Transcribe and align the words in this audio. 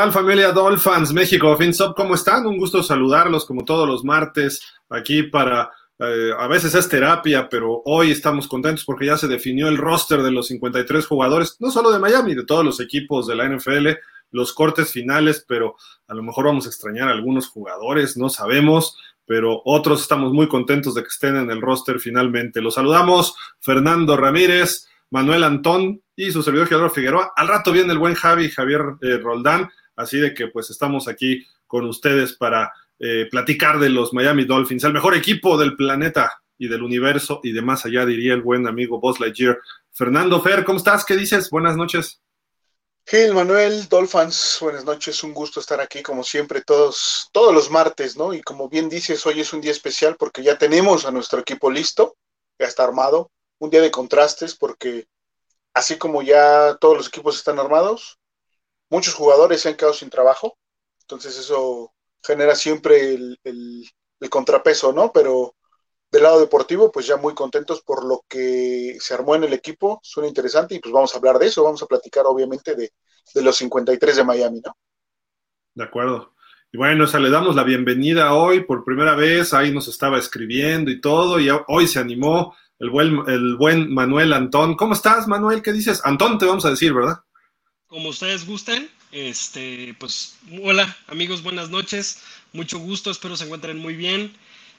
¿Qué 0.00 0.04
tal 0.04 0.12
familia 0.12 0.50
Dolphins 0.52 1.12
México 1.12 1.54
FinSop? 1.58 1.94
¿Cómo 1.94 2.14
están? 2.14 2.46
Un 2.46 2.56
gusto 2.56 2.82
saludarlos 2.82 3.44
como 3.44 3.66
todos 3.66 3.86
los 3.86 4.02
martes 4.02 4.58
aquí 4.88 5.24
para, 5.24 5.70
eh, 5.98 6.30
a 6.38 6.46
veces 6.46 6.74
es 6.74 6.88
terapia, 6.88 7.50
pero 7.50 7.82
hoy 7.84 8.10
estamos 8.10 8.48
contentos 8.48 8.82
porque 8.86 9.04
ya 9.04 9.18
se 9.18 9.28
definió 9.28 9.68
el 9.68 9.76
roster 9.76 10.22
de 10.22 10.30
los 10.30 10.46
53 10.46 11.06
jugadores, 11.06 11.58
no 11.60 11.70
solo 11.70 11.92
de 11.92 11.98
Miami, 11.98 12.34
de 12.34 12.46
todos 12.46 12.64
los 12.64 12.80
equipos 12.80 13.26
de 13.26 13.34
la 13.34 13.44
NFL, 13.44 13.88
los 14.30 14.54
cortes 14.54 14.90
finales, 14.90 15.44
pero 15.46 15.76
a 16.08 16.14
lo 16.14 16.22
mejor 16.22 16.46
vamos 16.46 16.64
a 16.64 16.70
extrañar 16.70 17.10
a 17.10 17.12
algunos 17.12 17.48
jugadores, 17.48 18.16
no 18.16 18.30
sabemos, 18.30 18.96
pero 19.26 19.60
otros 19.66 20.00
estamos 20.00 20.32
muy 20.32 20.48
contentos 20.48 20.94
de 20.94 21.02
que 21.02 21.08
estén 21.08 21.36
en 21.36 21.50
el 21.50 21.60
roster 21.60 22.00
finalmente. 22.00 22.62
Los 22.62 22.76
saludamos, 22.76 23.34
Fernando 23.58 24.16
Ramírez, 24.16 24.88
Manuel 25.10 25.44
Antón 25.44 26.00
y 26.16 26.30
su 26.30 26.42
servidor 26.42 26.68
Gerardo 26.68 26.88
Figueroa. 26.88 27.32
Al 27.36 27.48
rato 27.48 27.70
viene 27.70 27.92
el 27.92 27.98
buen 27.98 28.14
Javi, 28.14 28.48
Javier 28.48 28.80
eh, 29.02 29.18
Roldán, 29.18 29.68
así 30.00 30.18
de 30.18 30.34
que 30.34 30.48
pues 30.48 30.70
estamos 30.70 31.08
aquí 31.08 31.46
con 31.66 31.86
ustedes 31.86 32.34
para 32.34 32.72
eh, 32.98 33.28
platicar 33.30 33.78
de 33.78 33.88
los 33.88 34.12
Miami 34.12 34.44
Dolphins, 34.44 34.84
el 34.84 34.92
mejor 34.92 35.14
equipo 35.14 35.56
del 35.56 35.76
planeta 35.76 36.42
y 36.58 36.68
del 36.68 36.82
universo 36.82 37.40
y 37.42 37.52
de 37.52 37.62
más 37.62 37.86
allá, 37.86 38.04
diría 38.04 38.34
el 38.34 38.42
buen 38.42 38.66
amigo 38.66 39.00
Buzz 39.00 39.20
Lightyear. 39.20 39.58
Fernando 39.92 40.42
Fer, 40.42 40.64
¿cómo 40.64 40.78
estás? 40.78 41.04
¿Qué 41.04 41.16
dices? 41.16 41.48
Buenas 41.50 41.76
noches. 41.76 42.20
Gil, 43.06 43.34
Manuel, 43.34 43.88
Dolphins, 43.88 44.58
buenas 44.60 44.84
noches, 44.84 45.24
un 45.24 45.34
gusto 45.34 45.58
estar 45.58 45.80
aquí 45.80 46.02
como 46.02 46.22
siempre 46.22 46.60
todos, 46.60 47.28
todos 47.32 47.52
los 47.52 47.68
martes, 47.70 48.16
¿no? 48.16 48.32
Y 48.32 48.40
como 48.40 48.68
bien 48.68 48.88
dices, 48.88 49.26
hoy 49.26 49.40
es 49.40 49.52
un 49.52 49.60
día 49.60 49.72
especial 49.72 50.16
porque 50.16 50.42
ya 50.42 50.58
tenemos 50.58 51.06
a 51.06 51.10
nuestro 51.10 51.40
equipo 51.40 51.70
listo, 51.70 52.16
ya 52.58 52.66
está 52.66 52.84
armado, 52.84 53.32
un 53.58 53.70
día 53.70 53.80
de 53.80 53.90
contrastes 53.90 54.54
porque 54.54 55.08
así 55.74 55.98
como 55.98 56.22
ya 56.22 56.76
todos 56.80 56.98
los 56.98 57.08
equipos 57.08 57.36
están 57.36 57.58
armados, 57.58 58.19
muchos 58.90 59.14
jugadores 59.14 59.62
se 59.62 59.70
han 59.70 59.76
quedado 59.76 59.94
sin 59.94 60.10
trabajo, 60.10 60.58
entonces 61.02 61.38
eso 61.38 61.92
genera 62.22 62.54
siempre 62.54 63.14
el, 63.14 63.88
contrapeso, 64.28 64.92
¿no? 64.92 65.12
Pero 65.12 65.54
del 66.10 66.24
lado 66.24 66.40
deportivo, 66.40 66.92
pues 66.92 67.06
ya 67.06 67.16
muy 67.16 67.34
contentos 67.34 67.82
por 67.82 68.04
lo 68.04 68.24
que 68.28 68.98
se 69.00 69.14
armó 69.14 69.34
en 69.34 69.44
el 69.44 69.52
equipo, 69.54 70.00
suena 70.02 70.28
interesante 70.28 70.74
y 70.74 70.80
pues 70.80 70.92
vamos 70.92 71.14
a 71.14 71.18
hablar 71.18 71.38
de 71.38 71.46
eso, 71.46 71.64
vamos 71.64 71.82
a 71.82 71.86
platicar 71.86 72.26
obviamente 72.26 72.74
de, 72.74 72.92
de 73.34 73.42
los 73.42 73.56
53 73.56 74.16
de 74.16 74.24
Miami, 74.24 74.60
¿no? 74.64 74.76
De 75.74 75.84
acuerdo. 75.84 76.34
Y 76.72 76.76
bueno, 76.76 77.04
o 77.04 77.06
sea, 77.06 77.18
le 77.18 77.30
damos 77.30 77.56
la 77.56 77.64
bienvenida 77.64 78.34
hoy 78.34 78.64
por 78.64 78.84
primera 78.84 79.14
vez, 79.14 79.54
ahí 79.54 79.72
nos 79.72 79.88
estaba 79.88 80.18
escribiendo 80.18 80.90
y 80.90 81.00
todo, 81.00 81.40
y 81.40 81.48
hoy 81.68 81.86
se 81.88 81.98
animó 81.98 82.54
el 82.78 82.90
buen, 82.90 83.22
el 83.28 83.56
buen 83.56 83.92
Manuel 83.92 84.32
Antón. 84.32 84.76
¿Cómo 84.76 84.94
estás, 84.94 85.26
Manuel? 85.26 85.62
¿Qué 85.62 85.72
dices? 85.72 86.00
Antón 86.04 86.38
te 86.38 86.46
vamos 86.46 86.64
a 86.64 86.70
decir, 86.70 86.92
¿verdad? 86.92 87.18
Como 87.90 88.10
ustedes 88.10 88.46
gusten, 88.46 88.88
este, 89.10 89.96
pues, 89.98 90.38
hola, 90.62 90.96
amigos, 91.08 91.42
buenas 91.42 91.70
noches. 91.70 92.22
Mucho 92.52 92.78
gusto, 92.78 93.10
espero 93.10 93.36
se 93.36 93.46
encuentren 93.46 93.78
muy 93.78 93.96
bien. 93.96 94.32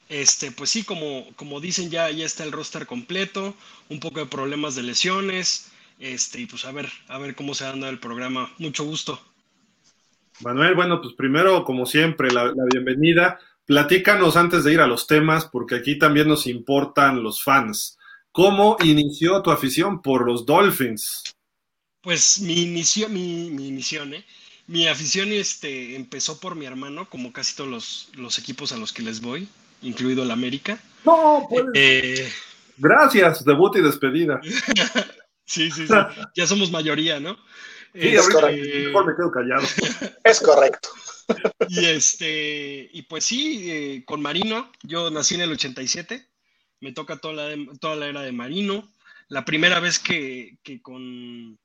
Este, 0.08 0.50
pues 0.50 0.70
sí, 0.70 0.82
como, 0.82 1.26
como 1.36 1.60
dicen, 1.60 1.90
ya, 1.90 2.10
ya 2.10 2.24
está 2.24 2.42
el 2.42 2.52
roster 2.52 2.86
completo, 2.86 3.54
un 3.90 4.00
poco 4.00 4.20
de 4.20 4.26
problemas 4.26 4.76
de 4.76 4.84
lesiones, 4.84 5.70
este, 5.98 6.40
y 6.40 6.46
pues 6.46 6.64
a 6.64 6.72
ver, 6.72 6.88
a 7.08 7.18
ver 7.18 7.34
cómo 7.34 7.52
se 7.52 7.66
anda 7.66 7.90
el 7.90 7.98
programa. 7.98 8.50
Mucho 8.56 8.84
gusto. 8.84 9.20
Manuel, 10.40 10.74
bueno, 10.74 11.02
pues 11.02 11.12
primero, 11.12 11.64
como 11.64 11.84
siempre, 11.84 12.30
la, 12.30 12.46
la 12.46 12.64
bienvenida. 12.72 13.38
Platícanos 13.66 14.38
antes 14.38 14.64
de 14.64 14.72
ir 14.72 14.80
a 14.80 14.86
los 14.86 15.06
temas, 15.06 15.44
porque 15.44 15.74
aquí 15.74 15.98
también 15.98 16.28
nos 16.28 16.46
importan 16.46 17.22
los 17.22 17.42
fans. 17.42 17.98
¿Cómo 18.30 18.78
inició 18.82 19.42
tu 19.42 19.50
afición 19.50 20.00
por 20.00 20.26
los 20.26 20.46
Dolphins? 20.46 21.24
Pues 22.02 22.40
mi 22.40 22.62
inicio, 22.62 23.08
mi, 23.08 23.50
mi 23.50 23.68
¿eh? 23.68 24.24
Mi 24.66 24.86
afición 24.86 25.32
este, 25.32 25.96
empezó 25.96 26.40
por 26.40 26.54
mi 26.54 26.66
hermano, 26.66 27.08
como 27.08 27.32
casi 27.32 27.54
todos 27.54 28.08
los, 28.14 28.38
equipos 28.38 28.72
a 28.72 28.76
los 28.76 28.92
que 28.92 29.02
les 29.02 29.20
voy, 29.20 29.48
incluido 29.82 30.22
el 30.22 30.30
América. 30.30 30.80
No, 31.04 31.46
pues. 31.48 31.64
Eh, 31.74 32.32
Gracias, 32.76 33.44
debut 33.44 33.76
y 33.76 33.80
despedida. 33.80 34.40
sí, 35.44 35.70
sí, 35.70 35.86
sí. 35.86 35.92
Ya 36.34 36.46
somos 36.46 36.70
mayoría, 36.70 37.20
¿no? 37.20 37.36
Sí, 37.92 38.08
es 38.08 38.28
correcto. 38.28 38.66
Mejor 38.86 39.06
me 39.06 39.16
quedo 39.16 39.30
callado. 39.30 39.62
Es 40.24 40.40
correcto. 40.40 40.88
Y 41.68 41.86
este, 41.86 42.88
y 42.92 43.02
pues 43.02 43.24
sí, 43.24 43.70
eh, 43.70 44.04
con 44.04 44.20
Marino, 44.20 44.70
yo 44.82 45.10
nací 45.10 45.34
en 45.34 45.42
el 45.42 45.52
87, 45.52 46.26
me 46.80 46.92
toca 46.92 47.18
toda 47.18 47.34
la, 47.34 47.56
toda 47.80 47.96
la 47.96 48.06
era 48.06 48.22
de 48.22 48.32
Marino. 48.32 48.90
La 49.28 49.44
primera 49.44 49.80
vez 49.80 49.98
que, 49.98 50.58
con 50.82 51.58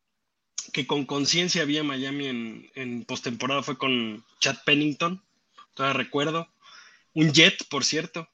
que 0.74 0.88
con 0.88 1.06
conciencia 1.06 1.62
había 1.62 1.84
Miami 1.84 2.28
en, 2.28 2.72
en 2.76 3.06
postemporada 3.06 3.64
fue 3.64 3.78
con 3.78 4.24
Chad 4.40 4.58
Pennington, 4.66 5.24
todavía 5.74 5.98
recuerdo. 5.98 6.50
Un 7.14 7.34
jet, 7.34 7.68
por 7.70 7.84
cierto. 7.84 8.30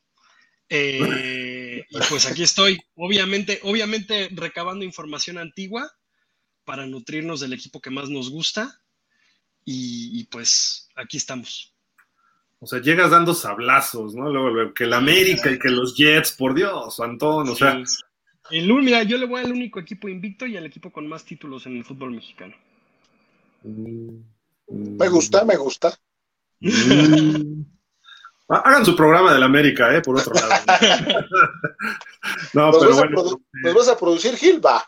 Eh, 0.69 1.85
y 1.89 1.99
pues 2.09 2.25
aquí 2.25 2.43
estoy, 2.43 2.79
obviamente, 2.95 3.59
obviamente 3.63 4.29
recabando 4.31 4.83
información 4.83 5.37
antigua 5.37 5.91
para 6.65 6.85
nutrirnos 6.85 7.39
del 7.39 7.53
equipo 7.53 7.79
que 7.79 7.91
más 7.91 8.09
nos 8.09 8.29
gusta 8.29 8.79
y, 9.65 10.25
pues 10.25 10.89
aquí 10.95 11.17
estamos. 11.17 11.73
O 12.59 12.67
sea, 12.67 12.81
llegas 12.81 13.11
dando 13.11 13.33
sablazos, 13.33 14.15
¿no? 14.15 14.29
Luego, 14.29 14.73
que 14.73 14.85
el 14.85 14.93
América 14.93 15.51
y 15.51 15.59
que 15.59 15.69
los 15.69 15.95
Jets, 15.95 16.31
por 16.33 16.53
Dios, 16.53 16.99
Antón, 16.99 17.49
o 17.49 17.55
sea. 17.55 17.81
El, 18.49 18.73
mira, 18.73 19.03
yo 19.03 19.17
le 19.17 19.25
voy 19.25 19.41
al 19.41 19.51
único 19.51 19.79
equipo 19.79 20.07
invicto 20.09 20.45
y 20.45 20.57
al 20.57 20.65
equipo 20.65 20.91
con 20.91 21.07
más 21.07 21.23
títulos 21.23 21.65
en 21.65 21.77
el 21.77 21.85
fútbol 21.85 22.11
mexicano. 22.11 22.55
Me 23.63 25.07
gusta, 25.09 25.45
me 25.45 25.55
gusta. 25.55 25.97
Mm. 26.59 27.61
Hagan 28.49 28.85
su 28.85 28.95
programa 28.95 29.33
del 29.33 29.43
América, 29.43 29.95
¿eh? 29.95 30.01
Por 30.01 30.19
otro 30.19 30.33
lado. 30.33 30.63
no, 32.53 32.71
pero 32.71 32.95
bueno. 32.95 33.41
¿Nos 33.63 33.73
vas 33.73 33.87
a 33.87 33.97
producir, 33.97 34.35
Gilba? 34.35 34.83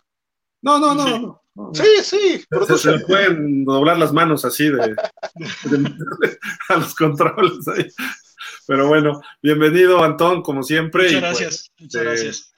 No, 0.62 0.78
no, 0.78 0.94
no. 0.94 1.42
Sí, 1.74 1.88
sí. 2.04 2.46
Se, 2.68 2.78
se, 2.78 3.00
pueden 3.00 3.64
doblar 3.64 3.98
las 3.98 4.12
manos 4.12 4.44
así 4.44 4.70
de, 4.70 4.94
a 6.70 6.76
los 6.76 6.94
controles 6.96 7.66
ahí. 7.70 7.88
Pero 8.68 8.88
bueno, 8.88 9.22
bienvenido, 9.42 10.04
Antón, 10.04 10.42
como 10.42 10.64
siempre. 10.64 11.04
Muchas 11.06 11.22
pues, 11.22 11.40
gracias, 11.40 11.72
muchas 11.80 12.02
eh, 12.02 12.06
gracias. 12.06 12.55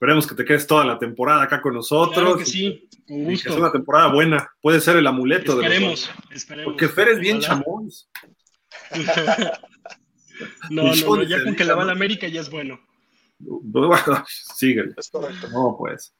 Esperemos 0.00 0.26
que 0.26 0.34
te 0.34 0.46
quedes 0.46 0.66
toda 0.66 0.82
la 0.86 0.98
temporada 0.98 1.42
acá 1.42 1.60
con 1.60 1.74
nosotros. 1.74 2.14
Claro 2.14 2.38
que 2.38 2.46
sí, 2.46 2.88
con 3.06 3.24
gusto. 3.24 3.44
que 3.44 3.50
sea 3.50 3.60
una 3.60 3.70
temporada 3.70 4.10
buena. 4.10 4.50
Puede 4.62 4.80
ser 4.80 4.96
el 4.96 5.06
amuleto 5.06 5.60
esperemos, 5.60 6.10
de 6.30 6.36
Esperemos, 6.36 6.72
Porque 6.72 6.88
Fer 6.88 7.08
es 7.08 7.18
bien 7.18 7.38
chamón. 7.38 7.90
no, 10.70 10.84
no, 10.84 11.16
no, 11.16 11.22
ya 11.22 11.44
con 11.44 11.54
que 11.54 11.66
la 11.66 11.74
va 11.74 11.82
a 11.82 11.84
la 11.84 11.92
América 11.92 12.26
ya 12.28 12.40
es 12.40 12.48
bueno. 12.48 12.80
Bueno, 13.38 14.24
síguele. 14.56 14.94
No, 15.52 15.76
pues. 15.78 16.14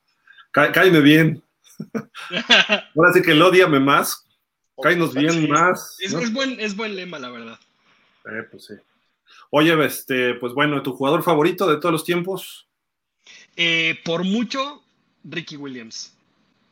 cáeme 0.53 1.00
bien. 1.00 1.43
Ahora 2.94 3.15
sí 3.15 3.23
que 3.23 3.33
el 3.33 3.41
odiame 3.41 3.81
más, 3.81 4.29
cáenos 4.83 5.15
bien 5.15 5.49
más. 5.49 5.97
Es, 6.00 6.31
buen, 6.35 6.61
es 6.61 6.76
buen 6.76 6.97
lema, 6.97 7.19
la 7.19 7.31
verdad. 7.31 7.59
Eh, 8.26 8.43
pues 8.50 8.67
sí. 8.67 8.75
Oye, 9.49 9.87
este, 9.87 10.35
pues 10.35 10.53
bueno, 10.53 10.83
¿tu 10.83 10.93
jugador 10.93 11.23
favorito 11.23 11.67
de 11.67 11.79
todos 11.79 11.93
los 11.93 12.05
tiempos? 12.05 12.67
Eh, 13.56 13.99
por 14.05 14.25
mucho, 14.25 14.82
Ricky 15.25 15.56
Williams. 15.56 16.14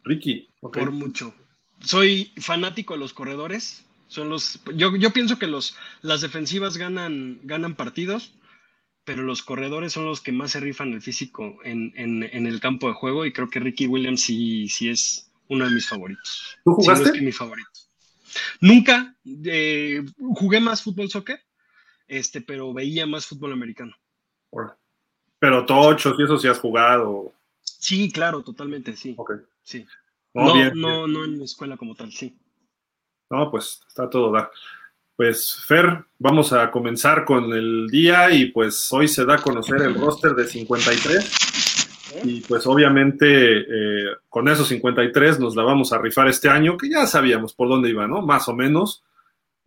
Ricky, 0.04 0.48
Por 0.60 0.90
mucho. 0.90 1.34
Soy 1.80 2.32
fanático 2.38 2.94
de 2.94 3.00
los 3.00 3.12
corredores. 3.12 3.84
Son 4.08 4.30
los, 4.30 4.60
yo, 4.75 4.96
yo 4.96 5.12
pienso 5.12 5.38
que 5.38 5.46
los, 5.46 5.76
las 6.00 6.22
defensivas 6.22 6.78
ganan, 6.78 7.40
ganan 7.42 7.75
partidos 7.75 8.32
pero 9.08 9.22
los 9.22 9.42
corredores 9.42 9.94
son 9.94 10.04
los 10.04 10.20
que 10.20 10.32
más 10.32 10.50
se 10.50 10.60
rifan 10.60 10.92
el 10.92 11.00
físico 11.00 11.60
en, 11.64 11.94
el 11.96 12.60
campo 12.60 12.88
de 12.88 12.92
juego 12.92 13.25
y 13.25 13.32
creo 13.32 13.48
que 13.48 13.58
Ricky 13.58 13.86
Williams 13.86 14.20
sí, 14.20 14.69
sí 14.69 14.90
es 14.90 15.30
uno 15.48 15.64
de 15.64 15.70
mis 15.70 15.88
favoritos. 15.88 16.58
¿Tú 16.62 16.75
jugaste? 16.75 17.12
Sí, 17.12 17.22
mi 17.22 17.32
favorito. 17.32 17.70
Nunca 18.60 19.16
eh, 19.46 20.04
jugué 20.19 20.60
más 20.60 20.82
fútbol 20.82 21.08
soccer, 21.08 21.42
este, 22.06 22.42
pero 22.42 22.75
veía 22.75 23.06
más 23.06 23.25
fútbol 23.25 23.54
americano. 23.54 23.96
Pero 25.38 25.64
tochos 25.64 26.19
y 26.19 26.25
eso 26.25 26.38
sí 26.38 26.49
has 26.49 26.58
jugado. 26.58 27.32
Sí, 27.62 28.11
claro, 28.11 28.43
totalmente, 28.43 28.96
sí. 28.96 29.17
Sí. 29.62 29.87
no, 30.35 30.75
no, 30.75 31.06
no 31.06 31.25
en 31.25 31.38
la 31.38 31.44
escuela 31.44 31.76
como 31.76 31.94
tal, 31.94 32.12
sí. 32.12 32.37
No, 33.31 33.50
pues 33.50 33.81
está 33.87 34.08
todo 34.08 34.32
da. 34.32 34.50
Pues 35.17 35.64
Fer, 35.67 36.05
vamos 36.19 36.52
a 36.52 36.70
comenzar 36.70 37.25
con 37.25 37.52
el 37.52 37.88
día 37.88 38.31
y 38.31 38.52
pues 38.52 38.88
hoy 38.93 39.08
se 39.08 39.25
da 39.25 39.35
a 39.35 39.43
conocer 39.43 39.82
el 39.82 39.94
roster 39.94 40.32
de 40.35 40.46
53 40.46 41.49
y 42.25 42.40
pues 42.43 42.67
obviamente 42.67 43.58
eh, 43.58 44.17
con 44.29 44.49
esos 44.49 44.69
53 44.69 45.40
nos 45.40 45.56
la 45.56 45.62
vamos 45.62 45.93
a 45.93 45.99
rifar 45.99 46.29
este 46.29 46.49
año, 46.49 46.76
que 46.76 46.88
ya 46.88 47.06
sabíamos 47.06 47.52
por 47.52 47.69
dónde 47.69 47.90
iba, 47.90 48.06
¿no? 48.06 48.23
Más 48.23 48.49
o 48.49 48.55
menos. 48.55 49.05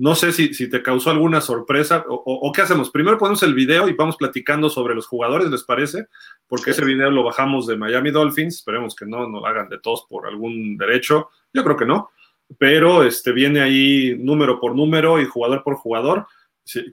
No 0.02 0.16
sé 0.16 0.32
si, 0.32 0.52
si 0.56 0.68
te 0.68 0.82
causó 0.82 1.12
alguna 1.12 1.42
sorpresa 1.42 2.04
o, 2.08 2.52
qué 2.52 2.64
hacemos. 2.64 2.90
Primero 2.90 3.20
ponemos 3.20 3.44
el 3.44 3.54
video 3.54 3.88
y 3.88 3.94
vamos 3.94 4.18
platicando 4.18 4.68
sobre 4.68 4.96
los 4.96 5.06
jugadores, 5.06 5.52
¿les 5.52 5.62
parece? 5.62 6.08
Porque 6.48 6.72
ese 6.72 6.84
video 6.84 7.12
lo 7.12 7.24
bajamos 7.24 7.68
de 7.68 7.78
Miami 7.78 8.10
Dolphins, 8.10 8.56
esperemos 8.56 8.96
que 8.96 9.06
no 9.06 9.28
nos 9.28 9.46
hagan 9.46 9.70
de 9.70 9.78
todos 9.78 10.08
por 10.10 10.26
algún 10.26 10.76
derecho, 10.76 11.30
yo 11.54 11.64
creo 11.64 11.78
que 11.78 11.86
no. 11.86 12.10
pero 12.58 13.04
este, 13.04 13.32
viene 13.32 13.62
ahí 13.62 14.16
número 14.18 14.60
por 14.60 14.76
número 14.76 15.22
y 15.22 15.26
jugador 15.26 15.64
por 15.64 15.76
jugador. 15.76 16.26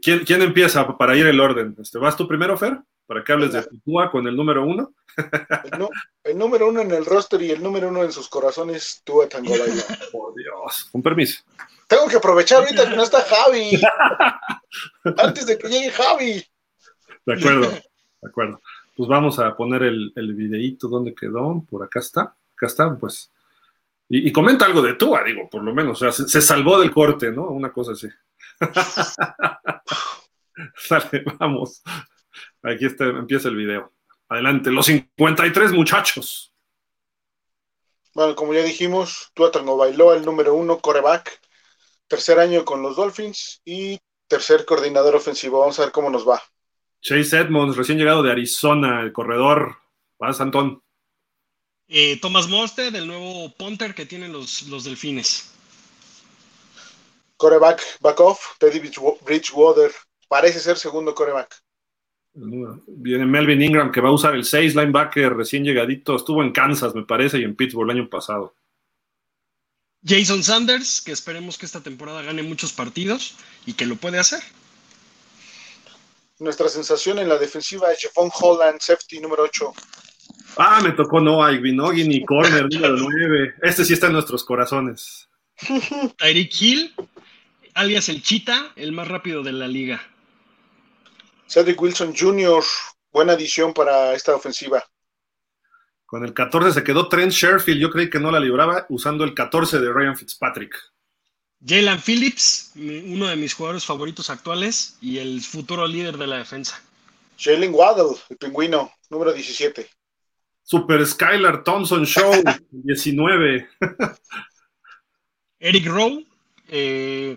¿Quién, 0.02 0.26
quién 0.26 0.42
empieza 0.42 0.86
para 0.98 1.16
ir 1.16 1.26
el 1.26 1.40
orden? 1.40 1.76
Este, 1.80 1.96
¿Vas 1.98 2.14
tú 2.14 2.28
primero, 2.28 2.58
Fer? 2.58 2.78
Para 3.06 3.24
que 3.24 3.32
hables 3.32 3.54
de 3.54 3.66
Tua 3.86 4.10
con 4.10 4.26
el 4.26 4.36
número 4.36 4.66
uno. 4.66 4.92
El, 6.24 6.36
número 6.36 6.68
uno 6.68 6.82
en 6.82 6.90
el 6.90 7.06
roster 7.06 7.40
y 7.40 7.52
el 7.52 7.62
número 7.62 7.88
uno 7.88 8.04
en 8.04 8.12
sus 8.12 8.28
corazones, 8.28 9.00
Tua 9.02 9.26
Tango 9.30 9.54
Por 10.12 10.34
Dios, 10.34 10.90
un 10.92 11.02
permiso. 11.02 11.42
Tengo 11.88 12.06
que 12.06 12.16
aprovechar 12.16 12.60
ahorita 12.60 12.88
que 12.88 12.96
no 12.96 13.02
está 13.02 13.22
Javi. 13.22 13.80
Antes 15.18 15.46
de 15.46 15.58
que 15.58 15.68
llegue 15.68 15.90
Javi. 15.90 16.44
De 17.26 17.34
acuerdo, 17.34 17.70
de 17.70 18.28
acuerdo. 18.28 18.60
Pues 18.94 19.08
vamos 19.08 19.38
a 19.38 19.56
poner 19.56 19.82
el, 19.82 20.12
el 20.14 20.34
videíto 20.34 20.86
donde 20.86 21.14
quedó. 21.14 21.64
Por 21.68 21.82
acá 21.82 21.98
está. 21.98 22.36
Acá 22.54 22.66
está, 22.66 22.96
pues. 22.96 23.32
Y, 24.10 24.32
comenta 24.32 24.64
algo 24.64 24.80
de 24.80 24.94
Tua, 24.94 25.22
digo, 25.22 25.50
por 25.50 25.62
lo 25.62 25.74
menos. 25.74 26.02
O 26.02 26.10
sea, 26.10 26.26
se, 26.26 26.40
salvó 26.40 26.80
del 26.80 26.90
corte, 26.90 27.30
¿no? 27.30 27.48
Una 27.48 27.70
cosa 27.70 27.92
así. 27.92 28.08
Sale, 30.76 31.24
vamos. 31.38 31.82
Aquí 32.62 32.86
está, 32.86 33.04
empieza 33.04 33.48
el 33.48 33.56
video. 33.56 33.92
Adelante, 34.28 34.70
los 34.70 34.86
53 34.86 35.72
muchachos. 35.72 36.54
Bueno, 38.14 38.34
como 38.34 38.54
ya 38.54 38.62
dijimos, 38.62 39.30
Tua 39.34 39.50
Tango 39.50 39.76
bailó 39.76 40.14
el 40.14 40.24
número 40.24 40.54
uno, 40.54 40.78
coreback, 40.78 41.38
tercer 42.08 42.38
año 42.38 42.64
con 42.64 42.82
los 42.82 42.96
Dolphins 42.96 43.60
y 43.64 43.98
tercer 44.26 44.64
coordinador 44.64 45.14
ofensivo. 45.14 45.60
Vamos 45.60 45.78
a 45.78 45.82
ver 45.82 45.92
cómo 45.92 46.10
nos 46.10 46.28
va. 46.28 46.42
Chase 47.00 47.38
Edmonds, 47.38 47.76
recién 47.76 47.98
llegado 47.98 48.22
de 48.22 48.32
Arizona, 48.32 49.02
el 49.02 49.12
corredor. 49.12 49.76
Vas, 50.18 50.40
Antón. 50.40 50.82
Eh, 51.86 52.18
Thomas 52.20 52.48
Monster, 52.48 52.92
del 52.92 53.06
nuevo 53.06 53.54
punter 53.54 53.94
que 53.94 54.04
tienen 54.04 54.32
los, 54.32 54.64
los 54.64 54.84
delfines. 54.84 55.54
Coreback, 57.36 58.00
back 58.00 58.20
off, 58.20 58.58
Teddy 58.58 58.80
Bridgewater. 59.24 59.92
Parece 60.28 60.58
ser 60.58 60.76
segundo 60.76 61.14
coreback. 61.14 61.62
Viene 62.34 63.24
Melvin 63.24 63.62
Ingram 63.62 63.90
que 63.90 64.00
va 64.00 64.10
a 64.10 64.12
usar 64.12 64.34
el 64.34 64.44
6 64.44 64.74
linebacker 64.74 65.34
recién 65.34 65.64
llegadito. 65.64 66.16
Estuvo 66.16 66.42
en 66.42 66.52
Kansas, 66.52 66.94
me 66.94 67.04
parece, 67.04 67.38
y 67.38 67.44
en 67.44 67.56
Pittsburgh 67.56 67.90
el 67.90 67.98
año 67.98 68.10
pasado. 68.10 68.54
Jason 70.04 70.42
Sanders, 70.42 71.00
que 71.00 71.12
esperemos 71.12 71.58
que 71.58 71.66
esta 71.66 71.82
temporada 71.82 72.22
gane 72.22 72.42
muchos 72.42 72.72
partidos 72.72 73.34
y 73.66 73.74
que 73.74 73.86
lo 73.86 73.96
puede 73.96 74.18
hacer. 74.18 74.42
Nuestra 76.38 76.68
sensación 76.68 77.18
en 77.18 77.28
la 77.28 77.36
defensiva 77.36 77.92
es 77.92 78.00
Javon 78.02 78.30
Holland, 78.32 78.80
safety 78.80 79.20
número 79.20 79.42
8. 79.42 79.72
Ah, 80.56 80.80
me 80.82 80.92
tocó 80.92 81.20
Noah 81.20 81.52
Igbinogin 81.52 82.12
y 82.12 82.24
corner 82.24 82.66
número 82.70 82.96
9. 82.96 83.54
Este 83.62 83.84
sí 83.84 83.94
está 83.94 84.06
en 84.06 84.12
nuestros 84.14 84.44
corazones. 84.44 85.28
Tyreek 86.18 86.60
Hill, 86.60 86.94
alias 87.74 88.08
el 88.08 88.22
Chita, 88.22 88.72
el 88.76 88.92
más 88.92 89.08
rápido 89.08 89.42
de 89.42 89.52
la 89.52 89.66
liga. 89.66 90.00
Cedric 91.48 91.80
Wilson 91.80 92.14
Jr., 92.16 92.62
buena 93.10 93.32
adición 93.32 93.74
para 93.74 94.12
esta 94.14 94.36
ofensiva. 94.36 94.84
Con 96.08 96.24
el 96.24 96.32
14 96.32 96.72
se 96.72 96.82
quedó 96.82 97.06
Trent 97.06 97.32
Sherfield, 97.32 97.82
yo 97.82 97.90
creí 97.90 98.08
que 98.08 98.18
no 98.18 98.30
la 98.30 98.40
libraba, 98.40 98.86
usando 98.88 99.24
el 99.24 99.34
14 99.34 99.78
de 99.78 99.92
Ryan 99.92 100.16
Fitzpatrick. 100.16 100.74
Jalen 101.62 102.00
Phillips, 102.00 102.72
uno 102.76 103.26
de 103.26 103.36
mis 103.36 103.52
jugadores 103.52 103.84
favoritos 103.84 104.30
actuales 104.30 104.96
y 105.02 105.18
el 105.18 105.42
futuro 105.42 105.86
líder 105.86 106.16
de 106.16 106.26
la 106.26 106.38
defensa. 106.38 106.82
Jalen 107.38 107.74
Waddle, 107.74 108.16
el 108.30 108.38
pingüino, 108.38 108.90
número 109.10 109.34
17. 109.34 109.86
Super 110.62 111.06
Skylar 111.06 111.62
Thompson 111.62 112.06
Show, 112.06 112.32
19. 112.70 113.68
Eric 115.58 115.86
Rowe, 115.88 116.24
eh, 116.68 117.36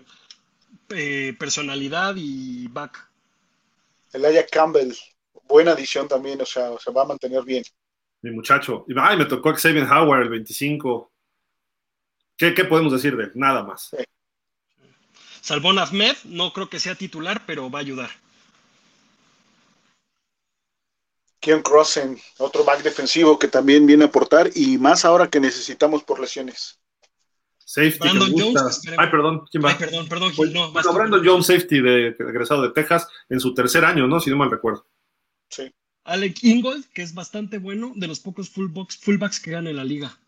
eh, 0.88 1.36
personalidad 1.38 2.14
y 2.16 2.68
back. 2.68 3.06
Elijah 4.14 4.46
Campbell, 4.50 4.94
buena 5.46 5.72
adición 5.72 6.08
también, 6.08 6.40
o 6.40 6.46
sea, 6.46 6.70
se 6.78 6.90
va 6.90 7.02
a 7.02 7.08
mantener 7.08 7.44
bien. 7.44 7.62
Mi 8.22 8.30
muchacho. 8.30 8.86
Ay, 8.96 9.16
me 9.16 9.24
tocó 9.24 9.52
Xavier 9.52 9.84
Howard, 9.84 10.22
el 10.22 10.28
25. 10.30 11.12
¿Qué, 12.36 12.52
podemos 12.64 12.92
decir 12.92 13.16
de 13.16 13.24
él? 13.24 13.32
Nada 13.34 13.62
más. 13.62 13.90
Salvón 15.40 15.78
Ahmed, 15.78 16.16
no 16.24 16.52
creo 16.52 16.68
que 16.68 16.80
sea 16.80 16.94
titular, 16.94 17.42
pero 17.46 17.70
va 17.70 17.80
a 17.80 17.82
ayudar. 17.82 18.10
Keon 21.40 21.62
Crossen, 21.62 22.20
otro 22.38 22.62
back 22.62 22.82
defensivo 22.82 23.36
que 23.36 23.48
también 23.48 23.84
viene 23.84 24.04
a 24.04 24.06
aportar 24.06 24.50
y 24.54 24.78
más 24.78 25.04
ahora 25.04 25.28
que 25.28 25.40
necesitamos 25.40 26.04
por 26.04 26.20
lesiones. 26.20 26.80
Safety. 27.58 27.98
Brandon 27.98 28.32
Jones. 28.36 28.80
Ay, 28.96 29.10
perdón, 29.10 29.44
¿quién 29.50 29.64
va? 29.64 29.70
Ay, 29.70 29.76
perdón, 29.76 30.08
perdón, 30.08 30.32
pues, 30.36 30.52
no, 30.52 30.70
Brandon 30.70 31.22
Jones, 31.24 31.46
safety 31.46 31.80
de 31.80 32.14
regresado 32.18 32.62
de 32.62 32.70
Texas 32.70 33.08
en 33.28 33.40
su 33.40 33.54
tercer 33.54 33.84
año, 33.84 34.06
¿no? 34.06 34.20
Si 34.20 34.30
no 34.30 34.36
mal 34.36 34.50
recuerdo. 34.50 34.86
Sí. 35.48 35.72
Alec 36.04 36.42
Ingold, 36.42 36.86
que 36.92 37.02
es 37.02 37.14
bastante 37.14 37.58
bueno, 37.58 37.92
de 37.94 38.08
los 38.08 38.20
pocos 38.20 38.50
fullbacks, 38.50 38.98
fullbacks 38.98 39.40
que 39.40 39.52
gana 39.52 39.70
en 39.70 39.76
la 39.76 39.84
liga. 39.84 40.18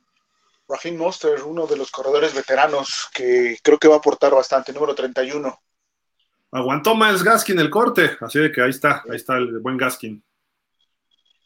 Raheem 0.69 0.97
Monster, 0.97 1.43
uno 1.43 1.67
de 1.67 1.77
los 1.77 1.91
corredores 1.91 2.35
veteranos 2.35 3.09
que 3.13 3.59
creo 3.63 3.79
que 3.79 3.89
va 3.89 3.97
a 3.97 3.99
aportar 3.99 4.35
bastante, 4.35 4.73
número 4.73 4.95
31. 4.95 5.61
Aguantó 6.53 6.95
Miles 6.95 7.23
Gaskin 7.23 7.59
el 7.59 7.71
corte, 7.71 8.17
así 8.21 8.39
de 8.39 8.53
que 8.53 8.63
ahí 8.63 8.71
está, 8.71 9.03
ahí 9.11 9.17
está 9.17 9.37
el 9.37 9.59
buen 9.59 9.77
Gaskin. 9.77 10.25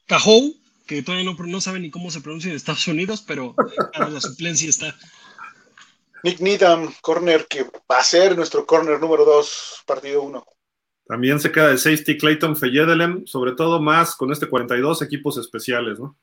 Cajou, 0.07 0.55
que 0.87 1.03
todavía 1.03 1.25
no, 1.25 1.37
no 1.38 1.61
sabe 1.61 1.81
ni 1.81 1.91
cómo 1.91 2.11
se 2.11 2.21
pronuncia 2.21 2.50
en 2.50 2.57
Estados 2.57 2.87
Unidos, 2.88 3.25
pero 3.26 3.55
para 3.93 4.11
la 4.11 4.21
suplencia 4.21 4.69
está. 4.69 4.95
Nick 6.23 6.41
Needham, 6.41 6.93
corner, 7.00 7.47
que 7.47 7.64
va 7.91 7.99
a 7.99 8.03
ser 8.03 8.37
nuestro 8.37 8.67
corner 8.67 9.00
número 9.00 9.25
2, 9.25 9.85
partido 9.87 10.23
1. 10.23 10.45
También 11.09 11.41
se 11.41 11.50
queda 11.50 11.69
de 11.69 11.79
safety 11.79 12.19
Clayton 12.19 12.55
Feyedelem, 12.55 13.27
sobre 13.27 13.53
todo 13.53 13.81
más 13.81 14.15
con 14.15 14.31
este 14.31 14.47
42 14.47 15.00
equipos 15.00 15.38
especiales, 15.38 15.99
¿no? 15.99 16.19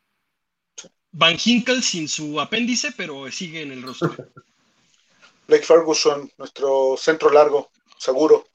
Van 1.11 1.37
Hinkel 1.43 1.81
sin 1.81 2.07
su 2.07 2.39
apéndice, 2.39 2.93
pero 2.95 3.31
sigue 3.31 3.63
en 3.63 3.71
el 3.71 3.81
rostro. 3.81 4.15
Blake 5.47 5.63
Ferguson, 5.63 6.31
nuestro 6.37 6.95
centro 6.97 7.31
largo, 7.31 7.71
seguro. 7.97 8.45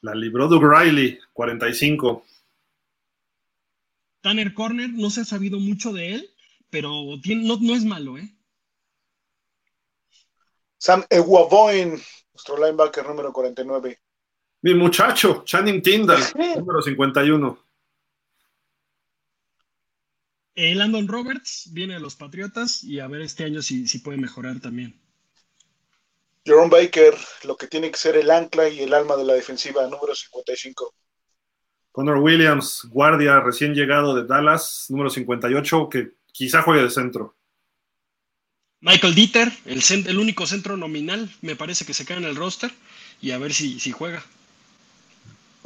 La 0.00 0.16
libró 0.16 0.48
Doug 0.48 0.64
Riley, 0.64 1.18
45. 1.32 2.24
Tanner 4.20 4.52
Corner, 4.52 4.90
no 4.90 5.10
se 5.10 5.20
ha 5.20 5.24
sabido 5.24 5.60
mucho 5.60 5.92
de 5.92 6.14
él, 6.14 6.30
pero 6.70 6.90
no, 6.90 7.56
no 7.60 7.74
es 7.74 7.84
malo, 7.84 8.18
¿eh? 8.18 8.34
Sam 10.78 11.04
Eguavoen, 11.08 12.00
nuestro 12.32 12.56
linebacker 12.56 13.06
número 13.06 13.32
49. 13.32 14.00
Mi 14.62 14.74
muchacho, 14.74 15.42
Channing 15.44 15.82
Tyndall, 15.82 16.22
número 16.56 16.82
51. 16.82 17.66
El 20.54 20.78
Landon 20.78 21.06
Roberts 21.06 21.68
viene 21.72 21.94
de 21.94 22.00
los 22.00 22.16
Patriotas 22.16 22.82
y 22.82 22.98
a 22.98 23.06
ver 23.06 23.20
este 23.20 23.44
año 23.44 23.60
si, 23.60 23.86
si 23.86 23.98
puede 23.98 24.16
mejorar 24.16 24.58
también. 24.58 24.98
Jerome 26.46 26.70
Baker, 26.70 27.14
lo 27.44 27.56
que 27.56 27.66
tiene 27.66 27.90
que 27.90 27.98
ser 27.98 28.16
el 28.16 28.30
ancla 28.30 28.68
y 28.68 28.80
el 28.80 28.94
alma 28.94 29.16
de 29.16 29.24
la 29.24 29.34
defensiva, 29.34 29.82
número 29.82 30.14
55. 30.14 30.94
Connor 31.92 32.18
Williams, 32.18 32.86
guardia 32.90 33.40
recién 33.40 33.74
llegado 33.74 34.14
de 34.14 34.24
Dallas, 34.24 34.86
número 34.88 35.10
58, 35.10 35.88
que 35.90 36.12
quizá 36.30 36.62
juegue 36.62 36.82
de 36.82 36.90
centro. 36.90 37.34
Michael 38.80 39.14
Dieter, 39.14 39.52
el, 39.64 39.82
el, 40.06 40.18
único 40.18 40.46
centro 40.46 40.76
nominal, 40.76 41.30
me 41.40 41.56
parece 41.56 41.84
que 41.84 41.94
se 41.94 42.06
queda 42.06 42.18
en 42.18 42.24
el 42.24 42.36
roster 42.36 42.70
y 43.20 43.32
a 43.32 43.38
ver 43.38 43.52
si, 43.52 43.80
si 43.80 43.90
juega. 43.90 44.22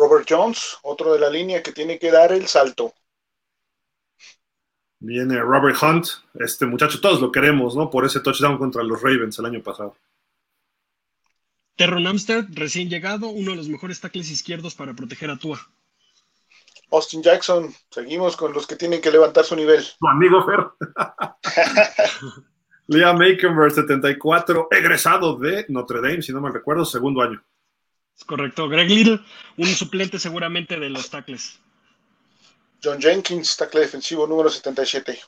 Robert 0.00 0.26
Jones, 0.26 0.78
otro 0.82 1.12
de 1.12 1.20
la 1.20 1.28
línea 1.28 1.62
que 1.62 1.72
tiene 1.72 1.98
que 1.98 2.10
dar 2.10 2.32
el 2.32 2.46
salto. 2.46 2.94
Viene 4.98 5.38
Robert 5.40 5.76
Hunt, 5.82 6.06
este 6.34 6.64
muchacho, 6.64 7.00
todos 7.00 7.20
lo 7.20 7.30
queremos, 7.30 7.76
¿no? 7.76 7.90
Por 7.90 8.06
ese 8.06 8.20
touchdown 8.20 8.56
contra 8.56 8.82
los 8.82 9.02
Ravens 9.02 9.38
el 9.38 9.44
año 9.44 9.62
pasado. 9.62 9.94
Terron 11.76 12.06
Amster, 12.06 12.46
recién 12.50 12.88
llegado, 12.88 13.28
uno 13.28 13.50
de 13.50 13.58
los 13.58 13.68
mejores 13.68 14.00
tackles 14.00 14.30
izquierdos 14.30 14.74
para 14.74 14.94
proteger 14.94 15.30
a 15.30 15.36
Tua. 15.36 15.60
Austin 16.90 17.22
Jackson, 17.22 17.72
seguimos 17.90 18.36
con 18.36 18.54
los 18.54 18.66
que 18.66 18.76
tienen 18.76 19.02
que 19.02 19.10
levantar 19.10 19.44
su 19.44 19.54
nivel. 19.54 19.84
Tu 19.98 20.08
amigo 20.08 20.44
Fer. 20.44 20.66
Liam 22.88 23.18
Makenberg, 23.18 23.72
74, 23.72 24.68
egresado 24.70 25.36
de 25.36 25.66
Notre 25.68 26.00
Dame, 26.00 26.22
si 26.22 26.32
no 26.32 26.40
me 26.40 26.50
recuerdo, 26.50 26.84
segundo 26.84 27.22
año. 27.22 27.42
Es 28.20 28.24
correcto. 28.26 28.68
Greg 28.68 28.90
Little, 28.90 29.20
un 29.56 29.66
suplente 29.66 30.18
seguramente 30.18 30.78
de 30.78 30.90
los 30.90 31.08
tackles. 31.08 31.58
John 32.84 33.00
Jenkins, 33.00 33.56
tackle 33.56 33.80
defensivo 33.80 34.26
número 34.26 34.50
77. 34.50 35.18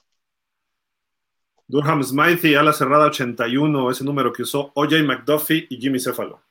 Durham 1.66 2.02
Smythe, 2.04 2.54
ala 2.58 2.74
cerrada 2.74 3.06
81, 3.06 3.90
ese 3.90 4.04
número 4.04 4.30
que 4.30 4.42
usó 4.42 4.72
OJ 4.74 5.02
McDuffie 5.04 5.66
y 5.70 5.78
Jimmy 5.80 5.98
Cefalo. 5.98 6.42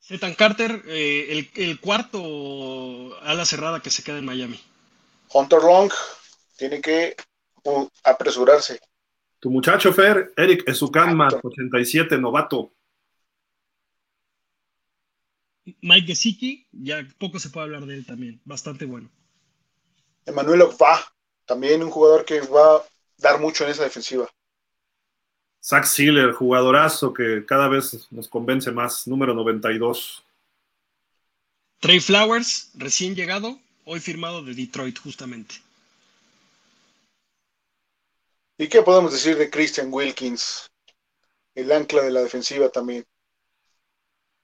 Zetan 0.00 0.34
Carter, 0.34 0.82
eh, 0.86 1.26
el, 1.30 1.62
el, 1.62 1.78
cuarto 1.78 3.18
ala 3.20 3.44
cerrada 3.44 3.80
que 3.80 3.90
se 3.90 4.02
queda 4.02 4.18
en 4.18 4.24
Miami. 4.24 4.58
Hunter 5.30 5.60
Long, 5.60 5.92
tiene 6.56 6.80
que 6.80 7.16
uh, 7.64 7.86
apresurarse. 8.02 8.80
Tu 9.40 9.50
muchacho 9.50 9.92
Fer, 9.92 10.32
Eric 10.38 10.66
Ezukanma, 10.66 11.28
87, 11.42 12.16
novato. 12.16 12.72
Mike 15.80 16.08
Gesicki, 16.08 16.66
ya 16.72 17.06
poco 17.18 17.38
se 17.38 17.50
puede 17.50 17.64
hablar 17.64 17.86
de 17.86 17.94
él 17.94 18.06
también, 18.06 18.40
bastante 18.44 18.84
bueno. 18.84 19.10
Emanuel 20.26 20.62
Ogba, 20.62 21.00
también 21.46 21.82
un 21.82 21.90
jugador 21.90 22.24
que 22.24 22.40
va 22.40 22.76
a 22.76 22.82
dar 23.18 23.40
mucho 23.40 23.64
en 23.64 23.70
esa 23.70 23.84
defensiva. 23.84 24.28
Zach 25.62 25.86
Sealer, 25.86 26.32
jugadorazo 26.32 27.14
que 27.14 27.44
cada 27.46 27.68
vez 27.68 28.06
nos 28.10 28.28
convence 28.28 28.70
más, 28.70 29.06
número 29.06 29.32
92. 29.34 30.22
Trey 31.80 32.00
Flowers, 32.00 32.70
recién 32.74 33.14
llegado, 33.14 33.58
hoy 33.84 34.00
firmado 34.00 34.42
de 34.42 34.54
Detroit, 34.54 34.98
justamente. 34.98 35.54
¿Y 38.58 38.68
qué 38.68 38.82
podemos 38.82 39.12
decir 39.12 39.36
de 39.36 39.50
Christian 39.50 39.88
Wilkins? 39.90 40.70
El 41.54 41.72
ancla 41.72 42.02
de 42.02 42.10
la 42.10 42.20
defensiva 42.20 42.68
también. 42.68 43.04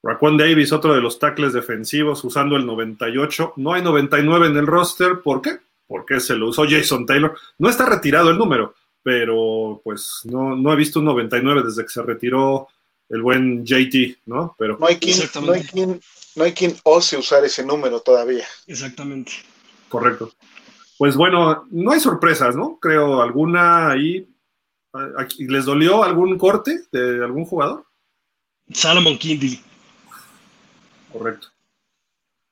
Raquan 0.03 0.37
Davis, 0.37 0.73
otro 0.73 0.95
de 0.95 1.01
los 1.01 1.19
tackles 1.19 1.53
defensivos, 1.53 2.25
usando 2.25 2.57
el 2.57 2.67
98. 2.67 3.55
No 3.57 3.75
hay 3.75 3.83
99 3.83 4.47
en 4.47 4.57
el 4.57 4.67
roster. 4.67 5.21
¿Por 5.23 5.43
qué? 5.43 5.59
Porque 5.87 6.21
se 6.21 6.35
lo 6.35 6.49
usó 6.49 6.65
Jason 6.69 7.05
Taylor. 7.05 7.37
No 7.59 7.69
está 7.69 7.87
retirado 7.87 8.31
el 8.31 8.39
número, 8.39 8.75
pero 9.03 9.81
pues 9.85 10.21
no, 10.25 10.57
no 10.57 10.73
he 10.73 10.77
visto 10.77 11.01
un 11.01 11.07
99 11.07 11.63
desde 11.65 11.83
que 11.83 11.91
se 11.91 12.03
retiró 12.03 12.69
el 13.11 13.23
buen 13.23 13.65
JT, 13.65 14.21
¿no? 14.27 14.55
Pero 14.59 14.79
no 14.79 14.87
hay 14.87 14.97
quien, 14.97 15.19
no 15.45 15.53
hay 15.53 15.63
quien, 15.65 16.01
no 16.37 16.45
hay 16.45 16.53
quien 16.53 16.77
ose 16.85 17.17
usar 17.17 17.45
ese 17.45 17.65
número 17.65 18.01
todavía. 18.01 18.47
Exactamente. 18.67 19.33
Correcto. 19.89 20.33
Pues 20.97 21.17
bueno, 21.17 21.67
no 21.71 21.91
hay 21.91 22.01
sorpresas, 22.01 22.55
¿no? 22.57 22.79
Creo 22.81 23.21
alguna 23.21 23.91
ahí. 23.91 24.29
¿Les 25.39 25.65
dolió 25.65 26.03
algún 26.03 26.37
corte 26.39 26.83
de 26.91 27.25
algún 27.25 27.45
jugador? 27.45 27.85
Salomon 28.73 29.19
Kindle. 29.19 29.61
Correcto. 31.13 31.49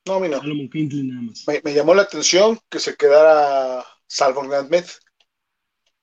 No, 0.07 0.21
mira. 0.21 0.39
Salomon 0.39 0.69
Kindle 0.69 1.05
nada 1.05 1.23
más. 1.23 1.45
Me, 1.47 1.61
me, 1.63 1.75
llamó 1.75 1.95
la 1.95 2.03
atención 2.03 2.59
que 2.69 2.79
se 2.79 2.97
quedara 2.97 3.85
Salvon 4.07 4.53
Ahmed. 4.53 4.85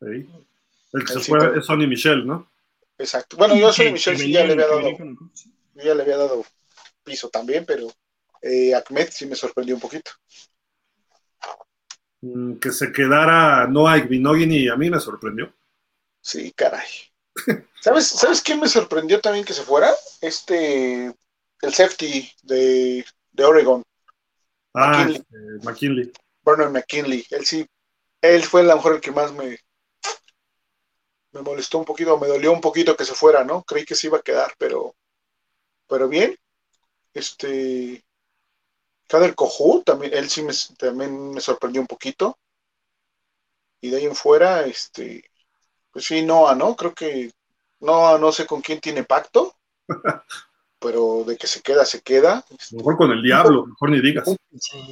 Sí. 0.01 0.29
El 0.93 1.05
que 1.05 1.13
se 1.13 1.19
fue 1.19 1.57
es 1.57 1.65
Sonny 1.65 1.87
Michel, 1.87 2.25
¿no? 2.25 2.49
Exacto. 2.97 3.35
Bueno, 3.35 3.55
yo 3.55 3.67
a 3.67 3.73
Sonny 3.73 3.91
Michel 3.91 4.17
sí 4.17 4.31
ya 4.31 4.45
le 4.45 4.53
había 4.53 4.67
dado. 4.67 4.81
Ya 5.75 5.93
le 5.93 6.01
había 6.03 6.17
dado 6.17 6.45
piso 7.03 7.29
también, 7.29 7.65
pero 7.65 7.87
eh, 8.41 8.73
Ahmed 8.73 9.09
sí 9.11 9.25
me 9.25 9.35
sorprendió 9.35 9.75
un 9.75 9.81
poquito. 9.81 10.11
Mm, 12.21 12.55
que 12.55 12.71
se 12.71 12.91
quedara 12.91 13.67
Noah 13.67 13.97
Igbinogini 13.97 14.69
a 14.69 14.75
mí 14.75 14.89
me 14.89 14.99
sorprendió. 14.99 15.53
Sí, 16.21 16.51
caray. 16.53 16.87
¿Sabes, 17.81 18.07
¿Sabes 18.07 18.41
quién 18.41 18.59
me 18.59 18.67
sorprendió 18.67 19.19
también 19.19 19.45
que 19.45 19.53
se 19.53 19.63
fuera? 19.63 19.93
Este, 20.21 21.13
el 21.61 21.73
safety 21.73 22.31
de, 22.43 23.05
de 23.31 23.45
Oregon. 23.45 23.83
Ah, 24.73 24.89
McKinley. 24.89 25.15
Este, 25.15 25.65
McKinley. 25.65 26.13
Bernard 26.43 26.71
McKinley. 26.71 27.25
Él 27.29 27.45
sí, 27.45 27.65
él 28.21 28.43
fue 28.43 28.61
a 28.61 28.65
lo 28.65 28.75
mejor 28.75 28.95
el 28.95 29.01
que 29.01 29.11
más 29.11 29.31
me, 29.33 29.57
me 31.31 31.41
molestó 31.41 31.79
un 31.79 31.85
poquito, 31.85 32.17
me 32.17 32.27
dolió 32.27 32.51
un 32.51 32.61
poquito 32.61 32.95
que 32.95 33.05
se 33.05 33.13
fuera, 33.13 33.43
¿no? 33.43 33.63
Creí 33.63 33.85
que 33.85 33.95
se 33.95 34.07
iba 34.07 34.17
a 34.17 34.21
quedar, 34.21 34.53
pero, 34.57 34.95
pero 35.87 36.07
bien. 36.07 36.37
Este, 37.13 38.03
Kader 39.07 39.35
Kohu, 39.35 39.83
también, 39.83 40.13
él 40.13 40.29
sí 40.29 40.43
me, 40.43 40.53
también 40.77 41.31
me 41.31 41.41
sorprendió 41.41 41.81
un 41.81 41.87
poquito. 41.87 42.37
Y 43.81 43.89
de 43.89 43.97
ahí 43.97 44.05
en 44.05 44.15
fuera, 44.15 44.65
este, 44.65 45.29
pues 45.91 46.05
sí, 46.05 46.21
Noah, 46.21 46.55
¿no? 46.55 46.75
Creo 46.75 46.93
que 46.93 47.31
Noah 47.79 48.17
no 48.17 48.31
sé 48.31 48.45
con 48.45 48.61
quién 48.61 48.79
tiene 48.79 49.03
pacto, 49.03 49.55
pero 50.85 51.23
de 51.25 51.35
que 51.35 51.47
se 51.47 51.63
queda, 51.63 51.83
se 51.83 52.01
queda. 52.01 52.45
Mejor 52.71 52.95
con 52.95 53.11
el 53.11 53.23
diablo, 53.23 53.65
mejor 53.65 53.89
ni 53.89 54.01
digas. 54.01 54.27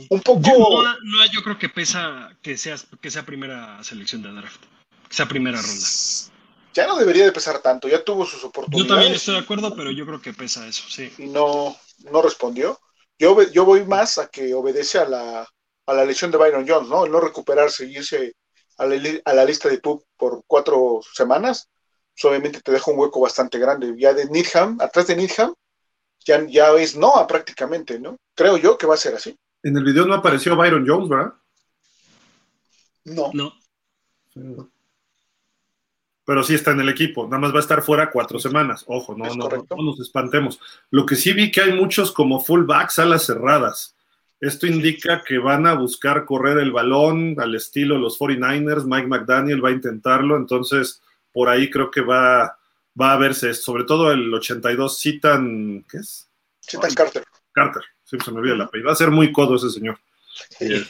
Un, 0.09 0.21
poco. 0.21 0.39
Noah, 0.41 0.97
Noah, 1.03 1.27
yo 1.31 1.43
creo 1.43 1.59
que 1.59 1.69
pesa 1.69 2.35
que 2.41 2.57
sea, 2.57 2.77
que 2.99 3.11
sea 3.11 3.23
primera 3.23 3.83
selección 3.83 4.23
de 4.23 4.31
draft, 4.31 4.63
que 5.07 5.15
sea 5.15 5.27
primera 5.27 5.61
ronda. 5.61 5.87
Ya 6.73 6.87
no 6.87 6.97
debería 6.97 7.25
de 7.25 7.31
pesar 7.31 7.59
tanto, 7.59 7.87
ya 7.87 8.03
tuvo 8.03 8.25
sus 8.25 8.43
oportunidades. 8.43 8.87
Yo 8.87 8.95
también 8.95 9.13
estoy 9.13 9.35
de 9.35 9.41
acuerdo, 9.41 9.75
pero 9.75 9.91
yo 9.91 10.03
creo 10.07 10.19
que 10.19 10.33
pesa 10.33 10.65
eso, 10.65 10.83
sí. 10.89 11.13
Y 11.19 11.27
no, 11.27 11.77
no 12.11 12.23
respondió. 12.23 12.79
Yo, 13.19 13.39
yo 13.51 13.63
voy 13.63 13.85
más 13.85 14.17
a 14.17 14.29
que 14.29 14.51
obedece 14.55 14.97
a 14.97 15.05
la, 15.05 15.47
a 15.85 15.93
la 15.93 16.05
lesión 16.05 16.31
de 16.31 16.39
Byron 16.39 16.65
Jones, 16.67 16.89
¿no? 16.89 17.05
El 17.05 17.11
no 17.11 17.19
recuperarse 17.19 17.85
y 17.85 17.97
irse 17.97 18.33
a 18.79 18.87
la, 18.87 18.95
a 19.25 19.33
la 19.35 19.45
lista 19.45 19.69
de 19.69 19.77
PUB 19.77 20.03
por 20.17 20.43
cuatro 20.47 21.01
semanas, 21.13 21.69
pues 22.15 22.25
obviamente 22.25 22.61
te 22.61 22.71
deja 22.71 22.89
un 22.89 22.97
hueco 22.97 23.19
bastante 23.19 23.59
grande. 23.59 23.93
Ya 23.95 24.15
de 24.15 24.25
Needham, 24.25 24.79
atrás 24.81 25.05
de 25.05 25.15
Needham, 25.15 25.53
ya, 26.25 26.45
ya 26.47 26.71
es 26.73 26.95
Noah 26.95 27.27
prácticamente, 27.27 27.99
¿no? 27.99 28.17
Creo 28.35 28.57
yo 28.57 28.77
que 28.77 28.87
va 28.87 28.95
a 28.95 28.97
ser 28.97 29.15
así. 29.15 29.35
En 29.61 29.77
el 29.77 29.83
video 29.83 30.05
no 30.05 30.13
apareció 30.13 30.55
Byron 30.55 30.85
Jones, 30.87 31.09
¿verdad? 31.09 31.33
No. 33.05 33.31
No. 33.33 33.53
Pero 36.25 36.43
sí 36.43 36.55
está 36.55 36.71
en 36.71 36.79
el 36.79 36.89
equipo, 36.89 37.25
nada 37.25 37.39
más 37.39 37.51
va 37.51 37.57
a 37.57 37.61
estar 37.61 37.81
fuera 37.81 38.09
cuatro 38.09 38.39
semanas. 38.39 38.85
Ojo, 38.87 39.15
no, 39.15 39.25
no, 39.25 39.49
no, 39.49 39.67
no, 39.69 39.83
nos 39.83 39.99
espantemos. 39.99 40.59
Lo 40.89 41.05
que 41.05 41.15
sí 41.15 41.33
vi 41.33 41.51
que 41.51 41.61
hay 41.61 41.73
muchos 41.73 42.11
como 42.11 42.39
fullbacks 42.39 42.99
alas 42.99 43.25
cerradas. 43.25 43.95
Esto 44.39 44.67
indica 44.67 45.23
que 45.23 45.37
van 45.37 45.67
a 45.67 45.73
buscar 45.73 46.25
correr 46.25 46.57
el 46.57 46.71
balón 46.71 47.35
al 47.39 47.55
estilo 47.55 47.97
los 47.97 48.19
49ers. 48.19 48.85
Mike 48.85 49.07
McDaniel 49.07 49.63
va 49.63 49.69
a 49.69 49.73
intentarlo, 49.73 50.37
entonces 50.37 51.01
por 51.33 51.49
ahí 51.49 51.69
creo 51.69 51.91
que 51.91 52.01
va, 52.01 52.57
va 52.99 53.13
a 53.13 53.17
verse, 53.17 53.53
sobre 53.53 53.83
todo 53.83 54.11
el 54.11 54.33
82 54.33 54.99
Citan, 54.99 55.85
¿qué 55.89 55.97
es? 55.97 56.29
Citan 56.61 56.93
Carter. 56.93 57.23
Carter, 57.51 57.83
siempre 58.03 58.25
se 58.25 58.31
me 58.31 58.39
olvida 58.39 58.53
el 58.53 58.61
apellido. 58.61 58.87
Va 58.87 58.93
a 58.93 58.97
ser 58.97 59.11
muy 59.11 59.31
codo 59.31 59.55
ese 59.55 59.69
señor. 59.69 59.97
Sí. 60.57 60.85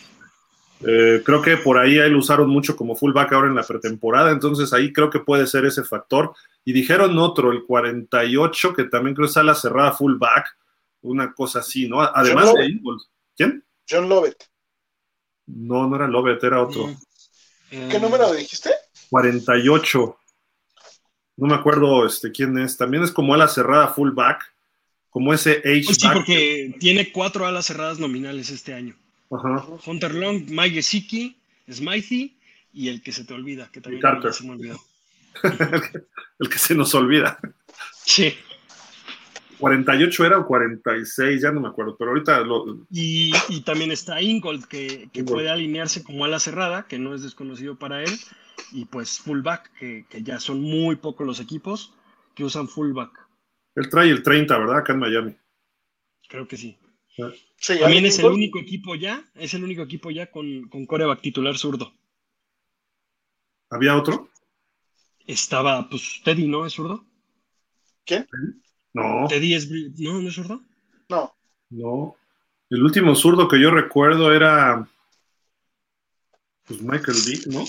Eh, 0.86 1.22
creo 1.25 1.41
que 1.41 1.57
por 1.57 1.77
ahí 1.77 1.98
ahí 2.00 2.10
lo 2.10 2.19
usaron 2.19 2.50
mucho 2.50 2.75
como 2.75 2.95
fullback 2.95 3.31
ahora 3.31 3.48
en 3.48 3.55
la 3.55 3.63
pretemporada, 3.63 4.31
entonces 4.31 4.74
ahí 4.74 4.91
creo 4.91 5.10
que 5.10 5.19
puede 5.19 5.48
ser 5.48 5.65
ese 5.65 5.83
factor. 5.83 6.33
Y 6.65 6.74
dijeron 6.74 7.17
otro, 7.17 7.51
el 7.51 7.63
48, 7.63 8.74
que 8.74 8.83
también 8.86 9.15
creo 9.15 9.27
que 9.27 9.31
es 9.31 9.38
a 9.38 9.43
la 9.43 9.55
cerrada 9.55 9.93
fullback, 9.93 10.57
una 11.01 11.33
cosa 11.33 11.60
así, 11.60 11.88
¿no? 11.88 12.01
Además 12.01 12.53
de 12.53 12.65
Eagles. 12.65 13.10
¿Quién? 13.36 13.63
John 13.89 14.10
Lovett. 14.10 14.43
No, 15.45 15.88
no 15.88 15.95
era 15.95 16.07
Lovett, 16.07 16.43
era 16.43 16.62
otro. 16.62 16.88
Mm. 17.72 17.89
¿Qué 17.89 18.00
número 18.00 18.31
dijiste? 18.33 18.72
48. 19.10 20.17
No 21.36 21.48
me 21.48 21.56
acuerdo 21.56 22.06
este, 22.06 22.32
quién 22.32 22.58
es. 22.58 22.78
También 22.78 23.04
es 23.04 23.12
como 23.12 23.34
a 23.34 23.38
la 23.38 23.48
cerrada 23.48 23.88
fullback, 23.88 24.54
como 25.10 25.34
ese 25.34 25.58
H. 25.58 25.84
Pues 25.86 25.98
sí, 25.98 26.08
porque 26.13 26.75
tiene 26.80 27.12
cuatro 27.12 27.46
alas 27.46 27.66
cerradas 27.66 28.00
nominales 28.00 28.50
este 28.50 28.74
año. 28.74 28.96
Ajá. 29.32 29.66
Hunter 29.86 30.13
Long, 30.13 30.46
Mike 30.50 30.75
Gesicki, 30.75 31.36
Smithy 31.72 32.38
y 32.74 32.90
el 32.90 33.02
que 33.02 33.12
se 33.12 33.24
te 33.24 33.34
olvida, 33.34 33.70
que 33.72 33.82
también 33.82 34.02
Carter. 34.02 34.34
se 34.34 34.44
me 34.44 34.52
olvidó. 34.52 34.80
el 36.40 36.50
que 36.50 36.58
se 36.58 36.75
nos 36.75 36.94
olvida. 36.94 37.40
Sí. 38.06 38.34
48 39.60 40.25
era 40.25 40.40
o 40.40 40.46
46, 40.46 41.42
ya 41.42 41.52
no 41.52 41.62
me 41.62 41.70
acuerdo, 41.70 41.96
pero 41.98 42.12
ahorita 42.12 42.42
lo... 42.42 42.86
y, 42.92 43.32
y, 43.48 43.62
también 43.62 43.92
está 43.92 44.22
Ingold, 44.22 44.66
que, 44.66 45.08
que 45.13 45.24
puede 45.24 45.50
alinearse 45.50 46.04
como 46.04 46.25
ala 46.25 46.40
cerrada, 46.40 46.86
que 46.86 47.00
no 47.00 47.16
es 47.16 47.24
desconocido 47.24 47.80
para 47.80 48.04
él, 48.04 48.10
y 48.72 48.86
pues 48.86 49.19
fullback, 49.19 49.72
que, 49.77 50.05
que 50.10 50.24
ya 50.24 50.39
son 50.39 50.62
muy 50.62 50.95
pocos 50.95 51.25
los 51.25 51.39
equipos 51.39 51.93
que 52.36 52.43
usan 52.43 52.67
fullback. 52.67 53.27
Él 53.75 53.89
trae 53.89 54.10
el 54.10 54.24
30, 54.24 54.57
¿verdad? 54.57 54.77
Acá 54.77 54.93
en 54.93 55.00
Miami. 55.00 55.36
Creo 56.27 56.48
que 56.48 56.57
sí. 56.57 56.77
Sí, 57.57 57.79
También 57.79 58.05
es 58.05 58.17
el 58.19 58.25
único 58.25 58.60
equipo 58.60 58.95
ya, 58.95 59.24
es 59.36 59.53
el 59.53 59.63
único 59.63 59.83
equipo 59.83 60.10
ya 60.10 60.31
con, 60.31 60.67
con 60.69 60.86
coreback 60.86 61.22
titular 61.22 61.57
zurdo. 61.57 61.93
¿Había 63.69 63.95
otro? 63.95 64.29
Estaba, 65.25 65.88
pues, 65.89 66.22
Teddy, 66.24 66.48
¿no? 66.48 66.65
¿Es 66.65 66.74
zurdo? 66.74 67.05
¿Quién? 68.05 68.27
No. 68.93 69.27
Teddy 69.27 69.53
es, 69.53 69.69
¿no? 69.69 70.22
¿No 70.22 70.27
es 70.27 70.36
zurdo? 70.36 70.62
No. 71.10 71.36
No. 71.69 72.15
El 72.69 72.83
último 72.83 73.15
zurdo 73.15 73.48
que 73.48 73.62
yo 73.62 73.69
recuerdo 73.69 74.33
era, 74.33 74.88
pues, 76.65 76.81
Michael 76.81 77.17
Vick, 77.27 77.48
¿no? 77.48 77.63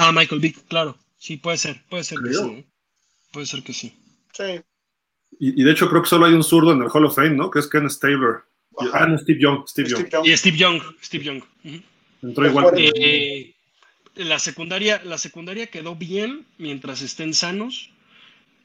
Ah, 0.00 0.12
Michael 0.12 0.40
Vick, 0.40 0.68
claro. 0.68 0.96
Sí, 1.18 1.38
puede 1.38 1.58
ser, 1.58 1.82
puede 1.88 2.04
ser 2.04 2.18
Creo. 2.18 2.30
que 2.30 2.54
sí. 2.54 2.54
¿eh? 2.60 2.66
Puede 3.32 3.46
ser 3.46 3.62
que 3.64 3.72
sí. 3.72 3.92
Sí. 4.32 4.60
Y, 5.40 5.60
y, 5.60 5.64
de 5.64 5.72
hecho 5.72 5.90
creo 5.90 6.02
que 6.02 6.08
solo 6.08 6.26
hay 6.26 6.34
un 6.34 6.44
zurdo 6.44 6.72
en 6.72 6.80
el 6.82 6.88
Hall 6.88 7.04
of 7.04 7.16
Fame, 7.16 7.30
¿no? 7.30 7.50
Que 7.50 7.58
es 7.58 7.66
Ken 7.66 7.90
Stabler. 7.90 8.36
Ajá. 8.78 8.90
Ah, 8.92 9.06
no, 9.08 9.18
Steve 9.18 9.40
Young. 9.40 9.66
Steve, 9.66 9.88
Steve 9.88 10.08
Young. 10.08 10.12
Young. 10.12 10.26
Y 10.26 10.36
Steve 10.36 10.56
Young, 10.56 10.82
Steve 11.02 11.24
Young. 11.24 11.42
Ujú. 11.64 11.82
Entró 12.22 12.46
igual 12.46 12.74
que... 12.76 12.92
Eh, 12.94 13.54
la 14.14 14.38
secundaria, 14.38 15.02
la 15.04 15.18
secundaria 15.18 15.66
quedó 15.66 15.96
bien 15.96 16.46
mientras 16.58 17.02
estén 17.02 17.34
sanos, 17.34 17.90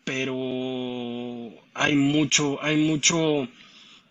pero 0.04 1.50
hay 1.74 1.96
mucho, 1.96 2.62
hay 2.64 2.78
mucho 2.78 3.48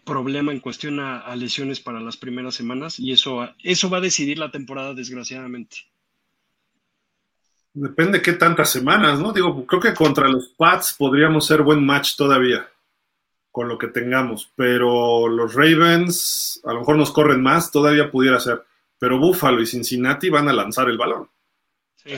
problema 0.05 0.51
en 0.51 0.59
cuestión 0.59 0.99
a, 0.99 1.21
a 1.21 1.37
lesiones 1.37 1.79
para 1.79 2.01
las 2.01 2.17
primeras 2.17 2.57
semanas 2.57 2.99
y 2.99 3.13
eso, 3.13 3.49
eso 3.63 3.91
va 3.91 3.99
a 3.99 4.01
decidir 4.01 4.39
la 4.39 4.51
temporada, 4.51 4.95
desgraciadamente. 4.95 5.92
Depende 7.75 8.21
qué 8.21 8.35
tantas 8.35 8.71
semanas, 8.71 9.19
¿no? 9.19 9.33
Digo, 9.33 9.65
creo 9.67 9.81
que 9.81 9.95
contra 9.95 10.29
los 10.29 10.49
Pats 10.49 10.95
podríamos 10.99 11.47
ser 11.47 11.63
buen 11.63 11.85
match 11.85 12.17
todavía, 12.17 12.69
con 13.51 13.69
lo 13.69 13.79
que 13.79 13.89
tengamos, 13.89 14.53
pero 14.55 15.27
los 15.27 15.55
Ravens 15.55 16.61
a 16.65 16.73
lo 16.75 16.81
mejor 16.81 16.97
nos 16.97 17.13
corren 17.13 17.43
más, 17.43 17.71
todavía 17.71 18.11
pudiera 18.11 18.39
ser, 18.41 18.63
pero 18.99 19.19
Buffalo 19.19 19.63
y 19.63 19.67
Cincinnati 19.67 20.29
van 20.29 20.49
a 20.49 20.53
lanzar 20.53 20.91
el 20.91 20.99
balón. 20.99 21.29
Sí. 21.97 22.13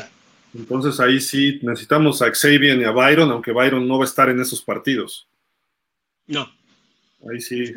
Entonces 0.55 0.99
ahí 1.01 1.21
sí 1.21 1.61
necesitamos 1.63 2.23
a 2.23 2.33
Xavier 2.33 2.79
y 2.79 2.85
a 2.85 2.91
Byron, 2.91 3.31
aunque 3.31 3.53
Byron 3.53 3.87
no 3.87 3.99
va 3.99 4.05
a 4.05 4.09
estar 4.09 4.29
en 4.29 4.41
esos 4.41 4.63
partidos. 4.63 5.29
No. 6.27 6.51
Ahí 7.31 7.41
sí 7.41 7.73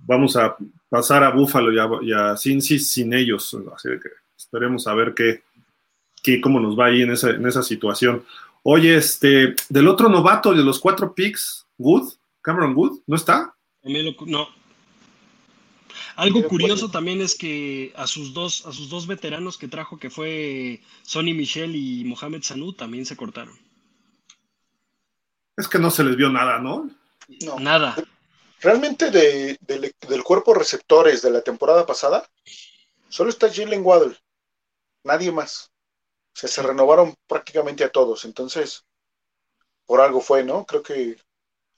vamos 0.00 0.36
a 0.36 0.56
pasar 0.88 1.24
a 1.24 1.30
Buffalo 1.30 1.72
y 2.02 2.12
a, 2.12 2.36
Cincy 2.36 2.78
sin 2.78 3.12
ellos. 3.12 3.56
Así 3.74 3.88
que 3.88 4.08
esperemos 4.36 4.86
a 4.86 4.94
ver 4.94 5.12
qué, 5.14 5.42
qué, 6.22 6.40
cómo 6.40 6.60
nos 6.60 6.78
va 6.78 6.86
ahí 6.86 7.02
en 7.02 7.10
esa, 7.10 7.30
en 7.30 7.46
esa 7.46 7.62
situación. 7.62 8.24
Oye, 8.62 8.96
este, 8.96 9.54
del 9.68 9.88
otro 9.88 10.08
novato 10.08 10.54
de 10.54 10.62
los 10.62 10.78
cuatro 10.78 11.14
picks, 11.14 11.66
Wood, 11.78 12.12
Cameron 12.40 12.76
Wood, 12.76 13.00
¿no 13.06 13.16
está? 13.16 13.54
No. 13.82 14.48
Algo 16.14 16.46
curioso 16.46 16.90
también 16.90 17.20
es 17.20 17.34
que 17.34 17.92
a 17.96 18.06
sus 18.06 18.34
dos, 18.34 18.66
a 18.66 18.72
sus 18.72 18.88
dos 18.88 19.06
veteranos 19.06 19.56
que 19.58 19.68
trajo, 19.68 19.98
que 19.98 20.10
fue 20.10 20.80
Sonny 21.02 21.34
Michel 21.34 21.74
y 21.74 22.04
Mohamed 22.04 22.42
Sanu, 22.42 22.72
también 22.74 23.06
se 23.06 23.16
cortaron. 23.16 23.58
Es 25.56 25.68
que 25.68 25.78
no 25.78 25.90
se 25.90 26.04
les 26.04 26.16
vio 26.16 26.30
nada, 26.30 26.58
¿no? 26.58 26.90
No. 27.44 27.58
Nada. 27.58 27.96
Realmente 28.60 29.10
del 29.10 30.22
cuerpo 30.22 30.54
receptores 30.54 31.22
de 31.22 31.30
la 31.30 31.42
temporada 31.42 31.84
pasada, 31.84 32.28
solo 33.08 33.30
está 33.30 33.52
Jalen 33.52 33.84
Waddle, 33.84 34.16
nadie 35.02 35.32
más. 35.32 35.71
O 36.34 36.38
sea, 36.38 36.48
se 36.48 36.62
renovaron 36.62 37.14
prácticamente 37.26 37.84
a 37.84 37.90
todos. 37.90 38.24
Entonces, 38.24 38.84
por 39.84 40.00
algo 40.00 40.20
fue, 40.20 40.42
¿no? 40.44 40.64
Creo 40.64 40.82
que 40.82 41.16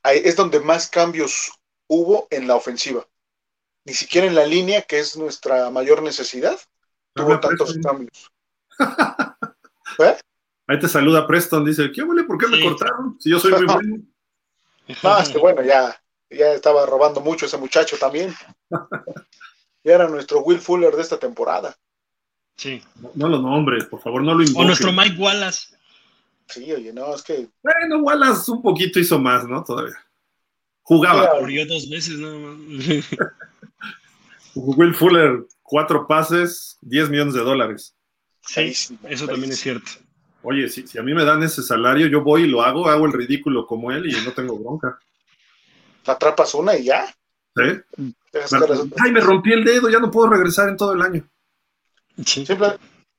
es 0.05 0.37
donde 0.37 0.61
más 0.61 0.89
cambios 0.89 1.53
hubo 1.89 2.29
en 2.31 2.47
la 2.47 2.57
ofensiva. 2.57 3.07
Ni 3.85 3.95
siquiera 3.95 4.27
en 4.27 4.35
la 4.35 4.47
línea, 4.47 4.83
que 4.83 4.99
es 4.99 5.17
nuestra 5.17 5.71
mayor 5.71 6.03
necesidad, 6.03 6.59
tuvo 7.15 7.39
tantos 7.41 7.77
cambios. 7.83 8.31
¿Eh? 9.99 10.17
Ahí 10.67 10.79
te 10.79 10.89
saluda 10.89 11.27
Preston, 11.27 11.65
dice, 11.65 11.93
¿qué 11.93 12.03
huele? 12.03 12.25
¿Por 12.25 12.39
qué 12.39 12.47
me 12.47 12.63
cortaron? 12.63 13.17
Si 13.21 13.31
yo 13.31 13.39
soy 13.39 13.53
muy 13.53 13.67
bueno. 13.67 13.99
No, 15.03 15.19
es 15.19 15.29
que 15.29 15.39
bueno, 15.39 15.63
ya, 15.63 16.01
ya 16.31 16.53
estaba 16.53 16.87
robando 16.87 17.21
mucho 17.21 17.47
ese 17.47 17.59
muchacho 17.59 17.99
también. 17.99 18.35
ya 19.85 19.95
era 19.95 20.09
nuestro 20.09 20.41
Will 20.41 20.61
Fuller 20.61 20.95
de 20.95 21.03
esta 21.03 21.19
temporada. 21.19 21.77
Sí. 22.57 22.83
No, 23.15 23.29
lo 23.29 23.41
nombres, 23.41 23.85
por 23.85 24.01
favor, 24.01 24.23
no 24.23 24.35
lo 24.35 24.43
invoques. 24.43 24.63
O 24.63 24.65
nuestro 24.65 24.93
Mike 24.93 25.17
Wallace. 25.19 25.75
Sí, 26.49 26.71
oye, 26.73 26.93
no, 26.93 27.15
es 27.15 27.23
que. 27.23 27.49
Bueno, 27.63 27.99
Wallace 28.03 28.51
un 28.51 28.63
poquito 28.63 29.01
hizo 29.01 29.19
más, 29.19 29.47
¿no? 29.47 29.65
Todavía. 29.65 29.97
Jugaba. 30.83 31.41
Murió 31.41 31.67
dos 31.67 31.89
veces 31.89 32.19
nada 32.19 32.37
más. 32.37 32.57
Will 34.55 34.95
Fuller, 34.95 35.47
cuatro 35.63 36.07
pases, 36.07 36.79
10 36.83 37.11
millones 37.11 37.35
de 37.35 37.41
dólares. 37.41 37.97
Sí, 38.43 38.73
eso 39.09 39.27
también 39.27 39.51
es 39.51 39.59
cierto. 39.59 39.91
Oye, 40.43 40.69
si, 40.69 40.87
si, 40.87 40.99
a 40.99 41.03
mí 41.03 41.13
me 41.13 41.25
dan 41.25 41.43
ese 41.43 41.63
salario, 41.63 42.07
yo 42.07 42.23
voy 42.23 42.43
y 42.43 42.47
lo 42.47 42.63
hago, 42.63 42.89
hago 42.89 43.07
el 43.07 43.13
ridículo 43.13 43.67
como 43.67 43.91
él 43.91 44.07
y 44.07 44.25
no 44.25 44.33
tengo 44.33 44.57
bronca 44.59 44.99
atrapas 46.13 46.55
una 46.55 46.77
y 46.77 46.85
ya. 46.85 47.07
¿Sí? 47.57 47.63
Ay, 48.99 49.13
me 49.13 49.21
rompí 49.21 49.53
el 49.53 49.65
dedo, 49.65 49.89
ya 49.89 50.01
no 50.01 50.11
puedo 50.11 50.29
regresar 50.31 50.69
en 50.69 50.77
todo 50.77 50.93
el 50.93 51.03
año. 51.03 51.29
Siempre 52.25 52.57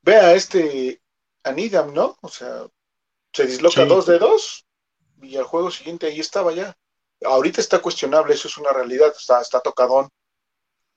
ve 0.02 0.16
a 0.16 0.34
este 0.34 1.02
Anidam, 1.44 1.94
¿no? 1.94 2.18
O 2.22 2.30
sea, 2.30 2.66
se 3.34 3.46
disloca 3.46 3.86
dos 3.86 4.06
dedos 4.06 4.66
y 5.22 5.36
al 5.38 5.44
juego 5.44 5.72
siguiente 5.72 6.08
ahí 6.08 6.20
estaba 6.20 6.54
ya. 6.54 6.76
Ahorita 7.24 7.62
está 7.62 7.80
cuestionable, 7.80 8.34
eso 8.34 8.48
es 8.48 8.58
una 8.58 8.72
realidad, 8.72 9.14
está, 9.18 9.42
está 9.42 9.60
tocadón. 9.60 10.10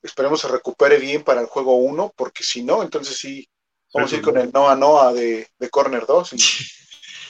Esperemos 0.03 0.41
se 0.41 0.49
recupere 0.49 0.99
bien 0.99 1.25
para 1.25 1.41
el 1.41 1.47
juego 1.47 1.77
1, 1.77 2.13
porque 2.17 2.45
si 2.45 2.63
no, 2.63 2.83
entonces 2.83 3.17
sí, 3.17 3.49
vamos 3.93 4.13
a 4.13 4.17
ir 4.17 4.23
con 4.23 4.37
el 4.39 4.53
Noa 4.53 4.77
Noa 4.77 5.13
de, 5.13 5.49
de 5.59 5.71
Corner 5.71 6.07
2. 6.07 6.33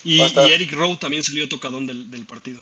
Y, 0.04 0.20
y, 0.22 0.22
Eric 0.22 0.72
Rowe 0.72 0.96
también 0.96 1.22
salió 1.22 1.48
tocadón 1.48 1.86
del, 1.86 2.10
del 2.10 2.26
partido. 2.26 2.60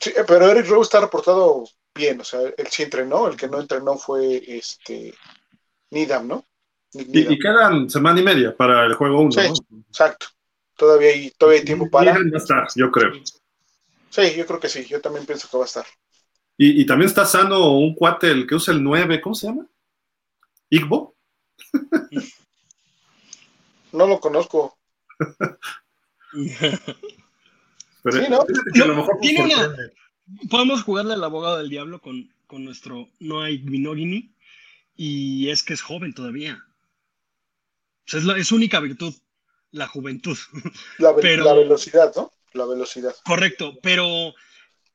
Sí, 0.00 0.12
pero 0.26 0.50
Eric 0.50 0.66
Rose 0.66 0.88
está 0.88 1.00
reportado 1.00 1.64
bien, 1.94 2.20
o 2.20 2.24
sea, 2.24 2.40
él 2.40 2.66
sí 2.70 2.82
entrenó, 2.82 3.28
el 3.28 3.36
que 3.36 3.48
no 3.48 3.60
entrenó 3.60 3.98
fue 3.98 4.42
este 4.46 5.14
Nidam, 5.90 6.26
¿no? 6.26 6.46
Y, 6.94 7.38
quedan 7.38 7.88
semana 7.88 8.20
y 8.20 8.22
media 8.22 8.54
para 8.54 8.84
el 8.84 8.94
juego 8.94 9.22
1. 9.22 9.32
Sí, 9.32 9.40
exacto. 9.88 10.26
Todavía 10.76 11.10
hay, 11.10 11.30
todavía 11.30 11.60
hay 11.60 11.64
tiempo 11.64 11.88
para. 11.90 12.12
Va 12.12 12.18
a 12.18 12.36
estar, 12.36 12.68
yo 12.76 12.90
creo. 12.90 13.12
Sí, 14.10 14.34
yo 14.36 14.46
creo 14.46 14.60
que 14.60 14.68
sí, 14.68 14.84
yo 14.84 15.00
también 15.00 15.24
pienso 15.24 15.48
que 15.50 15.56
va 15.56 15.64
a 15.64 15.66
estar. 15.66 15.86
Y, 16.58 16.84
también 16.84 17.08
está 17.08 17.24
sano 17.24 17.72
un 17.72 17.94
cuate, 17.94 18.30
el 18.30 18.46
que 18.46 18.54
usa 18.54 18.74
el 18.74 18.84
9, 18.84 19.20
¿cómo 19.20 19.34
se 19.34 19.46
llama? 19.46 19.66
¿Igbo? 20.68 21.16
no 23.92 24.06
lo 24.06 24.20
conozco. 24.20 24.78
Podemos 30.50 30.82
jugarle 30.82 31.14
al 31.14 31.24
abogado 31.24 31.58
del 31.58 31.68
diablo 31.70 32.00
con, 32.00 32.30
nuestro 32.50 33.08
no 33.18 33.40
hay 33.40 33.60
Minogini 33.60 34.34
y 34.94 35.48
es 35.48 35.62
que 35.62 35.72
es 35.72 35.80
joven 35.80 36.12
todavía. 36.12 36.62
Es, 38.18 38.24
la, 38.24 38.42
su 38.44 38.56
única 38.56 38.80
virtud, 38.80 39.14
la 39.70 39.86
juventud. 39.86 40.36
La, 40.98 41.12
velocidad, 41.12 42.12
¿no? 42.16 42.32
La 42.52 42.66
velocidad. 42.66 43.14
Correcto, 43.24 43.78
pero 43.82 44.34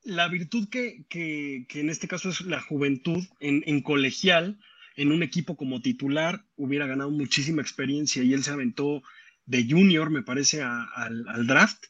la 0.04 0.28
virtud 0.28 0.70
que, 0.70 1.06
en 1.10 1.90
este 1.90 2.08
caso 2.08 2.30
es 2.30 2.42
la 2.42 2.62
juventud 2.62 3.24
en, 3.40 3.82
colegial, 3.82 4.60
en 4.96 5.12
un 5.12 5.24
equipo 5.24 5.58
como 5.58 5.82
titular, 5.82 6.46
hubiera 6.56 6.88
ganado 6.88 7.12
muchísima 7.12 7.62
experiencia 7.62 8.24
y 8.24 8.34
él 8.34 8.44
se 8.44 8.52
aventó 8.52 9.02
de 9.46 9.66
junior, 9.70 10.10
me 10.10 10.24
parece, 10.24 10.62
al 10.62 11.48
draft 11.48 11.86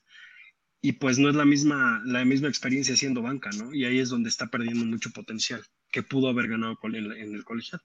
y 0.81 0.93
pues 0.93 1.19
no 1.19 1.29
es 1.29 1.35
la 1.35 1.45
misma, 1.45 2.01
la 2.05 2.23
misma 2.23 2.47
experiencia 2.47 2.95
siendo 2.95 3.21
banca, 3.21 3.49
¿no? 3.51 3.73
Y 3.73 3.85
ahí 3.85 3.99
es 3.99 4.09
donde 4.09 4.29
está 4.29 4.47
perdiendo 4.47 4.85
mucho 4.85 5.09
potencial 5.09 5.63
que 5.91 6.03
pudo 6.03 6.29
haber 6.29 6.47
ganado 6.47 6.77
en, 6.83 7.35
el 7.35 7.43
colegial. 7.43 7.81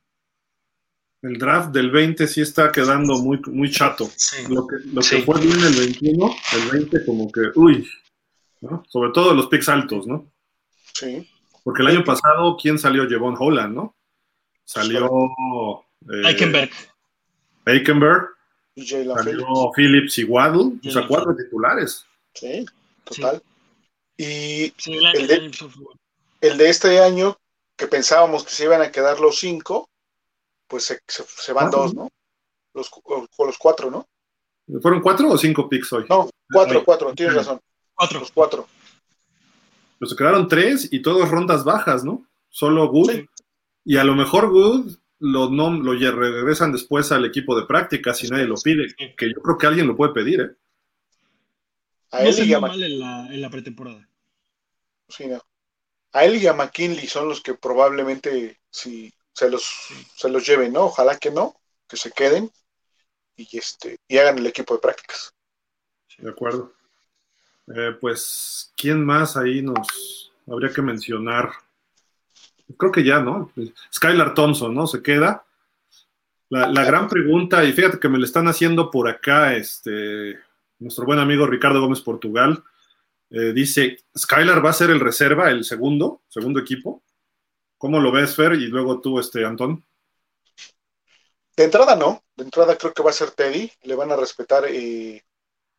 El 1.22 1.38
draft 1.38 1.70
del 1.70 1.90
20 1.90 2.26
sí 2.26 2.40
está 2.40 2.72
quedando 2.72 3.18
muy, 3.18 3.40
muy 3.46 3.70
chato. 3.70 4.10
Lo, 4.48 4.66
que, 4.66 4.76
lo 4.92 5.00
que 5.00 5.22
fue 5.22 5.40
bien 5.40 5.58
el 5.60 5.74
21, 5.74 6.34
el 6.54 6.70
20 6.80 7.06
como 7.06 7.30
que, 7.30 7.52
uy, 7.54 7.88
¿no? 8.60 8.82
Sobre 8.88 9.12
todo 9.12 9.32
los 9.32 9.46
picks 9.46 9.68
altos, 9.68 10.06
¿no? 10.06 10.32
Sí. 10.92 11.28
Porque 11.62 11.82
el 11.82 11.88
año 11.88 12.04
pasado, 12.04 12.56
¿quién 12.60 12.78
salió? 12.78 13.08
Jevon 13.08 13.36
Holland, 13.38 13.74
¿no? 13.74 13.96
Salió... 14.64 15.08
Eh, 16.10 16.28
Eikenberg. 16.28 16.70
Eikenberg. 17.66 18.28
Salió 18.76 19.70
Phillips 19.76 20.18
y 20.18 20.24
Waddle, 20.24 20.80
o 20.84 20.90
sea, 20.90 21.06
cuatro 21.06 21.36
titulares. 21.36 22.04
Sí 22.34 22.66
total. 23.04 23.42
Y 24.16 24.72
el, 26.40 26.58
de, 26.58 26.68
este 26.68 27.00
año, 27.00 27.38
que 27.76 27.86
pensábamos 27.86 28.44
que 28.44 28.50
se 28.50 28.64
iban 28.64 28.82
a 28.82 28.90
quedar 28.90 29.20
los 29.20 29.38
cinco, 29.38 29.88
pues 30.72 30.98
se, 31.06 31.52
van 31.52 31.70
dos, 31.70 31.94
¿no? 31.94 32.08
Los, 32.72 32.90
o, 33.04 33.44
los 33.44 33.58
cuatro, 33.58 33.90
¿no? 33.90 34.08
¿Fueron 34.80 35.02
cuatro 35.02 35.28
o 35.28 35.36
cinco 35.36 35.68
picks 35.68 35.92
hoy? 35.92 36.06
No, 36.08 36.30
cuatro, 36.50 36.82
cuatro, 36.82 37.12
tienes 37.12 37.34
razón. 37.34 37.60
Cuatro. 37.92 38.20
Los 38.20 38.32
cuatro. 38.32 38.66
Pues 39.98 40.10
se 40.10 40.16
quedaron 40.16 40.48
tres 40.48 40.88
y 40.90 41.02
todos 41.02 41.28
rondas 41.28 41.62
bajas, 41.62 42.04
¿no? 42.04 42.26
Solo 42.48 42.88
Good. 42.88 43.26
Y 43.84 43.98
a 43.98 44.04
lo 44.04 44.14
mejor 44.14 44.48
Good 44.48 44.96
lo, 45.18 45.50
no, 45.50 45.70
lo 45.70 45.92
regresan 45.92 46.72
después 46.72 47.12
al 47.12 47.26
equipo 47.26 47.54
de 47.54 47.66
práctica 47.66 48.14
si 48.14 48.28
nadie 48.28 48.46
lo 48.46 48.54
pide. 48.54 48.94
Que 48.96 49.28
yo 49.28 49.42
creo 49.42 49.58
que 49.58 49.66
alguien 49.66 49.88
lo 49.88 49.94
puede 49.94 50.14
pedir, 50.14 50.40
¿eh? 50.40 50.50
A 52.12 52.24
él 52.24 52.48
y 52.48 52.54
a 52.54 52.60
mal 52.60 52.82
en 52.82 53.40
la, 53.42 53.50
pretemporada. 53.50 54.08
Sí, 55.06 55.26
no. 55.26 55.38
A 56.12 56.24
él 56.24 56.42
y 56.42 56.46
a 56.46 56.54
McKinley 56.54 57.06
son 57.06 57.28
los 57.28 57.42
que 57.42 57.52
probablemente 57.52 58.58
si 58.70 59.12
se 59.32 59.50
los, 59.50 59.64
se 60.14 60.28
los 60.28 60.46
lleven, 60.46 60.72
¿no? 60.72 60.84
Ojalá 60.84 61.18
que 61.18 61.30
no, 61.30 61.54
que 61.88 61.96
se 61.96 62.10
queden 62.10 62.50
y 63.36 63.56
este 63.56 63.98
y 64.08 64.18
hagan 64.18 64.38
el 64.38 64.46
equipo 64.46 64.74
de 64.74 64.80
prácticas. 64.80 65.34
De 66.18 66.30
acuerdo. 66.30 66.72
Eh, 67.74 67.96
pues, 68.00 68.72
¿quién 68.76 69.04
más 69.04 69.36
ahí 69.36 69.62
nos 69.62 70.32
habría 70.46 70.72
que 70.72 70.82
mencionar? 70.82 71.50
Creo 72.76 72.92
que 72.92 73.04
ya, 73.04 73.20
¿no? 73.20 73.52
Skylar 73.94 74.34
Thompson, 74.34 74.74
¿no? 74.74 74.86
Se 74.86 75.02
queda. 75.02 75.44
La, 76.48 76.68
la 76.68 76.84
gran 76.84 77.08
pregunta, 77.08 77.64
y 77.64 77.72
fíjate 77.72 77.98
que 77.98 78.08
me 78.08 78.18
lo 78.18 78.24
están 78.24 78.46
haciendo 78.46 78.90
por 78.90 79.08
acá, 79.08 79.54
este, 79.54 80.38
nuestro 80.78 81.06
buen 81.06 81.18
amigo 81.18 81.46
Ricardo 81.46 81.80
Gómez 81.80 82.02
Portugal, 82.02 82.62
eh, 83.30 83.52
dice, 83.54 83.98
Skylar 84.16 84.64
va 84.64 84.70
a 84.70 84.74
ser 84.74 84.90
el 84.90 85.00
reserva, 85.00 85.50
el 85.50 85.64
segundo, 85.64 86.20
segundo 86.28 86.60
equipo. 86.60 87.02
¿Cómo 87.82 87.98
lo 87.98 88.12
ves, 88.12 88.36
Fer? 88.36 88.52
Y 88.52 88.68
luego 88.68 89.00
tú, 89.00 89.18
este, 89.18 89.44
Antón. 89.44 89.84
De 91.56 91.64
entrada 91.64 91.96
no, 91.96 92.22
de 92.36 92.44
entrada 92.44 92.78
creo 92.78 92.94
que 92.94 93.02
va 93.02 93.10
a 93.10 93.12
ser 93.12 93.32
Teddy, 93.32 93.72
le 93.82 93.96
van 93.96 94.12
a 94.12 94.16
respetar 94.16 94.66
eh, 94.68 95.24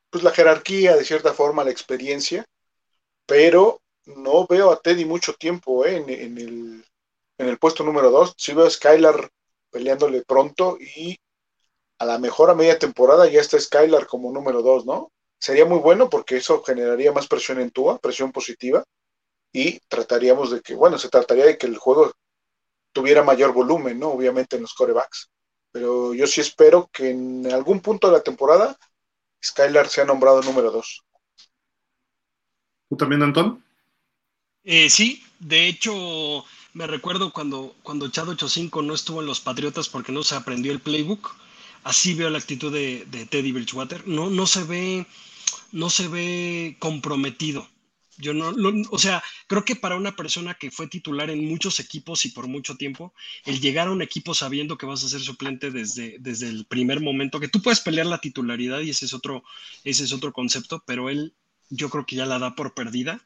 pues 0.09 0.21
la 0.21 0.31
jerarquía, 0.31 0.97
de 0.97 1.05
cierta 1.05 1.33
forma, 1.33 1.63
la 1.63 1.71
experiencia, 1.71 2.45
pero 3.25 3.79
no 4.05 4.45
veo 4.45 4.69
a 4.69 4.81
Teddy 4.81 5.05
mucho 5.05 5.35
tiempo 5.35 5.85
¿eh? 5.85 5.95
en, 5.95 6.83
el, 7.37 7.57
puesto 7.57 7.85
número 7.85 8.11
dos. 8.11 8.33
Sí 8.35 8.53
veo 8.53 8.65
a 8.65 8.69
Skylar 8.69 9.29
peleándole 9.71 10.23
pronto 10.23 10.77
y 10.81 11.15
a 11.99 12.05
la 12.05 12.19
mejor 12.19 12.49
a 12.49 12.53
media 12.53 12.77
temporada 12.77 13.29
ya 13.29 13.39
está 13.39 13.57
Skylar 13.57 14.07
como 14.07 14.33
número 14.33 14.61
dos, 14.61 14.85
¿no? 14.85 15.13
Sería 15.39 15.63
muy 15.63 15.79
bueno 15.79 16.09
porque 16.09 16.35
eso 16.35 16.61
generaría 16.63 17.13
más 17.13 17.29
presión 17.29 17.61
en 17.61 17.71
Tua, 17.71 17.97
presión 17.97 18.33
positiva, 18.33 18.83
y 19.53 19.79
trataríamos 19.87 20.51
de 20.51 20.61
que, 20.61 20.73
bueno, 20.73 20.97
se 20.97 21.09
trataría 21.09 21.45
de 21.45 21.57
que 21.57 21.67
el 21.67 21.77
juego 21.77 22.11
tuviera 22.91 23.23
mayor 23.23 23.53
volumen, 23.53 23.99
¿no? 23.99 24.09
Obviamente 24.09 24.55
en 24.55 24.63
los 24.63 24.73
corebacks. 24.73 25.29
Pero 25.71 26.13
yo 26.13 26.27
sí 26.27 26.41
espero 26.41 26.89
que 26.91 27.11
en 27.11 27.51
algún 27.51 27.79
punto 27.79 28.07
de 28.07 28.13
la 28.13 28.23
temporada 28.23 28.77
Skylar 29.43 29.87
sea 29.87 30.05
nombrado 30.05 30.41
número 30.41 30.71
dos. 30.71 31.03
¿Tú 32.89 32.97
también, 32.97 33.23
Antón? 33.23 33.63
Eh, 34.63 34.89
sí, 34.89 35.23
de 35.39 35.67
hecho, 35.67 36.45
me 36.73 36.87
recuerdo 36.87 37.33
cuando, 37.33 37.75
cuando 37.83 38.09
Chad 38.09 38.29
85 38.29 38.81
no 38.81 38.93
estuvo 38.93 39.21
en 39.21 39.27
los 39.27 39.41
Patriotas 39.41 39.89
porque 39.89 40.11
no 40.11 40.23
se 40.23 40.35
aprendió 40.35 40.71
el 40.71 40.79
playbook. 40.79 41.35
Así 41.83 42.13
veo 42.13 42.29
la 42.29 42.37
actitud 42.37 42.71
de, 42.71 43.27
Teddy 43.29 43.51
Bridgewater. 43.51 44.07
No, 44.07 44.29
no 44.29 44.47
se 44.47 44.63
ve, 44.63 45.05
no 45.71 45.89
se 45.89 46.07
ve 46.07 46.77
comprometido. 46.79 47.67
Yo 48.17 48.33
no, 48.33 48.53
o 48.91 48.99
sea, 48.99 49.23
creo 49.47 49.65
que 49.65 49.75
para 49.75 49.95
una 49.95 50.15
persona 50.15 50.53
que 50.53 50.71
fue 50.71 50.87
titular 50.87 51.29
en 51.29 51.45
muchos 51.45 51.79
equipos 51.79 52.25
y 52.25 52.29
por 52.29 52.47
mucho 52.47 52.75
tiempo, 52.75 53.13
el 53.45 53.59
llegar 53.59 53.87
a 53.87 53.91
un 53.91 54.01
equipo 54.01 54.33
sabiendo 54.33 54.77
que 54.77 54.85
vas 54.85 55.03
a 55.03 55.09
ser 55.09 55.21
suplente 55.21 55.71
desde, 55.71 56.17
desde 56.19 56.47
el 56.47 56.65
primer 56.65 56.99
momento, 56.99 57.39
que 57.39 57.47
tú 57.47 57.61
puedes 57.61 57.79
pelear 57.79 58.05
la 58.05 58.21
titularidad 58.21 58.81
y 58.81 58.91
ese 58.91 59.05
es 59.05 59.13
otro, 59.13 59.43
ese 59.83 60.03
es 60.03 60.13
otro 60.13 60.31
concepto, 60.31 60.83
pero 60.85 61.09
él 61.09 61.33
yo 61.69 61.89
creo 61.89 62.05
que 62.05 62.15
ya 62.15 62.25
la 62.25 62.39
da 62.39 62.55
por 62.55 62.73
perdida. 62.73 63.25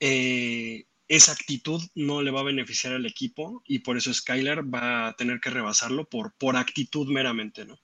Eh, 0.00 0.86
esa 1.08 1.32
actitud 1.32 1.82
no 1.96 2.22
le 2.22 2.30
va 2.30 2.40
a 2.40 2.44
beneficiar 2.44 2.92
al 2.94 3.04
equipo 3.04 3.64
y 3.66 3.80
por 3.80 3.96
eso 3.96 4.14
Skylar 4.14 4.72
va 4.72 5.08
a 5.08 5.16
tener 5.16 5.40
que 5.40 5.50
rebasarlo 5.50 6.08
por, 6.08 6.34
por 6.34 6.56
actitud 6.56 7.08
meramente, 7.08 7.64
¿no? 7.64 7.80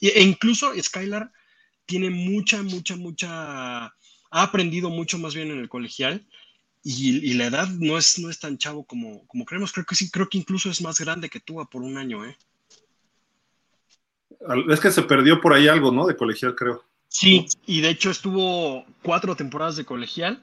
E 0.00 0.22
incluso 0.22 0.72
Skylar 0.82 1.30
tiene 1.86 2.10
mucha, 2.10 2.62
mucha, 2.62 2.96
mucha, 2.96 3.94
ha 4.30 4.42
aprendido 4.42 4.90
mucho 4.90 5.18
más 5.18 5.34
bien 5.34 5.50
en 5.50 5.58
el 5.58 5.68
colegial 5.68 6.24
y, 6.82 7.34
la 7.34 7.46
edad 7.46 7.68
no 7.68 7.98
es, 7.98 8.18
no 8.18 8.30
es 8.30 8.38
tan 8.38 8.56
chavo 8.56 8.84
como, 8.84 9.26
como 9.26 9.44
creemos. 9.44 9.72
Creo 9.72 9.84
que 9.84 9.94
sí, 9.94 10.10
creo 10.10 10.28
que 10.28 10.38
incluso 10.38 10.70
es 10.70 10.80
más 10.80 10.98
grande 10.98 11.28
que 11.28 11.40
tú 11.40 11.56
por 11.70 11.82
un 11.82 11.98
año, 11.98 12.24
¿eh? 12.24 12.36
Es 14.70 14.80
que 14.80 14.90
se 14.90 15.02
perdió 15.02 15.40
por 15.40 15.52
ahí 15.52 15.68
algo, 15.68 15.92
¿no? 15.92 16.06
De 16.06 16.16
colegial, 16.16 16.54
creo. 16.54 16.82
Sí, 17.08 17.46
y 17.66 17.80
de 17.82 17.90
hecho 17.90 18.10
estuvo 18.10 18.86
cuatro 19.02 19.36
temporadas 19.36 19.76
de 19.76 19.84
colegial 19.84 20.40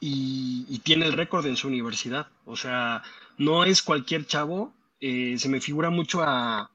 y, 0.00 0.78
tiene 0.84 1.06
el 1.06 1.12
récord 1.12 1.46
en 1.46 1.56
su 1.56 1.68
universidad. 1.68 2.28
O 2.46 2.56
sea, 2.56 3.02
no 3.36 3.64
es 3.64 3.82
cualquier 3.82 4.26
chavo. 4.26 4.72
Eh, 5.00 5.36
se 5.38 5.48
me 5.48 5.60
figura 5.60 5.90
mucho 5.90 6.22
a, 6.22 6.70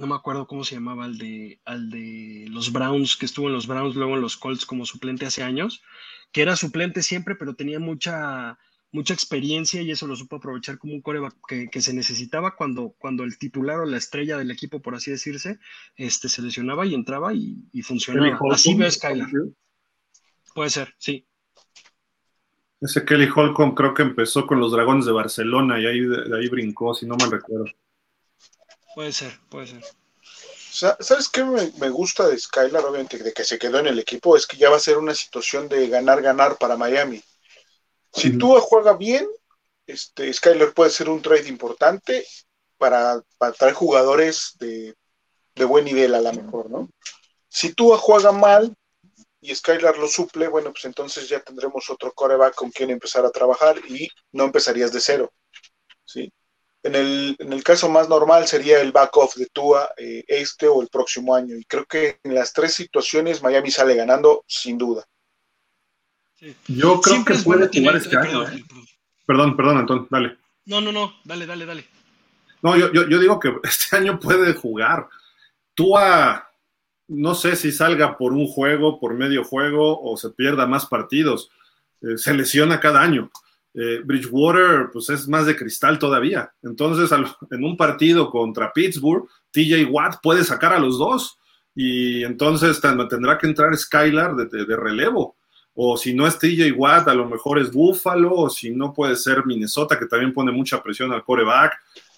no 0.00 0.06
me 0.06 0.14
acuerdo 0.14 0.46
cómo 0.46 0.64
se 0.64 0.76
llamaba, 0.76 1.04
al 1.04 1.18
de, 1.18 1.60
al 1.66 1.90
de 1.90 2.46
los 2.48 2.72
Browns, 2.72 3.18
que 3.18 3.26
estuvo 3.26 3.48
en 3.48 3.52
los 3.52 3.66
Browns, 3.66 3.94
luego 3.94 4.14
en 4.14 4.22
los 4.22 4.38
Colts 4.38 4.64
como 4.64 4.86
suplente 4.86 5.26
hace 5.26 5.42
años, 5.42 5.82
que 6.32 6.40
era 6.40 6.56
suplente 6.56 7.02
siempre, 7.02 7.34
pero 7.34 7.54
tenía 7.54 7.78
mucha, 7.80 8.58
mucha 8.92 9.12
experiencia 9.12 9.82
y 9.82 9.90
eso 9.90 10.06
lo 10.06 10.16
supo 10.16 10.36
aprovechar 10.36 10.78
como 10.78 10.94
un 10.94 11.02
coreback 11.02 11.34
que, 11.70 11.82
se 11.82 11.92
necesitaba 11.92 12.56
cuando, 12.56 12.94
cuando 12.96 13.24
el 13.24 13.36
titular 13.36 13.78
o 13.78 13.84
la 13.84 13.98
estrella 13.98 14.38
del 14.38 14.50
equipo, 14.50 14.80
por 14.80 14.94
así 14.94 15.10
decirse, 15.10 15.58
este, 15.96 16.30
se 16.30 16.40
lesionaba 16.40 16.86
y 16.86 16.94
entraba 16.94 17.34
y, 17.34 17.82
funcionaba. 17.82 18.38
Así 18.52 18.74
ve 18.74 18.90
Skylar. 18.90 19.28
Puede 20.54 20.70
ser, 20.70 20.94
sí. 20.96 21.26
Ese 22.80 23.04
Kelly 23.04 23.28
Holcomb 23.36 23.74
creo 23.74 23.92
que 23.92 24.00
empezó 24.00 24.46
con 24.46 24.60
los 24.60 24.72
Dragones 24.72 25.04
de 25.04 25.12
Barcelona 25.12 25.78
y 25.78 25.84
ahí, 25.84 26.00
de 26.00 26.38
ahí 26.38 26.48
brincó, 26.48 26.94
si 26.94 27.04
no 27.04 27.16
mal 27.16 27.30
recuerdo. 27.30 27.66
Puede 28.94 29.12
ser, 29.12 29.38
puede 29.48 29.68
ser. 29.68 29.84
¿Sabes 30.72 31.28
qué 31.28 31.44
me, 31.44 31.88
gusta 31.90 32.28
de 32.28 32.38
Skylar, 32.38 32.84
obviamente, 32.84 33.18
de 33.18 33.32
que 33.32 33.44
se 33.44 33.58
quedó 33.58 33.80
en 33.80 33.88
el 33.88 33.98
equipo? 33.98 34.36
Es 34.36 34.46
que 34.46 34.56
ya 34.56 34.70
va 34.70 34.76
a 34.76 34.80
ser 34.80 34.98
una 34.98 35.14
situación 35.14 35.68
de 35.68 35.88
ganar-ganar 35.88 36.56
para 36.58 36.76
Miami. 36.76 37.22
Si 38.12 38.38
tú 38.38 38.54
juega 38.60 38.94
bien, 38.94 39.28
este, 39.86 40.32
Skylar 40.32 40.72
puede 40.72 40.90
ser 40.90 41.08
un 41.08 41.22
trade 41.22 41.48
importante 41.48 42.24
para, 42.78 43.20
para 43.36 43.52
traer 43.52 43.74
jugadores 43.74 44.56
de, 44.58 44.94
de, 45.54 45.64
buen 45.64 45.84
nivel 45.84 46.14
a 46.14 46.20
la 46.20 46.32
mejor, 46.32 46.70
¿no? 46.70 46.88
Si 47.48 47.74
tú 47.74 47.90
juega 47.96 48.32
mal, 48.32 48.74
y 49.40 49.54
Skylar 49.54 49.98
lo 49.98 50.06
suple, 50.06 50.48
bueno, 50.48 50.70
pues 50.72 50.84
entonces 50.84 51.28
ya 51.28 51.40
tendremos 51.40 51.88
otro 51.90 52.12
coreback 52.12 52.54
con 52.54 52.70
quien 52.70 52.90
empezar 52.90 53.24
a 53.24 53.30
trabajar 53.30 53.78
y 53.88 54.08
no 54.32 54.44
empezarías 54.44 54.92
de 54.92 55.00
cero. 55.00 55.32
¿sí? 56.04 56.32
En, 56.82 56.94
el, 56.94 57.36
en 57.38 57.52
el 57.52 57.62
caso 57.62 57.88
más 57.88 58.08
normal 58.08 58.46
sería 58.46 58.80
el 58.80 58.92
back-off 58.92 59.36
de 59.36 59.46
Tua 59.46 59.90
eh, 59.96 60.24
este 60.26 60.66
o 60.66 60.80
el 60.80 60.88
próximo 60.88 61.34
año. 61.34 61.56
Y 61.56 61.64
creo 61.64 61.84
que 61.84 62.18
en 62.22 62.34
las 62.34 62.52
tres 62.52 62.74
situaciones 62.74 63.42
Miami 63.42 63.70
sale 63.70 63.94
ganando 63.94 64.44
sin 64.46 64.78
duda. 64.78 65.04
Yo 66.68 67.00
creo 67.00 67.24
que 67.24 67.34
puede 67.34 67.68
jugar 67.68 67.96
este 67.96 68.16
año. 68.16 68.48
¿eh? 68.48 68.64
Perdón, 69.26 69.56
perdón, 69.56 69.78
Antón, 69.78 70.08
dale. 70.10 70.38
No, 70.64 70.80
no, 70.80 70.90
no, 70.90 71.14
dale, 71.24 71.46
dale, 71.46 71.66
dale. 71.66 71.84
No, 72.62 72.76
yo, 72.76 72.92
yo, 72.92 73.08
yo 73.08 73.18
digo 73.18 73.38
que 73.38 73.52
este 73.62 73.96
año 73.96 74.18
puede 74.18 74.54
jugar. 74.54 75.08
Tua 75.74 76.50
no 77.10 77.34
sé 77.34 77.56
si 77.56 77.72
salga 77.72 78.16
por 78.16 78.32
un 78.32 78.46
juego, 78.46 79.00
por 79.00 79.14
medio 79.14 79.42
juego 79.42 80.00
o 80.00 80.16
se 80.16 80.30
pierda 80.30 80.66
más 80.66 80.86
partidos. 80.86 81.50
Eh, 82.02 82.16
se 82.16 82.32
lesiona 82.32 82.78
cada 82.78 83.02
año. 83.02 83.30
Eh, 83.72 84.00
Bridgewater, 84.04 84.90
pues 84.92 85.08
es 85.10 85.28
más 85.28 85.46
de 85.46 85.56
cristal 85.56 85.98
todavía. 85.98 86.52
Entonces, 86.62 87.10
en 87.50 87.64
un 87.64 87.76
partido 87.76 88.28
contra 88.28 88.72
Pittsburgh, 88.72 89.28
TJ 89.52 89.84
Watt 89.90 90.16
puede 90.22 90.44
sacar 90.44 90.72
a 90.72 90.80
los 90.80 90.98
dos 90.98 91.38
y 91.74 92.24
entonces 92.24 92.80
tendrá 92.80 93.38
que 93.38 93.46
entrar 93.46 93.76
Skylar 93.76 94.34
de, 94.34 94.76
relevo. 94.76 95.36
O 95.74 95.96
si 95.96 96.12
no 96.12 96.26
es 96.26 96.38
TJ 96.38 96.72
Watt, 96.72 97.08
a 97.08 97.14
lo 97.14 97.28
mejor 97.28 97.60
es 97.60 97.70
Buffalo, 97.70 98.34
o 98.34 98.50
si 98.50 98.70
no 98.70 98.92
puede 98.92 99.14
ser 99.14 99.46
Minnesota, 99.46 99.98
que 99.98 100.06
también 100.06 100.32
pone 100.32 100.50
mucha 100.50 100.82
presión 100.82 101.12
al 101.12 101.24
coreback. 101.24 101.72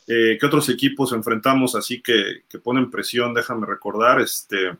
Eh, 0.06 0.38
¿Qué 0.40 0.46
otros 0.46 0.68
equipos 0.70 1.12
enfrentamos 1.12 1.74
así 1.74 2.02
que, 2.02 2.42
ponen 2.64 2.90
presión? 2.90 3.34
Déjame 3.34 3.66
recordar. 3.66 4.20
Este, 4.20 4.72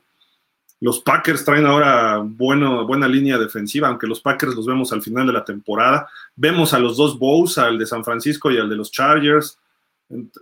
los 0.83 1.01
Packers 1.01 1.45
traen 1.45 1.65
ahora 1.65 2.19
bueno, 2.19 2.85
buena 2.87 3.07
línea 3.07 3.39
defensiva, 3.39 3.87
aunque 3.87 4.09
los 4.09 4.21
Packers 4.21 4.57
los 4.57 4.67
vemos 4.67 4.93
al 4.93 5.01
final 5.01 5.27
de 5.27 5.33
la 5.33 5.45
temporada. 5.45 6.09
Vemos 6.35 6.75
a 6.75 6.81
los 6.81 6.97
dos 6.97 7.19
Bows, 7.19 7.57
al 7.59 7.79
de 7.79 7.87
San 7.87 8.05
Francisco 8.05 8.51
y 8.51 8.59
al 8.59 8.69
de 8.69 8.75
los 8.77 8.91
Chargers. 8.91 9.59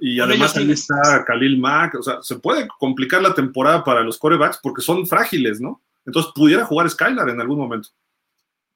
Y 0.00 0.18
además 0.18 0.56
ahí 0.56 0.70
está 0.72 1.24
Khalil 1.26 1.58
Mack. 1.58 1.96
O 1.96 2.02
sea, 2.02 2.22
se 2.22 2.36
puede 2.36 2.66
complicar 2.78 3.20
la 3.20 3.34
temporada 3.34 3.84
para 3.84 4.02
los 4.02 4.18
corebacks 4.18 4.58
porque 4.62 4.80
son 4.80 5.06
frágiles, 5.06 5.60
¿no? 5.60 5.82
Entonces 6.06 6.32
pudiera 6.34 6.64
jugar 6.64 6.88
Skylar 6.88 7.28
en 7.28 7.40
algún 7.40 7.58
momento. 7.58 7.90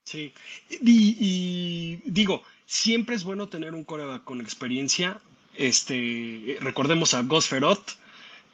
Sí. 0.04 0.34
y 0.68 1.96
digo, 2.04 2.42
siempre 2.66 3.14
es 3.14 3.24
bueno 3.24 3.48
tener 3.48 3.72
un 3.74 3.84
coreback 3.84 4.22
con 4.22 4.40
experiencia. 4.40 5.18
Este, 5.56 6.58
recordemos 6.60 7.14
a 7.14 7.22
Gus 7.22 7.48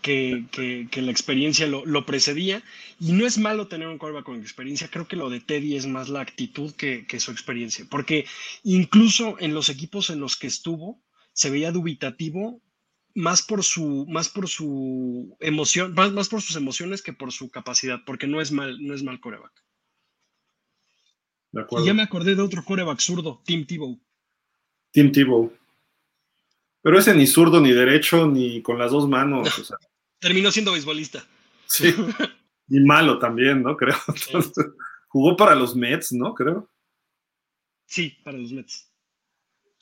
que, 0.00 0.88
la 0.96 1.10
experiencia 1.10 1.66
lo, 1.66 2.06
precedía. 2.06 2.62
Y 2.98 3.12
no 3.12 3.26
es 3.26 3.38
malo 3.38 3.68
tener 3.68 3.88
un 3.88 3.98
coreback 3.98 4.24
con 4.24 4.40
experiencia. 4.40 4.88
Creo 4.88 5.06
que 5.06 5.16
lo 5.16 5.30
de 5.30 5.40
Teddy 5.40 5.76
es 5.76 5.86
más 5.86 6.08
la 6.08 6.20
actitud 6.20 6.74
que, 6.74 7.06
su 7.20 7.30
experiencia. 7.30 7.86
Porque 7.90 8.26
incluso 8.62 9.36
en 9.38 9.54
los 9.54 9.68
equipos 9.68 10.10
en 10.10 10.20
los 10.20 10.36
que 10.36 10.46
estuvo, 10.46 11.02
se 11.32 11.50
veía 11.50 11.72
dubitativo 11.72 12.60
más 13.14 13.42
por 13.42 13.64
su, 13.64 14.06
más 14.08 14.28
por 14.28 14.48
su 14.48 15.36
emoción, 15.40 15.94
más, 15.94 16.12
más 16.12 16.28
por 16.28 16.42
sus 16.42 16.56
emociones 16.56 17.02
que 17.02 17.12
por 17.12 17.32
su 17.32 17.50
capacidad, 17.50 18.00
porque 18.06 18.26
no 18.26 18.40
es 18.40 18.52
mal, 18.52 18.78
no 18.80 18.94
es 18.94 19.02
mal 19.02 19.20
coreback. 19.20 19.52
Y 21.52 21.84
ya 21.84 21.94
me 21.94 22.02
acordé 22.02 22.36
de 22.36 22.42
otro 22.42 22.64
coreback 22.64 23.00
zurdo, 23.00 23.42
Tim 23.44 23.66
Tebow. 23.66 24.00
Tim 24.92 25.10
Tebow. 25.10 25.52
Pero 26.82 26.98
ese 26.98 27.14
ni 27.14 27.26
zurdo, 27.26 27.60
ni 27.60 27.72
derecho, 27.72 28.26
ni 28.26 28.62
con 28.62 28.78
las 28.78 28.92
dos 28.92 29.08
manos. 29.08 29.72
Terminó 30.18 30.50
siendo 30.50 30.72
beisbolista. 30.72 31.24
Sí. 31.66 31.94
Y 32.68 32.80
malo 32.80 33.18
también, 33.18 33.62
¿no? 33.62 33.76
Creo. 33.76 33.96
jugó 35.08 35.36
para 35.36 35.54
los 35.54 35.74
Mets, 35.74 36.12
¿no? 36.12 36.34
Creo. 36.34 36.68
Sí, 37.86 38.16
para 38.22 38.38
los 38.38 38.52
Mets. 38.52 38.90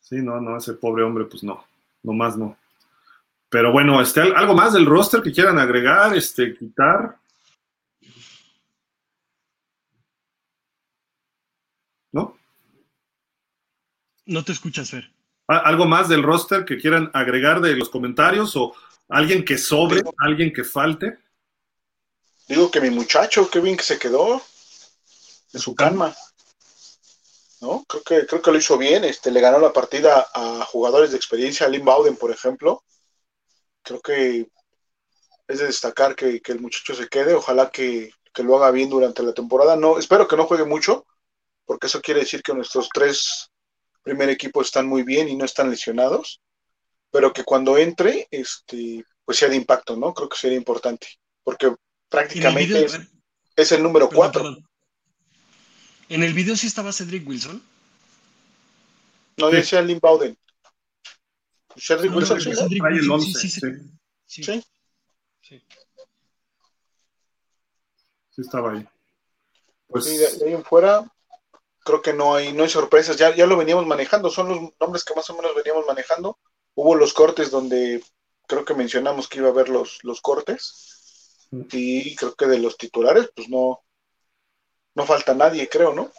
Sí, 0.01 0.17
no, 0.23 0.41
no, 0.41 0.57
ese 0.57 0.73
pobre 0.73 1.05
hombre, 1.05 1.27
pues 1.27 1.43
no, 1.43 1.65
no 2.03 2.13
más 2.15 2.37
no. 2.39 2.57
Pero 3.51 3.73
bueno, 3.73 4.01
este, 4.01 4.21
algo 4.21 4.55
más 4.55 4.73
del 4.73 4.87
roster 4.87 5.23
que 5.23 5.33
quieran 5.33 5.59
agregar, 5.59 6.17
este, 6.17 6.55
quitar. 6.57 7.19
¿No? 12.13 12.39
No 14.25 14.45
te 14.45 14.53
escuchas, 14.53 14.91
Fer. 14.91 15.17
¿Algo 15.49 15.87
más 15.87 16.09
del 16.11 16.23
roster 16.23 16.67
que 16.67 16.77
quieran 16.77 17.11
agregar 17.15 17.63
de 17.63 17.75
los 17.75 17.89
comentarios 17.89 18.55
o 18.55 18.75
alguien 19.09 19.45
que 19.45 19.57
sobre, 19.57 20.03
alguien 20.19 20.53
que 20.53 20.63
falte? 20.63 21.19
digo 22.49 22.71
que 22.71 22.81
mi 22.81 22.91
muchacho, 22.91 23.49
qué 23.51 23.61
bien 23.61 23.77
que 23.77 23.83
se 23.83 23.99
quedó 23.99 24.43
en 25.53 25.61
su 25.61 25.75
calma. 25.75 26.15
¿No? 27.61 27.85
Creo 27.89 28.03
que, 28.03 28.27
creo 28.27 28.43
que 28.43 28.51
lo 28.53 28.59
hizo 28.59 28.79
bien, 28.79 29.05
este, 29.05 29.31
le 29.31 29.41
ganó 29.41 29.59
la 29.59 29.73
partida 29.73 30.29
a 30.33 30.65
jugadores 30.65 31.11
de 31.11 31.17
experiencia, 31.17 31.67
a 31.67 31.69
Lynn 31.69 31.85
Bowden, 31.85 32.17
por 32.17 32.31
ejemplo. 32.31 32.85
Creo 33.83 34.01
que 34.01 34.49
es 35.49 35.59
de 35.59 35.67
destacar 35.67 36.15
que, 36.15 36.41
el 36.45 36.61
muchacho 36.61 36.95
se 36.95 37.09
quede, 37.09 37.35
ojalá 37.35 37.71
que, 37.71 38.11
que, 38.33 38.43
lo 38.45 38.57
haga 38.57 38.71
bien 38.71 38.91
durante 38.91 39.23
la 39.23 39.33
temporada. 39.33 39.77
No, 39.77 39.99
espero 39.99 40.29
que 40.29 40.37
no 40.37 40.47
juegue 40.47 40.65
mucho, 40.65 41.07
porque 41.65 41.89
eso 41.89 42.01
quiere 42.01 42.21
decir 42.21 42.43
que 42.43 42.55
nuestros 42.55 42.89
tres 42.91 43.51
primer 44.03 44.29
equipos 44.31 44.67
están 44.67 44.87
muy 44.87 45.03
bien 45.03 45.29
y 45.29 45.37
no 45.37 45.45
están 45.45 45.71
lesionados, 45.71 46.41
pero 47.11 47.33
que 47.33 47.45
cuando 47.45 47.79
entre, 47.79 48.29
este, 48.31 49.05
pues 49.25 49.39
sea 49.39 49.49
de 49.49 49.57
impacto, 49.57 49.97
¿no? 49.97 50.15
Creo 50.15 50.29
que 50.29 50.39
sería 50.39 50.59
importante, 50.59 51.09
porque 51.43 51.75
prácticamente 52.09 52.87
es, 53.57 53.73
el 53.73 53.83
número 53.83 54.09
cuatro. 54.09 54.57
¿En 56.09 56.23
el 56.23 56.33
video 56.33 56.57
sí 56.57 56.67
estaba 56.67 56.93
Cedric 56.93 57.29
Wilson? 57.29 57.63
No, 59.37 59.51
decía 59.51 59.83
Lynn 59.83 60.01
Bowden. 60.01 60.37
Cedric 61.77 62.15
Wilson, 62.15 62.41
sí, 62.41 62.55
sí, 62.55 63.49
sí, 63.49 63.61
sí, 64.27 64.43
sí. 64.43 64.65
Sí. 65.41 65.63
Sí 68.31 68.41
estaba 68.43 68.73
ahí. 68.73 68.87
Pues... 69.87 70.05
Sí, 70.05 70.17
de, 70.17 70.47
ahí 70.47 70.55
en 70.55 70.65
fuera, 70.65 71.11
creo 71.88 72.03
que 72.03 72.12
no 72.12 72.35
hay, 72.35 72.53
no 72.53 72.64
hay 72.64 72.68
sorpresas. 72.68 73.16
Ya, 73.16 73.35
ya 73.35 73.46
lo 73.46 73.57
veníamos 73.57 73.87
manejando, 73.87 74.29
son 74.29 74.48
los 74.51 74.59
nombres 74.79 75.05
que 75.05 75.14
más 75.14 75.29
o 75.31 75.35
menos 75.35 75.55
veníamos 75.55 75.87
manejando. 75.87 76.38
Hubo 76.74 76.94
los 76.94 77.14
cortes 77.14 77.51
donde 77.51 78.05
creo 78.46 78.62
que 78.66 78.74
mencionamos 78.74 79.27
que 79.27 79.38
iba 79.38 79.48
a 79.48 79.53
haber 79.53 79.70
los, 79.70 80.05
los 80.05 80.20
cortes. 80.20 81.48
Mm. 81.51 81.62
Y 81.72 82.14
creo 82.14 82.35
que 82.35 82.44
de 82.44 82.59
los 82.59 82.77
titulares, 82.77 83.31
pues 83.35 83.48
no, 83.48 83.81
no 84.94 85.07
falta 85.07 85.33
nadie, 85.33 85.66
creo, 85.66 85.94
¿no? 85.94 86.12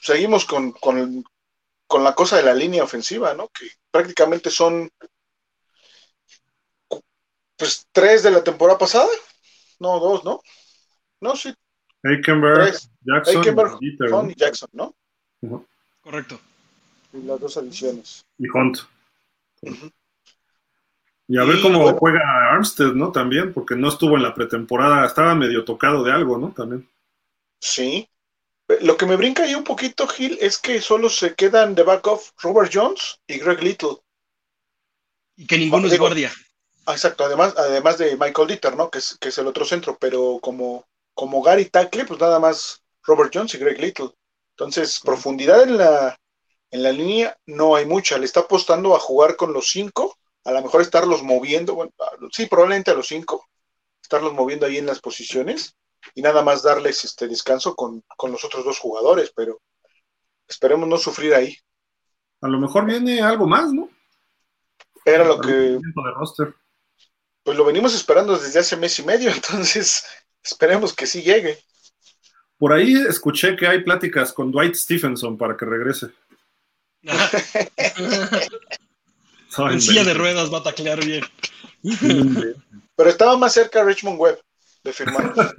Seguimos 0.00 0.44
con, 0.46 0.72
con, 0.72 1.24
con 1.86 2.02
la 2.02 2.16
cosa 2.16 2.38
de 2.38 2.42
la 2.42 2.54
línea 2.54 2.82
ofensiva, 2.82 3.34
¿no? 3.34 3.50
Que 3.50 3.68
prácticamente 3.88 4.50
son 4.50 4.90
pues 7.56 7.86
tres 7.92 8.24
de 8.24 8.32
la 8.32 8.42
temporada 8.42 8.78
pasada. 8.78 9.08
No, 9.78 10.00
dos, 10.00 10.24
¿no? 10.24 10.40
No, 11.20 11.36
sí. 11.36 11.54
Aikenberg, 12.04 12.74
Jackson, 13.04 13.80
y 14.30 14.34
Jackson, 14.34 14.68
¿no? 14.72 14.94
Correcto. 16.00 16.40
Y 17.12 17.22
las 17.22 17.40
dos 17.40 17.56
adiciones. 17.56 18.24
Y 18.38 18.48
Hunt. 18.48 18.78
Y 21.28 21.38
a 21.38 21.44
ver 21.44 21.60
cómo 21.62 21.92
juega 21.94 22.52
Armstead, 22.52 22.92
¿no? 22.92 23.12
También, 23.12 23.52
porque 23.52 23.76
no 23.76 23.88
estuvo 23.88 24.16
en 24.16 24.22
la 24.22 24.34
pretemporada, 24.34 25.06
estaba 25.06 25.34
medio 25.34 25.64
tocado 25.64 26.02
de 26.02 26.12
algo, 26.12 26.38
¿no? 26.38 26.52
También. 26.52 26.88
Sí. 27.60 28.08
Lo 28.80 28.96
que 28.96 29.06
me 29.06 29.16
brinca 29.16 29.44
ahí 29.44 29.54
un 29.54 29.64
poquito, 29.64 30.06
Gil, 30.08 30.38
es 30.40 30.58
que 30.58 30.80
solo 30.80 31.08
se 31.08 31.34
quedan 31.34 31.74
de 31.74 31.82
back 31.84 32.06
of 32.06 32.30
Robert 32.42 32.70
Jones 32.72 33.20
y 33.26 33.38
Greg 33.38 33.62
Little. 33.62 33.98
Y 35.36 35.46
que 35.46 35.58
ninguno 35.58 35.86
es 35.86 35.98
guardia. 35.98 36.32
Ah, 36.86 36.92
exacto, 36.92 37.24
además, 37.24 37.54
además 37.56 37.98
de 37.98 38.16
Michael 38.16 38.48
Dieter, 38.48 38.76
¿no? 38.76 38.90
Que 38.90 38.98
es, 38.98 39.16
que 39.20 39.28
es 39.28 39.38
el 39.38 39.46
otro 39.46 39.64
centro, 39.64 39.96
pero 40.00 40.38
como, 40.42 40.84
como 41.14 41.42
Gary 41.42 41.66
Tackle, 41.66 42.04
pues 42.04 42.20
nada 42.20 42.38
más 42.38 42.82
Robert 43.02 43.30
Jones 43.32 43.54
y 43.54 43.58
Greg 43.58 43.80
Little. 43.80 44.10
Entonces, 44.56 45.00
profundidad 45.00 45.62
en 45.62 45.78
la, 45.78 46.18
en 46.70 46.82
la 46.82 46.92
línea 46.92 47.36
no 47.46 47.76
hay 47.76 47.86
mucha. 47.86 48.18
Le 48.18 48.24
está 48.24 48.40
apostando 48.40 48.94
a 48.94 49.00
jugar 49.00 49.36
con 49.36 49.52
los 49.52 49.70
cinco, 49.70 50.16
a 50.44 50.52
lo 50.52 50.62
mejor 50.62 50.80
estarlos 50.80 51.22
moviendo, 51.22 51.74
bueno, 51.74 51.92
sí, 52.32 52.46
probablemente 52.46 52.90
a 52.90 52.94
los 52.94 53.06
cinco, 53.06 53.48
estarlos 54.02 54.32
moviendo 54.32 54.66
ahí 54.66 54.78
en 54.78 54.86
las 54.86 55.00
posiciones 55.00 55.76
y 56.14 56.22
nada 56.22 56.42
más 56.42 56.62
darles 56.62 57.04
este 57.04 57.28
descanso 57.28 57.74
con, 57.74 58.02
con 58.16 58.32
los 58.32 58.44
otros 58.44 58.64
dos 58.64 58.78
jugadores, 58.78 59.32
pero 59.34 59.60
esperemos 60.48 60.88
no 60.88 60.96
sufrir 60.98 61.34
ahí. 61.34 61.56
A 62.40 62.48
lo 62.48 62.58
mejor 62.58 62.84
viene 62.84 63.22
algo 63.22 63.46
más, 63.46 63.72
¿no? 63.72 63.88
Era 65.04 65.24
lo 65.24 65.40
que 65.40 65.78
pues 67.44 67.56
lo 67.56 67.64
venimos 67.64 67.94
esperando 67.94 68.38
desde 68.38 68.60
hace 68.60 68.76
mes 68.76 68.98
y 68.98 69.02
medio, 69.04 69.30
entonces 69.34 70.04
esperemos 70.42 70.94
que 70.94 71.06
sí 71.06 71.22
llegue. 71.22 71.58
Por 72.58 72.72
ahí 72.72 72.94
escuché 72.94 73.56
que 73.56 73.66
hay 73.66 73.82
pláticas 73.82 74.32
con 74.32 74.52
Dwight 74.52 74.74
Stephenson 74.74 75.36
para 75.36 75.56
que 75.56 75.64
regrese. 75.64 76.10
en 79.70 79.80
silla 79.80 80.04
de 80.04 80.14
ruedas 80.14 80.52
va 80.52 80.58
a 80.58 80.62
taclear 80.62 81.04
bien. 81.04 81.24
Pero 82.94 83.10
estaba 83.10 83.36
más 83.36 83.52
cerca 83.52 83.82
Richmond 83.84 84.20
Webb 84.20 84.38
de 84.84 84.92
firmar. 84.92 85.34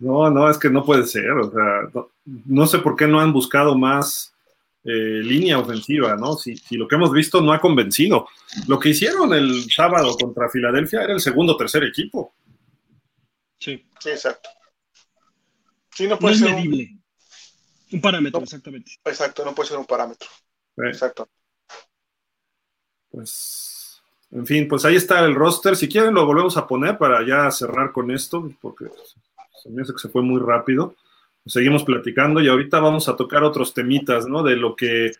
No, 0.00 0.30
no, 0.30 0.48
es 0.48 0.56
que 0.56 0.70
no 0.70 0.82
puede 0.82 1.04
ser. 1.04 1.30
O 1.32 1.50
sea, 1.50 2.04
no 2.24 2.66
sé 2.66 2.78
por 2.78 2.96
qué 2.96 3.06
no 3.06 3.20
han 3.20 3.34
buscado 3.34 3.76
más 3.76 4.32
eh, 4.82 5.20
línea 5.22 5.58
ofensiva, 5.58 6.16
¿no? 6.16 6.36
Si, 6.36 6.56
lo 6.70 6.88
que 6.88 6.94
hemos 6.94 7.12
visto 7.12 7.42
no 7.42 7.52
ha 7.52 7.60
convencido. 7.60 8.26
Lo 8.66 8.78
que 8.78 8.88
hicieron 8.88 9.34
el 9.34 9.70
sábado 9.70 10.16
contra 10.16 10.48
Filadelfia 10.48 11.02
era 11.02 11.12
el 11.12 11.20
segundo 11.20 11.52
o 11.52 11.56
tercer 11.58 11.84
equipo. 11.84 12.32
Sí. 13.60 13.86
Sí, 14.00 14.10
exacto. 14.10 14.48
Sí, 15.94 16.08
no 16.08 16.18
puede 16.18 16.34
ser 16.34 16.52
un... 16.54 18.00
parámetro, 18.00 18.42
exactamente. 18.42 18.92
Exacto, 19.04 19.44
no 19.44 19.54
puede 19.54 19.68
ser 19.68 19.78
un 19.78 19.86
parámetro. 19.86 20.28
Exacto. 20.78 21.28
Pues, 23.10 24.02
en 24.32 24.46
fin, 24.46 24.66
pues 24.66 24.84
ahí 24.84 24.96
está 24.96 25.20
el 25.20 25.34
roster. 25.34 25.76
Si 25.76 25.88
quieren 25.88 26.14
lo 26.14 26.26
volvemos 26.26 26.56
a 26.56 26.66
poner 26.66 26.98
para 26.98 27.24
ya 27.24 27.48
cerrar 27.52 27.92
con 27.92 28.10
esto, 28.10 28.50
porque 28.60 28.86
se 29.62 29.70
me 29.70 29.82
hace 29.82 29.92
que 29.92 29.98
se 29.98 30.08
fue 30.08 30.22
muy 30.22 30.40
rápido 30.40 30.96
seguimos 31.46 31.84
platicando 31.84 32.40
y 32.40 32.48
ahorita 32.48 32.80
vamos 32.80 33.08
a 33.08 33.16
tocar 33.16 33.42
otros 33.42 33.74
temitas, 33.74 34.26
¿no? 34.26 34.42
De 34.42 34.56
lo 34.56 34.76
que... 34.76 35.12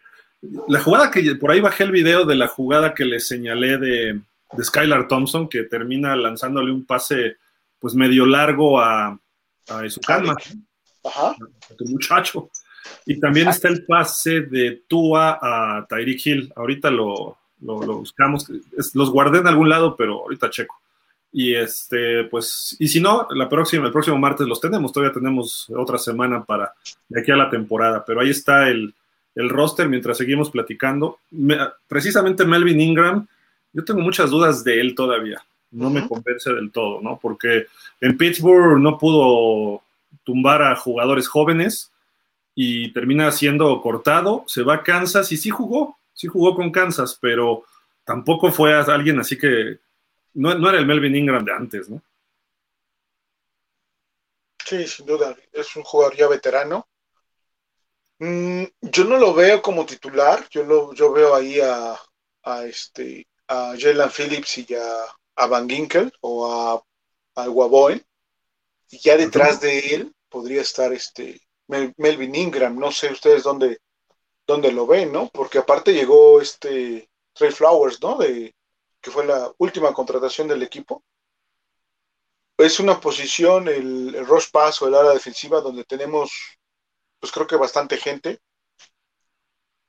La 0.68 0.80
jugada 0.80 1.10
que 1.10 1.34
por 1.34 1.50
ahí 1.50 1.60
bajé 1.60 1.84
el 1.84 1.90
video 1.90 2.24
de 2.24 2.34
la 2.34 2.48
jugada 2.48 2.94
que 2.94 3.04
le 3.04 3.20
señalé 3.20 3.76
de, 3.76 4.20
de 4.52 4.64
Skylar 4.64 5.06
Thompson, 5.06 5.48
que 5.48 5.64
termina 5.64 6.16
lanzándole 6.16 6.72
un 6.72 6.86
pase 6.86 7.36
pues 7.80 7.94
medio 7.94 8.26
largo 8.26 8.80
a, 8.80 9.18
a 9.68 9.88
su 9.88 10.00
calma, 10.00 10.36
Ajá. 11.04 11.30
a 11.30 11.74
tu 11.76 11.84
muchacho. 11.86 12.50
Y 13.06 13.18
también 13.18 13.48
está 13.48 13.68
el 13.68 13.84
pase 13.84 14.42
de 14.42 14.82
Tua 14.86 15.38
a 15.40 15.86
Tyreek 15.88 16.26
Hill. 16.26 16.52
Ahorita 16.56 16.90
lo, 16.90 17.38
lo, 17.60 17.82
lo 17.82 17.98
buscamos. 17.98 18.46
los 18.94 19.10
guardé 19.10 19.38
en 19.38 19.46
algún 19.46 19.68
lado, 19.68 19.96
pero 19.96 20.22
ahorita 20.22 20.50
checo. 20.50 20.80
Y 21.32 21.54
este, 21.54 22.24
pues, 22.24 22.76
y 22.80 22.88
si 22.88 23.00
no, 23.00 23.28
la 23.30 23.48
próxima, 23.48 23.86
el 23.86 23.92
próximo 23.92 24.18
martes 24.18 24.48
los 24.48 24.60
tenemos, 24.60 24.92
todavía 24.92 25.14
tenemos 25.14 25.70
otra 25.76 25.96
semana 25.96 26.44
para 26.44 26.74
de 27.08 27.20
aquí 27.20 27.30
a 27.30 27.36
la 27.36 27.48
temporada, 27.48 28.04
pero 28.04 28.20
ahí 28.20 28.30
está 28.30 28.68
el, 28.68 28.92
el 29.36 29.48
roster 29.48 29.88
mientras 29.88 30.18
seguimos 30.18 30.50
platicando. 30.50 31.20
precisamente 31.86 32.44
Melvin 32.44 32.80
Ingram, 32.80 33.28
yo 33.72 33.84
tengo 33.84 34.00
muchas 34.00 34.30
dudas 34.30 34.64
de 34.64 34.80
él 34.80 34.94
todavía, 34.96 35.40
no 35.72 35.90
me 35.90 36.06
convence 36.06 36.52
del 36.52 36.72
todo, 36.72 37.00
¿no? 37.00 37.18
Porque 37.18 37.66
en 38.00 38.16
Pittsburgh 38.16 38.78
no 38.78 38.98
pudo 38.98 39.82
tumbar 40.24 40.62
a 40.62 40.76
jugadores 40.76 41.28
jóvenes 41.28 41.92
y 42.54 42.92
termina 42.92 43.30
siendo 43.30 43.80
cortado, 43.80 44.44
se 44.46 44.62
va 44.62 44.74
a 44.76 44.82
Kansas 44.82 45.30
y 45.32 45.36
sí 45.36 45.50
jugó, 45.50 45.98
sí 46.12 46.26
jugó 46.26 46.54
con 46.54 46.72
Kansas, 46.72 47.18
pero 47.20 47.64
tampoco 48.04 48.50
fue 48.50 48.74
alguien 48.74 49.20
así 49.20 49.38
que 49.38 49.78
no, 50.34 50.68
era 50.68 50.78
el 50.78 50.86
Melvin 50.86 51.16
Ingram 51.16 51.44
de 51.44 51.52
antes, 51.52 51.88
¿no? 51.88 52.02
Sí, 54.64 54.86
sin 54.86 55.06
duda. 55.06 55.36
Es 55.52 55.74
un 55.74 55.82
jugador 55.82 56.16
ya 56.16 56.28
veterano. 56.28 56.86
Mm, 58.20 58.64
yo 58.82 59.04
no 59.04 59.16
lo 59.16 59.34
veo 59.34 59.60
como 59.60 59.84
titular. 59.84 60.46
Yo 60.50 60.62
lo, 60.62 60.94
yo 60.94 61.12
veo 61.12 61.34
ahí 61.34 61.58
a, 61.60 61.98
a 62.44 62.64
este 62.64 63.26
a 63.48 63.74
Jalen 63.76 64.10
Phillips 64.10 64.58
y 64.58 64.74
a, 64.76 65.06
Van 65.46 65.68
Ginkel 65.68 66.12
o 66.20 66.50
a, 66.50 66.82
a 67.34 67.50
Waboen. 67.50 68.04
Y 68.90 68.98
ya 68.98 69.16
detrás 69.16 69.60
de 69.60 69.78
él 69.94 70.14
podría 70.28 70.62
estar 70.62 70.92
este 70.92 71.40
Melvin 71.68 72.34
Ingram. 72.34 72.78
No 72.78 72.90
sé 72.90 73.12
ustedes 73.12 73.42
dónde, 73.42 73.78
dónde 74.46 74.72
lo 74.72 74.86
ven, 74.86 75.12
¿no? 75.12 75.28
Porque 75.32 75.58
aparte 75.58 75.92
llegó 75.92 76.40
este 76.40 77.08
Trey 77.32 77.52
Flowers, 77.52 78.00
¿no? 78.02 78.16
De, 78.18 78.54
que 79.00 79.10
fue 79.10 79.24
la 79.24 79.52
última 79.58 79.92
contratación 79.92 80.48
del 80.48 80.62
equipo. 80.62 81.04
Es 82.58 82.78
una 82.78 83.00
posición, 83.00 83.68
el, 83.68 84.14
el 84.14 84.26
rush 84.26 84.50
pass 84.50 84.82
o 84.82 84.88
el 84.88 84.94
área 84.94 85.12
defensiva, 85.12 85.60
donde 85.60 85.84
tenemos, 85.84 86.30
pues 87.18 87.32
creo 87.32 87.46
que 87.46 87.56
bastante 87.56 87.96
gente, 87.96 88.40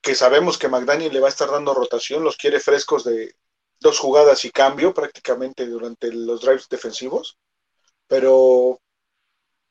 que 0.01 0.15
sabemos 0.15 0.57
que 0.57 0.69
McDaniel 0.69 1.13
le 1.13 1.19
va 1.19 1.27
a 1.27 1.31
estar 1.31 1.51
dando 1.51 1.73
rotación, 1.73 2.23
los 2.23 2.37
quiere 2.37 2.59
frescos 2.59 3.03
de 3.03 3.35
dos 3.81 3.99
jugadas 3.99 4.45
y 4.45 4.51
cambio 4.51 4.93
prácticamente 4.93 5.65
durante 5.65 6.13
los 6.13 6.41
drives 6.41 6.69
defensivos, 6.69 7.37
pero 8.07 8.79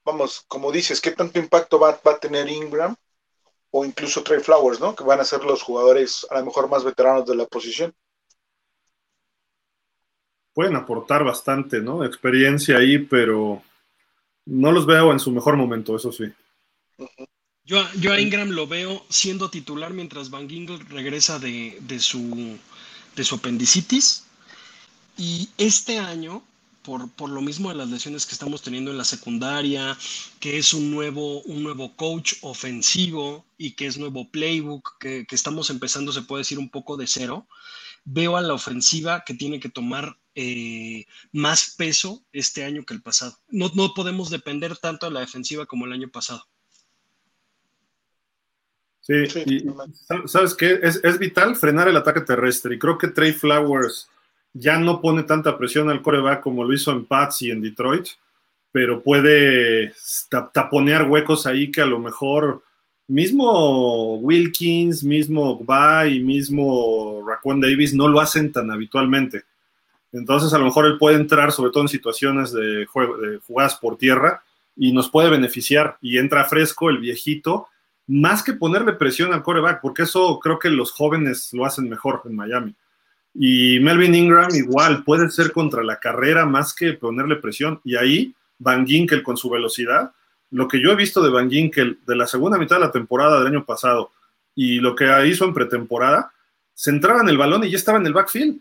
vamos, 0.05 0.45
como 0.49 0.73
dices, 0.73 1.01
¿qué 1.01 1.13
tanto 1.13 1.39
impacto 1.39 1.79
va, 1.79 1.99
va 2.07 2.13
a 2.13 2.19
tener 2.19 2.49
Ingram 2.49 2.95
o 3.71 3.85
incluso 3.85 4.23
Trey 4.23 4.41
Flowers, 4.41 4.81
¿no? 4.81 4.95
Que 4.95 5.05
van 5.05 5.21
a 5.21 5.25
ser 5.25 5.45
los 5.45 5.63
jugadores 5.63 6.27
a 6.31 6.41
lo 6.41 6.47
mejor 6.47 6.69
más 6.69 6.85
veteranos 6.85 7.25
de 7.27 7.37
la 7.37 7.47
posición. 7.47 7.95
pueden 10.53 10.77
aportar 10.77 11.25
bastante, 11.25 11.81
¿no? 11.81 12.05
Experiencia 12.05 12.77
ahí, 12.77 12.99
pero 12.99 13.63
no 14.47 14.73
los 14.73 14.85
veo 14.85 15.13
en 15.13 15.21
su 15.21 15.31
mejor 15.31 15.57
momento, 15.57 15.97
eso 15.97 16.11
sí. 16.11 16.25
Yo, 17.65 17.79
yo 18.01 18.13
a 18.13 18.21
Ingram 18.21 18.51
lo 18.51 18.67
veo 18.67 19.05
siendo 19.09 19.49
titular 19.49 19.93
mientras 19.93 20.29
Van 20.31 20.49
Gingle 20.49 20.79
regresa 20.89 21.39
de, 21.39 21.79
su, 22.01 22.59
de 23.17 23.25
su 23.25 23.37
apendicitis. 23.37 24.25
Y 25.17 25.49
este 25.59 25.99
año, 25.99 26.43
por, 26.83 27.11
por, 27.11 27.31
lo 27.31 27.43
mismo 27.43 27.69
de 27.69 27.75
las 27.75 27.89
lesiones 27.89 28.27
que 28.27 28.33
estamos 28.33 28.63
teniendo 28.63 28.91
en 28.91 28.99
la 28.99 29.05
secundaria, 29.05 29.97
que 30.39 30.59
es 30.59 30.73
un 30.73 30.91
nuevo, 30.91 31.43
un 31.43 31.63
nuevo 31.63 31.95
coach 31.97 32.35
ofensivo 32.41 33.45
y 33.59 33.73
que 33.73 33.87
es 33.87 33.99
nuevo 33.99 34.31
playbook, 34.31 34.99
que, 34.99 35.27
que 35.27 35.35
estamos 35.35 35.71
empezando, 35.71 36.13
se 36.13 36.23
puede 36.23 36.41
decir, 36.41 36.59
un 36.59 36.71
poco 36.71 36.97
de 36.97 37.07
cero, 37.07 37.47
veo 38.05 38.37
a 38.37 38.43
la 38.43 38.55
ofensiva 38.55 39.25
que 39.25 39.35
tiene 39.35 39.61
que 39.61 39.69
tomar 39.69 40.19
eh, 40.35 41.07
más 41.33 41.75
peso 41.77 42.25
este 42.33 42.65
año 42.65 42.85
que 42.85 42.95
el 42.95 43.03
pasado. 43.03 43.39
No, 43.49 43.71
no 43.75 43.95
podemos 43.95 44.31
depender 44.31 44.77
tanto 44.77 45.07
de 45.07 45.13
la 45.13 45.21
defensiva 45.21 45.67
como 45.67 45.87
el 45.87 45.93
año 45.93 46.09
pasado. 46.09 46.47
Sí, 49.11 49.41
y 49.47 49.65
sabes 50.27 50.55
qué, 50.55 50.79
es, 50.83 51.01
es, 51.03 51.19
vital 51.19 51.57
frenar 51.57 51.89
el 51.89 51.97
ataque 51.97 52.21
terrestre 52.21 52.77
y 52.77 52.79
creo 52.79 52.97
que 52.97 53.09
Trey 53.09 53.33
Flowers 53.33 54.09
ya 54.53 54.79
no 54.79 55.01
pone 55.01 55.25
tanta 55.25 55.59
presión 55.59 55.91
al 55.91 56.03
coreback 56.03 56.41
como 56.41 56.63
lo 56.63 56.73
hizo 56.73 56.93
en 56.93 57.07
Pats 57.07 57.43
y 57.43 57.51
en 57.51 57.61
Detroit, 57.61 58.07
pero 58.73 59.03
puede 59.03 59.93
taponear 60.53 61.09
huecos 61.09 61.47
ahí 61.47 61.71
que 61.71 61.81
a 61.81 61.87
lo 61.87 61.99
mejor 61.99 62.63
mismo 63.11 64.19
Wilkins, 64.19 65.03
mismo 65.03 65.59
Bay, 65.65 66.23
mismo 66.23 67.25
Raquan 67.27 67.61
Davis 67.61 67.93
no 67.93 68.07
lo 68.07 68.21
hacen 68.21 68.53
tan 68.53 68.71
habitualmente. 68.71 69.43
Entonces, 70.13 70.53
a 70.55 70.59
lo 70.59 70.65
mejor 70.65 70.87
él 70.87 70.99
puede 70.99 71.17
entrar, 71.17 71.53
sobre 71.53 71.73
todo 71.73 71.83
en 71.85 71.89
situaciones 71.89 72.53
de, 72.53 72.87
jugadas 72.87 73.77
por 73.77 73.97
tierra, 73.97 74.43
y 74.77 74.93
nos 74.93 75.11
puede 75.11 75.31
beneficiar. 75.31 75.99
Y 76.01 76.19
entra 76.19 76.45
fresco 76.45 76.89
el 76.89 76.99
viejito, 76.99 77.67
más 78.11 78.43
que 78.43 78.53
ponerle 78.53 78.93
presión 78.93 79.33
al 79.33 79.43
coreback, 79.43 79.81
porque 79.81 80.03
eso 80.03 80.39
creo 80.41 80.59
que 80.59 80.71
los 80.71 80.93
jóvenes 80.93 81.53
lo 81.53 81.65
hacen 81.65 81.89
mejor 81.89 82.23
en 82.25 82.37
Miami. 82.37 82.75
Y 83.35 83.79
Melvin 83.81 84.15
Ingram 84.15 84.55
igual 84.55 85.05
puede 85.05 85.31
ser 85.31 85.53
contra 85.53 85.85
la 85.85 86.01
carrera 86.01 86.47
más 86.47 86.75
que 86.75 86.95
ponerle 86.95 87.37
presión. 87.37 87.81
Y 87.85 87.97
ahí 87.97 88.35
Van 88.59 88.87
Ginkel 88.87 89.23
con 89.23 89.37
su 89.37 89.49
velocidad 89.49 90.13
lo 90.51 90.69
que 90.69 90.81
yo 90.81 90.91
he 90.91 90.97
visto 90.97 91.23
de 91.23 91.31
Van 91.31 91.51
Ginkel 91.51 91.99
de 92.07 92.17
la 92.17 92.27
segunda 92.27 92.59
mitad 92.59 92.77
de 92.77 92.87
la 92.87 92.93
temporada 92.93 93.39
del 93.39 93.49
año 93.49 93.65
pasado 93.65 94.11
y 94.55 94.81
lo 94.81 94.95
que 94.95 95.07
hizo 95.27 95.45
en 95.45 95.55
pretemporada, 95.55 96.33
se 96.75 96.91
entraba 96.91 97.21
en 97.21 97.29
el 97.29 97.39
balón 97.39 97.65
y 97.65 97.71
ya 97.71 97.77
estaba 97.77 97.99
en 97.99 98.07
el 98.07 98.13
backfield. 98.13 98.61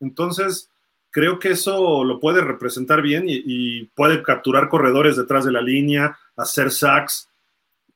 Entonces, 0.00 0.70
creo 1.10 1.38
que 1.38 1.50
eso 1.50 2.04
lo 2.04 2.20
puede 2.20 2.40
representar 2.40 3.02
bien 3.02 3.24
y, 3.28 3.84
puede 3.94 4.22
capturar 4.22 4.68
corredores 4.68 5.16
detrás 5.16 5.44
de 5.44 5.52
la 5.52 5.60
línea, 5.60 6.18
hacer 6.36 6.70
sacks. 6.70 7.28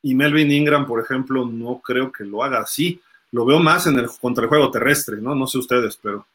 Y 0.02 0.14
Melvin 0.14 0.50
Ingram, 0.50 0.86
por 0.86 1.02
ejemplo, 1.02 1.44
no 1.44 1.80
creo 1.80 2.10
que 2.10 2.24
lo 2.24 2.42
haga 2.42 2.60
así. 2.60 3.00
Lo 3.32 3.44
veo 3.44 3.60
más 3.60 3.86
en 3.86 3.98
el 3.98 4.08
contra 4.20 4.44
el 4.44 4.48
juego 4.48 4.70
terrestre, 4.70 5.18
¿no? 5.20 5.34
No 5.34 5.46
sé 5.46 5.58
ustedes, 5.58 5.98
pero. 6.02 6.26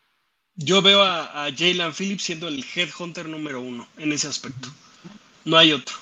Yo 0.55 0.81
veo 0.81 1.01
a, 1.01 1.45
a 1.45 1.51
Jalen 1.51 1.93
Phillips 1.93 2.23
siendo 2.23 2.47
el 2.47 2.63
headhunter 2.75 3.27
número 3.27 3.59
uno 3.59 3.87
en 3.97 4.13
ese 4.13 4.27
aspecto. 4.27 4.69
No 5.43 5.57
hay 5.57 5.73
otro. 5.73 5.95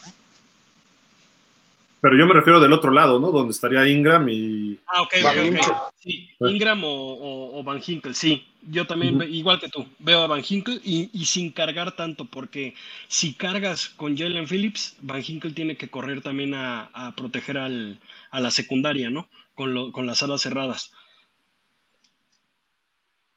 Pero 2.04 2.18
yo 2.18 2.28
me 2.28 2.34
refiero 2.34 2.60
del 2.60 2.74
otro 2.74 2.92
lado, 2.92 3.18
¿no? 3.18 3.32
Donde 3.32 3.52
estaría 3.52 3.88
Ingram 3.88 4.28
y. 4.28 4.78
Ah, 4.88 5.04
ok, 5.04 5.14
ok, 5.24 5.92
Sí, 5.98 6.30
Ingram 6.42 6.82
o, 6.84 7.64
Van 7.64 7.82
Hinkel, 7.82 8.14
sí. 8.14 8.46
Yo 8.64 8.86
también, 8.86 9.22
igual 9.22 9.62
que 9.62 9.70
tú, 9.70 9.88
veo 10.00 10.22
a 10.22 10.28
Van 10.28 10.44
Hinkel 10.46 10.82
y, 10.84 11.08
sin 11.24 11.54
cargar 11.54 11.94
tanto, 11.94 12.26
porque 12.26 12.76
si 13.08 13.36
cargas 13.36 13.88
con 13.88 14.18
Jalen 14.18 14.50
Phillips, 14.50 14.98
Van 15.00 15.24
Hinkel 15.26 15.56
tiene 15.56 15.78
que 15.78 15.90
correr 15.90 16.22
también 16.22 16.54
a, 16.54 17.14
proteger 17.16 17.58
al, 17.58 18.02
a 18.32 18.42
la 18.42 18.52
secundaria, 18.52 19.10
¿no? 19.10 19.30
Con, 19.56 19.94
con 19.94 20.06
las 20.06 20.22
alas 20.24 20.42
cerradas. 20.42 20.92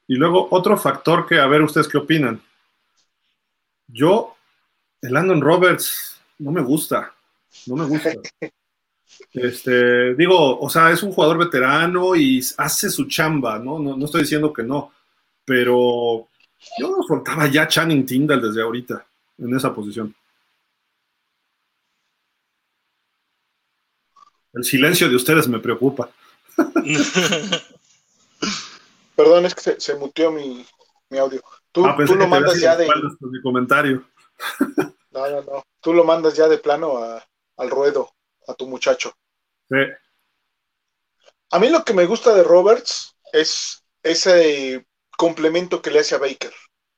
Y 0.09 0.16
luego 0.16 0.48
otro 0.50 0.76
factor 0.76 1.24
que, 1.24 1.38
a 1.38 1.46
ver, 1.46 1.62
ustedes 1.62 1.87
qué 1.87 1.98
opinan. 1.98 2.42
Yo, 3.87 4.35
el 5.02 5.12
Landon 5.12 5.40
Roberts, 5.40 6.20
no 6.40 6.50
me 6.50 6.62
gusta. 6.62 7.12
No 7.66 7.77
me 7.77 7.85
gusta. 7.87 8.12
Este, 9.33 10.14
digo, 10.14 10.59
o 10.59 10.69
sea, 10.69 10.90
es 10.90 11.03
un 11.03 11.12
jugador 11.12 11.38
veterano 11.38 12.14
y 12.16 12.40
hace 12.59 12.90
su 12.90 13.07
chamba, 13.07 13.59
¿no? 13.59 13.79
No, 13.79 14.05
estoy 14.05 14.23
diciendo 14.23 14.53
que 14.53 14.62
no, 14.62 14.92
pero 15.45 16.29
yo 16.79 16.90
no 16.90 17.03
soltaba 17.07 17.47
ya 17.47 17.69
Channing 17.69 18.05
Tyndall 18.05 18.42
desde 18.42 18.62
ahorita 18.62 19.07
en 19.38 19.57
esa 19.57 19.75
posición. 19.75 20.14
El 24.53 24.64
silencio 24.64 25.09
de 25.09 25.16
ustedes 25.16 25.49
me 25.49 25.59
preocupa. 25.61 26.11
Perdón, 29.14 29.47
es 29.47 29.55
que 29.55 29.79
se, 29.79 29.95
muteó 29.97 30.33
mi, 30.33 30.64
audio. 31.19 31.42
Tú, 31.73 31.85
ah, 31.87 31.97
lo 31.99 32.27
mandas 32.27 32.59
ya 32.61 32.75
de. 32.77 32.88
Mi 33.21 33.40
comentario. 33.42 34.05
No, 35.11 35.29
no, 35.31 35.42
no. 35.42 35.62
Tú 35.81 35.92
lo 35.92 36.05
mandas 36.05 36.37
ya 36.37 36.49
de 36.49 36.59
plano 36.59 36.99
al 37.57 37.71
ruedo 37.71 38.14
a 38.47 38.55
tu 38.55 38.66
muchacho. 38.66 39.12
Sí. 39.69 39.77
A 41.51 41.59
mí 41.59 41.69
lo 41.69 41.85
que 41.85 41.95
me 41.95 42.07
gusta 42.07 42.35
de 42.35 42.42
Roberts 42.42 43.16
es 43.33 43.85
ese 44.03 44.87
complemento 45.16 45.83
que 45.83 45.90
le 45.90 46.01
hace 46.01 46.14
a 46.14 46.19
Baker. 46.19 46.53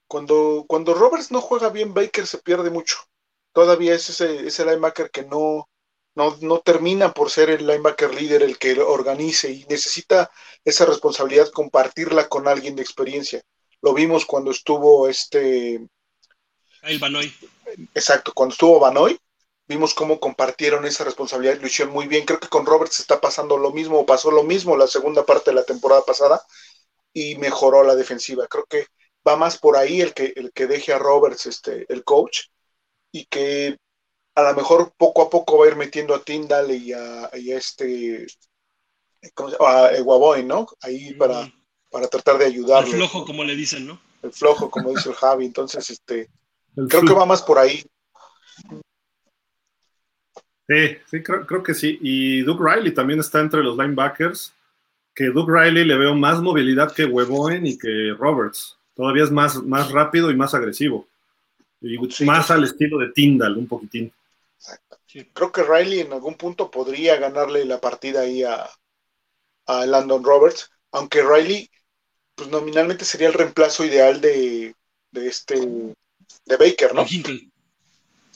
Cuando, 0.07 0.65
cuando 0.67 0.95
Roberts 0.95 1.31
no 1.31 1.41
juega 1.41 1.69
bien, 1.69 1.95
Baker 1.95 2.27
se 2.27 2.39
pierde 2.39 2.71
mucho. 2.71 2.97
Todavía 3.53 3.95
es 3.95 4.09
ese, 4.09 4.47
ese 4.47 4.65
linebacker 4.65 5.11
que 5.11 5.25
no, 5.25 5.69
no, 6.15 6.37
no, 6.41 6.61
termina 6.61 7.13
por 7.13 7.31
ser 7.31 7.51
el 7.51 7.67
linebacker 7.67 8.15
líder, 8.15 8.43
el 8.43 8.59
que 8.59 8.81
organice 8.81 9.51
y 9.51 9.65
necesita 9.69 10.31
esa 10.65 10.87
responsabilidad, 10.87 11.51
compartirla 11.51 12.29
con 12.29 12.49
alguien 12.49 12.75
de 12.77 12.83
experiencia. 12.83 13.43
Lo 13.83 13.93
vimos 13.95 14.25
cuando 14.25 14.51
estuvo 14.51 15.09
este... 15.09 15.87
El 16.83 16.99
Banoy. 16.99 17.33
Exacto, 17.95 18.33
cuando 18.35 18.53
estuvo 18.55 18.81
Banoy, 18.81 19.19
vimos 19.69 19.95
cómo 19.95 20.19
compartieron 20.19 20.87
esa 20.87 21.05
responsabilidad 21.05 21.57
y 21.57 21.61
lo 21.61 21.67
hicieron 21.67 21.93
muy 21.93 22.09
bien. 22.09 22.25
Creo 22.25 22.41
que 22.41 22.49
con 22.49 22.67
Roberts 22.67 23.01
está 23.01 23.21
pasando 23.21 23.59
lo 23.59 23.71
mismo, 23.71 24.07
pasó 24.07 24.31
lo 24.31 24.43
mismo 24.43 24.77
la 24.77 24.87
segunda 24.87 25.25
parte 25.27 25.51
de 25.51 25.57
la 25.57 25.65
temporada 25.65 26.03
pasada 26.05 26.43
y 27.13 27.37
mejoró 27.37 27.85
la 27.85 27.95
defensiva. 27.95 28.47
Creo 28.49 28.65
que 28.65 28.87
va 29.27 29.37
más 29.37 29.59
por 29.59 29.77
ahí 29.77 30.01
el 30.01 30.15
que, 30.15 30.33
el 30.37 30.53
que 30.53 30.67
deje 30.67 30.93
a 30.93 30.99
Roberts, 30.99 31.47
este, 31.47 31.87
el 31.93 32.03
coach, 32.03 32.47
y 33.13 33.27
que 33.27 33.77
a 34.35 34.43
lo 34.43 34.55
mejor 34.55 34.93
poco 34.97 35.23
a 35.23 35.31
poco 35.31 35.59
va 35.59 35.67
a 35.67 35.69
ir 35.69 35.77
metiendo 35.77 36.15
a 36.15 36.23
Tyndall 36.23 36.71
y 36.71 36.93
a, 36.93 37.31
este. 37.33 38.27
A 39.61 39.91
Guaboy, 40.01 40.45
¿no? 40.45 40.67
Ahí 40.81 41.13
para, 41.15 41.53
para 41.91 42.07
tratar 42.07 42.39
de 42.39 42.47
ayudarlo. 42.47 42.89
El 42.89 42.97
flojo, 42.97 43.25
como 43.27 43.43
le 43.45 43.57
dicen, 43.57 43.87
¿no? 43.87 44.01
El 44.23 44.33
flojo, 44.33 44.71
como 44.71 44.91
dice 44.91 45.09
el 45.09 45.17
Javi. 45.17 45.47
Entonces, 45.47 45.91
este, 45.91 46.31
creo 46.89 47.03
que 47.03 47.13
va 47.13 47.27
más 47.27 47.43
por 47.43 47.59
ahí. 47.59 47.85
Sí, 50.69 50.99
sí, 51.11 51.23
creo, 51.23 51.63
que 51.63 51.73
sí. 51.73 51.99
Y 52.03 52.43
Duke 52.43 52.63
Riley 52.63 52.93
también 52.93 53.21
está 53.21 53.41
entre 53.41 53.63
los 53.63 53.77
linebackers, 53.77 54.53
que 55.15 55.27
Duke 55.27 55.51
Riley 55.51 55.85
le 55.85 55.97
veo 55.97 56.15
más 56.15 56.43
movilidad 56.43 56.93
que 56.93 57.07
Weboen 57.07 57.67
y 57.67 57.79
que 57.79 58.15
Roberts. 58.19 58.77
Todavía 58.95 59.25
es 59.25 59.31
más, 59.31 59.63
más 59.63 59.91
rápido 59.91 60.31
y 60.31 60.37
más 60.37 60.53
agresivo. 60.53 61.09
Y 61.81 61.97
más 62.25 62.51
al 62.51 62.65
estilo 62.65 62.99
de 62.99 63.13
Tyndall, 63.13 63.57
un 63.57 63.67
poquitín. 63.67 64.13
Creo 65.33 65.51
que 65.51 65.63
Riley 65.63 66.01
en 66.01 66.13
algún 66.13 66.35
punto 66.35 66.71
podría 66.71 67.17
ganarle 67.17 67.65
la 67.65 67.81
partida 67.81 68.21
ahí 68.21 68.43
a, 68.43 68.69
a 69.67 69.87
Landon 69.87 70.23
Roberts, 70.23 70.71
aunque 70.93 71.23
Riley, 71.23 71.71
pues 72.35 72.51
nominalmente 72.51 73.05
sería 73.05 73.29
el 73.29 73.35
reemplazo 73.35 73.87
ideal 73.87 74.21
de, 74.21 74.75
de 75.13 75.29
este 75.29 75.57
de 75.57 76.57
Baker, 76.57 76.95
¿no? 76.95 77.07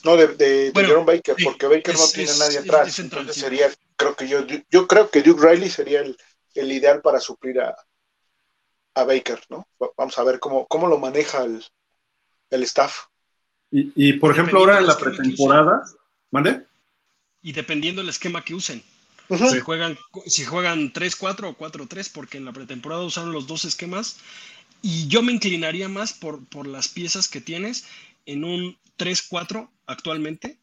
No, 0.03 0.17
de, 0.17 0.27
de, 0.27 0.71
Baker, 0.71 1.35
porque 1.43 1.67
Baker 1.67 1.95
no 1.95 2.07
tiene 2.13 2.31
nadie 2.37 2.59
atrás. 2.59 2.99
entonces 2.99 3.35
sería, 3.37 3.71
creo 3.95 4.15
que 4.15 4.27
yo, 4.27 4.45
yo 4.69 4.85
creo 4.85 5.09
que 5.09 5.21
Duke 5.21 5.49
Riley 5.49 5.69
sería 5.69 6.01
el, 6.01 6.17
ideal 6.53 7.01
para 7.01 7.21
suplir 7.21 7.61
a, 7.61 7.73
a, 8.95 9.03
Baker, 9.05 9.41
¿no? 9.49 9.65
Vamos 9.97 10.17
a 10.17 10.23
ver 10.23 10.39
cómo, 10.39 10.67
cómo 10.67 10.87
lo 10.87 10.97
maneja 10.97 11.45
el, 11.45 11.63
el 12.49 12.63
staff. 12.63 13.05
Y, 13.71 13.91
y 13.95 14.13
por 14.13 14.31
ejemplo, 14.31 14.59
ahora 14.59 14.79
en 14.79 14.87
la 14.87 14.97
pretemporada, 14.97 15.83
¿mande? 16.31 16.65
Y 17.41 17.53
dependiendo 17.53 18.01
del 18.01 18.09
esquema 18.09 18.43
que 18.43 18.55
usen. 18.55 18.83
si, 19.29 19.59
juegan, 19.61 19.97
si 20.25 20.43
juegan 20.43 20.91
3-4 20.91 21.45
o 21.45 21.57
4-3, 21.57 22.11
porque 22.13 22.37
en 22.37 22.45
la 22.45 22.51
pretemporada 22.51 23.03
usaron 23.03 23.31
los 23.31 23.47
dos 23.47 23.63
esquemas. 23.63 24.17
Y 24.81 25.07
yo 25.07 25.21
me 25.21 25.31
inclinaría 25.31 25.87
más 25.87 26.11
por, 26.11 26.45
por 26.47 26.67
las 26.67 26.89
piezas 26.89 27.29
que 27.29 27.39
tienes 27.39 27.85
en 28.25 28.43
un 28.43 28.77
3-4 28.97 29.69
actualmente, 29.85 30.59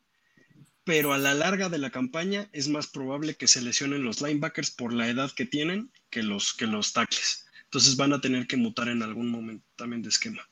pero 0.84 1.12
a 1.12 1.18
la 1.18 1.34
larga 1.34 1.68
de 1.68 1.78
la 1.78 1.90
campaña 1.90 2.48
es 2.52 2.68
más 2.68 2.86
probable 2.86 3.36
que 3.36 3.48
se 3.48 3.60
lesionen 3.60 4.04
los 4.04 4.20
linebackers 4.20 4.70
por 4.70 4.92
la 4.92 5.08
edad 5.08 5.30
que 5.30 5.44
tienen 5.44 5.92
que 6.10 6.22
los, 6.22 6.52
que 6.54 6.66
los 6.66 6.92
tackles. 6.92 7.46
Entonces 7.64 7.96
van 7.96 8.12
a 8.12 8.20
tener 8.20 8.46
que 8.46 8.56
mutar 8.56 8.88
en 8.88 9.02
algún 9.02 9.28
momento 9.28 9.64
también 9.76 10.02
de 10.02 10.08
esquema. 10.08 10.48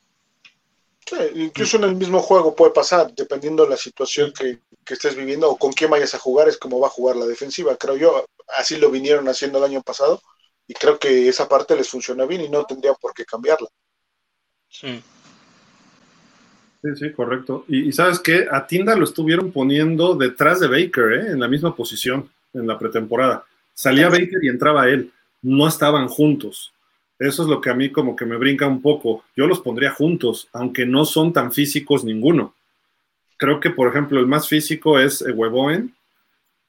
incluso 1.34 1.78
en 1.78 1.84
el 1.84 1.96
mismo 1.96 2.20
juego 2.20 2.54
puede 2.54 2.72
pasar, 2.72 3.12
dependiendo 3.14 3.64
de 3.64 3.70
la 3.70 3.76
situación 3.76 4.32
que, 4.32 4.60
estés 4.86 5.16
viviendo 5.16 5.50
o 5.50 5.58
con 5.58 5.72
quién 5.72 5.90
vayas 5.90 6.14
a 6.14 6.18
jugar, 6.18 6.48
es 6.48 6.56
como 6.56 6.80
va 6.80 6.86
a 6.86 6.90
jugar 6.90 7.16
la 7.16 7.26
defensiva. 7.26 7.76
Creo 7.76 7.96
yo, 7.96 8.24
así 8.56 8.76
lo 8.76 8.90
vinieron 8.90 9.28
haciendo 9.28 9.58
el 9.58 9.64
año 9.64 9.82
pasado 9.82 10.22
y 10.66 10.74
creo 10.74 10.98
que 10.98 11.28
esa 11.28 11.48
parte 11.48 11.76
les 11.76 11.88
funciona 11.88 12.24
bien 12.24 12.42
y 12.42 12.48
no 12.48 12.64
tendría 12.64 12.94
por 12.94 13.12
qué 13.12 13.24
cambiarla. 13.24 13.68
Sí. 14.68 15.02
Sí, 16.82 16.88
sí, 16.96 17.12
correcto. 17.12 17.64
Y, 17.68 17.92
sabes 17.92 18.20
qué, 18.20 18.46
a 18.50 18.66
Tinda 18.66 18.94
lo 18.96 19.04
estuvieron 19.04 19.50
poniendo 19.50 20.14
detrás 20.14 20.60
de 20.60 20.68
Baker, 20.68 21.12
¿eh? 21.12 21.32
en 21.32 21.40
la 21.40 21.48
misma 21.48 21.74
posición 21.74 22.28
en 22.54 22.66
la 22.66 22.78
pretemporada. 22.78 23.44
Salía 23.74 24.08
Baker 24.08 24.42
y 24.42 24.48
entraba 24.48 24.88
él. 24.88 25.10
No 25.42 25.66
estaban 25.66 26.08
juntos. 26.08 26.72
Eso 27.18 27.42
es 27.42 27.48
lo 27.48 27.60
que 27.60 27.70
a 27.70 27.74
mí 27.74 27.90
como 27.90 28.14
que 28.14 28.24
me 28.24 28.36
brinca 28.36 28.66
un 28.66 28.80
poco. 28.80 29.24
Yo 29.36 29.46
los 29.46 29.60
pondría 29.60 29.90
juntos, 29.90 30.48
aunque 30.52 30.86
no 30.86 31.04
son 31.04 31.32
tan 31.32 31.52
físicos 31.52 32.04
ninguno. 32.04 32.54
Creo 33.36 33.60
que, 33.60 33.70
por 33.70 33.88
ejemplo, 33.88 34.20
el 34.20 34.26
más 34.26 34.48
físico 34.48 34.98
es 34.98 35.22
Weboen 35.22 35.94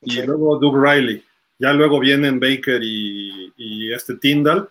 y 0.02 0.22
luego 0.22 0.58
Doug 0.58 0.84
Riley. 0.84 1.24
Ya 1.60 1.74
luego 1.74 2.00
vienen 2.00 2.40
Baker 2.40 2.82
y, 2.82 3.92
este 3.92 4.16
Tyndall, 4.16 4.70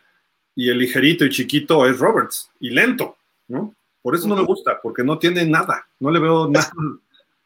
y 0.54 0.70
el 0.70 0.78
ligerito 0.78 1.24
y 1.24 1.30
chiquito 1.30 1.86
es 1.86 1.98
Roberts, 1.98 2.50
y 2.60 2.70
lento, 2.70 3.16
¿no? 3.48 3.74
Por 4.08 4.16
eso 4.16 4.26
no 4.26 4.36
me 4.36 4.42
gusta, 4.42 4.80
porque 4.82 5.04
no 5.04 5.18
tiene 5.18 5.44
nada, 5.44 5.86
no 6.00 6.10
le 6.10 6.18
veo 6.18 6.48
nada 6.48 6.72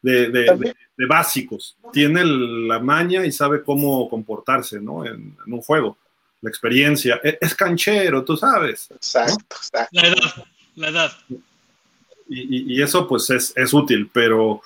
de, 0.00 0.76
básicos. 1.08 1.76
Tiene 1.92 2.24
la 2.24 2.78
maña 2.78 3.26
y 3.26 3.32
sabe 3.32 3.64
cómo 3.64 4.08
comportarse, 4.08 4.80
¿no? 4.80 5.04
En, 5.04 5.36
un 5.44 5.60
juego, 5.60 5.98
la 6.40 6.48
experiencia. 6.48 7.20
E, 7.24 7.36
es, 7.40 7.52
canchero, 7.56 8.22
tú 8.22 8.36
sabes. 8.36 8.92
Exacto, 8.92 9.56
exacto. 9.56 9.88
La 9.90 10.06
edad, 10.06 10.46
la 10.76 10.88
edad. 10.90 11.12
Y, 12.28 12.80
eso 12.80 13.08
pues 13.08 13.28
es, 13.30 13.52
es, 13.56 13.74
útil, 13.74 14.08
pero 14.12 14.62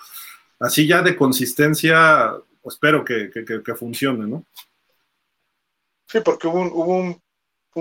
así 0.61 0.86
ya 0.86 1.01
de 1.01 1.16
consistencia, 1.16 2.34
espero 2.62 3.07
que, 3.07 3.30
que 3.32 3.74
funcione, 3.74 4.26
¿no? 4.26 4.44
Sí, 6.07 6.18
porque 6.22 6.47
hubo, 6.47 6.61
un, 6.61 6.70
hubo 6.74 6.99
un, 6.99 7.22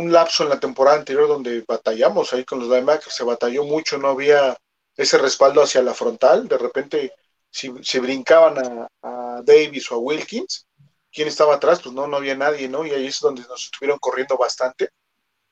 lapso 0.04 0.44
en 0.44 0.50
la 0.50 0.60
temporada 0.60 0.98
anterior 0.98 1.28
donde 1.28 1.64
batallamos 1.68 2.34
ahí 2.34 2.44
con 2.44 2.60
los 2.60 2.68
linebackers, 2.68 3.16
se 3.16 3.24
batalló 3.24 3.64
mucho, 3.64 3.98
no 3.98 4.10
había 4.10 4.58
ese 4.96 5.18
respaldo 5.18 5.62
hacia 5.62 5.82
la 5.82 5.94
frontal, 5.94 6.48
de 6.48 6.58
repente 6.58 7.14
si, 7.50 7.72
se 7.82 8.00
brincaban 8.00 8.88
a, 9.02 9.42
Davis 9.44 9.92
o 9.92 9.96
a 9.96 9.98
Wilkins, 10.00 10.68
¿quién 11.12 11.28
estaba 11.28 11.56
atrás? 11.56 11.82
Pues 11.82 11.94
no, 11.94 12.08
no 12.08 12.18
había 12.18 12.36
nadie, 12.36 12.70
¿no? 12.70 12.86
Y 12.86 12.92
ahí 12.92 13.08
es 13.08 13.20
donde 13.20 13.42
nos 13.44 13.66
estuvieron 13.66 14.00
corriendo 14.00 14.38
bastante 14.38 14.90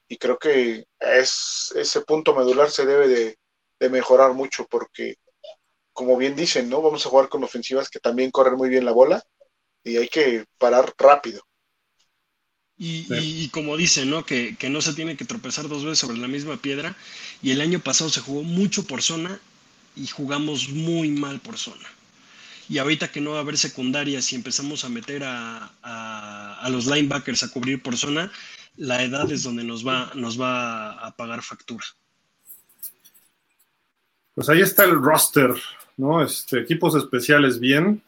y 0.08 0.18
creo 0.18 0.38
que 0.38 0.86
es, 1.00 1.74
ese 1.76 2.02
punto 2.02 2.36
medular 2.36 2.70
se 2.70 2.86
debe 2.86 3.08
de, 3.08 3.38
de 3.80 3.90
mejorar 3.90 4.34
mucho 4.34 4.66
porque, 4.70 5.16
como 5.94 6.18
bien 6.18 6.36
dicen, 6.36 6.70
¿no? 6.70 6.82
Vamos 6.82 7.06
a 7.06 7.10
jugar 7.10 7.30
con 7.30 7.44
ofensivas 7.44 7.90
que 7.90 8.00
también 8.00 8.32
corren 8.32 8.56
muy 8.56 8.70
bien 8.70 8.86
la 8.86 8.92
bola 8.92 9.24
y 9.84 9.98
hay 9.98 10.08
que 10.08 10.46
parar 10.58 10.94
rápido. 10.98 11.44
Y, 12.78 13.50
como 13.50 13.78
dicen, 13.78 14.10
¿no? 14.10 14.26
Que, 14.26 14.58
no 14.70 14.82
se 14.82 14.94
tiene 14.94 15.16
que 15.16 15.26
tropezar 15.26 15.68
dos 15.68 15.84
veces 15.84 16.00
sobre 16.00 16.18
la 16.18 16.28
misma 16.28 16.58
piedra. 16.58 16.96
Y 17.42 17.52
el 17.52 17.62
año 17.62 17.80
pasado 17.80 18.10
se 18.10 18.22
jugó 18.22 18.44
mucho 18.44 18.86
por 18.86 19.02
zona 19.02 19.40
y 19.96 20.08
jugamos 20.08 20.70
muy 20.70 21.10
mal 21.12 21.40
por 21.40 21.58
zona. 21.58 21.88
Y 22.70 22.78
ahorita 22.78 23.12
que 23.12 23.22
no 23.22 23.32
va 23.32 23.38
a 23.38 23.42
haber 23.42 23.58
secundarias 23.58 24.32
y 24.32 24.36
empezamos 24.36 24.86
a 24.86 24.90
meter 24.90 25.24
a, 25.24 25.72
a, 25.82 26.70
los 26.70 26.88
linebackers 26.88 27.44
a 27.44 27.52
cubrir 27.52 27.82
por 27.82 27.98
zona, 27.98 28.32
la 28.78 29.04
edad 29.04 29.32
es 29.32 29.44
donde 29.44 29.64
nos 29.64 29.86
va, 29.86 30.12
nos 30.16 30.40
va 30.40 30.94
a 30.94 31.16
pagar 31.16 31.44
factura. 31.44 31.86
Pues 34.34 34.50
ahí 34.50 34.62
está 34.62 34.86
el 34.86 35.00
roster, 35.00 35.54
¿no? 35.98 36.24
Este, 36.24 36.60
equipos 36.60 36.96
especiales 36.96 37.60
bien. 37.60 38.02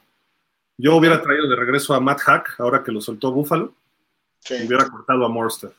Yo 0.78 0.96
hubiera 0.96 1.22
traído 1.22 1.48
de 1.48 1.56
regreso 1.56 1.94
a 1.94 2.00
Matt 2.00 2.22
Hack, 2.22 2.56
ahora 2.60 2.84
que 2.84 2.92
lo 2.92 3.00
soltó 3.00 3.32
Buffalo. 3.32 3.74
Hubiera 4.50 4.90
cortado 4.90 5.26
a 5.26 5.30
Monster. 5.30 5.72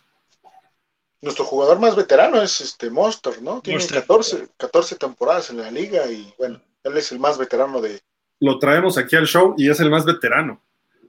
Nuestro 1.20 1.44
jugador 1.44 1.78
más 1.78 1.96
veterano 1.96 2.40
es 2.42 2.60
este 2.60 2.90
Monster, 2.90 3.40
¿no? 3.42 3.60
Tiene 3.60 3.84
14, 3.86 4.48
14 4.56 4.96
temporadas 4.96 5.50
en 5.50 5.58
la 5.58 5.70
liga 5.70 6.06
y 6.10 6.32
bueno, 6.38 6.60
él 6.84 6.96
es 6.96 7.10
el 7.12 7.18
más 7.18 7.38
veterano 7.38 7.80
de. 7.80 8.00
Lo 8.40 8.58
traemos 8.58 8.98
aquí 8.98 9.16
al 9.16 9.26
show 9.26 9.54
y 9.56 9.70
es 9.70 9.80
el 9.80 9.90
más 9.90 10.04
veterano. 10.04 10.60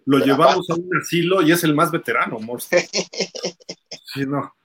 Lo 0.06 0.20
llevamos 0.20 0.70
a 0.70 0.76
un 0.76 0.90
asilo 0.98 1.42
y 1.42 1.52
es 1.52 1.64
el 1.64 1.76
más 1.76 1.92
veterano, 1.92 2.40
Monster. 2.40 2.88
sí, 4.06 4.26
no. 4.26 4.56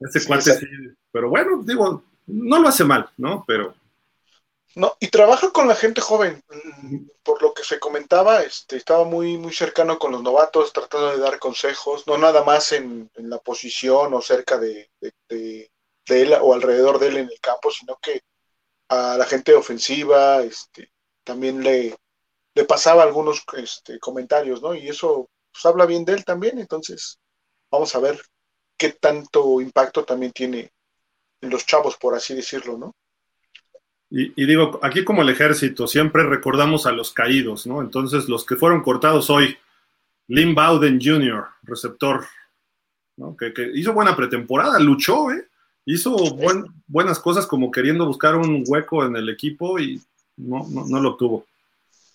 Ese 0.00 0.26
cuate 0.26 0.58
sí. 0.58 0.66
Pero 1.12 1.30
bueno, 1.30 1.62
digo, 1.62 2.02
no 2.26 2.58
lo 2.58 2.68
hace 2.68 2.84
mal, 2.84 3.08
¿no? 3.16 3.44
Pero 3.46 3.74
no, 4.76 4.94
y 5.00 5.08
trabaja 5.08 5.50
con 5.52 5.68
la 5.68 5.74
gente 5.74 6.02
joven. 6.02 6.44
Por 7.22 7.42
lo 7.42 7.54
que 7.54 7.64
se 7.64 7.80
comentaba, 7.80 8.42
este, 8.42 8.76
estaba 8.76 9.04
muy, 9.04 9.38
muy 9.38 9.54
cercano 9.54 9.98
con 9.98 10.12
los 10.12 10.22
novatos, 10.22 10.72
tratando 10.74 11.12
de 11.12 11.18
dar 11.18 11.38
consejos, 11.38 12.06
no 12.06 12.18
nada 12.18 12.44
más 12.44 12.72
en, 12.72 13.10
la 13.14 13.38
posición 13.38 14.12
o 14.12 14.20
cerca 14.20 14.58
de, 14.58 14.90
él 15.30 16.36
o 16.42 16.52
alrededor 16.52 16.98
de 16.98 17.08
él 17.08 17.16
en 17.16 17.30
el 17.30 17.40
campo, 17.40 17.70
sino 17.70 17.96
que 18.02 18.20
a 18.90 19.16
la 19.16 19.24
gente 19.24 19.54
ofensiva 19.54 20.42
este, 20.42 20.92
también 21.24 21.64
le, 21.64 21.96
le 22.54 22.64
pasaba 22.64 23.02
algunos 23.02 23.44
este, 23.56 23.98
comentarios, 23.98 24.60
¿no? 24.60 24.74
Y 24.74 24.90
eso 24.90 25.30
pues, 25.52 25.64
habla 25.64 25.86
bien 25.86 26.04
de 26.04 26.12
él 26.12 26.24
también, 26.26 26.58
entonces 26.58 27.18
vamos 27.70 27.94
a 27.94 28.00
ver 28.00 28.20
qué 28.76 28.90
tanto 28.92 29.58
impacto 29.62 30.04
también 30.04 30.32
tiene 30.32 30.70
en 31.40 31.48
los 31.48 31.64
chavos, 31.64 31.96
por 31.96 32.14
así 32.14 32.34
decirlo, 32.34 32.76
¿no? 32.76 32.94
Y, 34.08 34.46
digo, 34.46 34.78
aquí 34.82 35.04
como 35.04 35.22
el 35.22 35.30
ejército, 35.30 35.88
siempre 35.88 36.22
recordamos 36.22 36.86
a 36.86 36.92
los 36.92 37.10
caídos, 37.10 37.66
¿no? 37.66 37.82
Entonces, 37.82 38.28
los 38.28 38.44
que 38.44 38.54
fueron 38.54 38.82
cortados 38.82 39.30
hoy, 39.30 39.56
Lynn 40.28 40.54
Bowden 40.54 41.00
Jr., 41.02 41.44
receptor, 41.64 42.24
¿no? 43.16 43.36
que, 43.36 43.52
hizo 43.74 43.92
buena 43.92 44.14
pretemporada, 44.14 44.78
luchó, 44.78 45.32
¿eh? 45.32 45.48
Hizo 45.84 46.16
buenas 46.86 47.18
cosas 47.20 47.46
como 47.46 47.70
queriendo 47.70 48.06
buscar 48.06 48.34
un 48.36 48.64
hueco 48.66 49.04
en 49.04 49.16
el 49.16 49.28
equipo 49.28 49.78
y 49.78 50.00
no, 50.36 50.66
no, 50.68 51.00
lo 51.00 51.16
tuvo. 51.16 51.46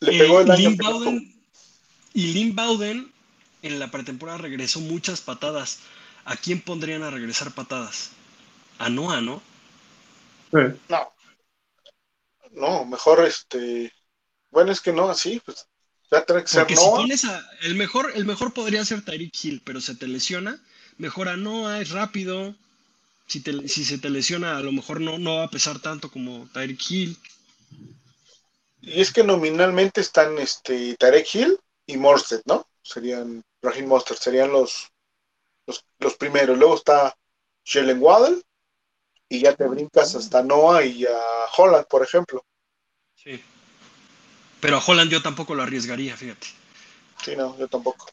Le 0.02 0.18
pegó 0.18 0.42
el 0.42 0.52
eh, 0.52 0.58
Lynn 0.58 0.78
Bowden, 0.78 1.34
y 2.14 2.34
Lynn 2.34 2.56
Bowden 2.56 3.12
en 3.62 3.80
la 3.80 3.90
pretemporada 3.90 4.40
regresó 4.40 4.80
muchas 4.80 5.22
patadas. 5.22 5.80
¿A 6.26 6.36
quién 6.36 6.62
pondrían 6.62 7.04
a 7.04 7.10
regresar 7.10 7.52
patadas? 7.52 8.12
A 8.78 8.90
Noah, 8.90 9.22
¿no? 9.22 9.42
Sí. 10.52 10.60
No. 10.90 11.12
No, 12.52 12.86
mejor 12.86 13.26
este. 13.26 13.94
Bueno, 14.50 14.72
es 14.72 14.82
que 14.82 14.94
no, 14.94 15.10
así, 15.10 15.42
pues 15.46 15.68
ya 16.12 16.26
tiene 16.26 16.42
que 16.42 16.48
ser 16.50 16.62
Porque 16.62 16.76
si 16.76 16.86
pones 16.90 17.26
a, 17.26 17.42
el 17.62 17.76
mejor, 17.76 18.12
el 18.16 18.26
mejor 18.26 18.54
podría 18.54 18.84
ser 18.84 19.04
Tyreek 19.04 19.34
Hill, 19.42 19.62
pero 19.64 19.80
se 19.80 19.96
te 19.96 20.08
lesiona, 20.08 20.62
mejor 20.98 21.30
a 21.30 21.38
Noah, 21.38 21.80
es 21.80 21.92
rápido. 21.92 22.56
Si, 23.28 23.40
te, 23.40 23.68
si 23.70 23.86
se 23.86 23.98
te 23.98 24.10
lesiona, 24.10 24.58
a 24.58 24.62
lo 24.62 24.74
mejor 24.74 25.00
no, 25.00 25.18
no 25.18 25.38
va 25.38 25.46
a 25.46 25.50
pesar 25.50 25.80
tanto 25.80 26.12
como 26.12 26.50
Tyreek 26.54 26.92
Hill. 26.92 27.18
Y 28.82 29.00
es 29.00 29.14
que 29.14 29.24
nominalmente 29.24 30.02
están 30.02 30.38
este 30.38 30.96
Tyreek 30.98 31.34
Hill 31.34 31.60
y 31.86 31.96
Morstead, 31.96 32.42
¿no? 32.46 32.68
Serían, 32.84 33.44
Raheem 33.62 33.88
Monster, 33.88 34.18
serían 34.18 34.52
los, 34.52 34.90
los, 35.68 35.86
los 36.00 36.16
primeros. 36.16 36.58
Luego 36.58 36.76
está 36.76 37.16
Jalen 37.64 38.02
Waddle, 38.02 38.42
y 39.32 39.40
ya 39.40 39.56
te 39.56 39.66
brincas 39.66 40.14
hasta 40.14 40.44
Noah 40.44 40.84
y 40.84 41.06
a 41.06 41.18
Holland, 41.56 41.86
por 41.88 42.04
ejemplo. 42.04 42.44
Sí. 43.16 43.42
Pero 44.60 44.76
a 44.76 44.84
Holland 44.86 45.10
yo 45.10 45.22
tampoco 45.22 45.56
lo 45.56 45.64
arriesgaría, 45.64 46.18
fíjate. 46.18 46.48
Sí, 47.24 47.38
no, 47.38 47.58
yo 47.58 47.66
tampoco. 47.70 48.08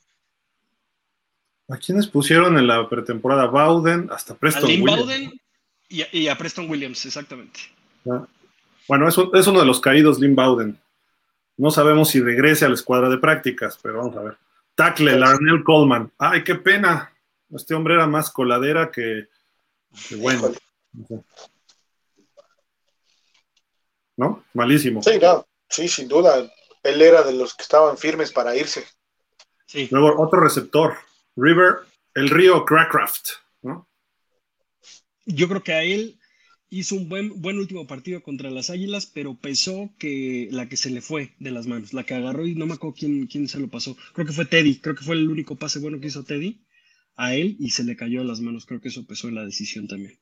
¿A 1.70 1.76
quiénes 1.76 2.06
pusieron 2.06 2.56
en 2.56 2.68
la 2.68 2.88
pretemporada? 2.88 3.46
Bowden, 3.46 4.08
hasta 4.12 4.36
Preston 4.36 4.62
a 4.62 4.66
Williams. 4.68 4.96
Bowden 5.00 5.40
y 5.88 6.28
a, 6.28 6.38
Preston 6.38 6.70
Williams, 6.70 7.04
exactamente. 7.04 7.58
Ah. 8.08 8.24
Bueno, 8.86 9.08
es, 9.08 9.16
es 9.34 9.46
uno 9.48 9.58
de 9.58 9.66
los 9.66 9.80
caídos, 9.80 10.20
Lynn 10.20 10.36
Bowden. 10.36 10.78
No 11.56 11.72
sabemos 11.72 12.10
si 12.10 12.20
regrese 12.20 12.64
a 12.64 12.68
la 12.68 12.74
escuadra 12.74 13.08
de 13.08 13.18
prácticas, 13.18 13.76
pero 13.82 13.98
vamos 13.98 14.16
a 14.16 14.22
ver. 14.22 14.38
Tackle, 14.76 15.18
Larnell 15.18 15.64
Coleman. 15.64 16.12
Ay, 16.16 16.44
qué 16.44 16.54
pena. 16.54 17.12
Este 17.50 17.74
hombre 17.74 17.94
era 17.94 18.06
más 18.06 18.30
coladera 18.30 18.92
que, 18.92 19.26
que 20.08 20.14
bueno. 20.14 20.52
¿No? 24.16 24.44
Malísimo. 24.54 25.02
Sí, 25.02 25.12
sí, 25.68 25.88
sin 25.88 26.08
duda. 26.08 26.50
Él 26.82 27.02
era 27.02 27.22
de 27.22 27.32
los 27.32 27.54
que 27.54 27.62
estaban 27.62 27.96
firmes 27.96 28.32
para 28.32 28.56
irse. 28.56 28.84
Sí. 29.66 29.88
Luego, 29.90 30.20
otro 30.20 30.40
receptor, 30.40 30.94
River, 31.36 31.76
el 32.14 32.30
río 32.30 32.64
Crackcraft, 32.64 33.28
¿no? 33.62 33.88
Yo 35.26 35.48
creo 35.48 35.62
que 35.62 35.74
a 35.74 35.82
él 35.82 36.18
hizo 36.70 36.96
un 36.96 37.08
buen, 37.08 37.40
buen 37.40 37.58
último 37.58 37.86
partido 37.86 38.22
contra 38.22 38.50
las 38.50 38.70
Águilas, 38.70 39.06
pero 39.06 39.38
pesó 39.38 39.90
que 39.98 40.48
la 40.50 40.68
que 40.68 40.76
se 40.76 40.90
le 40.90 41.00
fue 41.00 41.34
de 41.38 41.50
las 41.50 41.66
manos, 41.66 41.92
la 41.92 42.04
que 42.04 42.14
agarró 42.14 42.46
y 42.46 42.54
no 42.54 42.66
me 42.66 42.74
acuerdo 42.74 42.96
quién, 42.98 43.26
quién 43.26 43.48
se 43.48 43.58
lo 43.58 43.68
pasó. 43.68 43.96
Creo 44.14 44.26
que 44.26 44.32
fue 44.32 44.46
Teddy, 44.46 44.80
creo 44.80 44.94
que 44.94 45.04
fue 45.04 45.16
el 45.16 45.28
único 45.28 45.56
pase 45.56 45.78
bueno 45.78 46.00
que 46.00 46.08
hizo 46.08 46.24
Teddy 46.24 46.64
a 47.16 47.34
él 47.34 47.56
y 47.58 47.70
se 47.70 47.84
le 47.84 47.96
cayó 47.96 48.20
a 48.20 48.24
las 48.24 48.40
manos. 48.40 48.66
Creo 48.66 48.80
que 48.80 48.88
eso 48.88 49.06
pesó 49.06 49.28
en 49.28 49.34
la 49.34 49.44
decisión 49.44 49.86
también. 49.86 50.18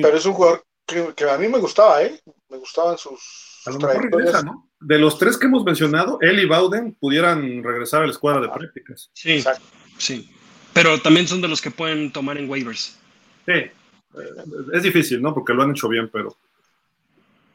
Pero 0.00 0.16
es 0.16 0.24
un 0.24 0.32
jugador 0.32 0.64
Que, 0.86 1.30
a 1.30 1.38
mí 1.38 1.48
me 1.48 1.58
gustaba, 1.58 2.02
¿eh? 2.02 2.20
Me 2.48 2.58
gustaban 2.58 2.98
sus, 2.98 3.62
a 3.66 3.70
lo 3.70 3.78
mejor 3.78 4.10
regresa, 4.10 4.42
¿no? 4.42 4.68
De 4.80 4.98
los 4.98 5.18
tres 5.18 5.38
que 5.38 5.46
hemos 5.46 5.64
mencionado, 5.64 6.18
él 6.20 6.40
y 6.40 6.46
Bowden 6.46 6.94
pudieran 6.94 7.62
regresar 7.62 8.02
a 8.02 8.06
la 8.06 8.12
escuadra 8.12 8.40
de 8.40 8.48
prácticas. 8.48 9.10
Sí, 9.14 9.34
Exacto. 9.34 9.64
sí. 9.96 10.30
Pero 10.72 11.00
también 11.00 11.28
son 11.28 11.40
de 11.40 11.48
los 11.48 11.60
que 11.60 11.70
pueden 11.70 12.12
tomar 12.12 12.38
en 12.38 12.48
waivers. 12.48 12.98
Sí, 13.46 13.52
eh, 13.52 13.70
es 14.72 14.82
difícil, 14.82 15.22
¿no? 15.22 15.32
Porque 15.32 15.52
lo 15.52 15.62
han 15.62 15.70
hecho 15.70 15.88
bien, 15.88 16.08
pero 16.08 16.36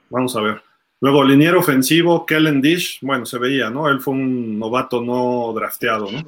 vamos 0.09 0.35
a 0.35 0.41
ver. 0.41 0.61
Luego, 0.99 1.23
liniero 1.23 1.59
ofensivo, 1.59 2.25
Kellen 2.25 2.61
Dish, 2.61 2.99
bueno, 3.01 3.25
se 3.25 3.37
veía, 3.37 3.69
¿no? 3.69 3.87
Él 3.89 3.99
fue 3.99 4.13
un 4.13 4.57
novato 4.57 5.01
no 5.01 5.53
drafteado, 5.53 6.09
¿no? 6.11 6.23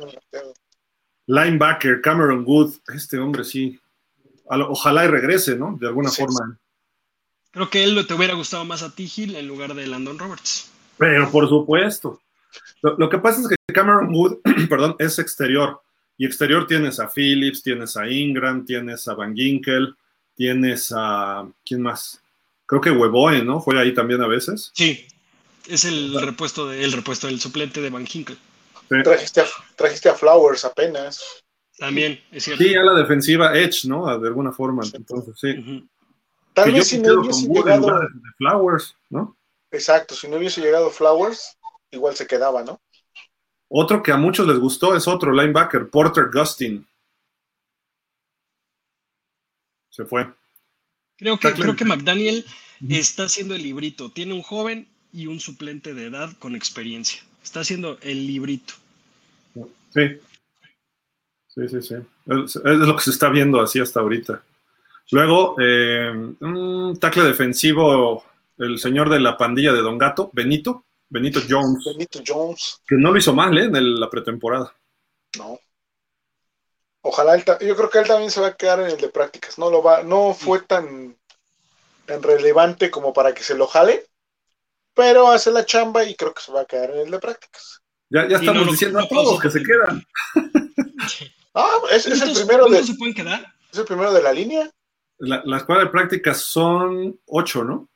Linebacker, 1.26 2.02
Cameron 2.02 2.44
Good, 2.44 2.76
este 2.94 3.18
hombre 3.18 3.44
sí. 3.44 3.80
Ojalá 4.50 5.06
y 5.06 5.08
regrese, 5.08 5.56
¿no? 5.56 5.78
De 5.80 5.88
alguna 5.88 6.12
forma. 6.12 6.58
Creo 7.52 7.70
que 7.70 7.84
él 7.84 8.06
te 8.08 8.14
hubiera 8.14 8.34
gustado 8.34 8.66
más 8.66 8.84
a 8.84 8.94
T. 8.94 9.04
Hill 9.04 9.36
en 9.36 9.48
lugar 9.48 9.74
de 9.74 9.88
Landon 9.88 10.20
Roberts. 10.20 10.70
Pero 10.98 11.30
por 11.32 11.48
supuesto. 11.48 12.20
Lo, 12.82 13.10
que 13.10 13.18
pasa 13.18 13.42
es 13.42 13.48
que 13.48 13.56
Cameron 13.74 14.14
Wood, 14.14 14.38
perdón, 14.70 14.96
es 15.00 15.20
exterior. 15.20 15.82
Y 16.18 16.26
exterior 16.26 16.68
tienes 16.68 17.00
a 17.00 17.08
Phillips, 17.08 17.64
tienes 17.64 17.96
a 17.96 18.10
Ingram, 18.10 18.66
tienes 18.66 19.08
a 19.08 19.14
Van 19.14 19.36
Ginkel, 19.36 19.96
tienes 20.36 20.94
a. 20.96 21.48
¿Quién 21.66 21.82
más? 21.82 22.22
Creo 22.66 22.82
que 22.82 22.92
Weboe, 22.92 23.44
¿no? 23.44 23.60
Juega 23.60 23.82
ahí 23.82 23.94
también 23.94 24.22
a 24.22 24.28
veces. 24.28 24.72
Sí, 24.74 25.08
es 25.68 25.86
el 25.86 26.20
repuesto, 26.22 26.68
de, 26.68 26.84
el 26.84 26.92
repuesto 26.92 27.28
del 27.28 27.40
suplente 27.40 27.82
de 27.82 27.90
Van 27.90 28.06
Ginkel. 28.06 28.38
Trajiste, 29.04 30.10
a, 30.10 30.16
Flowers 30.16 30.66
apenas. 30.66 31.44
También, 31.80 32.22
es 32.32 32.44
cierto. 32.44 32.64
Sí, 32.64 32.76
a 32.76 32.84
la 32.84 32.94
defensiva 32.94 33.58
Edge, 33.58 33.88
¿no? 33.88 34.20
De 34.20 34.28
alguna 34.28 34.52
forma. 34.52 34.84
Entonces, 34.94 35.34
sí. 35.40 35.88
Tal 36.54 36.74
vez 36.74 36.88
si 36.88 37.00
no 37.00 37.22
hubiese 37.22 37.48
llegado. 37.48 38.02
Flowers, 38.38 38.96
¿no? 39.10 39.38
Exacto, 39.72 40.16
si 40.16 40.28
no 40.28 40.38
hubiese 40.38 40.62
llegado 40.62 40.90
Flowers, 40.90 41.58
igual 41.92 42.16
se 42.16 42.28
quedaba, 42.28 42.64
¿no? 42.64 42.82
Otro 43.70 44.02
que 44.02 44.12
a 44.12 44.18
muchos 44.18 44.48
les 44.48 44.58
gustó 44.58 44.96
es 44.96 45.08
otro 45.08 45.32
linebacker, 45.32 45.90
Porter 45.90 46.30
Gustin. 46.34 46.86
Se 49.90 50.06
fue. 50.06 50.28
Creo 51.18 51.38
que, 51.38 51.54
creo 51.54 51.76
que 51.76 51.86
McDaniel 51.86 52.46
está 52.90 53.24
haciendo 53.26 53.56
el 53.56 53.64
librito. 53.64 54.10
Tiene 54.10 54.34
un 54.34 54.42
joven 54.42 54.88
y 55.14 55.28
un 55.28 55.40
suplente 55.40 55.94
de 55.94 56.08
edad 56.08 56.36
con 56.40 56.56
experiencia. 56.56 57.22
Está 57.44 57.60
haciendo 57.60 58.00
el 58.02 58.26
librito. 58.26 58.74
Sí. 59.94 60.20
Sí, 61.50 61.68
sí, 61.68 61.82
sí. 61.82 61.96
Es, 62.28 62.56
lo 62.64 62.96
que 62.96 63.04
se 63.04 63.10
está 63.10 63.30
viendo 63.30 63.60
así 63.60 63.80
hasta 63.80 64.00
ahorita. 64.00 64.42
Luego, 65.12 65.56
eh, 65.60 66.12
un 66.40 66.98
tackle 67.00 67.24
defensivo, 67.24 68.24
el 68.58 68.78
señor 68.78 69.10
de 69.10 69.20
la 69.20 69.38
pandilla 69.38 69.74
de 69.74 69.82
Don 69.82 69.98
Gato, 69.98 70.30
Benito, 70.32 70.86
Benito 71.10 71.40
Jones. 71.48 71.84
Benito 71.86 72.20
Jones. 72.26 72.82
Que 72.88 72.96
no 72.96 73.12
lo 73.12 73.18
hizo 73.18 73.34
mal, 73.34 73.58
¿eh? 73.58 73.64
En 73.64 74.00
la 74.00 74.10
pretemporada. 74.10 74.74
No. 75.38 75.60
Ojalá 77.02 77.36
él, 77.36 77.44
yo 77.62 77.76
creo 77.76 77.90
que 77.90 78.00
él 78.00 78.08
también 78.08 78.30
se 78.30 78.42
va 78.42 78.48
a 78.48 78.56
quedar 78.56 78.82
en 78.82 78.88
el 78.88 78.98
de 78.98 79.10
prácticas. 79.10 79.58
No 79.58 79.72
lo 79.72 79.82
va, 79.82 80.04
no 80.04 80.36
fue 80.36 80.62
tan, 80.62 81.18
tan 82.06 82.22
relevante 82.22 82.92
como 82.92 83.12
para 83.12 83.34
que 83.34 83.42
se 83.42 83.58
lo 83.58 83.66
jale, 83.66 84.06
pero 84.94 85.30
hace 85.30 85.50
la 85.50 85.66
chamba 85.66 86.04
y 86.04 86.16
creo 86.16 86.34
que 86.34 86.42
se 86.42 86.52
va 86.52 86.62
a 86.62 86.66
quedar 86.66 86.92
en 86.92 87.00
el 87.00 87.12
de 87.12 87.20
prácticas. 87.20 87.82
Ya, 88.10 88.28
ya 88.28 88.38
estamos 88.38 88.68
diciendo 88.68 89.00
a 89.00 89.08
todos 89.08 89.40
que 89.40 89.50
se 89.50 89.64
quedan. 89.64 90.06
ah, 91.54 91.80
es, 91.92 92.06
es 92.06 92.22
el 92.22 92.34
primero 92.34 92.68
de. 92.68 92.84
se 92.84 92.96
pueden 92.96 93.14
quedar? 93.14 93.46
Es 93.72 93.78
el 93.78 93.86
primero 93.86 94.14
de 94.14 94.22
la 94.22 94.34
línea. 94.34 94.70
La, 95.18 95.42
la 95.46 95.58
escuadra 95.58 95.86
de 95.86 95.92
prácticas 95.92 96.38
son 96.42 97.20
ocho, 97.26 97.64
¿no? 97.64 97.90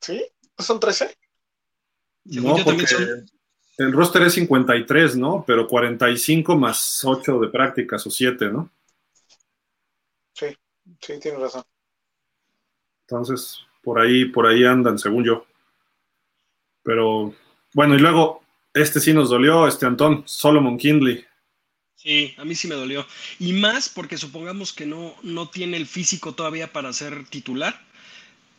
¿Sí? 0.00 0.22
¿No 0.58 0.64
son 0.64 0.80
trece? 0.80 1.16
No, 2.24 2.56
porque 2.64 2.86
el 3.76 3.92
roster 3.92 4.22
es 4.22 4.34
53, 4.34 5.16
¿no? 5.16 5.44
Pero 5.46 5.66
45 5.66 6.56
más 6.56 7.04
8 7.04 7.40
de 7.40 7.48
prácticas 7.48 8.06
o 8.06 8.10
7, 8.10 8.50
¿no? 8.50 8.70
Sí, 10.32 10.46
sí, 11.00 11.18
tienes 11.20 11.40
razón. 11.40 11.64
Entonces, 13.02 13.60
por 13.82 14.00
ahí, 14.00 14.26
por 14.26 14.46
ahí 14.46 14.64
andan, 14.64 14.98
según 14.98 15.24
yo. 15.24 15.46
Pero, 16.82 17.34
bueno, 17.72 17.94
y 17.94 17.98
luego, 17.98 18.43
este 18.74 19.00
sí 19.00 19.12
nos 19.12 19.30
dolió, 19.30 19.66
este 19.66 19.86
Antón, 19.86 20.22
Solomon 20.26 20.76
Kindley. 20.76 21.24
Sí, 21.94 22.34
a 22.36 22.44
mí 22.44 22.54
sí 22.54 22.68
me 22.68 22.74
dolió. 22.74 23.06
Y 23.38 23.54
más 23.54 23.88
porque 23.88 24.18
supongamos 24.18 24.72
que 24.72 24.84
no, 24.84 25.14
no 25.22 25.48
tiene 25.48 25.78
el 25.78 25.86
físico 25.86 26.34
todavía 26.34 26.72
para 26.72 26.92
ser 26.92 27.24
titular 27.26 27.80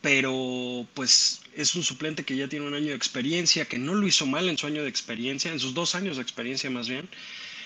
pero 0.06 0.86
pues 0.94 1.40
es 1.56 1.74
un 1.74 1.82
suplente 1.82 2.22
que 2.22 2.36
ya 2.36 2.46
tiene 2.46 2.64
un 2.64 2.74
año 2.74 2.90
de 2.90 2.94
experiencia, 2.94 3.64
que 3.64 3.76
no 3.76 3.92
lo 3.92 4.06
hizo 4.06 4.24
mal 4.24 4.48
en 4.48 4.56
su 4.56 4.68
año 4.68 4.84
de 4.84 4.88
experiencia, 4.88 5.50
en 5.50 5.58
sus 5.58 5.74
dos 5.74 5.96
años 5.96 6.14
de 6.14 6.22
experiencia 6.22 6.70
más 6.70 6.88
bien. 6.88 7.08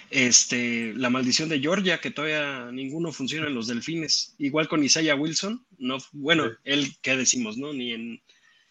Este, 0.09 0.95
la 0.95 1.11
maldición 1.11 1.51
de 1.51 1.61
Georgia, 1.61 2.01
que 2.01 2.11
todavía 2.11 2.71
ninguno 2.73 3.13
funciona 3.13 3.47
en 3.47 3.55
los 3.55 3.67
delfines. 3.67 4.37
Igual 4.39 4.69
con 4.69 4.83
Isaiah 4.83 5.17
Wilson, 5.17 5.67
no, 5.77 5.99
bueno, 6.13 6.51
él, 6.65 6.97
¿qué 7.03 7.15
decimos, 7.15 7.59
no? 7.59 7.75
Ni 7.75 7.93
en, 7.93 8.23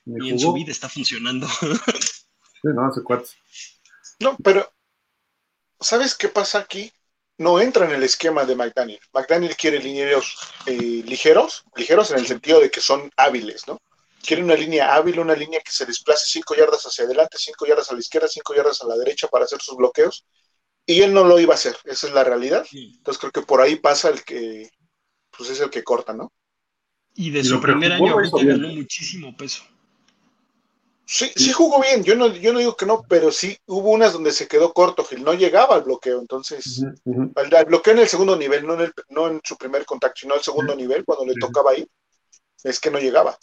ni 0.05 0.31
en 0.31 0.39
su 0.39 0.51
vida 0.51 0.71
está 0.71 0.89
funcionando. 0.89 1.47
sí, 2.61 2.67
no, 2.73 2.85
hace 2.85 3.01
cuatro. 3.03 3.27
No, 4.19 4.37
pero, 4.43 4.71
¿sabes 5.79 6.15
qué 6.15 6.27
pasa 6.29 6.59
aquí? 6.59 6.91
no 7.39 7.59
entra 7.59 7.85
en 7.85 7.91
el 7.91 8.03
esquema 8.03 8.45
de 8.45 8.55
McDaniel. 8.55 8.99
McDaniel 9.13 9.55
quiere 9.55 9.79
linieros 9.79 10.37
eh, 10.65 11.03
ligeros, 11.05 11.63
ligeros 11.75 12.11
en 12.11 12.19
el 12.19 12.27
sentido 12.27 12.59
de 12.59 12.69
que 12.69 12.81
son 12.81 13.09
hábiles, 13.15 13.65
¿no? 13.65 13.81
Quiere 14.21 14.43
una 14.43 14.55
línea 14.55 14.93
hábil, 14.93 15.19
una 15.19 15.33
línea 15.33 15.61
que 15.61 15.71
se 15.71 15.85
desplace 15.85 16.25
cinco 16.27 16.53
yardas 16.53 16.83
hacia 16.83 17.05
adelante, 17.05 17.37
cinco 17.39 17.65
yardas 17.65 17.89
a 17.89 17.93
la 17.93 18.01
izquierda, 18.01 18.27
cinco 18.27 18.53
yardas 18.53 18.81
a 18.81 18.87
la 18.87 18.97
derecha 18.97 19.29
para 19.29 19.45
hacer 19.45 19.61
sus 19.61 19.77
bloqueos. 19.77 20.25
Y 20.85 21.01
él 21.01 21.13
no 21.13 21.23
lo 21.23 21.39
iba 21.39 21.53
a 21.53 21.55
hacer, 21.55 21.77
esa 21.85 22.07
es 22.07 22.13
la 22.13 22.25
realidad. 22.25 22.65
Entonces 22.73 23.19
creo 23.19 23.31
que 23.31 23.41
por 23.43 23.61
ahí 23.61 23.77
pasa 23.77 24.09
el 24.09 24.23
que, 24.25 24.69
pues 25.35 25.49
es 25.49 25.61
el 25.61 25.69
que 25.69 25.83
corta, 25.83 26.13
¿no? 26.13 26.33
Y 27.15 27.31
de 27.31 27.43
su 27.43 27.61
primer 27.61 27.93
año 27.93 28.13
ahorita 28.13 28.43
ganó 28.43 28.67
muchísimo 28.67 29.35
peso. 29.37 29.63
Sí, 31.11 31.31
sí 31.35 31.51
jugó 31.51 31.81
bien, 31.81 32.03
yo 32.03 32.15
no, 32.15 32.27
yo 32.27 32.53
no 32.53 32.59
digo 32.59 32.77
que 32.77 32.85
no, 32.85 33.03
pero 33.09 33.31
sí 33.31 33.57
hubo 33.65 33.89
unas 33.89 34.13
donde 34.13 34.31
se 34.31 34.47
quedó 34.47 34.73
corto, 34.73 35.03
Gil, 35.03 35.23
no 35.23 35.33
llegaba 35.33 35.73
al 35.73 35.81
bloqueo, 35.81 36.19
entonces, 36.19 36.85
Al, 37.35 37.65
bloqueo 37.65 37.93
en 37.93 37.99
el 38.01 38.07
segundo 38.07 38.35
nivel, 38.35 38.67
no 38.67 38.75
en, 38.75 38.81
el, 38.81 38.93
no 39.09 39.27
en 39.27 39.41
su 39.43 39.57
primer 39.57 39.85
contacto, 39.85 40.19
sino 40.21 40.35
al 40.35 40.41
segundo 40.41 40.75
nivel, 40.75 41.03
cuando 41.03 41.25
le 41.25 41.33
tocaba 41.33 41.71
ahí, 41.71 41.83
es 42.63 42.79
que 42.79 42.91
no 42.91 42.99
llegaba. 42.99 43.35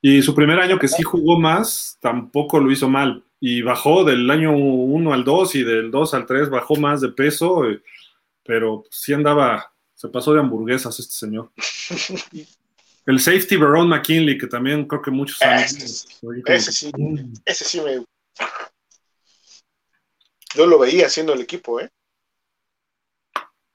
Y 0.00 0.22
su 0.22 0.36
primer 0.36 0.60
año 0.60 0.78
que 0.78 0.86
sí 0.86 1.02
jugó 1.02 1.36
más, 1.36 1.98
tampoco 2.00 2.60
lo 2.60 2.70
hizo 2.70 2.88
mal, 2.88 3.24
y 3.40 3.62
bajó 3.62 4.04
del 4.04 4.30
año 4.30 4.56
1 4.56 5.12
al 5.12 5.24
2 5.24 5.54
y 5.56 5.64
del 5.64 5.90
2 5.90 6.14
al 6.14 6.26
3 6.26 6.48
bajó 6.48 6.76
más 6.76 7.00
de 7.00 7.08
peso, 7.08 7.68
eh, 7.68 7.82
pero 8.44 8.84
sí 8.88 9.12
andaba, 9.12 9.72
se 9.96 10.08
pasó 10.10 10.32
de 10.32 10.38
hamburguesas 10.38 10.96
este 11.00 11.14
señor. 11.14 11.50
El 13.06 13.20
safety 13.20 13.56
Baron 13.56 13.88
McKinley, 13.88 14.36
que 14.36 14.48
también 14.48 14.84
creo 14.84 15.00
que 15.00 15.12
muchos 15.12 15.38
ese, 15.40 16.08
ese 16.46 16.72
sí, 16.72 16.90
ese 17.44 17.64
sí 17.64 17.80
me. 17.80 18.04
Yo 20.54 20.66
lo 20.66 20.78
veía 20.78 21.06
haciendo 21.06 21.32
el 21.32 21.40
equipo, 21.40 21.80
¿eh? 21.80 21.88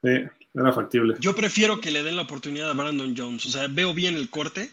Sí, 0.04 0.10
era 0.54 0.74
factible. 0.74 1.16
Yo 1.20 1.34
prefiero 1.34 1.80
que 1.80 1.92
le 1.92 2.04
den 2.04 2.18
la 2.18 2.24
oportunidad 2.24 2.72
a 2.72 2.74
Brandon 2.74 3.16
Jones. 3.16 3.46
O 3.46 3.50
sea, 3.50 3.68
veo 3.68 3.94
bien 3.94 4.16
el 4.16 4.30
corte, 4.30 4.70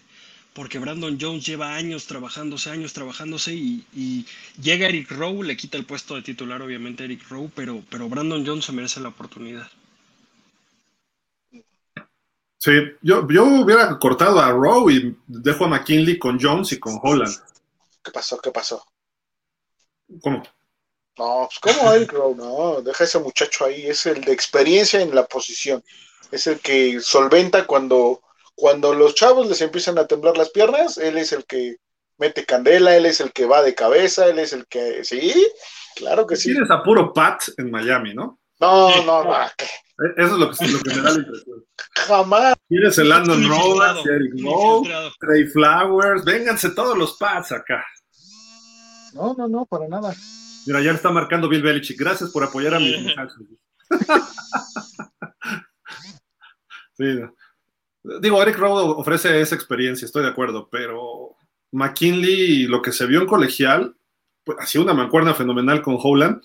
porque 0.55 0.81
Brandon 0.81 1.19
Jones 1.21 1.47
lleva 1.47 1.77
años 1.77 2.07
trabajándose, 2.07 2.71
años 2.71 2.93
trabajándose, 2.93 3.55
y, 3.55 4.27
llega 4.61 4.89
Eric 4.89 5.13
Rowe, 5.13 5.45
le 5.45 5.57
quita 5.57 5.77
el 5.77 5.85
puesto 5.85 6.17
de 6.17 6.23
titular, 6.23 6.63
obviamente, 6.63 7.05
Eric 7.05 7.29
Rowe, 7.29 7.51
pero, 7.55 7.85
pero 7.91 8.09
Brandon 8.09 8.45
Jones 8.45 8.65
se 8.65 8.73
merece 8.73 8.99
la 8.99 9.11
oportunidad. 9.11 9.71
Sí, 12.59 12.73
yo, 13.03 13.27
yo 13.29 13.45
hubiera 13.45 13.97
cortado 14.01 14.41
a 14.41 14.51
Rowe 14.51 14.91
y 14.91 15.17
dejo 15.27 15.65
a 15.65 15.69
McKinley 15.69 16.19
con 16.19 16.39
Jones 16.41 16.73
y 16.73 16.81
con 16.81 16.99
Holland. 17.01 17.35
¿Qué 18.03 18.11
pasó? 18.11 18.39
¿Qué 18.39 18.51
pasó? 18.51 18.85
¿Cómo? 20.21 20.43
No, 21.17 21.49
pues 21.49 21.77
¿cómo 21.77 21.93
Eric 21.93 22.13
Rowe? 22.13 22.35
No, 22.35 22.83
deja 22.83 23.05
ese 23.05 23.21
muchacho 23.21 23.65
ahí, 23.65 23.87
es 23.87 24.07
el 24.07 24.23
de 24.23 24.33
experiencia 24.33 25.01
en 25.01 25.15
la 25.15 25.25
posición. 25.27 25.85
Es 26.33 26.49
el 26.49 26.59
que 26.59 27.01
solventa 27.01 27.65
cuando, 27.65 28.23
cuando 28.57 28.93
los 28.93 29.15
chavos 29.15 29.49
les 29.49 29.61
empiezan 29.61 29.99
a 29.99 30.07
temblar 30.07 30.37
las 30.37 30.51
piernas, 30.51 30.99
él 30.99 31.17
es 31.17 31.33
el 31.33 31.45
que 31.45 31.77
mete 32.19 32.45
candela, 32.45 32.97
él 32.97 33.07
es 33.07 33.21
el 33.21 33.33
que 33.33 33.47
va 33.47 33.63
de 33.63 33.75
cabeza, 33.75 34.27
él 34.27 34.41
es 34.41 34.53
el 34.53 34.67
que... 34.67 35.05
Sí, 35.05 35.47
claro 35.95 36.27
que 36.27 36.35
sí. 36.35 36.53
Tienes 36.53 36.71
a 36.71 36.83
puro 36.83 37.13
Pat 37.13 37.43
en 37.57 37.71
Miami, 37.71 38.15
¿no? 38.15 38.41
No, 38.59 39.05
no, 39.05 39.25
no. 39.25 39.37
Eso 40.17 40.33
es 40.35 40.39
lo 40.39 40.51
que, 40.51 40.69
lo 40.69 40.79
que 40.79 40.95
me 40.95 41.03
da 41.03 41.11
la 41.11 41.19
impresión. 41.19 41.65
Jamás. 42.07 42.55
Tienes 42.69 42.99
el 42.99 43.09
Landon 43.09 43.49
Roberts, 43.49 44.07
Eric 44.07 44.41
Moe, 44.41 44.89
Trey 45.19 45.47
Flowers. 45.47 46.25
Vénganse 46.25 46.71
todos 46.71 46.97
los 46.97 47.17
pads 47.17 47.53
acá. 47.53 47.85
No, 49.15 49.35
no, 49.35 49.49
no, 49.49 49.67
para 49.67 49.89
nada. 49.89 50.15
Mira, 50.67 50.81
ya 50.83 50.93
está 50.93 51.11
marcando 51.11 51.49
Bill 51.49 51.63
Belichick. 51.63 51.99
Gracias 51.99 52.31
por 52.31 52.45
apoyar 52.45 52.75
a 52.75 52.79
mis 52.79 53.01
muchachos. 53.03 53.39
Sí. 56.99 57.21
Digo, 58.21 58.43
Eric 58.43 58.59
Rowe 58.59 58.99
ofrece 58.99 59.41
esa 59.41 59.55
experiencia, 59.55 60.05
estoy 60.05 60.23
de 60.25 60.31
acuerdo, 60.31 60.69
pero 60.69 61.37
McKinley, 61.71 62.67
lo 62.67 62.83
que 62.83 62.91
se 62.91 63.07
vio 63.07 63.21
en 63.21 63.27
colegial, 63.29 63.95
pues, 64.43 64.59
hacía 64.61 64.81
una 64.81 64.95
mancuerna 64.95 65.33
fenomenal 65.33 65.81
con 65.81 65.97
Howland. 66.01 66.43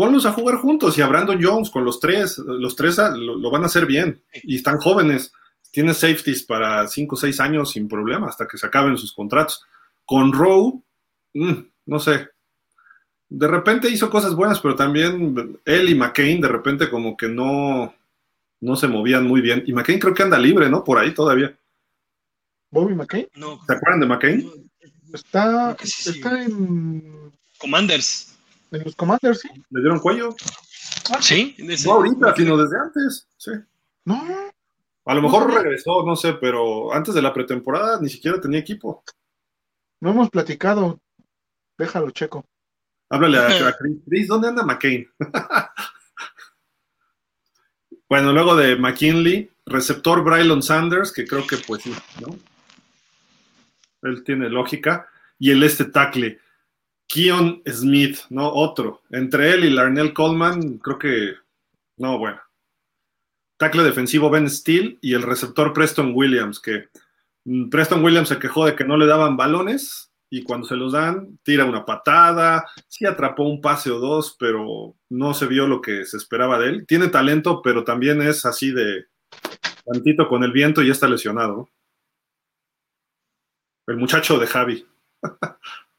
Ponlos 0.00 0.24
a 0.24 0.32
jugar 0.32 0.56
juntos 0.56 0.96
y 0.96 1.02
a 1.02 1.06
Brandon 1.06 1.38
Jones 1.38 1.68
con 1.68 1.84
los 1.84 2.00
tres, 2.00 2.38
los 2.38 2.74
tres 2.74 2.96
lo, 2.96 3.50
van 3.50 3.64
a 3.64 3.66
hacer 3.66 3.84
bien 3.84 4.22
y 4.32 4.56
están 4.56 4.78
jóvenes. 4.78 5.30
Tienen 5.70 5.94
safeties 5.94 6.42
para 6.42 6.88
5 6.88 7.14
o 7.14 7.18
6 7.18 7.38
años 7.40 7.72
sin 7.72 7.86
problema 7.86 8.26
hasta 8.26 8.48
que 8.48 8.56
se 8.56 8.66
acaben 8.66 8.96
sus 8.96 9.12
contratos. 9.12 9.62
Con 10.06 10.32
Rowe, 10.32 10.82
mm, 11.34 11.52
no 11.84 11.98
sé. 11.98 12.28
De 13.28 13.46
repente 13.46 13.90
hizo 13.90 14.08
cosas 14.08 14.34
buenas, 14.34 14.58
pero 14.60 14.74
también 14.74 15.60
él 15.66 15.90
y 15.90 15.94
McCain 15.94 16.40
de 16.40 16.48
repente 16.48 16.88
como 16.88 17.14
que 17.14 17.28
no, 17.28 17.94
no 18.60 18.76
se 18.76 18.88
movían 18.88 19.26
muy 19.26 19.42
bien. 19.42 19.64
Y 19.66 19.74
McCain 19.74 19.98
creo 19.98 20.14
que 20.14 20.22
anda 20.22 20.38
libre, 20.38 20.70
¿no? 20.70 20.82
Por 20.82 20.96
ahí 20.96 21.12
todavía. 21.12 21.54
¿Bobby 22.70 22.94
McCain? 22.94 23.28
No. 23.34 23.60
¿Se 23.66 23.74
acuerdan 23.74 24.00
de 24.00 24.06
McCain? 24.06 24.70
Está, 25.12 25.76
está 25.78 26.42
en. 26.42 27.30
Commanders. 27.58 28.29
En 28.72 28.84
los 28.84 28.94
Commanders, 28.94 29.40
sí. 29.40 29.48
¿Le 29.70 29.80
dieron 29.80 29.98
cuello? 29.98 30.34
Sí. 31.20 31.56
No 31.84 31.92
ahorita, 31.92 32.34
sino 32.36 32.56
desde 32.56 32.78
antes. 32.78 33.28
Sí. 33.36 33.50
No. 34.04 34.22
A 35.06 35.14
lo 35.14 35.22
mejor 35.22 35.52
regresó, 35.52 36.04
no 36.04 36.14
sé, 36.14 36.34
pero 36.34 36.92
antes 36.92 37.14
de 37.14 37.22
la 37.22 37.32
pretemporada 37.32 37.98
ni 38.00 38.08
siquiera 38.08 38.40
tenía 38.40 38.60
equipo. 38.60 39.02
No 40.00 40.10
hemos 40.10 40.30
platicado. 40.30 41.00
Déjalo, 41.76 42.10
checo. 42.10 42.44
Háblale 43.08 43.38
a, 43.38 43.76
Chris. 44.06 44.28
¿dónde 44.28 44.48
anda 44.48 44.62
McCain? 44.62 45.08
bueno, 48.08 48.32
luego 48.32 48.54
de 48.54 48.76
McKinley, 48.76 49.50
receptor 49.66 50.22
Brylon 50.22 50.62
Sanders, 50.62 51.12
que 51.12 51.26
creo 51.26 51.46
que 51.46 51.56
pues 51.56 51.82
sí, 51.82 51.94
¿no? 52.20 52.36
Él 54.02 54.22
tiene 54.24 54.48
lógica. 54.48 55.08
Y 55.38 55.50
el 55.50 55.62
este 55.62 55.86
tackle, 55.86 56.38
Keon 57.10 57.62
Smith, 57.66 58.18
¿no? 58.30 58.52
Otro. 58.52 59.02
Entre 59.10 59.50
él 59.50 59.64
y 59.64 59.70
Larnell 59.70 60.14
Coleman, 60.14 60.78
creo 60.78 60.98
que. 60.98 61.34
No, 61.96 62.18
bueno. 62.18 62.40
Tackle 63.58 63.82
defensivo 63.82 64.30
Ben 64.30 64.48
Steele 64.48 64.96
y 65.02 65.14
el 65.14 65.22
receptor 65.22 65.72
Preston 65.72 66.12
Williams, 66.14 66.60
que 66.60 66.88
mm, 67.44 67.68
Preston 67.68 68.02
Williams 68.02 68.28
se 68.28 68.38
quejó 68.38 68.64
de 68.64 68.74
que 68.74 68.84
no 68.84 68.96
le 68.96 69.06
daban 69.06 69.36
balones 69.36 70.12
y 70.30 70.44
cuando 70.44 70.66
se 70.66 70.76
los 70.76 70.92
dan, 70.92 71.38
tira 71.42 71.64
una 71.64 71.84
patada, 71.84 72.64
sí 72.86 73.04
atrapó 73.04 73.42
un 73.42 73.60
pase 73.60 73.90
o 73.90 73.98
dos, 73.98 74.36
pero 74.38 74.94
no 75.10 75.34
se 75.34 75.46
vio 75.46 75.66
lo 75.66 75.80
que 75.80 76.04
se 76.04 76.16
esperaba 76.16 76.58
de 76.60 76.68
él. 76.68 76.86
Tiene 76.86 77.08
talento, 77.08 77.60
pero 77.60 77.82
también 77.82 78.22
es 78.22 78.46
así 78.46 78.70
de 78.70 79.06
tantito 79.84 80.28
con 80.28 80.44
el 80.44 80.52
viento 80.52 80.82
y 80.82 80.90
está 80.90 81.08
lesionado. 81.08 81.68
El 83.88 83.96
muchacho 83.96 84.38
de 84.38 84.46
Javi. 84.46 84.86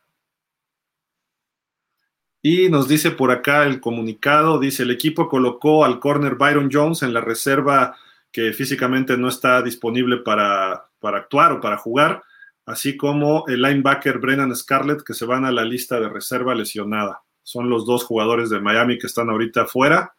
y 2.42 2.70
nos 2.70 2.88
dice 2.88 3.12
por 3.12 3.32
acá 3.32 3.66
el 3.66 3.80
comunicado, 3.80 4.60
dice, 4.60 4.84
el 4.84 4.92
equipo 4.92 5.30
colocó 5.30 5.86
al 5.86 6.00
corner 6.00 6.36
Byron 6.36 6.70
Jones 6.72 7.04
en 7.04 7.14
la 7.14 7.22
reserva 7.22 7.96
que 8.32 8.54
físicamente 8.54 9.18
no 9.18 9.28
está 9.28 9.62
disponible 9.62 10.18
para, 10.18 10.86
para 11.00 11.20
actuar 11.20 11.52
o 11.54 11.62
para 11.62 11.78
jugar, 11.78 12.24
así 12.66 12.98
como 12.98 13.46
el 13.48 13.62
linebacker 13.62 14.20
Brennan 14.20 14.56
Scarlett 14.56 15.04
que 15.04 15.14
se 15.14 15.26
van 15.26 15.46
a 15.46 15.52
la 15.52 15.66
lista 15.66 16.00
de 16.00 16.10
reserva 16.10 16.56
lesionada. 16.56 17.22
Son 17.44 17.70
los 17.70 17.86
dos 17.86 18.04
jugadores 18.06 18.50
de 18.50 18.62
Miami 18.62 18.98
que 18.98 19.08
están 19.08 19.30
ahorita 19.30 19.66
fuera. 19.66 20.14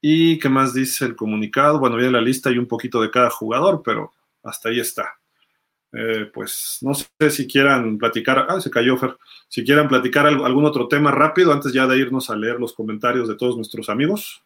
¿Y 0.00 0.38
qué 0.38 0.48
más 0.48 0.72
dice 0.74 1.04
el 1.04 1.16
comunicado? 1.16 1.78
Bueno, 1.78 1.96
viene 1.96 2.12
la 2.12 2.20
lista 2.20 2.50
y 2.50 2.58
un 2.58 2.66
poquito 2.66 3.02
de 3.02 3.10
cada 3.10 3.30
jugador, 3.30 3.82
pero 3.84 4.12
hasta 4.42 4.68
ahí 4.68 4.80
está. 4.80 5.16
Eh, 5.98 6.30
pues 6.32 6.78
no 6.82 6.92
sé 6.92 7.30
si 7.30 7.46
quieran 7.46 7.96
platicar, 7.96 8.46
ah, 8.50 8.60
se 8.60 8.70
cayó 8.70 8.98
Fer, 8.98 9.16
si 9.48 9.64
quieran 9.64 9.88
platicar 9.88 10.26
algún 10.26 10.66
otro 10.66 10.88
tema 10.88 11.10
rápido 11.10 11.54
antes 11.54 11.72
ya 11.72 11.86
de 11.86 11.96
irnos 11.96 12.28
a 12.28 12.36
leer 12.36 12.60
los 12.60 12.74
comentarios 12.74 13.28
de 13.28 13.34
todos 13.34 13.56
nuestros 13.56 13.88
amigos. 13.88 14.42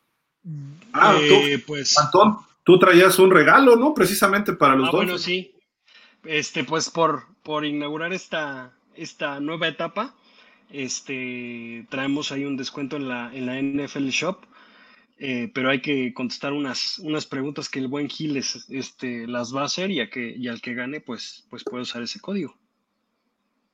Ah, 0.92 1.18
eh, 1.20 1.60
pues... 1.66 1.98
Antón, 1.98 2.36
tú 2.62 2.78
traías 2.78 3.18
un 3.18 3.32
regalo, 3.32 3.74
¿no? 3.74 3.94
Precisamente 3.94 4.52
para 4.52 4.76
los 4.76 4.88
ah, 4.88 4.90
dos. 4.92 5.00
Bueno, 5.00 5.18
sí. 5.18 5.52
Este, 6.24 6.62
pues 6.62 6.88
por, 6.88 7.24
por 7.42 7.64
inaugurar 7.64 8.12
esta, 8.12 8.72
esta 8.94 9.40
nueva 9.40 9.66
etapa, 9.66 10.14
este, 10.70 11.84
traemos 11.90 12.30
ahí 12.30 12.44
un 12.44 12.56
descuento 12.56 12.96
en 12.96 13.08
la, 13.08 13.34
en 13.34 13.46
la 13.46 13.60
NFL 13.60 14.08
Shop 14.10 14.44
eh, 15.22 15.50
pero 15.52 15.68
hay 15.68 15.82
que 15.82 16.14
contestar 16.14 16.54
unas, 16.54 16.98
unas 17.00 17.26
preguntas 17.26 17.68
que 17.68 17.78
el 17.78 17.88
buen 17.88 18.08
Giles 18.08 18.64
este, 18.70 19.26
las 19.26 19.54
va 19.54 19.60
a 19.60 19.66
hacer 19.66 19.90
y, 19.90 20.00
a 20.00 20.08
que, 20.08 20.34
y 20.34 20.48
al 20.48 20.62
que 20.62 20.72
gane, 20.72 21.02
pues, 21.02 21.44
pues 21.50 21.62
puede 21.62 21.82
usar 21.82 22.02
ese 22.02 22.20
código. 22.20 22.56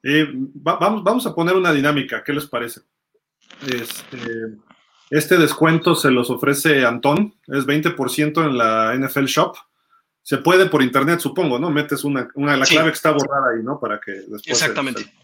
Eh, 0.02 0.26
vamos, 0.34 1.04
vamos 1.04 1.24
a 1.24 1.32
poner 1.36 1.54
una 1.54 1.72
dinámica, 1.72 2.24
¿qué 2.24 2.32
les 2.32 2.46
parece? 2.46 2.80
Este, 3.64 4.56
este 5.08 5.36
descuento 5.36 5.94
se 5.94 6.10
los 6.10 6.30
ofrece 6.30 6.84
Antón, 6.84 7.36
es 7.46 7.64
20% 7.64 8.44
en 8.44 8.58
la 8.58 8.96
NFL 8.96 9.26
Shop. 9.26 9.54
Se 10.22 10.38
puede 10.38 10.66
por 10.66 10.82
internet, 10.82 11.20
supongo, 11.20 11.60
¿no? 11.60 11.70
Metes 11.70 12.02
una, 12.02 12.28
una 12.34 12.56
la 12.56 12.66
clave 12.66 12.90
que 12.90 12.96
está 12.96 13.12
borrada 13.12 13.54
ahí, 13.54 13.62
¿no? 13.62 13.78
Para 13.78 14.00
que 14.00 14.10
después. 14.10 14.48
Exactamente. 14.48 15.14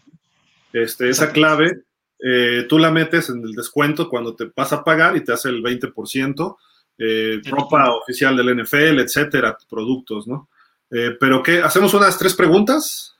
este, 0.71 1.09
esa 1.09 1.33
clave 1.33 1.83
eh, 2.25 2.65
tú 2.69 2.79
la 2.79 2.89
metes 2.89 3.29
en 3.29 3.43
el 3.43 3.51
descuento 3.51 4.07
cuando 4.07 4.33
te 4.33 4.49
vas 4.55 4.71
a 4.71 4.81
pagar 4.81 5.17
y 5.17 5.25
te 5.25 5.33
hace 5.33 5.49
el 5.49 5.61
20%, 5.61 6.57
eh, 6.97 7.41
ropa 7.49 7.93
oficial 7.95 8.37
del 8.37 8.63
NFL, 8.63 9.01
etcétera, 9.01 9.57
productos, 9.69 10.25
¿no? 10.25 10.49
Eh, 10.89 11.17
pero 11.19 11.43
¿qué? 11.43 11.61
¿Hacemos 11.61 11.93
unas 11.93 12.17
tres 12.17 12.33
preguntas? 12.33 13.17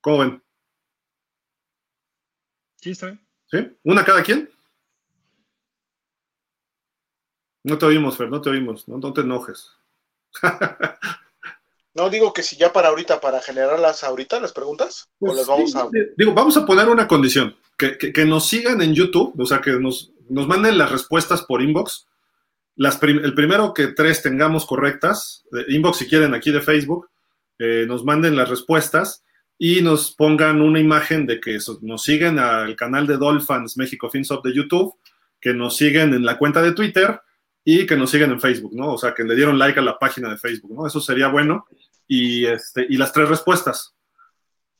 ¿Cómo 0.00 0.18
ven? 0.20 0.42
Sí, 2.76 2.92
está 2.92 3.06
bien. 3.06 3.20
¿Sí? 3.50 3.76
¿Una 3.84 4.04
cada 4.06 4.22
quien? 4.22 4.48
No 7.62 7.76
te 7.76 7.84
oímos, 7.84 8.16
Fer, 8.16 8.30
no 8.30 8.40
te 8.40 8.48
oímos, 8.48 8.88
no, 8.88 8.96
no 8.96 9.12
te 9.12 9.20
enojes. 9.20 9.70
No 11.94 12.08
digo 12.08 12.32
que 12.32 12.42
si 12.42 12.56
ya 12.56 12.72
para 12.72 12.88
ahorita, 12.88 13.20
para 13.20 13.40
generarlas 13.40 14.04
ahorita, 14.04 14.38
las 14.40 14.52
preguntas, 14.52 15.08
o 15.18 15.26
pues 15.26 15.38
las 15.38 15.46
vamos 15.46 15.74
a. 15.74 15.88
Digo, 16.16 16.32
vamos 16.32 16.56
a 16.56 16.64
poner 16.64 16.88
una 16.88 17.08
condición: 17.08 17.56
que, 17.76 18.24
nos 18.24 18.48
sigan 18.48 18.80
en 18.80 18.94
YouTube, 18.94 19.34
o 19.38 19.46
sea, 19.46 19.60
que 19.60 19.72
nos, 19.72 20.12
nos 20.28 20.46
manden 20.46 20.78
las 20.78 20.90
respuestas 20.90 21.42
por 21.42 21.62
inbox. 21.62 22.06
Las 22.76 23.02
el 23.02 23.34
primero 23.34 23.74
que 23.74 23.88
tres 23.88 24.22
tengamos 24.22 24.64
correctas, 24.66 25.44
inbox 25.68 25.98
si 25.98 26.06
quieren 26.08 26.34
aquí 26.34 26.50
de 26.50 26.60
Facebook, 26.60 27.08
eh, 27.58 27.84
nos 27.86 28.04
manden 28.04 28.36
las 28.36 28.48
respuestas 28.48 29.24
y 29.58 29.82
nos 29.82 30.12
pongan 30.12 30.62
una 30.62 30.80
imagen 30.80 31.26
de 31.26 31.40
que 31.40 31.58
nos 31.82 32.02
siguen 32.02 32.38
al 32.38 32.76
canal 32.76 33.06
de 33.06 33.18
Dolphins 33.18 33.76
México 33.76 34.08
FinSop 34.08 34.44
de 34.44 34.54
YouTube, 34.54 34.94
que 35.40 35.52
nos 35.52 35.76
siguen 35.76 36.14
en 36.14 36.24
la 36.24 36.38
cuenta 36.38 36.62
de 36.62 36.72
Twitter 36.72 37.20
y 37.64 37.86
que 37.86 37.96
nos 37.96 38.10
sigan 38.10 38.30
en 38.30 38.40
Facebook, 38.40 38.74
¿no? 38.74 38.94
O 38.94 38.98
sea, 38.98 39.14
que 39.14 39.24
le 39.24 39.36
dieron 39.36 39.58
like 39.58 39.78
a 39.78 39.82
la 39.82 39.98
página 39.98 40.30
de 40.30 40.38
Facebook, 40.38 40.72
¿no? 40.74 40.86
Eso 40.86 41.00
sería 41.00 41.28
bueno. 41.28 41.66
Y, 42.06 42.46
este, 42.46 42.86
y 42.88 42.96
las 42.96 43.12
tres 43.12 43.28
respuestas. 43.28 43.94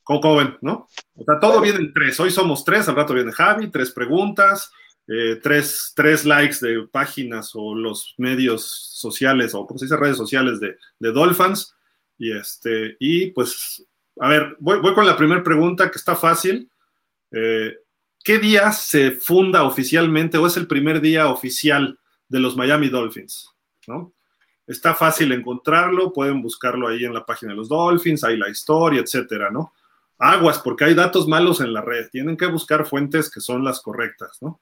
¿Cómo, 0.02 0.36
ven, 0.36 0.56
no? 0.60 0.88
O 1.14 1.24
sea, 1.24 1.38
todo 1.38 1.60
viene 1.60 1.78
en 1.78 1.92
tres. 1.92 2.18
Hoy 2.18 2.30
somos 2.30 2.64
tres, 2.64 2.88
al 2.88 2.96
rato 2.96 3.14
viene 3.14 3.30
Javi, 3.30 3.70
tres 3.70 3.92
preguntas, 3.92 4.72
eh, 5.06 5.38
tres, 5.40 5.92
tres, 5.94 6.24
likes 6.24 6.56
de 6.60 6.88
páginas 6.88 7.52
o 7.54 7.74
los 7.74 8.14
medios 8.18 8.64
sociales, 8.66 9.54
o 9.54 9.66
como 9.66 9.78
se 9.78 9.84
dice, 9.84 9.96
redes 9.96 10.16
sociales 10.16 10.58
de, 10.58 10.76
de 10.98 11.12
Dolphins. 11.12 11.74
Y, 12.18 12.32
este, 12.32 12.96
y 12.98 13.30
pues, 13.30 13.86
a 14.18 14.28
ver, 14.28 14.56
voy, 14.58 14.80
voy 14.80 14.94
con 14.94 15.06
la 15.06 15.16
primera 15.16 15.44
pregunta 15.44 15.90
que 15.90 15.98
está 15.98 16.16
fácil. 16.16 16.68
Eh, 17.30 17.76
¿Qué 18.24 18.38
día 18.38 18.72
se 18.72 19.12
funda 19.12 19.62
oficialmente 19.62 20.38
o 20.38 20.46
es 20.46 20.56
el 20.56 20.66
primer 20.66 21.00
día 21.00 21.28
oficial 21.28 21.98
de 22.30 22.40
los 22.40 22.56
Miami 22.56 22.88
Dolphins, 22.88 23.50
¿no? 23.86 24.14
Está 24.66 24.94
fácil 24.94 25.32
encontrarlo, 25.32 26.12
pueden 26.12 26.40
buscarlo 26.40 26.86
ahí 26.88 27.04
en 27.04 27.12
la 27.12 27.26
página 27.26 27.52
de 27.52 27.58
los 27.58 27.68
Dolphins, 27.68 28.22
hay 28.22 28.38
la 28.38 28.48
historia, 28.48 29.00
etcétera, 29.00 29.50
¿no? 29.50 29.74
Aguas, 30.16 30.60
porque 30.60 30.84
hay 30.84 30.94
datos 30.94 31.26
malos 31.26 31.60
en 31.60 31.72
la 31.72 31.82
red, 31.82 32.08
tienen 32.08 32.36
que 32.36 32.46
buscar 32.46 32.86
fuentes 32.86 33.30
que 33.30 33.40
son 33.40 33.64
las 33.64 33.80
correctas, 33.80 34.38
¿no? 34.40 34.60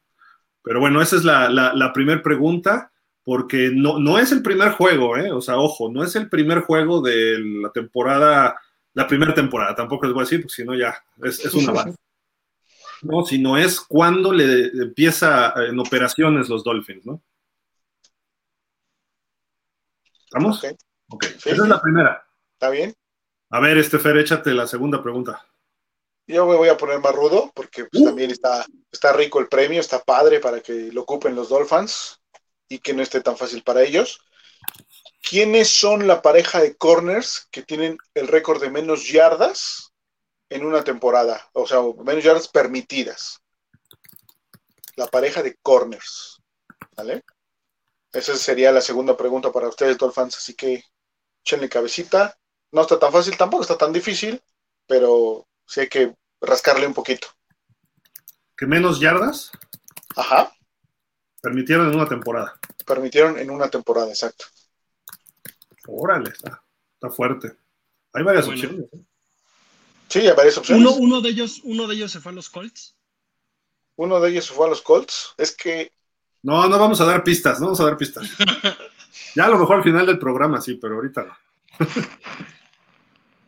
Pero 0.63 0.81
bueno, 0.81 1.03
esa 1.03 1.17
es 1.17 1.25
la, 1.25 1.93
primera 1.93 2.23
pregunta, 2.23 2.91
porque 3.23 3.71
no, 3.73 3.99
no 3.99 4.19
es 4.19 4.33
el 4.33 4.43
primer 4.43 4.73
juego, 4.73 5.17
¿eh? 5.19 5.31
O 5.31 5.43
sea, 5.43 5.59
ojo, 5.59 5.91
no 5.93 6.03
es 6.03 6.17
el 6.17 6.31
primer 6.31 6.61
juego 6.61 7.03
de 7.03 7.39
la 7.39 7.71
temporada, 7.71 8.59
la 8.95 9.07
primera 9.07 9.35
temporada, 9.35 9.75
tampoco 9.75 10.07
les 10.07 10.15
voy 10.15 10.23
a 10.23 10.25
decir, 10.25 10.41
porque 10.41 10.55
si 10.55 10.65
no 10.65 10.75
ya 10.75 10.97
es, 11.23 11.45
es 11.45 11.53
una 11.53 11.73
base. 11.73 11.95
No, 13.03 13.25
sino 13.25 13.59
es 13.59 13.79
cuando 13.79 14.33
le 14.33 14.69
empieza 14.69 15.53
en 15.69 15.79
operaciones 15.79 16.49
los 16.49 16.65
Dolphins, 16.65 17.05
¿no? 17.05 17.23
¿Estamos? 20.29 20.63
Ok. 21.11 21.25
Esa 21.25 21.51
es 21.51 21.59
la 21.59 21.81
primera. 21.81 22.27
¿Está 22.53 22.71
bien? 22.71 22.95
A 23.51 23.61
ver, 23.61 23.79
Estefer, 23.79 24.17
échate 24.19 24.53
la 24.53 24.67
segunda 24.67 25.03
pregunta. 25.03 25.45
Yo 26.27 26.47
me 26.47 26.57
voy 26.57 26.69
a 26.69 26.77
poner 26.77 27.01
más 27.01 27.15
rudo 27.15 27.51
porque 27.55 27.87
pues, 27.87 28.03
uh. 28.03 28.07
también 28.07 28.31
está, 28.31 28.67
está 28.93 29.13
rico 29.13 29.41
el 29.41 29.49
premio, 29.49 29.81
está 29.81 30.01
padre 30.01 30.41
para 30.41 30.61
que 30.61 30.93
lo 30.93 31.03
ocupen 31.03 31.35
los 31.35 31.49
Dolphins 31.49 32.21
y 32.69 32.79
que 32.79 32.93
no 32.93 33.03
esté 33.03 33.23
tan 33.23 33.37
fácil 33.37 33.63
para 33.63 33.83
ellos. 33.83 34.21
¿quiénes 35.29 35.69
son 35.69 36.07
la 36.07 36.23
pareja 36.23 36.61
de 36.61 36.77
corners 36.77 37.49
que 37.51 37.63
tienen 37.63 37.99
el 38.15 38.29
récord 38.29 38.61
de 38.61 38.71
menos 38.71 39.09
yardas 39.09 39.93
en 40.49 40.65
una 40.65 40.85
temporada? 40.85 41.49
O 41.53 41.67
sea, 41.67 41.81
menos 42.05 42.25
yardas 42.25 42.49
permitidas. 42.49 43.41
La 44.97 45.07
pareja 45.07 45.43
de 45.43 45.57
corners. 45.63 46.41
¿Vale? 46.97 47.23
Esa 48.13 48.37
sería 48.37 48.73
la 48.73 48.81
segunda 48.81 49.17
pregunta 49.17 49.53
para 49.53 49.69
ustedes, 49.69 49.99
Dolphins. 49.99 50.37
Así 50.37 50.55
que 50.55 50.85
échenle 51.45 51.69
cabecita. 51.69 52.39
No 52.73 52.83
está 52.83 52.99
tan 52.99 53.13
fácil, 53.13 53.37
tampoco 53.37 53.63
está 53.63 53.79
tan 53.79 53.93
difícil, 53.93 54.43
pero 54.87 55.47
sí 55.67 55.81
hay 55.81 55.89
que 55.89 56.15
rascarle 56.41 56.87
un 56.87 56.95
poquito. 56.95 57.29
¿Que 58.57 58.67
menos 58.67 59.01
yardas? 59.01 59.51
Ajá. 60.17 60.53
Permitieron 61.41 61.89
en 61.89 61.95
una 61.95 62.09
temporada. 62.09 62.59
Permitieron 62.85 63.39
en 63.39 63.51
una 63.51 63.71
temporada, 63.71 64.09
exacto. 64.09 64.47
Órale, 65.87 66.31
está, 66.31 66.63
está 66.95 67.11
fuerte. 67.11 67.57
Hay 68.13 68.23
varias 68.23 68.49
opciones. 68.49 68.87
¿eh? 68.93 69.05
Sí, 70.09 70.21
hay 70.21 70.35
varias 70.35 70.59
opciones. 70.59 70.85
Uno, 70.85 70.97
uno, 70.97 71.21
de 71.21 71.31
ellos, 71.31 71.61
uno 71.65 71.87
de 71.87 71.95
ellos 71.95 72.13
se 72.13 72.21
fue 72.21 72.33
a 72.33 72.35
los 72.35 72.49
Colts. 72.49 72.97
Uno 73.97 74.21
de 74.21 74.31
ellos 74.31 74.47
se 74.47 74.55
fue 74.55 74.67
a 74.67 74.71
los 74.71 74.83
Colts. 74.83 75.35
Es 75.39 75.55
que. 75.55 75.93
No, 76.49 76.67
no 76.67 76.79
vamos 76.79 76.99
a 77.03 77.05
dar 77.05 77.23
pistas, 77.23 77.61
no 77.61 77.67
vamos 77.67 77.81
a 77.81 77.85
dar 77.85 77.99
pistas. 77.99 78.27
ya 79.37 79.45
a 79.45 79.49
lo 79.51 79.59
mejor 79.59 79.77
al 79.77 79.83
final 79.83 80.07
del 80.07 80.19
programa 80.19 80.63
sí, 80.63 80.75
pero 80.81 80.95
ahorita 80.95 81.25
no. 81.25 81.37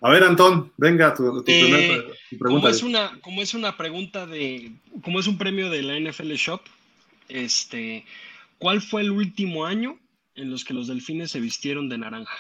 a 0.03 0.11
ver, 0.11 0.23
Antón, 0.25 0.71
venga, 0.77 1.15
tu, 1.15 1.43
tu, 1.43 1.51
Eh, 1.51 1.63
primer- 1.63 2.05
tu 2.29 2.39
pregunta. 2.39 2.61
Como 2.67 2.69
es, 2.69 2.83
una, 2.83 3.21
como 3.23 3.41
es 3.43 3.55
una 3.55 3.77
pregunta 3.79 4.27
de, 4.27 4.73
como 5.03 5.19
es 5.19 5.27
un 5.27 5.39
premio 5.39 5.71
de 5.71 5.83
la 5.83 5.99
NFL 5.99 6.33
Shop, 6.35 6.61
este, 7.29 8.05
¿cuál 8.59 8.83
fue 8.83 9.01
el 9.01 9.11
último 9.13 9.65
año 9.65 9.99
en 10.35 10.51
los 10.51 10.65
que 10.67 10.75
los 10.75 10.87
delfines 10.87 11.31
se 11.31 11.41
vistieron 11.41 11.89
de 11.89 11.97
naranja? 11.97 12.37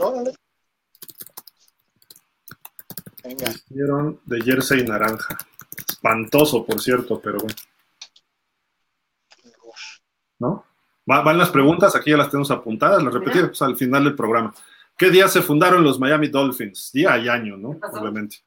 Órale. 0.00 0.32
Venga. 3.24 3.50
Hicieron 3.50 4.20
de 4.24 4.40
jersey 4.42 4.84
naranja. 4.84 5.36
Espantoso, 5.88 6.64
por 6.64 6.80
cierto, 6.80 7.20
pero 7.20 7.38
bueno, 7.38 7.54
¿no? 10.38 10.64
Va- 11.10 11.22
van 11.22 11.38
las 11.38 11.50
preguntas, 11.50 11.94
aquí 11.96 12.10
ya 12.10 12.16
las 12.16 12.30
tenemos 12.30 12.50
apuntadas, 12.50 13.02
las 13.02 13.12
repetimos 13.14 13.60
al 13.62 13.76
final 13.76 14.04
del 14.04 14.14
programa. 14.14 14.54
¿Qué 14.96 15.10
día 15.10 15.28
se 15.28 15.42
fundaron 15.42 15.82
los 15.84 15.98
Miami 15.98 16.28
Dolphins? 16.28 16.90
Día 16.92 17.18
y 17.18 17.28
año, 17.28 17.56
¿no? 17.56 17.78
Obviamente. 17.92 18.38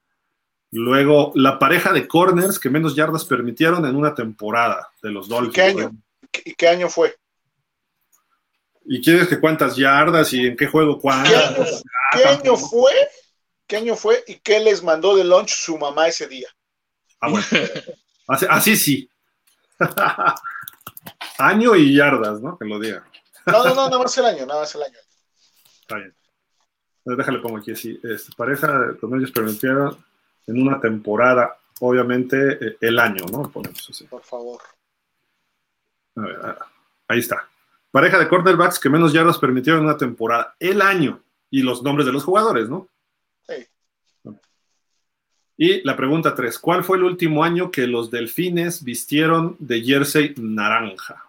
Luego, 0.71 1.31
la 1.35 1.59
pareja 1.59 1.91
de 1.93 2.07
corners 2.07 2.59
que 2.59 2.69
menos 2.69 2.95
yardas 2.95 3.25
permitieron 3.25 3.85
en 3.85 3.95
una 3.95 4.13
temporada 4.15 4.89
de 5.01 5.11
los 5.11 5.27
Dolphins. 5.29 5.55
qué 5.55 5.61
año? 5.61 5.91
¿Qué- 6.31 6.41
¿Y 6.45 6.53
qué 6.55 6.67
año 6.67 6.89
fue? 6.89 7.15
¿Y 8.85 9.01
quieres 9.01 9.27
que 9.27 9.39
cuántas 9.39 9.75
yardas 9.75 10.31
y 10.33 10.47
en 10.47 10.55
qué 10.57 10.67
juego 10.67 10.99
¿Qué 10.99 11.09
año, 11.09 11.29
cuántas? 11.29 11.83
qué 12.13 12.23
año 12.25 12.55
fue? 12.55 12.91
¿Qué 13.67 13.75
año 13.77 13.95
fue? 13.97 14.23
¿Y 14.27 14.35
qué 14.35 14.61
les 14.61 14.81
mandó 14.81 15.15
de 15.17 15.25
lunch 15.25 15.49
su 15.49 15.77
mamá 15.77 16.07
ese 16.07 16.27
día? 16.27 16.47
Ah, 17.19 17.29
bueno. 17.29 17.45
Así, 18.29 18.45
así 18.49 18.75
sí. 18.77 19.09
año 21.37 21.75
y 21.75 21.95
yardas, 21.95 22.41
¿no? 22.41 22.57
Que 22.57 22.65
lo 22.65 22.79
diga. 22.79 23.03
No, 23.45 23.63
no, 23.63 23.75
no, 23.75 23.85
nada 23.89 23.99
más 23.99 24.17
el 24.17 24.25
año, 24.25 24.45
nada 24.45 24.61
más 24.61 24.75
el 24.75 24.83
año. 24.83 24.97
Está 25.81 25.95
bien. 25.95 26.13
Déjale 27.05 27.39
pongo 27.39 27.57
aquí 27.57 27.71
así. 27.71 27.99
Este, 28.03 28.33
pareja 28.35 28.95
con 28.99 29.15
ellos 29.15 29.31
permitieron 29.31 29.97
en 30.45 30.61
una 30.61 30.79
temporada, 30.81 31.57
obviamente, 31.79 32.53
eh, 32.53 32.77
el 32.81 32.99
año, 32.99 33.25
¿no? 33.31 33.49
Ponemos 33.49 33.89
así. 33.89 34.03
Por 34.05 34.23
favor. 34.23 34.61
A 36.17 36.21
ver, 36.21 36.39
ah, 36.43 36.67
ahí 37.07 37.19
está. 37.19 37.47
Pareja 37.91 38.19
de 38.19 38.27
cornerbacks 38.27 38.79
que 38.79 38.89
menos 38.89 39.13
yardas 39.13 39.37
permitieron 39.37 39.81
en 39.81 39.87
una 39.87 39.97
temporada, 39.97 40.55
el 40.59 40.81
año 40.81 41.21
y 41.49 41.61
los 41.61 41.81
nombres 41.81 42.05
de 42.05 42.11
los 42.11 42.23
jugadores, 42.23 42.69
¿no? 42.69 42.89
Sí. 43.47 43.67
Y 45.55 45.81
la 45.83 45.95
pregunta 45.95 46.35
tres, 46.35 46.59
¿cuál 46.59 46.83
fue 46.83 46.97
el 46.97 47.03
último 47.03 47.43
año 47.43 47.71
que 47.71 47.87
los 47.87 48.11
delfines 48.11 48.83
vistieron 48.83 49.55
de 49.59 49.81
jersey 49.81 50.35
naranja? 50.37 51.26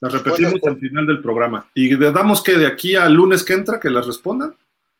Las 0.00 0.12
repetimos 0.12 0.52
Bueno, 0.60 0.76
al 0.76 0.80
final 0.80 1.06
del 1.06 1.20
programa. 1.20 1.66
Y 1.74 1.94
le 1.94 2.10
damos 2.10 2.42
que 2.42 2.56
de 2.56 2.66
aquí 2.66 2.96
al 2.96 3.14
lunes 3.14 3.44
que 3.44 3.52
entra 3.52 3.78
que 3.78 3.90
las 3.90 4.06
respondan, 4.06 4.54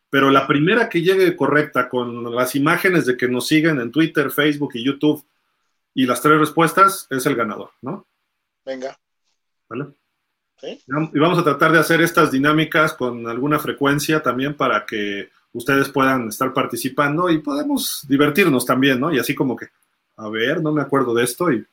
pero 0.09 0.29
la 0.29 0.45
primera 0.45 0.89
que 0.89 1.01
llegue 1.01 1.35
correcta 1.35 1.89
con 1.89 2.35
las 2.35 2.55
imágenes 2.55 3.05
de 3.05 3.17
que 3.17 3.27
nos 3.27 3.47
siguen 3.47 3.79
en 3.79 3.91
Twitter, 3.91 4.29
Facebook 4.29 4.71
y 4.75 4.83
YouTube 4.83 5.25
y 5.93 6.05
las 6.05 6.21
tres 6.21 6.39
respuestas 6.39 7.07
es 7.09 7.25
el 7.25 7.35
ganador, 7.35 7.71
¿no? 7.81 8.05
Venga. 8.65 8.97
¿Vale? 9.69 9.87
Sí. 10.57 10.79
Y 11.13 11.19
vamos 11.19 11.39
a 11.39 11.43
tratar 11.43 11.71
de 11.71 11.79
hacer 11.79 12.01
estas 12.01 12.31
dinámicas 12.31 12.93
con 12.93 13.27
alguna 13.27 13.57
frecuencia 13.57 14.21
también 14.21 14.53
para 14.53 14.85
que 14.85 15.29
ustedes 15.53 15.89
puedan 15.89 16.27
estar 16.27 16.53
participando 16.53 17.29
y 17.29 17.39
podemos 17.39 18.05
divertirnos 18.07 18.65
también, 18.65 18.99
¿no? 18.99 19.11
Y 19.11 19.17
así 19.17 19.33
como 19.33 19.55
que, 19.55 19.67
a 20.17 20.29
ver, 20.29 20.61
no 20.61 20.71
me 20.71 20.81
acuerdo 20.81 21.13
de 21.13 21.23
esto 21.23 21.51
y 21.51 21.65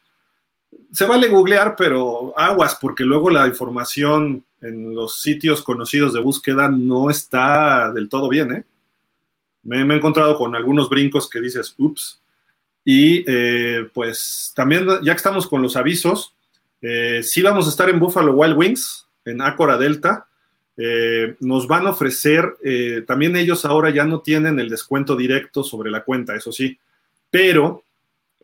se 0.92 1.06
vale 1.06 1.28
googlear, 1.28 1.74
pero 1.76 2.32
aguas, 2.38 2.78
porque 2.80 3.04
luego 3.04 3.30
la 3.30 3.46
información 3.46 4.44
en 4.60 4.94
los 4.94 5.20
sitios 5.20 5.62
conocidos 5.62 6.12
de 6.12 6.20
búsqueda 6.20 6.68
no 6.68 7.10
está 7.10 7.92
del 7.92 8.08
todo 8.08 8.28
bien, 8.28 8.52
¿eh? 8.52 8.64
Me, 9.62 9.78
he 9.78 9.96
encontrado 9.96 10.36
con 10.36 10.54
algunos 10.56 10.88
brincos 10.88 11.28
que 11.28 11.40
dices, 11.40 11.74
ups. 11.78 12.20
Y 12.84 13.24
eh, 13.26 13.88
pues 13.92 14.52
también, 14.54 14.86
ya 15.02 15.12
que 15.12 15.16
estamos 15.16 15.46
con 15.46 15.60
los 15.60 15.76
avisos, 15.76 16.34
eh, 16.80 17.20
sí 17.22 17.42
vamos 17.42 17.66
a 17.66 17.70
estar 17.70 17.90
en 17.90 18.00
Buffalo 18.00 18.32
Wild 18.32 18.56
Wings, 18.56 19.06
en 19.24 19.42
Acora 19.42 19.76
Delta. 19.76 20.26
Eh, 20.76 21.34
nos 21.40 21.66
van 21.66 21.86
a 21.86 21.90
ofrecer, 21.90 22.56
eh, 22.62 23.02
también 23.06 23.34
ellos 23.36 23.64
ahora 23.64 23.90
ya 23.90 24.04
no 24.04 24.20
tienen 24.20 24.60
el 24.60 24.68
descuento 24.68 25.16
directo 25.16 25.64
sobre 25.64 25.90
la 25.90 26.04
cuenta, 26.04 26.36
eso 26.36 26.52
sí, 26.52 26.78
pero 27.30 27.82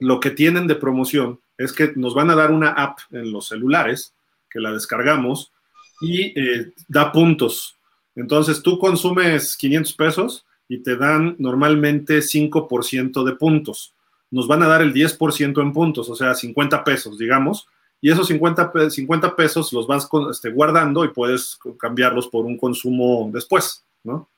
lo 0.01 0.18
que 0.18 0.30
tienen 0.30 0.66
de 0.66 0.74
promoción 0.74 1.38
es 1.59 1.72
que 1.72 1.92
nos 1.96 2.14
van 2.14 2.30
a 2.30 2.34
dar 2.34 2.50
una 2.50 2.70
app 2.70 2.98
en 3.11 3.32
los 3.32 3.48
celulares, 3.48 4.14
que 4.50 4.61
la 4.61 4.72
descargamos 4.72 5.52
y 6.00 6.38
eh, 6.38 6.72
da 6.88 7.12
puntos. 7.12 7.76
Entonces 8.16 8.62
tú 8.62 8.78
consumes 8.78 9.57
500 9.57 9.92
pesos 9.94 10.46
y 10.68 10.82
te 10.82 10.96
dan 10.96 11.36
normalmente 11.38 12.22
5% 12.22 13.24
de 13.24 13.32
puntos. 13.36 13.92
Nos 14.30 14.46
van 14.48 14.62
a 14.62 14.68
dar 14.68 14.82
el 14.82 14.92
10% 14.92 15.61
en 15.61 15.72
puntos, 15.72 16.09
o 16.09 16.14
sea, 16.16 16.34
50 16.34 16.82
pesos, 16.84 17.18
digamos 17.18 17.66
y 18.00 18.11
esos 18.11 18.26
50, 18.26 18.70
pe- 18.70 18.90
50 18.90 19.34
pesos 19.34 19.72
los 19.72 19.86
vas 19.86 20.07
este, 20.30 20.50
guardando 20.50 21.07
y 21.07 21.09
puedes 21.09 21.59
cambiarlos 21.78 22.28
por 22.28 22.44
un 22.44 22.59
consumo 22.59 23.30
después, 23.32 23.82
¿no? 24.02 24.28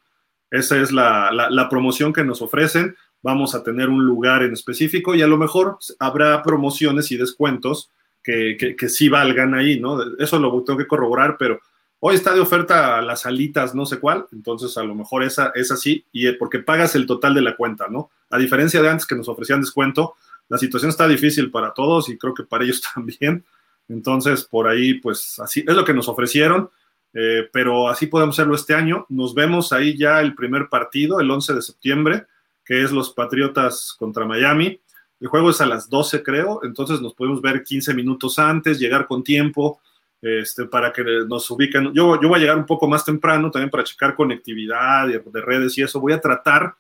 Esa 0.53 0.77
es 0.81 0.93
la 0.93 1.67
promoción 1.69 2.13
que 2.13 2.23
nos 2.23 2.41
ofrecen. 2.43 2.95
Vamos 3.23 3.55
a 3.55 3.63
tener 3.63 3.89
un 3.89 4.05
lugar 4.05 4.43
en 4.43 4.53
específico 4.53 5.15
y 5.15 5.23
a 5.23 5.27
lo 5.27 5.37
mejor 5.37 5.79
habrá 5.99 6.43
promociones 6.43 7.11
y 7.11 7.17
descuentos 7.17 7.91
que, 8.23 8.57
que, 8.77 8.89
sí 8.89 9.09
valgan 9.09 9.55
ahí, 9.55 9.79
¿no? 9.79 9.99
Eso 10.19 10.39
lo 10.41 10.63
tengo 10.65 10.79
que 10.79 10.89
corroborar, 10.89 11.37
pero 11.39 11.61
hoy 12.01 12.17
está 12.17 12.35
de 12.35 12.41
oferta 12.41 13.01
las 13.01 13.25
alitas, 13.25 13.73
no 13.75 13.87
sé 13.87 14.01
cuál, 14.01 14.27
entonces 14.33 14.77
a 14.77 14.83
lo 14.83 14.97
mejor 14.97 15.23
esa 15.23 15.53
es 15.55 15.71
así, 15.71 16.05
y 16.11 16.27
eh, 16.27 16.33
porque 16.33 16.59
pagas 16.59 16.97
el 16.97 17.07
total 17.07 17.35
de 17.35 17.43
la 17.43 17.57
cuenta, 17.57 17.87
¿no? 17.89 18.11
A 18.31 18.39
diferencia 18.39 18.83
de 18.83 18.89
antes 18.89 19.07
que 19.07 19.15
nos 19.15 19.29
ofrecían 19.29 19.61
descuento, 19.61 20.17
la 20.49 20.59
situación 20.59 20.91
está 20.91 21.07
difícil 21.09 21.51
para 21.51 21.73
todos 21.73 22.09
y 22.09 22.19
creo 22.19 22.35
que 22.35 22.45
para 22.45 22.65
ellos 22.65 22.83
también. 22.95 23.45
Entonces, 23.89 24.45
por 24.45 24.69
ahí, 24.69 24.95
pues 24.95 25.39
así 25.39 25.65
es 25.67 25.75
lo 25.75 25.85
que 25.85 25.95
nos 25.95 26.09
ofrecieron, 26.09 26.71
eh, 27.15 27.49
pero 27.53 27.89
así 27.89 28.07
podemos 28.07 28.35
hacerlo 28.35 28.57
este 28.57 28.75
año. 28.75 29.07
Nos 29.09 29.35
vemos 29.35 29.73
ahí 29.73 29.97
ya 29.97 30.21
el 30.21 30.35
primer 30.35 30.69
partido, 30.69 31.21
el 31.21 31.31
11 31.31 31.55
de 31.55 31.63
septiembre, 31.63 32.27
que 32.67 32.83
es 32.83 32.93
los 32.93 33.11
Patriotas 33.11 33.95
contra 33.99 34.27
Miami. 34.27 34.81
El 35.21 35.29
juego 35.29 35.51
es 35.51 35.61
a 35.63 35.67
las 35.67 35.89
12, 35.89 36.23
creo, 36.23 36.61
entonces 36.65 37.01
nos 37.01 37.15
podemos 37.15 37.41
ver 37.41 37.63
15 37.63 37.95
minutos 37.95 38.39
antes, 38.39 38.79
llegar 38.79 39.07
con 39.07 39.23
tiempo, 39.25 39.81
este, 40.21 40.67
para 40.67 40.93
que 40.93 41.03
nos 41.27 41.51
ubiquen. 41.51 41.95
Yo, 41.95 42.21
yo 42.21 42.29
voy 42.29 42.39
a 42.39 42.41
llegar 42.41 42.59
un 42.59 42.67
poco 42.67 42.87
más 42.89 43.05
temprano 43.05 43.51
también 43.51 43.71
para 43.71 43.85
checar 43.85 44.15
conectividad 44.15 45.07
de, 45.07 45.23
de 45.25 45.41
redes 45.41 45.79
y 45.79 45.83
eso. 45.83 46.01
Voy 46.01 46.13
a 46.13 46.21
tratar 46.21 46.75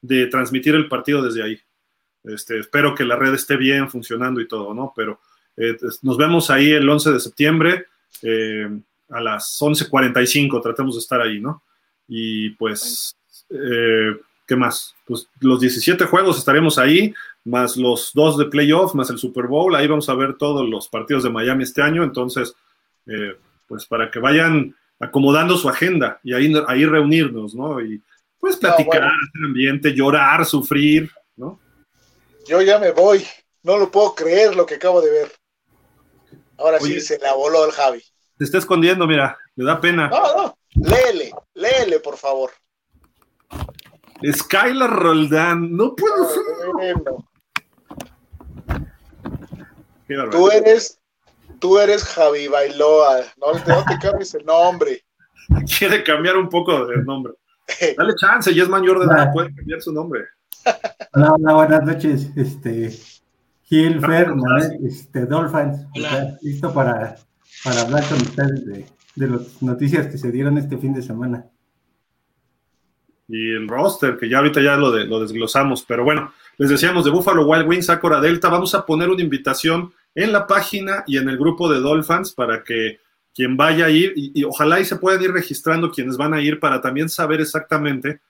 de 0.00 0.26
transmitir 0.26 0.74
el 0.74 0.88
partido 0.88 1.22
desde 1.22 1.42
ahí. 1.42 1.60
Este, 2.24 2.58
espero 2.58 2.94
que 2.94 3.04
la 3.04 3.16
red 3.16 3.34
esté 3.34 3.56
bien 3.56 3.88
funcionando 3.88 4.40
y 4.40 4.48
todo, 4.48 4.74
¿no? 4.74 4.92
Pero 4.94 5.20
eh, 5.56 5.76
nos 6.02 6.16
vemos 6.16 6.50
ahí 6.50 6.70
el 6.70 6.88
11 6.88 7.12
de 7.12 7.20
septiembre 7.20 7.86
eh, 8.22 8.68
a 9.08 9.20
las 9.20 9.58
11.45, 9.60 10.62
tratemos 10.62 10.94
de 10.94 11.00
estar 11.00 11.20
ahí, 11.20 11.40
¿no? 11.40 11.62
Y 12.08 12.50
pues, 12.50 13.16
eh, 13.50 14.16
¿qué 14.50 14.56
más? 14.56 14.96
Pues 15.06 15.28
los 15.38 15.60
17 15.60 16.06
juegos 16.06 16.36
estaremos 16.36 16.76
ahí, 16.76 17.14
más 17.44 17.76
los 17.76 18.10
dos 18.14 18.36
de 18.36 18.46
playoff, 18.46 18.96
más 18.96 19.08
el 19.08 19.16
Super 19.16 19.46
Bowl, 19.46 19.76
ahí 19.76 19.86
vamos 19.86 20.08
a 20.08 20.14
ver 20.14 20.36
todos 20.36 20.68
los 20.68 20.88
partidos 20.88 21.22
de 21.22 21.30
Miami 21.30 21.62
este 21.62 21.82
año, 21.82 22.02
entonces, 22.02 22.52
eh, 23.06 23.36
pues 23.68 23.86
para 23.86 24.10
que 24.10 24.18
vayan 24.18 24.74
acomodando 24.98 25.56
su 25.56 25.68
agenda 25.68 26.18
y 26.24 26.34
ahí, 26.34 26.52
ahí 26.66 26.84
reunirnos, 26.84 27.54
¿no? 27.54 27.80
Y 27.80 28.02
pues 28.40 28.56
platicar, 28.56 29.02
No, 29.02 29.06
bueno. 29.06 29.22
hacer 29.28 29.46
ambiente, 29.46 29.94
llorar, 29.94 30.44
sufrir, 30.44 31.08
¿no? 31.36 31.60
Yo 32.48 32.60
ya 32.60 32.80
me 32.80 32.90
voy. 32.90 33.24
No 33.62 33.78
lo 33.78 33.88
puedo 33.88 34.16
creer 34.16 34.56
lo 34.56 34.66
que 34.66 34.74
acabo 34.74 35.00
de 35.00 35.12
ver. 35.12 35.32
Ahora 36.58 36.78
Oye. 36.80 36.94
sí 36.94 37.00
se 37.02 37.18
la 37.20 37.34
voló 37.34 37.66
el 37.66 37.70
Javi. 37.70 38.02
Se 38.36 38.44
está 38.44 38.58
escondiendo, 38.58 39.06
mira, 39.06 39.38
le 39.54 39.64
da 39.64 39.80
pena. 39.80 40.08
No, 40.08 40.36
no, 40.36 40.58
léele, 40.74 41.30
léele, 41.54 42.00
por 42.00 42.16
favor. 42.16 42.50
Skylar 44.32 44.90
Roldán, 44.90 45.74
no 45.76 45.94
puedo 45.94 46.28
ser. 46.28 46.94
Tú 50.30 50.50
eres, 50.50 51.00
tú 51.58 51.78
eres 51.78 52.04
Javi 52.04 52.48
Bailoa, 52.48 53.20
no, 53.38 53.52
no 53.52 53.84
te 53.84 53.98
cambies 54.00 54.34
el 54.34 54.44
nombre. 54.44 55.04
Quiere 55.78 56.02
cambiar 56.02 56.36
un 56.36 56.48
poco 56.48 56.86
de 56.86 57.02
nombre. 57.04 57.34
Dale 57.96 58.14
chance, 58.16 58.54
ya 58.54 58.64
es 58.64 58.68
mayor 58.68 58.98
de 58.98 59.06
edad, 59.06 59.32
puede 59.32 59.54
cambiar 59.54 59.80
su 59.80 59.92
nombre. 59.92 60.24
Hola, 61.12 61.32
hola, 61.32 61.52
buenas 61.54 61.84
noches. 61.84 62.30
Este, 62.36 62.90
Gil, 63.62 64.00
Fer, 64.00 64.32
este, 64.84 65.26
Dolphins, 65.26 65.86
listo 66.42 66.72
para, 66.74 67.16
para 67.64 67.80
hablar 67.80 68.04
con 68.08 68.20
ustedes 68.20 68.66
de, 68.66 68.86
de 69.16 69.26
las 69.26 69.62
noticias 69.62 70.06
que 70.08 70.18
se 70.18 70.30
dieron 70.30 70.58
este 70.58 70.76
fin 70.76 70.92
de 70.92 71.02
semana. 71.02 71.46
Y 73.30 73.52
el 73.52 73.68
roster, 73.68 74.16
que 74.18 74.28
ya 74.28 74.38
ahorita 74.38 74.60
ya 74.60 74.76
lo, 74.76 74.90
de, 74.90 75.04
lo 75.04 75.20
desglosamos, 75.20 75.84
pero 75.86 76.02
bueno, 76.02 76.32
les 76.58 76.68
decíamos 76.68 77.04
de 77.04 77.10
Buffalo 77.10 77.46
Wild 77.46 77.68
Wings, 77.68 77.88
Acora 77.88 78.20
Delta, 78.20 78.48
vamos 78.48 78.74
a 78.74 78.84
poner 78.84 79.08
una 79.08 79.22
invitación 79.22 79.92
en 80.14 80.32
la 80.32 80.46
página 80.46 81.04
y 81.06 81.16
en 81.16 81.28
el 81.28 81.38
grupo 81.38 81.72
de 81.72 81.78
Dolphins 81.78 82.32
para 82.32 82.64
que 82.64 82.98
quien 83.32 83.56
vaya 83.56 83.86
a 83.86 83.90
ir, 83.90 84.12
y, 84.16 84.42
ojalá 84.42 84.80
y 84.80 84.84
se 84.84 84.96
puedan 84.96 85.22
ir 85.22 85.30
registrando 85.30 85.92
quienes 85.92 86.16
van 86.16 86.34
a 86.34 86.42
ir 86.42 86.58
para 86.58 86.80
también 86.80 87.08
saber 87.08 87.40
exactamente, 87.40 88.20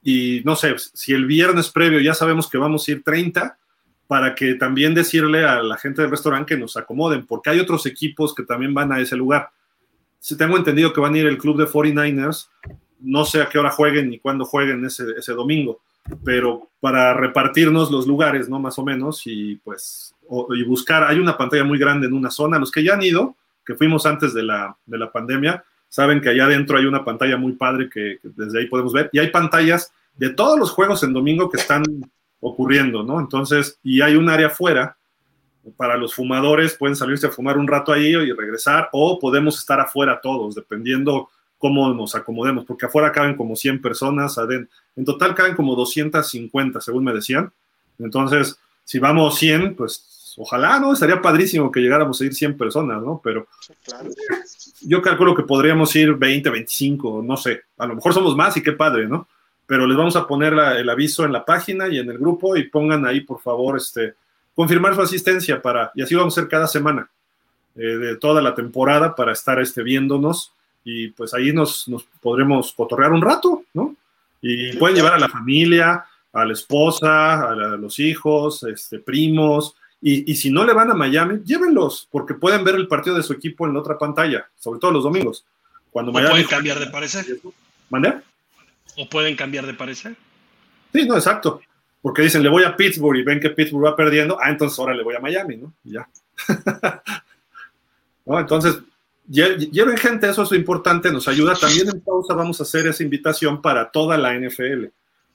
y 0.00 0.42
no 0.44 0.54
sé, 0.54 0.76
si 0.78 1.12
el 1.12 1.26
viernes 1.26 1.68
previo 1.70 1.98
ya 1.98 2.14
sabemos 2.14 2.48
que 2.48 2.58
vamos 2.58 2.86
a 2.86 2.92
ir 2.92 3.02
30, 3.02 3.58
para 4.06 4.34
que 4.34 4.54
también 4.54 4.94
decirle 4.94 5.44
a 5.44 5.62
la 5.62 5.76
gente 5.76 6.02
del 6.02 6.10
restaurante 6.10 6.54
que 6.54 6.60
nos 6.60 6.76
acomoden, 6.76 7.26
porque 7.26 7.50
hay 7.50 7.58
otros 7.58 7.86
equipos 7.86 8.34
que 8.34 8.44
también 8.44 8.72
van 8.72 8.92
a 8.92 9.00
ese 9.00 9.16
lugar. 9.16 9.50
Si 10.20 10.36
tengo 10.36 10.56
entendido 10.56 10.92
que 10.92 11.00
van 11.00 11.14
a 11.14 11.18
ir 11.18 11.26
el 11.26 11.38
club 11.38 11.58
de 11.58 11.66
49ers, 11.66 12.48
no 13.00 13.24
sé 13.24 13.42
a 13.42 13.48
qué 13.48 13.58
hora 13.58 13.70
jueguen 13.70 14.10
ni 14.10 14.18
cuándo 14.18 14.44
jueguen 14.44 14.84
ese, 14.84 15.04
ese 15.16 15.32
domingo, 15.32 15.80
pero 16.24 16.68
para 16.80 17.14
repartirnos 17.14 17.90
los 17.90 18.06
lugares, 18.06 18.48
¿no? 18.48 18.58
Más 18.58 18.78
o 18.78 18.84
menos, 18.84 19.22
y 19.26 19.56
pues, 19.56 20.14
y 20.50 20.62
buscar, 20.64 21.04
hay 21.04 21.18
una 21.18 21.36
pantalla 21.36 21.64
muy 21.64 21.78
grande 21.78 22.06
en 22.06 22.12
una 22.12 22.30
zona, 22.30 22.58
los 22.58 22.70
que 22.70 22.84
ya 22.84 22.94
han 22.94 23.02
ido, 23.02 23.34
que 23.64 23.74
fuimos 23.74 24.06
antes 24.06 24.32
de 24.32 24.42
la, 24.42 24.76
de 24.86 24.98
la 24.98 25.10
pandemia, 25.10 25.64
saben 25.88 26.20
que 26.20 26.30
allá 26.30 26.44
adentro 26.44 26.78
hay 26.78 26.86
una 26.86 27.04
pantalla 27.04 27.36
muy 27.36 27.52
padre 27.52 27.88
que, 27.92 28.18
desde 28.22 28.60
ahí 28.60 28.66
podemos 28.66 28.92
ver, 28.92 29.10
y 29.12 29.18
hay 29.18 29.30
pantallas 29.30 29.92
de 30.16 30.30
todos 30.30 30.58
los 30.58 30.70
juegos 30.70 31.02
en 31.02 31.12
domingo 31.12 31.50
que 31.50 31.58
están 31.58 31.82
ocurriendo, 32.40 33.02
¿no? 33.02 33.18
Entonces, 33.18 33.78
y 33.82 34.00
hay 34.00 34.14
un 34.14 34.28
área 34.28 34.48
afuera 34.48 34.96
para 35.76 35.96
los 35.96 36.14
fumadores, 36.14 36.74
pueden 36.74 36.94
salirse 36.94 37.26
a 37.26 37.30
fumar 37.30 37.58
un 37.58 37.66
rato 37.66 37.92
ahí 37.92 38.10
y 38.10 38.32
regresar, 38.32 38.88
o 38.92 39.18
podemos 39.18 39.58
estar 39.58 39.80
afuera 39.80 40.20
todos, 40.22 40.54
dependiendo 40.54 41.28
cómo 41.58 41.92
nos 41.94 42.14
acomodemos, 42.14 42.64
porque 42.64 42.86
afuera 42.86 43.12
caben 43.12 43.36
como 43.36 43.56
100 43.56 43.80
personas, 43.80 44.36
en 44.96 45.04
total 45.04 45.34
caben 45.34 45.54
como 45.54 45.74
250, 45.74 46.80
según 46.80 47.04
me 47.04 47.12
decían. 47.12 47.52
Entonces, 47.98 48.58
si 48.84 48.98
vamos 48.98 49.38
100, 49.38 49.74
pues 49.74 50.34
ojalá, 50.36 50.78
¿no? 50.78 50.92
Estaría 50.92 51.20
padrísimo 51.20 51.70
que 51.70 51.80
llegáramos 51.80 52.20
a 52.20 52.24
ir 52.24 52.34
100 52.34 52.56
personas, 52.56 53.02
¿no? 53.02 53.20
Pero 53.22 53.48
yo 54.82 55.00
calculo 55.00 55.34
que 55.34 55.42
podríamos 55.42 55.94
ir 55.96 56.14
20, 56.14 56.50
25, 56.50 57.22
no 57.24 57.36
sé. 57.36 57.62
A 57.78 57.86
lo 57.86 57.94
mejor 57.94 58.12
somos 58.12 58.36
más 58.36 58.56
y 58.56 58.62
qué 58.62 58.72
padre, 58.72 59.08
¿no? 59.08 59.28
Pero 59.66 59.86
les 59.86 59.96
vamos 59.96 60.14
a 60.14 60.26
poner 60.26 60.52
el 60.52 60.88
aviso 60.88 61.24
en 61.24 61.32
la 61.32 61.44
página 61.44 61.88
y 61.88 61.98
en 61.98 62.10
el 62.10 62.18
grupo 62.18 62.56
y 62.56 62.68
pongan 62.68 63.06
ahí, 63.06 63.22
por 63.22 63.40
favor, 63.40 63.76
este, 63.76 64.14
confirmar 64.54 64.94
su 64.94 65.02
asistencia 65.02 65.60
para, 65.60 65.90
y 65.94 66.02
así 66.02 66.14
vamos 66.14 66.36
a 66.36 66.40
hacer 66.40 66.50
cada 66.50 66.66
semana 66.66 67.10
eh, 67.74 67.80
de 67.80 68.16
toda 68.16 68.40
la 68.40 68.54
temporada 68.54 69.14
para 69.14 69.32
estar 69.32 69.58
este, 69.60 69.82
viéndonos 69.82 70.52
y 70.88 71.08
pues 71.08 71.34
ahí 71.34 71.52
nos, 71.52 71.88
nos 71.88 72.04
podremos 72.20 72.72
cotorrear 72.72 73.10
un 73.10 73.20
rato, 73.20 73.64
¿no? 73.74 73.96
Y 74.40 74.76
pueden 74.76 74.94
llevar 74.94 75.14
a 75.14 75.18
la 75.18 75.28
familia, 75.28 76.04
a 76.32 76.44
la 76.44 76.52
esposa, 76.52 77.50
a, 77.50 77.54
los 77.76 77.98
hijos, 77.98 78.62
este, 78.62 79.00
primos, 79.00 79.74
y, 80.00 80.36
si 80.36 80.50
no 80.50 80.64
le 80.64 80.72
van 80.72 80.88
a 80.92 80.94
Miami, 80.94 81.40
llévenlos, 81.44 82.06
porque 82.08 82.34
pueden 82.34 82.62
ver 82.62 82.76
el 82.76 82.86
partido 82.86 83.16
de 83.16 83.24
su 83.24 83.32
equipo 83.32 83.66
en 83.66 83.74
la 83.74 83.80
otra 83.80 83.98
pantalla, 83.98 84.48
sobre 84.56 84.78
todo 84.78 84.92
los 84.92 85.02
domingos. 85.02 85.44
Cuando 85.90 86.12
¿O 86.12 86.14
pueden 86.14 86.46
cambiar 86.46 86.78
de 86.78 86.86
parecer? 86.86 87.24
¿Mande? 87.90 88.20
¿O 88.96 89.08
pueden 89.08 89.34
cambiar 89.34 89.66
de 89.66 89.74
parecer? 89.74 90.14
Sí, 90.92 91.04
no, 91.04 91.16
exacto. 91.16 91.60
Porque 92.00 92.22
dicen, 92.22 92.44
le 92.44 92.48
voy 92.48 92.62
a 92.62 92.76
Pittsburgh 92.76 93.18
y 93.18 93.24
ven 93.24 93.40
que 93.40 93.50
Pittsburgh 93.50 93.86
va 93.86 93.96
perdiendo, 93.96 94.38
ah, 94.40 94.50
entonces 94.50 94.78
ahora 94.78 94.94
le 94.94 95.02
voy 95.02 95.16
a 95.16 95.20
Miami, 95.20 95.56
¿no? 95.56 95.72
ya. 95.82 96.08
¿No? 98.26 98.38
Entonces, 98.38 98.78
lleven 99.28 99.96
gente, 99.96 100.28
eso 100.28 100.42
es 100.42 100.52
importante, 100.52 101.10
nos 101.10 101.28
ayuda. 101.28 101.54
También 101.54 101.88
en 101.88 102.00
pausa 102.00 102.34
vamos 102.34 102.60
a 102.60 102.64
hacer 102.64 102.86
esa 102.86 103.02
invitación 103.02 103.60
para 103.60 103.90
toda 103.90 104.16
la 104.16 104.34
NFL. 104.34 104.86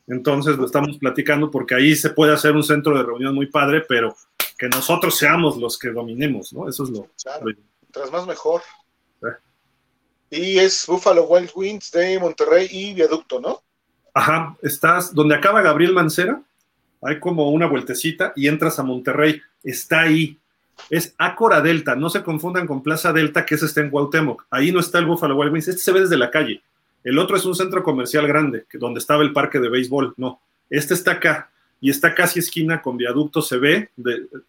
Entonces 0.08 0.58
lo 0.58 0.66
estamos 0.66 0.98
platicando 0.98 1.52
porque 1.52 1.76
ahí 1.76 1.96
se 1.96 2.10
puede 2.10 2.34
hacer 2.34 2.54
un 2.54 2.64
centro 2.64 2.98
de 2.98 3.04
reunión 3.04 3.34
muy 3.34 3.48
padre, 3.48 3.84
pero 3.88 4.16
que 4.58 4.68
nosotros 4.68 5.18
seamos 5.18 5.58
los 5.58 5.78
que 5.78 5.90
dominemos, 5.90 6.54
¿no? 6.54 6.68
Eso 6.68 6.84
es 6.84 6.90
lo. 6.90 7.08
Claro, 7.22 7.46
mientras 7.82 8.12
más 8.12 8.28
mejor. 8.28 8.62
Y 10.30 10.60
es 10.60 10.86
Buffalo 10.88 11.24
Wild 11.26 11.52
Wings 11.56 11.92
de 11.92 12.18
Monterrey 12.18 12.68
y 12.72 12.94
Viaducto, 12.94 13.42
¿no? 13.42 13.62
Ajá, 14.14 14.56
estás 14.62 15.14
donde 15.14 15.36
acaba 15.36 15.62
Gabriel 15.62 15.94
Mancera, 15.94 16.42
hay 17.02 17.20
como 17.20 17.50
una 17.50 17.68
vueltecita 17.68 18.32
y 18.36 18.48
entras 18.48 18.80
a 18.80 18.84
Monterrey, 18.84 19.42
está 19.64 20.02
ahí. 20.02 20.38
Es 20.90 21.16
Acora 21.18 21.62
Delta, 21.62 21.96
no 21.96 22.10
se 22.10 22.24
confundan 22.24 22.68
con 22.68 22.84
Plaza 22.84 23.14
Delta, 23.14 23.46
que 23.46 23.56
es 23.56 23.64
está 23.64 23.82
en 23.82 23.90
Cuauhtémoc. 23.90 24.46
Ahí 24.50 24.72
no 24.72 24.80
está 24.80 25.00
el 25.00 25.06
Buffalo 25.06 25.36
Wild 25.36 25.54
Wings, 25.54 25.68
este 25.68 25.82
se 25.82 25.92
ve 25.92 26.02
desde 26.02 26.18
la 26.18 26.32
calle. 26.32 26.62
El 27.04 27.18
otro 27.18 27.36
es 27.36 27.46
un 27.46 27.56
centro 27.56 27.84
comercial 27.84 28.28
grande, 28.28 28.66
donde 28.74 29.00
estaba 29.00 29.24
el 29.24 29.34
parque 29.34 29.60
de 29.60 29.70
béisbol. 29.70 30.14
No, 30.18 30.40
este 30.70 30.94
está 30.94 31.12
acá 31.14 31.50
y 31.80 31.90
está 31.90 32.14
casi 32.14 32.40
esquina 32.40 32.82
con 32.82 32.96
viaducto, 32.96 33.42
se 33.42 33.58
ve 33.58 33.90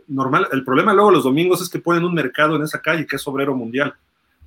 normal. 0.07 0.49
El 0.53 0.65
problema 0.65 0.93
luego 0.93 1.11
los 1.11 1.25
domingos 1.25 1.63
es 1.63 1.69
que 1.71 1.79
ponen 1.79 2.05
un 2.05 2.13
mercado 2.13 2.57
en 2.57 2.63
esa 2.63 2.81
calle 2.81 3.07
que 3.07 3.17
es 3.17 3.27
obrero 3.27 3.55
mundial. 3.55 3.95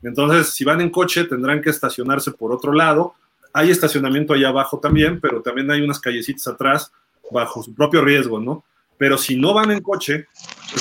Entonces, 0.04 0.54
si 0.54 0.64
van 0.64 0.82
en 0.82 0.92
coche, 0.92 1.24
tendrán 1.24 1.64
que 1.64 1.72
estacionarse 1.72 2.32
por 2.32 2.52
otro 2.52 2.72
lado. 2.72 3.16
Hay 3.54 3.72
estacionamiento 3.72 4.34
allá 4.34 4.50
abajo 4.50 4.80
también, 4.80 5.20
pero 5.20 5.42
también 5.42 5.72
hay 5.72 5.82
unas 5.82 6.00
callecitas 6.00 6.48
atrás 6.48 6.92
bajo 7.32 7.64
su 7.64 7.74
propio 7.74 8.02
riesgo, 8.02 8.40
¿no? 8.40 8.64
Pero 9.00 9.18
si 9.18 9.36
no 9.36 9.54
van 9.54 9.72
en 9.72 9.82
coche, 9.82 10.28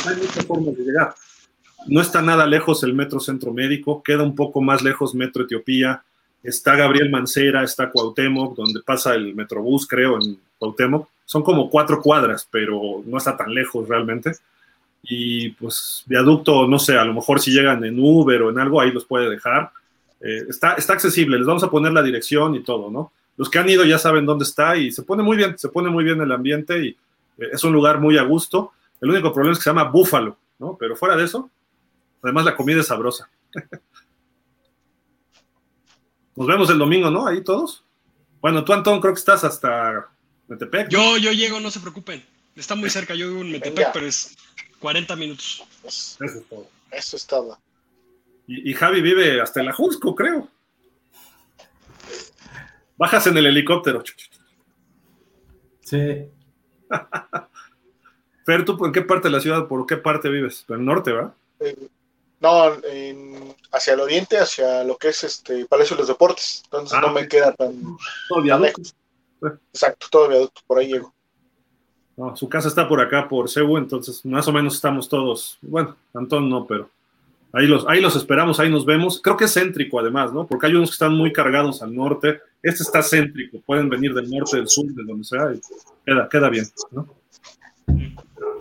hay 0.07 0.17
muchas 0.17 0.45
formas 0.47 0.77
de 0.77 0.85
llegar. 0.85 1.15
No 1.87 2.01
está 2.01 2.23
nada 2.23 2.47
lejos 2.47 2.83
el 2.83 2.95
Metro 2.95 3.21
Centro 3.21 3.53
Médico, 3.53 4.03
queda 4.03 4.23
un 4.23 4.35
poco 4.35 4.63
más 4.63 4.83
lejos 4.83 5.15
Metro 5.15 5.45
Etiopía, 5.45 6.03
está 6.43 6.77
Gabriel 6.77 7.11
Mancera, 7.11 7.63
está 7.63 7.91
Cuauhtémoc, 7.91 8.57
donde 8.57 8.81
pasa 8.83 9.15
el 9.15 9.35
Metrobús, 9.35 9.87
creo, 9.87 10.17
en 10.23 10.39
Cuauhtémoc. 10.59 11.09
Son 11.25 11.43
como 11.43 11.71
cuatro 11.71 12.01
cuadras, 12.03 12.47
pero 12.51 13.03
no 13.05 13.17
está 13.19 13.37
tan 13.37 13.53
lejos 13.53 13.89
realmente. 13.89 14.33
Y 15.03 15.51
pues 15.51 16.05
viaducto, 16.07 16.67
no 16.67 16.79
sé, 16.79 16.97
a 16.97 17.05
lo 17.05 17.15
mejor 17.15 17.41
si 17.41 17.51
llegan 17.51 17.85
en 17.85 17.99
Uber 17.99 18.43
o 18.43 18.51
en 18.51 18.59
algo, 18.59 18.81
ahí 18.81 18.91
los 18.91 19.05
puede 19.05 19.29
dejar. 19.29 19.71
Eh, 20.21 20.45
está, 20.49 20.75
está 20.75 20.95
accesible, 20.95 21.39
les 21.39 21.47
vamos 21.47 21.65
a 21.65 21.71
poner 21.71 21.93
la 21.93 22.03
dirección 22.03 22.55
y 22.55 22.61
todo, 22.61 22.91
¿no? 22.91 23.13
Los 23.37 23.51
que 23.51 23.59
han 23.59 23.69
ido 23.69 23.85
ya 23.85 23.99
saben 23.99 24.25
dónde 24.25 24.45
está 24.45 24.77
y 24.77 24.93
se 24.93 25.03
pone 25.03 25.23
muy 25.23 25.37
bien, 25.37 25.59
se 25.59 25.69
pone 25.69 25.91
muy 25.91 26.05
bien 26.05 26.21
el 26.21 26.33
ambiente 26.33 26.79
y 26.83 26.89
eh, 27.39 27.49
es 27.53 27.65
un 27.65 27.73
lugar 27.73 28.01
muy 28.01 28.17
a 28.17 28.23
gusto. 28.23 28.73
El 29.05 29.11
único 29.11 29.35
problema 29.35 29.53
es 29.53 29.59
que 29.59 29.65
se 29.65 29.71
llama 29.71 29.85
Búfalo, 29.85 30.39
¿no? 30.59 30.79
Pero 30.81 30.97
fuera 30.97 31.15
de 31.15 31.25
eso, 31.25 31.51
además 32.23 32.47
la 32.47 32.57
comida 32.57 32.81
es 32.81 32.87
sabrosa. 32.87 33.29
Nos 36.37 36.47
vemos 36.47 36.71
el 36.71 36.79
domingo, 36.79 37.11
¿no? 37.11 37.27
Ahí 37.27 37.45
todos. 37.45 37.85
Bueno, 38.41 38.65
tú, 38.65 38.73
Antón, 38.73 39.03
creo 39.03 39.13
que 39.13 39.19
estás 39.19 39.45
hasta 39.45 40.09
Metepec. 40.49 40.89
Yo, 40.89 41.19
yo 41.19 41.33
llego, 41.33 41.61
no 41.61 41.71
se 41.71 41.81
preocupen. 41.81 42.25
Está 42.57 42.77
muy 42.77 42.89
cerca, 42.89 43.15
yo 43.15 43.29
vivo 43.29 43.43
en 43.43 43.53
Metepec, 43.53 43.93
pero 43.93 44.07
es 44.07 44.39
40 44.79 45.17
minutos. 45.17 45.63
Eso 45.85 46.25
es 46.25 46.49
todo. 46.49 46.67
Eso 46.91 47.17
es 47.19 47.27
todo. 47.27 47.59
Y, 48.47 48.73
Javi 48.73 49.03
vive 49.03 49.39
hasta 49.43 49.61
el 49.61 49.69
Ajusco, 49.69 50.15
creo. 50.15 50.49
Bajas 52.97 53.27
en 53.27 53.37
el 53.37 53.45
helicóptero. 53.45 54.03
Sí. 55.83 56.25
Fer, 58.45 58.65
¿tú 58.65 58.85
en 58.85 58.93
qué 58.93 59.03
parte 59.03 59.29
de 59.29 59.33
la 59.33 59.41
ciudad, 59.41 59.67
por 59.67 59.87
qué 59.87 59.97
parte 59.97 60.29
vives? 60.29 60.65
En 60.69 60.77
el 60.77 60.85
norte, 60.85 61.13
¿verdad? 61.13 61.33
Eh, 61.61 61.89
no, 62.41 62.73
hacia 63.73 63.95
el 63.95 64.01
oriente, 64.01 64.39
hacia 64.39 64.85
lo 64.85 64.97
que 64.97 65.09
es 65.09 65.25
este 65.25 65.65
Palacio 65.65 65.97
de 65.97 66.03
los 66.03 66.09
Deportes. 66.09 66.63
Entonces 66.65 66.99
no 67.01 67.09
ah, 67.09 67.13
me 67.13 67.27
queda 67.27 67.53
tan, 67.53 67.75
lejos. 68.61 68.95
Exacto, 69.73 70.07
todo 70.11 70.29
viaducto, 70.29 70.61
por 70.67 70.79
ahí 70.79 70.89
llego. 70.89 71.13
No, 72.17 72.37
su 72.37 72.49
casa 72.49 72.69
está 72.69 72.89
por 72.89 73.01
acá, 73.01 73.29
por 73.29 73.51
Cebu, 73.51 73.77
entonces 73.77 74.25
más 74.25 74.47
o 74.47 74.53
menos 74.53 74.75
estamos 74.75 75.09
todos. 75.09 75.59
Bueno, 75.63 75.97
Antón 76.13 76.49
no, 76.49 76.67
pero 76.67 76.89
ahí 77.53 77.67
los, 77.67 77.87
ahí 77.89 78.01
los 78.01 78.15
esperamos, 78.15 78.61
ahí 78.61 78.71
nos 78.71 78.85
vemos. 78.85 79.21
Creo 79.23 79.37
que 79.37 79.47
es 79.47 79.55
céntrico 79.55 79.99
además, 79.99 80.33
¿no? 80.33 80.47
Porque 80.47 80.67
hay 80.67 80.75
unos 80.75 80.91
que 80.91 80.95
están 80.95 81.15
muy 81.15 81.33
cargados 81.33 81.83
al 81.83 81.95
norte. 81.95 82.41
Este 82.63 82.83
está 82.83 83.03
céntrico, 83.03 83.59
pueden 83.65 83.89
venir 83.89 84.15
del 84.15 84.31
norte, 84.31 84.59
del 84.59 84.69
sur, 84.69 84.87
de 84.87 85.03
donde 85.03 85.25
sea, 85.25 85.53
y 85.53 85.61
queda, 86.05 86.29
queda 86.29 86.49
bien, 86.51 86.67
¿no? 86.93 87.09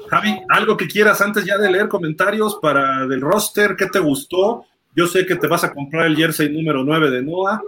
Javi, 0.10 0.42
algo 0.50 0.78
que 0.78 0.88
quieras 0.88 1.22
antes 1.22 1.46
ya 1.46 1.58
de 1.58 1.72
leer 1.72 1.88
comentarios 1.88 2.58
para 2.62 3.08
del 3.08 3.22
roster, 3.22 3.76
¿qué 3.76 3.88
te 3.88 4.00
gustó? 4.00 4.66
yo 4.96 5.08
sé 5.08 5.26
que 5.26 5.36
te 5.36 5.48
vas 5.48 5.64
a 5.64 5.74
comprar 5.74 6.06
el 6.06 6.16
jersey 6.16 6.50
número 6.50 6.84
9 6.84 7.10
de 7.10 7.24
Noah, 7.24 7.62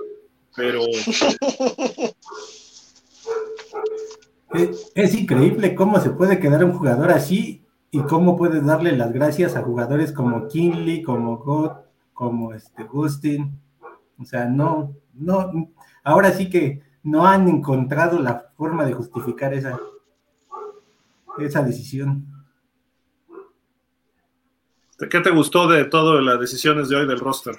pero... 0.55 0.81
Es, 4.93 5.13
increíble 5.13 5.75
cómo 5.75 5.99
se 5.99 6.11
puede 6.11 6.39
quedar 6.39 6.63
un 6.63 6.71
jugador 6.71 7.11
así 7.11 7.65
y 7.91 7.99
cómo 8.03 8.37
puedes 8.37 8.65
darle 8.65 8.93
las 8.93 9.11
gracias 9.11 9.57
a 9.57 9.63
jugadores 9.63 10.13
como 10.13 10.47
Kinley, 10.47 11.01
como 11.01 11.39
God, 11.39 11.71
como 12.13 12.53
este 12.53 12.85
Gustin. 12.85 13.59
O 14.17 14.23
sea, 14.23 14.45
no, 14.45 14.95
no, 15.13 15.51
ahora 16.05 16.31
sí 16.31 16.49
que 16.49 16.81
no 17.03 17.27
han 17.27 17.49
encontrado 17.49 18.17
la 18.19 18.45
forma 18.55 18.85
de 18.85 18.93
justificar 18.93 19.53
esa, 19.53 19.77
esa 21.39 21.63
decisión. 21.63 22.25
¿Qué 24.97 25.19
te 25.19 25.31
gustó 25.31 25.67
de 25.67 25.85
todas 25.85 26.23
las 26.23 26.39
decisiones 26.39 26.87
de 26.87 26.95
hoy 26.95 27.07
del 27.07 27.19
roster? 27.19 27.55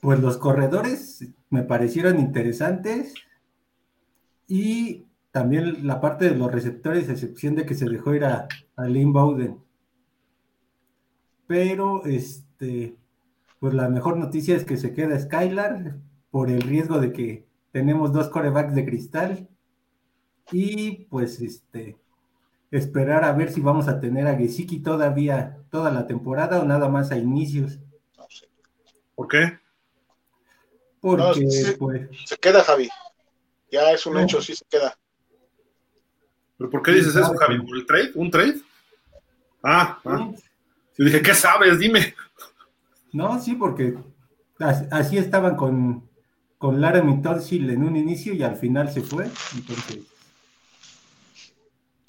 Pues 0.00 0.20
los 0.20 0.36
corredores 0.36 1.26
me 1.50 1.62
parecieron 1.62 2.20
interesantes 2.20 3.14
y 4.46 5.06
también 5.32 5.86
la 5.86 6.00
parte 6.00 6.30
de 6.30 6.36
los 6.36 6.52
receptores, 6.52 7.08
a 7.08 7.12
excepción 7.12 7.56
de 7.56 7.66
que 7.66 7.74
se 7.74 7.88
dejó 7.88 8.14
ir 8.14 8.24
a, 8.24 8.46
a 8.76 8.84
Lynn 8.84 9.12
Bowden. 9.12 9.58
Pero 11.46 12.04
este, 12.04 12.96
pues 13.58 13.74
la 13.74 13.88
mejor 13.88 14.16
noticia 14.16 14.56
es 14.56 14.64
que 14.64 14.76
se 14.76 14.94
queda 14.94 15.18
Skylar 15.18 15.96
por 16.30 16.50
el 16.50 16.62
riesgo 16.62 17.00
de 17.00 17.12
que 17.12 17.46
tenemos 17.72 18.12
dos 18.12 18.28
corebacks 18.28 18.74
de 18.74 18.84
cristal 18.84 19.48
y 20.52 21.04
pues 21.06 21.40
este 21.40 21.96
esperar 22.70 23.24
a 23.24 23.32
ver 23.32 23.52
si 23.52 23.60
vamos 23.60 23.88
a 23.88 24.00
tener 24.00 24.26
a 24.26 24.36
Gesicki 24.36 24.80
todavía 24.80 25.58
toda 25.70 25.90
la 25.90 26.06
temporada 26.06 26.60
o 26.60 26.64
nada 26.64 26.88
más 26.88 27.10
a 27.10 27.16
inicios. 27.16 27.78
¿Por 29.14 29.28
qué? 29.28 29.58
Porque 31.00 31.50
se, 31.50 31.72
pues, 31.74 32.08
se 32.24 32.36
queda 32.36 32.62
Javi. 32.64 32.88
Ya 33.70 33.92
es 33.92 34.04
un 34.06 34.18
hecho, 34.18 34.40
sí 34.42 34.54
se 34.54 34.64
queda. 34.68 34.96
¿Pero 36.58 36.70
por 36.70 36.82
qué 36.82 36.92
dices 36.92 37.14
eso, 37.14 37.34
Javi? 37.36 37.60
¿Por 37.60 37.76
el 37.76 37.86
trade? 37.86 38.12
¿Un 38.14 38.30
trade? 38.30 38.60
Ah, 39.62 39.98
ah. 40.04 40.30
Yo 40.98 41.04
dije, 41.04 41.22
¿qué 41.22 41.34
sabes? 41.34 41.78
Dime. 41.78 42.14
No, 43.12 43.40
sí, 43.40 43.54
porque 43.54 43.96
así 44.90 45.18
estaban 45.18 45.56
con, 45.56 46.08
con 46.58 46.80
Laramie 46.80 47.22
Tonsil 47.22 47.68
en 47.70 47.84
un 47.84 47.96
inicio 47.96 48.32
y 48.32 48.42
al 48.42 48.56
final 48.56 48.90
se 48.90 49.02
fue. 49.02 49.28
Entonces. 49.54 50.15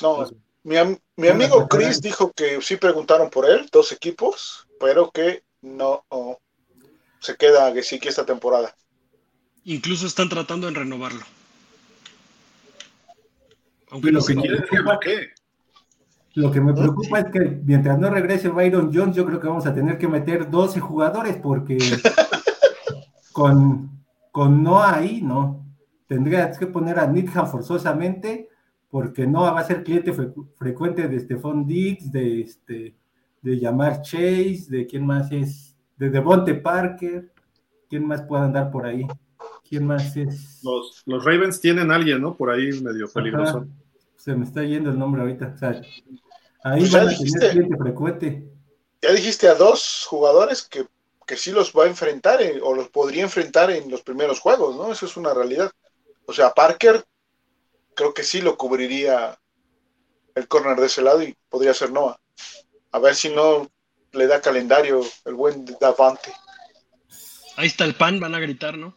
No, 0.02 0.18
pues, 0.18 0.34
mi, 1.16 1.28
amigo 1.28 1.68
Chris 1.68 2.02
dijo 2.02 2.32
que 2.34 2.62
sí 2.62 2.76
preguntaron 2.76 3.30
por 3.30 3.50
él, 3.50 3.70
dos 3.72 3.92
equipos, 3.92 4.68
pero 4.80 5.10
que 5.12 5.44
no 5.62 6.04
se 7.20 7.36
queda 7.36 7.74
que 7.74 7.84
sí 7.84 8.00
que 8.00 8.10
esta 8.10 8.26
temporada. 8.26 8.76
Incluso 9.64 10.06
están 10.06 10.30
tratando 10.30 10.68
de 10.68 10.74
renovarlo. 10.74 11.22
Aunque 13.90 14.12
lo, 14.12 14.24
que 14.24 14.36
lo 16.34 16.52
que 16.52 16.62
me 16.62 16.74
preocupa 16.74 17.20
es 17.20 17.32
que 17.32 17.40
mientras 17.40 17.98
no 17.98 18.10
regrese 18.10 18.50
Byron 18.50 18.92
Jones, 18.94 19.16
yo 19.16 19.26
creo 19.26 19.40
que 19.40 19.48
vamos 19.48 19.66
a 19.66 19.74
tener 19.74 19.98
que 19.98 20.10
meter 20.10 20.50
12 20.50 20.82
jugadores 20.82 21.38
porque 21.42 21.78
con, 23.32 24.06
con 24.32 24.62
Noah 24.62 24.98
ahí, 24.98 25.22
¿no? 25.22 25.66
Tendrías 26.08 26.58
que 26.58 26.68
poner 26.68 27.00
a 27.00 27.08
Nidham 27.08 27.50
forzosamente 27.50 28.47
porque 28.90 29.28
no 29.28 29.42
va 29.42 29.60
a 29.60 29.66
ser 29.66 29.84
cliente 29.84 30.14
frecuente 30.56 31.08
de 31.08 31.20
Stephon 31.20 31.66
Diggs, 31.66 32.12
de, 32.12 32.42
este, 32.42 32.96
de 33.42 33.60
Yamar 33.60 34.02
Chase, 34.02 34.66
de 34.70 34.88
quién 34.88 35.06
más 35.06 35.32
es, 35.32 35.76
de 35.98 36.10
Devonte 36.10 36.54
Parker, 36.56 37.32
quién 37.90 38.06
más 38.06 38.22
puede 38.22 38.44
andar 38.44 38.72
por 38.72 38.86
ahí, 38.86 39.06
quién 39.68 39.86
más 39.86 40.16
es. 40.16 40.62
Los, 40.64 41.04
los 41.06 41.24
Ravens 41.24 41.60
tienen 41.60 41.92
a 41.92 41.96
alguien, 41.96 42.22
¿no? 42.22 42.36
Por 42.36 42.50
ahí 42.50 42.72
medio 42.82 43.10
peligroso. 43.10 43.68
Se 44.16 44.36
me 44.36 44.46
está 44.46 44.64
yendo 44.64 44.90
el 44.90 45.00
nombre 45.00 45.22
ahorita. 45.22 45.54
O 45.56 45.58
sea, 45.58 45.82
ahí 46.64 46.80
pues 46.80 46.92
van 46.92 47.08
a 47.08 47.18
tener 47.18 47.52
cliente 47.52 47.78
frecuente. 47.78 48.50
Ya 49.02 49.12
dijiste 49.12 49.48
a 49.48 49.56
dos 49.56 50.06
jugadores 50.10 50.64
que, 50.64 50.86
que 51.26 51.36
sí 51.36 51.52
los 51.52 51.72
va 51.74 51.84
a 51.84 51.88
enfrentar 51.88 52.40
o 52.64 52.74
los 52.74 52.90
podría 52.90 53.24
enfrentar 53.24 53.70
en 53.72 53.92
los 53.92 54.02
primeros 54.02 54.40
juegos, 54.40 54.76
¿no? 54.76 54.92
Eso 54.92 55.06
es 55.06 55.18
una 55.18 55.34
realidad. 55.34 55.72
O 56.26 56.34
sea, 56.34 56.54
Parker 56.54 57.06
creo 57.98 58.14
que 58.14 58.24
sí 58.24 58.42
lo 58.42 58.56
cubriría 58.56 59.38
el 60.36 60.48
corner 60.48 60.78
de 60.78 60.86
ese 60.86 61.02
lado 61.02 61.22
y 61.24 61.36
podría 61.50 61.74
ser 61.74 61.92
Noah. 61.92 62.18
A 62.92 63.00
ver 63.00 63.16
si 63.16 63.30
no 63.30 63.70
le 64.14 64.28
da 64.28 64.40
calendario 64.40 65.02
el 65.26 65.34
buen 65.34 65.66
Davante. 65.82 66.32
Ahí 67.58 67.68
está 67.68 67.84
el 67.86 67.96
pan, 67.96 68.20
van 68.20 68.36
a 68.36 68.40
gritar, 68.40 68.78
¿no? 68.78 68.94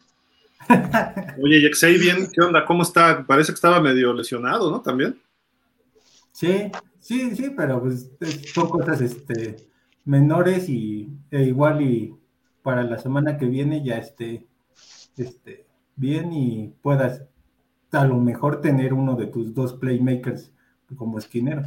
Oye, 1.43 1.71
bien, 1.97 2.29
¿qué 2.31 2.41
onda? 2.41 2.63
¿Cómo 2.63 2.83
está? 2.83 3.25
Parece 3.25 3.51
que 3.51 3.55
estaba 3.55 3.81
medio 3.81 4.13
lesionado, 4.13 4.69
¿no? 4.69 4.81
También. 4.81 5.19
Sí, 6.31 6.71
sí, 6.99 7.35
sí, 7.35 7.49
pero 7.57 7.81
pues 7.81 8.11
son 8.53 8.69
cosas 8.69 9.01
este, 9.01 9.57
menores 10.05 10.69
y 10.69 11.09
e 11.31 11.41
igual 11.43 11.81
y 11.81 12.15
para 12.61 12.83
la 12.83 12.99
semana 12.99 13.37
que 13.39 13.47
viene 13.47 13.83
ya 13.83 13.97
esté 13.97 14.45
este, 15.17 15.65
bien 15.95 16.31
y 16.31 16.73
puedas 16.83 17.23
a 17.91 18.05
lo 18.05 18.17
mejor 18.17 18.61
tener 18.61 18.93
uno 18.93 19.15
de 19.15 19.27
tus 19.27 19.53
dos 19.53 19.73
playmakers 19.73 20.51
como 20.95 21.17
esquinero. 21.17 21.63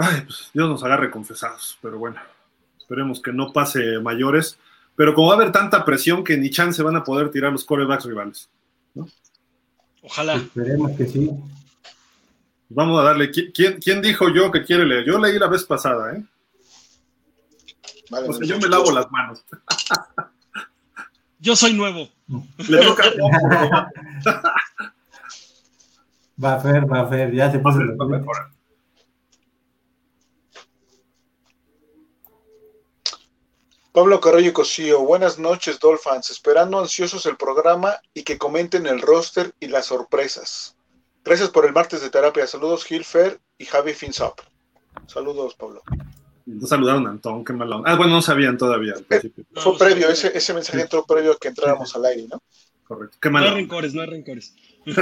Ay, 0.00 0.20
pues 0.20 0.50
Dios 0.54 0.68
nos 0.68 0.84
agarre 0.84 1.10
confesados, 1.10 1.76
pero 1.82 1.98
bueno, 1.98 2.20
esperemos 2.78 3.20
que 3.20 3.32
no 3.32 3.52
pase 3.52 3.98
mayores. 3.98 4.56
Pero 4.94 5.12
como 5.12 5.28
va 5.28 5.34
a 5.34 5.36
haber 5.36 5.50
tanta 5.50 5.84
presión 5.84 6.22
que 6.22 6.36
ni 6.36 6.50
chance 6.50 6.82
van 6.82 6.96
a 6.96 7.02
poder 7.02 7.30
tirar 7.30 7.50
los 7.50 7.64
corebacks 7.64 8.04
rivales. 8.04 8.48
Ojalá. 10.02 10.36
Esperemos 10.36 10.92
que 10.96 11.06
sí. 11.06 11.30
Vamos 12.68 13.00
a 13.00 13.04
darle. 13.04 13.30
¿Quién, 13.30 13.80
quién 13.80 14.02
dijo 14.02 14.28
yo 14.28 14.52
que 14.52 14.64
quiere 14.64 14.84
leer? 14.86 15.04
Yo 15.04 15.18
leí 15.18 15.38
la 15.38 15.48
vez 15.48 15.64
pasada, 15.64 16.14
¿eh? 16.14 16.24
o 18.10 18.32
sea, 18.32 18.46
yo 18.46 18.58
me 18.58 18.68
lavo 18.68 18.90
las 18.92 19.10
manos. 19.10 19.44
Yo 21.40 21.54
soy 21.56 21.72
nuevo. 21.72 22.08
Le 22.68 22.84
toca. 22.84 23.04
va 26.44 26.54
a 26.54 26.58
ver, 26.58 26.90
va 26.90 27.00
a 27.00 27.04
ver, 27.04 27.34
ya 27.34 27.50
se 27.50 27.58
puso. 27.58 27.78
Pablo 33.92 34.20
Carrillo 34.20 34.52
Cosío, 34.52 35.00
buenas 35.00 35.38
noches, 35.38 35.80
Dolphins. 35.80 36.30
Esperando 36.30 36.78
ansiosos 36.78 37.26
el 37.26 37.36
programa 37.36 37.96
y 38.14 38.22
que 38.22 38.38
comenten 38.38 38.86
el 38.86 39.00
roster 39.00 39.52
y 39.58 39.66
las 39.66 39.86
sorpresas. 39.86 40.76
Gracias 41.24 41.50
por 41.50 41.66
el 41.66 41.72
martes 41.72 42.00
de 42.00 42.10
terapia. 42.10 42.46
Saludos, 42.46 42.84
Gilfer 42.84 43.40
y 43.58 43.64
Javi 43.64 43.94
Finsop. 43.94 44.40
Saludos, 45.06 45.54
Pablo. 45.54 45.82
No 46.48 46.66
saludaron 46.66 47.06
a 47.06 47.10
Antón, 47.10 47.44
qué 47.44 47.52
malo. 47.52 47.82
Ah, 47.84 47.94
bueno, 47.94 48.14
no 48.14 48.22
sabían 48.22 48.56
todavía 48.56 48.94
al 48.94 49.04
principio. 49.04 49.44
fue 49.54 49.76
previo, 49.76 50.08
ese, 50.08 50.36
ese 50.36 50.54
mensaje 50.54 50.80
entró 50.80 51.04
previo 51.04 51.32
a 51.32 51.36
que 51.38 51.48
entráramos 51.48 51.94
al 51.94 52.06
aire, 52.06 52.26
¿no? 52.26 52.42
Correcto. 52.84 53.18
Qué 53.20 53.28
No 53.28 53.38
hay 53.38 53.50
rencores, 53.50 53.92
no 53.92 54.00
hay 54.00 54.08
rencores. 54.08 54.54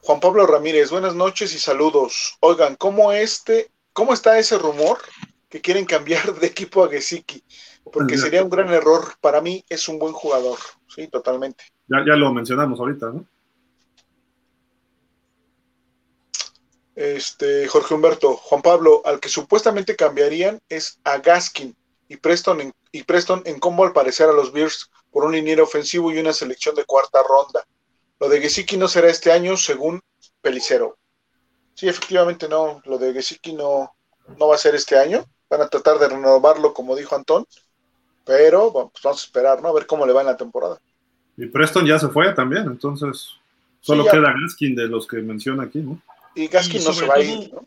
Juan 0.00 0.20
Pablo 0.20 0.46
Ramírez, 0.46 0.90
buenas 0.90 1.14
noches 1.14 1.54
y 1.54 1.58
saludos. 1.58 2.38
Oigan, 2.40 2.76
¿cómo 2.76 3.12
este, 3.12 3.70
cómo 3.92 4.14
está 4.14 4.38
ese 4.38 4.56
rumor 4.56 4.96
que 5.50 5.60
quieren 5.60 5.84
cambiar 5.84 6.34
de 6.40 6.46
equipo 6.46 6.82
a 6.84 6.88
Gesicki? 6.88 7.44
Porque 7.84 8.16
sería 8.16 8.42
un 8.42 8.48
gran 8.48 8.70
error. 8.70 9.04
Para 9.20 9.42
mí 9.42 9.62
es 9.68 9.86
un 9.86 9.98
buen 9.98 10.14
jugador, 10.14 10.58
sí, 10.88 11.08
totalmente. 11.08 11.64
Ya, 11.88 11.98
ya 12.06 12.16
lo 12.16 12.32
mencionamos 12.32 12.80
ahorita, 12.80 13.10
¿no? 13.10 13.26
Este, 16.94 17.66
Jorge 17.68 17.94
Humberto, 17.94 18.36
Juan 18.36 18.62
Pablo, 18.62 19.02
al 19.04 19.18
que 19.18 19.28
supuestamente 19.28 19.96
cambiarían 19.96 20.60
es 20.68 20.98
a 21.04 21.18
Gaskin 21.18 21.74
y 22.08 22.16
Preston 22.16 22.60
en, 22.60 22.72
y 22.92 23.02
Preston 23.04 23.42
en 23.46 23.58
cómo 23.58 23.84
al 23.84 23.92
parecer 23.92 24.28
a 24.28 24.32
los 24.32 24.52
Bears 24.52 24.90
por 25.10 25.24
un 25.24 25.32
liniero 25.32 25.64
ofensivo 25.64 26.12
y 26.12 26.18
una 26.18 26.32
selección 26.32 26.74
de 26.74 26.84
cuarta 26.84 27.20
ronda. 27.26 27.64
Lo 28.20 28.28
de 28.28 28.40
Gesicki 28.40 28.76
no 28.76 28.88
será 28.88 29.08
este 29.08 29.32
año, 29.32 29.56
según 29.56 30.00
Pelicero. 30.40 30.96
Sí, 31.74 31.88
efectivamente 31.88 32.48
no, 32.48 32.82
lo 32.84 32.98
de 32.98 33.12
Gesicki 33.12 33.54
no, 33.54 33.94
no 34.38 34.48
va 34.48 34.54
a 34.54 34.58
ser 34.58 34.74
este 34.74 34.98
año. 34.98 35.24
Van 35.48 35.62
a 35.62 35.68
tratar 35.68 35.98
de 35.98 36.08
renovarlo, 36.08 36.72
como 36.72 36.94
dijo 36.94 37.16
Antón, 37.16 37.46
pero 38.24 38.72
pues 38.72 39.02
vamos 39.02 39.22
a 39.22 39.24
esperar, 39.24 39.62
¿no? 39.62 39.68
A 39.68 39.72
ver 39.72 39.86
cómo 39.86 40.06
le 40.06 40.12
va 40.12 40.20
en 40.20 40.28
la 40.28 40.36
temporada. 40.36 40.78
Y 41.36 41.46
Preston 41.46 41.86
ya 41.86 41.98
se 41.98 42.08
fue 42.08 42.32
también, 42.32 42.64
entonces 42.64 43.30
solo 43.80 44.04
queda 44.04 44.34
Gaskin 44.40 44.74
de 44.74 44.86
los 44.86 45.06
que 45.06 45.16
menciona 45.16 45.64
aquí, 45.64 45.80
¿no? 45.80 46.00
Y 46.34 46.48
Gaskin 46.48 46.84
no 46.84 46.92
se 46.92 47.06
va 47.06 47.14
a 47.14 47.20
ir, 47.20 47.52
¿no? 47.52 47.66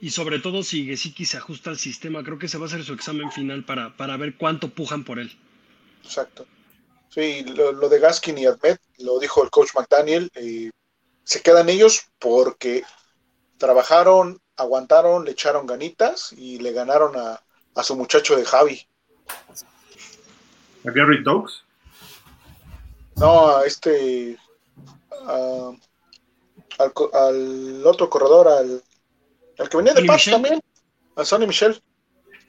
Y 0.00 0.10
sobre 0.10 0.40
todo 0.40 0.62
si 0.64 0.84
Gesicki 0.84 1.24
se 1.24 1.36
ajusta 1.36 1.70
al 1.70 1.78
sistema, 1.78 2.24
creo 2.24 2.38
que 2.38 2.48
se 2.48 2.58
va 2.58 2.64
a 2.64 2.66
hacer 2.66 2.82
su 2.82 2.92
examen 2.92 3.30
final 3.30 3.64
para, 3.64 3.96
para 3.96 4.16
ver 4.16 4.36
cuánto 4.36 4.70
pujan 4.70 5.04
por 5.04 5.20
él. 5.20 5.30
Exacto. 6.02 6.46
Sí, 7.08 7.44
lo, 7.44 7.88
de 7.88 7.98
Gaskin 8.00 8.38
y 8.38 8.46
Admet, 8.46 8.80
lo 8.98 9.18
dijo 9.20 9.44
el 9.44 9.50
coach 9.50 9.68
McDaniel, 9.76 10.30
se 11.24 11.42
quedan 11.42 11.68
ellos 11.68 12.06
porque 12.18 12.82
trabajaron 13.58 14.42
aguantaron, 14.56 15.24
le 15.24 15.32
echaron 15.32 15.66
ganitas 15.66 16.32
y 16.32 16.58
le 16.58 16.72
ganaron 16.72 17.16
a, 17.16 17.40
a 17.74 17.82
su 17.82 17.96
muchacho 17.96 18.36
de 18.36 18.44
Javi. 18.44 18.86
¿A 20.84 20.90
Gary 20.90 21.22
Dogs? 21.22 21.62
No, 23.16 23.56
a 23.56 23.66
este. 23.66 24.38
a- 25.26 25.72
al, 26.78 26.92
al 27.12 27.86
otro 27.86 28.08
corredor, 28.10 28.48
al, 28.48 28.82
al 29.58 29.68
que 29.68 29.76
venía 29.76 29.92
de 29.92 30.00
¿Sonny 30.00 30.08
Paz 30.08 30.16
Michel? 30.16 30.32
también, 30.32 30.60
a 31.16 31.24
Sonny 31.24 31.46
Michel. 31.46 31.82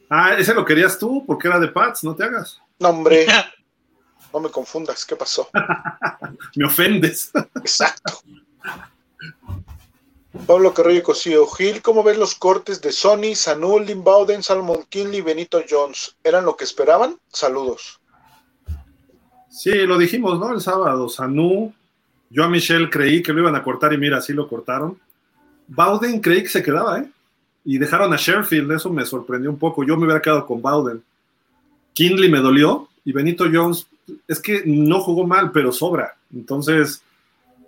Ah, 0.10 0.36
ese 0.38 0.54
lo 0.54 0.66
querías 0.66 0.98
tú 1.00 1.24
porque 1.26 1.48
era 1.48 1.60
de 1.60 1.68
Pats, 1.70 2.04
no 2.04 2.16
te 2.16 2.24
hagas. 2.24 2.60
No, 2.80 2.90
hombre, 2.90 3.26
no 4.34 4.40
me 4.40 4.50
confundas, 4.50 5.06
¿qué 5.06 5.16
pasó? 5.16 5.50
Me 6.56 6.66
ofendes. 6.66 7.32
Exacto. 7.56 8.22
Pablo 10.48 10.74
Carrillo 10.74 11.04
Cosío, 11.04 11.46
Gil, 11.48 11.82
¿cómo 11.82 12.04
ves 12.04 12.18
los 12.18 12.34
cortes 12.36 12.82
de 12.82 12.92
Sony, 12.92 13.36
Sanu, 13.36 13.80
Lynn 13.80 14.04
Bowden, 14.04 14.42
Salmon 14.42 14.84
Kinley, 14.90 15.22
Benito 15.22 15.62
Jones? 15.70 16.16
¿Eran 16.24 16.46
lo 16.46 16.58
que 16.58 16.64
esperaban? 16.64 17.20
Saludos. 17.28 18.00
Sí, 19.50 19.72
lo 19.72 20.00
dijimos, 20.00 20.40
¿no? 20.40 20.52
El 20.52 20.62
sábado, 20.62 21.08
Sanu. 21.08 21.72
Yo 22.34 22.44
a 22.44 22.50
Michelle 22.50 22.90
creí 22.90 23.22
que 23.22 23.32
lo 23.32 23.42
iban 23.42 23.56
a 23.56 23.62
cortar 23.64 23.94
y 23.94 23.98
mira, 23.98 24.20
sí 24.20 24.34
lo 24.34 24.48
cortaron. 24.48 24.98
Bowden 25.68 26.20
creí 26.20 26.42
que 26.42 26.50
se 26.50 26.64
quedaba, 26.64 27.00
¿eh? 27.00 27.10
Y 27.64 27.78
dejaron 27.78 28.12
a 28.12 28.18
Sherfield, 28.18 28.72
eso 28.72 28.90
me 28.90 29.06
sorprendió 29.06 29.52
un 29.52 29.60
poco. 29.60 29.84
Yo 29.84 29.96
me 29.96 30.06
hubiera 30.06 30.22
quedado 30.22 30.46
con 30.48 30.60
Bowden. 30.60 31.04
Kinley 31.94 32.30
me 32.30 32.40
dolió 32.40 32.90
y 33.06 33.12
Benito 33.12 33.46
Jones, 33.54 33.88
es 34.28 34.40
que 34.40 34.64
no 34.66 35.00
jugó 35.00 35.28
mal, 35.28 35.52
pero 35.52 35.72
sobra. 35.72 36.16
Entonces, 36.34 37.04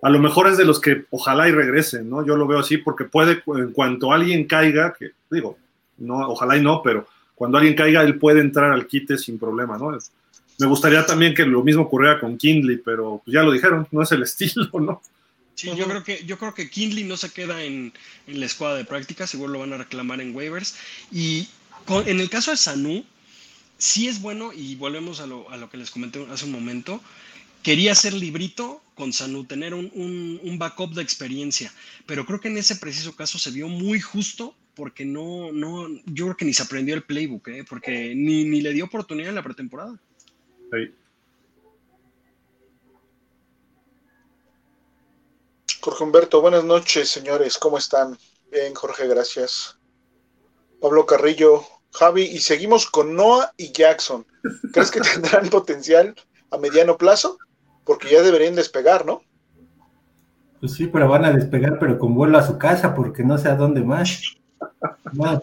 a 0.02 0.10
lo 0.10 0.20
mejor 0.20 0.48
es 0.48 0.58
de 0.58 0.66
los 0.66 0.82
que 0.82 1.06
ojalá 1.12 1.48
y 1.48 1.52
regresen, 1.52 2.10
¿no? 2.10 2.26
Yo 2.26 2.36
lo 2.36 2.48
veo 2.48 2.60
así 2.60 2.78
porque 2.78 3.06
puede, 3.06 3.44
en 3.46 3.72
cuanto 3.72 4.12
alguien 4.12 4.46
caiga, 4.46 4.94
que 4.98 5.12
digo, 5.30 5.58
no, 6.00 6.28
ojalá 6.30 6.58
y 6.58 6.62
no, 6.62 6.82
pero 6.84 7.08
cuando 7.36 7.58
alguien 7.58 7.76
caiga, 7.76 8.02
él 8.02 8.18
puede 8.18 8.40
entrar 8.42 8.72
al 8.72 8.88
quite 8.88 9.18
sin 9.18 9.38
problema, 9.38 9.78
¿no? 9.78 9.96
Es- 9.96 10.12
me 10.60 10.68
gustaría 10.68 11.06
también 11.06 11.34
que 11.34 11.46
lo 11.46 11.64
mismo 11.64 11.84
ocurriera 11.84 12.20
con 12.20 12.38
Kindley, 12.38 12.78
pero 12.78 13.22
pues 13.24 13.34
ya 13.34 13.44
lo 13.44 13.52
dijeron, 13.52 13.88
no 13.92 14.02
es 14.04 14.12
el 14.12 14.24
estilo, 14.30 14.70
¿no? 14.80 15.02
Sí, 15.56 15.70
yo 15.78 15.88
creo 15.88 16.04
que, 16.04 16.24
yo 16.26 16.38
creo 16.38 16.54
que 16.54 16.70
Kindley 16.70 17.06
no 17.06 17.16
se 17.16 17.32
queda 17.32 17.64
en, 17.64 17.94
en 18.28 18.40
la 18.42 18.46
escuadra 18.46 18.78
de 18.78 18.84
práctica, 18.86 19.26
seguro 19.26 19.54
lo 19.54 19.60
van 19.60 19.72
a 19.74 19.78
reclamar 19.78 20.20
en 20.20 20.36
waivers. 20.36 20.76
Y 21.14 21.48
con- 21.86 22.08
en 22.10 22.20
el 22.20 22.30
caso 22.30 22.52
de 22.52 22.58
Sanu, 22.58 23.06
sí 23.78 24.08
es 24.10 24.22
bueno, 24.22 24.52
y 24.54 24.76
volvemos 24.76 25.22
a 25.22 25.28
lo, 25.28 25.50
a 25.50 25.56
lo 25.58 25.70
que 25.70 25.78
les 25.78 25.92
comenté 25.92 26.26
hace 26.30 26.44
un 26.46 26.52
momento, 26.52 27.02
quería 27.64 27.96
ser 27.96 28.14
librito 28.14 28.82
con 28.96 29.14
Sanu, 29.14 29.46
tener 29.46 29.74
un, 29.74 29.90
un- 29.94 30.40
un 30.44 30.60
backup 30.60 30.94
de 30.94 31.02
experiencia, 31.02 31.74
pero 32.06 32.26
creo 32.26 32.42
que 32.42 32.50
en 32.50 32.58
ese 32.58 32.76
preciso 32.76 33.16
caso 33.16 33.40
se 33.40 33.52
vio 33.52 33.68
muy 33.70 34.02
justo 34.02 34.54
porque 34.76 35.06
no, 35.06 35.54
no, 35.54 35.88
yo 36.06 36.26
creo 36.26 36.38
que 36.38 36.44
ni 36.46 36.54
se 36.54 36.64
aprendió 36.64 36.96
el 36.96 37.04
playbook, 37.04 37.48
¿eh? 37.48 37.64
porque 37.68 38.14
ni, 38.14 38.44
ni 38.44 38.60
le 38.62 38.74
dio 38.74 38.84
oportunidad 38.86 39.30
en 39.30 39.36
la 39.36 39.44
pretemporada. 39.44 39.98
Sí. 40.72 40.96
Jorge 45.82 46.04
Humberto, 46.04 46.42
buenas 46.42 46.64
noches, 46.64 47.10
señores. 47.10 47.58
¿Cómo 47.58 47.78
están? 47.78 48.18
Bien, 48.52 48.74
Jorge, 48.74 49.08
gracias. 49.08 49.78
Pablo 50.82 51.06
Carrillo, 51.06 51.64
Javi, 51.92 52.24
y 52.24 52.40
seguimos 52.40 52.90
con 52.90 53.16
Noah 53.16 53.54
y 53.58 53.72
Jackson. 53.72 54.26
¿Crees 54.74 54.92
que 54.92 55.02
tendrán 55.14 55.50
potencial 55.50 56.16
a 56.52 56.58
mediano 56.58 56.98
plazo? 56.98 57.38
Porque 57.84 58.10
ya 58.10 58.24
deberían 58.24 58.56
despegar, 58.56 59.06
¿no? 59.06 59.22
Pues 60.60 60.74
sí, 60.74 60.88
pero 60.88 61.08
van 61.08 61.26
a 61.26 61.32
despegar, 61.32 61.78
pero 61.80 62.00
con 62.00 62.16
vuelo 62.16 62.38
a 62.40 62.48
su 62.48 62.58
casa, 62.58 62.96
porque 62.96 63.24
no 63.24 63.38
sé 63.38 63.50
a 63.50 63.56
dónde 63.56 63.82
más. 63.82 64.22
No, 65.14 65.42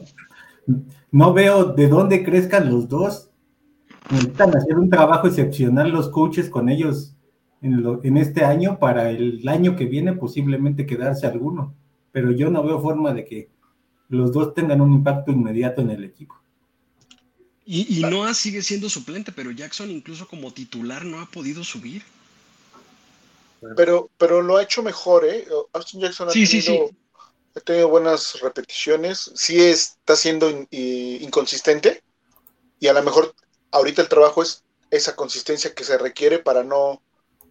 no 1.10 1.32
veo 1.32 1.64
de 1.64 1.88
dónde 1.88 2.24
crezcan 2.24 2.70
los 2.70 2.88
dos. 2.88 3.31
Necesitan 4.10 4.56
hacer 4.56 4.78
un 4.78 4.90
trabajo 4.90 5.26
excepcional 5.26 5.90
los 5.90 6.08
coaches 6.10 6.48
con 6.50 6.68
ellos 6.68 7.16
en, 7.62 7.82
lo- 7.82 8.02
en 8.04 8.16
este 8.16 8.44
año 8.44 8.78
para 8.78 9.10
el 9.10 9.46
año 9.48 9.74
que 9.76 9.86
viene 9.86 10.12
posiblemente 10.12 10.86
quedarse 10.86 11.26
alguno. 11.26 11.74
Pero 12.12 12.30
yo 12.30 12.50
no 12.50 12.62
veo 12.62 12.80
forma 12.80 13.12
de 13.14 13.24
que 13.24 13.50
los 14.08 14.32
dos 14.32 14.54
tengan 14.54 14.80
un 14.80 14.92
impacto 14.92 15.32
inmediato 15.32 15.82
en 15.82 15.90
el 15.90 16.04
equipo. 16.04 16.36
Y, 17.64 17.98
y 17.98 18.04
Noah 18.04 18.34
sigue 18.34 18.62
siendo 18.62 18.88
suplente, 18.88 19.32
pero 19.32 19.50
Jackson 19.50 19.90
incluso 19.90 20.28
como 20.28 20.52
titular 20.54 21.04
no 21.04 21.20
ha 21.20 21.26
podido 21.26 21.64
subir. 21.64 22.04
Pero, 23.74 24.10
pero 24.18 24.42
lo 24.42 24.56
ha 24.56 24.62
hecho 24.62 24.82
mejor, 24.82 25.24
¿eh? 25.24 25.46
Austin 25.72 26.00
Jackson 26.00 26.28
ha 26.28 26.32
Sí, 26.32 26.46
sí, 26.46 26.60
tenido, 26.60 26.90
sí. 26.90 26.96
ha 27.56 27.60
tenido 27.60 27.88
buenas 27.88 28.40
repeticiones. 28.40 29.32
Sí 29.36 29.58
está 29.60 30.16
siendo 30.16 30.50
in- 30.50 30.68
inconsistente 30.70 32.02
y 32.80 32.88
a 32.88 32.94
lo 32.94 33.02
mejor 33.02 33.34
ahorita 33.72 34.02
el 34.02 34.08
trabajo 34.08 34.42
es 34.42 34.62
esa 34.90 35.16
consistencia 35.16 35.74
que 35.74 35.84
se 35.84 35.98
requiere 35.98 36.38
para 36.38 36.62
no, 36.62 37.00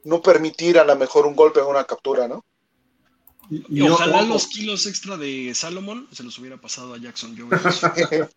no 0.04 0.22
permitir 0.22 0.78
a 0.80 0.86
lo 0.86 0.96
mejor 0.96 1.26
un 1.26 1.36
golpe 1.36 1.60
en 1.60 1.66
una 1.66 1.84
captura, 1.84 2.28
¿no? 2.28 2.46
Y, 3.50 3.82
ojalá 3.82 4.20
ojo, 4.22 4.28
los 4.28 4.48
kilos 4.48 4.86
extra 4.86 5.18
de 5.18 5.52
Salomon 5.54 6.08
se 6.14 6.24
los 6.24 6.39
hubiera 6.39 6.56
pasado 6.58 6.93
a 6.93 6.98
Jackson. 6.98 7.36
Yo 7.36 7.48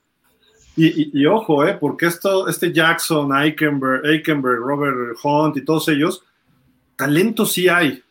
y- 0.76 1.02
y- 1.02 1.10
y 1.12 1.26
ojo, 1.26 1.64
¿eh? 1.64 1.76
Porque 1.80 2.06
esto, 2.06 2.48
este 2.48 2.72
Jackson, 2.72 3.30
Eikenberg, 3.36 4.04
Eikenberg, 4.06 4.58
Robert 4.58 5.16
Hunt 5.22 5.56
y 5.56 5.64
todos 5.64 5.88
ellos, 5.88 6.22
talento 6.96 7.46
sí 7.46 7.68
hay. 7.68 8.02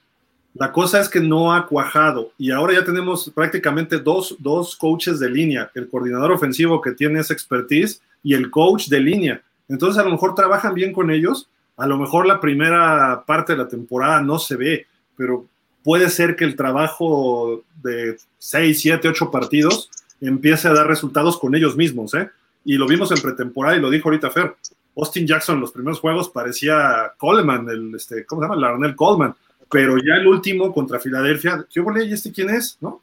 La 0.54 0.72
cosa 0.72 1.02
es 1.02 1.10
que 1.10 1.20
no 1.20 1.52
ha 1.54 1.66
cuajado 1.68 2.32
y 2.38 2.52
ahora 2.52 2.74
ya 2.74 2.86
tenemos 2.86 3.30
prácticamente 3.34 3.98
dos, 4.00 4.36
dos 4.40 4.76
coaches 4.78 5.20
de 5.20 5.30
línea, 5.30 5.72
el 5.74 5.90
coordinador 5.90 6.32
ofensivo 6.32 6.80
que 6.80 6.92
tiene 6.92 7.20
esa 7.20 7.34
expertise 7.34 8.02
y 8.22 8.36
el 8.36 8.50
coach 8.52 8.88
de 8.88 9.00
línea. 9.00 9.44
Entonces 9.74 10.00
a 10.00 10.06
lo 10.06 10.12
mejor 10.12 10.36
trabajan 10.36 10.76
bien 10.76 10.94
con 10.94 11.10
ellos, 11.10 11.50
a 11.78 11.88
lo 11.88 11.98
mejor 11.98 12.28
la 12.28 12.40
primera 12.40 13.24
parte 13.26 13.54
de 13.54 13.58
la 13.58 13.68
temporada 13.68 14.22
no 14.22 14.38
se 14.38 14.56
ve, 14.56 14.86
pero 15.18 15.48
puede 15.84 16.12
ser 16.12 16.36
que 16.36 16.46
el 16.46 16.56
trabajo 16.56 17.64
de 17.82 18.18
6, 18.38 18.80
7, 18.80 19.08
8 19.08 19.32
partidos 19.32 19.90
empiece 20.22 20.68
a 20.68 20.74
dar 20.74 20.86
resultados 20.86 21.40
con 21.40 21.56
ellos 21.56 21.76
mismos, 21.76 22.14
¿eh? 22.14 22.30
Y 22.64 22.76
lo 22.76 22.88
vimos 22.88 23.12
en 23.12 23.20
pretemporada 23.20 23.76
y 23.76 23.82
lo 23.82 23.90
dijo 23.90 24.10
ahorita 24.10 24.30
Fer. 24.30 24.56
Austin 24.96 25.26
Jackson 25.26 25.56
en 25.56 25.62
los 25.62 25.72
primeros 25.72 26.00
juegos 26.00 26.30
parecía 26.30 27.12
Coleman, 27.18 27.68
el, 27.68 27.96
este, 27.96 28.28
¿cómo 28.28 28.44
se 28.44 28.48
llama? 28.48 28.62
Larnell 28.62 28.96
Coleman. 28.96 29.34
Pero 29.72 29.98
ya 29.98 30.18
el 30.18 30.28
último 30.28 30.72
contra 30.72 31.00
Filadelfia, 31.00 31.66
¿qué 31.68 31.80
volé? 31.80 32.06
¿Y 32.06 32.14
este 32.14 32.32
quién 32.32 32.52
es? 32.52 32.78
¿No? 32.80 33.02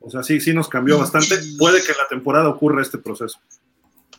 O 0.00 0.10
sea, 0.10 0.22
sí, 0.22 0.40
sí 0.40 0.54
nos 0.54 0.70
cambió 0.70 0.98
bastante. 0.98 1.36
Puede 1.58 1.82
que 1.82 1.92
en 1.92 1.98
la 1.98 2.08
temporada 2.08 2.48
ocurra 2.48 2.80
este 2.80 2.96
proceso. 2.96 3.38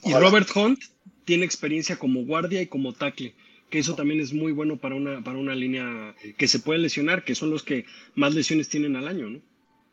Y 0.04 0.14
Robert 0.14 0.48
Hunt 0.56 0.80
tiene 1.26 1.46
experiencia 1.46 1.98
como 1.98 2.26
guardia 2.26 2.62
y 2.62 2.68
como 2.68 2.94
tackle, 2.94 3.34
que 3.70 3.80
eso 3.80 3.96
también 3.96 4.20
es 4.20 4.34
muy 4.34 4.52
bueno 4.52 4.78
para 4.78 4.96
una, 4.96 5.24
para 5.24 5.38
una 5.38 5.56
línea 5.56 6.16
que 6.38 6.48
se 6.48 6.60
puede 6.60 6.80
lesionar, 6.80 7.24
que 7.24 7.36
son 7.36 7.50
los 7.50 7.64
que 7.64 7.86
más 8.16 8.34
lesiones 8.34 8.70
tienen 8.70 8.96
al 8.96 9.08
año, 9.08 9.30
¿no? 9.30 9.40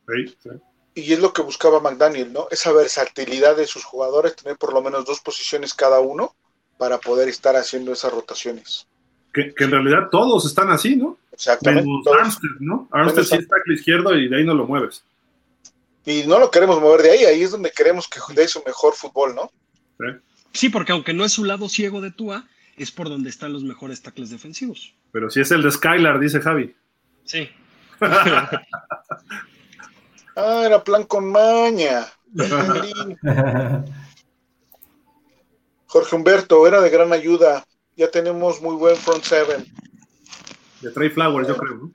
Sí, 0.08 0.34
sí. 0.42 0.50
Y 0.94 1.12
es 1.12 1.20
lo 1.20 1.32
que 1.32 1.42
buscaba 1.42 1.80
McDaniel, 1.80 2.32
¿no? 2.32 2.48
Esa 2.50 2.72
versatilidad 2.72 3.56
de 3.56 3.66
sus 3.66 3.84
jugadores, 3.84 4.34
tener 4.34 4.56
por 4.56 4.72
lo 4.72 4.82
menos 4.82 5.04
dos 5.04 5.20
posiciones 5.20 5.74
cada 5.74 6.00
uno 6.00 6.34
para 6.76 6.98
poder 6.98 7.28
estar 7.28 7.54
haciendo 7.54 7.92
esas 7.92 8.12
rotaciones. 8.12 8.86
Que, 9.32 9.54
que 9.54 9.64
en 9.64 9.70
realidad 9.70 10.08
todos 10.10 10.44
están 10.44 10.70
así, 10.70 10.96
¿no? 10.96 11.16
Exactamente. 11.30 11.86
Menos 11.86 12.04
todos. 12.04 12.18
Armstead, 12.18 12.56
¿no? 12.58 12.88
Armstead 12.90 13.24
sí 13.24 13.36
está 13.36 13.56
al 13.64 13.72
izquierdo 13.72 14.16
y 14.16 14.28
de 14.28 14.38
ahí 14.38 14.44
no 14.44 14.54
lo 14.54 14.66
mueves. 14.66 15.04
Y 16.04 16.24
no 16.26 16.38
lo 16.38 16.50
queremos 16.50 16.80
mover 16.80 17.02
de 17.02 17.10
ahí, 17.12 17.24
ahí 17.24 17.42
es 17.42 17.50
donde 17.52 17.70
queremos 17.70 18.08
que 18.08 18.18
dé 18.34 18.48
su 18.48 18.62
mejor 18.64 18.94
fútbol, 18.94 19.34
¿no? 19.34 19.52
Sí, 19.98 20.06
porque 20.70 20.92
aunque 20.92 21.14
no 21.14 21.24
es 21.24 21.32
su 21.32 21.44
lado 21.44 21.68
ciego 21.68 22.00
de 22.00 22.10
Tua, 22.10 22.46
es 22.76 22.90
por 22.90 23.08
donde 23.08 23.30
están 23.30 23.52
los 23.52 23.64
mejores 23.64 24.02
tackles 24.02 24.30
defensivos. 24.30 24.94
Pero 25.12 25.30
si 25.30 25.40
es 25.40 25.50
el 25.50 25.62
de 25.62 25.70
Skylar, 25.70 26.18
dice 26.18 26.40
Javi. 26.40 26.74
Sí. 27.24 27.48
Ah, 30.40 30.62
era 30.64 30.84
plan 30.84 31.02
con 31.02 31.32
maña. 31.32 32.06
Jorge 35.86 36.14
Humberto, 36.14 36.64
era 36.64 36.80
de 36.80 36.90
gran 36.90 37.12
ayuda. 37.12 37.64
Ya 37.96 38.08
tenemos 38.08 38.62
muy 38.62 38.76
buen 38.76 38.94
front 38.94 39.24
seven. 39.24 39.66
De 40.80 40.92
Trey 40.92 41.10
Flowers, 41.10 41.48
yo 41.48 41.56
creo, 41.56 41.74
¿no? 41.74 41.92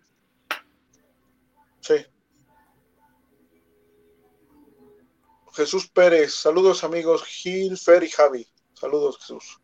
Jesús 5.53 5.87
Pérez, 5.87 6.33
saludos 6.33 6.83
amigos 6.83 7.23
Gil, 7.23 7.77
Fer 7.77 8.03
y 8.03 8.09
Javi. 8.09 8.47
Saludos 8.73 9.17
Jesús. 9.19 9.59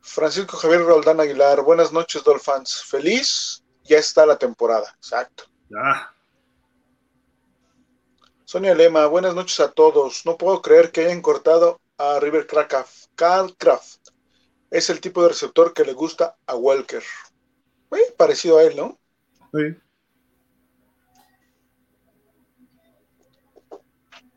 Francisco 0.00 0.56
Javier 0.56 0.82
Roldán 0.84 1.20
Aguilar, 1.20 1.62
buenas 1.62 1.92
noches 1.92 2.22
Dolphins. 2.24 2.82
Feliz, 2.84 3.64
ya 3.84 3.98
está 3.98 4.26
la 4.26 4.38
temporada. 4.38 4.94
Exacto. 4.96 5.44
Ya. 5.70 6.14
Sonia 8.44 8.74
Lema, 8.74 9.06
buenas 9.06 9.34
noches 9.34 9.60
a 9.60 9.72
todos. 9.72 10.24
No 10.24 10.36
puedo 10.36 10.62
creer 10.62 10.92
que 10.92 11.04
hayan 11.04 11.22
cortado 11.22 11.80
a 11.96 12.20
River 12.20 12.46
Kraft 12.46 13.98
es 14.70 14.90
el 14.90 15.00
tipo 15.00 15.22
de 15.22 15.30
receptor 15.30 15.72
que 15.72 15.84
le 15.84 15.94
gusta 15.94 16.36
a 16.46 16.54
Welker. 16.54 17.02
Muy 17.90 18.00
parecido 18.16 18.58
a 18.58 18.64
él, 18.64 18.76
¿no? 18.76 18.98
Sí. 19.52 19.76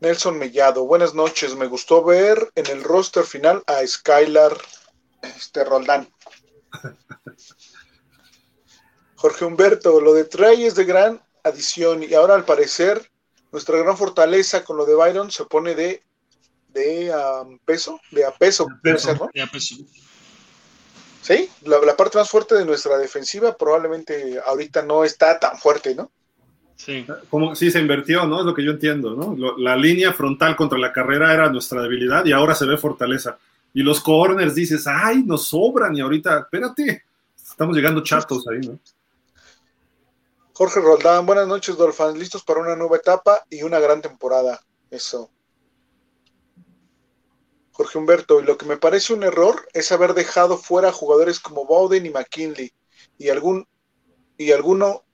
Nelson 0.02 0.36
Mellado, 0.36 0.84
buenas 0.84 1.14
noches. 1.14 1.54
Me 1.54 1.66
gustó 1.66 2.02
ver 2.02 2.50
en 2.56 2.66
el 2.66 2.82
roster 2.82 3.22
final 3.22 3.62
a 3.68 3.86
Skylar 3.86 4.58
este, 5.22 5.62
Roldán. 5.62 6.12
Jorge 9.14 9.44
Humberto, 9.44 10.00
lo 10.00 10.12
de 10.12 10.24
Trey 10.24 10.64
es 10.64 10.74
de 10.74 10.84
gran 10.84 11.22
adición 11.44 12.02
y 12.02 12.14
ahora 12.14 12.34
al 12.34 12.44
parecer 12.44 13.12
nuestra 13.52 13.78
gran 13.78 13.96
fortaleza 13.96 14.64
con 14.64 14.76
lo 14.76 14.86
de 14.86 14.96
Byron 14.96 15.30
se 15.30 15.44
pone 15.44 15.76
de, 15.76 16.02
de 16.70 17.14
um, 17.14 17.60
peso, 17.60 18.00
de 18.10 18.24
a 18.24 18.32
peso, 18.32 18.66
de 18.82 18.92
peso, 18.92 19.14
¿no? 19.14 19.30
de 19.32 19.40
a 19.40 19.46
peso. 19.46 19.76
Sí, 21.22 21.48
la, 21.60 21.78
la, 21.78 21.96
parte 21.96 22.18
más 22.18 22.28
fuerte 22.28 22.56
de 22.56 22.64
nuestra 22.64 22.98
defensiva 22.98 23.56
probablemente 23.56 24.40
ahorita 24.44 24.82
no 24.82 25.04
está 25.04 25.38
tan 25.38 25.56
fuerte, 25.58 25.94
¿no? 25.94 26.10
Sí. 26.84 27.06
Como 27.30 27.54
sí 27.54 27.70
se 27.70 27.78
invirtió, 27.78 28.26
¿no? 28.26 28.40
Es 28.40 28.44
lo 28.44 28.52
que 28.52 28.64
yo 28.64 28.72
entiendo, 28.72 29.14
¿no? 29.14 29.36
Lo, 29.36 29.56
la 29.56 29.76
línea 29.76 30.12
frontal 30.12 30.56
contra 30.56 30.76
la 30.80 30.92
carrera 30.92 31.32
era 31.32 31.48
nuestra 31.48 31.80
debilidad 31.80 32.24
y 32.24 32.32
ahora 32.32 32.56
se 32.56 32.66
ve 32.66 32.76
fortaleza. 32.76 33.38
Y 33.72 33.84
los 33.84 34.00
corners 34.00 34.56
dices, 34.56 34.84
ay, 34.88 35.22
nos 35.22 35.46
sobran 35.46 35.96
y 35.96 36.00
ahorita, 36.00 36.40
espérate, 36.40 37.04
estamos 37.36 37.76
llegando 37.76 38.02
chatos 38.02 38.48
ahí, 38.48 38.66
¿no? 38.66 38.80
Jorge 40.54 40.80
Roldán, 40.80 41.24
buenas 41.24 41.46
noches, 41.46 41.76
Dolphins, 41.76 42.18
listos 42.18 42.42
para 42.42 42.60
una 42.60 42.74
nueva 42.74 42.96
etapa 42.96 43.44
y 43.48 43.62
una 43.62 43.78
gran 43.78 44.02
temporada. 44.02 44.60
Eso. 44.90 45.30
Jorge 47.70 47.96
Humberto, 47.96 48.40
y 48.40 48.44
lo 48.44 48.58
que 48.58 48.66
me 48.66 48.76
parece 48.76 49.14
un 49.14 49.22
error 49.22 49.68
es 49.72 49.92
haber 49.92 50.14
dejado 50.14 50.58
fuera 50.58 50.88
a 50.88 50.92
jugadores 50.92 51.38
como 51.38 51.64
Bowden 51.64 52.06
y 52.06 52.10
McKinley 52.10 52.72
y 53.18 53.28
algún 53.28 53.68
y 54.36 54.50
alguno 54.50 55.04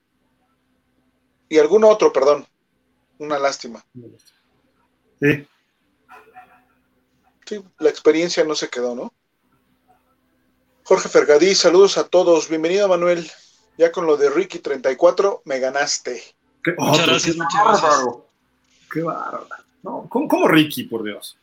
y 1.48 1.58
alguno 1.58 1.88
otro, 1.88 2.12
perdón. 2.12 2.46
Una 3.18 3.38
lástima. 3.38 3.84
Sí. 5.20 5.46
Sí, 7.46 7.64
la 7.78 7.88
experiencia 7.88 8.44
no 8.44 8.54
se 8.54 8.68
quedó, 8.68 8.94
¿no? 8.94 9.12
Jorge 10.84 11.08
Fergadí, 11.08 11.54
saludos 11.54 11.98
a 11.98 12.04
todos. 12.04 12.48
Bienvenido, 12.48 12.88
Manuel. 12.88 13.30
Ya 13.76 13.92
con 13.92 14.06
lo 14.06 14.16
de 14.16 14.30
Ricky 14.30 14.58
34, 14.58 15.42
me 15.44 15.58
ganaste. 15.58 16.22
¿Qué, 16.62 16.74
muchas 16.76 17.06
gracias, 17.06 17.36
muchas 17.36 17.64
gracias. 17.64 18.16
Qué 18.92 19.02
bárbaro. 19.02 19.46
No, 19.82 20.06
¿cómo, 20.08 20.28
¿cómo, 20.28 20.48
Ricky, 20.48 20.84
por 20.84 21.02
Dios? 21.04 21.36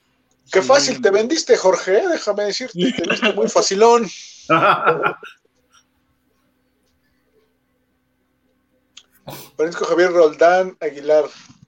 Qué 0.52 0.62
fácil 0.62 1.02
te 1.02 1.10
vendiste, 1.10 1.58
Jorge, 1.58 1.98
¿eh? 1.98 2.08
déjame 2.08 2.44
decirte, 2.44 2.92
te 2.92 3.10
viste 3.10 3.34
muy 3.34 3.50
facilón. 3.50 4.08
Francisco 9.56 9.86
Javier 9.86 10.12
Roldán 10.12 10.78
Aguilar, 10.80 11.26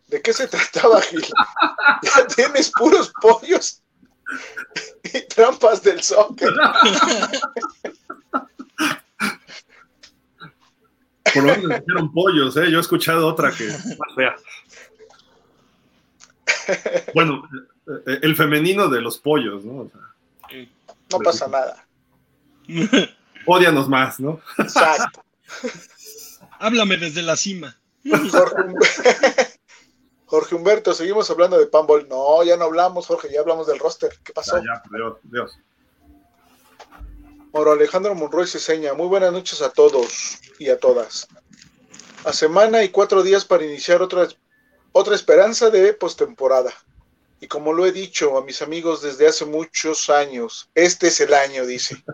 ¿de 0.08 0.22
qué 0.22 0.34
se 0.34 0.48
trataba, 0.48 1.02
Gil? 1.02 1.26
Ya 2.04 2.28
tienes 2.28 2.72
puros 2.72 3.12
pollos 3.22 3.82
y 5.04 5.22
trampas 5.28 5.82
del 5.82 6.02
soccer. 6.04 6.54
Por 11.34 11.44
lo 11.44 11.56
menos 11.56 11.80
dijeron 11.80 12.14
pollos, 12.14 12.58
¿eh? 12.58 12.70
Yo 12.70 12.78
he 12.78 12.82
escuchado 12.82 13.28
otra 13.28 13.52
que 13.52 13.68
más 13.68 14.16
fea. 14.16 14.36
Bueno, 17.14 17.50
eh, 18.06 18.20
el 18.22 18.36
femenino 18.36 18.90
de 18.90 19.02
los 19.02 19.18
pollos, 19.18 19.64
¿no? 19.66 19.82
O 19.82 19.90
sea, 19.90 20.02
no 21.12 21.20
pasa 21.20 21.48
nada. 21.48 21.86
Odianos 23.46 23.88
más, 23.88 24.20
¿no? 24.20 24.42
Exacto. 24.58 25.24
Háblame 26.60 26.98
desde 26.98 27.22
la 27.22 27.36
cima. 27.36 27.80
Jorge, 30.26 30.56
Humberto, 30.56 30.94
seguimos 30.94 31.30
hablando 31.30 31.58
de 31.58 31.68
Pambol. 31.68 32.08
No, 32.10 32.44
ya 32.44 32.58
no 32.58 32.66
hablamos, 32.66 33.08
Jorge, 33.08 33.30
ya 33.32 33.42
hablamos 33.42 33.68
del 33.68 33.80
roster. 33.80 34.12
¿Qué 34.24 34.34
pasó? 34.34 34.58
Ya, 34.58 34.64
ya 34.64 34.84
Dios, 34.92 35.18
Dios. 35.24 35.60
Moro 37.54 37.72
Alejandro 37.72 38.16
Monroy 38.16 38.48
se 38.48 38.60
seña. 38.60 38.94
Muy 38.94 39.08
buenas 39.08 39.32
noches 39.32 39.62
a 39.62 39.70
todos 39.70 40.40
y 40.60 40.70
a 40.70 40.80
todas. 40.80 41.28
A 42.26 42.34
semana 42.34 42.84
y 42.84 42.90
cuatro 42.90 43.24
días 43.24 43.46
para 43.46 43.66
iniciar 43.66 44.02
otra, 44.02 44.28
otra 44.92 45.16
esperanza 45.16 45.70
de 45.70 45.94
postemporada. 45.94 46.72
Y 47.40 47.48
como 47.48 47.72
lo 47.72 47.86
he 47.86 47.92
dicho 47.92 48.38
a 48.38 48.44
mis 48.44 48.62
amigos 48.62 49.02
desde 49.02 49.28
hace 49.28 49.46
muchos 49.46 50.10
años, 50.10 50.70
este 50.74 51.08
es 51.08 51.20
el 51.20 51.34
año, 51.34 51.66
dice. 51.66 52.04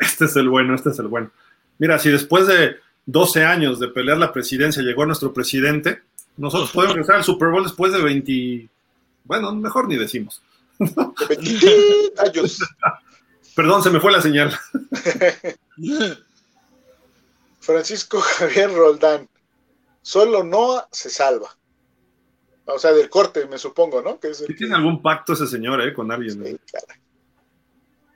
Este 0.00 0.26
es 0.26 0.36
el 0.36 0.48
bueno, 0.48 0.76
este 0.76 0.90
es 0.90 0.98
el 1.00 1.08
bueno. 1.08 1.32
Mira, 1.78 1.98
si 1.98 2.08
después 2.08 2.46
de 2.46 2.76
12 3.10 3.42
años 3.42 3.80
de 3.80 3.88
pelear 3.88 4.18
la 4.18 4.34
presidencia 4.34 4.82
llegó 4.82 5.06
nuestro 5.06 5.32
presidente, 5.32 6.02
nosotros 6.36 6.70
podemos 6.72 6.94
regresar 6.96 7.16
al 7.16 7.24
Super 7.24 7.48
Bowl 7.48 7.62
después 7.62 7.90
de 7.90 8.02
20, 8.02 8.68
bueno, 9.24 9.54
mejor 9.54 9.88
ni 9.88 9.96
decimos. 9.96 10.42
20 10.78 12.12
años. 12.18 12.58
Perdón, 13.56 13.82
se 13.82 13.88
me 13.90 13.98
fue 13.98 14.12
la 14.12 14.20
señal. 14.20 14.54
Francisco 17.60 18.20
Javier 18.20 18.74
Roldán. 18.74 19.26
Solo 20.02 20.44
Noah 20.44 20.86
se 20.92 21.08
salva. 21.08 21.48
O 22.66 22.78
sea, 22.78 22.92
del 22.92 23.08
corte, 23.08 23.46
me 23.46 23.56
supongo, 23.56 24.02
¿no? 24.02 24.20
Que 24.20 24.32
¿Tiene 24.54 24.74
algún 24.74 25.00
pacto 25.00 25.32
ese 25.32 25.46
señor, 25.46 25.80
eh, 25.80 25.94
con 25.94 26.12
alguien? 26.12 26.44
Sí. 26.44 26.60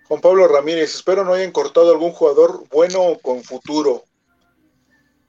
Juan 0.05 0.21
Pablo 0.21 0.47
Ramírez, 0.49 0.95
espero 0.95 1.25
no 1.25 1.33
hayan 1.33 1.51
cortado 1.51 1.91
algún 1.91 2.13
jugador 2.13 2.65
bueno 2.71 3.19
con 3.23 3.43
futuro. 3.43 4.05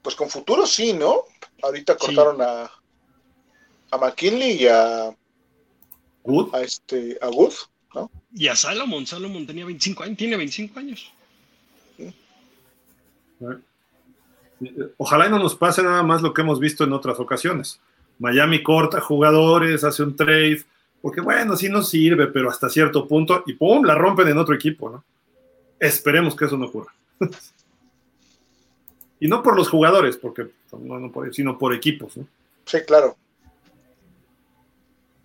Pues 0.04 0.16
con 0.16 0.28
futuro 0.28 0.66
sí, 0.66 0.92
¿no? 0.92 1.22
Ahorita 1.62 1.96
cortaron 1.96 2.42
a, 2.42 2.70
a 3.90 3.98
McKinley 3.98 4.62
y 4.62 4.68
a, 4.68 5.16
Good. 6.22 6.54
a 6.54 6.60
este 6.60 7.16
a 7.22 7.28
Good. 7.28 7.54
¿no? 7.94 8.10
Y 8.34 8.48
a 8.48 8.54
Salomon, 8.54 9.06
Salomon 9.06 9.46
tenía 9.46 9.64
25 9.64 10.02
años, 10.02 10.18
tiene 10.18 10.36
25 10.36 10.78
años. 10.78 11.10
Ojalá 14.98 15.26
y 15.26 15.30
no 15.30 15.38
nos 15.38 15.56
pase 15.56 15.82
nada 15.82 16.02
más 16.02 16.20
lo 16.20 16.34
que 16.34 16.42
hemos 16.42 16.60
visto 16.60 16.84
en 16.84 16.92
otras 16.92 17.18
ocasiones. 17.18 17.80
Miami 18.18 18.62
corta 18.62 19.00
jugadores, 19.00 19.84
hace 19.84 20.02
un 20.02 20.14
trade, 20.14 20.64
porque 21.00 21.22
bueno, 21.22 21.56
sí 21.56 21.70
nos 21.70 21.88
sirve, 21.88 22.26
pero 22.26 22.50
hasta 22.50 22.68
cierto 22.68 23.08
punto, 23.08 23.42
y 23.46 23.54
¡pum! 23.54 23.82
la 23.84 23.94
rompen 23.94 24.28
en 24.28 24.36
otro 24.36 24.54
equipo, 24.54 24.90
¿no? 24.90 25.02
Esperemos 25.80 26.36
que 26.36 26.44
eso 26.44 26.58
no 26.58 26.66
ocurra. 26.66 26.92
y 29.20 29.28
no 29.28 29.42
por 29.42 29.56
los 29.56 29.68
jugadores, 29.68 30.16
porque 30.16 30.48
no, 30.72 30.98
no 30.98 31.12
por, 31.12 31.32
sino 31.34 31.58
por 31.58 31.74
equipos, 31.74 32.16
¿no? 32.16 32.26
Sí, 32.66 32.78
claro. 32.86 33.16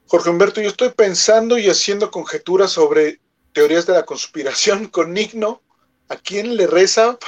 Jorge 0.08 0.30
Humberto, 0.30 0.62
yo 0.62 0.70
estoy 0.70 0.90
pensando 0.90 1.58
y 1.58 1.70
haciendo 1.70 2.10
conjeturas 2.10 2.72
sobre 2.72 3.20
teorías 3.54 3.86
de 3.86 3.94
la 3.94 4.06
conspiración 4.06 4.88
con 4.92 5.14
Nigno. 5.14 5.62
¿A 6.08 6.16
quién 6.16 6.56
le 6.56 6.66
reza? 6.66 7.20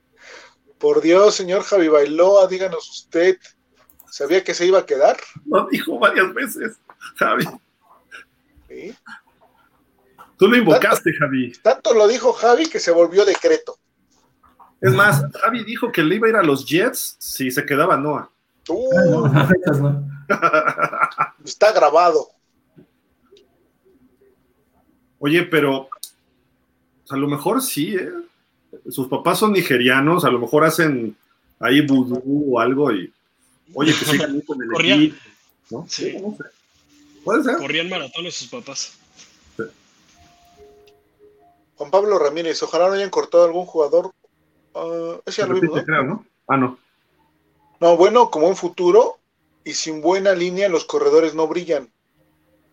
Por 0.78 1.00
Dios, 1.00 1.34
señor 1.34 1.62
Javi 1.62 1.88
Bailoa, 1.88 2.48
díganos 2.48 2.88
usted, 2.90 3.38
¿sabía 4.10 4.42
que 4.42 4.54
se 4.54 4.66
iba 4.66 4.80
a 4.80 4.86
quedar? 4.86 5.16
Lo 5.46 5.68
dijo 5.70 5.98
varias 5.98 6.32
veces, 6.34 6.78
Javi. 7.16 7.44
¿Sí? 8.66 8.94
Tú 10.38 10.48
lo 10.48 10.56
invocaste, 10.56 11.10
tanto, 11.10 11.24
Javi. 11.24 11.52
Tanto 11.62 11.94
lo 11.94 12.08
dijo 12.08 12.32
Javi 12.32 12.66
que 12.66 12.80
se 12.80 12.90
volvió 12.90 13.26
decreto. 13.26 13.78
Es 14.80 14.92
más, 14.92 15.24
Javi 15.34 15.64
dijo 15.64 15.92
que 15.92 16.02
le 16.02 16.16
iba 16.16 16.26
a 16.26 16.30
ir 16.30 16.36
a 16.36 16.42
los 16.42 16.66
Jets 16.66 17.16
si 17.18 17.50
se 17.50 17.66
quedaba 17.66 17.96
Noah. 17.96 18.30
Uh, 18.68 19.26
está 21.44 21.72
grabado. 21.72 22.28
Oye, 25.18 25.42
pero 25.42 25.88
a 27.10 27.16
lo 27.16 27.28
mejor 27.28 27.60
sí, 27.62 27.94
¿eh? 27.94 28.10
Sus 28.88 29.08
papás 29.08 29.38
son 29.38 29.52
nigerianos, 29.52 30.24
a 30.24 30.30
lo 30.30 30.38
mejor 30.38 30.64
hacen 30.64 31.16
ahí 31.58 31.80
vudú 31.84 32.54
o 32.54 32.60
algo 32.60 32.92
y, 32.92 33.12
oye, 33.74 33.92
que 33.92 34.04
sigan 34.04 34.40
con 34.42 34.62
el 34.62 34.70
Corrían, 34.70 34.98
equipo, 34.98 35.16
¿no? 35.70 35.86
Sí. 35.88 36.16
No 36.18 36.36
sé. 36.36 36.44
Puede 37.24 37.44
ser. 37.44 37.56
Corrían 37.56 37.88
maratones 37.88 38.34
sus 38.34 38.48
papás. 38.48 38.92
Sí. 39.56 39.64
Juan 41.74 41.90
Pablo 41.90 42.18
Ramírez, 42.18 42.62
ojalá 42.62 42.86
no 42.86 42.94
hayan 42.94 43.10
cortado 43.10 43.44
algún 43.44 43.66
jugador. 43.66 44.12
Uh, 44.74 45.20
Repite, 45.26 45.52
mismo, 45.52 45.76
¿no? 45.76 45.84
creo, 45.84 46.02
¿no? 46.04 46.24
Ah, 46.46 46.56
no. 46.56 46.78
No, 47.80 47.96
bueno, 47.96 48.30
como 48.30 48.48
un 48.48 48.56
futuro 48.56 49.18
y 49.64 49.72
sin 49.72 50.00
buena 50.00 50.32
línea 50.32 50.68
los 50.68 50.84
corredores 50.84 51.34
no 51.34 51.46
brillan. 51.48 51.88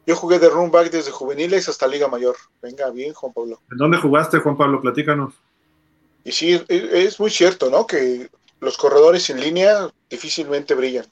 Yo 0.06 0.16
jugué 0.16 0.40
de 0.40 0.50
run 0.50 0.72
back 0.72 0.90
desde 0.92 1.12
juveniles 1.12 1.68
hasta 1.68 1.88
Liga 1.88 2.08
Mayor. 2.08 2.36
Venga, 2.62 2.90
bien, 2.92 3.14
Juan 3.14 3.34
Pablo. 3.34 3.60
¿En 3.72 3.78
dónde 3.78 3.98
jugaste, 3.98 4.40
Juan 4.40 4.56
Pablo? 4.56 4.82
Platícanos. 4.82 5.34
Y 6.24 6.32
sí, 6.32 6.54
es, 6.54 6.64
es 6.70 7.20
muy 7.20 7.30
cierto, 7.30 7.70
¿no? 7.70 7.86
Que 7.86 8.30
los 8.60 8.78
corredores 8.78 9.24
sin 9.24 9.40
línea 9.40 9.90
difícilmente 10.10 10.76
brillan. 10.76 11.06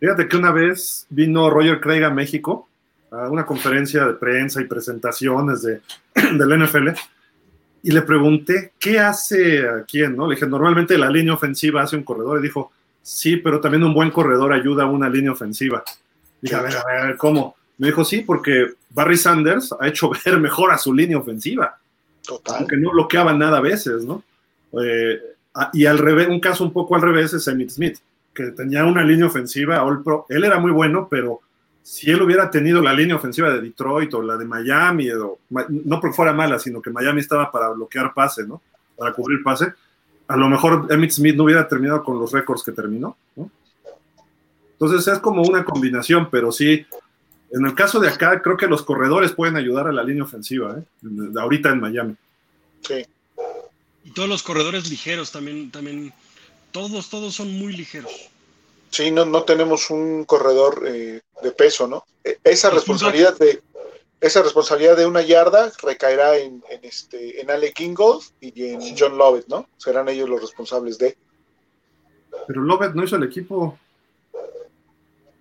Fíjate 0.00 0.28
que 0.28 0.36
una 0.36 0.50
vez 0.50 1.06
vino 1.10 1.48
Roger 1.50 1.80
Craig 1.80 2.02
a 2.04 2.10
México 2.10 2.68
a 3.10 3.28
una 3.28 3.44
conferencia 3.44 4.06
de 4.06 4.14
prensa 4.14 4.60
y 4.60 4.64
presentaciones 4.64 5.62
de, 5.62 5.80
del 6.14 6.64
NFL 6.64 6.88
y 7.82 7.90
le 7.90 8.02
pregunté, 8.02 8.72
¿qué 8.78 8.98
hace 9.00 9.66
a 9.66 9.84
quién? 9.84 10.16
¿no? 10.16 10.28
Le 10.28 10.36
dije, 10.36 10.46
normalmente 10.46 10.96
la 10.96 11.10
línea 11.10 11.34
ofensiva 11.34 11.82
hace 11.82 11.96
un 11.96 12.04
corredor 12.04 12.38
y 12.38 12.42
dijo, 12.42 12.70
sí, 13.02 13.36
pero 13.36 13.60
también 13.60 13.82
un 13.82 13.94
buen 13.94 14.10
corredor 14.10 14.52
ayuda 14.52 14.84
a 14.84 14.86
una 14.86 15.08
línea 15.08 15.32
ofensiva. 15.32 15.82
Dije, 16.40 16.54
a 16.54 16.62
ver, 16.62 16.76
a 16.76 16.84
ver, 16.84 16.96
a 16.98 17.06
ver, 17.06 17.16
¿cómo? 17.16 17.56
Me 17.78 17.88
dijo, 17.88 18.04
sí, 18.04 18.20
porque 18.20 18.74
Barry 18.90 19.16
Sanders 19.16 19.74
ha 19.78 19.88
hecho 19.88 20.10
ver 20.24 20.38
mejor 20.38 20.70
a 20.70 20.78
su 20.78 20.94
línea 20.94 21.18
ofensiva. 21.18 21.78
Total. 22.24 22.58
Aunque 22.58 22.76
no 22.76 22.90
bloqueaba 22.90 23.32
nada 23.32 23.58
a 23.58 23.62
veces, 23.62 24.04
¿no? 24.04 24.22
Eh, 24.80 25.20
y 25.72 25.86
al 25.86 25.98
revés, 25.98 26.28
un 26.28 26.40
caso 26.40 26.64
un 26.64 26.72
poco 26.72 26.94
al 26.94 27.02
revés 27.02 27.32
es 27.32 27.46
Emmitt 27.48 27.70
Smith, 27.70 27.98
que 28.32 28.52
tenía 28.52 28.84
una 28.84 29.02
línea 29.02 29.26
ofensiva 29.26 29.82
All 29.82 30.02
Pro. 30.02 30.26
Él 30.28 30.44
era 30.44 30.58
muy 30.58 30.70
bueno, 30.70 31.08
pero 31.10 31.40
si 31.82 32.10
él 32.10 32.22
hubiera 32.22 32.50
tenido 32.50 32.80
la 32.80 32.92
línea 32.92 33.16
ofensiva 33.16 33.50
de 33.50 33.60
Detroit 33.60 34.14
o 34.14 34.22
la 34.22 34.36
de 34.36 34.44
Miami, 34.44 35.10
o, 35.10 35.38
no 35.50 36.00
porque 36.00 36.16
fuera 36.16 36.32
mala, 36.32 36.58
sino 36.58 36.80
que 36.80 36.90
Miami 36.90 37.20
estaba 37.20 37.50
para 37.50 37.70
bloquear 37.70 38.14
pase, 38.14 38.46
¿no? 38.46 38.62
Para 38.96 39.12
cubrir 39.12 39.42
pase, 39.42 39.72
a 40.28 40.36
lo 40.36 40.48
mejor 40.48 40.86
Emmitt 40.90 41.10
Smith 41.10 41.36
no 41.36 41.44
hubiera 41.44 41.66
terminado 41.66 42.04
con 42.04 42.18
los 42.18 42.32
récords 42.32 42.62
que 42.62 42.72
terminó, 42.72 43.16
¿no? 43.36 43.50
Entonces 44.72 45.12
es 45.12 45.18
como 45.18 45.42
una 45.42 45.64
combinación, 45.64 46.28
pero 46.30 46.50
sí, 46.50 46.86
en 47.50 47.66
el 47.66 47.74
caso 47.74 48.00
de 48.00 48.08
acá, 48.08 48.40
creo 48.40 48.56
que 48.56 48.66
los 48.66 48.82
corredores 48.82 49.32
pueden 49.32 49.56
ayudar 49.56 49.86
a 49.86 49.92
la 49.92 50.02
línea 50.02 50.24
ofensiva, 50.24 50.76
¿eh? 50.78 50.84
Ahorita 51.38 51.70
en 51.70 51.80
Miami. 51.80 52.16
Sí. 52.80 53.04
Y 54.04 54.10
todos 54.10 54.28
los 54.28 54.42
corredores 54.42 54.88
ligeros 54.90 55.30
también, 55.30 55.70
también, 55.70 56.12
todos, 56.70 57.10
todos 57.10 57.34
son 57.34 57.52
muy 57.58 57.72
ligeros. 57.76 58.31
Sí, 58.92 59.10
no, 59.10 59.24
no 59.24 59.44
tenemos 59.44 59.88
un 59.88 60.24
corredor 60.24 60.84
eh, 60.86 61.22
de 61.42 61.50
peso, 61.52 61.88
¿no? 61.88 62.04
E, 62.22 62.38
esa 62.44 62.68
responsabilidad 62.68 63.36
de 63.38 63.62
esa 64.20 64.42
responsabilidad 64.42 64.96
de 64.96 65.06
una 65.06 65.22
yarda 65.22 65.72
recaerá 65.82 66.36
en, 66.36 66.62
en 66.68 66.84
este 66.84 67.40
en 67.40 67.50
Ale 67.50 67.72
Kingold 67.72 68.22
y 68.40 68.66
en 68.66 68.96
John 68.96 69.16
Lovett, 69.16 69.48
¿no? 69.48 69.66
Serán 69.78 70.08
ellos 70.10 70.28
los 70.28 70.42
responsables 70.42 70.98
de. 70.98 71.16
Pero 72.46 72.60
Lovett 72.60 72.92
no 72.92 73.02
hizo 73.02 73.16
el 73.16 73.24
equipo. 73.24 73.78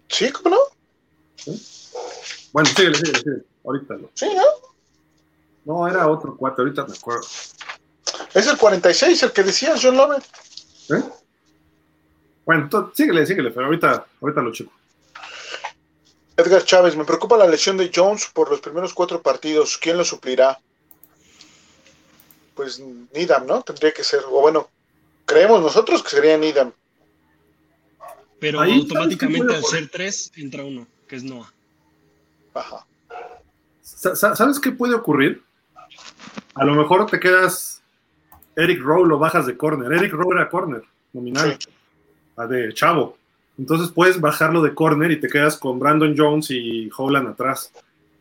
Sí, 0.07 0.31
¿cómo 0.31 0.55
no? 0.55 1.53
Bueno, 2.53 2.69
síguele, 2.69 2.95
síguele, 2.95 3.19
síguele. 3.19 3.43
Ahorita 3.65 3.93
no. 3.95 4.09
Sí, 4.13 4.29
¿no? 4.33 4.43
No, 5.65 5.87
era 5.87 6.07
otro 6.07 6.35
cuate, 6.37 6.61
ahorita 6.61 6.85
me 6.85 6.95
acuerdo. 6.95 7.27
Es 8.33 8.47
el 8.47 8.57
46, 8.57 9.23
el 9.23 9.31
que 9.31 9.43
decía 9.43 9.75
John 9.79 9.97
Lovett. 9.97 10.23
¿Eh? 10.89 11.03
Bueno, 12.45 12.69
to- 12.69 12.91
síguele, 12.93 13.25
síguele, 13.25 13.51
pero 13.51 13.65
ahorita, 13.67 14.05
ahorita 14.21 14.41
lo 14.41 14.51
checo. 14.51 14.71
Edgar 16.37 16.63
Chávez, 16.63 16.95
me 16.95 17.05
preocupa 17.05 17.37
la 17.37 17.45
lesión 17.47 17.77
de 17.77 17.91
Jones 17.93 18.29
por 18.33 18.49
los 18.49 18.61
primeros 18.61 18.93
cuatro 18.93 19.21
partidos. 19.21 19.77
¿Quién 19.77 19.97
lo 19.97 20.03
suplirá? 20.05 20.59
Pues 22.55 22.79
Needham, 23.13 23.45
¿no? 23.47 23.61
Tendría 23.61 23.91
que 23.93 24.03
ser, 24.03 24.21
o 24.27 24.41
bueno, 24.41 24.69
creemos 25.25 25.61
nosotros 25.61 26.01
que 26.03 26.09
sería 26.09 26.37
Needham. 26.37 26.71
Pero 28.39 28.59
Ahí, 28.59 28.71
¿sabes 28.71 28.83
automáticamente 28.83 29.55
al 29.55 29.63
ser 29.63 29.89
tres, 29.89 30.31
entra 30.35 30.63
uno, 30.63 30.87
que 31.07 31.15
es 31.17 31.23
Noah. 31.23 31.51
Ajá. 32.55 32.85
Sa- 33.83 34.15
sa- 34.15 34.35
¿Sabes 34.35 34.59
qué 34.59 34.71
puede 34.71 34.95
ocurrir? 34.95 35.43
A 36.55 36.65
lo 36.65 36.73
mejor 36.73 37.05
te 37.05 37.19
quedas 37.19 37.81
Eric 38.55 38.81
Rowe 38.81 39.05
lo 39.07 39.19
bajas 39.19 39.45
de 39.45 39.55
corner. 39.55 39.91
Eric 39.93 40.11
Rowe 40.13 40.33
era 40.33 40.49
corner, 40.49 40.81
nominal, 41.13 41.57
Sí. 41.61 41.69
De 42.47 42.73
chavo. 42.73 43.17
Entonces 43.57 43.89
puedes 43.93 44.19
bajarlo 44.19 44.61
de 44.61 44.73
corner 44.73 45.11
y 45.11 45.19
te 45.19 45.27
quedas 45.27 45.57
con 45.57 45.79
Brandon 45.79 46.15
Jones 46.17 46.49
y 46.51 46.89
Holland 46.95 47.27
atrás. 47.29 47.71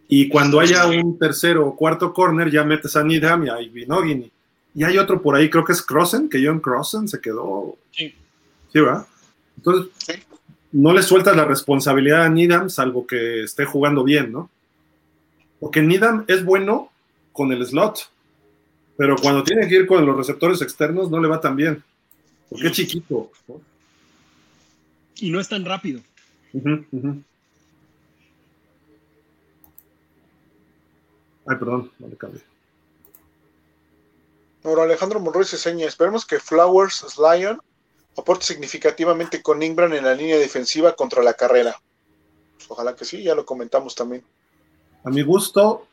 Y 0.09 0.29
cuando 0.29 0.59
haya 0.61 0.87
un 0.87 1.19
tercero 1.19 1.67
o 1.67 1.77
cuarto 1.77 2.13
corner, 2.13 2.51
ya 2.51 2.65
metes 2.65 2.97
a 2.97 3.05
Needham 3.05 3.45
y 3.47 3.49
a 3.49 3.57
Vinogini. 3.57 4.31
Y 4.75 4.85
hay 4.85 4.99
otro 4.99 5.23
por 5.23 5.37
ahí, 5.37 5.49
creo 5.49 5.65
que 5.65 5.73
es 5.73 5.83
Crossen, 5.83 6.29
que 6.29 6.45
John 6.45 6.61
Crossen 6.61 7.09
se 7.09 7.21
quedó. 7.21 7.77
Sí. 7.93 8.15
Sí, 8.73 8.81
¿verdad? 8.81 9.07
Entonces, 9.57 9.93
Sí. 9.99 10.13
no 10.73 10.93
le 10.93 11.03
sueltas 11.03 11.37
la 11.37 11.45
responsabilidad 11.45 12.25
a 12.25 12.29
Needham, 12.29 12.71
salvo 12.71 13.07
que 13.07 13.45
esté 13.45 13.65
jugando 13.65 14.05
bien, 14.05 14.33
¿no? 14.33 14.51
Porque 15.59 15.83
Needham 15.83 16.25
es 16.27 16.45
bueno 16.45 16.91
con 17.33 17.53
el 17.53 17.65
slot, 17.65 18.11
pero 18.97 19.17
cuando 19.17 19.43
tiene 19.45 19.69
que 19.69 19.77
ir 19.77 19.87
con 19.87 20.05
los 20.05 20.17
receptores 20.17 20.61
externos 20.63 21.11
no 21.11 21.21
le 21.21 21.29
va 21.29 21.41
tan 21.41 21.57
bien. 21.57 21.83
Porque 22.49 22.67
es 22.67 22.73
chiquito. 22.73 23.31
¿no? 23.49 23.61
Y 25.21 25.31
no 25.31 25.39
es 25.39 25.49
tan 25.49 25.65
rápido. 25.65 26.01
Ay, 31.47 31.57
perdón, 31.57 31.91
no 31.99 32.09
le 32.09 32.17
cambié. 32.17 32.41
Ahora 34.65 34.83
Alejandro 34.85 35.21
Monroy 35.21 35.45
se 35.45 35.59
seña. 35.59 35.87
Esperemos 35.87 36.27
que 36.27 36.39
Flowers 36.39 37.17
Lion 37.19 37.61
aporte 38.17 38.45
significativamente 38.45 39.43
con 39.43 39.63
Ingram 39.63 39.93
en 39.93 40.05
la 40.05 40.15
línea 40.15 40.39
defensiva 40.39 40.95
contra 40.95 41.23
la 41.23 41.35
carrera. 41.35 41.77
Pues 42.57 42.71
ojalá 42.71 42.95
que 42.95 43.05
sí, 43.05 43.23
ya 43.23 43.35
lo 43.35 43.45
comentamos 43.45 43.95
también. 43.95 44.23
A 45.05 45.11
mi 45.11 45.23
gusto, 45.23 45.87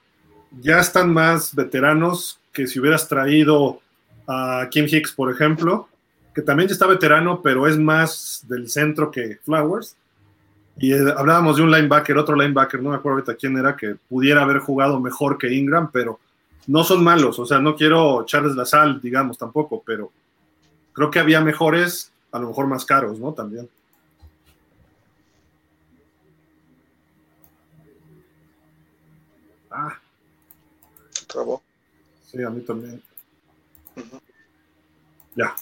ya 0.52 0.80
están 0.80 1.14
más 1.14 1.56
veteranos 1.56 2.40
que 2.52 2.68
si 2.68 2.80
hubieras 2.80 3.08
traído 3.08 3.82
a 4.28 4.68
Kim 4.70 4.86
Hicks, 4.86 5.14
por 5.14 5.32
ejemplo, 5.32 5.88
que 6.38 6.44
también 6.44 6.70
ya 6.70 6.74
está 6.74 6.86
veterano, 6.86 7.42
pero 7.42 7.66
es 7.66 7.80
más 7.80 8.46
del 8.48 8.70
centro 8.70 9.10
que 9.10 9.40
Flowers. 9.44 9.98
Y 10.78 10.94
eh, 10.94 11.12
hablábamos 11.18 11.58
de 11.58 11.64
un 11.64 11.72
linebacker, 11.72 12.16
otro 12.16 12.36
linebacker, 12.36 12.80
no 12.80 12.92
me 12.92 12.96
acuerdo 12.96 13.16
ahorita 13.16 13.34
quién 13.34 13.58
era, 13.58 13.76
que 13.76 13.96
pudiera 13.96 14.44
haber 14.44 14.60
jugado 14.60 15.00
mejor 15.00 15.40
que 15.40 15.52
Ingram, 15.52 15.90
pero 15.92 16.20
no 16.68 16.84
son 16.84 17.04
malos. 17.04 17.40
O 17.40 17.46
sea, 17.48 17.58
no 17.58 17.76
quiero 17.76 18.22
echarles 18.22 18.56
la 18.56 18.68
sal, 18.68 19.02
digamos, 19.02 19.36
tampoco, 19.36 19.82
pero 19.84 20.12
creo 20.94 21.10
que 21.10 21.18
había 21.18 21.42
mejores, 21.42 22.12
a 22.32 22.38
lo 22.38 22.50
mejor 22.50 22.68
más 22.68 22.86
caros, 22.86 23.20
¿no? 23.20 23.34
También. 23.34 23.68
Ah, 29.72 29.98
trabó. 31.26 31.64
sí, 32.28 32.44
a 32.44 32.52
mí 32.52 32.62
también. 32.62 33.02
Ya. 35.36 35.56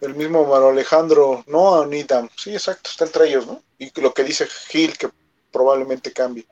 El 0.00 0.14
mismo 0.14 0.44
Maro 0.44 0.68
Alejandro, 0.68 1.44
no 1.46 1.80
a 1.80 1.86
Needham. 1.86 2.28
Sí, 2.36 2.52
exacto, 2.52 2.90
está 2.90 3.04
entre 3.04 3.28
ellos, 3.28 3.46
¿no? 3.46 3.62
Y 3.78 3.98
lo 4.00 4.12
que 4.12 4.24
dice 4.24 4.46
Gil, 4.46 4.96
que 4.96 5.10
probablemente 5.50 6.12
cambie. 6.12 6.46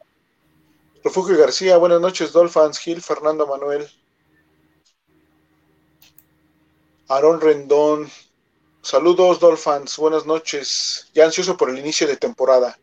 Refugio 1.03 1.37
García, 1.37 1.77
buenas 1.77 2.01
noches, 2.01 2.33
Dolphins, 2.33 2.79
Gil, 2.79 3.03
Fernando 3.03 3.47
Manuel. 3.47 3.87
Aarón 7.09 7.41
Rendón, 7.41 8.11
saludos, 8.81 9.39
Dolphins, 9.39 9.99
buenas 9.99 10.25
noches. 10.25 11.11
Ya 11.13 11.27
ansioso 11.27 11.57
por 11.57 11.69
el 11.69 11.79
inicio 11.79 12.07
de 12.07 12.17
temporada. 12.17 12.79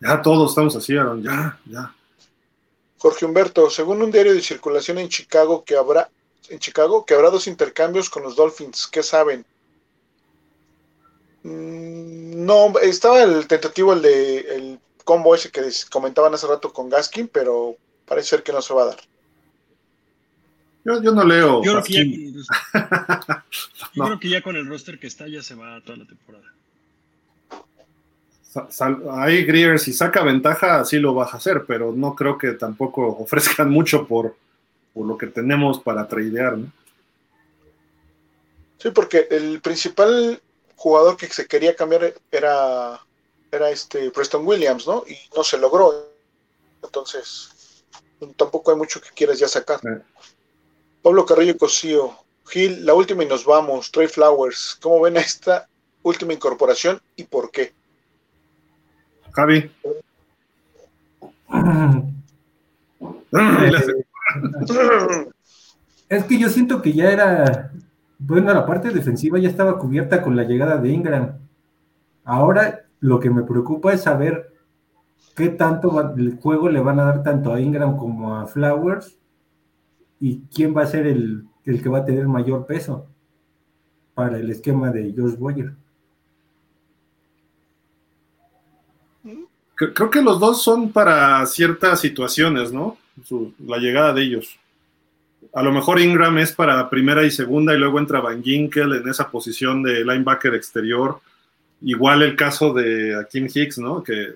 Ya 0.00 0.22
todos 0.22 0.50
estamos 0.50 0.76
así, 0.76 0.96
Aaron. 0.96 1.22
Ya, 1.22 1.58
ya. 1.66 1.92
Jorge 2.98 3.24
Humberto, 3.24 3.68
según 3.70 4.02
un 4.02 4.10
diario 4.10 4.34
de 4.34 4.40
circulación 4.40 4.98
en 4.98 5.08
Chicago 5.08 5.64
que 5.64 5.76
habrá 5.76 6.08
en 6.50 6.58
Chicago 6.58 7.04
que 7.04 7.14
habrá 7.14 7.30
dos 7.30 7.46
intercambios 7.46 8.10
con 8.10 8.22
los 8.22 8.36
Dolphins, 8.36 8.86
¿qué 8.86 9.02
saben? 9.02 9.44
Mm, 11.42 12.44
No, 12.44 12.72
estaba 12.80 13.22
el 13.22 13.46
tentativo 13.46 13.92
el 13.92 14.02
de 14.02 14.38
el 14.40 14.78
combo 15.04 15.34
ese 15.34 15.50
que 15.50 15.62
comentaban 15.90 16.34
hace 16.34 16.46
rato 16.46 16.72
con 16.72 16.88
Gaskin, 16.88 17.28
pero 17.28 17.76
parece 18.06 18.28
ser 18.30 18.42
que 18.42 18.52
no 18.52 18.60
se 18.62 18.74
va 18.74 18.82
a 18.82 18.86
dar. 18.86 18.98
Yo, 20.84 21.02
yo 21.02 21.12
no 21.12 21.24
leo. 21.24 21.62
Yo 21.62 21.72
creo, 21.72 21.84
que 21.84 22.32
ya, 22.32 22.44
yo 23.94 24.02
No. 24.02 24.04
creo 24.06 24.20
que 24.20 24.28
ya 24.28 24.42
con 24.42 24.56
el 24.56 24.66
roster 24.66 24.98
que 24.98 25.06
está 25.06 25.26
ya 25.28 25.42
se 25.42 25.54
va 25.54 25.80
toda 25.82 25.98
la 25.98 26.06
temporada. 26.06 26.44
Ahí 29.12 29.44
Greer, 29.44 29.78
si 29.78 29.92
saca 29.92 30.22
ventaja, 30.22 30.84
sí 30.84 30.98
lo 30.98 31.14
va 31.14 31.24
a 31.24 31.36
hacer, 31.36 31.64
pero 31.66 31.92
no 31.92 32.14
creo 32.14 32.38
que 32.38 32.52
tampoco 32.52 33.06
ofrezcan 33.20 33.70
mucho 33.70 34.06
por, 34.06 34.36
por 34.98 35.06
lo 35.06 35.16
que 35.16 35.28
tenemos 35.28 35.78
para 35.78 36.08
tradear, 36.08 36.58
¿no? 36.58 36.72
Sí, 38.78 38.90
porque 38.90 39.28
el 39.30 39.60
principal 39.60 40.42
jugador 40.74 41.16
que 41.16 41.28
se 41.28 41.46
quería 41.46 41.76
cambiar 41.76 42.14
era 42.32 43.00
era 43.52 43.70
este 43.70 44.10
Preston 44.10 44.44
Williams, 44.44 44.88
¿no? 44.88 45.04
Y 45.06 45.16
no 45.36 45.44
se 45.44 45.56
logró. 45.56 46.10
Entonces, 46.82 47.84
tampoco 48.36 48.72
hay 48.72 48.76
mucho 48.76 49.00
que 49.00 49.10
quieras 49.10 49.38
ya 49.38 49.46
sacar. 49.46 49.78
Eh. 49.86 50.02
Pablo 51.00 51.24
Carrillo 51.24 51.56
Cosío, 51.56 52.18
Gil, 52.46 52.84
la 52.84 52.94
última 52.94 53.22
y 53.22 53.26
nos 53.26 53.44
vamos. 53.44 53.92
Trey 53.92 54.08
Flowers, 54.08 54.76
¿cómo 54.82 55.02
ven 55.02 55.16
a 55.16 55.20
esta 55.20 55.68
última 56.02 56.32
incorporación 56.32 57.00
y 57.14 57.22
por 57.22 57.52
qué? 57.52 57.72
Javi. 59.30 59.70
Es 66.08 66.24
que 66.24 66.38
yo 66.38 66.48
siento 66.48 66.80
que 66.82 66.92
ya 66.92 67.10
era, 67.10 67.70
bueno, 68.18 68.52
la 68.54 68.64
parte 68.66 68.90
defensiva 68.90 69.38
ya 69.38 69.48
estaba 69.48 69.78
cubierta 69.78 70.22
con 70.22 70.36
la 70.36 70.44
llegada 70.44 70.76
de 70.78 70.88
Ingram. 70.90 71.32
Ahora 72.24 72.84
lo 73.00 73.20
que 73.20 73.30
me 73.30 73.42
preocupa 73.42 73.92
es 73.92 74.02
saber 74.02 74.52
qué 75.36 75.48
tanto 75.50 75.92
va- 75.92 76.14
el 76.16 76.36
juego 76.40 76.68
le 76.68 76.80
van 76.80 76.98
a 77.00 77.04
dar 77.04 77.22
tanto 77.22 77.52
a 77.52 77.60
Ingram 77.60 77.96
como 77.96 78.36
a 78.36 78.46
Flowers 78.46 79.16
y 80.20 80.40
quién 80.52 80.76
va 80.76 80.82
a 80.82 80.86
ser 80.86 81.06
el, 81.06 81.44
el 81.64 81.82
que 81.82 81.88
va 81.88 81.98
a 81.98 82.04
tener 82.04 82.26
mayor 82.26 82.66
peso 82.66 83.06
para 84.14 84.38
el 84.38 84.50
esquema 84.50 84.90
de 84.90 85.12
George 85.12 85.36
Boyer. 85.36 85.74
Creo 89.94 90.10
que 90.10 90.22
los 90.22 90.40
dos 90.40 90.62
son 90.62 90.90
para 90.90 91.44
ciertas 91.46 92.00
situaciones, 92.00 92.72
¿no? 92.72 92.96
La 93.66 93.78
llegada 93.78 94.12
de 94.12 94.22
ellos. 94.22 94.58
A 95.54 95.62
lo 95.62 95.72
mejor 95.72 96.00
Ingram 96.00 96.36
es 96.38 96.52
para 96.52 96.90
primera 96.90 97.24
y 97.24 97.30
segunda 97.30 97.74
y 97.74 97.78
luego 97.78 97.98
entra 97.98 98.20
Van 98.20 98.42
Ginkel 98.42 98.92
en 98.94 99.08
esa 99.08 99.30
posición 99.30 99.82
de 99.82 100.04
linebacker 100.04 100.54
exterior. 100.54 101.20
Igual 101.82 102.22
el 102.22 102.36
caso 102.36 102.72
de 102.72 103.14
Akim 103.16 103.48
Hicks, 103.52 103.78
¿no? 103.78 104.02
Que 104.02 104.34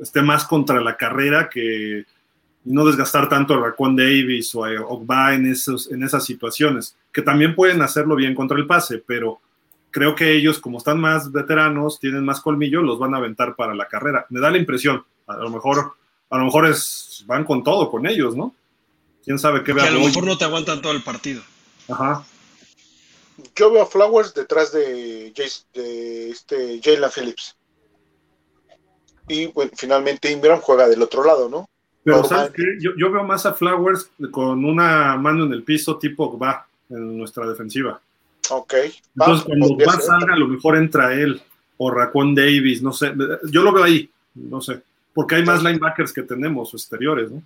esté 0.00 0.22
más 0.22 0.44
contra 0.44 0.80
la 0.80 0.96
carrera 0.96 1.48
que 1.48 2.04
no 2.64 2.84
desgastar 2.84 3.28
tanto 3.28 3.54
a 3.54 3.60
Raquan 3.60 3.96
Davis 3.96 4.54
o 4.54 4.64
a 4.64 4.70
Ogba 4.82 5.34
en, 5.34 5.46
esos, 5.46 5.90
en 5.90 6.02
esas 6.02 6.24
situaciones, 6.24 6.96
que 7.12 7.22
también 7.22 7.54
pueden 7.54 7.82
hacerlo 7.82 8.14
bien 8.14 8.34
contra 8.34 8.56
el 8.56 8.66
pase, 8.66 9.02
pero 9.04 9.40
creo 9.90 10.14
que 10.14 10.32
ellos, 10.32 10.58
como 10.58 10.78
están 10.78 11.00
más 11.00 11.32
veteranos, 11.32 11.98
tienen 11.98 12.24
más 12.24 12.40
colmillo, 12.40 12.82
los 12.82 12.98
van 12.98 13.14
a 13.14 13.18
aventar 13.18 13.56
para 13.56 13.74
la 13.74 13.88
carrera. 13.88 14.26
Me 14.30 14.40
da 14.40 14.50
la 14.50 14.58
impresión, 14.58 15.04
a 15.26 15.36
lo 15.36 15.50
mejor, 15.50 15.94
a 16.32 16.38
lo 16.38 16.46
mejor 16.46 16.66
es, 16.66 17.22
van 17.26 17.44
con 17.44 17.62
todo 17.62 17.90
con 17.90 18.06
ellos, 18.06 18.34
¿no? 18.34 18.54
Quién 19.22 19.38
sabe 19.38 19.62
qué 19.62 19.72
a 19.72 19.90
lo 19.90 20.00
mejor 20.00 20.24
no 20.24 20.38
te 20.38 20.46
aguantan 20.46 20.80
todo 20.80 20.92
el 20.92 21.02
partido. 21.02 21.42
Ajá. 21.88 22.24
Yo 23.54 23.70
veo 23.70 23.82
a 23.82 23.86
Flowers 23.86 24.32
detrás 24.32 24.72
de, 24.72 25.30
de 25.74 26.30
este 26.30 26.80
Jalen 26.82 27.10
Phillips. 27.10 27.54
Y 29.28 29.46
bueno, 29.48 29.72
finalmente 29.76 30.32
Ingram 30.32 30.60
juega 30.60 30.88
del 30.88 31.02
otro 31.02 31.22
lado, 31.22 31.50
¿no? 31.50 31.68
Pero 32.02 32.24
¿sabes 32.24 32.52
qué? 32.52 32.62
Yo, 32.80 33.12
veo 33.12 33.24
más 33.24 33.44
a 33.44 33.52
Flowers 33.52 34.08
con 34.30 34.64
una 34.64 35.16
mano 35.18 35.44
en 35.44 35.52
el 35.52 35.62
piso 35.62 35.98
tipo 35.98 36.38
va 36.38 36.66
en 36.88 37.18
nuestra 37.18 37.46
defensiva. 37.46 38.00
Ok. 38.48 38.74
Entonces, 39.18 39.44
cuando 39.44 39.76
va 39.76 40.00
salga, 40.00 40.32
a 40.32 40.38
lo 40.38 40.48
mejor 40.48 40.78
entra 40.78 41.12
él 41.12 41.42
o 41.76 41.90
Racón 41.90 42.34
Davis, 42.34 42.80
no 42.80 42.92
sé. 42.94 43.12
Yo 43.50 43.62
lo 43.62 43.72
veo 43.72 43.84
ahí, 43.84 44.08
no 44.34 44.62
sé. 44.62 44.80
Porque 45.14 45.36
hay 45.36 45.44
más 45.44 45.62
linebackers 45.62 46.12
que 46.12 46.22
tenemos, 46.22 46.72
exteriores, 46.72 47.30
¿no? 47.30 47.42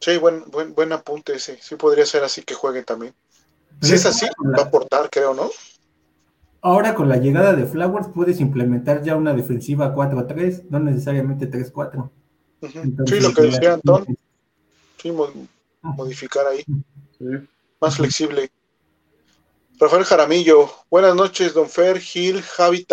Sí, 0.00 0.16
buen, 0.18 0.50
buen, 0.50 0.74
buen 0.74 0.92
apunte 0.92 1.34
ese. 1.34 1.58
Sí 1.60 1.76
podría 1.76 2.06
ser 2.06 2.24
así 2.24 2.42
que 2.42 2.54
jueguen 2.54 2.84
también. 2.84 3.14
Si 3.80 3.94
es 3.94 4.06
así, 4.06 4.26
va 4.26 4.62
a 4.62 4.66
aportar, 4.66 5.10
creo, 5.10 5.34
¿no? 5.34 5.50
Ahora 6.64 6.94
con 6.94 7.10
la 7.10 7.18
llegada 7.18 7.52
de 7.52 7.66
Flowers 7.66 8.08
puedes 8.08 8.40
implementar 8.40 9.02
ya 9.02 9.16
una 9.16 9.34
defensiva 9.34 9.94
4-3, 9.94 10.64
no 10.70 10.78
necesariamente 10.78 11.50
3-4. 11.50 12.10
sí, 13.06 13.20
lo 13.20 13.34
que 13.34 13.42
decía 13.42 13.74
Anton. 13.74 14.06
Sí, 14.96 15.12
modificar 15.82 16.46
ahí. 16.46 16.64
Más 17.80 17.96
flexible. 17.96 18.50
Rafael 19.78 20.04
Jaramillo, 20.04 20.70
buenas 20.88 21.14
noches, 21.14 21.52
don 21.52 21.68
Fer, 21.68 22.00
Gil, 22.00 22.40
Javi 22.40 22.86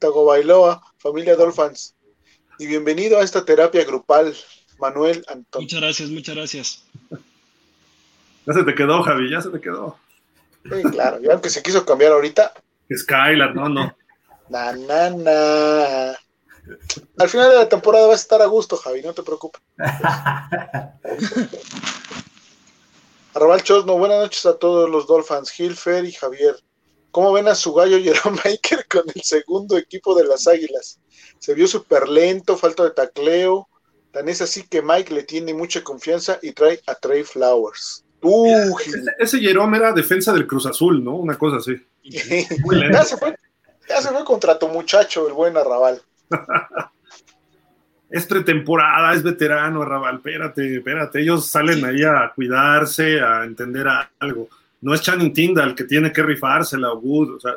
Bailoa, 0.00 0.80
familia 0.98 1.34
Dolphins. 1.34 1.95
Y 2.58 2.66
bienvenido 2.66 3.18
a 3.18 3.22
esta 3.22 3.44
terapia 3.44 3.84
grupal, 3.84 4.34
Manuel 4.78 5.22
Antón. 5.28 5.62
Muchas 5.62 5.80
gracias, 5.80 6.08
muchas 6.08 6.34
gracias. 6.34 6.82
Ya 8.46 8.52
se 8.54 8.64
te 8.64 8.74
quedó, 8.74 9.02
Javi, 9.02 9.30
ya 9.30 9.42
se 9.42 9.50
te 9.50 9.60
quedó. 9.60 9.98
Sí, 10.64 10.82
claro, 10.90 11.20
ya 11.20 11.32
aunque 11.32 11.50
se 11.50 11.62
quiso 11.62 11.84
cambiar 11.84 12.12
ahorita. 12.12 12.54
Skylar, 12.90 13.54
no, 13.54 13.68
no. 13.68 13.94
Na, 14.48 14.72
na, 14.72 15.10
na. 15.10 16.16
Al 17.18 17.28
final 17.28 17.50
de 17.50 17.56
la 17.56 17.68
temporada 17.68 18.06
vas 18.06 18.20
a 18.20 18.22
estar 18.22 18.40
a 18.40 18.46
gusto, 18.46 18.76
Javi, 18.76 19.02
no 19.02 19.12
te 19.12 19.22
preocupes. 19.22 19.60
Arrabal 23.34 23.62
Chosno, 23.62 23.98
buenas 23.98 24.18
noches 24.18 24.46
a 24.46 24.56
todos 24.58 24.88
los 24.88 25.06
Dolphins, 25.06 25.52
Fer 25.78 26.06
y 26.06 26.12
Javier. 26.12 26.56
¿Cómo 27.16 27.32
ven 27.32 27.48
a 27.48 27.54
su 27.54 27.72
gallo 27.72 27.98
Jerome 27.98 28.36
Maker 28.44 28.84
con 28.90 29.04
el 29.14 29.22
segundo 29.22 29.78
equipo 29.78 30.14
de 30.14 30.26
las 30.26 30.46
Águilas? 30.46 31.00
Se 31.38 31.54
vio 31.54 31.66
súper 31.66 32.10
lento, 32.10 32.58
falta 32.58 32.84
de 32.84 32.90
tacleo. 32.90 33.70
Tan 34.10 34.28
es 34.28 34.42
así 34.42 34.64
que 34.68 34.82
Mike 34.82 35.14
le 35.14 35.22
tiene 35.22 35.54
mucha 35.54 35.82
confianza 35.82 36.38
y 36.42 36.52
trae 36.52 36.78
a 36.86 36.94
Trey 36.94 37.24
Flowers. 37.24 38.04
Uh, 38.20 38.76
ese, 39.18 39.40
Jerome 39.40 39.78
era 39.78 39.94
defensa 39.94 40.30
del 40.34 40.46
Cruz 40.46 40.66
Azul, 40.66 41.02
¿no? 41.02 41.16
Una 41.16 41.38
cosa 41.38 41.56
así. 41.56 41.82
ya, 42.04 43.02
se 43.02 43.16
fue, 43.16 43.34
ya 43.88 44.02
se 44.02 44.08
fue 44.10 44.22
contra 44.22 44.58
tu 44.58 44.68
muchacho, 44.68 45.26
el 45.26 45.32
buen 45.32 45.56
Arrabal. 45.56 46.02
es 48.10 48.26
pretemporada, 48.26 49.14
es 49.14 49.22
veterano, 49.22 49.80
Arrabal, 49.80 50.16
espérate, 50.16 50.76
espérate, 50.76 51.22
ellos 51.22 51.46
salen 51.48 51.82
ahí 51.82 52.02
a 52.02 52.30
cuidarse, 52.34 53.22
a 53.22 53.44
entender 53.44 53.86
algo. 54.18 54.50
No 54.80 54.94
es 54.94 55.02
Channing 55.02 55.32
Tyndall 55.32 55.74
que 55.74 55.84
tiene 55.84 56.12
que 56.12 56.22
rifársela 56.22 56.92
o 56.92 56.98
Wood, 56.98 57.36
o 57.36 57.40
sea, 57.40 57.54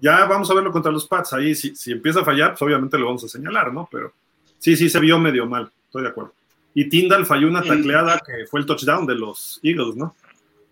ya 0.00 0.24
vamos 0.24 0.50
a 0.50 0.54
verlo 0.54 0.72
contra 0.72 0.90
los 0.90 1.06
Pats 1.06 1.32
ahí, 1.32 1.54
si, 1.54 1.74
si 1.76 1.92
empieza 1.92 2.20
a 2.20 2.24
fallar, 2.24 2.50
pues 2.50 2.62
obviamente 2.62 2.98
lo 2.98 3.06
vamos 3.06 3.24
a 3.24 3.28
señalar, 3.28 3.72
¿no? 3.72 3.88
Pero 3.90 4.12
sí, 4.58 4.76
sí, 4.76 4.90
se 4.90 4.98
vio 5.00 5.18
medio 5.18 5.46
mal, 5.46 5.70
estoy 5.86 6.02
de 6.02 6.08
acuerdo. 6.08 6.34
Y 6.74 6.88
Tyndall 6.88 7.26
falló 7.26 7.48
una 7.48 7.62
tacleada 7.62 8.18
que 8.18 8.46
fue 8.46 8.60
el 8.60 8.66
touchdown 8.66 9.06
de 9.06 9.14
los 9.14 9.60
Eagles, 9.62 9.94
¿no? 9.94 10.16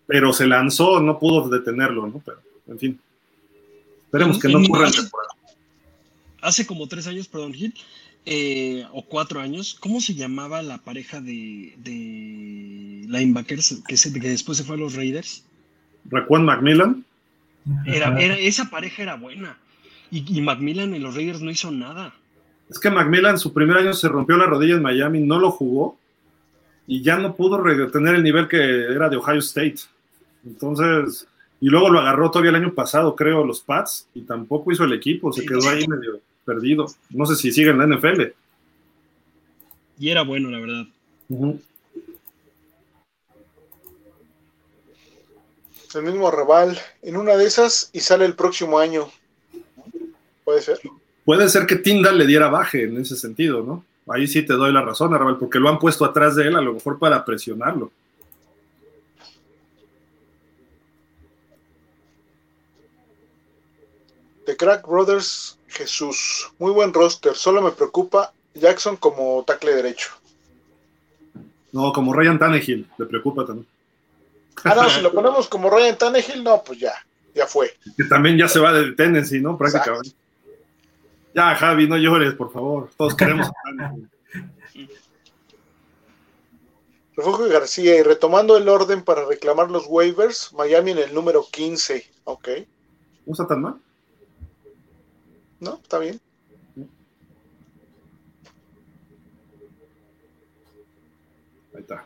Pero 0.07 0.33
se 0.33 0.47
lanzó, 0.47 0.99
no 0.99 1.19
pudo 1.19 1.47
detenerlo, 1.47 2.07
¿no? 2.07 2.21
Pero, 2.25 2.39
en 2.67 2.79
fin. 2.79 2.99
Esperemos 4.05 4.39
que 4.39 4.49
no 4.49 4.59
ocurra 4.59 4.87
en 4.87 4.93
temporada. 4.93 5.29
Hace 6.41 6.65
como 6.65 6.87
tres 6.87 7.07
años, 7.07 7.27
perdón, 7.27 7.53
Gil, 7.53 7.73
eh, 8.25 8.85
o 8.91 9.05
cuatro 9.05 9.39
años, 9.39 9.77
¿cómo 9.79 10.01
se 10.01 10.15
llamaba 10.15 10.61
la 10.61 10.79
pareja 10.79 11.21
de, 11.21 11.73
de 11.77 13.05
linebackers 13.07 13.81
que, 13.87 13.95
que, 13.95 14.29
después 14.29 14.57
se 14.57 14.63
fue 14.63 14.75
a 14.75 14.79
los 14.79 14.95
Raiders? 14.95 15.45
Raquan 16.09 16.45
Macmillan. 16.45 17.05
Era, 17.85 18.19
esa 18.19 18.69
pareja 18.69 19.03
era 19.03 19.15
buena. 19.15 19.57
Y, 20.09 20.37
y, 20.37 20.41
Macmillan 20.41 20.93
en 20.93 21.03
los 21.03 21.15
Raiders 21.15 21.41
no 21.41 21.51
hizo 21.51 21.71
nada. 21.71 22.13
Es 22.69 22.79
que 22.79 22.89
Macmillan 22.89 23.37
su 23.37 23.53
primer 23.53 23.77
año 23.77 23.93
se 23.93 24.09
rompió 24.09 24.37
la 24.37 24.45
rodilla 24.45 24.75
en 24.75 24.81
Miami, 24.81 25.21
no 25.21 25.39
lo 25.39 25.51
jugó 25.51 25.97
y 26.87 27.01
ya 27.01 27.17
no 27.17 27.35
pudo 27.35 27.61
retener 27.61 28.15
el 28.15 28.23
nivel 28.23 28.47
que 28.47 28.57
era 28.57 29.09
de 29.09 29.17
Ohio 29.17 29.39
State. 29.39 29.77
Entonces, 30.45 31.27
y 31.59 31.69
luego 31.69 31.89
lo 31.89 31.99
agarró 31.99 32.29
todavía 32.31 32.49
el 32.49 32.57
año 32.57 32.73
pasado, 32.73 33.15
creo, 33.15 33.45
los 33.45 33.61
Pats, 33.61 34.07
y 34.13 34.21
tampoco 34.21 34.71
hizo 34.71 34.83
el 34.83 34.93
equipo, 34.93 35.31
se 35.31 35.45
quedó 35.45 35.69
ahí 35.69 35.87
medio 35.87 36.19
perdido. 36.43 36.87
No 37.11 37.25
sé 37.25 37.35
si 37.35 37.51
sigue 37.51 37.69
en 37.69 37.77
la 37.77 37.87
NFL. 37.87 38.23
Y 39.99 40.09
era 40.09 40.23
bueno, 40.23 40.49
la 40.49 40.59
verdad. 40.59 40.85
El 45.95 46.03
mismo 46.03 46.31
rival 46.31 46.79
en 47.01 47.17
una 47.17 47.35
de 47.35 47.45
esas 47.45 47.89
y 47.93 47.99
sale 47.99 48.25
el 48.25 48.35
próximo 48.35 48.79
año. 48.79 49.09
Puede 50.43 50.61
ser. 50.61 50.79
Puede 51.25 51.49
ser 51.49 51.65
que 51.65 51.75
Tyndall 51.75 52.17
le 52.17 52.25
diera 52.25 52.47
baje 52.47 52.83
en 52.83 52.97
ese 52.97 53.15
sentido, 53.15 53.61
¿no? 53.63 53.85
Ahí 54.07 54.27
sí 54.27 54.43
te 54.43 54.53
doy 54.53 54.73
la 54.73 54.81
razón, 54.81 55.13
Arrabal, 55.13 55.37
porque 55.37 55.59
lo 55.59 55.69
han 55.69 55.79
puesto 55.79 56.03
atrás 56.05 56.35
de 56.35 56.47
él 56.47 56.55
a 56.55 56.61
lo 56.61 56.73
mejor 56.73 56.97
para 56.97 57.23
presionarlo. 57.23 57.91
The 64.45 64.57
Crack 64.57 64.87
Brothers 64.87 65.57
Jesús, 65.67 66.51
muy 66.59 66.71
buen 66.71 66.93
roster, 66.93 67.35
solo 67.35 67.61
me 67.61 67.71
preocupa 67.71 68.33
Jackson 68.53 68.97
como 68.97 69.43
tackle 69.45 69.73
derecho. 69.75 70.09
No, 71.71 71.93
como 71.93 72.11
Ryan 72.11 72.37
Tannehill, 72.37 72.87
le 72.97 73.05
preocupa 73.05 73.45
también. 73.45 73.67
Ah, 74.63 74.75
no, 74.75 74.89
si 74.89 75.01
lo 75.01 75.11
ponemos 75.11 75.47
como 75.47 75.69
Ryan 75.69 75.97
Tannehill, 75.97 76.43
no, 76.43 76.63
pues 76.63 76.79
ya, 76.79 76.93
ya 77.33 77.47
fue. 77.47 77.73
Que 77.97 78.03
también 78.03 78.37
ya 78.37 78.47
se 78.47 78.59
va 78.59 78.73
de 78.73 78.91
Tennessee, 78.93 79.39
¿no? 79.39 79.57
Prácticamente. 79.57 80.11
Ya, 81.33 81.55
Javi, 81.55 81.87
no 81.87 81.97
llores, 81.97 82.33
por 82.33 82.51
favor. 82.51 82.89
Todos 82.97 83.15
queremos 83.15 83.47
a. 83.47 83.93
Refugio 87.15 87.49
García, 87.49 87.97
y 87.97 88.03
retomando 88.03 88.57
el 88.57 88.69
orden 88.69 89.03
para 89.03 89.25
reclamar 89.25 89.69
los 89.69 89.85
waivers, 89.87 90.53
Miami 90.53 90.91
en 90.91 90.97
el 90.99 91.13
número 91.13 91.45
15, 91.51 92.09
ok. 92.23 92.49
¿No 93.25 93.33
está 93.33 93.47
tan 93.47 93.61
mal? 93.61 93.75
No, 95.59 95.79
está 95.83 95.99
bien. 95.99 96.19
Ahí 101.75 101.81
está. 101.81 102.05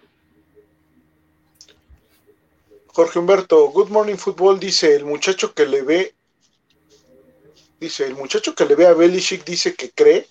Jorge 2.96 3.20
Humberto, 3.20 3.70
Good 3.72 3.90
Morning 3.90 4.16
Football 4.16 4.60
dice, 4.60 4.96
el 4.96 5.06
muchacho 5.06 5.54
que 5.54 5.66
le 5.66 5.82
ve, 5.82 6.16
dice, 7.80 8.08
el 8.08 8.16
muchacho 8.16 8.56
que 8.56 8.66
le 8.66 8.76
ve 8.76 8.88
a 8.88 8.94
Belichick 8.94 9.44
dice 9.44 9.76
que 9.76 9.92
cree 9.92 10.28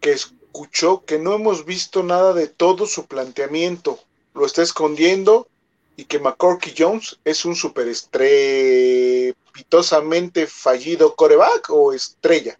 que 0.00 0.12
escuchó 0.12 1.04
que 1.04 1.18
no 1.18 1.34
hemos 1.34 1.66
visto 1.66 2.02
nada 2.02 2.32
de 2.32 2.48
todo 2.48 2.86
su 2.86 3.06
planteamiento, 3.06 3.98
lo 4.34 4.46
está 4.46 4.62
escondiendo 4.62 5.48
y 5.96 6.06
que 6.06 6.18
McCorky 6.18 6.74
Jones 6.76 7.18
es 7.24 7.44
un 7.44 7.54
superestrella 7.54 9.34
estrepitosamente 9.56 10.46
fallido 10.46 11.14
coreback 11.14 11.68
o 11.70 11.92
estrella? 11.92 12.58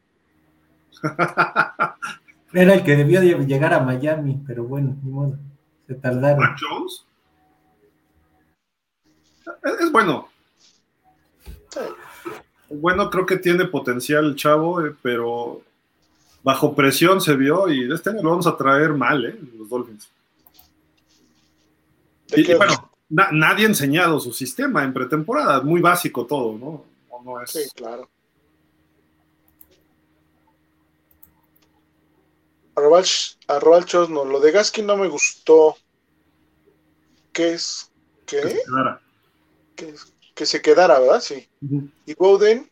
Era 2.53 2.75
el 2.75 2.85
que 2.85 2.97
debió 2.97 3.21
llegar 3.23 3.73
a 3.75 3.81
Miami, 3.81 4.43
pero 4.47 4.65
bueno, 4.65 4.95
ni 5.03 5.11
modo. 5.11 5.39
Se 5.87 5.95
tardaron. 5.95 6.45
Jones? 6.59 7.06
Es, 9.81 9.91
bueno. 9.91 10.29
Bueno, 12.69 13.11
creo 13.11 13.27
que 13.27 13.37
tiene 13.37 13.67
potencial 13.67 14.25
el 14.27 14.37
chavo, 14.37 14.85
eh, 14.85 14.95
pero 15.03 15.63
bajo 16.43 16.75
presión 16.75 17.21
se 17.21 17.35
vio 17.37 17.69
y 17.69 17.93
este 17.93 18.11
año 18.11 18.23
lo 18.23 18.31
vamos 18.31 18.47
a 18.47 18.57
traer 18.57 18.93
mal, 18.95 19.25
¿eh? 19.25 19.39
Los 19.59 19.69
Dolphins. 19.69 20.09
Y, 22.29 22.55
bueno, 22.55 22.91
nadie 23.09 23.67
ha 23.67 23.69
enseñado 23.69 24.19
su 24.19 24.33
sistema 24.33 24.83
en 24.85 24.93
pretemporada, 24.93 25.61
muy 25.61 25.81
básico 25.81 26.27
todo, 26.27 26.57
¿no? 26.59 26.85
no 27.25 27.43
es... 27.43 27.51
Sí, 27.51 27.69
claro. 27.75 28.09
Arroba 32.77 33.03
no, 34.11 34.25
lo 34.25 34.39
de 34.39 34.53
Gaskin 34.53 34.87
no 34.87 34.97
me 34.97 35.09
gustó. 35.09 35.77
¿Qué 37.33 37.55
es? 37.55 37.91
¿Qué? 38.27 38.61
Que 39.77 39.87
se 39.87 39.93
quedara. 39.97 40.17
Que, 40.35 40.47
se 40.47 40.63
quedara, 40.63 40.99
¿verdad? 40.99 41.21
Sí. 41.21 41.49
Y 42.07 42.15
Bowden 42.15 42.69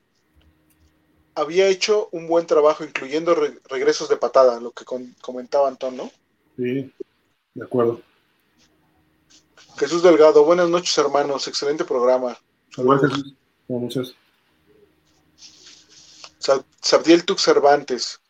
había 1.35 1.69
hecho 1.69 2.09
un 2.13 2.27
buen 2.27 2.47
trabajo, 2.47 2.85
incluyendo 2.85 3.35
regresos 3.69 4.09
de 4.09 4.17
patada, 4.17 4.61
lo 4.61 4.73
que 4.73 4.85
comentaba 5.21 5.69
Antón, 5.69 5.97
¿no? 5.97 6.11
Sí, 6.57 6.93
de 7.55 7.65
acuerdo. 7.65 8.01
Jesús 9.77 10.03
Delgado, 10.03 10.45
buenas 10.45 10.69
noches, 10.69 10.97
hermanos. 10.99 11.49
Excelente 11.49 11.85
programa. 11.85 12.39
Buenas 12.77 13.25
noches. 13.69 14.15
Sabdiel 16.81 17.25
Tux 17.25 17.43
Cervantes. 17.43 18.21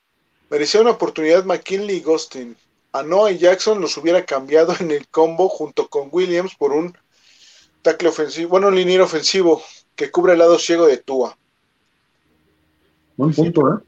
Merecía 0.49 0.81
una 0.81 0.93
oportunidad 0.93 1.45
McKinley 1.45 1.97
y 1.97 2.01
Gostin. 2.01 2.57
A 2.93 3.03
Noah 3.03 3.33
y 3.33 3.39
Jackson 3.39 3.81
los 3.81 3.97
hubiera 3.97 4.25
cambiado 4.25 4.75
en 4.79 4.91
el 4.93 5.09
combo 5.09 5.49
junto 5.49 5.89
con 5.89 6.09
Williams 6.13 6.55
por 6.55 6.73
un 6.73 6.97
tackle 7.85 8.09
ofensivo, 8.09 8.49
bueno, 8.49 8.69
un 8.69 8.75
liniero 8.75 9.05
ofensivo 9.05 9.63
que 9.95 10.11
cubre 10.11 10.33
el 10.33 10.41
lado 10.41 10.59
ciego 10.59 10.87
de 10.87 10.97
Tua. 10.97 11.37
Buen 13.17 13.33
punto, 13.33 13.75
¿eh? 13.75 13.79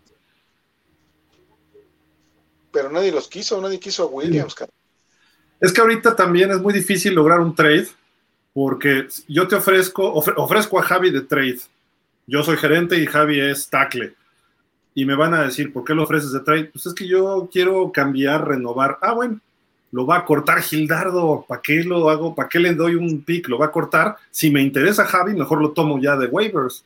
Pero 2.71 2.93
nadie 2.93 3.11
los 3.11 3.27
quiso, 3.27 3.61
nadie 3.61 3.81
quiso 3.81 4.05
a 4.05 4.07
Williams, 4.07 4.55
Es 5.61 5.73
que 5.73 5.81
ahorita 5.81 6.15
también 6.15 6.51
es 6.51 6.61
muy 6.61 6.75
difícil 6.75 7.15
lograr 7.15 7.41
un 7.41 7.55
trade, 7.55 7.89
porque 8.53 9.09
yo 9.27 9.49
te 9.49 9.57
ofrezco, 9.57 10.13
ofrezco 10.13 10.79
a 10.79 10.83
Javi 10.83 11.11
de 11.11 11.23
trade. 11.23 11.61
Yo 12.27 12.43
soy 12.43 12.59
gerente 12.59 13.01
y 13.01 13.07
Javi 13.07 13.41
es 13.41 13.69
tackle. 13.69 14.15
Y 14.95 15.07
me 15.07 15.15
van 15.15 15.33
a 15.33 15.45
decir, 15.45 15.73
¿por 15.73 15.85
qué 15.85 15.95
lo 15.95 16.03
ofreces 16.03 16.33
de 16.33 16.41
trade? 16.41 16.67
Pues 16.67 16.87
es 16.87 16.95
que 16.95 17.09
yo 17.09 17.49
quiero 17.51 17.91
cambiar, 17.93 18.47
renovar. 18.47 18.99
Ah, 19.01 19.15
bueno, 19.15 19.41
lo 19.97 20.05
va 20.05 20.19
a 20.19 20.25
cortar 20.27 20.61
Gildardo. 20.61 21.47
¿Para 21.49 21.63
qué 21.63 21.83
lo 21.83 22.11
hago? 22.11 22.35
¿Para 22.35 22.51
qué 22.51 22.59
le 22.59 22.75
doy 22.75 22.97
un 22.97 23.23
pick? 23.23 23.49
Lo 23.49 23.57
va 23.57 23.65
a 23.65 23.73
cortar. 23.73 24.15
Si 24.31 24.51
me 24.51 24.61
interesa 24.61 25.07
Javi, 25.07 25.33
mejor 25.33 25.63
lo 25.63 25.71
tomo 25.71 25.99
ya 25.99 26.19
de 26.19 26.27
waivers. 26.27 26.85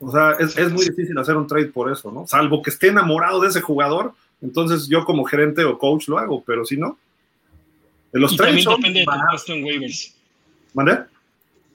O 0.00 0.10
sea, 0.10 0.32
es, 0.32 0.72
muy 0.72 0.84
difícil 0.84 1.16
hacer 1.18 1.36
un 1.36 1.46
trade 1.46 1.66
por 1.66 1.88
eso, 1.88 2.10
¿no? 2.10 2.26
Salvo 2.26 2.62
que 2.62 2.70
esté 2.70 2.88
enamorado 2.88 3.40
de 3.40 3.46
ese 3.46 3.60
jugador, 3.60 4.12
entonces 4.42 4.88
yo 4.88 5.04
como 5.04 5.24
gerente 5.24 5.62
o 5.62 5.78
coach 5.78 6.08
lo 6.08 6.18
hago, 6.18 6.42
pero 6.44 6.64
si 6.64 6.76
no. 6.76 6.98
los 8.10 8.32
y 8.32 8.36
también 8.36 8.64
depende 8.64 8.98
de 8.98 9.06
tu 9.06 9.30
puesto 9.30 9.52
en 9.52 9.64
waivers. 9.64 10.14
¿Vale? 10.74 10.98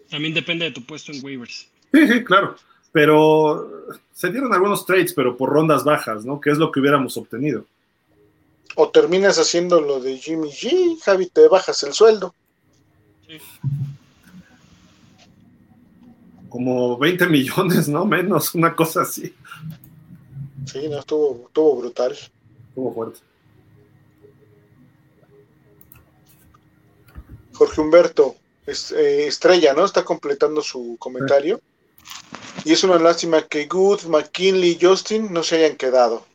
También 0.10 0.34
depende 0.34 0.66
de 0.66 0.72
tu 0.72 0.84
puesto 0.84 1.14
en 1.14 1.24
waivers. 1.24 1.70
Sí, 1.94 2.08
sí, 2.10 2.24
claro. 2.26 2.58
Pero 2.92 3.88
se 4.12 4.30
dieron 4.30 4.54
algunos 4.54 4.86
trades, 4.86 5.14
pero 5.14 5.38
por 5.38 5.50
rondas 5.50 5.86
bajas, 5.86 6.26
¿no? 6.26 6.42
Que 6.42 6.50
es 6.50 6.58
lo 6.58 6.74
que 6.74 6.82
hubiéramos 6.82 7.16
obtenido. 7.16 7.64
O 8.76 8.90
terminas 8.90 9.38
haciendo 9.38 9.82
lo 9.82 10.00
de 10.00 10.18
Jimmy 10.18 10.50
G, 10.50 11.00
Javi, 11.02 11.28
te 11.28 11.48
bajas 11.48 11.84
el 11.84 11.94
sueldo. 11.94 12.34
Sí 13.28 13.38
como 16.52 16.98
20 16.98 17.26
millones, 17.28 17.88
¿no? 17.88 18.06
Menos, 18.06 18.54
una 18.54 18.76
cosa 18.76 19.02
así. 19.02 19.34
Sí, 20.66 20.88
no, 20.90 21.00
estuvo, 21.00 21.46
estuvo 21.48 21.78
brutal. 21.78 22.12
Estuvo 22.12 22.94
fuerte. 22.94 23.20
Jorge 27.54 27.82
Humberto, 27.82 28.36
eh, 28.68 29.26
Estrella, 29.28 29.74
¿no? 29.74 29.86
Está 29.86 30.04
completando 30.04 30.62
su 30.62 30.98
comentario. 31.00 31.62
Y 32.66 32.74
es 32.74 32.84
una 32.84 33.00
lástima 33.00 33.44
que 33.44 33.66
Good, 33.66 34.04
McKinley 34.08 34.72
y 34.72 34.86
Justin 34.86 35.32
no 35.32 35.44
se 35.44 35.56
hayan 35.56 35.78
quedado. 35.78 36.26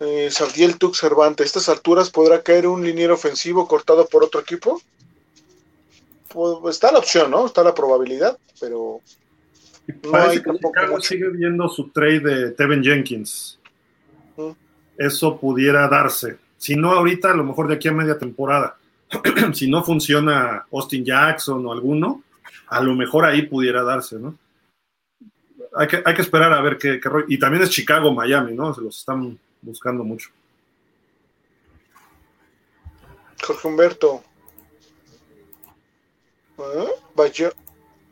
Eh, 0.00 0.30
Tux 0.78 0.98
Cervantes, 0.98 1.44
¿a 1.44 1.46
estas 1.46 1.68
alturas 1.68 2.10
podrá 2.10 2.42
caer 2.42 2.66
un 2.66 2.84
liniero 2.84 3.14
ofensivo 3.14 3.68
cortado 3.68 4.06
por 4.06 4.24
otro 4.24 4.40
equipo? 4.40 4.80
pues 6.32 6.76
está 6.76 6.92
la 6.92 7.00
opción, 7.00 7.30
¿no? 7.30 7.46
Está 7.46 7.62
la 7.62 7.74
probabilidad, 7.74 8.38
pero 8.60 9.00
no 10.04 10.16
hay 10.16 10.40
que 10.40 10.50
Chicago 10.52 11.00
sigue 11.00 11.28
viendo 11.30 11.68
su 11.68 11.88
trade 11.88 12.20
de 12.20 12.50
Tevin 12.52 12.82
Jenkins. 12.82 13.58
Eso 14.96 15.38
pudiera 15.38 15.88
darse. 15.88 16.38
Si 16.56 16.76
no 16.76 16.92
ahorita, 16.92 17.32
a 17.32 17.34
lo 17.34 17.42
mejor 17.42 17.68
de 17.68 17.74
aquí 17.74 17.88
a 17.88 17.92
media 17.92 18.18
temporada. 18.18 18.76
si 19.54 19.68
no 19.68 19.82
funciona 19.82 20.66
Austin 20.70 21.04
Jackson 21.04 21.66
o 21.66 21.72
alguno, 21.72 22.22
a 22.68 22.80
lo 22.80 22.94
mejor 22.94 23.24
ahí 23.24 23.42
pudiera 23.42 23.82
darse, 23.82 24.18
¿no? 24.18 24.36
Hay 25.76 25.86
que, 25.86 26.02
hay 26.04 26.14
que 26.14 26.22
esperar 26.22 26.52
a 26.52 26.60
ver 26.60 26.78
qué, 26.78 27.00
qué 27.00 27.08
Y 27.28 27.38
también 27.38 27.62
es 27.62 27.70
Chicago, 27.70 28.12
Miami, 28.12 28.52
¿no? 28.52 28.74
Se 28.74 28.80
los 28.80 28.98
están 28.98 29.38
buscando 29.62 30.04
mucho. 30.04 30.30
Jorge 33.42 33.68
Humberto, 33.68 34.22
¿Eh? 36.60 37.52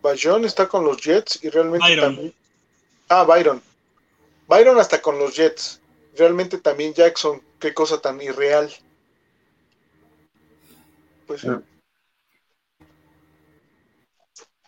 Bayon 0.02 0.44
está 0.44 0.68
con 0.68 0.84
los 0.84 1.00
Jets 1.02 1.42
y 1.42 1.50
realmente 1.50 1.96
también. 1.96 2.34
Ah, 3.08 3.24
Byron. 3.24 3.62
Byron 4.46 4.78
hasta 4.78 5.02
con 5.02 5.18
los 5.18 5.34
Jets. 5.34 5.80
Realmente 6.16 6.58
también 6.58 6.94
Jackson, 6.94 7.42
qué 7.58 7.74
cosa 7.74 8.00
tan 8.00 8.20
irreal. 8.20 8.72
Pues 11.26 11.42
sí. 11.42 11.48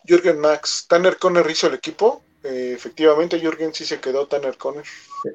Jürgen 0.05 0.41
Max, 0.41 0.87
Tanner 0.89 1.17
Conner 1.17 1.49
hizo 1.51 1.67
el 1.69 1.75
equipo. 1.75 2.23
Eh, 2.43 2.73
efectivamente, 2.75 3.39
Jürgen 3.39 3.75
sí 3.75 3.85
se 3.85 4.01
quedó 4.01 4.27
Tanner 4.27 4.57
Conner. 4.57 4.85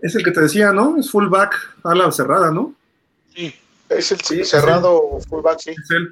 Es 0.02 0.16
el 0.16 0.24
que 0.24 0.32
te 0.32 0.42
decía, 0.42 0.72
¿no? 0.72 0.98
Es 0.98 1.12
fullback 1.12 1.78
a 1.84 1.94
la 1.94 2.12
cerrada, 2.12 2.52
¿no? 2.52 2.74
Sí. 3.36 3.54
Es 3.90 4.12
el 4.12 4.46
cerrado 4.46 5.20
fullback, 5.30 5.60
sí. 5.60 5.70
Es 5.72 5.92
el, 5.92 6.12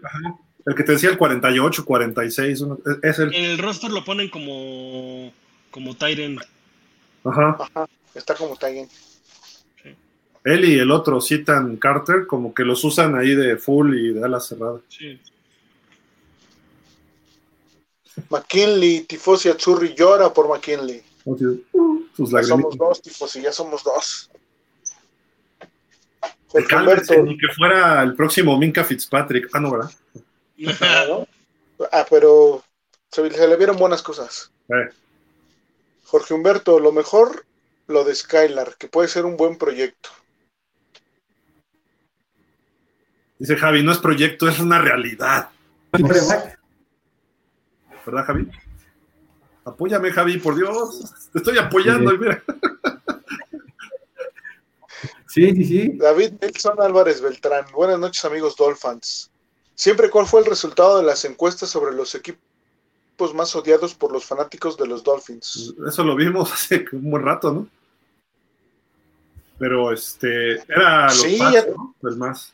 el 0.66 0.76
que 0.76 0.84
te 0.84 0.92
decía 0.92 1.10
el 1.10 1.18
48, 1.18 1.86
46, 1.86 2.64
es 3.02 3.20
el... 3.20 3.34
el 3.34 3.58
roster 3.58 3.90
lo 3.90 4.06
ponen 4.06 4.30
como, 4.30 5.34
como 5.72 5.96
Tyren. 5.96 6.40
Ajá. 7.24 7.58
Ajá. 7.60 7.88
Está 8.14 8.36
como 8.36 8.56
Tyren. 8.56 8.88
Él 10.44 10.66
y 10.66 10.78
el 10.78 10.92
otro, 10.92 11.22
Citan 11.22 11.78
Carter, 11.78 12.28
como 12.28 12.54
que 12.54 12.66
los 12.66 12.84
usan 12.84 13.16
ahí 13.16 13.34
de 13.34 13.58
full 13.58 13.98
y 13.98 14.14
de 14.14 14.26
ala 14.26 14.40
cerrada. 14.40 14.80
Sí. 14.90 15.20
McKinley, 18.30 19.02
Tifosi 19.02 19.50
Azzurri 19.50 19.94
llora 19.96 20.32
por 20.34 20.48
McKinley. 20.48 21.02
ya 21.26 22.44
somos 22.44 22.78
dos, 22.78 23.02
Tifosi, 23.02 23.42
ya 23.42 23.52
somos 23.52 23.84
dos. 23.84 24.30
ni 26.54 27.38
que 27.38 27.48
fuera 27.56 28.04
el 28.04 28.16
próximo 28.16 28.58
Minka 28.58 28.84
Fitzpatrick. 28.84 29.50
Ah, 29.54 29.60
no, 29.60 29.72
¿verdad? 29.72 29.92
Ah, 31.92 32.06
pero 32.10 32.64
se, 33.12 33.30
le 33.30 33.58
vieron 33.58 33.78
buenas 33.78 34.02
cosas. 34.02 34.52
Eh. 34.70 34.90
Jorge 36.06 36.34
Humberto, 36.34 36.80
lo 36.80 36.92
mejor 36.92 37.46
lo 37.88 38.04
de 38.04 38.16
Skylar, 38.16 38.76
que 38.78 38.88
puede 38.88 39.08
ser 39.08 39.26
un 39.26 39.36
buen 39.36 39.58
proyecto. 39.58 40.10
Dice 43.40 43.58
Javi, 43.58 43.84
no 43.84 43.92
es 43.92 43.98
proyecto, 43.98 44.48
es 44.48 44.60
una 44.60 44.80
realidad. 44.80 45.50
¿Verdad, 48.06 48.26
Javi? 48.26 48.50
Apóyame, 49.66 50.12
Javi, 50.12 50.38
por 50.38 50.56
Dios. 50.56 51.30
Te 51.32 51.40
estoy 51.40 51.58
apoyando. 51.58 52.12
Sí, 55.34 55.50
sí, 55.56 55.66
sí. 55.66 55.90
David 55.98 56.34
Nelson 56.40 56.80
Álvarez 56.80 57.20
Beltrán. 57.20 57.66
Buenas 57.74 57.98
noches, 57.98 58.24
amigos 58.24 58.56
Dolphins. 58.56 59.32
Siempre, 59.74 60.12
¿cuál 60.12 60.28
fue 60.28 60.42
el 60.42 60.46
resultado 60.46 60.98
de 61.00 61.04
las 61.04 61.26
encuestas 61.26 61.72
sobre 61.72 61.92
los 61.92 62.14
equipos 62.14 63.34
más 63.34 63.56
odiados 63.56 63.96
por 63.96 64.12
los 64.12 64.26
fanáticos 64.26 64.78
de 64.78 64.86
los 64.86 65.04
Dolphins? 65.04 65.74
Eso 65.88 66.04
lo 66.04 66.16
vimos 66.16 66.52
hace 66.54 66.86
un 66.92 67.10
buen 67.10 67.24
rato, 67.24 67.52
¿no? 67.52 67.68
Pero 69.58 69.92
este, 69.92 70.62
era 70.72 71.08
los 71.08 71.26
Pats, 71.40 71.68
¿no? 71.76 71.96
El 72.04 72.18
más. 72.18 72.54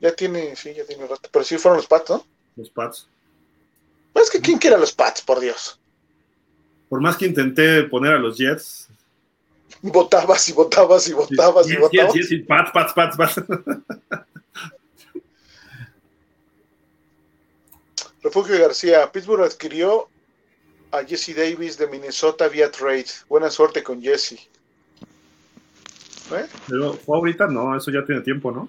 Ya 0.00 0.12
tiene, 0.16 0.56
sí, 0.56 0.74
ya 0.74 0.84
tiene 0.84 1.06
rato. 1.06 1.28
Pero 1.30 1.44
sí 1.44 1.58
fueron 1.58 1.76
los 1.76 1.86
Pats, 1.86 2.10
¿no? 2.10 2.26
Los 2.56 2.70
Pats. 2.70 3.06
Es 4.14 4.30
que 4.30 4.40
¿quién 4.40 4.58
quiere 4.58 4.76
a 4.76 4.78
los 4.78 4.92
Pats, 4.92 5.22
por 5.22 5.40
Dios? 5.40 5.78
Por 6.88 7.00
más 7.00 7.16
que 7.16 7.26
intenté 7.26 7.82
poner 7.84 8.14
a 8.14 8.18
los 8.18 8.38
Jets. 8.38 8.88
Votabas 9.82 10.48
y 10.48 10.52
votabas 10.52 11.08
y 11.08 11.12
votabas 11.12 11.68
y 11.68 11.76
votabas. 11.76 12.12
Sí, 12.12 12.22
sí, 12.22 12.38
Pats, 12.38 12.70
Pats, 12.72 12.92
Pats, 12.94 13.16
Pats. 13.16 13.42
Refugio 18.22 18.58
García, 18.58 19.12
Pittsburgh 19.12 19.42
adquirió 19.42 20.08
a 20.90 21.04
Jesse 21.04 21.34
Davis 21.36 21.76
de 21.76 21.86
Minnesota 21.88 22.48
vía 22.48 22.70
trade. 22.70 23.06
Buena 23.28 23.50
suerte 23.50 23.82
con 23.82 24.00
Jesse. 24.00 24.48
¿Eh? 26.32 26.46
Pero 26.66 26.94
fue 26.94 27.18
ahorita, 27.18 27.48
no, 27.48 27.76
eso 27.76 27.90
ya 27.90 28.02
tiene 28.04 28.22
tiempo, 28.22 28.50
¿no? 28.50 28.68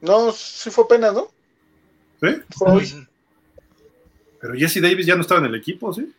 No, 0.00 0.32
sí 0.32 0.70
fue 0.70 0.82
apenas, 0.84 1.14
¿no? 1.14 1.28
¿Sí? 2.20 2.42
Fue 2.56 2.82
Pero 4.42 4.54
Jesse 4.54 4.80
Davis 4.82 5.06
ya 5.06 5.14
no 5.14 5.20
estaba 5.20 5.38
en 5.38 5.46
el 5.46 5.54
equipo, 5.54 5.94
¿sí? 5.94 6.12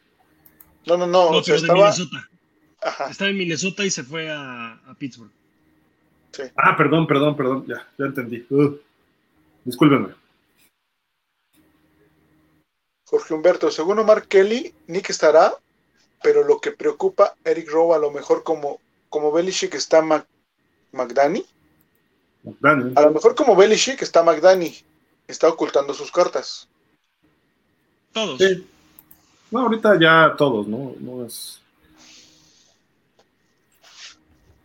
No, 0.85 0.95
no, 0.95 1.05
no. 1.05 1.29
No, 1.29 1.41
pero 1.45 1.61
de 1.61 1.73
Minnesota. 1.73 2.29
Estaba 3.09 3.29
en 3.29 3.37
Minnesota 3.37 3.85
y 3.85 3.91
se 3.91 4.03
fue 4.03 4.31
a, 4.31 4.79
Pittsburgh. 4.97 5.29
Sí. 6.31 6.43
Ah, 6.55 6.77
perdón, 6.77 7.05
perdón, 7.05 7.35
perdón. 7.35 7.65
Ya, 7.67 7.85
ya 7.97 8.05
entendí. 8.05 8.45
Uh, 8.49 8.77
discúlpenme. 9.65 10.13
Jorge 13.05 13.33
Humberto, 13.33 13.69
según 13.69 13.99
Omar 13.99 14.23
Kelly, 14.23 14.73
Nick 14.87 15.09
estará, 15.09 15.53
pero 16.23 16.43
lo 16.45 16.61
que 16.61 16.71
preocupa 16.71 17.35
Eric 17.43 17.69
Rowe 17.69 17.93
a 17.93 17.99
lo 17.99 18.09
mejor 18.09 18.43
como, 18.43 18.79
como 19.09 19.33
Belichick 19.33 19.75
está 19.75 20.01
Mac, 20.01 20.25
McDani. 20.93 21.45
A 22.63 23.01
lo 23.01 23.11
mejor 23.11 23.35
como 23.35 23.55
Belichick 23.55 24.01
está 24.01 24.23
McDani, 24.23 24.73
está 25.27 25.49
ocultando 25.49 25.93
sus 25.93 26.11
cartas. 26.11 26.69
Todos. 28.13 28.41
No, 29.51 29.59
ahorita 29.59 29.99
ya 29.99 30.35
todos, 30.37 30.67
¿no? 30.67 30.95
No 30.99 31.25
es. 31.25 31.59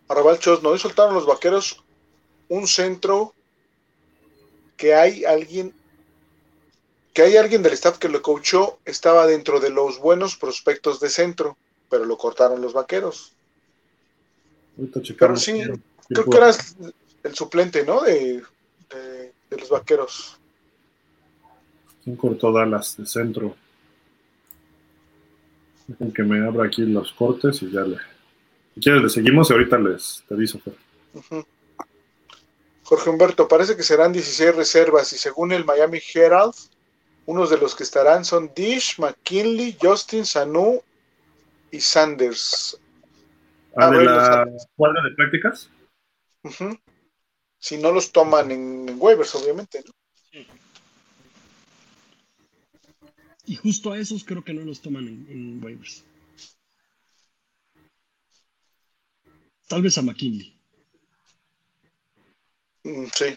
Arrabal 0.07 0.39
¿no? 0.63 0.69
Hoy 0.69 0.79
soltaron 0.79 1.13
los 1.13 1.25
vaqueros 1.25 1.83
un 2.47 2.67
centro 2.67 3.33
que 4.75 4.95
hay 4.95 5.23
alguien 5.23 5.73
que 7.13 7.21
hay 7.23 7.37
alguien 7.37 7.61
del 7.61 7.73
staff 7.73 7.97
que 7.97 8.09
lo 8.09 8.21
coachó 8.21 8.79
estaba 8.85 9.27
dentro 9.27 9.59
de 9.59 9.69
los 9.69 9.99
buenos 9.99 10.35
prospectos 10.35 10.99
de 10.99 11.09
centro, 11.09 11.57
pero 11.89 12.05
lo 12.05 12.17
cortaron 12.17 12.61
los 12.61 12.73
vaqueros. 12.73 13.33
Pero 15.17 15.35
sí, 15.35 15.61
creo 16.07 16.25
que 16.25 16.37
era 16.37 16.51
el 17.23 17.35
suplente, 17.35 17.83
¿no? 17.85 18.01
De, 18.01 18.41
de, 19.49 19.57
los 19.57 19.69
vaqueros. 19.69 20.38
¿Quién 22.09 22.17
cortó 22.17 22.51
Dallas 22.51 22.97
de 22.97 23.05
centro? 23.05 23.55
Dejen 25.85 26.11
que 26.11 26.23
me 26.23 26.43
abra 26.43 26.65
aquí 26.65 26.81
los 26.81 27.11
cortes 27.11 27.61
y 27.61 27.69
ya 27.69 27.81
le. 27.81 27.97
Si 28.73 28.81
quieres, 28.81 29.03
le 29.03 29.09
seguimos 29.09 29.47
y 29.47 29.53
ahorita 29.53 29.77
les 29.77 30.23
te 30.27 30.33
aviso. 30.33 30.59
Jorge 32.81 33.09
Humberto, 33.11 33.47
parece 33.47 33.77
que 33.77 33.83
serán 33.83 34.11
16 34.11 34.55
reservas 34.55 35.13
y 35.13 35.19
según 35.19 35.51
el 35.51 35.65
Miami 35.65 35.99
Herald, 36.11 36.55
unos 37.27 37.51
de 37.51 37.59
los 37.59 37.75
que 37.75 37.83
estarán 37.83 38.25
son 38.25 38.51
Dish, 38.55 38.97
McKinley, 38.97 39.77
Justin, 39.79 40.25
Sanu 40.25 40.81
y 41.69 41.79
Sanders. 41.79 42.81
¿A 43.75 43.91
de 43.91 44.03
la 44.03 44.47
cuadra 44.75 45.03
de 45.03 45.15
prácticas? 45.15 45.69
Si 47.59 47.77
no 47.77 47.91
los 47.91 48.11
toman 48.11 48.49
en, 48.49 48.95
waivers, 48.97 49.35
obviamente, 49.35 49.83
¿no? 49.85 49.91
Y 53.49 53.55
justo 53.55 53.91
a 53.91 53.97
esos 53.97 54.23
creo 54.23 54.43
que 54.43 54.53
no 54.53 54.61
los 54.61 54.79
toman 54.79 55.07
en, 55.07 55.63
waivers. 55.63 56.05
Tal 59.67 59.81
vez 59.81 59.97
a 59.97 60.03
McKinley. 60.03 60.55
Mm, 62.83 63.05
sí. 63.11 63.35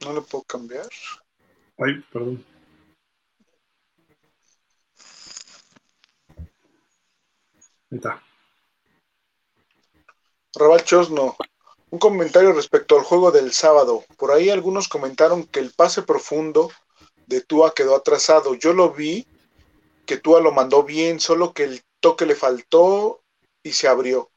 No 0.00 0.14
lo 0.14 0.24
puedo 0.24 0.44
cambiar. 0.44 0.88
Ay, 1.76 2.02
perdón. 2.10 2.42
Ahí 7.90 7.98
está. 7.98 8.22
Raval 10.54 10.82
Chosno, 10.84 11.36
un 11.90 11.98
comentario 11.98 12.52
respecto 12.52 12.96
al 12.96 13.04
juego 13.04 13.30
del 13.30 13.52
sábado. 13.52 14.04
Por 14.16 14.32
ahí 14.32 14.50
algunos 14.50 14.88
comentaron 14.88 15.44
que 15.44 15.60
el 15.60 15.72
pase 15.72 16.02
profundo 16.02 16.70
de 17.26 17.40
Tua 17.40 17.74
quedó 17.74 17.96
atrasado. 17.96 18.54
Yo 18.54 18.72
lo 18.72 18.90
vi, 18.92 19.26
que 20.06 20.18
Tua 20.18 20.40
lo 20.40 20.52
mandó 20.52 20.82
bien, 20.82 21.20
solo 21.20 21.52
que 21.52 21.64
el 21.64 21.82
toque 22.00 22.26
le 22.26 22.34
faltó 22.34 23.22
y 23.62 23.72
se 23.72 23.88
abrió. 23.88 24.30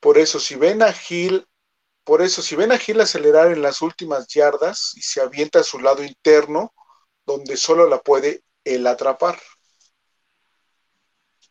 Por 0.00 0.18
eso, 0.18 0.40
si 0.40 0.54
ven 0.54 0.82
a 0.82 0.92
Gil 0.92 1.46
por 2.10 2.22
eso, 2.22 2.42
si 2.42 2.56
ven 2.56 2.72
a 2.72 2.78
Gil 2.78 3.00
acelerar 3.00 3.52
en 3.52 3.62
las 3.62 3.82
últimas 3.82 4.26
yardas 4.26 4.94
y 4.96 5.00
se 5.00 5.20
avienta 5.20 5.60
a 5.60 5.62
su 5.62 5.78
lado 5.78 6.02
interno, 6.02 6.72
donde 7.24 7.56
solo 7.56 7.88
la 7.88 7.98
puede 7.98 8.42
él 8.64 8.86
atrapar. 8.86 9.38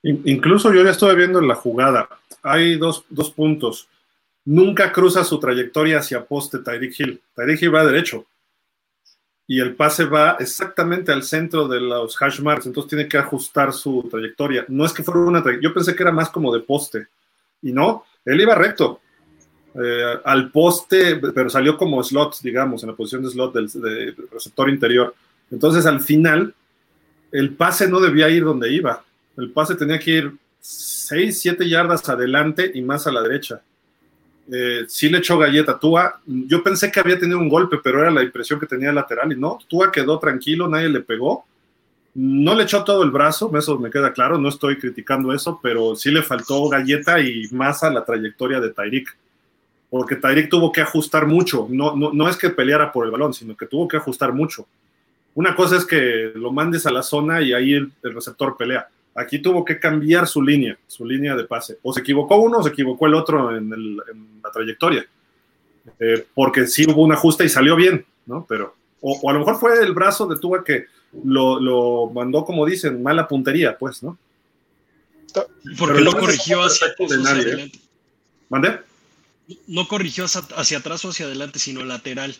Incluso 0.04 0.74
yo 0.74 0.84
ya 0.84 0.92
estuve 0.92 1.16
viendo 1.16 1.40
en 1.40 1.48
la 1.48 1.56
jugada. 1.56 2.10
Hay 2.42 2.78
dos, 2.78 3.06
puntos. 3.36 3.88
Nunca 4.50 4.92
cruza 4.92 5.24
su 5.24 5.40
trayectoria 5.40 6.00
hacia 6.00 6.26
poste 6.26 6.58
Tyreek 6.58 7.00
Hill. 7.00 7.22
Tyreek 7.36 7.62
Hill 7.62 7.76
va 7.76 7.86
derecho. 7.86 8.26
Y 9.46 9.60
el 9.60 9.76
pase 9.76 10.06
va 10.06 10.38
exactamente 10.40 11.12
al 11.12 11.22
centro 11.22 11.68
de 11.68 11.80
los 11.80 12.20
hash 12.20 12.40
marks. 12.40 12.66
Entonces 12.66 12.90
tiene 12.90 13.08
que 13.08 13.20
ajustar 13.20 13.72
su 13.74 14.08
trayectoria. 14.10 14.66
No 14.68 14.88
es 14.88 14.92
que 14.92 15.04
fuera 15.04 15.20
una 15.20 15.44
trayectoria. 15.44 15.70
Yo 15.70 15.74
pensé 15.76 15.96
que 15.96 16.02
era 16.02 16.12
más 16.12 16.32
como 16.32 16.52
de 16.52 16.62
poste. 16.62 17.10
Y 17.62 17.72
no, 17.72 18.06
él 18.26 18.42
iba 18.42 18.56
recto. 18.56 19.02
Eh, 19.76 20.20
al 20.26 20.50
poste, 20.50 21.18
pero 21.18 21.48
salió 21.52 21.78
como 21.78 22.04
slot, 22.04 22.42
digamos, 22.42 22.82
en 22.82 22.90
la 22.90 22.96
posición 22.96 23.22
de 23.22 23.30
slot 23.30 23.54
del, 23.54 24.16
receptor 24.32 24.68
interior. 24.68 25.14
Entonces, 25.52 25.86
al 25.86 26.02
final, 26.02 26.56
el 27.32 27.54
pase 27.54 27.88
no 27.88 28.00
debía 28.00 28.30
ir 28.30 28.46
donde 28.46 28.74
iba. 28.74 29.04
El 29.38 29.52
pase 29.52 29.76
tenía 29.76 30.00
que 30.00 30.10
ir 30.10 30.34
6, 30.60 31.40
7 31.40 31.70
yardas 31.70 32.10
adelante 32.10 32.72
y 32.74 32.82
más 32.82 33.06
a 33.06 33.12
la 33.12 33.22
derecha. 33.22 33.62
Eh, 34.52 34.86
sí 34.88 35.10
le 35.10 35.20
echó 35.20 35.38
galleta 35.38 35.74
a 35.74 35.80
Tua. 35.80 36.22
Yo 36.26 36.64
pensé 36.64 36.92
que 36.92 37.00
había 37.00 37.20
tenido 37.20 37.40
un 37.40 37.50
golpe, 37.50 37.78
pero 37.84 38.02
era 38.02 38.12
la 38.12 38.24
impresión 38.24 38.60
que 38.60 38.66
tenía 38.66 38.92
lateral 38.92 39.32
y 39.32 39.36
no. 39.36 39.60
Tua 39.68 39.92
quedó 39.92 40.20
tranquilo, 40.20 40.68
nadie 40.68 40.90
le 40.90 41.02
pegó. 41.02 41.46
No 42.16 42.56
le 42.56 42.64
echó 42.64 42.84
todo 42.84 43.04
el 43.04 43.12
brazo, 43.12 43.56
eso 43.58 43.78
me 43.78 43.92
queda 43.92 44.12
claro, 44.12 44.40
no 44.40 44.50
estoy 44.50 44.78
criticando 44.78 45.32
eso, 45.32 45.60
pero 45.62 45.96
sí 45.96 46.10
le 46.10 46.24
faltó 46.24 46.68
galleta 46.68 47.20
y 47.22 47.48
más 47.52 47.84
a 47.84 47.92
la 47.92 48.04
trayectoria 48.04 48.60
de 48.60 48.72
Tyreek 48.72 49.16
porque 49.90 50.16
Tyreek 50.16 50.50
tuvo 50.50 50.72
que 50.72 50.82
ajustar 50.82 51.26
mucho. 51.26 51.68
No, 51.70 51.96
no, 51.96 52.30
es 52.30 52.38
que 52.38 52.50
peleara 52.50 52.92
por 52.92 53.06
el 53.06 53.12
balón, 53.12 53.34
sino 53.34 53.58
que 53.58 53.66
tuvo 53.66 53.88
que 53.88 53.98
ajustar 53.98 54.34
mucho. 54.34 54.68
Una 55.34 55.56
cosa 55.56 55.78
es 55.78 55.86
que 55.86 56.32
lo 56.36 56.52
mandes 56.52 56.86
a 56.86 56.92
la 56.92 57.02
zona 57.02 57.42
y 57.42 57.54
ahí 57.54 57.74
el, 57.74 57.92
receptor 58.04 58.56
pelea. 58.56 58.88
Aquí 59.16 59.40
tuvo 59.40 59.66
que 59.66 59.80
cambiar 59.80 60.28
su 60.28 60.42
línea, 60.42 60.78
su 60.86 61.06
línea 61.06 61.36
de 61.36 61.46
pase. 61.46 61.80
O 61.82 61.92
se 61.92 62.02
equivocó 62.02 62.38
uno 62.38 62.60
o 62.60 62.64
se 62.64 62.70
equivocó 62.70 63.08
el 63.08 63.16
otro 63.16 63.56
en, 63.56 63.72
la 64.50 64.52
trayectoria. 64.52 65.06
Eh, 66.00 66.26
porque 66.34 66.68
sí 66.68 66.86
hubo 66.90 67.04
un 67.04 67.14
ajuste 67.14 67.46
y 67.46 67.50
salió 67.50 67.76
bien, 67.76 68.06
¿no? 68.26 68.46
Pero, 68.48 68.76
o, 69.02 69.30
a 69.30 69.34
lo 69.34 69.40
mejor 69.40 69.60
fue 69.60 69.82
el 69.82 69.94
brazo 69.94 70.28
de 70.28 70.38
Tuba 70.40 70.64
que 70.64 70.86
lo, 71.24 72.12
mandó, 72.14 72.46
como 72.46 72.66
dicen, 72.66 73.02
mala 73.02 73.28
puntería, 73.28 73.78
pues, 73.78 74.04
¿no? 74.04 74.18
Porque 75.78 76.02
lo 76.02 76.14
corrigió 76.14 76.62
hacia, 76.64 76.88
¿eh? 76.88 77.72
¿Mandé? 78.50 78.80
no 79.68 79.88
corrigió 79.88 80.26
hacia, 80.26 80.78
atrás 80.78 81.06
o 81.06 81.10
hacia 81.10 81.26
adelante, 81.26 81.60
sino 81.60 81.84
lateral, 81.84 82.36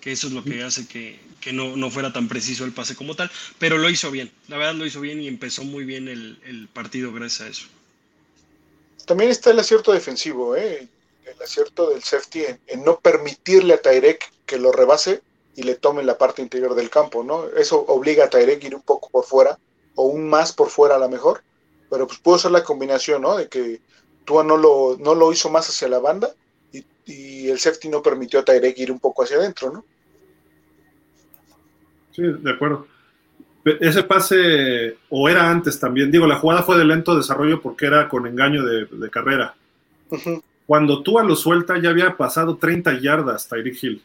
que 0.00 0.12
eso 0.12 0.28
es 0.28 0.32
lo 0.32 0.44
que 0.44 0.62
hace 0.62 0.86
que, 0.86 1.18
no, 1.52 1.90
fuera 1.90 2.12
tan 2.12 2.28
preciso 2.28 2.64
el 2.64 2.72
pase 2.72 2.94
como 2.94 3.16
tal, 3.16 3.30
pero 3.58 3.78
lo 3.78 3.90
hizo 3.90 4.10
bien, 4.10 4.30
la 4.48 4.58
verdad 4.58 4.74
lo 4.74 4.86
hizo 4.86 5.00
bien 5.00 5.20
y 5.20 5.28
empezó 5.28 5.64
muy 5.64 5.84
bien 5.84 6.08
el, 6.08 6.68
partido 6.72 7.12
gracias 7.12 7.40
a 7.40 7.48
eso. 7.48 7.66
También 9.06 9.30
está 9.30 9.50
el 9.50 9.58
acierto 9.58 9.92
defensivo, 9.92 10.54
¿eh? 10.56 10.88
El 11.34 11.42
acierto 11.42 11.90
del 11.90 12.02
safety 12.02 12.44
en, 12.66 12.84
no 12.84 12.98
permitirle 12.98 13.74
a 13.74 13.82
Tyrek 13.82 14.32
que 14.46 14.58
lo 14.58 14.72
rebase 14.72 15.22
y 15.54 15.62
le 15.62 15.74
tome 15.74 16.02
la 16.02 16.18
parte 16.18 16.42
interior 16.42 16.74
del 16.74 16.90
campo, 16.90 17.22
¿no? 17.22 17.48
Eso 17.56 17.84
obliga 17.88 18.24
a 18.24 18.30
Tyrek 18.30 18.62
a 18.62 18.66
ir 18.66 18.74
un 18.74 18.82
poco 18.82 19.08
por 19.10 19.24
fuera 19.24 19.58
o 19.94 20.06
un 20.06 20.28
más 20.28 20.52
por 20.52 20.68
fuera 20.68 20.96
a 20.96 20.98
lo 20.98 21.08
mejor, 21.08 21.42
pero 21.90 22.06
pues 22.06 22.18
pudo 22.18 22.38
ser 22.38 22.50
la 22.50 22.64
combinación, 22.64 23.22
¿no? 23.22 23.36
De 23.36 23.48
que 23.48 23.80
Tua 24.24 24.44
no 24.44 24.56
lo, 24.56 24.96
no 24.98 25.14
lo 25.14 25.32
hizo 25.32 25.50
más 25.50 25.68
hacia 25.68 25.88
la 25.88 25.98
banda 25.98 26.34
y 27.04 27.48
el 27.48 27.58
safety 27.58 27.88
no 27.88 28.02
permitió 28.02 28.40
a 28.40 28.44
Tyrek 28.44 28.78
ir 28.78 28.92
un 28.92 29.00
poco 29.00 29.24
hacia 29.24 29.36
adentro, 29.36 29.72
¿no? 29.72 29.84
Sí, 32.12 32.22
de 32.22 32.50
acuerdo. 32.50 32.86
Ese 33.64 34.02
pase, 34.02 34.96
o 35.08 35.28
era 35.28 35.48
antes 35.48 35.78
también, 35.78 36.10
digo, 36.10 36.26
la 36.26 36.38
jugada 36.38 36.62
fue 36.62 36.76
de 36.76 36.84
lento 36.84 37.16
desarrollo 37.16 37.60
porque 37.60 37.86
era 37.86 38.08
con 38.08 38.26
engaño 38.26 38.64
de, 38.64 39.10
carrera. 39.10 39.54
Cuando 40.72 41.02
Tua 41.02 41.22
lo 41.22 41.36
suelta, 41.36 41.78
ya 41.78 41.90
había 41.90 42.16
pasado 42.16 42.56
30 42.56 42.98
yardas 42.98 43.46
Tyreek 43.46 43.76
Hill. 43.84 44.02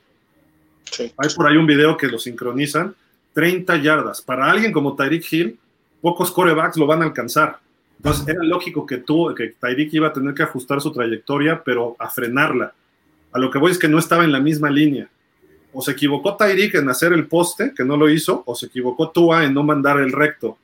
Sí. 0.84 1.14
Hay 1.16 1.30
por 1.34 1.48
ahí 1.48 1.56
un 1.56 1.66
video 1.66 1.96
que 1.96 2.08
lo 2.08 2.20
sincronizan. 2.20 2.94
30 3.32 3.78
yardas. 3.78 4.22
Para 4.22 4.52
alguien 4.52 4.74
como 4.74 4.94
Tyreek 4.94 5.32
Hill, 5.32 5.58
pocos 6.02 6.30
corebacks 6.30 6.76
lo 6.76 6.86
van 6.86 7.04
a 7.04 7.06
alcanzar. 7.06 7.60
Entonces 7.96 8.28
era 8.28 8.44
lógico 8.44 8.86
que, 8.86 8.98
tú, 8.98 9.34
que 9.34 9.56
Tyreek 9.58 9.94
iba 9.94 10.10
a 10.10 10.12
tener 10.12 10.34
que 10.34 10.44
ajustar 10.44 10.82
su 10.82 10.92
trayectoria, 10.92 11.64
pero 11.64 11.96
a 12.00 12.10
frenarla. 12.10 12.74
A 13.32 13.40
lo 13.40 13.50
que 13.50 13.60
voy 13.60 13.72
es 13.72 13.80
que 13.80 13.88
no 13.88 13.98
estaba 13.98 14.26
en 14.26 14.34
la 14.34 14.42
misma 14.42 14.70
línea. 14.70 15.08
o 15.72 15.82
se 15.82 15.92
equivocó 15.92 16.36
Tyreek 16.36 16.76
en 16.76 16.90
hacer 16.90 17.14
el 17.14 17.28
poste, 17.28 17.74
que 17.74 17.86
no 17.86 17.96
lo 17.96 18.10
hizo, 18.10 18.44
o 18.46 18.56
se 18.56 18.66
equivocó 18.66 19.10
Tua 19.12 19.46
en 19.46 19.54
no 19.54 19.64
mandar 19.64 20.02
el 20.02 20.12
recto, 20.12 20.58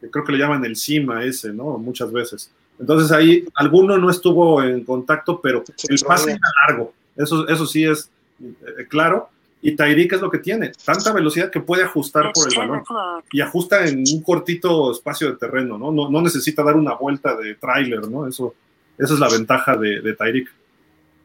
que 0.00 0.08
creo 0.10 0.24
que 0.24 0.30
le 0.30 0.38
llaman 0.38 0.64
el 0.64 0.76
cima 0.76 1.24
ese, 1.24 1.52
¿no? 1.52 1.76
Muchas 1.76 2.12
veces. 2.12 2.52
Entonces 2.80 3.12
ahí 3.12 3.44
alguno 3.54 3.98
no 3.98 4.10
estuvo 4.10 4.62
en 4.62 4.84
contacto, 4.84 5.40
pero 5.40 5.62
el 5.88 6.00
pase 6.00 6.30
era 6.30 6.40
largo, 6.66 6.94
eso, 7.14 7.46
eso 7.46 7.66
sí 7.66 7.84
es 7.84 8.10
eh, 8.40 8.86
claro. 8.88 9.28
Y 9.62 9.76
Tyreek 9.76 10.14
es 10.14 10.22
lo 10.22 10.30
que 10.30 10.38
tiene, 10.38 10.72
tanta 10.86 11.12
velocidad 11.12 11.50
que 11.50 11.60
puede 11.60 11.82
ajustar 11.82 12.32
por 12.32 12.50
el 12.50 12.58
balón. 12.58 12.82
Y 13.30 13.42
ajusta 13.42 13.86
en 13.86 13.98
un 14.10 14.22
cortito 14.22 14.90
espacio 14.90 15.30
de 15.30 15.36
terreno, 15.36 15.76
¿no? 15.76 15.92
No, 15.92 16.08
no 16.08 16.22
necesita 16.22 16.62
dar 16.62 16.76
una 16.76 16.94
vuelta 16.94 17.36
de 17.36 17.56
tráiler, 17.56 18.08
¿no? 18.08 18.26
Eso, 18.26 18.54
esa 18.96 19.12
es 19.12 19.20
la 19.20 19.28
ventaja 19.28 19.76
de, 19.76 20.00
de 20.00 20.14
Tyreek. 20.14 20.48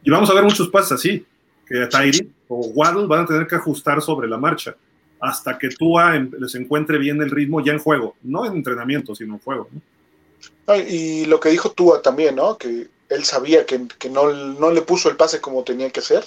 Y 0.02 0.10
vamos 0.10 0.28
a 0.28 0.34
ver 0.34 0.44
muchos 0.44 0.68
pases 0.68 0.92
así, 0.92 1.24
que 1.66 1.86
Tyreek 1.86 2.28
o 2.48 2.66
Waddle 2.74 3.06
van 3.06 3.24
a 3.24 3.26
tener 3.26 3.46
que 3.46 3.54
ajustar 3.54 4.02
sobre 4.02 4.28
la 4.28 4.36
marcha 4.36 4.76
hasta 5.18 5.56
que 5.56 5.70
Tua 5.70 6.18
les 6.38 6.54
encuentre 6.56 6.98
bien 6.98 7.22
el 7.22 7.30
ritmo 7.30 7.64
ya 7.64 7.72
en 7.72 7.78
juego, 7.78 8.16
no 8.22 8.44
en 8.44 8.52
entrenamiento, 8.52 9.14
sino 9.14 9.34
en 9.34 9.40
juego. 9.40 9.68
¿no? 9.72 9.80
Y 10.88 11.26
lo 11.26 11.38
que 11.38 11.50
dijo 11.50 11.70
Tua 11.70 12.02
también, 12.02 12.36
¿no? 12.36 12.58
Que 12.58 12.88
él 13.08 13.24
sabía 13.24 13.66
que, 13.66 13.86
que 13.98 14.10
no, 14.10 14.32
no, 14.32 14.70
le 14.70 14.82
puso 14.82 15.08
el 15.08 15.16
pase 15.16 15.40
como 15.40 15.62
tenía 15.62 15.90
que 15.90 16.00
ser, 16.00 16.24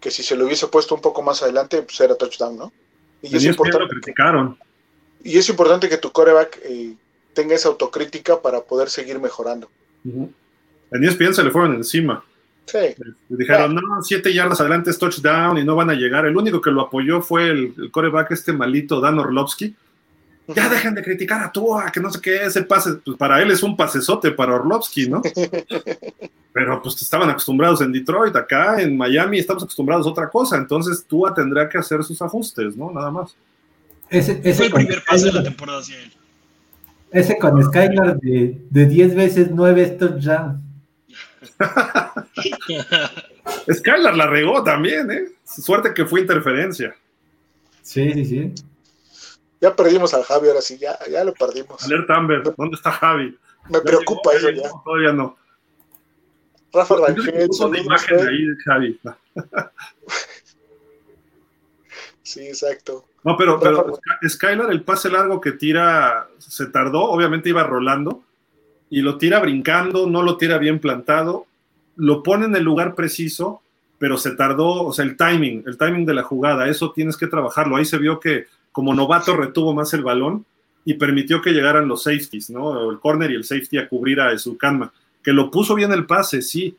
que 0.00 0.10
si 0.10 0.22
se 0.22 0.36
lo 0.36 0.46
hubiese 0.46 0.68
puesto 0.68 0.94
un 0.94 1.00
poco 1.00 1.22
más 1.22 1.42
adelante, 1.42 1.82
pues 1.82 2.00
era 2.00 2.14
touchdown, 2.14 2.56
¿no? 2.56 2.72
Y, 3.22 3.36
es 3.36 3.44
importante, 3.44 3.84
lo 3.84 3.88
criticaron. 3.88 4.58
y 5.22 5.36
es 5.36 5.48
importante 5.48 5.88
que 5.88 5.98
tu 5.98 6.10
coreback 6.10 6.60
eh, 6.64 6.94
tenga 7.34 7.54
esa 7.54 7.68
autocrítica 7.68 8.40
para 8.40 8.60
poder 8.60 8.88
seguir 8.88 9.18
mejorando. 9.18 9.68
Uh 10.04 10.08
-huh. 10.08 10.30
En 10.92 11.04
ESPN 11.04 11.34
se 11.34 11.44
le 11.44 11.50
fueron 11.50 11.74
encima. 11.74 12.24
Sí. 12.66 12.94
Dijeron, 13.28 13.74
no, 13.74 14.02
siete 14.02 14.32
yardas 14.32 14.60
adelante 14.60 14.90
es 14.90 14.98
touchdown 14.98 15.58
y 15.58 15.64
no 15.64 15.74
van 15.74 15.90
a 15.90 15.94
llegar. 15.94 16.24
El 16.24 16.36
único 16.36 16.60
que 16.60 16.70
lo 16.70 16.82
apoyó 16.82 17.20
fue 17.20 17.48
el, 17.48 17.74
el 17.76 17.90
coreback 17.90 18.30
este 18.30 18.52
malito, 18.52 19.00
Dan 19.00 19.18
Orlovsky. 19.18 19.74
Ya 20.54 20.68
dejen 20.68 20.94
de 20.94 21.02
criticar 21.02 21.42
a 21.42 21.52
Tua, 21.52 21.90
que 21.92 22.00
no 22.00 22.10
sé 22.10 22.20
qué, 22.20 22.44
ese 22.44 22.62
pase, 22.62 22.94
pues 23.04 23.16
para 23.16 23.40
él 23.42 23.50
es 23.50 23.62
un 23.62 23.76
pasesote 23.76 24.32
para 24.32 24.54
Orlovsky, 24.54 25.08
¿no? 25.08 25.22
Pero 26.52 26.82
pues 26.82 27.00
estaban 27.00 27.30
acostumbrados 27.30 27.80
en 27.80 27.92
Detroit, 27.92 28.34
acá 28.34 28.80
en 28.80 28.96
Miami 28.96 29.38
estamos 29.38 29.62
acostumbrados 29.62 30.06
a 30.06 30.10
otra 30.10 30.28
cosa, 30.28 30.56
entonces 30.56 31.04
Tua 31.06 31.32
tendrá 31.32 31.68
que 31.68 31.78
hacer 31.78 32.02
sus 32.02 32.20
ajustes, 32.22 32.76
¿no? 32.76 32.90
Nada 32.90 33.10
más. 33.10 33.34
Ese, 34.08 34.40
ese 34.42 34.54
fue 34.54 34.66
el 34.66 34.72
primer 34.72 35.04
pase 35.04 35.26
de 35.26 35.32
la 35.32 35.42
temporada 35.42 35.78
hacia 35.78 36.02
él. 36.02 36.12
Ese 37.12 37.38
con 37.38 37.62
Skylar 37.62 38.18
de, 38.18 38.60
de 38.70 38.86
10 38.86 39.14
veces 39.14 39.50
9 39.50 39.86
touchdowns. 39.98 40.60
Skylar 43.72 44.16
la 44.16 44.26
regó 44.26 44.62
también, 44.62 45.10
¿eh? 45.10 45.24
Suerte 45.44 45.92
que 45.94 46.06
fue 46.06 46.20
interferencia. 46.20 46.94
Sí, 47.82 48.12
sí, 48.12 48.24
sí. 48.24 48.52
Ya 49.60 49.76
perdimos 49.76 50.14
al 50.14 50.24
Javi, 50.24 50.48
ahora 50.48 50.62
sí, 50.62 50.78
ya, 50.78 50.98
ya 51.10 51.22
lo 51.22 51.34
perdimos. 51.34 51.84
Alerta 51.84 52.16
Amber, 52.16 52.42
¿dónde 52.56 52.76
está 52.76 52.92
Javi? 52.92 53.36
Me 53.68 53.78
ya 53.78 53.84
preocupa 53.84 54.32
llegó, 54.32 54.48
eso 54.48 54.50
ya. 54.50 54.68
No, 54.68 54.82
todavía 54.84 55.12
no. 55.12 55.36
Rafa 56.72 56.96
Rangel, 56.96 57.48
imagen 57.78 58.16
de 58.16 58.28
ahí 58.28 58.46
de 58.46 58.56
Javi. 58.64 59.00
sí, 62.22 62.46
exacto. 62.46 63.04
No, 63.22 63.36
pero, 63.36 63.60
pero 63.60 63.98
Skylar, 64.26 64.70
el 64.70 64.82
pase 64.82 65.10
largo 65.10 65.40
que 65.40 65.52
tira, 65.52 66.28
se 66.38 66.66
tardó, 66.66 67.02
obviamente 67.02 67.50
iba 67.50 67.64
rolando, 67.64 68.22
y 68.88 69.02
lo 69.02 69.18
tira 69.18 69.40
brincando, 69.40 70.06
no 70.06 70.22
lo 70.22 70.36
tira 70.36 70.58
bien 70.58 70.78
plantado, 70.78 71.46
lo 71.96 72.22
pone 72.22 72.46
en 72.46 72.56
el 72.56 72.62
lugar 72.62 72.94
preciso, 72.94 73.60
pero 73.98 74.16
se 74.16 74.30
tardó, 74.30 74.86
o 74.86 74.92
sea, 74.92 75.04
el 75.04 75.16
timing, 75.16 75.64
el 75.66 75.76
timing 75.76 76.06
de 76.06 76.14
la 76.14 76.22
jugada, 76.22 76.68
eso 76.68 76.92
tienes 76.92 77.18
que 77.18 77.26
trabajarlo. 77.26 77.76
Ahí 77.76 77.84
se 77.84 77.98
vio 77.98 78.18
que 78.18 78.46
como 78.72 78.94
novato 78.94 79.36
retuvo 79.36 79.74
más 79.74 79.92
el 79.94 80.02
balón 80.02 80.44
y 80.84 80.94
permitió 80.94 81.42
que 81.42 81.52
llegaran 81.52 81.88
los 81.88 82.04
safeties, 82.04 82.50
¿no? 82.50 82.90
El 82.90 82.98
corner 82.98 83.30
y 83.30 83.34
el 83.34 83.44
safety 83.44 83.78
a 83.78 83.88
cubrir 83.88 84.20
a 84.20 84.32
Ezukanma, 84.32 84.92
que 85.22 85.32
lo 85.32 85.50
puso 85.50 85.74
bien 85.74 85.92
el 85.92 86.06
pase, 86.06 86.40
sí, 86.42 86.74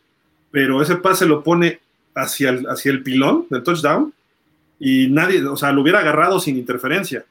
pero 0.50 0.82
ese 0.82 0.96
pase 0.96 1.26
lo 1.26 1.44
pone 1.44 1.80
hacia 2.16 2.50
el, 2.50 2.66
hacia 2.68 2.92
el 2.92 3.04
pilón 3.04 3.46
del 3.50 3.64
touchdown 3.64 4.14
y 4.80 5.08
nadie, 5.08 5.46
o 5.46 5.56
sea, 5.56 5.72
lo 5.72 5.82
hubiera 5.82 6.00
agarrado 6.00 6.40
sin 6.40 6.58
interferencia. 6.58 7.24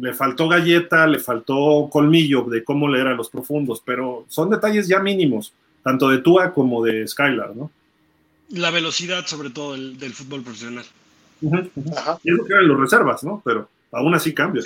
Le 0.00 0.14
faltó 0.14 0.48
galleta, 0.48 1.06
le 1.06 1.18
faltó 1.18 1.88
colmillo 1.90 2.42
de 2.44 2.64
cómo 2.64 2.88
leer 2.88 3.08
a 3.08 3.14
los 3.14 3.28
profundos, 3.28 3.82
pero 3.84 4.24
son 4.28 4.50
detalles 4.50 4.88
ya 4.88 5.00
mínimos, 5.00 5.52
tanto 5.82 6.08
de 6.08 6.18
Tua 6.18 6.52
como 6.52 6.84
de 6.84 7.06
Skylar, 7.06 7.54
¿no? 7.54 7.70
La 8.50 8.70
velocidad, 8.70 9.26
sobre 9.26 9.50
todo, 9.50 9.72
del, 9.72 9.98
del 9.98 10.12
fútbol 10.12 10.42
profesional. 10.42 10.84
Uh 11.40 11.50
-huh, 11.50 11.70
uh 11.74 11.82
-huh. 11.82 12.18
Y 12.22 12.30
es 12.30 12.36
lo 12.36 12.44
que 12.44 12.52
eran 12.52 12.68
los 12.68 12.80
reservas, 12.80 13.22
¿no? 13.24 13.42
Pero 13.44 13.68
aún 13.96 14.14
así 14.14 14.34
cambia. 14.34 14.62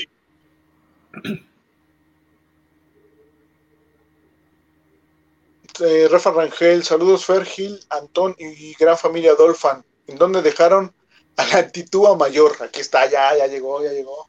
Eh, 5.83 6.09
Rafa 6.11 6.33
Rangel, 6.33 6.83
saludos 6.83 7.25
Fergil, 7.25 7.81
Antón 7.89 8.35
y 8.39 8.75
gran 8.75 8.99
familia 8.99 9.35
Dolphan. 9.35 9.83
¿En 10.07 10.17
dónde 10.19 10.43
dejaron 10.43 10.93
a 11.37 11.47
la 11.47 11.59
Antitúa 11.61 12.17
Mayor? 12.17 12.57
Aquí 12.61 12.81
está, 12.81 13.09
ya, 13.09 13.37
ya 13.39 13.47
llegó, 13.47 13.83
ya 13.83 13.93
llegó. 13.93 14.27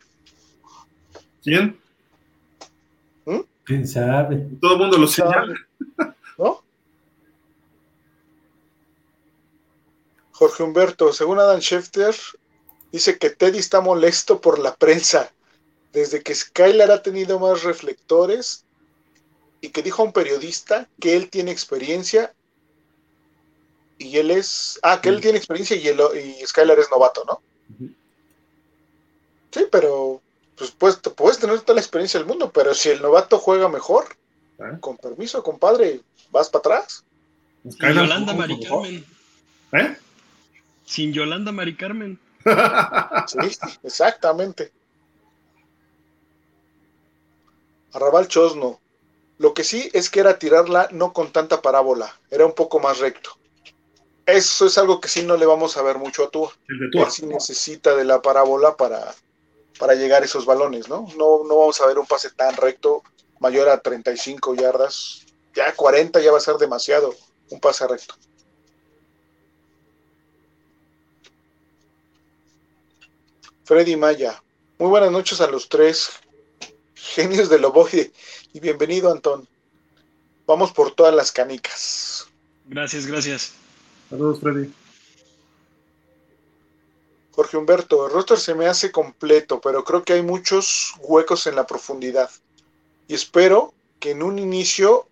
¿Quién? 1.44 1.80
¿Mm? 3.26 3.40
¿Quién 3.64 3.88
sabe? 3.88 4.48
Todo 4.62 4.74
el 4.74 4.80
mundo 4.80 4.98
lo 4.98 5.08
señala. 5.08 5.56
¿No? 6.38 6.64
Jorge 10.32 10.64
Humberto, 10.64 11.12
según 11.12 11.40
Adam 11.40 11.60
Schefter, 11.60 12.16
dice 12.92 13.18
que 13.18 13.30
Teddy 13.30 13.60
está 13.60 13.82
molesto 13.82 14.42
por 14.42 14.60
la 14.60 14.76
prensa. 14.76 15.32
Desde 15.94 16.22
que 16.22 16.34
Skylar 16.34 16.92
ha 16.92 17.02
tenido 17.02 17.40
más 17.40 17.64
reflectores 17.64 18.64
y 19.60 19.70
que 19.70 19.84
dijo 19.84 20.02
a 20.02 20.06
un 20.06 20.14
periodista 20.14 20.88
que 21.00 21.16
él 21.16 21.30
tiene 21.30 21.52
experiencia 21.52 22.34
y 23.98 24.18
él 24.18 24.32
es. 24.32 24.80
Ah, 24.84 25.00
que 25.02 25.10
él 25.10 25.22
tiene 25.22 25.38
experiencia 25.38 25.76
y, 25.76 25.88
él, 25.88 26.00
y 26.16 26.46
Skylar 26.46 26.80
es 26.80 26.90
novato, 26.90 27.24
¿no? 27.26 27.42
Uh 27.70 27.84
-huh. 27.84 27.96
Sí, 29.52 29.66
pero 29.70 30.22
pues 30.58 30.72
puedes, 30.72 30.98
puedes, 30.98 31.40
tener 31.40 31.60
toda 31.62 31.76
la 31.76 31.82
experiencia 31.82 32.20
del 32.20 32.28
mundo, 32.28 32.52
pero 32.52 32.74
si 32.74 32.90
el 32.90 33.02
novato 33.02 33.38
juega 33.38 33.68
mejor, 33.68 34.06
¿Eh? 34.60 34.78
con 34.80 34.98
permiso, 34.98 35.44
compadre, 35.44 36.02
vas 36.32 36.50
para 36.50 36.78
atrás. 36.78 37.04
Sin 37.64 37.94
Yolanda 37.94 38.34
Mari 38.34 38.60
Carmen. 38.60 39.06
¿Eh? 39.74 39.98
Sin 40.86 41.14
Yolanda 41.14 41.52
Mari 41.52 41.76
Carmen. 41.76 42.20
Sí, 43.28 43.58
exactamente. 43.84 44.72
Arrabal 47.94 48.28
Chosno. 48.28 48.80
Lo 49.38 49.54
que 49.54 49.64
sí 49.64 49.90
es 49.94 50.10
que 50.10 50.20
era 50.20 50.38
tirarla 50.38 50.88
no 50.92 51.14
con 51.14 51.32
tanta 51.32 51.62
parábola, 51.62 52.20
era 52.30 52.46
un 52.46 52.54
poco 52.54 52.80
más 52.80 53.00
recto. 53.00 53.32
Eso 54.26 54.68
es 54.68 54.78
algo 54.78 55.02
que 55.02 55.10
sí 55.10 55.24
no 55.24 55.36
le 55.36 55.48
vamos 55.48 55.78
a 55.78 55.82
ver 55.82 55.98
mucho 55.98 56.26
a 56.26 56.30
Tua. 56.30 56.52
Él 56.68 57.10
sí 57.10 57.26
necesita 57.26 57.96
de 57.96 58.06
la 58.06 58.22
parábola 58.22 58.78
para, 58.78 59.14
para 59.80 59.96
llegar 59.96 60.22
a 60.22 60.26
esos 60.26 60.46
balones, 60.46 60.88
¿no? 60.90 61.08
¿no? 61.18 61.44
No 61.44 61.58
vamos 61.58 61.82
a 61.82 61.88
ver 61.88 61.98
un 61.98 62.06
pase 62.06 62.30
tan 62.30 62.56
recto, 62.56 63.02
mayor 63.40 63.68
a 63.68 63.82
35 63.82 64.56
yardas. 64.56 65.26
Ya 65.56 65.74
40 65.74 66.22
ya 66.22 66.32
va 66.32 66.38
a 66.38 66.42
ser 66.42 66.56
demasiado 66.58 67.16
un 67.50 67.60
pase 67.60 67.88
recto. 67.88 68.14
Freddy 73.72 73.96
Maya. 73.96 74.44
Muy 74.80 74.90
buenas 74.90 75.14
noches 75.14 75.40
a 75.40 75.48
los 75.48 75.70
tres 75.70 76.10
genios 76.94 77.48
del 77.48 77.64
ovoide 77.64 78.12
y 78.52 78.60
bienvenido, 78.60 79.10
Antón. 79.10 79.48
Vamos 80.46 80.74
por 80.74 80.92
todas 80.92 81.16
las 81.16 81.32
canicas. 81.32 82.28
Gracias, 82.66 83.06
gracias. 83.06 83.54
Saludos, 84.10 84.42
Freddy. 84.42 84.74
Jorge 87.32 87.56
Humberto, 87.56 88.08
el 88.08 88.12
roster 88.12 88.40
se 88.40 88.56
me 88.56 88.68
hace 88.68 88.92
completo, 88.92 89.62
pero 89.62 89.86
creo 89.86 90.04
que 90.04 90.12
hay 90.12 90.22
muchos 90.22 90.94
huecos 91.00 91.48
en 91.48 91.56
la 91.56 91.66
profundidad. 91.66 92.30
Y 93.08 93.14
espero 93.14 93.74
que 94.02 94.12
en 94.12 94.22
un 94.22 94.38
inicio, 94.38 95.08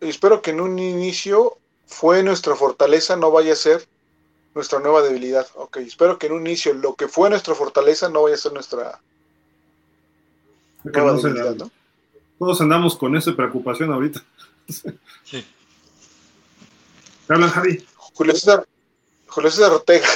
espero 0.00 0.42
que 0.42 0.50
en 0.50 0.60
un 0.60 0.80
inicio 0.80 1.58
fue 1.86 2.24
nuestra 2.24 2.56
fortaleza, 2.56 3.14
no 3.14 3.30
vaya 3.30 3.52
a 3.52 3.56
ser 3.56 3.86
nuestra 4.54 4.80
nueva 4.80 5.02
debilidad. 5.02 5.46
Ok, 5.54 5.78
espero 5.78 6.18
que 6.18 6.26
en 6.26 6.32
un 6.32 6.46
inicio 6.46 6.74
lo 6.74 6.94
que 6.94 7.08
fue 7.08 7.30
nuestra 7.30 7.54
fortaleza 7.54 8.08
no 8.08 8.22
vaya 8.22 8.34
a 8.34 8.38
ser 8.38 8.52
nuestra 8.52 9.00
nueva 10.84 11.12
no 11.12 11.20
debilidad, 11.20 11.56
¿no? 11.56 11.70
Todos 12.38 12.60
andamos 12.60 12.96
con 12.96 13.16
esa 13.16 13.34
preocupación 13.34 13.92
ahorita. 13.92 14.22
Sí. 14.68 15.44
¿Te 17.26 17.34
hablan, 17.34 17.50
Javi? 17.50 17.86
Julio 17.94 18.34
César, 18.34 18.66
Julio 19.28 19.50
César 19.50 19.70
Ortega. 19.72 20.08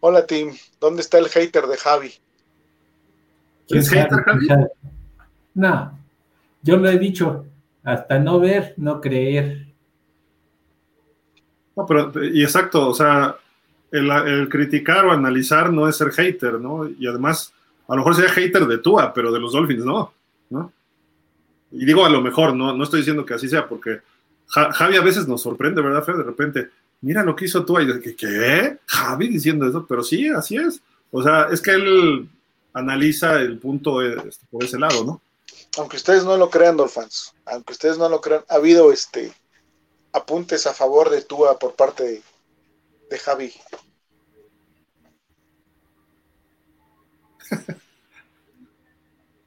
Hola, 0.00 0.26
team. 0.26 0.56
¿Dónde 0.80 1.02
está 1.02 1.18
el 1.18 1.28
hater 1.28 1.66
de 1.66 1.76
Javi? 1.76 2.14
¿Es 3.68 3.88
hater, 3.90 4.22
Javi? 4.22 4.48
No, 5.54 5.98
yo 6.62 6.76
lo 6.76 6.88
he 6.88 6.98
dicho. 6.98 7.46
Hasta 7.82 8.18
no 8.18 8.40
ver, 8.40 8.74
no 8.76 9.00
creer. 9.00 9.66
No, 11.76 11.86
pero, 11.86 12.12
y 12.24 12.42
exacto, 12.42 12.88
o 12.88 12.94
sea, 12.94 13.36
el, 13.94 14.48
criticar 14.48 15.04
o 15.04 15.12
analizar 15.12 15.72
no 15.72 15.88
es 15.88 15.96
ser 15.96 16.10
hater, 16.10 16.54
¿no? 16.60 16.88
Y 16.88 17.06
además, 17.06 17.52
a 17.86 17.92
lo 17.92 17.98
mejor 17.98 18.16
sería 18.16 18.32
hater 18.32 18.66
de 18.66 18.78
Tua, 18.78 19.12
pero 19.12 19.30
de 19.30 19.40
los 19.40 19.52
Dolphins 19.52 19.84
no. 19.84 20.12
Y 21.70 21.84
digo 21.84 22.04
a 22.04 22.08
lo 22.08 22.20
mejor, 22.20 22.54
no, 22.54 22.72
no 22.72 22.84
estoy 22.84 23.00
diciendo 23.00 23.24
que 23.26 23.34
así 23.34 23.48
sea, 23.48 23.68
porque 23.68 24.00
Javi 24.46 24.96
a 24.96 25.02
veces 25.02 25.26
nos 25.26 25.42
sorprende, 25.42 25.82
¿verdad, 25.82 26.04
Fer? 26.04 26.16
De 26.16 26.22
repente, 26.22 26.70
mira 27.00 27.24
lo 27.24 27.34
que 27.34 27.46
hizo 27.46 27.64
Tua 27.64 27.82
y 27.82 27.86
dice, 27.86 28.14
¿qué? 28.14 28.78
Javi 28.86 29.28
diciendo 29.28 29.68
eso, 29.68 29.84
pero 29.86 30.02
sí, 30.02 30.28
así 30.28 30.56
es. 30.56 30.80
O 31.10 31.22
sea, 31.22 31.48
es 31.50 31.60
que 31.60 31.72
él 31.72 32.28
analiza 32.72 33.40
el 33.40 33.58
punto 33.58 34.02
este, 34.02 34.46
por 34.50 34.64
ese 34.64 34.78
lado, 34.78 35.04
¿no? 35.04 35.20
Aunque 35.78 35.96
ustedes 35.96 36.24
no 36.24 36.36
lo 36.36 36.50
crean, 36.50 36.76
Dolphins, 36.76 37.32
aunque 37.46 37.72
ustedes 37.72 37.98
no 37.98 38.08
lo 38.08 38.20
crean, 38.20 38.44
ha 38.48 38.54
habido 38.54 38.92
este 38.92 39.32
apuntes 40.12 40.66
a 40.68 40.74
favor 40.74 41.10
de 41.10 41.22
Tua 41.22 41.58
por 41.58 41.74
parte 41.74 42.04
de, 42.04 42.22
de 43.10 43.18
Javi. 43.18 43.52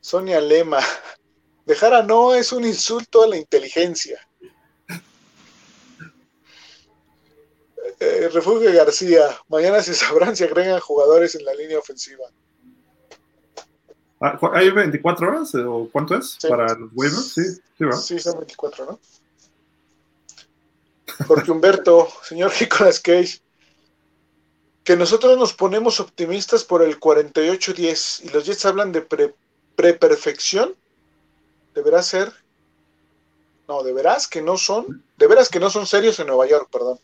Sonia 0.01 0.39
Lema, 0.39 0.79
dejar 1.65 1.93
a 1.93 2.03
no 2.03 2.33
es 2.33 2.51
un 2.51 2.65
insulto 2.65 3.23
a 3.23 3.27
la 3.27 3.37
inteligencia. 3.37 4.19
Eh, 7.99 8.29
Refugio 8.31 8.71
García, 8.73 9.23
mañana 9.47 9.81
se 9.81 9.93
sabrán 9.93 10.35
si 10.35 10.43
agregan 10.43 10.79
jugadores 10.79 11.35
en 11.35 11.43
la 11.43 11.53
línea 11.53 11.79
ofensiva. 11.79 12.25
Ah, 14.21 14.39
¿Hay 14.53 14.69
24 14.69 15.27
horas 15.27 15.53
o 15.55 15.89
cuánto 15.91 16.15
es 16.15 16.37
para 16.47 16.73
los 16.75 16.89
waivers? 16.93 17.33
Sí, 17.33 17.43
sí, 17.77 17.85
sí, 18.01 18.19
son 18.19 18.39
24, 18.39 18.85
¿no? 18.85 18.99
Jorge 21.25 21.51
Humberto, 21.51 22.07
señor 22.23 22.51
Nicolas 22.59 22.99
Cage, 22.99 23.39
que 24.87 24.95
nosotros 24.95 25.37
nos 25.37 25.51
ponemos 25.51 25.99
optimistas 25.99 26.63
por 26.63 26.81
el 26.81 26.97
48-10 26.97 28.23
y 28.23 28.29
los 28.29 28.45
Jets 28.45 28.65
hablan 28.65 28.93
de 28.93 29.01
pre-perfección, 29.75 30.75
deberá 31.75 32.01
ser, 32.01 32.31
no, 33.67 33.83
de 33.83 33.91
veras 33.91 34.29
que 34.29 34.41
no 34.41 34.55
son, 34.55 35.03
de 35.17 35.27
veras 35.27 35.49
que 35.49 35.59
no 35.59 35.69
son 35.69 35.85
serios 35.87 36.21
en 36.21 36.27
Nueva 36.27 36.47
York, 36.47 36.69
perdón. 36.71 36.99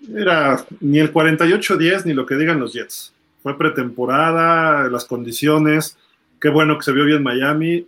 Mira, 0.00 0.66
ni 0.78 0.98
el 0.98 1.10
48-10 1.10 2.04
ni 2.04 2.12
lo 2.12 2.26
que 2.26 2.34
digan 2.34 2.60
los 2.60 2.74
Jets. 2.74 3.14
Fue 3.42 3.56
pretemporada, 3.56 4.90
las 4.90 5.06
condiciones, 5.06 5.96
qué 6.38 6.50
bueno 6.50 6.76
que 6.76 6.84
se 6.84 6.92
vio 6.92 7.06
bien 7.06 7.22
Miami. 7.22 7.86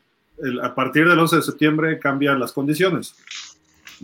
a 0.62 0.74
partir 0.74 1.06
del 1.06 1.18
11 1.18 1.36
de 1.36 1.42
septiembre 1.42 1.98
cambian 1.98 2.40
las 2.40 2.52
condiciones. 2.52 3.14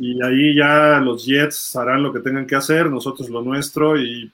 Y 0.00 0.22
ahí 0.22 0.54
ya 0.54 1.00
los 1.00 1.26
Jets 1.26 1.74
harán 1.74 2.04
lo 2.04 2.12
que 2.12 2.20
tengan 2.20 2.46
que 2.46 2.54
hacer, 2.54 2.88
nosotros 2.88 3.28
lo 3.28 3.42
nuestro. 3.42 4.00
Y 4.00 4.30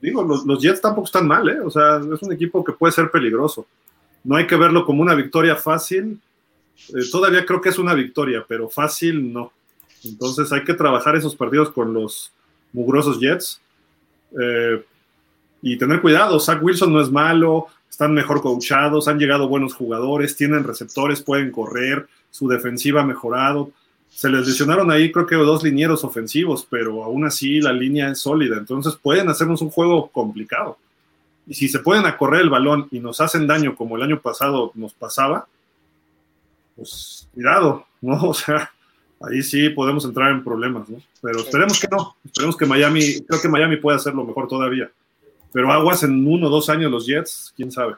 digo, 0.00 0.22
los, 0.22 0.60
Jets 0.60 0.82
tampoco 0.82 1.06
están 1.06 1.26
mal, 1.26 1.48
¿eh? 1.48 1.60
O 1.60 1.70
sea, 1.70 1.96
es 1.96 2.22
un 2.22 2.32
equipo 2.32 2.62
que 2.62 2.72
puede 2.72 2.92
ser 2.92 3.10
peligroso. 3.10 3.66
No 4.22 4.36
hay 4.36 4.46
que 4.46 4.56
verlo 4.56 4.84
como 4.84 5.00
una 5.00 5.14
victoria 5.14 5.56
fácil. 5.56 6.20
Eh, 6.90 7.02
todavía 7.10 7.46
creo 7.46 7.62
que 7.62 7.70
es 7.70 7.78
una 7.78 7.94
victoria, 7.94 8.44
pero 8.46 8.68
fácil 8.68 9.32
no. 9.32 9.52
Entonces 10.04 10.52
hay 10.52 10.64
que 10.64 10.74
trabajar 10.74 11.16
esos 11.16 11.34
partidos 11.34 11.70
con 11.70 11.94
los 11.94 12.30
mugrosos 12.72 13.18
Jets. 13.18 13.60
Eh, 14.38 14.84
y 15.62 15.78
tener 15.78 16.00
cuidado, 16.02 16.38
Zach 16.40 16.62
Wilson 16.62 16.92
no 16.92 17.00
es 17.00 17.10
malo, 17.10 17.66
están 17.88 18.14
mejor 18.14 18.40
coachados, 18.40 19.08
han 19.08 19.18
llegado 19.18 19.48
buenos 19.48 19.74
jugadores, 19.74 20.36
tienen 20.36 20.64
receptores, 20.64 21.22
pueden 21.22 21.50
correr, 21.50 22.06
su 22.30 22.48
defensiva 22.48 23.02
ha 23.02 23.06
mejorado. 23.06 23.70
Se 24.10 24.28
les 24.28 24.46
lesionaron 24.46 24.90
ahí, 24.90 25.10
creo 25.10 25.26
que 25.26 25.36
dos 25.36 25.62
linieros 25.62 26.04
ofensivos, 26.04 26.66
pero 26.68 27.02
aún 27.02 27.24
así 27.24 27.60
la 27.60 27.72
línea 27.72 28.10
es 28.10 28.20
sólida, 28.20 28.58
entonces 28.58 28.96
pueden 29.00 29.28
hacernos 29.28 29.62
un 29.62 29.70
juego 29.70 30.08
complicado. 30.08 30.76
Y 31.46 31.54
si 31.54 31.68
se 31.68 31.78
pueden 31.78 32.06
a 32.06 32.16
correr 32.16 32.42
el 32.42 32.50
balón 32.50 32.86
y 32.90 33.00
nos 33.00 33.20
hacen 33.20 33.46
daño 33.46 33.74
como 33.74 33.96
el 33.96 34.02
año 34.02 34.20
pasado 34.20 34.72
nos 34.74 34.92
pasaba, 34.92 35.46
pues 36.76 37.28
cuidado, 37.34 37.86
¿no? 38.00 38.20
O 38.30 38.34
sea, 38.34 38.70
ahí 39.20 39.42
sí 39.42 39.70
podemos 39.70 40.04
entrar 40.04 40.30
en 40.30 40.44
problemas, 40.44 40.88
¿no? 40.88 40.98
Pero 41.22 41.40
esperemos 41.40 41.80
que 41.80 41.88
no, 41.88 42.16
esperemos 42.24 42.56
que 42.56 42.66
Miami, 42.66 43.20
creo 43.26 43.40
que 43.40 43.48
Miami 43.48 43.76
puede 43.76 43.96
hacerlo 43.96 44.24
mejor 44.24 44.48
todavía. 44.48 44.90
Pero 45.52 45.72
aguas 45.72 46.02
en 46.02 46.26
uno 46.26 46.46
o 46.46 46.50
dos 46.50 46.68
años 46.68 46.90
los 46.90 47.06
Jets, 47.06 47.52
quién 47.56 47.70
sabe. 47.72 47.94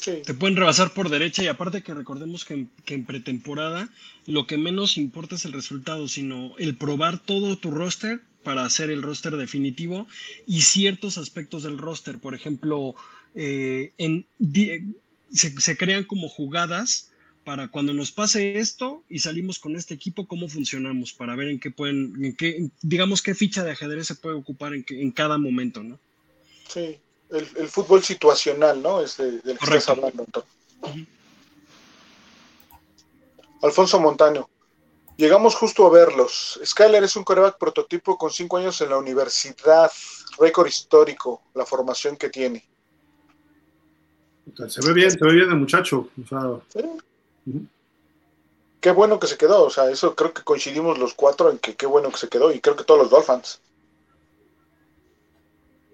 Te 0.00 0.34
pueden 0.34 0.56
rebasar 0.56 0.92
por 0.94 1.10
derecha 1.10 1.42
y 1.42 1.48
aparte 1.48 1.82
que 1.82 1.94
recordemos 1.94 2.44
que 2.44 2.66
en, 2.86 3.04
pretemporada 3.04 3.88
lo 4.26 4.46
que 4.46 4.56
menos 4.56 4.96
importa 4.96 5.34
es 5.34 5.44
el 5.44 5.52
resultado, 5.52 6.08
sino 6.08 6.56
el 6.58 6.76
probar 6.76 7.18
todo 7.18 7.58
tu 7.58 7.70
roster 7.70 8.20
para 8.42 8.64
hacer 8.64 8.90
el 8.90 9.02
roster 9.02 9.36
definitivo 9.36 10.06
y 10.46 10.62
ciertos 10.62 11.18
aspectos 11.18 11.64
del 11.64 11.76
roster. 11.76 12.18
Por 12.18 12.34
ejemplo, 12.34 12.94
eh, 13.34 13.92
en, 13.98 14.26
se, 15.30 15.76
crean 15.76 16.04
como 16.04 16.28
jugadas 16.28 17.10
para 17.44 17.68
cuando 17.68 17.92
nos 17.92 18.12
pase 18.12 18.58
esto 18.58 19.04
y 19.08 19.18
salimos 19.18 19.58
con 19.58 19.76
este 19.76 19.94
equipo, 19.94 20.26
cómo 20.26 20.48
funcionamos, 20.48 21.12
para 21.12 21.36
ver 21.36 21.48
en 21.48 21.60
qué 21.60 21.70
pueden, 21.70 22.24
en 22.24 22.36
qué, 22.36 22.70
digamos, 22.80 23.22
qué 23.22 23.34
ficha 23.34 23.64
de 23.64 23.72
ajedrez 23.72 24.06
se 24.06 24.14
puede 24.14 24.36
ocupar 24.36 24.74
en, 24.74 24.84
en 24.88 25.10
cada 25.10 25.36
momento, 25.36 25.82
¿no? 25.82 25.98
Sí, 26.68 26.98
el, 27.32 27.68
fútbol 27.68 28.02
situacional, 28.02 28.82
¿no? 28.82 29.00
Es 29.00 29.16
del 29.16 29.40
que 29.42 29.52
estás 29.52 29.88
hablando. 29.90 30.24
Alfonso 33.62 34.00
Montano. 34.00 34.48
Llegamos 35.16 35.54
justo 35.54 35.86
a 35.86 35.90
verlos. 35.90 36.58
Skyler 36.64 37.04
es 37.04 37.14
un 37.14 37.24
coreback 37.24 37.58
prototipo 37.58 38.16
con 38.16 38.30
cinco 38.30 38.56
años 38.56 38.80
en 38.80 38.88
la 38.88 38.96
universidad, 38.96 39.90
récord 40.38 40.66
histórico, 40.66 41.42
la 41.54 41.66
formación 41.66 42.16
que 42.16 42.30
tiene. 42.30 42.64
Se 44.66 44.80
ve 44.86 44.94
bien, 44.94 45.10
se 45.10 45.18
ve 45.20 45.34
bien 45.34 45.50
el 45.50 45.56
muchacho. 45.56 46.08
Qué 48.80 48.90
bueno 48.92 49.20
que 49.20 49.26
se 49.26 49.36
quedó, 49.36 49.64
o 49.64 49.70
sea, 49.70 49.90
eso 49.90 50.14
creo 50.14 50.32
que 50.32 50.42
coincidimos 50.42 50.98
los 50.98 51.12
cuatro 51.12 51.50
en 51.50 51.58
que 51.58 51.76
qué 51.76 51.84
bueno 51.84 52.10
que 52.10 52.16
se 52.16 52.28
quedó 52.28 52.50
y 52.50 52.60
creo 52.60 52.76
que 52.76 52.84
todos 52.84 53.00
los 53.00 53.10
Dolphins. 53.10 53.60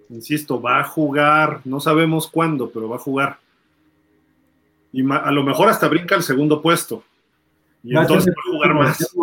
Insisto, 0.09 0.61
va 0.61 0.79
a 0.79 0.83
jugar, 0.83 1.61
no 1.65 1.79
sabemos 1.79 2.27
cuándo, 2.27 2.69
pero 2.71 2.89
va 2.89 2.95
a 2.95 2.99
jugar. 2.99 3.39
Y 4.93 5.01
a 5.11 5.31
lo 5.31 5.43
mejor 5.43 5.69
hasta 5.69 5.87
brinca 5.87 6.15
el 6.15 6.23
segundo 6.23 6.61
puesto. 6.61 7.03
Y 7.83 7.95
entonces 7.95 8.33
va 8.33 8.41
a 8.41 8.51
jugar 8.51 8.73
más. 8.73 9.13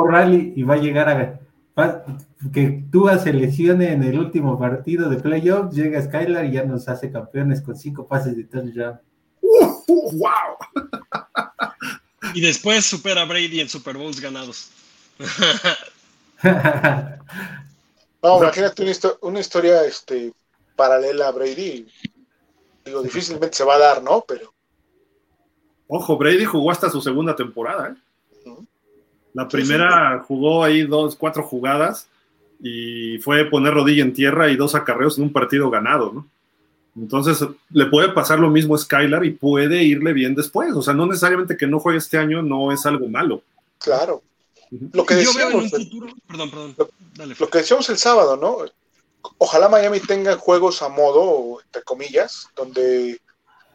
y 0.54 0.62
va 0.62 0.74
a 0.74 0.78
llegar 0.78 1.08
a 1.08 1.40
que 2.52 2.84
tú 2.90 3.08
se 3.22 3.32
lesione 3.32 3.92
en 3.92 4.02
el 4.04 4.18
último 4.18 4.58
partido 4.58 5.08
de 5.08 5.16
playoffs, 5.16 5.74
llega 5.74 6.02
Skylar 6.02 6.44
y 6.44 6.52
ya 6.52 6.64
nos 6.64 6.88
hace 6.88 7.10
campeones 7.10 7.62
con 7.62 7.76
cinco 7.76 8.06
pases 8.06 8.36
de 8.36 8.44
touchdown. 8.44 9.00
¡Wow! 9.42 10.56
y 12.34 12.40
después 12.40 12.84
supera 12.86 13.22
a 13.22 13.24
Brady 13.24 13.60
en 13.60 13.68
Super 13.68 13.96
Bowls 13.96 14.20
ganados. 14.20 14.70
no, 18.22 18.38
imagínate 18.38 18.82
una, 19.22 19.40
historia 19.40 19.84
este, 19.84 20.32
paralela 20.76 21.28
a 21.28 21.32
Brady. 21.32 21.86
Digo, 22.84 23.02
difícilmente 23.02 23.56
se 23.56 23.64
va 23.64 23.76
a 23.76 23.78
dar, 23.78 24.02
¿no? 24.02 24.24
Pero. 24.26 24.52
Ojo, 25.86 26.16
Brady 26.16 26.44
jugó 26.44 26.70
hasta 26.70 26.90
su 26.90 27.00
segunda 27.00 27.36
temporada, 27.36 27.90
¿eh? 27.90 28.04
La 29.34 29.48
primera 29.48 30.24
jugó 30.26 30.62
ahí 30.62 30.82
dos, 30.82 31.16
cuatro 31.16 31.42
jugadas 31.42 32.06
y 32.60 33.18
fue 33.18 33.44
poner 33.46 33.74
rodilla 33.74 34.04
en 34.04 34.12
tierra 34.12 34.48
y 34.48 34.56
dos 34.56 34.76
acarreos 34.76 35.18
en 35.18 35.24
un 35.24 35.32
partido 35.32 35.70
ganado, 35.70 36.12
¿no? 36.12 36.28
Entonces, 36.96 37.44
le 37.70 37.86
puede 37.86 38.10
pasar 38.10 38.38
lo 38.38 38.48
mismo 38.48 38.76
a 38.76 38.78
Skylar 38.78 39.24
y 39.24 39.32
puede 39.32 39.82
irle 39.82 40.12
bien 40.12 40.36
después. 40.36 40.72
O 40.74 40.82
sea, 40.82 40.94
no 40.94 41.06
necesariamente 41.06 41.56
que 41.56 41.66
no 41.66 41.80
juegue 41.80 41.98
este 41.98 42.18
año 42.18 42.40
no 42.42 42.70
es 42.70 42.86
algo 42.86 43.08
malo. 43.08 43.42
Claro. 43.78 44.22
Lo 44.92 45.04
que 45.04 45.16
decíamos, 45.16 45.72
perdón, 46.28 46.50
perdón. 46.50 47.34
lo 47.38 47.48
que 47.48 47.58
decíamos 47.58 47.88
el 47.90 47.98
sábado, 47.98 48.36
¿no? 48.36 48.58
Ojalá 49.38 49.68
Miami 49.68 50.00
tenga 50.00 50.36
juegos 50.36 50.82
a 50.82 50.88
modo, 50.88 51.60
entre 51.62 51.82
comillas, 51.82 52.48
donde 52.54 53.20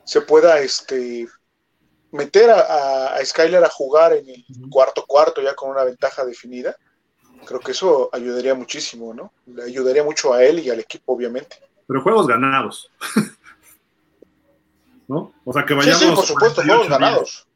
se 0.04 0.22
pueda 0.22 0.60
este, 0.60 1.28
meter 2.12 2.50
a, 2.50 3.16
a, 3.16 3.26
Skyler 3.26 3.64
a 3.64 3.70
jugar 3.70 4.14
en 4.14 4.30
el 4.30 4.46
cuarto 4.70 5.06
cuarto 5.06 5.42
ya 5.42 5.56
con 5.56 5.70
una 5.70 5.84
ventaja 5.84 6.26
definida. 6.26 6.76
Creo 7.46 7.60
que 7.60 7.72
eso 7.72 8.10
ayudaría 8.12 8.54
muchísimo, 8.54 9.14
¿no? 9.14 9.32
Le 9.46 9.64
ayudaría 9.64 10.04
mucho 10.04 10.34
a 10.34 10.44
él 10.44 10.60
y 10.60 10.70
al 10.70 10.80
equipo, 10.80 11.14
obviamente. 11.14 11.58
Pero 11.88 12.02
juegos 12.02 12.28
ganados. 12.28 12.92
¿No? 15.08 15.34
O 15.46 15.54
sea, 15.54 15.66
que 15.66 15.74
vayamos. 15.74 16.00
Sí, 16.00 16.10
sí 16.10 16.16
por 16.16 16.26
supuesto, 16.26 16.62
juegos 16.62 16.90
ganados. 16.90 17.48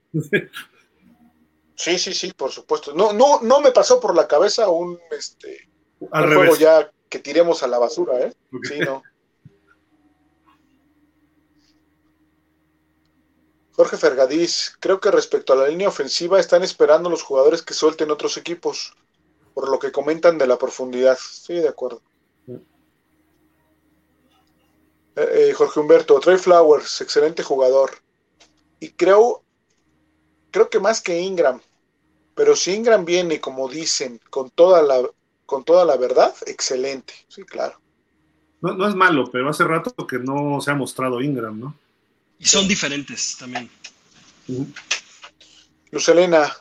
Sí, 1.76 2.00
sí, 2.00 2.14
sí, 2.14 2.32
por 2.34 2.52
supuesto. 2.52 2.94
No, 2.94 3.14
no, 3.14 3.42
no 3.42 3.60
me 3.60 3.72
pasó 3.72 4.00
por 4.00 4.16
la 4.16 4.28
cabeza 4.28 4.70
un, 4.70 4.98
este, 5.12 5.70
juego 6.00 6.56
ya 6.56 6.90
que 7.14 7.20
tiremos 7.20 7.62
a 7.62 7.68
la 7.68 7.78
basura, 7.78 8.20
¿eh? 8.22 8.34
Sí, 8.64 8.80
no. 8.80 9.04
Jorge 13.76 13.98
Fergadís, 13.98 14.76
creo 14.80 15.00
que 15.00 15.12
respecto 15.12 15.54
a 15.54 15.58
la 15.58 15.68
línea 15.68 15.90
ofensiva 15.90 16.40
están 16.40 16.64
esperando 16.64 17.12
los 17.12 17.22
jugadores 17.22 17.62
que 17.62 17.76
suelten 17.76 18.10
otros 18.10 18.36
equipos, 18.38 18.96
por 19.54 19.70
lo 19.70 19.78
que 19.78 19.92
comentan 19.92 20.40
de 20.40 20.48
la 20.48 20.58
profundidad. 20.58 21.16
Sí, 21.20 21.54
de 21.54 21.68
acuerdo. 21.68 22.02
Eh, 25.16 25.54
Jorge 25.56 25.80
Humberto, 25.80 26.20
Trey 26.20 26.40
Flowers, 26.40 27.00
excelente 27.02 27.44
jugador. 27.44 27.92
Y 28.80 28.90
creo, 28.94 29.44
creo 30.50 30.68
que 30.68 30.80
más 30.80 31.00
que 31.00 31.20
Ingram, 31.20 31.62
pero 32.34 32.56
si 32.56 32.74
Ingram 32.74 33.06
viene, 33.06 33.40
como 33.40 33.70
dicen, 33.70 34.20
con 34.32 34.50
toda 34.50 34.82
la, 34.82 35.08
con 35.46 35.64
toda 35.64 35.86
la 35.86 35.98
verdad, 35.98 36.34
excelente. 36.46 37.14
Sí, 37.28 37.44
claro. 37.44 37.80
No, 38.62 38.74
no 38.74 38.88
es 38.88 38.96
malo, 38.96 39.30
pero 39.32 39.50
hace 39.50 39.64
rato 39.64 40.08
que 40.08 40.20
no 40.20 40.62
se 40.62 40.72
ha 40.72 40.76
mostrado 40.76 41.22
Ingram, 41.22 41.60
¿no? 41.60 41.76
Y 42.40 42.46
son 42.46 42.68
diferentes 42.68 43.38
también. 43.38 43.70
Lucelena, 45.92 46.56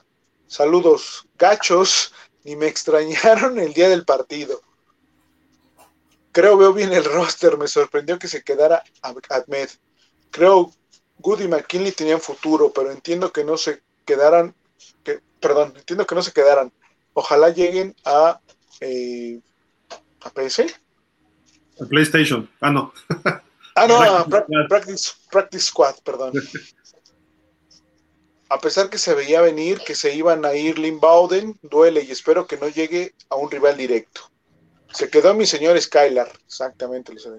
saludos. 0.47 1.27
Gachos, 1.39 2.13
ni 2.45 2.57
me 2.57 2.67
extrañaron 2.67 3.59
el 3.59 3.73
día 3.73 3.89
del 3.89 4.05
partido. 4.05 4.61
Creo 6.33 6.57
veo 6.57 6.73
bien 6.73 6.93
el 6.93 7.05
roster, 7.05 7.59
me 7.59 7.69
sorprendió 7.69 8.19
que 8.19 8.29
se 8.29 8.43
quedara 8.43 8.83
Ahmed. 9.03 9.69
Creo 10.31 10.73
Good 11.19 11.41
y 11.43 11.49
McKinley 11.49 11.93
tenían 11.93 12.21
futuro, 12.21 12.73
pero 12.73 12.91
entiendo 12.91 13.33
que 13.33 13.45
no 13.45 13.57
se 13.57 13.83
quedaran, 14.05 14.55
que, 15.05 15.21
perdón, 15.41 15.75
entiendo 15.77 16.07
que 16.07 16.15
no 16.15 16.23
se 16.23 16.33
quedaran. 16.33 16.73
Ojalá 17.13 17.51
lleguen 17.51 17.95
a, 18.05 18.41
eh, 18.83 19.41
a 20.23 20.31
PC. 20.31 20.67
A 21.81 21.85
PlayStation. 21.87 22.49
Ah, 22.61 22.71
no. 22.71 22.93
ah, 23.77 23.87
no, 23.87 24.03
a 24.03 24.27
Practice, 24.69 25.13
Practice 25.31 25.67
Squad, 25.67 25.97
perdón. 26.05 26.33
A 28.49 28.59
pesar 28.59 28.91
que 28.91 28.99
se 28.99 29.15
veía 29.15 29.41
venir 29.41 29.79
que 29.79 29.95
se 29.95 30.15
iban 30.15 30.45
a 30.45 30.53
ir 30.53 30.79
Lynn 30.79 31.01
Bowden, 31.01 31.59
duele 31.63 32.03
y 32.03 32.11
espero 32.11 32.47
que 32.47 32.59
no 32.59 32.69
llegue 32.69 33.15
a 33.31 33.37
un 33.37 33.51
rival 33.51 33.79
directo. 33.79 34.31
Se 34.93 35.09
quedó 35.09 35.33
mi 35.33 35.47
señor 35.47 35.81
Skylar, 35.81 36.31
exactamente 36.45 37.15
lo 37.15 37.19
sé. 37.19 37.31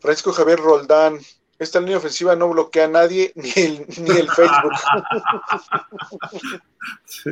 Francisco 0.00 0.32
Javier 0.32 0.58
Roldán, 0.58 1.20
esta 1.60 1.78
línea 1.78 1.98
ofensiva 1.98 2.34
no 2.34 2.48
bloquea 2.48 2.86
a 2.86 2.88
nadie, 2.88 3.32
ni 3.36 3.52
el, 3.54 3.86
ni 3.98 4.10
el 4.10 4.28
Facebook. 4.30 4.72
sí. 7.06 7.30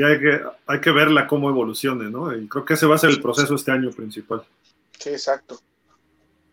Sí. 0.00 0.12
hay 0.12 0.20
que, 0.20 0.40
hay 0.66 0.80
que 0.80 0.90
verla 0.90 1.26
cómo 1.26 1.48
evolucione, 1.48 2.10
¿no? 2.10 2.34
Y 2.36 2.48
creo 2.48 2.64
que 2.64 2.74
ese 2.74 2.86
va 2.86 2.96
a 2.96 2.98
ser 2.98 3.10
el 3.10 3.20
proceso 3.20 3.54
este 3.54 3.72
año 3.72 3.90
principal. 3.90 4.42
Sí, 4.98 5.10
exacto. 5.10 5.60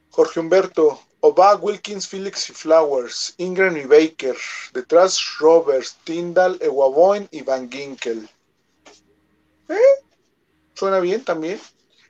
Jorge 0.09 0.39
Humberto, 0.39 0.99
Oba, 1.19 1.55
Wilkins, 1.55 2.07
Felix 2.07 2.49
y 2.49 2.53
Flowers, 2.53 3.33
Ingram 3.37 3.75
y 3.77 3.85
Baker, 3.85 4.35
detrás 4.73 5.19
Roberts, 5.39 5.97
Tyndall, 6.03 6.57
Ewaboin 6.61 7.27
y 7.31 7.41
Van 7.41 7.69
Ginkel. 7.69 8.27
¿Eh? 9.69 9.75
Suena 10.73 10.99
bien 10.99 11.23
también. 11.23 11.59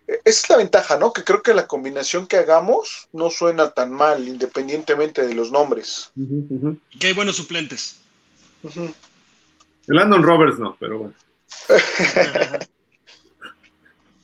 E, 0.08 0.22
esa 0.26 0.42
es 0.42 0.50
la 0.50 0.58
ventaja, 0.58 0.98
¿no? 0.98 1.14
Que 1.14 1.24
creo 1.24 1.42
que 1.42 1.54
la 1.54 1.68
combinación 1.68 2.28
que 2.28 2.38
hagamos 2.38 3.08
no 3.14 3.30
suena 3.30 3.72
tan 3.72 3.92
mal, 3.92 4.28
independientemente 4.28 5.26
de 5.26 5.34
los 5.34 5.52
nombres. 5.52 6.12
Que 7.00 7.08
hay 7.08 7.14
buenos 7.14 7.38
suplentes. 7.38 8.00
El 9.88 9.98
Andon 9.98 10.24
Roberts 10.24 10.60
no, 10.60 10.76
pero 10.80 11.00
bueno. 11.00 11.14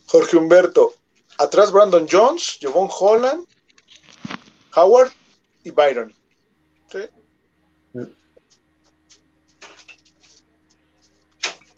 Jorge 0.07 0.37
Humberto, 0.37 0.93
atrás 1.37 1.71
Brandon 1.71 2.07
Jones, 2.09 2.59
Jovon 2.61 2.89
Holland, 2.91 3.45
Howard 4.75 5.11
y 5.63 5.71
Byron. 5.71 6.13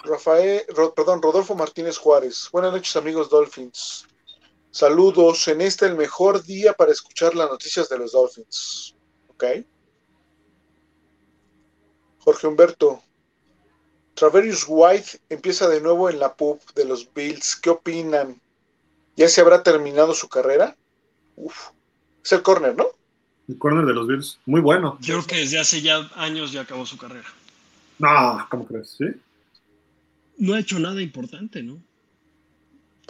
Rafael, 0.06 0.64
perdón, 0.96 1.22
Rodolfo 1.22 1.56
Martínez 1.56 1.98
Juárez. 1.98 2.50
Buenas 2.52 2.74
noches, 2.74 2.96
amigos 2.96 3.30
Dolphins. 3.30 4.06
Saludos. 4.70 5.48
En 5.48 5.62
este 5.62 5.86
el 5.86 5.96
mejor 5.96 6.44
día 6.44 6.74
para 6.74 6.92
escuchar 6.92 7.34
las 7.34 7.50
noticias 7.50 7.90
de 7.90 7.98
los 7.98 8.12
Dolphins. 8.12 8.96
¿Ok? 9.30 9.44
Jorge 12.20 12.48
Humberto. 12.48 13.02
Traverius 14.16 14.66
White 14.68 15.20
empieza 15.30 15.68
de 15.68 15.82
nuevo 15.82 16.10
en 16.10 16.20
la 16.20 16.34
pub 16.34 16.60
de 16.74 16.86
los 16.86 17.14
Bills. 17.14 17.58
¿Qué 17.58 17.70
opinan? 17.70 18.40
¿Ya 19.18 19.28
se 19.28 19.42
habrá 19.42 19.62
terminado 19.62 20.14
su 20.14 20.28
carrera? 20.30 20.76
Uf. 21.36 21.70
Es 22.24 22.32
el 22.32 22.42
corner, 22.42 22.76
¿no? 22.76 22.88
El 23.48 23.58
corner 23.58 23.86
de 23.86 23.94
los 23.94 24.08
Bills. 24.08 24.40
Muy 24.46 24.62
bueno. 24.62 24.98
Yo 25.02 25.16
creo 25.16 25.28
que 25.28 25.36
desde 25.38 25.60
hace 25.60 25.82
ya 25.82 26.10
años 26.16 26.54
ya 26.54 26.62
acabó 26.62 26.86
su 26.86 26.98
carrera. 26.98 27.28
No, 28.00 28.48
¿cómo 28.50 28.66
crees? 28.66 28.96
¿Sí? 28.98 29.06
No 30.38 30.54
ha 30.54 30.60
hecho 30.60 30.80
nada 30.80 31.02
importante, 31.02 31.62
¿no? 31.62 31.78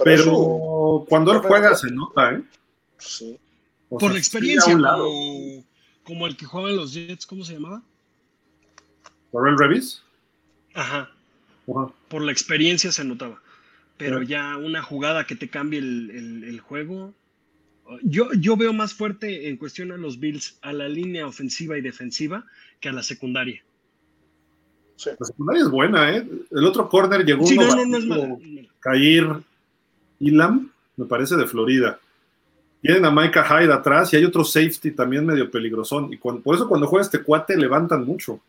Pero, 0.03 1.05
cuando 1.07 1.31
él 1.31 1.39
juega 1.39 1.75
se 1.75 1.89
nota, 1.89 2.33
¿eh? 2.33 2.43
Sí. 2.97 3.39
Por 3.89 4.11
la 4.11 4.17
experiencia, 4.17 4.73
como, 4.73 5.63
como, 6.03 6.27
el 6.27 6.35
que 6.35 6.45
juega 6.45 6.69
en 6.69 6.75
los 6.75 6.93
Jets, 6.93 7.25
¿cómo 7.25 7.45
se 7.45 7.53
llamaba? 7.53 7.81
¿Por 9.31 9.57
Revis? 9.57 10.01
Ajá. 10.75 11.09
Por 11.65 12.21
la 12.21 12.31
experiencia 12.31 12.91
se 12.91 13.03
notaba. 13.03 13.41
Pero 13.97 14.21
ya 14.21 14.57
una 14.57 14.83
jugada 14.83 15.25
que 15.25 15.35
te 15.35 15.49
cambie 15.49 15.79
el, 15.79 16.11
el, 16.11 16.43
el 16.43 16.59
juego, 16.59 17.13
yo, 18.03 18.27
yo 18.33 18.57
veo 18.57 18.73
más 18.73 18.93
fuerte 18.93 19.47
en 19.47 19.57
cuestión 19.57 19.91
a 19.91 19.97
los 19.97 20.19
Bills, 20.19 20.57
a 20.61 20.73
la 20.73 20.89
línea 20.89 21.25
ofensiva 21.25 21.77
y 21.77 21.81
defensiva, 21.81 22.45
que 22.79 22.89
a 22.89 22.93
la 22.93 23.03
secundaria. 23.03 23.63
Sí. 24.97 25.11
La 25.17 25.25
secundaria 25.25 25.63
es 25.63 25.69
buena, 25.69 26.15
¿eh? 26.15 26.27
El 26.51 26.65
otro 26.65 26.89
corner 26.89 27.25
llegó 27.25 27.45
sí, 27.45 27.57
uno 27.57 27.75
no, 27.75 27.85
no, 27.85 27.99
no 27.99 28.37
es 28.37 28.67
Cair 28.79 29.27
Ilam, 30.19 30.71
me 30.97 31.05
parece, 31.05 31.35
de 31.35 31.47
Florida. 31.47 31.99
Tienen 32.81 33.05
a 33.05 33.11
Micah 33.11 33.43
Hyde 33.43 33.73
atrás 33.73 34.13
y 34.13 34.17
hay 34.17 34.25
otro 34.25 34.43
safety 34.43 34.91
también 34.91 35.25
medio 35.25 35.49
peligrosón. 35.49 36.11
Y 36.13 36.17
cuando, 36.17 36.41
por 36.41 36.55
eso 36.55 36.67
cuando 36.67 36.87
juega 36.87 37.05
este 37.05 37.23
cuate 37.23 37.57
levantan 37.57 38.05
mucho. 38.05 38.41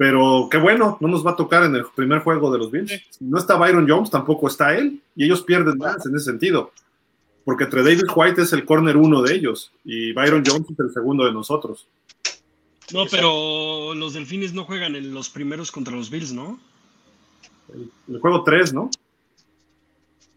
Pero 0.00 0.48
qué 0.50 0.56
bueno, 0.56 0.96
no 1.00 1.08
nos 1.08 1.26
va 1.26 1.32
a 1.32 1.36
tocar 1.36 1.62
en 1.64 1.74
el 1.74 1.84
primer 1.94 2.20
juego 2.20 2.50
de 2.50 2.56
los 2.56 2.70
Bills. 2.70 2.90
Si 3.10 3.22
no 3.22 3.36
está 3.36 3.56
Byron 3.56 3.86
Jones, 3.86 4.10
tampoco 4.10 4.48
está 4.48 4.74
él. 4.74 4.98
Y 5.14 5.26
ellos 5.26 5.42
pierden 5.42 5.76
más 5.76 6.06
en 6.06 6.16
ese 6.16 6.24
sentido 6.24 6.72
porque 7.44 7.64
entre 7.64 7.82
David 7.82 8.04
White 8.14 8.42
es 8.42 8.52
el 8.52 8.64
corner 8.64 8.96
uno 8.96 9.22
de 9.22 9.34
ellos 9.34 9.72
y 9.84 10.12
Byron 10.12 10.42
Jones 10.46 10.70
es 10.70 10.78
el 10.78 10.92
segundo 10.92 11.24
de 11.24 11.32
nosotros. 11.32 11.86
No, 12.92 13.06
pero 13.10 13.92
los 13.94 14.14
Delfines 14.14 14.54
no 14.54 14.64
juegan 14.64 14.96
en 14.96 15.12
los 15.12 15.28
primeros 15.28 15.70
contra 15.70 15.94
los 15.94 16.10
Bills, 16.10 16.32
¿no? 16.32 16.60
El, 17.74 17.90
el 18.08 18.20
juego 18.20 18.42
3, 18.42 18.72
¿no? 18.72 18.88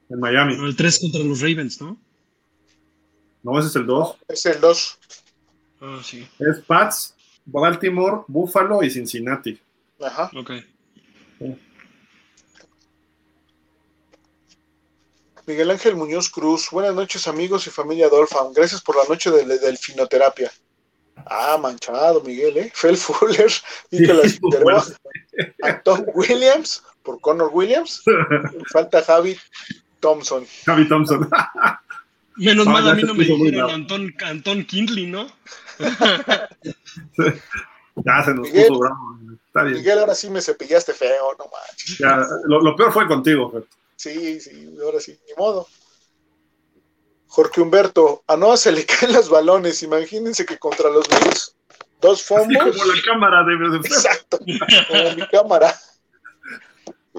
En 0.10 0.20
Miami. 0.20 0.58
No, 0.58 0.66
el 0.66 0.76
3 0.76 1.00
contra 1.00 1.24
los 1.24 1.40
Ravens, 1.40 1.80
¿no? 1.80 1.98
No, 3.44 3.60
ese 3.60 3.70
es 3.70 3.76
el 3.76 3.86
2. 3.86 4.16
Es 4.28 4.46
el 4.46 4.60
2. 4.60 5.00
Ah, 5.82 6.02
sí. 6.04 6.28
Es 6.40 6.60
Pats, 6.66 7.13
Baltimore, 7.46 8.24
Buffalo 8.28 8.84
y 8.84 8.90
Cincinnati. 8.90 9.60
Ajá. 10.02 10.30
Ok. 10.36 10.52
Sí. 11.40 11.58
Miguel 15.46 15.72
Ángel 15.72 15.96
Muñoz 15.96 16.30
Cruz, 16.30 16.70
buenas 16.72 16.96
noches 16.96 17.28
amigos 17.28 17.68
y 17.68 17.70
familia 17.70 18.08
Dolphin, 18.08 18.54
gracias 18.56 18.82
por 18.82 18.96
la 18.96 19.04
noche 19.10 19.30
de 19.30 19.60
delfinoterapia. 19.60 20.50
Ah, 21.26 21.58
manchado 21.62 22.22
Miguel, 22.22 22.58
¿eh? 22.58 22.72
Fel 22.74 22.96
Fuller, 22.96 23.52
Nicolás 23.92 24.40
bueno. 24.40 24.82
Anton 25.62 26.06
Williams, 26.14 26.82
por 27.04 27.20
Connor 27.20 27.50
Williams, 27.52 28.02
falta 28.72 29.04
Javi 29.04 29.38
Thompson. 30.00 30.46
Javi 30.66 30.88
Thompson. 30.88 31.30
Menos 32.38 32.66
mal 32.66 32.90
a 32.90 32.96
mí 32.96 33.04
no 33.04 33.14
me 33.14 33.26
dijeron 33.26 33.70
Anton, 33.70 34.14
Anton 34.24 34.64
Kindley, 34.64 35.08
¿no? 35.08 35.28
ya 37.96 38.24
se 38.24 38.34
nos 38.34 38.48
Miguel, 38.48 38.68
puso 38.68 38.80
bravo. 38.80 39.18
Está 39.46 39.64
bien. 39.64 39.78
Miguel, 39.78 40.00
ahora 40.00 40.16
sí 40.16 40.30
me 40.30 40.42
cepillaste 40.42 40.94
feo, 40.94 41.36
no 41.38 41.46
manches. 41.46 41.98
Ya, 42.00 42.26
lo, 42.46 42.62
lo, 42.62 42.76
peor 42.76 42.92
fue 42.92 43.08
contigo, 43.08 43.52
Fer. 43.52 43.66
Sí, 43.96 44.40
sí, 44.42 44.76
ahora 44.84 45.00
sí, 45.00 45.18
ni 45.28 45.34
modo. 45.38 45.68
Jorge 47.28 47.62
Humberto, 47.62 48.24
a 48.28 48.38
Noah 48.38 48.58
se 48.58 48.72
le 48.72 48.86
caen 48.86 49.14
los 49.14 49.30
balones. 49.30 49.82
Imagínense 49.82 50.46
que 50.46 50.60
contra 50.60 50.90
los 50.90 51.08
Bills, 51.08 51.56
dos 52.00 52.24
fumbles. 52.24 52.62
Así 52.62 52.80
como 52.80 52.94
la 52.94 53.02
cámara 53.02 53.44
de, 53.44 53.70
de 53.70 53.78
Exacto, 53.78 54.38
como 54.38 55.16
mi 55.16 55.28
cámara. 55.28 55.76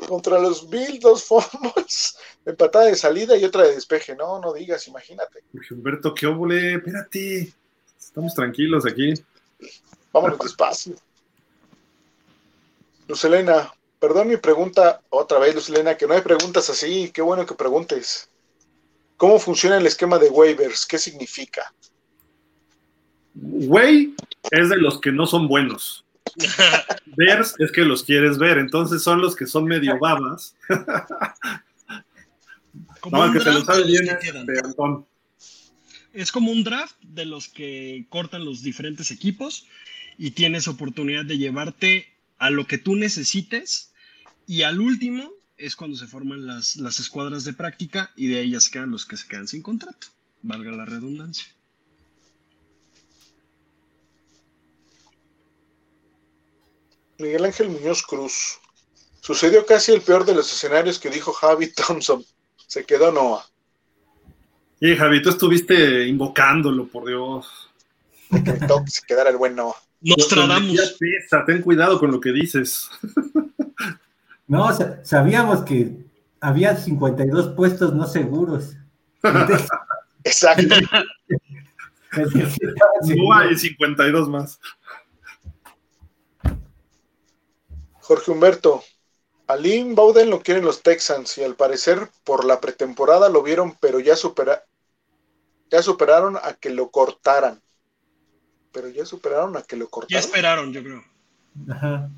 Contra 0.09 0.39
los 0.39 0.69
Bills, 0.71 1.01
dos 1.01 1.25
fumbles, 1.25 2.17
empatada 2.47 2.87
de 2.87 2.97
salida 2.97 3.37
y 3.37 3.45
otra 3.45 3.63
de 3.63 3.75
despeje. 3.75 4.15
No, 4.15 4.41
no 4.41 4.53
digas, 4.53 4.87
imagínate. 4.87 5.43
Jorge 5.53 5.75
Humberto, 5.75 6.15
qué 6.15 6.27
óvole, 6.27 6.75
espérate. 6.75 7.53
Estamos 7.99 8.35
tranquilos 8.35 8.87
aquí. 8.87 9.15
Vámonos 10.13 10.39
despacio. 10.39 10.95
Lucelena, 13.09 13.73
perdón 13.99 14.29
mi 14.29 14.37
pregunta 14.37 15.01
otra 15.11 15.39
vez, 15.39 15.55
Lucelena, 15.55 15.97
que 15.97 16.07
no 16.07 16.15
hay 16.15 16.23
preguntas 16.23 16.71
así. 16.71 17.11
Qué 17.13 17.23
bueno 17.23 17.45
que 17.45 17.55
preguntes. 17.55 18.29
¿Cómo 19.17 19.39
funciona 19.39 19.77
el 19.77 19.87
esquema 19.87 20.19
de 20.19 20.29
waivers? 20.29 20.87
¿Qué 20.87 20.99
significa? 20.99 21.73
Way 23.35 24.15
es 24.51 24.69
de 24.69 24.77
los 24.77 25.01
que 25.01 25.13
no 25.13 25.27
son 25.27 25.49
buenos. 25.49 26.05
ver 27.17 27.41
es 27.41 27.73
que 27.73 27.83
los 27.83 28.03
quieres 28.03 28.39
ver, 28.39 28.59
entonces 28.59 29.03
son 29.03 29.21
los 29.21 29.37
que 29.37 29.47
son 29.47 29.65
medio 29.65 29.99
babas. 29.99 30.57
Como 33.01 33.27
no, 33.27 33.33
que 33.33 33.41
se 33.41 33.53
lo 33.53 33.65
sabe 33.65 33.81
de 33.81 33.85
bien 33.85 34.09
este, 34.09 34.61
Antón. 34.65 35.07
Es 36.15 36.31
como 36.31 36.53
un 36.53 36.63
draft 36.63 36.95
de 37.03 37.25
los 37.25 37.49
que 37.49 38.07
cortan 38.09 38.45
los 38.45 38.63
diferentes 38.63 39.11
equipos 39.11 39.67
y 40.17 40.31
tienes 40.31 40.69
oportunidad 40.69 41.25
de 41.25 41.39
llevarte 41.39 42.07
a 42.39 42.51
lo 42.51 42.69
que 42.69 42.79
tú 42.79 42.95
necesites 42.95 43.93
y 44.47 44.63
al 44.63 44.81
último 44.81 45.29
es 45.57 45.75
cuando 45.75 45.97
se 45.97 46.07
forman 46.07 46.47
las, 46.47 46.77
las 46.77 47.01
escuadras 47.01 47.43
de 47.45 47.53
práctica 47.53 48.13
y 48.15 48.29
de 48.29 48.41
ellas 48.43 48.69
quedan 48.69 48.93
los 48.93 49.07
que 49.07 49.17
se 49.17 49.27
quedan 49.27 49.49
sin 49.49 49.63
contrato, 49.63 50.07
valga 50.43 50.71
la 50.71 50.85
redundancia. 50.85 51.47
Miguel 57.19 57.45
Ángel 57.45 57.71
Muñoz 57.71 58.03
Cruz. 58.03 58.61
Sucedió 59.21 59.67
casi 59.67 59.93
el 59.93 60.03
peor 60.03 60.25
de 60.25 60.35
los 60.35 60.53
escenarios 60.53 60.99
que 61.01 61.11
dijo 61.11 61.33
Javi 61.33 61.73
Thompson. 61.73 62.25
Se 62.69 62.85
quedó 62.85 63.11
Noah. 63.11 63.49
Y 64.87 64.95
Javi, 64.97 65.23
tú 65.23 65.31
estuviste 65.31 66.07
invocándolo, 66.07 66.87
por 66.87 67.07
Dios. 67.07 67.71
Que 68.31 68.53
toque 68.67 68.91
se 68.91 69.01
quedara 69.07 69.31
el 69.31 69.39
buen 69.39 69.57
Noah. 69.57 69.77
Nostradamus. 70.03 70.75
Ya 70.77 70.83
pesa, 70.99 71.43
ten 71.47 71.63
cuidado 71.63 71.99
con 71.99 72.11
lo 72.13 72.21
que 72.21 72.33
dices. 72.33 72.91
No, 74.47 74.71
sa- 74.77 75.03
sabíamos 75.03 75.63
que 75.63 75.97
había 76.39 76.77
52 76.77 77.55
puestos 77.55 77.95
no 77.95 78.07
seguros. 78.07 78.75
Entonces, 79.23 79.69
Exacto. 80.23 80.75
No 83.17 83.33
hay 83.35 83.57
52 83.57 84.29
más. 84.29 84.61
Jorge 88.01 88.31
Humberto. 88.31 88.85
A 89.47 89.57
Lynn 89.57 89.95
Bowden 89.95 90.29
lo 90.29 90.41
quieren 90.41 90.67
los 90.67 90.83
Texans 90.83 91.39
y 91.39 91.43
al 91.43 91.55
parecer 91.55 92.11
por 92.25 92.45
la 92.45 92.61
pretemporada 92.61 93.31
lo 93.31 93.43
vieron, 93.43 93.77
pero 93.81 93.99
ya, 93.99 94.15
supera, 94.15 94.63
ya 95.71 95.83
superaron 95.83 96.37
a 96.37 96.55
que 96.55 96.71
lo 96.71 96.91
cortaran. 96.91 97.61
Pero 98.73 98.89
ya 98.89 99.07
superaron 99.07 99.57
a 99.57 99.63
que 99.63 99.77
lo 99.77 99.87
Ya 99.87 99.91
cortaran. 99.91 100.25
esperaron, 100.25 100.73
yo 100.73 100.83
creo. 100.83 101.05
Ajá. 101.71 102.11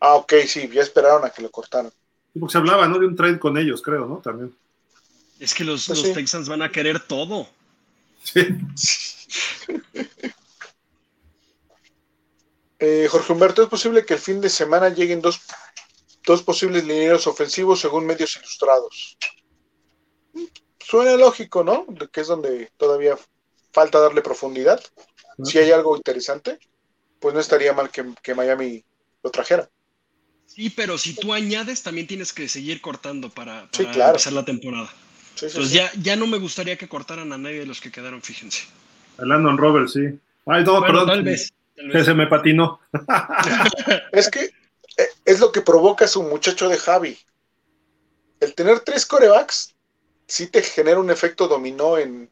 Ah, 0.00 0.14
ok, 0.16 0.32
sí, 0.46 0.68
ya 0.68 0.82
esperaron 0.82 1.24
a 1.24 1.30
que 1.30 1.42
lo 1.42 1.50
cortaran. 1.50 1.90
Sí, 2.32 2.38
Porque 2.38 2.52
se 2.52 2.58
hablaba, 2.58 2.86
¿no? 2.88 2.98
De 2.98 3.06
un 3.06 3.16
trade 3.16 3.38
con 3.38 3.56
ellos, 3.56 3.82
creo, 3.82 4.06
¿no? 4.06 4.16
También. 4.18 4.54
Es 5.38 5.54
que 5.54 5.64
los, 5.64 5.86
Pues 5.86 5.98
los 5.98 6.08
sí. 6.08 6.14
Texans 6.14 6.48
van 6.48 6.62
a 6.62 6.70
querer 6.70 7.00
todo. 7.00 7.48
Sí. 8.22 8.46
Eh, 12.78 13.08
Jorge 13.10 13.32
Humberto, 13.32 13.62
¿es 13.62 13.68
posible 13.68 14.04
que 14.04 14.14
el 14.14 14.20
fin 14.20 14.40
de 14.40 14.50
semana 14.50 14.90
lleguen 14.90 15.22
dos, 15.22 15.40
dos 16.26 16.42
posibles 16.42 16.84
linieros 16.84 17.26
ofensivos 17.26 17.80
según 17.80 18.06
medios 18.06 18.36
ilustrados? 18.36 19.16
Suena 20.88 21.16
lógico, 21.16 21.64
¿no? 21.64 21.84
Que 22.12 22.20
es 22.20 22.28
donde 22.28 22.70
todavía 22.76 23.16
falta 23.72 23.98
darle 23.98 24.22
profundidad. 24.22 24.80
Si 25.42 25.58
hay 25.58 25.70
algo 25.72 25.96
interesante, 25.96 26.58
pues 27.20 27.34
no 27.34 27.40
estaría 27.40 27.72
mal 27.72 27.90
que, 27.90 28.04
que 28.22 28.34
Miami 28.34 28.84
lo 29.22 29.30
trajera. 29.30 29.68
Sí, 30.46 30.70
pero 30.70 30.96
si 30.96 31.14
tú 31.14 31.32
añades, 31.32 31.82
también 31.82 32.06
tienes 32.06 32.32
que 32.32 32.48
seguir 32.48 32.80
cortando 32.80 33.28
para, 33.30 33.68
Sí, 33.72 33.82
para 33.82 33.92
claro. 33.94 34.10
empezar 34.12 34.32
la 34.32 34.44
temporada. 34.44 34.86
Sí, 35.34 35.40
sí, 35.40 35.46
Entonces 35.46 35.70
sí. 35.72 35.76
ya, 35.76 35.90
ya 36.00 36.14
no 36.16 36.26
me 36.28 36.38
gustaría 36.38 36.78
que 36.78 36.88
cortaran 36.88 37.32
a 37.32 37.38
nadie 37.38 37.58
de 37.58 37.66
los 37.66 37.80
que 37.80 37.90
quedaron, 37.90 38.22
fíjense. 38.22 38.64
El 39.18 39.28
Landon 39.28 39.58
Roberts, 39.58 39.92
sí. 39.94 40.00
Ay, 40.46 40.62
no, 40.64 40.78
Bueno, 40.78 40.86
perdón. 40.86 41.06
tal 41.08 41.22
vez. 41.24 41.52
tal 41.76 41.90
Se, 41.90 41.96
vez. 41.98 42.06
se 42.06 42.14
me 42.14 42.26
patinó. 42.28 42.78
Es 44.12 44.30
que 44.30 44.44
eh, 44.98 45.08
es 45.24 45.40
lo 45.40 45.50
que 45.52 45.60
provoca 45.62 46.06
su 46.06 46.22
muchacho 46.22 46.68
de 46.68 46.78
Javi. 46.78 47.18
El 48.40 48.54
tener 48.54 48.80
tres 48.80 49.04
corebacks 49.04 49.74
sí 50.26 50.48
te 50.48 50.62
genera 50.62 51.00
un 51.00 51.10
efecto 51.10 51.48
dominó 51.48 51.98
en, 51.98 52.30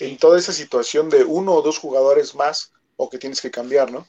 en 0.00 0.16
toda 0.18 0.38
esa 0.38 0.52
situación 0.52 1.08
de 1.10 1.24
uno 1.24 1.52
o 1.52 1.62
dos 1.62 1.78
jugadores 1.78 2.34
más 2.34 2.72
o 2.96 3.10
que 3.10 3.18
tienes 3.18 3.40
que 3.40 3.50
cambiar, 3.50 3.90
¿no? 3.90 4.06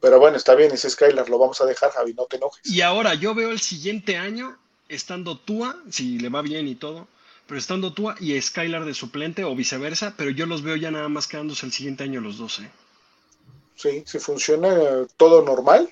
Pero 0.00 0.20
bueno, 0.20 0.36
está 0.36 0.54
bien, 0.54 0.70
ese 0.70 0.90
Skylar, 0.90 1.28
lo 1.28 1.38
vamos 1.38 1.60
a 1.60 1.66
dejar, 1.66 1.90
Javi, 1.90 2.14
no 2.14 2.26
te 2.26 2.36
enojes. 2.36 2.64
Y 2.64 2.82
ahora 2.82 3.14
yo 3.14 3.34
veo 3.34 3.50
el 3.50 3.60
siguiente 3.60 4.16
año 4.16 4.56
estando 4.88 5.38
Tua, 5.38 5.76
si 5.90 6.18
le 6.18 6.28
va 6.28 6.42
bien 6.42 6.68
y 6.68 6.76
todo, 6.76 7.08
pero 7.46 7.58
estando 7.58 7.92
Tua 7.92 8.14
y 8.20 8.40
Skylar 8.40 8.84
de 8.84 8.94
suplente 8.94 9.44
o 9.44 9.54
viceversa, 9.56 10.14
pero 10.16 10.30
yo 10.30 10.46
los 10.46 10.62
veo 10.62 10.76
ya 10.76 10.90
nada 10.90 11.08
más 11.08 11.26
quedándose 11.26 11.66
el 11.66 11.72
siguiente 11.72 12.04
año 12.04 12.20
los 12.20 12.38
dos. 12.38 12.60
¿eh? 12.60 12.70
Sí, 13.74 14.04
si 14.06 14.18
funciona 14.18 15.06
todo 15.16 15.42
normal, 15.42 15.90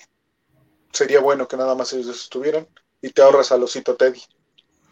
sería 0.92 1.20
bueno 1.20 1.48
que 1.48 1.56
nada 1.56 1.74
más 1.74 1.92
ellos 1.92 2.08
estuvieran 2.08 2.66
y 3.02 3.10
te 3.10 3.22
ahorras 3.22 3.52
al 3.52 3.62
osito 3.62 3.96
Teddy. 3.96 4.20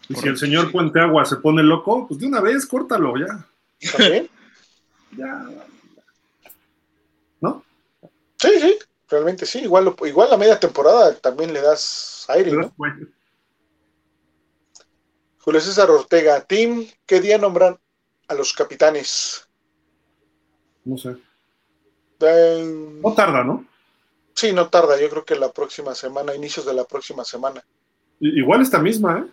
Y 0.09 0.15
si 0.15 0.29
el 0.29 0.37
señor 0.37 0.67
sí. 0.67 0.73
Puente 0.73 1.01
Agua 1.01 1.25
se 1.25 1.37
pone 1.37 1.63
loco, 1.63 2.07
pues 2.07 2.21
de 2.21 2.27
una 2.27 2.41
vez 2.41 2.67
córtalo, 2.67 3.15
ya. 3.17 3.47
¿También? 3.97 4.29
Ya. 5.17 5.47
¿No? 7.41 7.65
sí, 8.37 8.49
sí, 8.61 8.77
realmente 9.09 9.47
sí. 9.47 9.61
Igual, 9.61 9.85
lo- 9.85 10.07
igual 10.07 10.29
la 10.29 10.37
media 10.37 10.59
temporada 10.59 11.15
también 11.15 11.53
le 11.53 11.61
das 11.61 12.27
aire, 12.31 12.51
¿no? 12.51 12.73
Bueno, 12.77 13.07
Julio 15.39 15.61
César 15.61 15.89
Ortega, 15.91 16.41
Tim, 16.41 16.89
¿qué 17.07 17.21
día 17.21 17.39
nombran 17.39 17.79
a 18.29 18.35
los 18.35 18.53
capitanes? 18.55 19.47
No 20.85 20.97
sé. 20.99 21.17
Eh, 22.21 22.99
No 23.03 23.15
tarda, 23.15 23.45
¿no? 23.45 23.65
sí, 24.35 24.53
no 24.53 24.69
tarda, 24.69 25.01
yo 25.01 25.09
creo 25.11 25.25
que 25.25 25.37
la 25.37 25.53
próxima 25.53 25.95
semana, 25.95 26.35
inicios 26.35 26.67
de 26.67 26.75
la 26.75 26.85
próxima 26.85 27.25
semana. 27.25 27.63
Igual 28.19 28.63
esta 28.63 28.79
misma, 28.81 29.19
¿eh? 29.19 29.31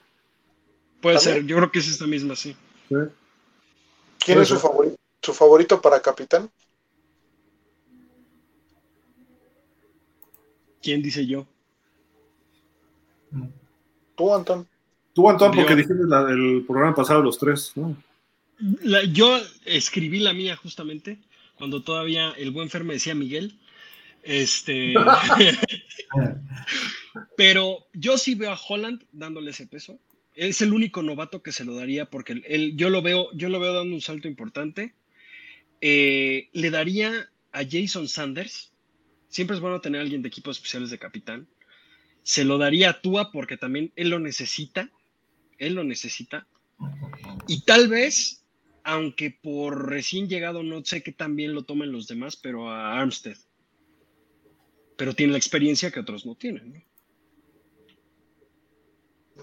Puede 1.02 1.18
¿También? 1.18 1.36
ser, 1.38 1.46
yo 1.46 1.58
creo 1.58 1.72
que 1.72 1.80
es 1.80 1.88
esta 1.88 2.06
misma, 2.08 2.36
sí. 2.36 2.56
Sí. 2.90 2.96
¿Quién 2.96 4.36
Puede 4.36 4.44
es 4.44 4.48
su 4.50 4.60
favorito, 4.60 4.96
su 5.22 5.34
favorito 5.34 5.82
para 5.82 6.02
capitán? 6.02 6.50
¿Quién 10.82 11.02
dice 11.02 11.26
yo? 11.26 11.48
Tú, 14.16 14.34
Antón. 14.34 14.68
Tú, 15.14 15.30
Antón, 15.30 15.52
porque 15.56 15.76
dijiste 15.76 15.96
la- 16.08 16.30
el 16.30 16.64
programa 16.66 16.96
pasado 16.96 17.22
los 17.22 17.38
tres, 17.38 17.72
¿no? 17.76 17.96
La- 18.84 19.04
yo 19.04 19.40
escribí 19.66 20.20
la 20.20 20.34
mía 20.34 20.56
justamente 20.56 21.20
cuando 21.56 21.84
todavía 21.84 22.32
el 22.32 22.52
buen 22.52 22.70
Fer 22.70 22.84
me 22.84 22.94
decía 22.94 23.16
Miguel. 23.16 23.60
Este, 24.24 24.94
pero 27.38 27.86
yo 27.94 28.18
sí 28.18 28.36
veo 28.36 28.52
a 28.52 28.60
Holland 28.68 29.04
dándole 29.12 29.52
ese 29.52 29.68
peso. 29.68 30.00
Es 30.36 30.62
el 30.62 30.74
único 30.74 31.04
novato 31.04 31.44
que 31.44 31.52
se 31.52 31.66
lo 31.66 31.76
daría 31.76 32.10
porque 32.10 32.42
él, 32.48 32.76
yo 32.78 32.90
lo 32.90 33.02
veo, 33.02 33.30
yo 33.34 33.50
lo 33.50 33.60
veo 33.60 33.74
dando 33.74 33.94
un 33.94 34.02
salto 34.02 34.28
importante. 34.28 34.96
Eh, 35.82 36.50
le 36.54 36.70
daría 36.70 37.30
a 37.52 37.64
Jason 37.70 38.08
Sanders. 38.08 38.72
Siempre 39.28 39.56
es 39.56 39.62
bueno 39.62 39.82
tener 39.82 40.00
a 40.00 40.04
alguien 40.04 40.22
de 40.22 40.30
equipos 40.30 40.58
especiales 40.58 40.90
de 40.90 41.00
capitán. 41.00 41.48
Se 42.24 42.46
lo 42.46 42.58
daría 42.58 42.92
a 42.92 43.02
Tua 43.02 43.32
porque 43.32 43.58
también 43.58 43.92
él 43.96 44.10
lo 44.10 44.20
necesita. 44.20 44.90
Él 45.58 45.74
lo 45.74 45.84
necesita. 45.84 46.48
Y 47.48 47.62
tal 47.62 47.88
vez, 47.88 48.46
aunque 48.84 49.32
por 49.32 49.90
recién 49.90 50.30
llegado 50.30 50.64
no 50.64 50.84
sé 50.86 51.04
qué 51.04 51.12
tan 51.12 51.36
bien 51.36 51.54
lo 51.54 51.64
tomen 51.64 51.92
los 51.92 52.08
demás, 52.08 52.38
pero 52.38 52.70
a 52.70 53.00
Armstead. 53.00 53.38
Pero 54.98 55.14
tiene 55.14 55.34
la 55.34 55.38
experiencia 55.38 55.92
que 55.92 56.00
otros 56.00 56.26
no 56.26 56.36
tienen. 56.36 56.86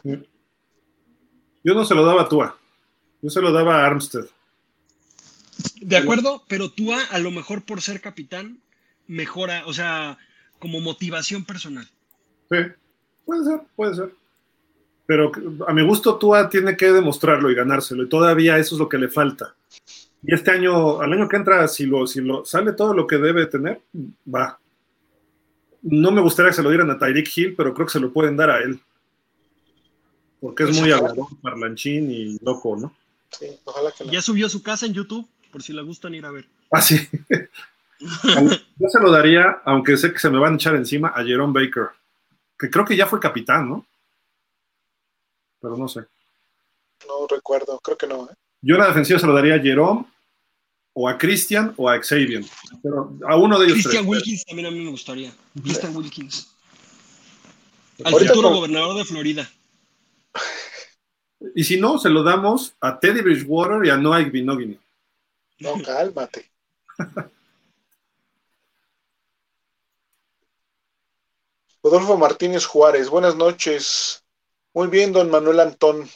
¿no? 0.05 0.38
Yo 1.69 1.75
no 1.75 1.85
se 1.85 1.95
lo 1.95 2.03
daba 2.03 2.23
a 2.23 2.29
Tua. 2.31 2.57
Yo 3.21 3.29
se 3.29 3.43
lo 3.43 3.53
daba 3.53 3.83
a 3.83 3.87
Armstead. 3.87 4.25
De 5.83 5.99
acuerdo, 5.99 6.43
pero 6.49 6.71
Tua 6.71 6.99
a 7.11 7.19
lo 7.19 7.31
mejor 7.31 7.63
por 7.63 7.83
ser 7.83 8.01
capitán 8.01 8.61
mejora, 9.07 9.65
o 9.67 9.75
sea, 9.75 10.17
como 10.61 10.81
motivación 10.81 11.45
personal. 11.45 11.87
Sí, 12.51 12.57
puede 13.27 13.45
ser, 13.45 13.61
puede 13.77 13.95
ser. 13.97 14.15
Pero 15.05 15.31
a 15.67 15.75
mi 15.75 15.85
gusto 15.85 16.17
Tua 16.17 16.49
tiene 16.49 16.75
que 16.75 16.91
demostrarlo 16.91 17.51
y 17.51 17.55
ganárselo, 17.55 18.05
y 18.05 18.09
todavía 18.09 18.57
eso 18.57 18.77
es 18.77 18.79
lo 18.79 18.89
que 18.89 18.97
le 18.97 19.09
falta. 19.09 19.55
Y 20.23 20.33
este 20.33 20.51
año, 20.51 21.03
al 21.03 21.13
año 21.13 21.29
que 21.29 21.37
entra, 21.37 21.69
si 21.69 21.85
lo, 21.85 22.07
si 22.07 22.23
lo 22.23 22.47
sale 22.47 22.73
todo 22.73 22.95
lo 22.95 23.07
que 23.07 23.19
debe 23.19 23.45
tener, 23.45 23.83
va. 24.35 24.59
No 25.83 26.13
me 26.13 26.23
gustaría 26.23 26.49
que 26.49 26.57
se 26.57 26.63
lo 26.63 26.71
dieran 26.71 26.91
a 26.91 26.99
Tyreek 26.99 27.31
Hill, 27.37 27.55
pero 27.55 27.75
creo 27.75 27.87
que 27.87 27.93
se 27.93 28.01
lo 28.01 28.11
pueden 28.11 28.39
dar 28.39 28.49
a 28.49 28.61
él. 28.61 28.81
Porque 30.41 30.65
es 30.65 30.71
Pues 30.71 30.81
muy 30.81 30.93
hablador, 30.93 31.27
parlanchín 31.43 32.11
y 32.11 32.39
loco, 32.39 32.77
¿no? 32.77 32.95
Sí, 33.39 33.47
ojalá 33.65 33.93
que 33.93 34.05
no. 34.05 34.13
Ya 34.13 34.23
subió 34.23 34.49
su 34.49 34.63
casa 34.63 34.87
en 34.87 34.95
YouTube, 34.95 35.29
por 35.51 35.63
si 35.63 35.73
la 35.73 35.83
gustan 35.83 36.15
ir 36.15 36.25
a 36.25 36.31
ver. 36.31 36.49
Ah, 36.71 36.81
sí. 36.81 36.97
Yo 38.01 38.89
se 38.89 39.01
lo 39.01 39.11
daría, 39.11 39.61
aunque 39.65 39.97
sé 39.97 40.13
que 40.13 40.19
se 40.19 40.31
me 40.31 40.39
van 40.39 40.53
a 40.53 40.57
echar 40.57 40.77
encima, 40.77 41.09
a 41.09 41.25
Jerome 41.25 41.53
Baker, 41.53 41.89
que 42.59 42.71
creo 42.71 42.85
que 42.85 42.97
ya 42.97 43.07
fue 43.07 43.19
capitán, 43.19 43.69
¿no? 43.69 43.87
Pero 45.61 45.77
no 45.77 45.89
sé. 45.89 46.05
No 47.07 47.27
recuerdo, 47.29 47.79
creo 47.81 47.97
que 47.97 48.07
no. 48.07 48.27
¿eh? 48.31 48.35
Yo 48.63 48.77
en 48.77 48.81
la 48.81 48.89
defensiva 48.89 49.19
se 49.19 49.27
lo 49.27 49.35
daría 49.35 49.57
a 49.57 49.61
Jerome 49.61 50.05
o 50.93 51.09
a 51.09 51.19
Christian 51.19 51.75
o 51.77 51.89
a 51.89 52.01
Xavier. 52.01 52.45
Pero 52.83 53.17
a 53.27 53.37
uno 53.37 53.59
de 53.59 53.67
ellos. 53.67 53.75
Christian 53.79 54.05
tres. 54.05 54.11
Wilkins 54.11 54.45
también 54.45 54.67
a 54.67 54.71
mí 54.71 54.81
me 54.81 54.91
gustaría. 54.91 55.33
Christian 55.63 55.97
Wilkins. 55.97 56.49
Al 58.05 58.13
futuro 58.13 58.43
con... 58.43 58.55
gobernador 58.55 58.97
de 58.97 59.05
Florida. 59.05 59.51
Y 61.55 61.65
si 61.65 61.81
no, 61.81 61.99
se 61.99 62.09
lo 62.09 62.23
damos 62.23 62.75
a 62.81 62.99
Teddy 62.99 63.21
Bridgewater 63.21 63.85
y 63.85 63.91
a 63.91 63.97
Noah 63.97 64.21
Binogany. 64.21 64.79
No, 65.61 65.75
cálmate. 65.83 66.51
Rodolfo 71.83 72.19
Martínez 72.19 72.67
Juárez, 72.67 73.09
buenas 73.09 73.37
noches. 73.37 74.25
Muy 74.75 74.89
bien, 74.89 75.13
don 75.13 75.31
Manuel 75.31 75.61
Antón. 75.61 76.09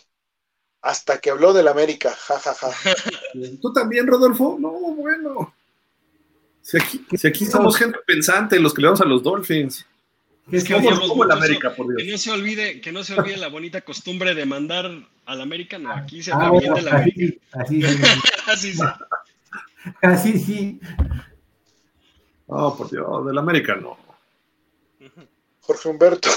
Hasta 0.83 1.19
que 1.19 1.31
habló 1.31 1.53
del 1.53 1.69
América, 1.69 2.11
jajaja. 2.11 2.73
Ja, 2.73 2.95
ja. 2.95 3.11
¿Tú 3.63 3.73
también, 3.73 4.07
Rodolfo? 4.07 4.57
No, 4.59 4.71
bueno. 4.71 5.55
Si 6.61 6.77
aquí, 6.77 7.05
si 7.17 7.27
aquí 7.29 7.47
somos 7.47 7.77
gente 7.77 7.99
pensante, 8.07 8.59
los 8.59 8.75
que 8.75 8.83
le 8.83 8.87
damos 8.89 9.01
a 9.01 9.05
los 9.05 9.23
Dolphins. 9.23 9.87
Es 10.51 10.65
que 10.65 10.75
como, 10.75 11.09
como 11.09 11.25
el 11.25 11.31
América, 11.31 11.75
por 11.75 11.87
Dios. 11.89 12.03
Que 12.03 12.11
no, 12.11 12.19
se 12.19 12.31
olvide, 12.31 12.81
que 12.81 12.93
no 12.93 13.05
se 13.05 13.15
olvide 13.15 13.37
la 13.37 13.49
bonita 13.49 13.81
costumbre 13.83 14.35
de 14.35 14.45
mandar 14.45 14.91
al 15.25 15.41
América, 15.41 15.79
no, 15.79 15.93
aquí 15.93 16.23
se 16.23 16.33
habla 16.33 16.49
ah, 16.49 16.59
bien 16.59 16.75
de 16.75 16.83
la 16.83 16.91
América. 16.91 17.41
Así, 17.53 17.85
así, 17.85 18.03
así, 18.47 18.73
sí. 18.73 18.83
así 20.03 20.39
sí. 20.39 20.81
Oh, 22.47 22.77
por 22.77 22.91
Dios, 22.91 23.27
del 23.27 23.39
América 23.39 23.77
no. 23.77 23.97
Jorge 25.61 25.89
Humberto, 25.89 26.29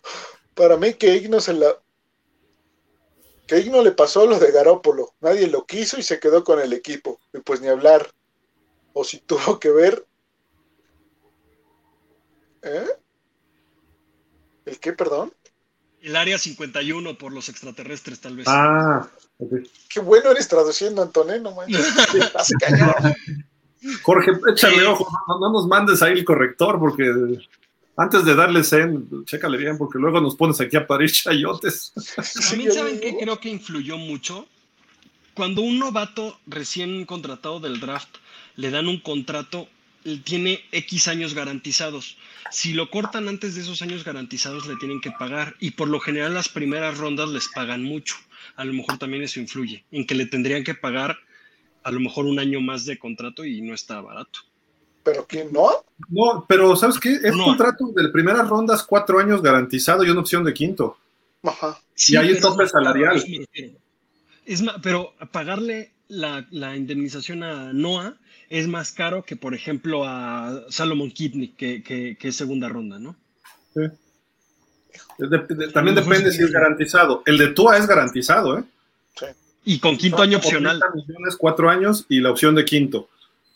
para 0.54 0.76
mí 0.76 0.94
que 0.94 1.16
Igno 1.16 1.40
se 1.40 1.52
la. 1.52 1.76
Que 3.46 3.58
Igno 3.58 3.82
le 3.82 3.92
pasó 3.92 4.26
lo 4.26 4.38
de 4.38 4.52
Garópolo. 4.52 5.14
Nadie 5.20 5.46
lo 5.48 5.66
quiso 5.66 5.98
y 5.98 6.02
se 6.02 6.20
quedó 6.20 6.44
con 6.44 6.60
el 6.60 6.72
equipo. 6.72 7.20
Y 7.32 7.38
pues 7.40 7.60
ni 7.60 7.68
hablar. 7.68 8.10
O 8.92 9.04
si 9.04 9.18
tuvo 9.20 9.58
que 9.58 9.70
ver. 9.70 10.06
¿Eh? 12.62 12.86
¿El 14.68 14.78
qué, 14.78 14.92
perdón? 14.92 15.32
El 16.00 16.14
área 16.14 16.38
51 16.38 17.18
por 17.18 17.32
los 17.32 17.48
extraterrestres, 17.48 18.20
tal 18.20 18.36
vez. 18.36 18.46
Ah, 18.48 19.08
okay. 19.38 19.64
Qué 19.88 20.00
bueno 20.00 20.30
eres 20.30 20.46
traduciendo, 20.46 21.02
Antoné, 21.02 21.40
no 21.40 21.52
manches. 21.52 21.86
Jorge, 24.02 24.32
échale 24.52 24.86
ojo, 24.86 25.08
no, 25.28 25.38
no, 25.38 25.52
nos 25.52 25.66
mandes 25.66 26.02
ahí 26.02 26.12
el 26.12 26.24
corrector, 26.24 26.78
porque 26.78 27.10
antes 27.96 28.24
de 28.24 28.34
darle 28.34 28.62
zen, 28.62 29.24
chécale 29.24 29.56
bien, 29.56 29.78
porque 29.78 29.98
luego 29.98 30.20
nos 30.20 30.36
pones 30.36 30.60
aquí 30.60 30.76
a 30.76 30.86
parir 30.86 31.10
chayotes. 31.10 31.92
También 32.50 32.72
saben 32.72 33.00
que 33.00 33.16
creo 33.16 33.40
que 33.40 33.48
influyó 33.48 33.96
mucho. 33.96 34.46
Cuando 35.34 35.62
un 35.62 35.78
novato 35.78 36.38
recién 36.46 37.06
contratado 37.06 37.60
del 37.60 37.80
draft 37.80 38.16
le 38.56 38.70
dan 38.70 38.88
un 38.88 39.00
contrato, 39.00 39.68
tiene 40.24 40.60
X 40.72 41.08
años 41.08 41.34
garantizados. 41.34 42.16
Si 42.50 42.72
lo 42.72 42.90
cortan 42.90 43.28
antes 43.28 43.54
de 43.54 43.62
esos 43.62 43.82
años 43.82 44.04
garantizados, 44.04 44.66
le 44.66 44.76
tienen 44.76 45.00
que 45.00 45.10
pagar. 45.10 45.56
Y 45.60 45.72
por 45.72 45.88
lo 45.88 46.00
general, 46.00 46.34
las 46.34 46.48
primeras 46.48 46.98
rondas 46.98 47.28
les 47.30 47.48
pagan 47.48 47.84
mucho. 47.84 48.16
A 48.56 48.64
lo 48.64 48.72
mejor 48.72 48.98
también 48.98 49.22
eso 49.22 49.40
influye 49.40 49.84
en 49.90 50.06
que 50.06 50.14
le 50.14 50.26
tendrían 50.26 50.64
que 50.64 50.74
pagar 50.74 51.18
a 51.82 51.90
lo 51.90 52.00
mejor 52.00 52.26
un 52.26 52.38
año 52.38 52.60
más 52.60 52.84
de 52.84 52.98
contrato 52.98 53.44
y 53.44 53.60
no 53.60 53.74
está 53.74 54.00
barato. 54.00 54.40
¿Pero 55.02 55.26
quién 55.26 55.52
no? 55.52 55.70
No, 56.08 56.44
pero 56.46 56.76
¿sabes 56.76 56.98
qué? 56.98 57.14
Es 57.14 57.34
no. 57.34 57.44
contrato 57.44 57.92
de 57.94 58.08
primeras 58.08 58.48
rondas, 58.48 58.82
cuatro 58.82 59.18
años 59.18 59.40
garantizado 59.40 60.04
y 60.04 60.10
una 60.10 60.20
opción 60.20 60.44
de 60.44 60.52
quinto. 60.52 60.98
Ajá. 61.42 61.80
Sí, 61.94 62.14
y 62.14 62.16
hay 62.16 62.32
un 62.32 62.40
tope 62.40 62.68
salarial. 62.68 63.24
Es 64.44 64.62
más, 64.62 64.76
pero 64.82 65.14
pagarle 65.30 65.92
la, 66.08 66.46
la, 66.50 66.76
indemnización 66.76 67.42
a 67.42 67.72
Noah 67.72 68.16
es 68.50 68.68
más 68.68 68.92
caro 68.92 69.22
que, 69.22 69.36
por 69.36 69.54
ejemplo, 69.54 70.04
a 70.04 70.64
Salomon 70.68 71.10
Kidney, 71.10 71.48
que, 71.48 71.82
que, 71.82 72.16
que 72.18 72.28
es 72.28 72.36
segunda 72.36 72.68
ronda, 72.68 72.98
¿no? 72.98 73.16
Sí. 73.74 73.82
De, 75.18 75.38
de, 75.54 75.68
también 75.68 75.94
depende 75.94 76.32
si 76.32 76.42
es 76.42 76.50
garantizado. 76.50 77.22
El 77.26 77.38
de 77.38 77.48
Tua 77.48 77.76
es 77.76 77.86
garantizado, 77.86 78.58
¿eh? 78.58 78.64
Sí. 79.14 79.26
Y 79.64 79.78
con 79.80 79.96
quinto 79.96 80.18
no, 80.18 80.22
año 80.22 80.38
opcional. 80.38 80.80
millones, 80.94 81.36
cuatro 81.36 81.68
años 81.68 82.06
y 82.08 82.20
la 82.20 82.30
opción 82.30 82.54
de 82.54 82.64
quinto. 82.64 83.08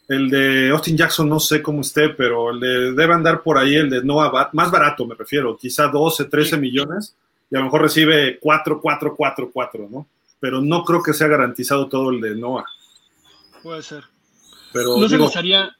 El 0.08 0.28
de 0.28 0.70
Austin 0.70 0.96
Jackson 0.96 1.28
no 1.28 1.40
sé 1.40 1.62
cómo 1.62 1.80
esté, 1.80 2.10
pero 2.10 2.50
el 2.50 2.60
de, 2.60 2.92
debe 2.92 3.14
andar 3.14 3.42
por 3.42 3.56
ahí, 3.56 3.76
el 3.76 3.88
de 3.88 4.04
Noah, 4.04 4.50
más 4.52 4.70
barato 4.70 5.06
me 5.06 5.14
refiero, 5.14 5.56
quizá 5.56 5.86
12, 5.86 6.26
13 6.26 6.50
sí. 6.50 6.60
millones, 6.60 7.14
y 7.50 7.56
a 7.56 7.60
lo 7.60 7.66
mejor 7.66 7.82
recibe 7.82 8.38
4, 8.40 8.80
4, 8.80 9.14
4, 9.16 9.50
4, 9.52 9.88
¿no? 9.90 10.06
Pero 10.38 10.60
no 10.60 10.84
creo 10.84 11.02
que 11.02 11.14
sea 11.14 11.28
garantizado 11.28 11.88
todo 11.88 12.10
el 12.10 12.20
de 12.20 12.34
Noah. 12.34 12.66
Puede 13.62 13.82
ser. 13.82 14.11
Pero, 14.72 14.98
no, 14.98 15.08
digo, 15.08 15.08
se 15.08 15.18
les 15.18 15.36
haría, 15.36 15.76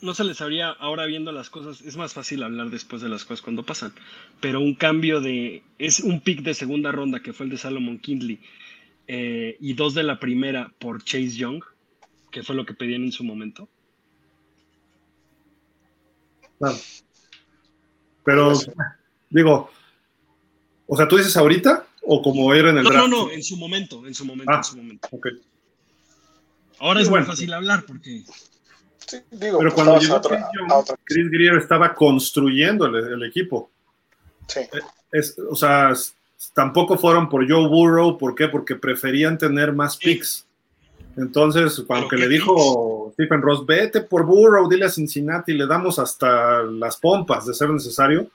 no 0.00 0.14
se 0.14 0.24
les 0.24 0.40
haría, 0.40 0.70
ahora 0.70 1.06
viendo 1.06 1.32
las 1.32 1.50
cosas, 1.50 1.80
es 1.82 1.96
más 1.96 2.12
fácil 2.12 2.42
hablar 2.42 2.70
después 2.70 3.02
de 3.02 3.08
las 3.08 3.24
cosas 3.24 3.42
cuando 3.42 3.64
pasan, 3.64 3.92
pero 4.40 4.60
un 4.60 4.74
cambio 4.74 5.20
de, 5.20 5.62
es 5.78 6.00
un 6.00 6.20
pick 6.20 6.42
de 6.42 6.54
segunda 6.54 6.92
ronda 6.92 7.20
que 7.20 7.32
fue 7.32 7.46
el 7.46 7.50
de 7.50 7.58
Salomon 7.58 7.98
Kindley 7.98 8.40
eh, 9.06 9.56
y 9.60 9.74
dos 9.74 9.94
de 9.94 10.02
la 10.02 10.18
primera 10.18 10.72
por 10.78 11.02
Chase 11.02 11.30
Young, 11.30 11.62
que 12.30 12.42
fue 12.42 12.54
lo 12.54 12.66
que 12.66 12.74
pedían 12.74 13.04
en 13.04 13.12
su 13.12 13.24
momento. 13.24 13.68
Claro. 16.58 16.76
Pero, 18.24 18.52
digo, 19.30 19.70
o 20.86 20.96
sea, 20.96 21.08
¿tú 21.08 21.16
dices 21.16 21.36
ahorita 21.36 21.86
o 22.02 22.22
como 22.22 22.52
era 22.54 22.70
en 22.70 22.78
el 22.78 22.84
no, 22.84 22.90
draft? 22.90 23.08
No, 23.08 23.26
no, 23.26 23.30
en 23.30 23.42
su 23.42 23.56
momento, 23.56 24.06
en 24.06 24.14
su 24.14 24.24
momento, 24.24 24.52
ah, 24.52 24.56
en 24.58 24.64
su 24.64 24.76
momento. 24.76 25.08
Ok. 25.10 25.26
Ahora 26.78 27.00
es 27.00 27.08
bueno. 27.08 27.26
muy 27.26 27.34
fácil 27.34 27.52
hablar 27.52 27.84
porque. 27.86 28.24
Sí, 29.06 29.18
digo, 29.30 29.58
pero 29.58 29.74
cuando 29.74 29.98
llegó 29.98 30.16
otra, 30.16 30.36
Chris, 30.36 30.46
Young, 30.58 30.72
otra. 30.72 30.96
Chris 31.04 31.30
Greer 31.30 31.56
estaba 31.56 31.94
construyendo 31.94 32.86
el, 32.86 32.94
el 32.96 33.22
equipo. 33.24 33.70
Sí. 34.48 34.60
Es, 35.12 35.36
o 35.50 35.54
sea, 35.54 35.92
tampoco 36.52 36.98
fueron 36.98 37.28
por 37.28 37.48
Joe 37.48 37.68
Burrow, 37.68 38.18
¿por 38.18 38.34
qué? 38.34 38.48
Porque 38.48 38.74
preferían 38.74 39.38
tener 39.38 39.72
más 39.72 39.96
picks. 39.96 40.46
Entonces, 41.16 41.82
aunque 41.88 42.16
le 42.16 42.28
dijo 42.28 43.06
picks? 43.06 43.14
Stephen 43.14 43.42
Ross, 43.42 43.64
vete 43.64 44.00
por 44.00 44.26
Burrow, 44.26 44.68
dile 44.68 44.86
a 44.86 44.90
Cincinnati, 44.90 45.52
le 45.52 45.66
damos 45.66 45.98
hasta 45.98 46.62
las 46.62 46.96
pompas 46.96 47.46
de 47.46 47.54
ser 47.54 47.70
necesario. 47.70 48.28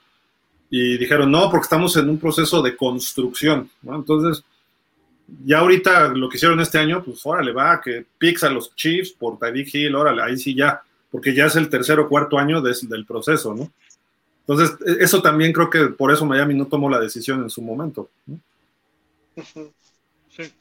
Y 0.70 0.96
dijeron, 0.98 1.30
no, 1.30 1.50
porque 1.50 1.64
estamos 1.64 1.96
en 1.96 2.08
un 2.08 2.18
proceso 2.18 2.62
de 2.62 2.76
construcción. 2.76 3.68
¿no? 3.82 3.96
Entonces, 3.96 4.44
ya 5.44 5.58
ahorita 5.58 6.08
lo 6.08 6.28
que 6.28 6.36
hicieron 6.36 6.60
este 6.60 6.78
año, 6.78 7.02
pues 7.02 7.24
órale, 7.24 7.52
va, 7.52 7.80
que 7.80 8.04
picks 8.18 8.44
a 8.44 8.50
los 8.50 8.74
Chiefs 8.74 9.12
por 9.12 9.38
Tyreek 9.38 9.74
Hill, 9.74 9.94
órale, 9.94 10.22
ahí 10.22 10.36
sí 10.36 10.54
ya, 10.54 10.82
porque 11.10 11.34
ya 11.34 11.46
es 11.46 11.56
el 11.56 11.68
tercer 11.68 11.98
o 12.00 12.08
cuarto 12.08 12.38
año 12.38 12.60
de, 12.60 12.74
del 12.82 13.06
proceso, 13.06 13.54
¿no? 13.54 13.70
Entonces, 14.46 14.76
eso 14.98 15.22
también 15.22 15.52
creo 15.52 15.70
que 15.70 15.86
por 15.86 16.12
eso 16.12 16.26
Miami 16.26 16.54
no 16.54 16.66
tomó 16.66 16.90
la 16.90 16.98
decisión 16.98 17.42
en 17.42 17.50
su 17.50 17.62
momento. 17.62 18.10
¿no? 18.26 18.40
Sí. 20.28 20.52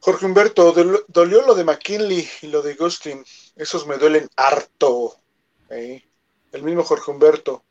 Jorge 0.00 0.24
Humberto, 0.24 0.72
dolió 1.08 1.44
lo 1.44 1.54
de 1.54 1.64
McKinley 1.64 2.26
y 2.42 2.46
lo 2.46 2.62
de 2.62 2.74
Gustin. 2.74 3.24
Esos 3.56 3.86
me 3.86 3.98
duelen 3.98 4.28
harto. 4.36 5.16
¿eh? 5.68 6.02
El 6.52 6.62
mismo 6.62 6.84
Jorge 6.84 7.10
Humberto. 7.10 7.64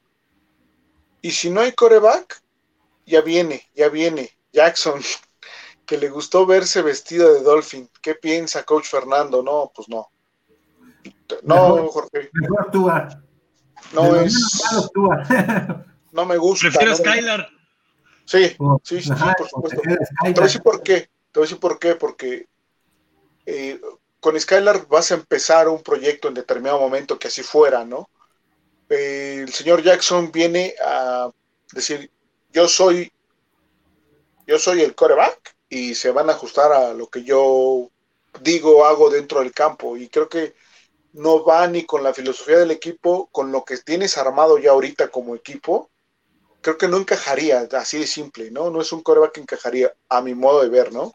Y 1.22 1.32
si 1.32 1.50
no 1.50 1.62
hay 1.62 1.72
coreback, 1.72 2.42
ya 3.06 3.22
viene, 3.22 3.68
ya 3.74 3.90
viene. 3.90 4.30
Jackson, 4.54 5.02
que 5.86 5.98
le 5.98 6.10
gustó 6.10 6.46
verse 6.46 6.82
vestido 6.82 7.34
de 7.34 7.42
Dolphin. 7.42 7.90
¿Qué 8.02 8.16
piensa, 8.16 8.64
coach 8.64 8.88
Fernando? 8.88 9.44
No, 9.44 9.72
pues 9.74 9.88
no. 9.90 10.10
No, 11.44 11.76
mejor, 11.76 11.92
Jorge. 11.92 12.30
Mejor 12.34 12.72
Tua. 12.72 13.24
No 13.94 14.14
de 14.14 14.26
es. 14.26 14.62
No 16.12 16.26
me 16.26 16.38
gusta. 16.38 16.70
Prefiero 16.70 16.92
no 16.92 16.98
Skylar. 16.98 17.50
Sí, 18.24 18.56
sí, 18.84 19.02
sí, 19.02 19.12
Ajá, 19.12 19.28
sí, 19.28 19.34
por 19.38 19.50
supuesto. 19.50 19.82
Te 19.82 19.90
voy 20.32 20.34
a 20.38 20.42
decir 20.42 20.62
por 20.62 20.82
qué. 20.82 21.02
Te 21.32 21.40
voy 21.40 21.44
a 21.44 21.46
decir 21.46 21.60
por 21.60 21.78
qué. 21.78 21.96
Porque 21.96 22.48
eh, 23.46 23.82
con 24.22 24.40
Skylar 24.40 24.88
vas 24.88 25.12
a 25.12 25.16
empezar 25.16 25.68
un 25.68 25.84
proyecto 25.84 26.30
en 26.30 26.34
determinado 26.34 26.80
momento 26.80 27.20
que 27.20 27.28
así 27.28 27.44
fuera, 27.44 27.84
¿no? 27.84 28.10
Eh, 28.90 29.42
el 29.42 29.54
señor 29.54 29.84
Jackson 29.84 30.32
viene 30.32 30.74
a 30.84 31.30
decir, 31.74 32.10
yo 32.54 32.68
soy, 32.70 33.12
yo 34.48 34.58
soy 34.58 34.82
el 34.82 34.96
coreback 34.96 35.55
y 35.76 35.94
se 35.94 36.12
van 36.12 36.30
a 36.30 36.34
ajustar 36.34 36.72
a 36.72 36.94
lo 36.94 37.08
que 37.08 37.24
yo 37.24 37.92
digo, 38.42 38.86
hago 38.86 39.10
dentro 39.10 39.42
del 39.42 39.52
campo. 39.52 39.98
Y 39.98 40.08
creo 40.08 40.30
que 40.30 40.56
no 41.14 41.44
va 41.44 41.68
ni 41.68 41.84
con 41.84 42.02
la 42.02 42.14
filosofía 42.14 42.60
del 42.60 42.72
equipo, 42.72 43.28
con 43.30 43.52
lo 43.52 43.66
que 43.66 43.78
tienes 43.80 44.18
armado 44.18 44.58
ya 44.58 44.72
ahorita 44.72 45.10
como 45.10 45.36
equipo. 45.36 45.90
Creo 46.62 46.78
que 46.78 46.88
no 46.88 46.96
encajaría, 46.96 47.68
así 47.74 48.00
de 48.00 48.08
simple, 48.08 48.52
¿no? 48.52 48.70
No 48.70 48.80
es 48.80 48.92
un 48.94 49.04
coreback 49.04 49.34
que 49.34 49.42
encajaría, 49.42 49.94
a 50.08 50.22
mi 50.22 50.34
modo 50.34 50.64
de 50.64 50.70
ver, 50.70 50.94
¿no? 50.94 51.14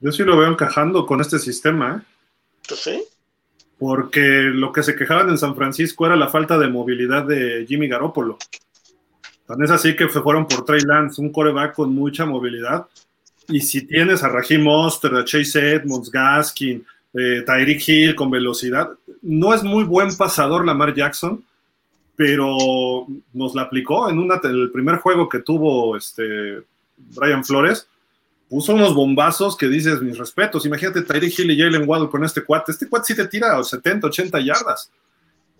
Yo 0.00 0.10
sí 0.10 0.24
lo 0.24 0.36
veo 0.36 0.48
encajando 0.48 1.06
con 1.06 1.20
este 1.20 1.38
sistema, 1.38 2.04
¿eh? 2.04 2.74
¿Sí? 2.74 3.04
Porque 3.78 4.20
lo 4.20 4.72
que 4.72 4.82
se 4.82 4.96
quejaban 4.96 5.28
en 5.28 5.38
San 5.38 5.54
Francisco 5.54 6.06
era 6.06 6.16
la 6.16 6.28
falta 6.28 6.58
de 6.58 6.68
movilidad 6.68 7.24
de 7.24 7.64
Jimmy 7.68 7.88
Garoppolo. 7.88 8.36
Tan 9.52 9.62
es 9.62 9.70
así 9.70 9.94
que 9.94 10.08
fueron 10.08 10.46
por 10.46 10.64
Trey 10.64 10.80
Lance, 10.80 11.20
un 11.20 11.30
coreback 11.30 11.74
con 11.74 11.94
mucha 11.94 12.24
movilidad. 12.24 12.86
Y 13.48 13.60
si 13.60 13.86
tienes 13.86 14.22
a 14.22 14.30
Raheem 14.30 14.62
Monster, 14.62 15.14
a 15.14 15.26
Chase 15.26 15.74
Edmonds, 15.74 16.10
Gaskin, 16.10 16.82
eh, 17.12 17.42
Tyreek 17.44 17.86
Hill 17.86 18.14
con 18.14 18.30
velocidad, 18.30 18.88
no 19.20 19.52
es 19.52 19.62
muy 19.62 19.84
buen 19.84 20.16
pasador 20.16 20.64
Lamar 20.64 20.94
Jackson, 20.94 21.44
pero 22.16 23.06
nos 23.34 23.54
la 23.54 23.62
aplicó 23.62 24.08
en 24.08 24.20
una, 24.20 24.40
el 24.42 24.70
primer 24.70 24.96
juego 24.96 25.28
que 25.28 25.40
tuvo 25.40 25.98
este 25.98 26.62
Brian 26.96 27.44
Flores. 27.44 27.86
Puso 28.48 28.72
unos 28.72 28.94
bombazos 28.94 29.54
que 29.54 29.68
dices 29.68 30.00
mis 30.00 30.16
respetos. 30.16 30.64
Imagínate 30.64 31.02
Tyreek 31.02 31.38
Hill 31.38 31.50
y 31.50 31.58
Jalen 31.58 31.86
Waddle 31.86 32.08
con 32.08 32.24
este 32.24 32.42
cuate. 32.42 32.72
Este 32.72 32.88
cuate 32.88 33.08
sí 33.08 33.14
te 33.14 33.28
tira 33.28 33.62
70, 33.62 34.06
80 34.06 34.40
yardas. 34.40 34.90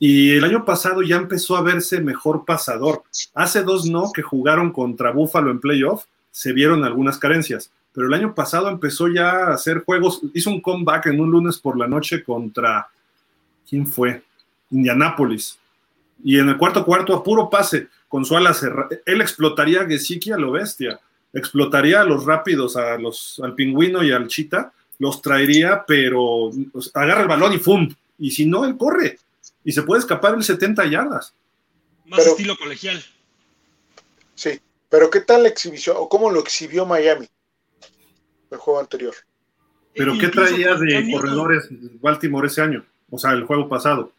Y 0.04 0.32
el 0.32 0.42
año 0.42 0.64
pasado 0.64 1.02
ya 1.02 1.14
empezó 1.14 1.56
a 1.56 1.62
verse 1.62 2.00
mejor 2.00 2.44
pasador. 2.44 3.04
Hace 3.34 3.62
dos 3.62 3.86
no 3.86 4.10
que 4.12 4.20
jugaron 4.20 4.72
contra 4.72 5.12
Buffalo 5.12 5.52
en 5.52 5.60
playoff, 5.60 6.06
se 6.32 6.52
vieron 6.52 6.82
algunas 6.82 7.18
carencias. 7.18 7.70
Pero 7.92 8.08
el 8.08 8.14
año 8.14 8.34
pasado 8.34 8.68
empezó 8.68 9.06
ya 9.06 9.30
a 9.30 9.54
hacer 9.54 9.84
juegos, 9.84 10.20
hizo 10.34 10.50
un 10.50 10.60
comeback 10.60 11.06
en 11.06 11.20
un 11.20 11.30
lunes 11.30 11.56
por 11.56 11.78
la 11.78 11.86
noche 11.86 12.24
contra, 12.24 12.88
¿quién 13.70 13.86
fue? 13.86 14.24
Indianápolis. 14.72 15.56
Y 16.24 16.36
en 16.36 16.48
el 16.48 16.58
cuarto 16.58 16.84
cuarto, 16.84 17.14
a 17.14 17.22
puro 17.22 17.48
pase, 17.48 17.86
con 18.08 18.24
su 18.24 18.36
ala 18.36 18.54
cerrada, 18.54 18.88
él 19.06 19.20
explotaría 19.20 19.82
a 19.82 19.86
Gesicki 19.86 20.32
a 20.32 20.36
lo 20.36 20.50
bestia, 20.50 20.98
explotaría 21.32 22.00
a 22.00 22.04
los 22.04 22.24
rápidos, 22.24 22.76
a 22.76 22.98
los, 22.98 23.40
al 23.40 23.54
pingüino 23.54 24.02
y 24.02 24.10
al 24.10 24.26
chita, 24.26 24.72
los 24.98 25.22
traería, 25.22 25.84
pero 25.86 26.50
agarra 26.92 27.22
el 27.22 27.28
balón 27.28 27.52
y 27.52 27.58
¡fum! 27.58 27.88
Y 28.18 28.32
si 28.32 28.46
no, 28.46 28.64
él 28.64 28.76
corre 28.76 29.20
y 29.64 29.72
se 29.72 29.82
puede 29.82 30.00
escapar 30.00 30.34
el 30.34 30.42
70 30.42 30.86
yardas. 30.86 31.34
Más 32.06 32.26
estilo 32.26 32.56
colegial. 32.56 33.02
Sí, 34.34 34.60
pero 34.88 35.10
¿qué 35.10 35.20
tal 35.20 35.44
la 35.44 35.48
exhibición 35.48 35.96
o 35.98 36.08
cómo 36.08 36.30
lo 36.30 36.40
exhibió 36.40 36.84
Miami 36.84 37.28
el 38.50 38.58
juego 38.58 38.80
anterior? 38.80 39.14
¿Pero 39.94 40.16
qué 40.18 40.28
traía 40.28 40.74
de 40.74 41.10
corredores 41.12 41.68
Baltimore 42.00 42.46
ese 42.46 42.62
año? 42.62 42.84
O 43.10 43.18
sea, 43.18 43.32
el 43.32 43.44
juego 43.44 43.68
pasado. 43.68 44.12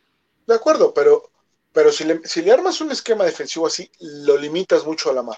De 0.45 0.53
acuerdo, 0.53 0.94
pero, 0.94 1.30
pero 1.72 1.91
si, 1.91 2.03
le, 2.03 2.22
si 2.26 2.41
le 2.41 2.52
armas 2.52 2.80
un 2.82 2.91
esquema 2.91 3.26
defensivo 3.26 3.68
así, 3.68 3.90
lo 3.99 4.38
limitas 4.38 4.86
mucho 4.86 5.10
a 5.10 5.14
la 5.14 5.24
mar. 5.24 5.38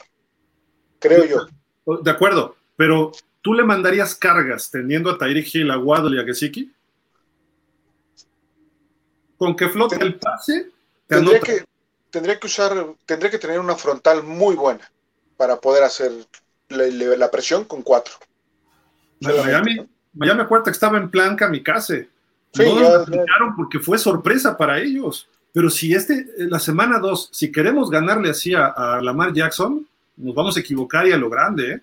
Creo 0.99 1.25
yo. 1.25 1.97
De 2.01 2.11
acuerdo, 2.11 2.55
pero 2.75 3.11
¿tú 3.41 3.53
le 3.53 3.63
mandarías 3.63 4.15
cargas 4.15 4.69
teniendo 4.71 5.09
a 5.09 5.17
Tyreek 5.17 5.53
Hill, 5.53 5.71
a 5.71 5.77
Waddle 5.77 6.17
y 6.17 6.19
a 6.19 6.25
Gesicki? 6.25 6.71
Con 9.37 9.55
que 9.55 9.69
flote 9.69 9.97
el 9.99 10.15
pase, 10.15 10.69
tendría 11.07 11.39
que, 11.39 11.65
tendría 12.09 12.39
que 12.39 12.47
usar, 12.47 12.73
tendría 13.05 13.31
que 13.31 13.39
tener 13.39 13.59
una 13.59 13.75
frontal 13.75 14.23
muy 14.23 14.55
buena 14.55 14.89
para 15.37 15.59
poder 15.59 15.83
hacer 15.83 16.11
la, 16.69 17.31
presión 17.31 17.65
con 17.65 17.81
cuatro. 17.81 18.13
Miami, 19.21 19.87
Miami 20.13 20.41
acuerda 20.41 20.65
que 20.65 20.71
estaba 20.71 20.97
en 20.97 21.09
plan 21.09 21.35
kamikaze. 21.35 22.09
Sí, 22.53 22.63
no 22.63 22.79
lo 22.79 23.55
porque 23.57 23.79
fue 23.79 23.97
sorpresa 23.97 24.57
para 24.57 24.79
ellos. 24.79 25.27
Pero 25.51 25.69
si 25.69 25.93
este, 25.93 26.25
la 26.37 26.59
semana 26.59 26.99
2, 26.99 27.29
si 27.31 27.51
queremos 27.51 27.89
ganarle 27.89 28.29
así 28.29 28.53
a, 28.53 28.99
Lamar 29.01 29.33
Jackson, 29.33 29.87
nos 30.17 30.35
vamos 30.35 30.57
a 30.57 30.59
equivocar 30.59 31.07
y 31.07 31.11
a 31.11 31.17
lo 31.17 31.29
grande, 31.29 31.71
¿eh? 31.71 31.81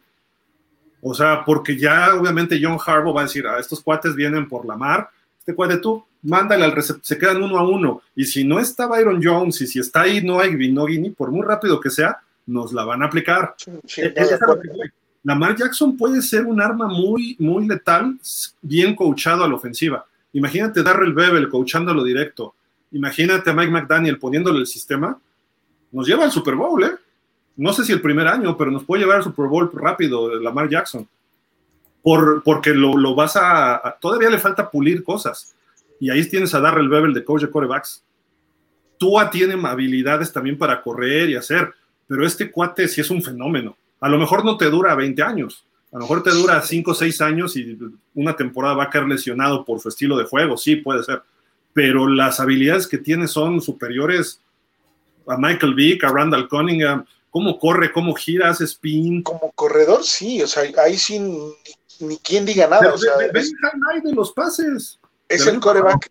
O 1.01 1.15
sea, 1.15 1.45
porque 1.45 1.77
ya 1.77 2.15
obviamente 2.15 2.61
John 2.63 2.79
Harbaugh 2.85 3.15
va 3.15 3.23
a 3.23 3.25
decir, 3.25 3.47
a 3.47 3.57
ah, 3.57 3.59
estos 3.59 3.81
cuates 3.81 4.15
vienen 4.15 4.49
por 4.49 4.65
Lamar, 4.65 5.11
este 5.39 5.55
cuate 5.55 5.79
tú, 5.79 6.05
mándale 6.23 6.65
al 6.65 6.73
receptor, 6.73 7.05
se 7.05 7.19
quedan 7.19 7.43
uno 7.43 7.59
a 7.59 7.69
uno. 7.69 8.03
Y 8.15 8.25
si 8.25 8.45
no 8.45 8.59
está 8.59 8.87
Byron 8.87 9.21
Jones 9.23 9.61
y 9.61 9.67
si 9.67 9.79
está 9.79 10.03
ahí 10.03 10.23
no 10.23 10.41
hay 10.41 10.55
Vinogini, 10.55 11.11
por 11.11 11.31
muy 11.31 11.45
rápido 11.45 11.81
que 11.81 11.91
sea, 11.91 12.21
nos 12.47 12.73
la 12.73 12.85
van 12.85 13.03
a 13.03 13.07
aplicar. 13.07 13.55
Eh, 13.97 14.15
Lamar 15.25 15.57
Jackson 15.57 15.97
puede 15.97 16.21
ser 16.23 16.47
un 16.47 16.61
arma 16.61 16.89
muy, 16.89 17.37
muy 17.39 17.67
letal, 17.69 18.19
bien 18.61 18.95
coachado 18.97 19.45
a 19.45 19.49
la 19.49 19.55
ofensiva. 19.55 20.05
Imagínate 20.33 20.83
Darrell 20.83 21.13
Bevel 21.13 21.49
coachándolo 21.49 22.03
directo. 22.03 22.55
Imagínate 22.93 23.51
a 23.51 23.53
Mike 23.53 23.71
McDaniel 23.71 24.19
poniéndole 24.19 24.61
el 24.61 24.67
sistema. 24.67 25.19
Nos 25.93 26.07
lleva 26.07 26.25
al 26.25 26.33
Super 26.33 26.55
Bowl, 26.55 26.83
¿eh? 26.83 26.93
No 27.57 27.73
sé 27.73 27.85
si 27.85 27.93
el 27.93 28.01
primer 28.01 28.27
año, 28.27 28.57
pero 28.57 28.71
nos 28.71 28.85
puede 28.85 29.03
llevar 29.03 29.19
al 29.19 29.25
Super 29.25 29.47
Bowl 29.47 29.71
rápido 29.73 30.41
Lamar 30.41 30.69
Jackson. 30.69 31.07
Por, 32.03 32.43
porque 32.43 32.71
lo, 32.71 32.97
lo 32.97 33.15
vas 33.15 33.37
a, 33.37 33.97
Todavía 34.01 34.31
le 34.31 34.39
falta 34.39 34.69
pulir 34.69 35.05
cosas 35.05 35.55
y 36.03 36.11
ahí 36.11 36.29
tienes 36.29 36.53
a 36.53 36.59
Darrell 36.59 36.89
Bevel 36.89 37.15
de 37.15 37.25
coach 37.25 37.43
de 37.43 37.51
corebacks. 37.51 38.03
Tua 38.99 39.31
tiene 39.31 39.55
habilidades 39.65 40.33
también 40.33 40.59
para 40.59 40.83
correr 40.83 41.31
y 41.31 41.37
hacer, 41.37 41.73
pero 42.09 42.27
este 42.27 42.51
cuate 42.51 42.89
sí 42.89 43.01
es 43.01 43.09
un 43.09 43.23
fenómeno. 43.23 43.77
A 44.01 44.09
lo 44.09 44.19
mejor 44.19 44.45
no 44.45 44.57
te 44.57 44.69
dura 44.69 44.97
20 44.97 45.23
años, 45.23 45.65
a 45.93 45.99
lo 45.99 46.01
mejor 46.01 46.25
te 46.25 46.31
dura 46.31 46.61
5 46.61 46.91
o 46.91 46.95
6 46.95 47.21
años 47.21 47.57
y 47.57 47.79
una 48.15 48.35
temporada 48.35 48.75
va 48.75 48.83
a 48.83 48.91
caer 48.91 49.07
lesionado 49.07 49.65
por 49.65 49.79
su 49.79 49.91
estilo 49.91 50.19
de 50.19 50.25
juego, 50.25 50.57
sí 50.57 50.75
puede 50.75 51.05
ser, 51.05 51.23
pero 51.73 52.09
las 52.09 52.41
habilidades 52.41 52.89
que 52.89 52.99
tiene 52.99 53.29
son 53.29 53.61
superiores 53.61 54.41
a 55.29 55.37
Michael 55.37 55.77
Vick, 55.77 56.03
a 56.03 56.09
Randall 56.09 56.49
Cunningham, 56.49 57.05
cómo 57.31 57.61
corre, 57.61 57.93
cómo 57.93 58.13
gira, 58.15 58.51
hace 58.51 58.65
spin. 58.65 59.23
Como 59.23 59.53
corredor, 59.53 60.03
sí, 60.03 60.43
o 60.43 60.49
sea, 60.49 60.65
ahí 60.85 60.97
sí 60.97 61.21
ni, 62.01 62.19
quien 62.19 62.45
diga 62.45 62.67
nada. 62.67 62.93
o 62.93 62.99
sea, 62.99 63.17
de 63.19 64.13
los 64.13 64.33
pases. 64.33 64.99
Es 65.33 65.47
el 65.47 65.61
coreback, 65.61 66.11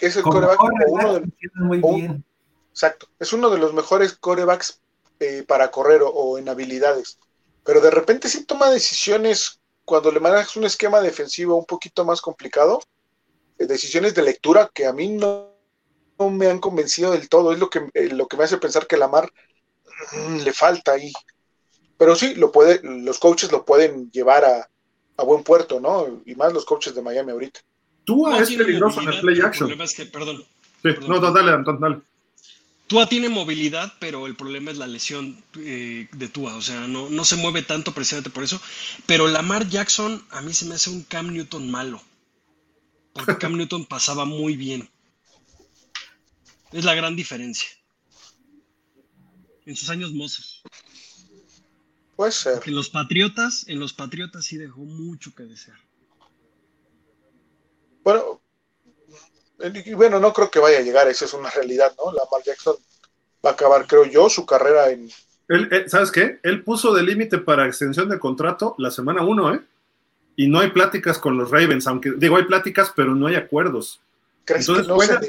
es 0.00 0.16
el 0.16 0.22
coreback 0.22 0.58
uno 0.88 1.20
de, 1.20 2.22
exacto, 2.70 3.06
es 3.18 3.32
uno 3.32 3.50
de 3.50 3.58
los 3.58 3.74
mejores 3.74 4.14
corebacks 4.14 4.80
eh, 5.20 5.44
para 5.46 5.70
correr 5.70 6.00
o, 6.04 6.38
en 6.38 6.48
habilidades. 6.48 7.18
Pero 7.64 7.80
de 7.80 7.90
repente 7.90 8.28
sí 8.28 8.44
toma 8.44 8.70
decisiones 8.70 9.60
cuando 9.84 10.10
le 10.10 10.20
manejas 10.20 10.56
un 10.56 10.64
esquema 10.64 11.00
defensivo 11.00 11.56
un 11.56 11.66
poquito 11.66 12.04
más 12.04 12.20
complicado, 12.20 12.80
eh, 13.58 13.66
decisiones 13.66 14.14
de 14.14 14.22
lectura 14.22 14.70
que 14.72 14.86
a 14.86 14.92
mí 14.92 15.08
no, 15.10 15.50
me 16.18 16.48
han 16.48 16.58
convencido 16.58 17.12
del 17.12 17.28
todo. 17.28 17.52
Es 17.52 17.58
lo 17.58 17.68
que, 17.68 17.88
eh, 17.94 18.08
lo 18.08 18.26
que 18.26 18.36
me 18.36 18.44
hace 18.44 18.56
pensar 18.56 18.86
que 18.86 18.96
Lamar 18.96 19.30
mm, 20.12 20.38
le 20.38 20.52
falta 20.52 20.92
ahí. 20.92 21.12
Pero 21.98 22.16
sí, 22.16 22.34
lo 22.34 22.50
puede, 22.50 22.80
los 22.82 23.18
coaches 23.18 23.52
lo 23.52 23.64
pueden 23.64 24.10
llevar 24.10 24.44
a, 24.44 24.68
a 25.18 25.22
buen 25.24 25.44
puerto, 25.44 25.78
¿no? 25.78 26.22
Y 26.24 26.34
más 26.34 26.52
los 26.52 26.64
coaches 26.64 26.94
de 26.94 27.02
Miami 27.02 27.32
ahorita. 27.32 27.60
Tua 28.04 28.38
es 28.40 28.50
peligroso 28.50 29.00
en 29.00 29.08
el 29.08 29.20
play 29.20 29.40
action. 29.40 29.70
perdón. 30.12 30.44
Sí, 30.82 30.88
no, 31.06 31.20
dale, 31.20 31.52
Anton, 31.52 31.80
dale. 31.80 32.00
Tua 32.88 33.08
tiene 33.08 33.28
movilidad, 33.28 33.94
pero 34.00 34.26
el 34.26 34.34
problema 34.34 34.70
es 34.70 34.76
la 34.76 34.86
lesión 34.86 35.42
eh, 35.56 36.08
de 36.12 36.28
Tua. 36.28 36.56
O 36.56 36.62
sea, 36.62 36.86
no, 36.88 37.08
no 37.08 37.24
se 37.24 37.36
mueve 37.36 37.62
tanto 37.62 37.94
precisamente 37.94 38.30
por 38.30 38.42
eso. 38.44 38.60
Pero 39.06 39.28
Lamar 39.28 39.68
Jackson 39.68 40.22
a 40.30 40.42
mí 40.42 40.52
se 40.52 40.66
me 40.66 40.74
hace 40.74 40.90
un 40.90 41.02
Cam 41.04 41.32
Newton 41.32 41.70
malo. 41.70 42.02
Porque 43.12 43.38
Cam 43.38 43.56
Newton 43.56 43.86
pasaba 43.86 44.24
muy 44.24 44.56
bien. 44.56 44.90
Es 46.72 46.84
la 46.84 46.94
gran 46.94 47.16
diferencia. 47.16 47.68
En 49.64 49.76
sus 49.76 49.88
años 49.90 50.12
mozos. 50.12 50.62
Puede 52.16 52.32
ser. 52.32 52.60
en 52.66 52.74
los 52.74 52.90
Patriotas, 52.90 53.66
en 53.68 53.78
los 53.80 53.92
Patriotas 53.92 54.44
sí 54.44 54.56
dejó 54.56 54.80
mucho 54.80 55.34
que 55.34 55.44
desear. 55.44 55.78
Bueno, 58.02 58.40
bueno, 59.96 60.18
no 60.18 60.32
creo 60.32 60.50
que 60.50 60.58
vaya 60.58 60.78
a 60.78 60.82
llegar, 60.82 61.08
esa 61.08 61.24
es 61.24 61.34
una 61.34 61.50
realidad, 61.50 61.94
¿no? 61.96 62.12
Lamar 62.12 62.42
Jackson 62.44 62.76
va 63.44 63.50
a 63.50 63.52
acabar, 63.52 63.86
creo 63.86 64.04
yo, 64.04 64.28
su 64.28 64.44
carrera 64.44 64.90
en... 64.90 65.08
Él, 65.48 65.84
¿Sabes 65.88 66.10
qué? 66.10 66.38
Él 66.42 66.64
puso 66.64 66.94
de 66.94 67.02
límite 67.02 67.38
para 67.38 67.66
extensión 67.66 68.08
de 68.08 68.18
contrato 68.18 68.74
la 68.78 68.90
semana 68.90 69.22
1, 69.22 69.54
¿eh? 69.54 69.60
Y 70.34 70.48
no 70.48 70.60
hay 70.60 70.70
pláticas 70.70 71.18
con 71.18 71.36
los 71.36 71.50
Ravens, 71.50 71.86
aunque 71.86 72.12
digo, 72.16 72.36
hay 72.36 72.44
pláticas, 72.44 72.92
pero 72.96 73.14
no 73.14 73.26
hay 73.26 73.34
acuerdos. 73.34 74.00
¿Crees 74.44 74.66
Entonces, 74.66 74.86
que 74.86 74.88
no 74.88 74.96
juega, 74.96 75.20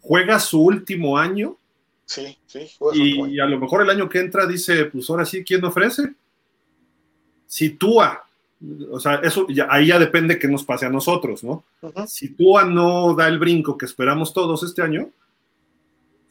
juega 0.00 0.38
su 0.38 0.62
último 0.62 1.18
año. 1.18 1.56
Sí, 2.04 2.38
sí. 2.46 2.70
y, 2.94 3.40
a 3.40 3.46
lo 3.46 3.58
mejor 3.58 3.82
el 3.82 3.90
año 3.90 4.08
que 4.08 4.20
entra 4.20 4.46
dice, 4.46 4.86
pues 4.86 5.10
ahora 5.10 5.26
sí, 5.26 5.44
¿quién 5.44 5.64
ofrece? 5.64 6.14
Si 7.46 7.70
Tua 7.70 8.27
o 8.90 8.98
sea, 8.98 9.16
eso 9.16 9.46
ahí 9.68 9.86
ya 9.86 9.98
depende 9.98 10.38
que 10.38 10.48
nos 10.48 10.64
pase 10.64 10.86
a 10.86 10.90
nosotros, 10.90 11.44
¿no? 11.44 11.64
Si 12.06 12.30
Tua 12.30 12.64
no 12.64 13.14
da 13.14 13.28
el 13.28 13.38
brinco 13.38 13.78
que 13.78 13.86
esperamos 13.86 14.32
todos 14.32 14.62
este 14.64 14.82
año, 14.82 15.10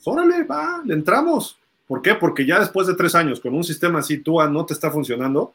órale, 0.04 0.44
va, 0.44 0.82
le 0.84 0.94
entramos. 0.94 1.58
¿Por 1.88 2.02
qué? 2.02 2.16
Porque 2.16 2.46
ya 2.46 2.60
después 2.60 2.86
de 2.88 2.96
tres 2.96 3.16
años 3.16 3.40
con 3.40 3.56
un 3.56 3.64
sistema 3.64 4.00
así, 4.00 4.18
Tua 4.18 4.50
no 4.50 4.66
te 4.66 4.74
está 4.74 4.92
funcionando. 4.92 5.54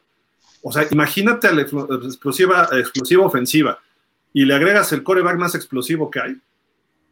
O 0.63 0.71
sea, 0.71 0.87
imagínate 0.89 1.47
a 1.47 1.51
la 1.51 1.61
explosiva, 1.61 2.67
explosiva 2.71 3.25
ofensiva 3.25 3.77
y 4.31 4.45
le 4.45 4.55
agregas 4.55 4.91
el 4.93 5.03
coreback 5.03 5.37
más 5.37 5.53
explosivo 5.53 6.09
que 6.09 6.21
hay, 6.21 6.37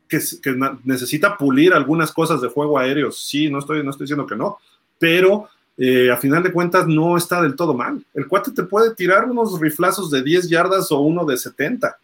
que, 0.08 0.20
que 0.42 0.56
necesita 0.84 1.38
pulir 1.38 1.74
algunas 1.74 2.12
cosas 2.12 2.42
de 2.42 2.48
juego 2.48 2.80
aéreo. 2.80 3.12
Sí, 3.12 3.50
no 3.50 3.60
estoy, 3.60 3.84
no 3.84 3.92
estoy 3.92 4.06
diciendo 4.06 4.26
que 4.26 4.36
no, 4.36 4.58
pero 4.98 5.50
eh, 5.84 6.12
a 6.12 6.18
final 6.18 6.44
de 6.44 6.52
cuentas 6.52 6.86
no 6.86 7.18
está 7.18 7.42
del 7.42 7.56
todo 7.56 7.74
mal. 7.74 8.06
El 8.14 8.28
cuate 8.28 8.52
te 8.52 8.62
puede 8.62 8.94
tirar 8.94 9.26
unos 9.26 9.60
riflazos 9.60 10.12
de 10.12 10.22
10 10.22 10.48
yardas 10.48 10.92
o 10.92 11.00
uno 11.00 11.26
de 11.26 11.36
70 11.36 11.98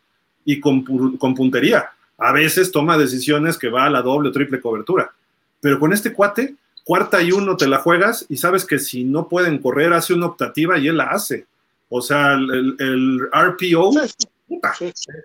y 0.46 0.60
con, 0.60 0.84
puntería. 0.84 1.92
A 2.18 2.32
veces 2.32 2.72
toma 2.72 2.98
decisiones 2.98 3.56
que 3.56 3.70
va 3.70 3.86
a 3.86 3.92
la 3.92 4.02
doble 4.02 4.30
o 4.30 4.32
triple 4.32 4.60
cobertura. 4.60 5.14
Pero 5.62 5.80
con 5.80 5.94
este 5.94 6.12
cuate, 6.12 6.56
cuarta 6.84 7.22
y 7.22 7.32
uno 7.32 7.56
te 7.56 7.68
la 7.68 7.78
juegas 7.78 8.26
y 8.30 8.38
sabes 8.38 8.66
que 8.66 8.80
si 8.80 9.04
no 9.04 9.28
pueden 9.28 9.60
correr, 9.60 9.94
hace 9.94 10.16
una 10.16 10.26
optativa 10.26 10.80
y 10.80 10.88
él 10.88 10.98
la 10.98 11.12
hace. 11.12 11.46
O 11.88 12.02
sea, 12.02 12.34
el, 12.34 12.76
el 12.80 13.20
RPO 13.32 13.92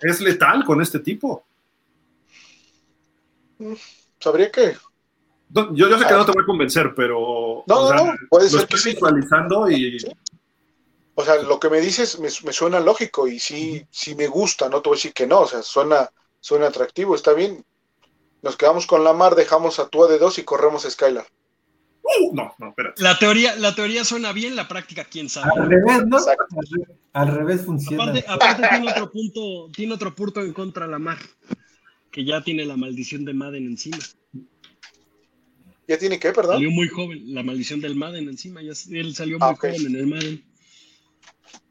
es 0.02 0.20
letal 0.20 0.66
con 0.66 0.82
este 0.82 0.98
tipo. 0.98 1.42
Sabría 4.20 4.50
que. 4.50 4.74
Yo, 5.52 5.74
yo, 5.74 5.98
sé 5.98 6.06
que 6.06 6.14
no 6.14 6.24
te 6.24 6.32
voy 6.32 6.42
a 6.42 6.46
convencer, 6.46 6.92
pero. 6.94 7.64
No, 7.66 7.92
no, 7.92 8.06
no, 8.06 8.14
puede 8.30 8.48
ser 8.48 8.66
que 8.66 8.78
sí. 8.78 8.90
visualizando 8.90 9.70
y. 9.70 9.98
O 11.14 11.24
sea, 11.24 11.36
lo 11.42 11.60
que 11.60 11.68
me 11.68 11.80
dices 11.80 12.18
me, 12.18 12.28
me, 12.44 12.52
suena 12.52 12.80
lógico 12.80 13.28
y 13.28 13.38
sí, 13.38 13.86
sí 13.90 14.14
me 14.14 14.28
gusta, 14.28 14.70
no 14.70 14.80
te 14.80 14.88
voy 14.88 14.96
a 14.96 14.98
decir 14.98 15.12
que 15.12 15.26
no, 15.26 15.40
o 15.40 15.46
sea, 15.46 15.62
suena, 15.62 16.10
suena 16.40 16.68
atractivo, 16.68 17.14
está 17.14 17.34
bien. 17.34 17.64
Nos 18.40 18.56
quedamos 18.56 18.86
con 18.86 19.04
la 19.04 19.12
mar, 19.12 19.34
dejamos 19.34 19.78
a 19.78 19.88
Tua 19.88 20.08
de 20.08 20.18
dos 20.18 20.38
y 20.38 20.44
corremos 20.44 20.86
a 20.86 20.90
Skylar. 20.90 21.26
Uh, 22.02 22.34
no, 22.34 22.54
no, 22.58 22.68
espérate. 22.70 23.02
La 23.02 23.18
teoría, 23.18 23.54
la 23.56 23.74
teoría 23.74 24.04
suena 24.04 24.32
bien, 24.32 24.56
la 24.56 24.66
práctica, 24.66 25.04
quién 25.04 25.28
sabe. 25.28 25.52
Al 25.54 25.68
revés, 25.68 26.06
¿no? 26.06 26.18
Al, 27.12 27.28
revés 27.28 27.64
funciona. 27.64 28.04
Aparte, 28.04 28.24
aparte 28.26 28.68
tiene, 28.68 28.90
otro 28.90 29.10
punto, 29.10 29.68
tiene 29.72 29.94
otro 29.94 30.14
punto 30.14 30.40
en 30.40 30.52
contra 30.52 30.86
de 30.86 30.92
la 30.92 30.98
mar, 30.98 31.18
que 32.10 32.24
ya 32.24 32.42
tiene 32.42 32.64
la 32.64 32.76
maldición 32.76 33.24
de 33.24 33.34
Madden 33.34 33.66
encima. 33.66 33.98
¿Ya 35.88 35.98
tiene 35.98 36.18
qué, 36.18 36.32
perdón? 36.32 36.54
Salió 36.54 36.70
muy 36.70 36.88
joven, 36.88 37.34
la 37.34 37.42
maldición 37.42 37.80
del 37.80 37.96
Madden 37.96 38.28
encima, 38.28 38.62
ya, 38.62 38.72
él 38.90 39.14
salió 39.14 39.38
muy 39.38 39.48
ah, 39.48 39.56
joven 39.56 39.86
en 39.86 39.96
el 39.96 40.06
Madden. 40.06 40.44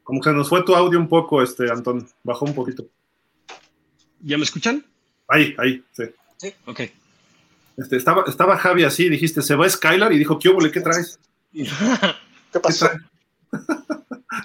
Como 0.02 0.20
que 0.20 0.30
nos 0.30 0.48
fue 0.48 0.64
tu 0.64 0.74
audio 0.74 0.98
un 0.98 1.08
poco, 1.08 1.42
este, 1.42 1.70
Antón, 1.70 2.08
bajó 2.22 2.44
un 2.44 2.54
poquito. 2.54 2.86
¿Ya 4.20 4.36
me 4.36 4.44
escuchan? 4.44 4.84
Ahí, 5.28 5.54
ahí, 5.58 5.82
sí. 5.92 6.04
Sí, 6.36 6.52
ok. 6.66 6.80
Este, 7.76 7.96
estaba, 7.96 8.24
estaba 8.26 8.56
Javi 8.58 8.84
así, 8.84 9.08
dijiste, 9.08 9.42
se 9.42 9.54
va 9.54 9.68
Skylar 9.68 10.12
y 10.12 10.18
dijo, 10.18 10.38
¿qué 10.38 10.48
hubo? 10.48 10.58
¿Qué 10.70 10.80
traes? 10.80 11.18
¿Qué 11.52 12.60
pasó? 12.60 12.90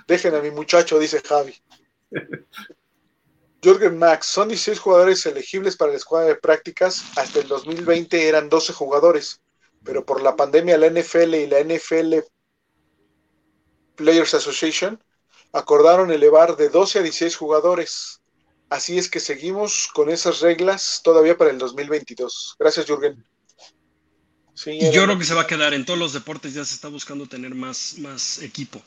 Dejen 0.07 0.35
a 0.35 0.41
mi 0.41 0.52
muchacho, 0.52 0.99
dice 0.99 1.22
Javi. 1.22 1.53
Jürgen 3.61 3.98
Max, 3.98 4.27
son 4.27 4.48
16 4.48 4.80
jugadores 4.80 5.26
elegibles 5.26 5.76
para 5.76 5.91
la 5.91 5.98
escuadra 5.98 6.30
de 6.30 6.35
prácticas. 6.35 7.03
Hasta 7.18 7.39
el 7.39 7.48
2020 7.48 8.27
eran 8.27 8.49
12 8.49 8.73
jugadores, 8.73 9.41
pero 9.88 10.05
por 10.05 10.22
la 10.22 10.35
pandemia 10.35 10.77
la 10.77 10.89
NFL 10.89 11.34
y 11.34 11.47
la 11.47 11.61
NFL 11.61 12.15
Players 13.95 14.34
Association 14.34 15.01
acordaron 15.53 16.11
elevar 16.11 16.57
de 16.57 16.68
12 16.68 16.99
a 16.99 17.01
16 17.03 17.38
jugadores. 17.38 18.22
Así 18.69 18.97
es 18.97 19.09
que 19.09 19.22
seguimos 19.22 19.89
con 19.93 20.09
esas 20.09 20.41
reglas 20.41 20.99
todavía 21.05 21.38
para 21.38 21.51
el 21.51 21.57
2022. 21.57 22.57
Gracias, 22.59 22.85
Jürgen. 22.85 23.23
y 24.65 24.91
yo 24.91 25.05
creo 25.05 25.18
que 25.18 25.23
se 25.23 25.34
va 25.34 25.43
a 25.43 25.47
quedar 25.47 25.73
en 25.73 25.85
todos 25.85 25.97
los 25.97 26.11
deportes, 26.11 26.53
ya 26.53 26.65
se 26.65 26.76
está 26.76 26.89
buscando 26.89 27.26
tener 27.26 27.55
más, 27.55 27.95
más 27.99 28.41
equipo. 28.41 28.81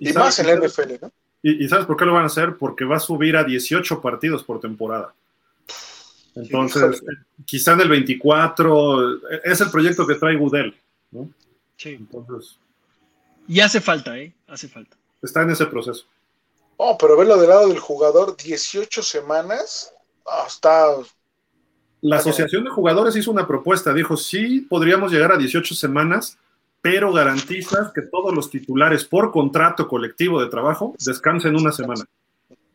Y, 0.00 0.14
más 0.14 0.38
en 0.38 0.46
la 0.46 0.66
NFL, 0.66 0.94
¿no? 1.02 1.12
Y, 1.42 1.68
sabes 1.68 1.84
por 1.84 1.98
qué 1.98 2.06
lo 2.06 2.14
van 2.14 2.24
a 2.24 2.26
hacer? 2.26 2.56
Porque 2.56 2.86
va 2.86 2.96
a 2.96 3.00
subir 3.00 3.36
a 3.36 3.44
18 3.44 4.00
partidos 4.00 4.42
por 4.42 4.60
temporada. 4.60 5.14
Entonces, 6.36 7.02
quizá 7.44 7.72
en 7.72 7.80
el 7.80 7.88
24, 7.88 9.42
es 9.42 9.60
el 9.60 9.70
proyecto 9.70 10.06
que 10.06 10.16
trae 10.16 10.36
Gudel, 10.36 10.76
¿no? 11.10 11.30
Sí. 11.76 11.90
Entonces. 11.90 12.58
Y 13.48 13.60
hace 13.60 13.80
falta, 13.80 14.18
¿eh? 14.18 14.34
Hace 14.46 14.68
falta. 14.68 14.96
Está 15.22 15.42
en 15.42 15.50
ese 15.50 15.66
proceso. 15.66 16.04
Oh, 16.76 16.96
pero 16.98 17.16
verlo 17.16 17.38
del 17.38 17.48
lado 17.48 17.68
del 17.68 17.78
jugador, 17.78 18.36
18 18.36 19.02
semanas, 19.02 19.92
oh, 20.24 20.44
está... 20.46 20.86
La 22.02 22.16
Asociación 22.16 22.64
de 22.64 22.70
Jugadores 22.70 23.16
hizo 23.16 23.30
una 23.30 23.46
propuesta, 23.46 23.94
dijo, 23.94 24.16
sí, 24.16 24.60
podríamos 24.60 25.10
llegar 25.10 25.32
a 25.32 25.38
18 25.38 25.74
semanas, 25.74 26.38
pero 26.82 27.12
garantizas 27.12 27.90
que 27.92 28.02
todos 28.02 28.34
los 28.34 28.50
titulares 28.50 29.04
por 29.04 29.32
contrato 29.32 29.88
colectivo 29.88 30.40
de 30.40 30.48
trabajo 30.48 30.94
descansen 31.04 31.56
una 31.56 31.72
semana. 31.72 32.04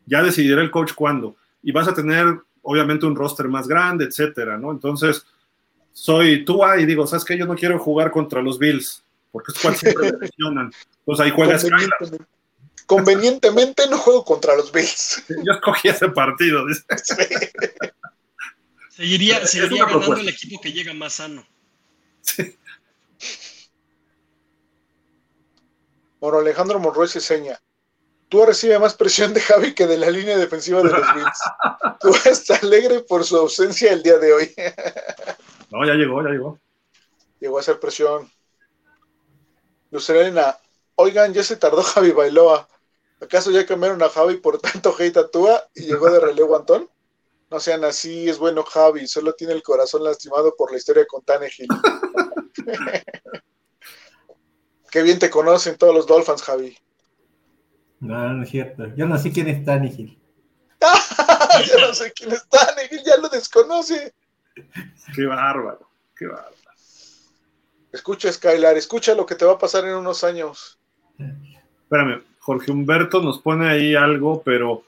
Ya 0.04 0.22
decidirá 0.22 0.60
el 0.60 0.72
coach 0.72 0.92
cuándo. 0.94 1.36
Y 1.62 1.70
vas 1.70 1.86
a 1.86 1.94
tener, 1.94 2.40
obviamente, 2.62 3.06
un 3.06 3.16
roster 3.16 3.48
más 3.48 3.68
grande, 3.68 4.04
etcétera, 4.04 4.56
¿no? 4.56 4.70
Entonces, 4.70 5.26
soy 5.92 6.44
tú 6.44 6.60
y 6.78 6.86
digo, 6.86 7.06
¿sabes 7.06 7.24
qué? 7.24 7.36
Yo 7.36 7.46
no 7.46 7.54
quiero 7.54 7.78
jugar 7.78 8.10
contra 8.10 8.40
los 8.40 8.58
Bills, 8.58 9.02
porque 9.30 9.52
es 9.52 9.58
cual 9.60 9.76
siempre 9.76 10.12
lesionan. 10.20 10.72
Entonces 10.98 11.24
ahí 11.24 11.30
juegas 11.30 11.66
Convenientemente 12.86 13.88
no 13.88 13.96
juego 13.96 14.24
contra 14.24 14.56
los 14.56 14.72
Bills. 14.72 15.24
Yo 15.28 15.52
escogí 15.52 15.88
ese 15.88 16.08
partido. 16.08 16.64
Seguiría, 18.90 19.40
ganando 19.40 20.16
el 20.16 20.28
equipo 20.28 20.60
que 20.60 20.72
llega 20.72 20.92
más 20.92 21.14
sano. 21.14 21.46
Sí. 22.20 22.56
Bueno, 26.20 26.38
Alejandro 26.38 26.78
Monroy 26.78 27.08
se 27.08 27.20
seña. 27.20 27.58
Tú 28.32 28.44
recibes 28.46 28.80
más 28.80 28.94
presión 28.94 29.34
de 29.34 29.42
Javi 29.42 29.74
que 29.74 29.86
de 29.86 29.98
la 29.98 30.08
línea 30.08 30.38
defensiva 30.38 30.82
de 30.82 30.88
los 30.88 31.14
Bills. 31.14 31.38
Tú 32.00 32.14
estás 32.24 32.62
alegre 32.62 33.00
por 33.00 33.24
su 33.24 33.36
ausencia 33.36 33.92
el 33.92 34.02
día 34.02 34.16
de 34.16 34.32
hoy. 34.32 34.54
no, 35.70 35.84
ya 35.84 35.92
llegó, 35.92 36.22
ya 36.22 36.30
llegó. 36.30 36.58
Llegó 37.40 37.58
a 37.58 37.60
hacer 37.60 37.78
presión. 37.78 38.32
Lucerena, 39.90 40.56
oigan, 40.94 41.34
ya 41.34 41.42
se 41.42 41.56
tardó 41.56 41.82
Javi 41.82 42.12
Bailoa. 42.12 42.66
¿Acaso 43.20 43.50
ya 43.50 43.66
cambiaron 43.66 44.02
a 44.02 44.08
Javi 44.08 44.36
por 44.36 44.58
tanto 44.58 44.96
hate 44.98 45.18
a 45.18 45.28
Tua 45.28 45.68
y 45.74 45.82
llegó 45.82 46.10
de 46.10 46.18
relevo 46.18 46.56
Antón? 46.56 46.88
No 47.50 47.60
sean 47.60 47.84
así, 47.84 48.30
es 48.30 48.38
bueno 48.38 48.64
Javi, 48.64 49.06
solo 49.08 49.34
tiene 49.34 49.52
el 49.52 49.62
corazón 49.62 50.04
lastimado 50.04 50.54
por 50.56 50.70
la 50.70 50.78
historia 50.78 51.04
con 51.04 51.22
Tannehill. 51.22 51.68
Qué 54.90 55.02
bien 55.02 55.18
te 55.18 55.28
conocen 55.28 55.76
todos 55.76 55.94
los 55.94 56.06
Dolphins, 56.06 56.40
Javi. 56.40 56.78
No, 58.02 58.32
no 58.32 58.42
es 58.42 58.50
cierto. 58.50 58.92
Yo 58.96 59.06
no 59.06 59.16
sé 59.16 59.30
quién 59.30 59.46
es 59.46 59.64
Tannehill. 59.64 60.18
Yo 61.68 61.86
no 61.86 61.94
sé 61.94 62.12
quién 62.12 62.32
es 62.32 62.44
Tannehill, 62.48 63.04
ya 63.04 63.16
lo 63.18 63.28
desconoce. 63.28 64.12
Qué 65.14 65.24
bárbaro, 65.24 65.88
qué 66.16 66.26
bárbaro. 66.26 66.56
Escucha, 67.92 68.32
Skylar, 68.32 68.76
escucha 68.76 69.14
lo 69.14 69.24
que 69.24 69.36
te 69.36 69.44
va 69.44 69.52
a 69.52 69.58
pasar 69.58 69.84
en 69.84 69.94
unos 69.94 70.24
años. 70.24 70.78
Espérame, 71.16 72.24
Jorge 72.40 72.72
Humberto 72.72 73.22
nos 73.22 73.38
pone 73.38 73.68
ahí 73.68 73.94
algo, 73.94 74.42
pero 74.42 74.82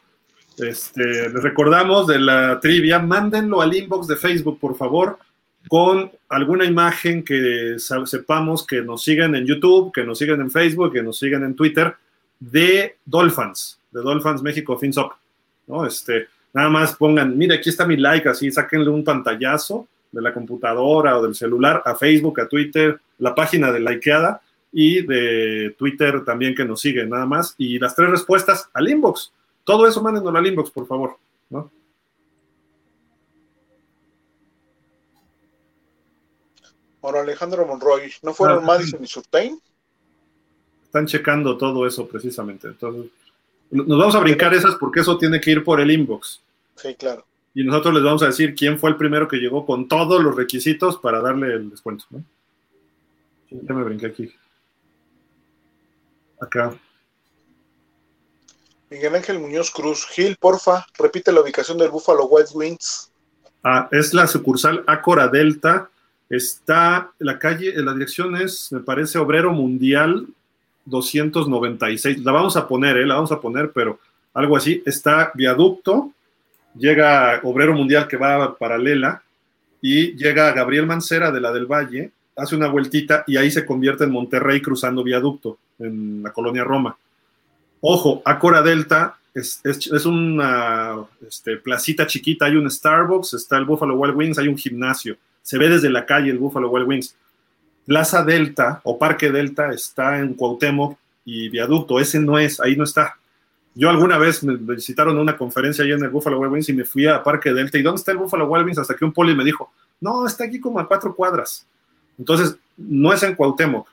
este, 0.59 1.29
les 1.29 1.43
recordamos 1.43 2.09
de 2.09 2.19
la 2.19 2.59
trivia, 2.59 2.99
mándenlo 2.99 3.61
al 3.61 3.77
inbox 3.77 4.09
de 4.09 4.17
Facebook, 4.17 4.59
por 4.59 4.77
favor, 4.77 5.19
con 5.69 6.11
alguna 6.31 6.65
imagen 6.65 7.25
que 7.25 7.77
sepamos 7.79 8.67
que 8.67 8.83
nos 8.83 9.05
sigan 9.05 9.37
en 9.37 9.47
YouTube, 9.47 9.93
que 9.93 10.03
nos 10.03 10.19
sigan 10.19 10.41
en 10.41 10.51
Facebook, 10.51 10.93
que 10.93 11.03
nos 11.03 11.17
sigan 11.17 11.45
en 11.45 11.55
Twitter, 11.55 11.95
de 12.51 12.97
Dolphins, 13.05 13.79
de 13.91 14.01
Dolphins 14.03 14.43
México 14.43 14.77
FinSop. 14.79 15.13
¿no? 15.67 15.87
Este, 15.87 16.29
nada 16.53 16.69
más 16.69 16.95
pongan, 16.97 17.37
mire, 17.37 17.57
aquí 17.57 17.71
está 17.71 17.87
mi 17.87 17.97
like, 17.97 18.29
así, 18.29 18.51
sáquenle 18.51 18.91
un 18.91 19.05
pantallazo 19.05 19.87
de 20.13 20.23
la 20.23 20.33
computadora 20.33 21.19
o 21.19 21.23
del 21.23 21.35
celular 21.35 21.83
a 21.85 21.95
Facebook, 21.95 22.41
a 22.41 22.49
Twitter, 22.49 23.01
la 23.19 23.35
página 23.35 23.73
de 23.73 23.81
Likeada 23.81 24.41
y 24.73 25.03
de 25.07 25.75
Twitter 25.79 26.25
también 26.25 26.55
que 26.55 26.65
nos 26.65 26.81
siguen, 26.81 27.11
nada 27.11 27.27
más. 27.27 27.55
Y 27.59 27.79
las 27.79 27.95
tres 27.95 28.11
respuestas 28.11 28.69
al 28.73 28.89
inbox. 28.89 29.33
Todo 29.65 29.87
eso 29.87 30.03
mándenos 30.03 30.35
al 30.35 30.47
inbox, 30.47 30.71
por 30.71 30.87
favor. 30.87 31.17
¿no? 31.51 31.71
Bueno, 37.01 37.19
Alejandro 37.19 37.67
Monroy, 37.67 38.13
¿no 38.23 38.35
fueron 38.35 38.59
ah, 38.59 38.67
Madison 38.67 39.03
y 39.03 39.07
Surtain? 39.07 39.61
Están 40.95 41.07
checando 41.09 41.59
todo 41.59 41.89
eso 41.89 42.07
precisamente. 42.07 42.69
Entonces, 42.69 43.11
nos 43.69 43.99
vamos 43.99 44.15
a 44.15 44.21
brincar 44.21 44.55
esas 44.55 44.77
porque 44.77 45.01
eso 45.01 45.19
tiene 45.19 45.41
que 45.41 45.51
ir 45.51 45.65
por 45.65 45.81
el 45.81 45.91
inbox. 45.91 46.41
Sí, 46.77 46.95
claro. 46.95 47.27
Y 47.53 47.65
nosotros 47.65 47.95
les 47.95 48.05
vamos 48.05 48.23
a 48.23 48.27
decir 48.27 48.55
quién 48.55 48.79
fue 48.79 48.91
el 48.91 48.97
primero 48.97 49.27
que 49.27 49.39
llegó 49.39 49.67
con 49.67 49.89
todos 49.89 50.23
los 50.23 50.37
requisitos 50.37 50.97
para 50.99 51.21
darle 51.21 51.53
el 51.53 51.69
descuento. 51.69 52.05
¿no? 52.11 52.23
Ya 53.51 53.75
me 53.75 53.83
brinqué 53.83 54.07
aquí. 54.07 54.33
Acá. 56.41 56.73
Miguel 58.89 59.17
Ángel 59.17 59.41
Muñoz 59.41 59.73
Cruz. 59.73 60.07
Gil, 60.07 60.37
porfa, 60.37 60.87
repite 60.97 61.33
la 61.33 61.41
ubicación 61.41 61.77
del 61.77 61.91
Buffalo 61.91 62.27
Wild 62.27 62.51
Wings. 62.55 63.11
Ah, 63.65 63.89
es 63.91 64.15
la 64.15 64.29
sucursal 64.29 64.85
Acora 64.87 65.27
Delta. 65.27 65.91
Está 66.31 67.11
la 67.19 67.41
calle, 67.41 67.73
la 67.83 67.95
dirección 67.95 68.37
es, 68.37 68.71
me 68.71 68.79
parece, 68.79 69.19
Obrero 69.19 69.53
Mundial 69.53 70.29
296. 70.85 72.25
La 72.25 72.33
vamos 72.33 72.57
a 72.57 72.67
poner, 72.69 72.97
¿eh? 72.97 73.07
La 73.07 73.15
vamos 73.15 73.33
a 73.33 73.41
poner, 73.41 73.71
pero 73.73 73.99
algo 74.33 74.57
así. 74.57 74.83
Está 74.85 75.33
viaducto, 75.35 76.13
llega 76.77 77.41
Obrero 77.43 77.75
Mundial 77.75 78.09
que 78.09 78.17
va 78.17 78.57
paralela 78.57 79.23
y 79.81 80.17
llega 80.17 80.53
Gabriel 80.53 80.87
Mancera 80.87 81.31
de 81.31 81.41
la 81.41 81.53
del 81.53 81.67
Valle, 81.67 82.11
hace 82.37 82.57
una 82.57 82.69
vueltita 82.69 83.25
y 83.27 83.37
ahí 83.37 83.51
se 83.51 83.67
convierte 83.67 84.05
en 84.05 84.11
Monterrey 84.11 84.61
cruzando 84.61 85.03
viaducto 85.03 85.59
en 85.79 86.23
la 86.23 86.33
colonia 86.33 86.65
Roma. 86.65 86.97
Ojo, 87.81 88.23
Acora 88.25 88.63
Delta 88.63 89.19
es, 89.35 89.61
una 90.07 91.05
este, 91.27 91.57
placita 91.57 92.07
chiquita, 92.07 92.47
hay 92.47 92.57
un 92.57 92.71
Starbucks, 92.71 93.35
está 93.35 93.59
el 93.59 93.65
Buffalo 93.65 93.95
Wild 93.97 94.17
Wings, 94.17 94.39
hay 94.39 94.49
un 94.49 94.57
gimnasio, 94.57 95.17
se 95.43 95.59
ve 95.59 95.69
desde 95.69 95.91
la 95.91 96.07
calle 96.07 96.31
el 96.31 96.39
Buffalo 96.39 96.71
Wild 96.71 96.89
Wings. 96.89 97.15
Plaza 97.87 98.23
Delta 98.25 98.81
o 98.85 98.99
Parque 98.99 99.31
Delta 99.31 99.71
está 99.73 100.19
en 100.19 100.35
Cuauhtémoc, 100.35 100.99
y 101.25 101.49
viaducto, 101.49 101.99
ese 101.99 102.21
no 102.21 102.39
es, 102.39 102.61
ahí 102.61 102.77
no 102.77 102.85
está. 102.85 103.19
Yo 103.75 103.91
alguna 103.91 104.19
vez 104.19 104.45
me 104.45 104.55
visitaron 104.57 105.19
una 105.19 105.37
conferencia 105.37 105.85
ahí 105.85 105.91
en 105.91 106.05
el 106.05 106.11
Buffalo 106.11 106.39
Wild 106.39 106.53
Wings 106.53 106.69
y 106.69 106.75
me 106.75 106.85
fui 106.85 107.07
a 107.07 107.23
Parque 107.23 107.53
Delta. 107.53 107.77
¿Y 107.79 107.83
dónde 107.83 107.99
está 107.99 108.13
el 108.13 108.19
Buffalo 108.19 108.47
Wild 108.47 108.67
Wings? 108.67 108.79
Hasta 108.79 108.95
que 108.95 109.05
un 109.05 109.13
poli 109.13 109.35
me 109.35 109.45
dijo, 109.45 109.73
no, 110.01 110.27
está 110.27 110.45
aquí 110.45 110.61
como 110.61 110.79
a 110.79 110.87
cuatro 110.87 111.15
cuadras. 111.15 111.67
Entonces, 112.19 112.57
no 112.77 113.13
es 113.13 113.23
en 113.23 113.35
Cuauhtémoc. 113.35 113.89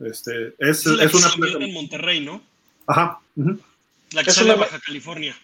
Este, 0.00 0.54
es, 0.58 0.86
es, 0.86 1.00
es 1.00 1.14
una 1.14 1.28
plaza. 1.34 1.58
en 1.58 1.72
Monterrey, 1.72 2.24
¿no? 2.24 2.42
Ajá. 2.86 3.18
Uh 3.36 3.42
-huh. 3.42 3.58
La 4.12 4.22
que 4.22 4.30
es 4.30 4.36
sale 4.36 4.52
una... 4.52 4.60
Baja 4.60 4.78
California. 4.78 5.36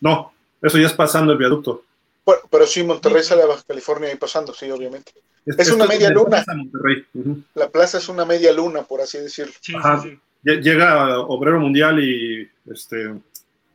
No, 0.00 0.32
eso 0.62 0.78
ya 0.78 0.86
es 0.86 0.92
pasando 0.94 1.32
el 1.32 1.38
viaducto. 1.38 1.84
Bueno, 2.24 2.42
pero 2.50 2.66
sí, 2.66 2.82
Monterrey 2.82 3.22
sale 3.22 3.42
a 3.42 3.46
Baja 3.46 3.62
California 3.66 4.12
y 4.12 4.16
pasando, 4.16 4.54
sí, 4.54 4.70
obviamente. 4.70 5.12
Es, 5.48 5.58
es 5.58 5.72
una 5.72 5.86
media 5.86 6.10
luna. 6.10 6.44
Uh 6.46 7.20
-huh. 7.20 7.42
La 7.54 7.70
plaza 7.70 7.98
es 7.98 8.08
una 8.08 8.24
media 8.24 8.52
luna, 8.52 8.82
por 8.82 9.00
así 9.00 9.18
decirlo. 9.18 9.52
Sí, 9.60 9.74
Ajá. 9.74 10.02
sí, 10.02 10.10
sí. 10.10 10.50
Llega 10.60 11.20
Obrero 11.20 11.58
Mundial 11.58 12.02
y 12.02 12.48
este 12.70 13.14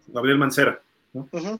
Gabriel 0.07 0.37
Mancera. 0.37 0.81
¿no? 1.13 1.27
Uh 1.31 1.39
-huh. 1.39 1.59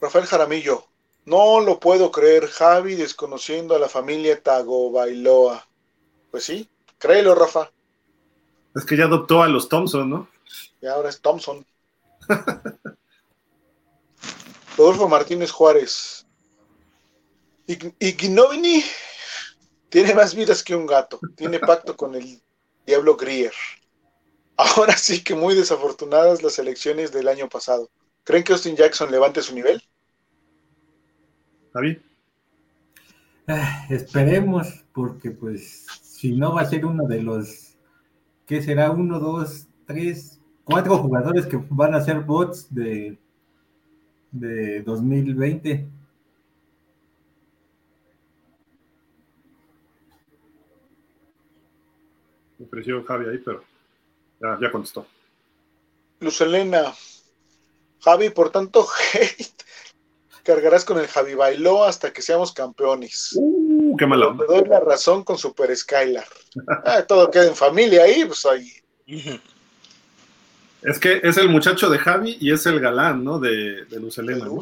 Rafael 0.00 0.26
Jaramillo. 0.26 0.86
No 1.26 1.60
lo 1.60 1.80
puedo 1.80 2.10
creer, 2.10 2.46
Javi 2.46 2.94
desconociendo 2.94 3.74
a 3.74 3.78
la 3.78 3.88
familia 3.88 4.40
Tagovailoa. 4.40 5.66
Pues 6.30 6.44
sí, 6.44 6.68
créelo, 6.98 7.34
Rafa. 7.34 7.70
Es 8.76 8.84
que 8.84 8.96
ya 8.96 9.04
adoptó 9.04 9.42
a 9.42 9.48
los 9.48 9.68
Thompson, 9.68 10.10
¿no? 10.10 10.28
Y 10.82 10.86
ahora 10.86 11.08
es 11.08 11.20
Thompson. 11.20 11.64
Rodolfo 14.76 15.08
Martínez 15.08 15.50
Juárez. 15.50 16.23
Ignovini 17.66 18.84
tiene 19.88 20.14
más 20.14 20.34
vidas 20.34 20.62
que 20.62 20.74
un 20.74 20.86
gato. 20.86 21.20
Tiene 21.36 21.58
pacto 21.58 21.96
con 21.96 22.14
el 22.14 22.40
Diablo 22.86 23.16
Grier. 23.16 23.52
Ahora 24.56 24.96
sí 24.96 25.22
que 25.22 25.34
muy 25.34 25.54
desafortunadas 25.54 26.42
las 26.42 26.58
elecciones 26.58 27.12
del 27.12 27.28
año 27.28 27.48
pasado. 27.48 27.90
¿Creen 28.24 28.44
que 28.44 28.52
Austin 28.52 28.76
Jackson 28.76 29.10
levante 29.10 29.42
su 29.42 29.54
nivel? 29.54 29.82
David. 31.72 31.98
Ah, 33.46 33.86
esperemos, 33.90 34.84
porque 34.92 35.30
pues 35.30 35.86
si 36.02 36.32
no 36.32 36.54
va 36.54 36.62
a 36.62 36.70
ser 36.70 36.86
uno 36.86 37.06
de 37.06 37.22
los, 37.22 37.76
¿qué 38.46 38.62
será? 38.62 38.90
Uno, 38.90 39.20
dos, 39.20 39.66
tres, 39.86 40.40
cuatro 40.64 40.96
jugadores 40.98 41.46
que 41.46 41.62
van 41.68 41.94
a 41.94 42.02
ser 42.02 42.20
bots 42.20 42.72
de, 42.74 43.18
de 44.30 44.82
2020. 44.82 45.88
Me 52.64 52.68
ofreció 52.68 53.04
Javi 53.04 53.28
ahí, 53.28 53.38
pero 53.38 53.62
ya, 54.40 54.58
ya 54.60 54.72
contestó. 54.72 55.06
Luz 56.20 56.40
Elena, 56.40 56.94
Javi, 58.00 58.30
por 58.30 58.50
tanto, 58.50 58.86
hate, 59.12 59.64
cargarás 60.42 60.84
con 60.84 60.98
el 60.98 61.06
Javi 61.06 61.34
Bailó 61.34 61.84
hasta 61.84 62.12
que 62.12 62.22
seamos 62.22 62.52
campeones. 62.52 63.34
Uh, 63.36 63.96
qué 63.98 64.06
malo. 64.06 64.36
Te 64.38 64.46
doy 64.46 64.68
la 64.68 64.80
razón 64.80 65.24
con 65.24 65.36
Super 65.36 65.76
Skylar. 65.76 66.26
ah, 66.84 67.02
todo 67.02 67.30
queda 67.30 67.48
en 67.48 67.56
familia 67.56 68.04
ahí, 68.04 68.24
pues 68.24 68.46
ahí. 68.46 68.70
Es 70.82 70.98
que 70.98 71.20
es 71.22 71.36
el 71.36 71.50
muchacho 71.50 71.90
de 71.90 71.98
Javi 71.98 72.38
y 72.40 72.50
es 72.50 72.64
el 72.64 72.80
galán, 72.80 73.22
¿no? 73.22 73.38
De, 73.38 73.84
de 73.84 74.00
Luz 74.00 74.16
Elena, 74.16 74.46
¿no? 74.46 74.60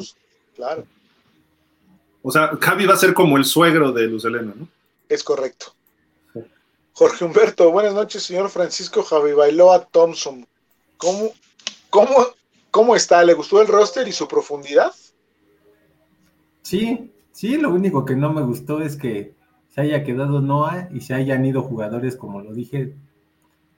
Claro. 0.55 0.85
O 2.21 2.31
sea, 2.31 2.57
Javi 2.59 2.85
va 2.85 2.95
a 2.95 2.97
ser 2.97 3.13
como 3.13 3.37
el 3.37 3.45
suegro 3.45 3.93
de 3.93 4.07
Luz 4.07 4.25
Elena, 4.25 4.53
¿no? 4.55 4.67
Es 5.07 5.23
correcto. 5.23 5.73
Jorge 6.95 7.25
Humberto, 7.25 7.71
buenas 7.71 7.95
noches, 7.95 8.21
señor 8.21 8.49
Francisco 8.49 9.01
Javi 9.01 9.33
Bailoa 9.33 9.85
Thompson. 9.85 10.45
¿Cómo, 10.97 11.31
cómo, 11.89 12.09
¿Cómo 12.69 12.95
está? 12.95 13.23
¿Le 13.23 13.33
gustó 13.33 13.61
el 13.61 13.67
roster 13.67 14.07
y 14.07 14.11
su 14.11 14.27
profundidad? 14.27 14.93
Sí, 16.61 17.11
sí, 17.31 17.57
lo 17.57 17.73
único 17.73 18.05
que 18.05 18.15
no 18.15 18.31
me 18.31 18.43
gustó 18.43 18.79
es 18.81 18.95
que 18.95 19.33
se 19.69 19.81
haya 19.81 20.03
quedado 20.03 20.39
Noah 20.39 20.87
y 20.93 21.01
se 21.01 21.15
hayan 21.15 21.43
ido 21.45 21.63
jugadores, 21.63 22.15
como 22.15 22.41
lo 22.41 22.53
dije, 22.53 22.93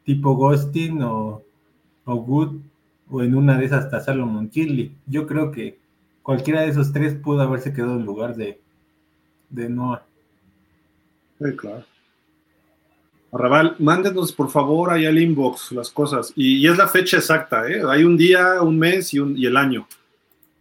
tipo 0.04 0.36
Ghostin 0.36 1.02
o, 1.02 1.42
o 2.04 2.16
Good, 2.16 2.60
o 3.10 3.22
en 3.22 3.34
una 3.34 3.58
de 3.58 3.66
esas 3.66 3.86
hasta 3.86 4.02
Salomon 4.02 4.50
Kirley. 4.50 4.94
Yo 5.08 5.26
creo 5.26 5.52
que 5.52 5.80
cualquiera 6.22 6.62
de 6.62 6.68
esos 6.68 6.92
tres 6.92 7.16
pudo 7.16 7.42
haberse 7.42 7.72
quedado 7.72 7.96
en 7.96 8.06
lugar 8.06 8.36
de, 8.36 8.60
de 9.50 9.70
Noah. 9.70 10.06
Sí, 11.40 11.56
claro. 11.56 11.86
Arrabal, 13.36 13.76
mándenos 13.80 14.32
por 14.32 14.50
favor 14.50 14.92
ahí 14.92 15.06
al 15.06 15.20
inbox 15.20 15.74
las 15.74 15.90
cosas. 15.90 16.32
Y, 16.38 16.66
es 16.66 16.78
la 16.78 16.88
fecha 16.88 17.18
exacta, 17.18 17.70
¿eh? 17.70 17.82
Hay 17.86 18.06
un 18.06 18.16
día, 18.16 18.62
un 18.62 18.80
mes 18.80 19.14
y, 19.14 19.20
un, 19.20 19.36
el 19.38 19.58
año. 19.58 19.86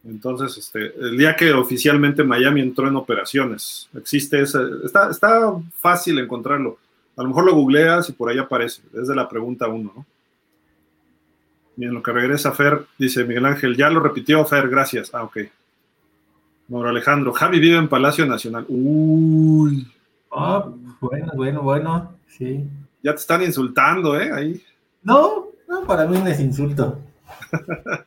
Entonces, 0.05 0.59
este, 0.59 0.93
el 1.01 1.17
día 1.17 1.37
que 1.37 1.53
oficialmente 1.53 2.25
Miami 2.25 2.61
entró 2.61 2.89
en 2.89 2.97
operaciones, 2.97 3.89
existe 3.97 4.41
ese, 4.41 4.59
está, 4.85 5.09
está 5.09 5.53
fácil 5.79 6.19
encontrarlo. 6.19 6.79
A 7.17 7.23
lo 7.23 7.29
mejor 7.29 7.45
lo 7.45 7.55
googleas 7.55 8.09
y 8.09 8.13
por 8.13 8.29
ahí 8.29 8.39
aparece. 8.39 8.83
Es 8.93 9.07
de 9.07 9.15
la 9.15 9.29
pregunta 9.29 9.69
uno, 9.69 9.93
¿no? 9.95 10.07
Y 11.77 11.85
en 11.85 11.95
lo 11.95 12.03
que 12.03 12.13
regresa 12.13 12.53
Fer, 12.53 12.87
dice 12.99 13.25
Miguel 13.25 13.47
Ángel, 13.47 13.77
ya 13.77 13.89
lo 13.89 14.01
repitió 14.01 14.45
Fer, 14.45 14.69
gracias. 14.69 15.11
Ah, 15.15 15.23
ok. 15.23 15.39
Mauro 16.69 16.89
Alejandro, 16.89 17.33
Javi 17.33 17.61
vive 17.61 17.77
en 17.77 17.89
Palacio 17.89 18.27
Nacional. 18.27 18.65
Uy. 18.69 19.94
Ah, 20.35 20.69
bueno, 21.01 21.33
bueno, 21.35 21.63
bueno. 21.63 22.19
Sí. 22.27 22.65
Ya 23.03 23.13
te 23.13 23.21
están 23.21 23.43
insultando, 23.43 24.19
¿eh? 24.19 24.31
Ahí. 24.33 24.63
No, 25.03 25.47
no, 25.69 25.85
para 25.85 26.07
mí 26.07 26.19
no 26.19 26.27
es 26.27 26.41
insulto. 26.41 27.01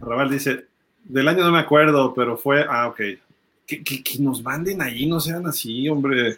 Raval 0.00 0.30
dice, 0.30 0.66
del 1.04 1.28
año 1.28 1.44
no 1.44 1.52
me 1.52 1.60
acuerdo, 1.60 2.12
pero 2.12 2.36
fue, 2.36 2.66
ah, 2.68 2.88
ok. 2.88 3.00
Que, 3.66 3.82
que, 3.82 4.02
que, 4.02 4.18
nos 4.18 4.42
manden 4.42 4.82
allí, 4.82 5.06
no 5.06 5.20
sean 5.20 5.46
así, 5.46 5.88
hombre. 5.88 6.36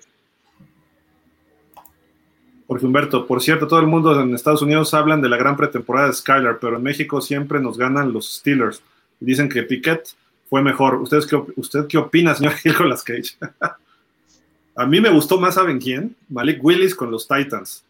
Porque 2.66 2.86
Humberto, 2.86 3.26
por 3.26 3.42
cierto, 3.42 3.66
todo 3.66 3.80
el 3.80 3.86
mundo 3.86 4.20
en 4.20 4.34
Estados 4.34 4.62
Unidos 4.62 4.94
hablan 4.94 5.20
de 5.20 5.28
la 5.28 5.36
gran 5.36 5.56
pretemporada 5.56 6.08
de 6.08 6.14
Skylar, 6.14 6.58
pero 6.60 6.76
en 6.76 6.82
México 6.82 7.20
siempre 7.20 7.60
nos 7.60 7.76
ganan 7.76 8.12
los 8.12 8.36
Steelers. 8.38 8.82
Dicen 9.20 9.48
que 9.48 9.62
Piquet 9.62 10.14
fue 10.48 10.62
mejor. 10.62 10.96
¿Ustedes 10.96 11.26
qué, 11.26 11.36
¿Usted 11.56 11.86
qué 11.86 11.98
opina, 11.98 12.34
señor 12.34 12.54
Nicolas 12.64 13.02
Cage? 13.02 13.36
A 14.76 14.86
mí 14.86 15.00
me 15.00 15.10
gustó 15.10 15.38
más, 15.38 15.54
¿saben 15.54 15.78
quién? 15.78 16.16
Malik 16.28 16.62
Willis 16.62 16.94
con 16.94 17.10
los 17.10 17.28
Titans. 17.28 17.84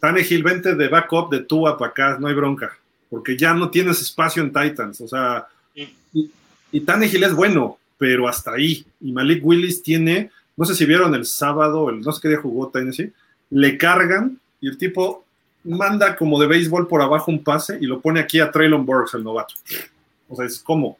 Tannehill, 0.00 0.42
vente 0.42 0.74
de 0.74 0.88
backup 0.88 1.30
de 1.30 1.40
Tua 1.40 1.76
para 1.76 1.90
acá, 1.90 2.16
no 2.18 2.28
hay 2.28 2.34
bronca, 2.34 2.78
porque 3.10 3.36
ya 3.36 3.52
no 3.52 3.68
tienes 3.68 4.00
espacio 4.00 4.42
en 4.42 4.52
Titans. 4.52 5.02
O 5.02 5.08
sea, 5.08 5.46
y, 5.74 5.90
y 6.72 6.80
Tannehill 6.80 7.24
es 7.24 7.34
bueno, 7.34 7.78
pero 7.98 8.26
hasta 8.26 8.52
ahí. 8.52 8.86
Y 9.02 9.12
Malik 9.12 9.44
Willis 9.44 9.82
tiene, 9.82 10.30
no 10.56 10.64
sé 10.64 10.74
si 10.74 10.86
vieron 10.86 11.14
el 11.14 11.26
sábado, 11.26 11.90
el, 11.90 12.00
no 12.00 12.12
sé 12.12 12.20
qué 12.22 12.28
día 12.28 12.40
jugó 12.40 12.70
Tennessee, 12.70 13.12
le 13.50 13.76
cargan 13.76 14.40
y 14.62 14.68
el 14.68 14.78
tipo 14.78 15.26
manda 15.64 16.16
como 16.16 16.40
de 16.40 16.46
béisbol 16.46 16.88
por 16.88 17.02
abajo 17.02 17.30
un 17.30 17.44
pase 17.44 17.76
y 17.78 17.84
lo 17.84 18.00
pone 18.00 18.20
aquí 18.20 18.40
a 18.40 18.50
Traylon 18.50 18.86
Burks, 18.86 19.12
el 19.12 19.24
novato. 19.24 19.54
O 20.28 20.36
sea, 20.36 20.46
es 20.46 20.60
como, 20.60 20.96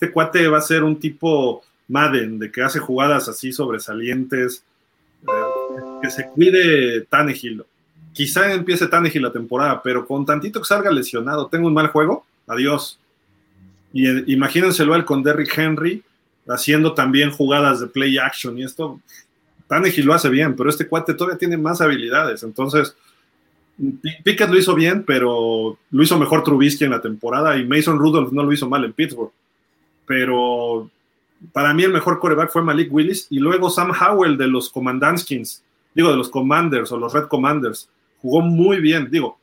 este 0.00 0.12
cuate 0.12 0.48
va 0.48 0.56
a 0.56 0.62
ser 0.62 0.82
un 0.82 0.98
tipo 0.98 1.62
Madden, 1.88 2.38
de 2.38 2.50
que 2.50 2.62
hace 2.62 2.78
jugadas 2.78 3.28
así 3.28 3.52
sobresalientes, 3.52 4.64
eh, 5.24 5.82
que 6.00 6.10
se 6.10 6.26
cuide 6.28 7.02
Tannehill. 7.02 7.64
Quizá 8.14 8.50
empiece 8.54 8.86
Tannehill 8.86 9.22
la 9.22 9.32
temporada, 9.32 9.82
pero 9.82 10.06
con 10.06 10.24
tantito 10.24 10.60
que 10.60 10.66
salga 10.66 10.90
lesionado, 10.90 11.48
tengo 11.48 11.66
un 11.66 11.74
mal 11.74 11.88
juego, 11.88 12.24
adiós. 12.46 12.98
Y 13.92 14.08
eh, 14.08 14.24
imagínenselo 14.28 14.94
él 14.94 15.04
con 15.04 15.22
Derrick 15.22 15.58
Henry 15.58 16.02
haciendo 16.48 16.94
también 16.94 17.30
jugadas 17.30 17.80
de 17.80 17.86
play 17.86 18.16
action 18.16 18.56
y 18.56 18.64
esto, 18.64 19.00
Tannehill 19.68 20.06
lo 20.06 20.14
hace 20.14 20.30
bien, 20.30 20.56
pero 20.56 20.70
este 20.70 20.88
cuate 20.88 21.12
todavía 21.12 21.38
tiene 21.38 21.58
más 21.58 21.82
habilidades, 21.82 22.42
entonces 22.42 22.96
Pickett 24.24 24.48
lo 24.48 24.58
hizo 24.58 24.74
bien, 24.74 25.04
pero 25.04 25.78
lo 25.90 26.02
hizo 26.02 26.18
mejor 26.18 26.42
Trubisky 26.42 26.84
en 26.84 26.90
la 26.90 27.02
temporada 27.02 27.58
y 27.58 27.66
Mason 27.66 27.98
Rudolph 27.98 28.32
no 28.32 28.42
lo 28.42 28.52
hizo 28.52 28.68
mal 28.68 28.84
en 28.84 28.94
Pittsburgh. 28.94 29.32
Pero 30.10 30.90
para 31.52 31.72
mí 31.72 31.84
el 31.84 31.92
mejor 31.92 32.18
coreback 32.18 32.50
fue 32.50 32.62
Malik 32.62 32.92
Willis 32.92 33.28
y 33.30 33.38
luego 33.38 33.70
Sam 33.70 33.92
Howell 33.92 34.36
de 34.36 34.48
los 34.48 34.68
Commandanskins, 34.68 35.62
digo 35.94 36.10
de 36.10 36.16
los 36.16 36.28
Commanders 36.28 36.90
o 36.90 36.98
los 36.98 37.12
Red 37.12 37.28
Commanders, 37.28 37.88
jugó 38.20 38.40
muy 38.40 38.80
bien, 38.80 39.08
digo, 39.08 39.38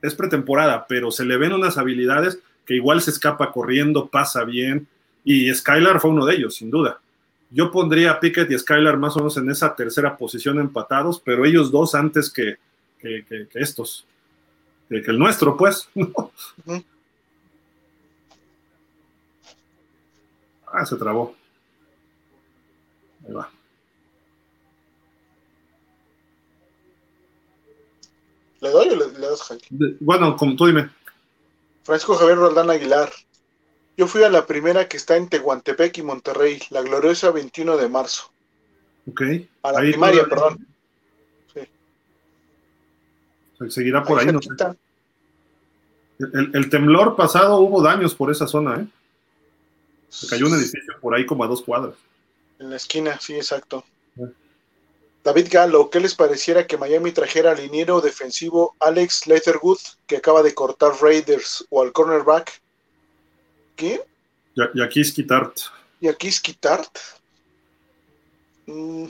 es 0.00 0.14
pretemporada, 0.14 0.86
pero 0.88 1.10
se 1.10 1.26
le 1.26 1.36
ven 1.36 1.52
unas 1.52 1.76
habilidades 1.76 2.38
que 2.64 2.76
igual 2.76 3.02
se 3.02 3.10
escapa 3.10 3.52
corriendo, 3.52 4.06
pasa 4.06 4.44
bien 4.44 4.88
y 5.22 5.52
Skylar 5.52 6.00
fue 6.00 6.12
uno 6.12 6.24
de 6.24 6.36
ellos, 6.36 6.54
sin 6.54 6.70
duda. 6.70 6.98
Yo 7.50 7.70
pondría 7.70 8.12
a 8.12 8.18
Pickett 8.18 8.50
y 8.50 8.58
Skylar 8.58 8.96
más 8.96 9.16
o 9.16 9.18
menos 9.18 9.36
en 9.36 9.50
esa 9.50 9.76
tercera 9.76 10.16
posición 10.16 10.58
empatados, 10.58 11.20
pero 11.22 11.44
ellos 11.44 11.70
dos 11.70 11.94
antes 11.94 12.30
que, 12.30 12.56
que, 12.98 13.48
estos, 13.52 14.06
que, 14.88 14.96
el 14.96 15.18
nuestro, 15.18 15.58
pues. 15.58 15.90
Ah, 20.76 20.84
se 20.84 20.96
trabó. 20.96 21.34
Ahí 23.26 23.32
va. 23.32 23.50
¿Le 28.60 28.70
doy 28.70 28.88
o 28.90 28.96
le, 28.96 29.10
das 29.18 29.42
Jaque? 29.42 29.66
Bueno, 30.00 30.36
como 30.36 30.54
tú 30.54 30.66
dime. 30.66 30.90
Francisco 31.82 32.16
Javier 32.16 32.36
Roldán 32.36 32.68
Aguilar. 32.68 33.10
Yo 33.96 34.06
fui 34.06 34.22
a 34.22 34.28
la 34.28 34.46
primera 34.46 34.86
que 34.86 34.98
está 34.98 35.16
en 35.16 35.30
Tehuantepec 35.30 35.96
y 35.96 36.02
Monterrey, 36.02 36.60
la 36.68 36.82
gloriosa 36.82 37.30
21 37.30 37.78
de 37.78 37.88
marzo. 37.88 38.30
Ok. 39.10 39.22
A 39.62 39.72
la 39.72 39.78
primaria, 39.78 40.26
perdón. 40.26 40.66
Sí. 41.54 41.60
Seguirá 43.70 44.02
por 44.02 44.20
ahí, 44.20 44.26
no 44.26 44.40
el, 46.18 46.70
temblor 46.70 47.16
pasado 47.16 47.60
hubo 47.60 47.82
daños 47.82 48.14
por 48.14 48.30
esa 48.30 48.46
zona, 48.46 48.80
¿eh? 48.80 48.86
Se 50.08 50.26
cayó 50.28 50.46
un 50.46 50.54
edificio 50.54 50.94
por 51.00 51.14
ahí 51.14 51.26
como 51.26 51.44
a 51.44 51.48
dos 51.48 51.62
cuadras. 51.62 51.94
En 52.58 52.70
la 52.70 52.76
esquina, 52.76 53.18
sí, 53.20 53.34
exacto. 53.34 53.84
Bueno. 54.14 54.32
David 55.24 55.48
Galo, 55.50 55.90
¿qué 55.90 55.98
les 56.00 56.14
pareciera 56.14 56.66
que 56.66 56.78
Miami 56.78 57.10
trajera 57.12 57.50
al 57.50 57.56
liniero 57.58 58.00
defensivo 58.00 58.76
Alex 58.80 59.26
Leatherwood, 59.26 59.78
que 60.06 60.16
acaba 60.18 60.42
de 60.42 60.54
cortar 60.54 60.92
Raiders, 61.02 61.66
o 61.70 61.82
al 61.82 61.92
cornerback? 61.92 62.60
¿Qué? 63.74 64.00
Y, 64.54 64.78
y 64.78 64.82
aquí 64.82 65.00
es 65.00 65.12
Kitart. 65.12 65.58
¿Y 66.00 66.08
aquí 66.08 66.28
es 66.28 66.40
Kitart? 66.40 66.96
Mm, 68.66 69.06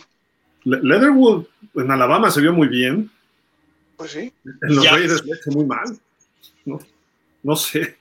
Le- 0.64 0.80
Leatherwood 0.82 1.44
en 1.74 1.90
Alabama 1.90 2.30
se 2.30 2.40
vio 2.40 2.52
muy 2.52 2.68
bien. 2.68 3.10
pues 3.96 4.12
sí. 4.12 4.32
En 4.44 4.74
los 4.74 4.84
Ya. 4.84 4.92
Raiders 4.92 5.24
le 5.24 5.36
hizo 5.36 5.50
muy 5.50 5.64
mal. 5.64 5.98
No, 6.64 6.78
no 7.42 7.56
sé. 7.56 7.96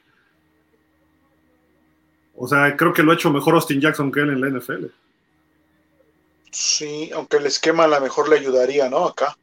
O 2.38 2.48
sea, 2.48 2.76
creo 2.76 2.94
que 2.94 3.04
lo 3.04 3.12
ha 3.12 3.16
hecho 3.16 3.32
mejor 3.32 3.56
Austin 3.56 3.80
Jackson 3.80 4.12
que 4.12 4.22
él 4.22 4.30
en 4.30 4.42
la 4.42 4.60
NFL. 4.60 4.86
Sí, 6.52 7.12
aunque 7.14 7.38
el 7.38 7.46
esquema 7.46 7.84
a 7.84 7.88
lo 7.88 8.00
mejor 8.02 8.30
le 8.30 8.38
ayudaría, 8.38 8.90
¿no? 8.90 9.06
Acá. 9.06 9.38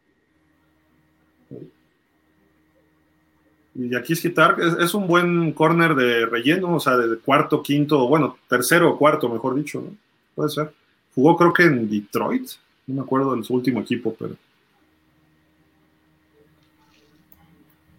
Y 3.75 3.95
aquí 3.95 4.13
es 4.13 4.21
Kitart 4.21 4.59
es, 4.59 4.75
es 4.79 4.95
un 4.95 5.07
buen 5.07 5.53
corner 5.53 5.95
de 5.95 6.27
relleno, 6.27 6.77
o 6.77 6.81
sea, 6.81 6.97
de 6.97 7.19
cuarto, 7.19 7.63
quinto, 7.63 8.07
bueno, 8.07 8.39
tercero 8.49 8.91
o 8.91 8.99
cuarto, 8.99 9.29
mejor 9.29 9.55
dicho, 9.55 9.81
¿no? 9.81 9.97
Puede 10.35 10.51
ser. 10.51 10.73
Jugó 11.15 11.37
creo 11.37 11.53
que 11.53 11.65
en 11.65 11.89
Detroit, 11.89 12.51
no 12.87 12.97
me 12.97 13.03
acuerdo 13.03 13.35
de 13.35 13.45
su 13.45 13.55
último 13.55 13.81
equipo, 13.81 14.15
pero 14.19 14.37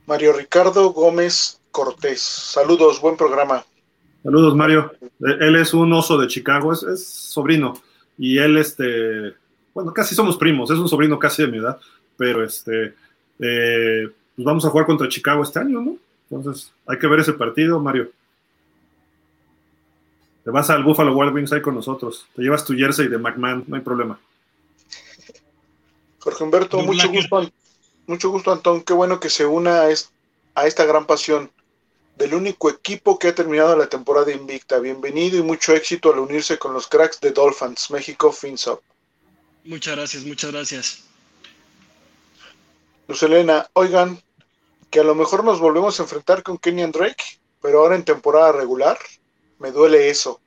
Mario 0.06 0.34
Ricardo 0.34 0.90
Gómez 0.90 1.60
Cortés. 1.72 2.22
Saludos, 2.22 3.00
buen 3.00 3.16
programa. 3.16 3.66
Saludos, 4.24 4.56
Mario. 4.56 4.94
Eh, 5.02 5.38
Él 5.42 5.56
es 5.58 5.74
un 5.74 5.92
oso 5.94 6.18
de 6.18 6.28
Chicago, 6.28 6.74
es, 6.74 6.84
es 6.84 7.06
sobrino. 7.06 7.74
Y 8.18 8.38
él, 8.38 8.58
este, 8.58 9.34
bueno, 9.74 9.94
casi 9.94 10.16
somos 10.16 10.38
primos, 10.38 10.70
es 10.70 10.78
un 10.78 10.88
sobrino 10.88 11.18
casi 11.18 11.42
de 11.42 11.48
mi 11.48 11.58
edad, 11.58 11.80
pero 12.16 12.44
este, 12.44 12.94
eh, 13.40 14.10
pues 14.36 14.46
vamos 14.46 14.66
a 14.66 14.70
jugar 14.70 14.86
contra 14.86 15.10
Chicago 15.10 15.44
este 15.44 15.60
año, 15.60 15.82
¿no? 15.82 15.98
Entonces, 16.30 16.72
hay 16.86 16.98
que 17.00 17.08
ver 17.08 17.20
ese 17.20 17.34
partido, 17.34 17.80
Mario. 17.80 18.12
Te 20.44 20.52
vas 20.52 20.70
al 20.70 20.84
Buffalo 20.84 21.16
Wild 21.16 21.34
Wings 21.34 21.54
ahí 21.54 21.62
con 21.62 21.76
nosotros. 21.76 22.28
Te 22.36 22.42
llevas 22.42 22.66
tu 22.66 22.74
jersey 22.74 23.08
de 23.08 23.18
McMahon, 23.18 23.64
no 23.68 23.76
hay 23.76 23.82
problema. 23.82 24.20
Jorge 26.20 26.44
Humberto, 26.44 26.80
mucho 26.82 27.10
gusto, 27.10 27.52
mucho 28.08 28.30
gusto, 28.30 28.52
Antón. 28.52 28.82
Qué 28.84 28.94
bueno 28.94 29.20
que 29.20 29.30
se 29.30 29.46
una 29.46 29.84
a 30.56 30.68
esta 30.68 30.86
gran 30.86 31.06
pasión 31.06 31.50
del 32.16 32.34
único 32.34 32.70
equipo 32.70 33.18
que 33.18 33.30
ha 33.30 33.36
terminado 33.36 33.76
la 33.76 33.88
temporada 33.88 34.32
invicta. 34.32 34.80
Bienvenido 34.80 35.38
y 35.38 35.42
mucho 35.42 35.74
éxito 35.74 36.14
al 36.14 36.20
unirse 36.20 36.58
con 36.58 36.74
los 36.74 36.88
cracks 36.88 37.20
de 37.20 37.32
Dolphins, 37.32 37.90
México, 37.92 38.32
FinSop. 38.32 38.82
Muchas 39.66 39.96
gracias, 39.96 40.24
muchas 40.24 40.52
gracias. 40.52 41.04
Luz 43.08 43.24
Elena, 43.24 43.68
oigan, 43.74 44.22
que 44.90 45.00
a 45.00 45.04
lo 45.04 45.16
mejor 45.16 45.44
nos 45.44 45.60
volvemos 45.60 46.00
a 46.00 46.04
enfrentar 46.04 46.44
con 46.44 46.58
Kenyan 46.58 46.92
Drake, 46.92 47.24
pero 47.62 47.80
ahora 47.80 47.96
en 47.96 48.04
temporada 48.04 48.52
regular. 48.52 48.98
Me 49.60 49.72
duele 49.72 50.10
eso. 50.10 50.40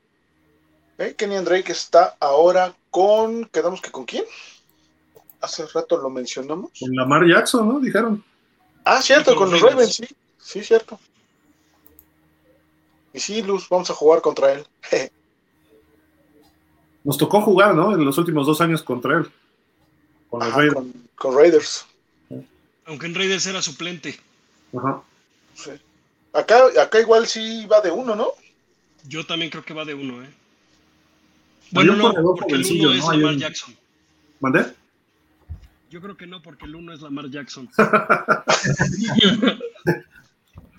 ¿Eh? 0.98 1.14
Kenyan 1.16 1.44
Drake 1.44 1.72
está 1.72 2.16
ahora 2.20 2.74
con. 2.90 3.46
¿Quedamos 3.46 3.80
que 3.80 3.90
con 3.90 4.04
quién? 4.04 4.24
Hace 5.40 5.66
rato 5.66 5.96
lo 5.96 6.10
mencionamos. 6.10 6.70
Con 6.78 6.94
Lamar 6.94 7.26
Jackson, 7.26 7.68
¿no? 7.68 7.80
Dijeron. 7.80 8.24
Ah, 8.84 9.02
cierto, 9.02 9.34
con 9.34 9.50
con 9.50 9.52
los 9.52 9.62
Ravens. 9.62 9.94
sí. 9.94 10.06
Sí, 10.38 10.62
cierto. 10.62 11.00
Y 13.16 13.20
sí, 13.20 13.42
Luz, 13.42 13.66
vamos 13.70 13.88
a 13.88 13.94
jugar 13.94 14.20
contra 14.20 14.52
él. 14.52 14.66
Nos 17.04 17.16
tocó 17.16 17.40
jugar, 17.40 17.74
¿no? 17.74 17.94
En 17.94 18.04
los 18.04 18.18
últimos 18.18 18.46
dos 18.46 18.60
años 18.60 18.82
contra 18.82 19.16
él. 19.18 19.30
Con 20.28 20.40
los 20.40 20.48
Ajá, 20.50 20.58
Raiders. 20.58 20.74
con, 20.74 20.92
con 21.16 21.34
Raiders. 21.36 21.86
Aunque 22.84 23.06
en 23.06 23.14
Raiders 23.14 23.46
era 23.46 23.62
suplente. 23.62 24.20
Ajá. 24.76 25.00
Sí. 25.54 25.70
Acá, 26.34 26.64
acá 26.82 27.00
igual 27.00 27.26
sí 27.26 27.64
va 27.66 27.80
de 27.80 27.90
uno, 27.90 28.14
¿no? 28.14 28.32
Yo 29.08 29.24
también 29.24 29.50
creo 29.50 29.64
que 29.64 29.72
va 29.72 29.86
de 29.86 29.94
uno, 29.94 30.22
¿eh? 30.22 30.28
Bueno, 31.70 31.96
no, 31.96 32.12
porque 32.34 32.54
el 32.54 32.66
uno 32.80 32.92
es 32.92 33.00
Lamar 33.04 33.32
un- 33.32 33.38
Jackson. 33.38 33.74
¿Mandé? 34.40 34.66
Yo 35.88 36.02
creo 36.02 36.16
que 36.18 36.26
no, 36.26 36.42
porque 36.42 36.66
el 36.66 36.74
uno 36.76 36.92
es 36.92 37.00
Lamar 37.00 37.30
Jackson. 37.30 37.70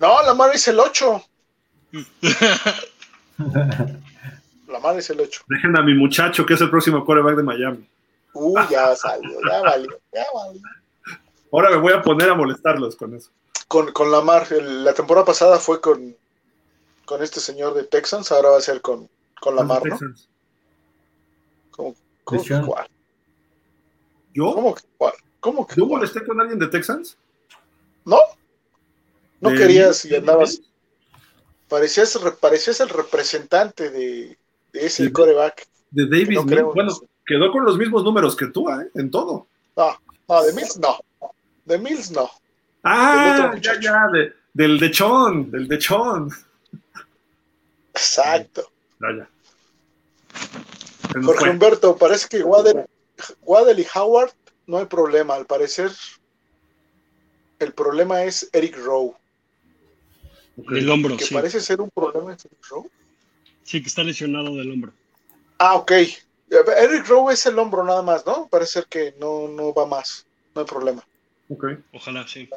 No, 0.00 0.22
la 0.22 0.32
madre 0.32 0.54
es 0.54 0.68
el 0.68 0.78
8. 0.78 1.24
La 4.66 4.78
madre 4.80 4.98
es 5.00 5.10
el 5.10 5.20
8. 5.20 5.42
Dejen 5.48 5.76
a 5.76 5.82
mi 5.82 5.94
muchacho, 5.94 6.44
que 6.44 6.54
es 6.54 6.60
el 6.60 6.70
próximo 6.70 7.04
quarterback 7.04 7.36
de 7.36 7.42
Miami. 7.42 7.88
Uh, 8.34 8.58
ya 8.70 8.94
salió, 8.94 9.38
ya 9.48 9.60
valió, 9.62 9.98
ya 10.12 10.24
valió. 10.34 10.60
Ahora 11.50 11.70
me 11.70 11.76
voy 11.76 11.92
a 11.94 12.02
poner 12.02 12.28
a 12.28 12.34
molestarlos 12.34 12.94
con 12.96 13.14
eso. 13.14 13.30
Con, 13.66 13.92
con 13.92 14.10
Lamar, 14.10 14.46
el- 14.52 14.84
la 14.84 14.92
temporada 14.92 15.24
pasada 15.24 15.58
fue 15.58 15.80
con, 15.80 16.14
con 17.06 17.22
este 17.22 17.40
señor 17.40 17.74
de 17.74 17.84
Texans, 17.84 18.30
ahora 18.32 18.50
va 18.50 18.58
a 18.58 18.62
ser 18.62 18.80
con, 18.82 19.08
con 19.40 19.56
Lamar, 19.56 19.82
¿no? 19.84 19.90
Texans. 19.90 20.28
¿Cómo, 21.70 21.94
cómo 22.24 22.42
que 22.44 22.60
cuál? 22.66 22.88
¿Yo? 24.34 24.52
¿Cómo 24.54 24.74
que 24.74 24.82
cuál? 24.98 25.14
¿Cómo 25.40 25.66
que 25.66 25.74
¿Yo 25.76 25.86
cuál? 25.88 26.00
molesté 26.00 26.24
con 26.26 26.40
alguien 26.40 26.58
de 26.58 26.66
Texans? 26.66 27.16
¿No? 28.04 28.18
No 29.40 29.50
¿De- 29.50 29.56
querías 29.56 30.04
y 30.04 30.14
andabas. 30.14 30.60
Parecías, 31.68 32.14
re- 32.22 32.32
parecías 32.32 32.80
el 32.80 32.88
representante 32.88 33.90
de, 33.90 34.38
de 34.72 34.86
ese 34.86 35.06
Sí. 35.06 35.12
coreback. 35.12 35.66
De 35.90 36.04
Davis 36.06 36.36
No 36.36 36.46
creo 36.46 36.72
Bueno, 36.74 36.92
quedó 37.26 37.50
con 37.52 37.64
los 37.64 37.76
mismos 37.78 38.04
números 38.04 38.36
que 38.36 38.46
tú, 38.46 38.68
¿eh? 38.70 38.88
En 38.94 39.10
todo. 39.10 39.46
No, 39.76 39.98
no, 40.28 40.42
de 40.44 40.52
Mills 40.54 40.78
no. 40.78 40.98
De 41.64 41.78
Mills 41.78 42.10
no. 42.10 42.30
Ah, 42.82 43.54
ya, 43.60 43.78
ya, 43.80 44.06
de- 44.12 44.32
del 44.54 44.78
dechón, 44.78 45.50
del 45.50 45.68
dechón. 45.68 46.30
Exacto. 47.92 48.70
Ya, 49.00 49.08
ya. 49.18 49.28
Jorge 51.24 51.40
fue. 51.40 51.50
Humberto, 51.50 51.96
parece 51.96 52.28
que 52.28 52.42
Waddell, 52.42 52.86
Waddell 53.42 53.78
y 53.80 53.86
Howard 53.94 54.30
no 54.66 54.78
hay 54.78 54.86
problema. 54.86 55.34
Al 55.34 55.46
parecer, 55.46 55.90
el 57.58 57.72
problema 57.72 58.22
es 58.24 58.48
Eric 58.52 58.76
Rowe. 58.78 59.14
Ok. 60.58 60.72
Del 60.72 60.90
hombro, 60.90 61.16
Que 61.16 61.24
sí. 61.24 61.34
parece 61.34 61.60
ser 61.60 61.80
un 61.80 61.90
problema 61.90 62.34
es 62.34 62.44
Eric 62.44 62.66
Rowe. 62.68 62.90
Sí, 63.62 63.80
que 63.80 63.88
está 63.88 64.02
lesionado 64.02 64.54
del 64.56 64.70
hombro. 64.70 64.92
Ah, 65.58 65.74
ok. 65.74 65.92
Eric 66.50 67.06
Rowe 67.06 67.32
es 67.32 67.44
el 67.46 67.58
hombro 67.58 67.84
nada 67.84 68.02
más, 68.02 68.24
¿no? 68.26 68.48
Parece 68.48 68.72
ser 68.72 68.86
que 68.86 69.14
no, 69.20 69.48
no 69.48 69.72
va 69.74 69.86
más. 69.86 70.26
No 70.54 70.62
hay 70.62 70.66
problema. 70.66 71.04
Ok. 71.48 71.64
Ojalá, 71.92 72.26
sí. 72.26 72.48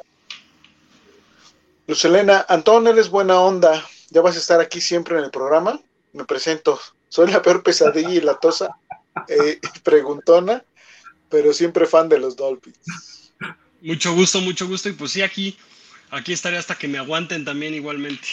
Luz 1.86 2.04
Elena, 2.04 2.44
Antón, 2.48 2.86
eres 2.86 3.08
buena 3.08 3.40
onda. 3.40 3.84
Ya 4.10 4.20
vas 4.20 4.36
a 4.36 4.38
estar 4.38 4.60
aquí 4.60 4.80
siempre 4.80 5.18
en 5.18 5.24
el 5.24 5.30
programa. 5.30 5.80
Me 6.12 6.24
presento. 6.24 6.80
Soy 7.08 7.30
la 7.30 7.42
peor 7.42 7.62
pesadilla 7.62 8.10
y 8.10 8.20
la 8.20 8.38
tosa 8.38 8.76
eh, 9.28 9.60
preguntona, 9.82 10.64
pero 11.28 11.52
siempre 11.52 11.86
fan 11.86 12.08
de 12.08 12.18
los 12.18 12.36
Dolphins. 12.36 13.32
Mucho 13.82 14.14
gusto, 14.14 14.40
mucho 14.40 14.66
gusto. 14.66 14.88
Y 14.88 14.92
pues 14.92 15.10
sí, 15.12 15.22
aquí, 15.22 15.56
aquí 16.12 16.32
estaré 16.32 16.56
hasta 16.58 16.76
que 16.76 16.86
me 16.88 16.98
aguanten 16.98 17.44
también 17.44 17.74
igualmente. 17.74 18.28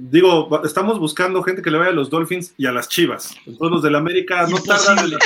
Digo, 0.00 0.62
estamos 0.64 0.98
buscando 0.98 1.42
gente 1.42 1.60
que 1.60 1.70
le 1.70 1.78
vaya 1.78 1.90
a 1.90 1.94
los 1.94 2.08
Dolphins 2.08 2.54
y 2.56 2.66
a 2.66 2.72
las 2.72 2.88
Chivas. 2.88 3.34
Entonces 3.46 3.70
los 3.70 3.82
del 3.82 3.96
América 3.96 4.46
no 4.46 4.62
tardan 4.62 4.98
en 5.00 5.10
la 5.10 5.18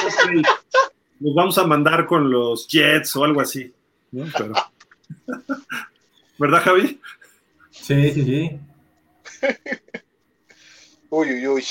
los 1.20 1.34
vamos 1.36 1.56
a 1.58 1.64
mandar 1.64 2.06
con 2.06 2.30
los 2.30 2.66
Jets 2.66 3.14
o 3.16 3.24
algo 3.24 3.40
así. 3.40 3.72
¿no? 4.10 4.26
Pero- 4.36 4.54
¿Verdad, 6.38 6.62
Javi? 6.64 7.00
Sí, 7.70 8.12
sí, 8.12 8.24
sí. 8.24 8.60
Uy, 11.10 11.28
uy, 11.30 11.46
uy. 11.48 11.64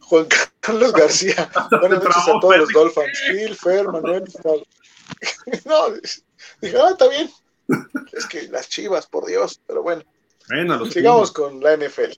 Juan 0.00 0.26
Carlos 0.60 0.92
García. 0.92 1.50
Buenas 1.80 2.04
noches 2.04 2.28
a 2.28 2.40
todos 2.40 2.56
los 2.58 2.68
Dolphins. 2.68 3.18
Phil, 3.30 3.54
Fer, 3.56 3.88
Manuel. 3.88 4.24
No, 5.64 5.90
dije, 6.60 6.76
ah, 6.78 6.90
está 6.90 7.08
bien. 7.08 7.30
Es 8.12 8.26
que 8.26 8.42
las 8.48 8.68
chivas, 8.68 9.06
por 9.06 9.26
Dios. 9.26 9.60
Pero 9.66 9.82
bueno, 9.82 10.02
Bueno, 10.48 10.76
los 10.76 10.92
sigamos 10.92 11.32
con 11.32 11.60
la 11.60 11.76
NFL. 11.76 12.12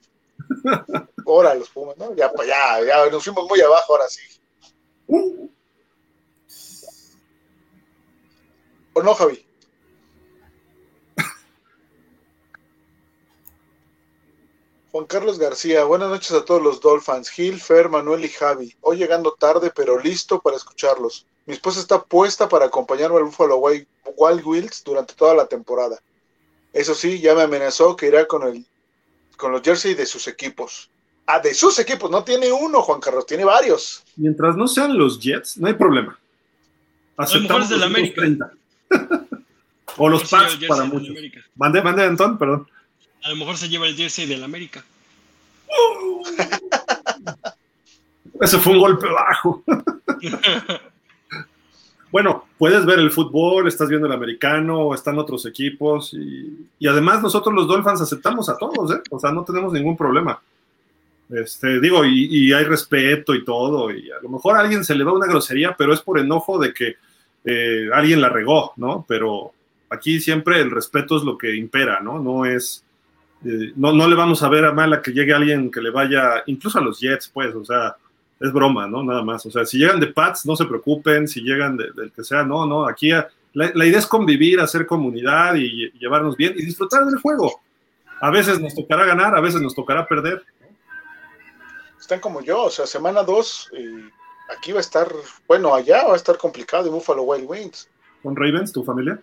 Ahora 1.25 1.53
los 1.55 1.69
Pumas, 1.69 1.97
¿no? 1.97 2.15
Ya, 2.15 2.31
ya, 2.45 2.83
ya 2.85 3.09
nos 3.09 3.23
fuimos 3.23 3.47
muy 3.47 3.61
abajo 3.61 3.93
ahora 3.93 4.09
sí. 4.09 4.21
Uh, 5.07 5.49
¿O 8.93 9.01
no, 9.01 9.15
Javi? 9.15 9.45
Juan 14.91 15.05
Carlos 15.05 15.39
García, 15.39 15.83
buenas 15.83 16.09
noches 16.09 16.31
a 16.31 16.45
todos 16.45 16.61
los 16.61 16.79
Dolphins, 16.81 17.29
Gil, 17.29 17.59
Fer, 17.59 17.89
Manuel 17.89 18.25
y 18.25 18.29
Javi. 18.29 18.75
Hoy 18.81 18.97
llegando 18.97 19.33
tarde, 19.33 19.71
pero 19.75 19.99
listo 19.99 20.39
para 20.41 20.57
escucharlos. 20.57 21.25
Mi 21.45 21.53
esposa 21.53 21.79
está 21.79 22.01
puesta 22.01 22.47
para 22.47 22.65
acompañarme 22.65 23.17
al 23.17 23.25
Buffalo 23.25 23.57
Wild 23.57 24.45
Wheels 24.45 24.83
durante 24.83 25.13
toda 25.13 25.33
la 25.35 25.45
temporada. 25.45 25.99
Eso 26.71 26.95
sí, 26.95 27.19
ya 27.19 27.35
me 27.35 27.43
amenazó 27.43 27.95
que 27.95 28.07
irá 28.07 28.25
con, 28.27 28.43
el, 28.43 28.65
con 29.37 29.51
los 29.51 29.61
jerseys 29.61 29.97
de 29.97 30.05
sus 30.05 30.27
equipos. 30.27 30.89
Ah, 31.25 31.39
de 31.39 31.53
sus 31.53 31.77
equipos, 31.79 32.09
no 32.09 32.23
tiene 32.23 32.51
uno, 32.51 32.81
Juan 32.81 32.99
Carlos, 32.99 33.25
tiene 33.25 33.45
varios. 33.45 34.03
Mientras 34.15 34.55
no 34.55 34.67
sean 34.67 34.97
los 34.97 35.19
Jets, 35.19 35.57
no 35.57 35.67
hay 35.67 35.73
problema. 35.73 36.17
Aceptamos 37.15 37.69
los 37.69 37.81
América. 37.81 38.21
30. 38.21 38.51
o 39.97 40.09
los 40.09 40.29
Pats 40.29 40.57
para 40.67 40.85
muchos. 40.85 41.15
Mande, 41.55 41.81
mande, 41.81 42.03
Antón, 42.03 42.37
perdón. 42.37 42.67
A 43.21 43.29
lo 43.29 43.35
mejor 43.35 43.57
se 43.57 43.69
lleva 43.69 43.87
el 43.87 43.95
jersey 43.95 44.25
del 44.25 44.43
América. 44.43 44.83
Ese 48.41 48.57
fue 48.57 48.73
un 48.73 48.79
golpe 48.79 49.07
bajo. 49.07 49.63
bueno, 52.13 52.45
puedes 52.59 52.85
ver 52.85 52.99
el 52.99 53.09
fútbol, 53.09 53.67
estás 53.67 53.89
viendo 53.89 54.05
el 54.05 54.13
americano, 54.13 54.93
están 54.93 55.17
otros 55.17 55.47
equipos 55.47 56.13
y, 56.13 56.87
además 56.87 57.23
nosotros 57.23 57.55
los 57.55 57.67
Dolphins 57.67 58.01
aceptamos 58.01 58.49
a 58.49 58.57
todos, 58.59 58.91
¿eh? 58.91 59.01
O 59.09 59.19
sea, 59.19 59.31
no 59.31 59.43
tenemos 59.43 59.73
ningún 59.73 59.97
problema. 59.97 60.39
Este, 61.31 61.81
digo, 61.81 62.05
y, 62.05 62.53
hay 62.53 62.65
respeto 62.65 63.33
y 63.33 63.43
todo, 63.43 63.89
y 63.89 64.11
a 64.11 64.21
lo 64.21 64.29
mejor 64.29 64.55
a 64.55 64.59
alguien 64.59 64.85
se 64.85 64.93
le 64.93 65.03
va 65.03 65.11
una 65.11 65.25
grosería, 65.25 65.75
pero 65.75 65.91
es 65.91 66.01
por 66.01 66.19
enojo 66.19 66.59
de 66.59 66.71
que 66.71 66.97
eh, 67.45 67.89
alguien 67.91 68.21
la 68.21 68.29
regó, 68.29 68.73
¿no? 68.75 69.03
Pero 69.07 69.51
aquí 69.89 70.19
siempre 70.19 70.61
el 70.61 70.69
respeto 70.69 71.17
es 71.17 71.23
lo 71.23 71.35
que 71.35 71.55
impera, 71.55 71.99
¿no? 71.99 72.19
No 72.19 72.45
es 72.45 72.85
eh, 73.43 73.73
no, 73.75 73.91
no 73.91 74.07
le 74.07 74.15
vamos 74.15 74.43
a 74.43 74.49
ver 74.49 74.65
a 74.65 74.71
mal 74.71 74.93
a 74.93 75.01
que 75.01 75.13
llegue 75.13 75.33
alguien 75.33 75.71
que 75.71 75.81
le 75.81 75.89
vaya, 75.89 76.43
incluso 76.45 76.77
a 76.77 76.83
los 76.83 76.99
Jets, 76.99 77.27
pues, 77.33 77.55
o 77.55 77.65
sea, 77.65 77.95
es 78.43 78.51
broma, 78.51 78.87
¿no? 78.87 79.01
Nada 79.03 79.23
más. 79.23 79.45
O 79.45 79.51
sea, 79.51 79.65
si 79.65 79.77
llegan 79.77 80.01
de 80.01 80.07
Pats, 80.07 80.45
no 80.45 80.57
se 80.57 80.65
preocupen, 80.65 81.29
si 81.29 81.41
llegan 81.41 81.77
del 81.77 82.11
que 82.13 82.25
sea, 82.25 82.43
no, 82.43 82.65
no, 82.65 82.85
aquí 82.85 83.09
la, 83.53 83.85
idea 83.85 83.99
es 83.99 84.05
convivir, 84.05 84.59
hacer 84.59 84.85
comunidad 84.85 85.55
y, 85.55 85.89
llevarnos 85.97 86.35
bien 86.35 86.53
y 86.57 86.65
disfrutar 86.65 87.05
del 87.05 87.19
juego. 87.21 87.61
A 88.19 88.29
veces 88.29 88.59
nos 88.59 88.75
tocará 88.75 89.05
ganar, 89.05 89.33
a 89.33 89.39
veces 89.39 89.61
nos 89.61 89.73
tocará 89.73 90.05
perder. 90.05 90.43
Están 91.97 92.19
como 92.19 92.41
yo, 92.41 92.63
o 92.65 92.69
sea, 92.69 92.85
semana 92.85 93.23
2, 93.23 93.71
aquí 94.57 94.73
va 94.73 94.79
a 94.79 94.81
estar, 94.81 95.07
bueno, 95.47 95.73
allá 95.73 96.05
va 96.05 96.13
a 96.13 96.17
estar 96.17 96.37
complicado 96.37 96.87
en 96.87 96.93
Buffalo 96.93 97.23
Wild 97.23 97.45
Wings. 97.49 97.87
¿Con 98.23 98.35
Ravens, 98.35 98.73
tu 98.73 98.83
familia? 98.83 99.21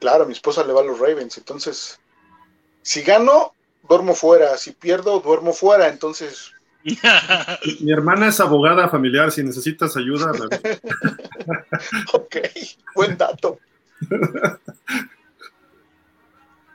Claro, 0.00 0.26
mi 0.26 0.32
esposa 0.32 0.64
le 0.64 0.72
va 0.72 0.80
a 0.80 0.84
los 0.84 0.98
Ravens, 0.98 1.38
entonces 1.38 2.00
si 2.82 3.02
gano, 3.02 3.52
duermo 3.88 4.14
fuera, 4.14 4.56
si 4.56 4.72
pierdo, 4.72 5.20
duermo 5.20 5.52
fuera, 5.52 5.86
entonces... 5.86 6.52
Mi 6.84 7.92
hermana 7.92 8.28
es 8.28 8.40
abogada 8.40 8.88
familiar, 8.88 9.30
si 9.30 9.42
necesitas 9.42 9.96
ayuda. 9.96 10.32
ok, 12.12 12.36
buen 12.94 13.16
dato. 13.16 13.58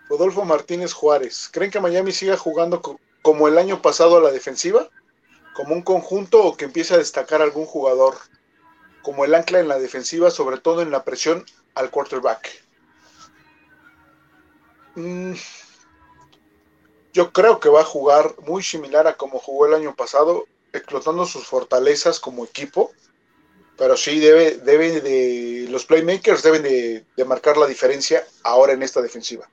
Rodolfo 0.09 0.45
Martínez 0.45 0.93
Juárez, 0.93 1.49
¿creen 1.51 1.71
que 1.71 1.79
Miami 1.79 2.11
siga 2.11 2.37
jugando 2.37 2.81
como 3.21 3.47
el 3.47 3.57
año 3.57 3.81
pasado 3.81 4.17
a 4.17 4.21
la 4.21 4.31
defensiva? 4.31 4.89
¿Como 5.55 5.73
un 5.73 5.81
conjunto 5.81 6.43
o 6.43 6.57
que 6.57 6.65
empiece 6.65 6.93
a 6.93 6.97
destacar 6.97 7.41
algún 7.41 7.65
jugador? 7.65 8.15
Como 9.01 9.25
el 9.25 9.33
ancla 9.33 9.59
en 9.59 9.67
la 9.67 9.79
defensiva, 9.79 10.29
sobre 10.31 10.57
todo 10.57 10.81
en 10.81 10.91
la 10.91 11.03
presión 11.03 11.45
al 11.75 11.89
quarterback. 11.89 12.63
Mm, 14.95 15.33
yo 17.13 17.31
creo 17.31 17.59
que 17.59 17.69
va 17.69 17.81
a 17.81 17.85
jugar 17.85 18.35
muy 18.45 18.63
similar 18.63 19.07
a 19.07 19.13
como 19.13 19.39
jugó 19.39 19.67
el 19.67 19.75
año 19.75 19.95
pasado, 19.95 20.45
explotando 20.73 21.25
sus 21.25 21.45
fortalezas 21.45 22.19
como 22.19 22.43
equipo, 22.43 22.91
pero 23.77 23.95
sí 23.95 24.19
debe, 24.19 24.57
debe 24.57 24.99
de, 24.99 25.67
los 25.69 25.85
playmakers 25.85 26.43
deben 26.43 26.63
de, 26.63 27.05
marcar 27.25 27.57
la 27.57 27.67
diferencia 27.67 28.23
ahora 28.43 28.73
en 28.73 28.81
esta 28.81 29.01
defensiva. 29.01 29.47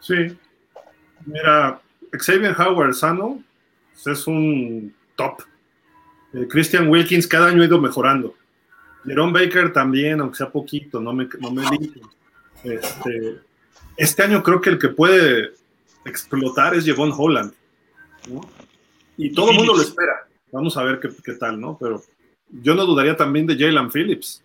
Sí, 0.00 0.36
mira, 1.26 1.80
Xavier 2.12 2.54
Howard 2.58 2.94
sano 2.94 3.42
pues, 3.92 4.18
es 4.18 4.26
un 4.26 4.94
top. 5.16 5.42
Eh, 6.34 6.46
Christian 6.48 6.88
Wilkins 6.88 7.26
cada 7.26 7.48
año 7.48 7.62
ha 7.62 7.66
ido 7.66 7.80
mejorando. 7.80 8.34
Jerome 9.04 9.44
Baker 9.44 9.72
también, 9.72 10.20
aunque 10.20 10.38
sea 10.38 10.50
poquito, 10.50 11.00
no 11.00 11.12
me, 11.12 11.28
no 11.38 11.50
me 11.50 11.64
Este, 12.62 13.40
este 13.96 14.22
año 14.22 14.42
creo 14.42 14.60
que 14.60 14.70
el 14.70 14.78
que 14.78 14.88
puede 14.88 15.52
explotar 16.04 16.74
es 16.74 16.84
Jevon 16.84 17.12
Holland. 17.16 17.52
Y 19.16 19.32
todo 19.32 19.50
el 19.50 19.56
mundo 19.56 19.74
lo 19.74 19.82
espera. 19.82 20.26
Vamos 20.52 20.76
a 20.76 20.84
ver 20.84 21.00
qué, 21.00 21.32
tal, 21.32 21.60
¿no? 21.60 21.76
Pero 21.80 22.02
yo 22.48 22.74
no 22.74 22.86
dudaría 22.86 23.16
también 23.16 23.46
de 23.46 23.56
Jalen 23.56 23.90
Phillips. 23.90 24.42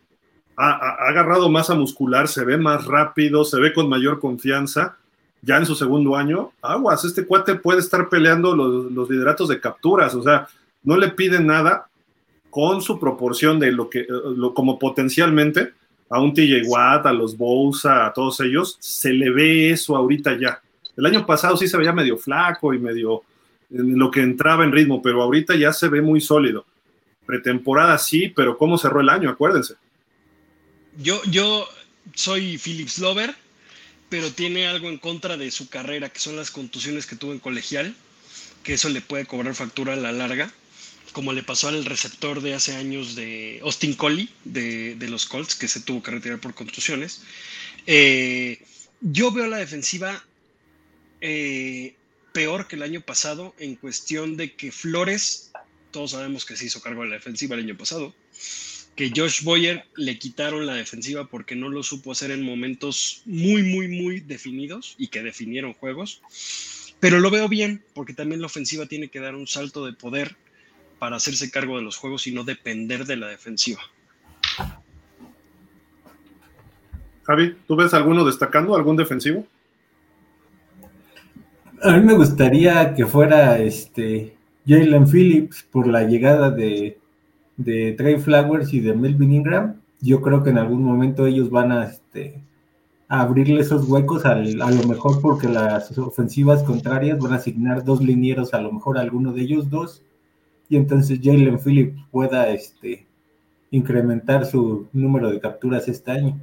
Ha, 0.56 1.08
agarrado 1.08 1.50
masa 1.50 1.76
muscular, 1.76 2.28
se 2.28 2.44
ve 2.44 2.58
más 2.58 2.86
rápido, 2.86 3.46
se 3.46 3.60
ve 3.60 3.74
con 3.74 3.90
mayor 3.90 4.20
confianza. 4.20 4.98
Ya 5.42 5.58
en 5.58 5.66
su 5.66 5.76
segundo 5.76 6.18
año, 6.18 6.52
aguas, 6.62 7.06
este 7.06 7.26
cuate 7.26 7.56
puede 7.56 7.80
estar 7.80 8.10
peleando 8.10 8.56
los, 8.56 9.10
lideratos 9.10 9.48
de 9.48 9.62
capturas, 9.62 10.14
o 10.14 10.22
sea, 10.22 10.50
no 10.84 10.98
le 10.98 11.10
piden 11.10 11.48
nada 11.48 11.88
con 12.50 12.82
su 12.82 13.00
proporción 13.00 13.58
de 13.58 13.72
lo 13.72 13.90
que, 13.90 14.06
lo, 14.10 14.54
como 14.54 14.78
potencialmente 14.78 15.74
a 16.10 16.20
un 16.20 16.34
TJ 16.34 16.64
Watt, 16.66 17.06
a 17.06 17.14
los 17.14 17.38
Bosa, 17.38 18.08
a 18.08 18.14
todos 18.14 18.40
ellos, 18.40 18.78
se 18.80 19.14
le 19.14 19.30
ve 19.30 19.72
eso 19.72 19.96
ahorita 19.96 20.38
ya. 20.40 20.62
El 20.98 21.06
año 21.06 21.26
pasado 21.26 21.56
sí 21.56 21.68
se 21.68 21.78
veía 21.78 21.94
medio 21.94 22.18
flaco 22.18 22.74
y 22.74 22.80
medio 22.80 23.24
en 23.72 23.98
lo 23.98 24.10
que 24.10 24.22
entraba 24.22 24.64
en 24.64 24.72
ritmo, 24.72 25.02
pero 25.02 25.22
ahorita 25.22 25.56
ya 25.56 25.72
se 25.72 25.88
ve 25.88 26.02
muy 26.02 26.20
sólido. 26.20 26.66
Pretemporada 27.26 27.98
sí, 27.98 28.34
pero 28.36 28.58
¿cómo 28.58 28.78
cerró 28.78 29.02
el 29.02 29.10
año? 29.10 29.30
Acuérdense. 29.30 29.76
Yo, 30.98 31.22
yo 31.26 31.68
soy 32.16 32.58
Phillips 32.58 32.98
Lover, 32.98 33.36
pero 34.10 34.32
tiene 34.32 34.68
algo 34.68 34.90
en 34.90 34.98
contra 34.98 35.38
de 35.38 35.52
su 35.52 35.70
carrera, 35.70 36.10
que 36.10 36.20
son 36.20 36.36
las 36.36 36.50
contusiones 36.50 37.06
que 37.06 37.16
tuvo 37.16 37.32
en 37.32 37.40
colegial, 37.40 37.94
que 38.64 38.74
eso 38.74 38.90
le 38.90 39.02
puede 39.02 39.28
cobrar 39.28 39.54
factura 39.54 39.94
a 39.94 39.98
la 39.98 40.12
larga 40.12 40.52
como 41.12 41.34
le 41.34 41.44
pasó 41.44 41.68
al 41.68 41.86
receptor 41.86 42.42
de 42.42 42.54
hace 42.54 42.76
años 42.76 43.16
de 43.16 43.60
Austin 43.64 43.94
Coley 43.94 44.30
de, 44.46 44.96
los 45.10 45.26
Colts, 45.26 45.56
que 45.56 45.68
se 45.68 45.82
tuvo 45.82 46.04
que 46.04 46.12
retirar 46.12 46.40
por 46.40 46.54
contusiones. 46.54 47.22
Eh, 47.86 48.62
yo 49.02 49.32
veo 49.32 49.48
la 49.48 49.58
defensiva 49.58 50.24
eh, 51.22 51.96
peor 52.34 52.68
que 52.68 52.76
el 52.76 52.84
año 52.84 53.02
pasado 53.02 53.56
en 53.60 53.76
cuestión 53.76 54.38
de 54.38 54.54
que 54.54 54.72
Flores, 54.72 55.52
todos 55.92 56.12
sabemos 56.12 56.46
que 56.46 56.56
se 56.56 56.66
hizo 56.66 56.82
cargo 56.82 57.04
de 57.04 57.10
la 57.10 57.16
defensiva 57.16 57.56
el 57.56 57.64
año 57.64 57.78
pasado, 57.78 58.14
que 58.96 59.12
Josh 59.16 59.44
Boyer 59.44 59.86
le 59.96 60.20
quitaron 60.20 60.66
la 60.66 60.74
defensiva 60.74 61.30
porque 61.30 61.56
no 61.56 61.70
lo 61.70 61.84
supo 61.84 62.12
hacer 62.12 62.32
en 62.32 62.44
momentos 62.44 63.22
muy, 63.26 63.64
muy, 63.64 63.88
muy 63.88 64.20
definidos 64.20 64.96
y 64.98 65.08
que 65.08 65.24
definieron 65.24 65.74
juegos. 65.74 66.22
Pero 67.00 67.20
lo 67.20 67.32
veo 67.32 67.48
bien 67.48 67.82
porque 67.94 68.14
también 68.14 68.42
la 68.42 68.48
ofensiva 68.48 68.88
tiene 68.88 69.08
que 69.08 69.22
dar 69.22 69.36
un 69.36 69.48
salto 69.48 69.86
de 69.86 69.94
poder 69.94 70.36
para 71.00 71.16
hacerse 71.16 71.50
cargo 71.50 71.78
de 71.78 71.84
los 71.84 71.98
juegos 71.98 72.28
y 72.28 72.34
no 72.34 72.44
depender 72.44 73.06
de 73.06 73.16
la 73.16 73.28
defensiva. 73.28 73.82
Javi, 77.24 77.56
¿tú 77.68 77.76
ves 77.76 77.94
alguno 77.94 78.26
destacando, 78.26 78.76
algún 78.76 78.98
defensivo? 78.98 79.46
A 81.82 81.94
mí 81.94 82.06
me 82.06 82.14
gustaría 82.14 82.94
que 82.94 83.06
fuera 83.06 83.58
este 83.60 84.36
Jalen 84.68 85.08
Phillips 85.08 85.64
por 85.72 85.88
la 85.88 86.04
llegada 86.04 86.52
de, 86.52 87.00
de 87.56 87.94
Trey 87.94 88.18
Flowers 88.20 88.74
y 88.74 88.82
de 88.82 88.94
Melvin 88.94 89.34
Ingram. 89.34 89.82
Yo 90.02 90.22
creo 90.22 90.44
que 90.44 90.50
en 90.50 90.58
algún 90.58 90.84
momento 90.84 91.26
ellos 91.26 91.50
van 91.50 91.72
a, 91.72 91.86
este, 91.86 92.42
abrirle 93.10 93.62
esos 93.62 93.90
huecos 93.90 94.24
a 94.26 94.36
lo 94.36 94.88
mejor 94.88 95.20
porque 95.20 95.48
las 95.48 95.98
ofensivas 95.98 96.62
contrarias 96.62 97.18
van 97.18 97.34
a 97.34 97.38
asignar 97.38 97.84
dos 97.84 98.02
linieros, 98.02 98.54
a 98.54 98.62
lo 98.62 98.72
mejor 98.72 98.98
a 98.98 99.02
alguno 99.02 99.34
de 99.34 99.42
ellos 99.42 99.70
dos, 99.70 100.04
y 100.70 100.78
entonces 100.78 101.20
Jalen 101.22 101.60
Phillips 101.60 102.00
pueda 102.12 102.50
este, 102.50 103.06
incrementar 103.72 104.46
su 104.46 104.88
número 104.94 105.32
de 105.32 105.40
capturas 105.40 105.88
este 105.88 106.12
año. 106.12 106.40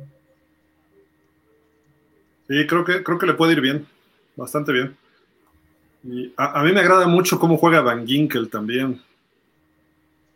Sí, 2.49 2.67
creo 2.67 2.85
que, 2.85 3.03
creo 3.05 3.19
que 3.19 3.27
le 3.27 3.35
puede 3.35 3.53
ir 3.53 3.61
bien, 3.61 3.87
bastante 4.35 4.73
bien. 4.73 4.97
Y 6.03 6.33
a, 6.37 6.63
mí 6.63 6.73
me 6.73 6.81
agrada 6.81 7.07
mucho 7.07 7.39
cómo 7.39 7.57
juega 7.57 7.81
Van 7.81 8.07
Ginkel 8.07 8.49
también. 8.49 9.01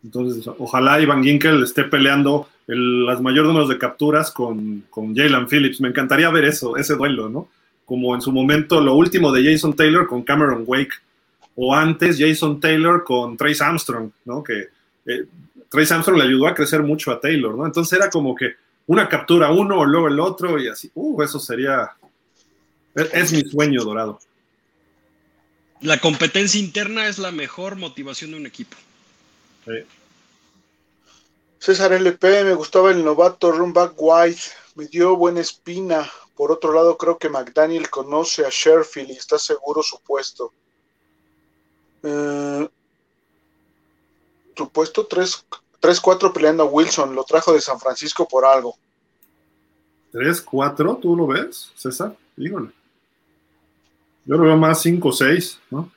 Entonces, 0.03 0.47
ojalá 0.57 0.99
y 0.99 1.05
Van 1.05 1.23
Ginkel 1.23 1.61
esté 1.61 1.83
peleando 1.83 2.47
el, 2.67 3.05
los 3.05 3.21
mayores 3.21 3.47
números 3.47 3.69
de 3.69 3.77
capturas 3.77 4.31
con, 4.31 4.85
con 4.89 5.15
Jalen 5.15 5.47
Phillips. 5.47 5.81
Me 5.81 5.89
encantaría 5.89 6.29
ver 6.29 6.45
eso, 6.45 6.77
ese 6.77 6.95
duelo, 6.95 7.29
¿no? 7.29 7.49
Como 7.85 8.15
en 8.15 8.21
su 8.21 8.31
momento 8.31 8.79
lo 8.79 8.95
último 8.95 9.33
de 9.33 9.51
Jason 9.51 9.75
Taylor 9.75 10.07
con 10.07 10.23
Cameron 10.23 10.63
Wake 10.65 10.93
o 11.55 11.75
antes 11.75 12.17
Jason 12.19 12.59
Taylor 12.59 13.03
con 13.03 13.37
Trace 13.37 13.63
Armstrong, 13.63 14.11
¿no? 14.25 14.43
Que 14.43 14.69
eh, 15.05 15.25
Trace 15.69 15.93
Armstrong 15.93 16.19
le 16.19 16.25
ayudó 16.25 16.47
a 16.47 16.55
crecer 16.55 16.83
mucho 16.83 17.11
a 17.11 17.19
Taylor, 17.19 17.55
¿no? 17.55 17.65
Entonces 17.65 17.97
era 17.97 18.09
como 18.09 18.35
que 18.35 18.55
una 18.87 19.07
captura 19.07 19.51
uno 19.51 19.79
o 19.79 19.85
luego 19.85 20.07
el 20.07 20.19
otro 20.19 20.59
y 20.59 20.67
así. 20.67 20.91
Uh, 20.93 21.21
eso 21.21 21.39
sería. 21.39 21.91
Es, 22.95 23.13
es 23.13 23.33
mi 23.33 23.41
sueño 23.41 23.83
dorado. 23.83 24.19
La 25.81 25.99
competencia 25.99 26.59
interna 26.59 27.07
es 27.07 27.17
la 27.17 27.31
mejor 27.31 27.75
motivación 27.75 28.31
de 28.31 28.37
un 28.37 28.45
equipo. 28.45 28.77
Sí. 29.65 29.85
César 31.61 31.93
LP, 31.93 32.43
me 32.43 32.53
gustaba 32.53 32.91
el 32.91 33.05
novato 33.05 33.51
Runback 33.51 33.93
White, 33.95 34.41
me 34.75 34.87
dio 34.87 35.15
buena 35.15 35.41
espina. 35.41 36.09
Por 36.35 36.51
otro 36.51 36.73
lado, 36.73 36.97
creo 36.97 37.19
que 37.19 37.29
McDaniel 37.29 37.89
conoce 37.89 38.43
a 38.43 38.49
Sherfield 38.49 39.11
y 39.11 39.13
está 39.13 39.37
seguro 39.37 39.83
su 39.83 39.99
puesto. 40.01 40.53
Eh, 42.03 42.69
su 44.55 44.69
puesto 44.69 45.07
3-4 45.07 46.33
peleando 46.33 46.63
a 46.63 46.67
Wilson, 46.67 47.15
lo 47.15 47.23
trajo 47.23 47.53
de 47.53 47.61
San 47.61 47.79
Francisco 47.79 48.27
por 48.27 48.45
algo. 48.45 48.75
3-4, 50.13 50.99
¿tú 50.99 51.15
lo 51.15 51.27
ves, 51.27 51.71
César? 51.75 52.15
Híjole. 52.37 52.69
Yo 54.25 54.37
lo 54.37 54.43
veo 54.43 54.57
más 54.57 54.85
5-6, 54.85 55.59
¿no? 55.71 55.89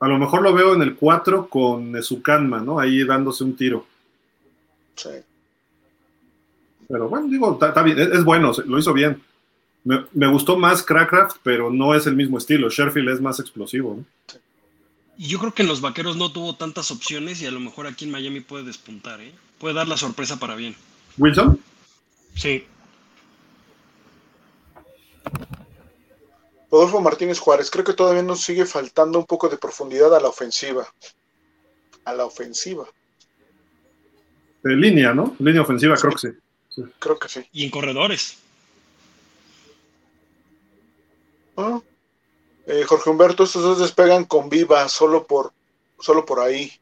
A 0.00 0.08
lo 0.08 0.18
mejor 0.18 0.42
lo 0.42 0.54
veo 0.54 0.74
en 0.74 0.82
el 0.82 0.96
4 0.96 1.48
con 1.48 1.92
Nezukanma, 1.92 2.60
¿no? 2.60 2.78
Ahí 2.78 3.04
dándose 3.04 3.44
un 3.44 3.54
tiro. 3.54 3.84
Sí. 4.96 5.10
Pero 6.88 7.08
bueno, 7.08 7.28
digo, 7.28 7.58
está 7.60 7.82
bien, 7.82 7.98
es, 7.98 8.08
es, 8.08 8.24
bueno, 8.24 8.52
lo 8.64 8.78
hizo 8.78 8.92
bien. 8.92 9.22
Me, 9.84 10.04
me, 10.12 10.26
gustó 10.28 10.58
más 10.58 10.82
Crackcraft, 10.82 11.38
pero 11.42 11.70
no 11.70 11.94
es 11.94 12.06
el 12.06 12.14
mismo 12.14 12.38
estilo. 12.38 12.68
Sherfield 12.68 13.08
es 13.08 13.20
más 13.20 13.40
explosivo, 13.40 13.96
¿no? 13.96 14.04
Y 15.16 15.26
yo 15.26 15.38
creo 15.38 15.52
que 15.52 15.60
en 15.60 15.68
los 15.68 15.82
vaqueros 15.82 16.16
no 16.16 16.32
tuvo 16.32 16.56
tantas 16.56 16.90
opciones 16.90 17.42
y 17.42 17.46
a 17.46 17.50
lo 17.50 17.60
mejor 17.60 17.86
aquí 17.86 18.06
en 18.06 18.10
Miami 18.10 18.40
puede 18.40 18.64
despuntar, 18.64 19.20
¿eh? 19.20 19.34
Puede 19.58 19.74
dar 19.74 19.86
la 19.86 19.98
sorpresa 19.98 20.38
para 20.38 20.54
bien. 20.54 20.74
¿Wilson? 21.18 21.60
Sí. 22.34 22.64
Rodolfo 26.70 27.02
Martínez 27.02 27.38
Juárez, 27.38 27.70
creo 27.70 27.84
que 27.84 27.92
todavía 27.92 28.22
nos 28.22 28.40
sigue 28.40 28.64
faltando 28.64 29.18
un 29.18 29.26
poco 29.26 29.50
de 29.50 29.58
profundidad 29.58 30.14
a 30.14 30.20
la 30.20 30.28
ofensiva. 30.28 30.86
A 32.06 32.14
la 32.14 32.24
ofensiva. 32.24 32.86
De 34.62 34.74
línea, 34.74 35.12
¿no? 35.12 35.36
Línea 35.38 35.60
ofensiva, 35.60 35.96
sí. 35.96 36.00
creo 36.00 36.14
que 36.14 36.18
sí. 36.18 36.28
sí. 36.70 36.82
Creo 36.98 37.18
que 37.18 37.28
sí. 37.28 37.40
Y 37.52 37.64
en 37.64 37.70
corredores. 37.70 38.38
Eh, 42.66 42.84
Jorge 42.86 43.10
Humberto, 43.10 43.44
estos 43.44 43.62
dos 43.62 43.78
despegan 43.80 44.24
con 44.24 44.48
viva 44.48 44.88
solo 44.88 45.26
por, 45.26 45.52
solo 45.98 46.24
por 46.24 46.40
ahí. 46.40 46.72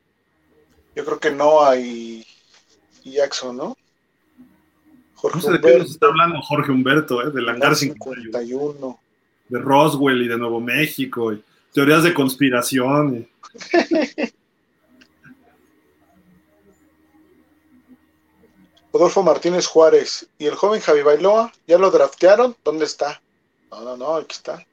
Yo 0.95 1.05
creo 1.05 1.19
que 1.19 1.31
no 1.31 1.65
hay 1.65 2.27
Jackson, 3.05 3.57
¿no? 3.57 3.77
Jorge 5.15 5.37
no 5.37 5.43
sé 5.43 5.49
Humberto, 5.49 5.67
de 5.67 5.73
qué 5.73 5.79
nos 5.81 5.91
está 5.91 6.07
hablando 6.07 6.43
Jorge 6.43 6.73
Humberto, 6.73 7.23
¿eh? 7.23 7.31
Del 7.31 7.49
hangar 7.49 7.75
51. 7.75 8.23
51. 8.33 9.01
De 9.49 9.59
Roswell 9.59 10.23
y 10.23 10.29
de 10.29 10.37
Nuevo 10.37 10.61
México, 10.61 11.33
y 11.33 11.43
teorías 11.73 12.03
de 12.03 12.13
conspiración. 12.15 13.17
Y... 13.17 13.29
Rodolfo 18.93 19.23
Martínez 19.23 19.67
Juárez. 19.67 20.29
¿Y 20.39 20.47
el 20.47 20.55
joven 20.55 20.81
Javi 20.81 21.03
Bailoa? 21.03 21.53
¿Ya 21.67 21.79
lo 21.79 21.91
draftearon? 21.91 22.57
¿Dónde 22.65 22.85
está? 22.85 23.21
No, 23.71 23.81
no, 23.83 23.97
no, 23.97 24.17
aquí 24.17 24.35
está. 24.35 24.65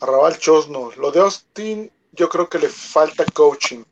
Arrabal 0.00 0.38
Chosno. 0.38 0.92
Lo 0.96 1.10
de 1.10 1.20
Austin, 1.20 1.90
yo 2.12 2.28
creo 2.28 2.48
que 2.48 2.58
le 2.58 2.68
falta 2.68 3.24
coaching. 3.32 3.84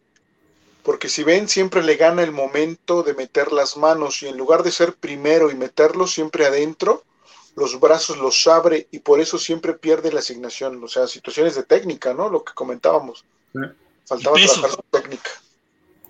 Porque 0.82 1.08
si 1.08 1.22
ven, 1.24 1.48
siempre 1.48 1.82
le 1.82 1.96
gana 1.96 2.22
el 2.22 2.32
momento 2.32 3.02
de 3.02 3.14
meter 3.14 3.52
las 3.52 3.76
manos 3.76 4.22
y 4.22 4.28
en 4.28 4.36
lugar 4.36 4.62
de 4.62 4.70
ser 4.70 4.94
primero 4.94 5.50
y 5.50 5.54
meterlo 5.54 6.06
siempre 6.06 6.44
adentro, 6.44 7.04
los 7.56 7.80
brazos 7.80 8.18
los 8.18 8.46
abre 8.46 8.86
y 8.90 8.98
por 8.98 9.20
eso 9.20 9.38
siempre 9.38 9.72
pierde 9.72 10.12
la 10.12 10.20
asignación. 10.20 10.82
O 10.84 10.88
sea, 10.88 11.06
situaciones 11.06 11.54
de 11.54 11.62
técnica, 11.62 12.12
¿no? 12.12 12.28
Lo 12.28 12.44
que 12.44 12.52
comentábamos. 12.52 13.24
Sí. 13.52 13.60
Faltaba 14.06 14.36
trabajar 14.36 14.70
su 14.70 14.84
técnica. 14.90 15.30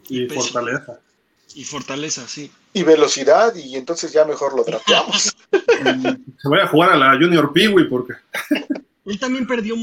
Y, 0.08 0.24
y 0.24 0.28
fortaleza. 0.28 1.00
Y 1.54 1.64
fortaleza, 1.64 2.26
sí. 2.26 2.50
Y 2.76 2.82
velocidad, 2.82 3.54
y 3.54 3.76
entonces 3.76 4.12
ya 4.12 4.24
mejor 4.24 4.56
lo 4.56 4.64
tratamos. 4.64 5.36
Se 6.42 6.48
vaya 6.48 6.64
a 6.64 6.68
jugar 6.68 6.90
a 6.90 6.96
la 6.96 7.12
Junior 7.12 7.52
Peewee 7.52 7.84
porque. 7.84 8.14
Él 9.06 9.18
también 9.20 9.46
perdió, 9.46 9.76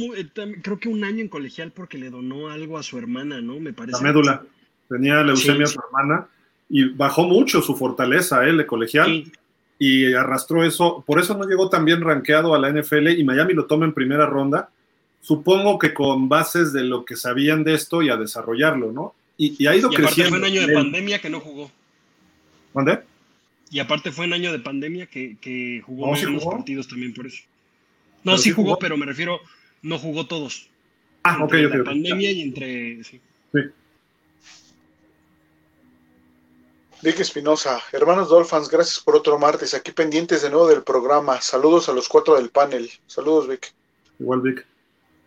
creo 0.61 0.77
que 0.77 0.89
un 0.89 1.03
año 1.05 1.21
en 1.21 1.29
colegial 1.29 1.71
porque 1.71 1.97
le 1.97 2.09
donó 2.09 2.49
algo 2.49 2.77
a 2.77 2.83
su 2.83 2.97
hermana, 2.97 3.39
¿no? 3.39 3.59
Me 3.61 3.71
parece. 3.71 3.97
La 3.97 4.03
médula. 4.03 4.43
Tenía 4.89 5.23
leucemia 5.23 5.67
sí, 5.67 5.71
a 5.71 5.75
su 5.75 5.79
hermana 5.79 6.27
y 6.69 6.89
bajó 6.89 7.23
mucho 7.23 7.61
su 7.61 7.77
fortaleza, 7.77 8.43
él, 8.43 8.57
de 8.57 8.65
colegial. 8.65 9.07
Sí. 9.07 9.31
Y 9.79 10.13
arrastró 10.13 10.63
eso. 10.65 11.03
Por 11.07 11.19
eso 11.19 11.37
no 11.37 11.45
llegó 11.45 11.69
tan 11.69 11.85
bien 11.85 12.01
rankeado 12.01 12.53
a 12.53 12.59
la 12.59 12.69
NFL 12.71 13.07
y 13.09 13.23
Miami 13.23 13.53
lo 13.53 13.67
toma 13.67 13.85
en 13.85 13.93
primera 13.93 14.25
ronda. 14.25 14.69
Supongo 15.21 15.79
que 15.79 15.93
con 15.93 16.27
bases 16.27 16.73
de 16.73 16.83
lo 16.83 17.05
que 17.05 17.15
sabían 17.15 17.63
de 17.63 17.75
esto 17.75 18.01
y 18.01 18.09
a 18.09 18.17
desarrollarlo, 18.17 18.91
¿no? 18.91 19.15
Y, 19.37 19.55
y 19.63 19.67
ha 19.67 19.75
ido 19.75 19.89
y 19.91 19.95
creciendo. 19.95 20.31
fue 20.31 20.39
un 20.39 20.45
año 20.45 20.67
de 20.67 20.73
pandemia 20.73 21.19
que 21.19 21.29
no 21.29 21.39
jugó. 21.39 21.71
¿Dónde? 22.73 23.03
Y 23.69 23.79
aparte 23.79 24.11
fue 24.11 24.25
un 24.25 24.33
año 24.33 24.51
de 24.51 24.59
pandemia 24.59 25.05
que, 25.07 25.37
que 25.39 25.81
jugó 25.85 26.07
¿No, 26.07 26.13
menos 26.13 26.29
sí 26.29 26.39
jugó? 26.39 26.51
partidos 26.57 26.87
también 26.87 27.13
por 27.13 27.27
eso. 27.27 27.43
No, 28.23 28.33
¿Pero 28.33 28.37
sí 28.37 28.43
sí 28.45 28.51
jugó, 28.51 28.69
jugó? 28.71 28.79
pero 28.79 28.97
me 28.97 29.05
refiero, 29.05 29.39
no 29.81 29.97
jugó 29.97 30.27
todos. 30.27 30.69
Ah, 31.23 31.37
ok, 31.43 31.53
Entre 31.53 31.65
ok. 31.67 31.73
la 31.75 31.79
ok. 31.81 31.85
pandemia 31.85 32.31
y 32.31 32.41
entre. 32.41 33.03
sí. 33.03 33.21
Sí. 33.53 33.59
Vic 37.03 37.19
Espinosa, 37.19 37.81
hermanos 37.93 38.29
Dolphins, 38.29 38.69
gracias 38.69 38.99
por 38.99 39.15
otro 39.15 39.39
martes. 39.39 39.73
Aquí 39.73 39.91
pendientes 39.91 40.43
de 40.43 40.51
nuevo 40.51 40.67
del 40.67 40.83
programa. 40.83 41.41
Saludos 41.41 41.89
a 41.89 41.93
los 41.93 42.07
cuatro 42.07 42.35
del 42.35 42.49
panel. 42.51 42.89
Saludos, 43.07 43.47
Vic. 43.47 43.73
Igual 44.19 44.41
Vic. 44.41 44.65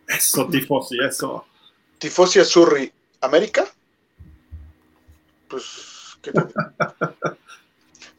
Eso, 0.07 0.47
tifosi, 0.49 0.97
eso. 1.05 1.45
Tifosi 1.99 2.39
Azurri, 2.39 2.93
¿América? 3.23 3.67
Pues, 5.49 5.65
¿qué 6.25 6.33
te- 6.33 6.43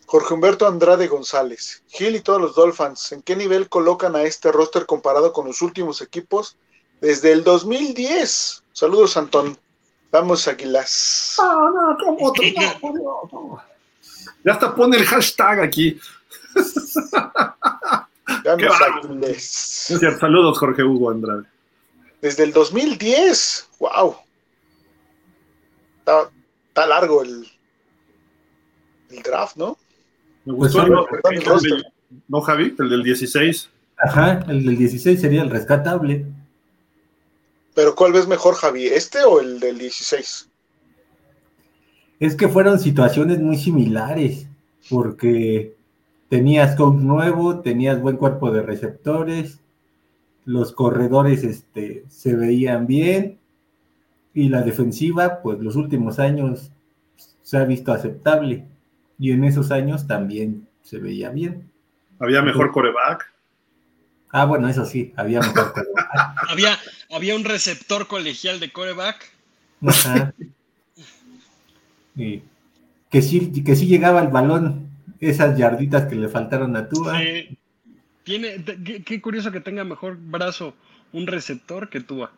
Jorge 0.05 0.33
Humberto 0.33 0.67
Andrade 0.67 1.07
González, 1.07 1.83
Gil 1.87 2.15
y 2.15 2.21
todos 2.21 2.39
los 2.39 2.55
Dolphins, 2.55 3.11
¿en 3.11 3.21
qué 3.23 3.35
nivel 3.35 3.67
colocan 3.67 4.15
a 4.15 4.21
este 4.23 4.51
roster 4.51 4.85
comparado 4.85 5.33
con 5.33 5.47
los 5.47 5.61
últimos 5.61 6.01
equipos 6.01 6.57
desde 7.01 7.31
el 7.31 7.43
2010? 7.43 8.63
Saludos, 8.71 9.17
Antón. 9.17 9.57
Vamos, 10.11 10.47
Águilas. 10.47 11.35
No, 11.39 11.71
no. 11.71 11.97
No. 13.31 13.63
Ya 14.43 14.53
hasta 14.53 14.73
pone 14.75 14.97
el 14.97 15.05
hashtag 15.05 15.59
aquí. 15.59 15.99
Vamos, 18.43 18.77
cierto, 19.25 20.19
Saludos, 20.19 20.59
Jorge 20.59 20.83
Hugo 20.83 21.09
Andrade. 21.11 21.43
Desde 22.21 22.43
el 22.43 22.53
2010. 22.53 23.69
¡Wow! 23.79 24.15
Está, 25.99 26.29
está 26.69 26.85
largo 26.85 27.23
el, 27.23 27.47
el 29.15 29.23
draft, 29.23 29.55
¿no? 29.57 29.77
Me 30.45 30.53
Pues 30.53 30.73
gustó 30.73 30.85
el- 30.85 31.73
el- 31.73 31.85
¿No, 32.27 32.41
Javi? 32.41 32.75
El 32.77 32.89
del 32.89 33.03
16. 33.03 33.69
Ajá, 33.97 34.45
el 34.47 34.65
del 34.65 34.77
16 34.77 35.19
sería 35.19 35.41
el 35.41 35.49
rescatable. 35.49 36.25
Pero 37.73 37.95
¿cuál 37.95 38.13
ves 38.13 38.27
mejor, 38.27 38.55
Javi? 38.55 38.85
¿Este 38.87 39.23
o 39.23 39.39
el 39.41 39.59
del 39.59 39.77
16? 39.77 40.49
Es 42.19 42.35
que 42.35 42.47
fueron 42.47 42.79
situaciones 42.79 43.39
muy 43.39 43.57
similares, 43.57 44.47
porque 44.89 45.75
tenías 46.29 46.75
coach 46.75 46.95
nuevo, 46.97 47.59
tenías 47.59 48.01
buen 48.01 48.17
cuerpo 48.17 48.51
de 48.51 48.61
receptores, 48.61 49.59
los 50.45 50.71
corredores 50.71 51.43
este, 51.43 52.05
se 52.07 52.35
veían 52.35 52.87
bien, 52.87 53.39
y 54.33 54.49
la 54.49 54.61
defensiva, 54.61 55.41
pues 55.41 55.59
los 55.59 55.75
últimos 55.75 56.19
años 56.19 56.71
se 57.41 57.57
ha 57.57 57.65
visto 57.65 57.91
aceptable, 57.91 58.65
y 59.17 59.31
en 59.31 59.43
esos 59.43 59.71
años 59.71 60.07
también 60.07 60.67
se 60.83 60.99
veía 60.99 61.29
bien. 61.29 61.69
Había 62.19 62.41
mejor 62.41 62.71
coreback. 62.71 63.31
Ah, 64.31 64.45
bueno, 64.45 64.67
eso 64.67 64.85
sí, 64.85 65.13
había 65.15 65.39
mejor 65.39 65.73
quarterback. 65.73 66.09
Había, 66.49 66.77
había 67.11 67.35
un 67.35 67.43
receptor 67.43 68.07
colegial 68.07 68.59
de 68.59 68.71
coreback. 68.71 69.31
Ajá. 69.85 70.33
Y 72.15 72.41
que 73.09 73.21
sí, 73.21 73.63
que 73.63 73.75
sí 73.75 73.87
llegaba 73.87 74.21
el 74.21 74.27
balón, 74.27 74.89
esas 75.19 75.57
yarditas 75.57 76.05
que 76.05 76.15
le 76.15 76.29
faltaron 76.29 76.75
a 76.75 76.87
Tua. 76.87 77.21
Eh, 77.23 77.57
tiene, 78.23 78.63
qué, 78.63 79.03
qué 79.03 79.21
curioso 79.21 79.51
que 79.51 79.61
tenga 79.61 79.83
mejor 79.83 80.17
brazo 80.17 80.75
un 81.13 81.27
receptor 81.27 81.89
que 81.89 82.01
Tua. 82.01 82.31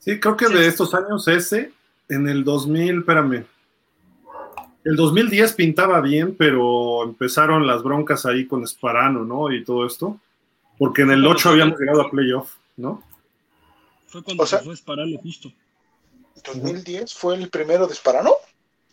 Sí, 0.07 0.21
creo 0.21 0.37
que 0.37 0.45
Sí. 0.47 0.53
de 0.53 0.67
estos 0.67 0.93
años 0.93 1.27
ese, 1.27 1.73
en 2.07 2.29
el 2.29 2.45
2000, 2.45 2.99
espérame. 2.99 3.45
El 4.85 4.95
2010 4.95 5.51
pintaba 5.51 5.99
bien, 5.99 6.33
pero 6.33 7.03
empezaron 7.03 7.67
las 7.67 7.83
broncas 7.83 8.25
ahí 8.25 8.47
con 8.47 8.65
Sparano, 8.65 9.25
¿no? 9.25 9.51
Y 9.51 9.65
todo 9.65 9.85
esto. 9.85 10.17
Porque 10.77 11.01
en 11.01 11.11
el 11.11 11.27
8 11.27 11.49
habíamos 11.49 11.77
llegado 11.77 12.03
a 12.03 12.09
playoff, 12.09 12.53
¿no? 12.77 13.03
Fue 14.05 14.23
cuando 14.23 14.45
se 14.45 14.59
fue 14.59 14.77
Sparano 14.77 15.17
justo. 15.17 15.51
¿2010 16.41 17.13
fue 17.13 17.35
el 17.35 17.49
primero 17.49 17.85
de 17.85 17.93
Sparano? 17.93 18.31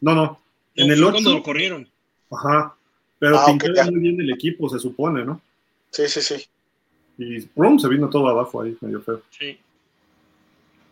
No, 0.01 0.17
no. 0.17 0.41
En 0.75 0.91
el 0.91 1.01
8. 1.01 1.13
cuando 1.13 1.33
lo 1.35 1.43
corrieron. 1.45 1.89
Ajá. 2.29 2.75
Pero 3.21 3.39
ah, 3.39 3.47
pintaba 3.47 3.89
muy 3.89 4.01
bien 4.01 4.21
el 4.21 4.33
equipo, 4.33 4.69
se 4.69 4.81
supone, 4.81 5.25
¿no? 5.25 5.41
Sí, 5.91 6.09
sí, 6.09 6.21
sí. 6.21 6.45
Y 7.19 7.41
se 7.43 7.89
vino 7.89 8.11
todo 8.11 8.27
abajo 8.27 8.63
ahí, 8.63 8.77
medio 8.81 9.01
feo. 9.01 9.23
Sí. 9.31 9.57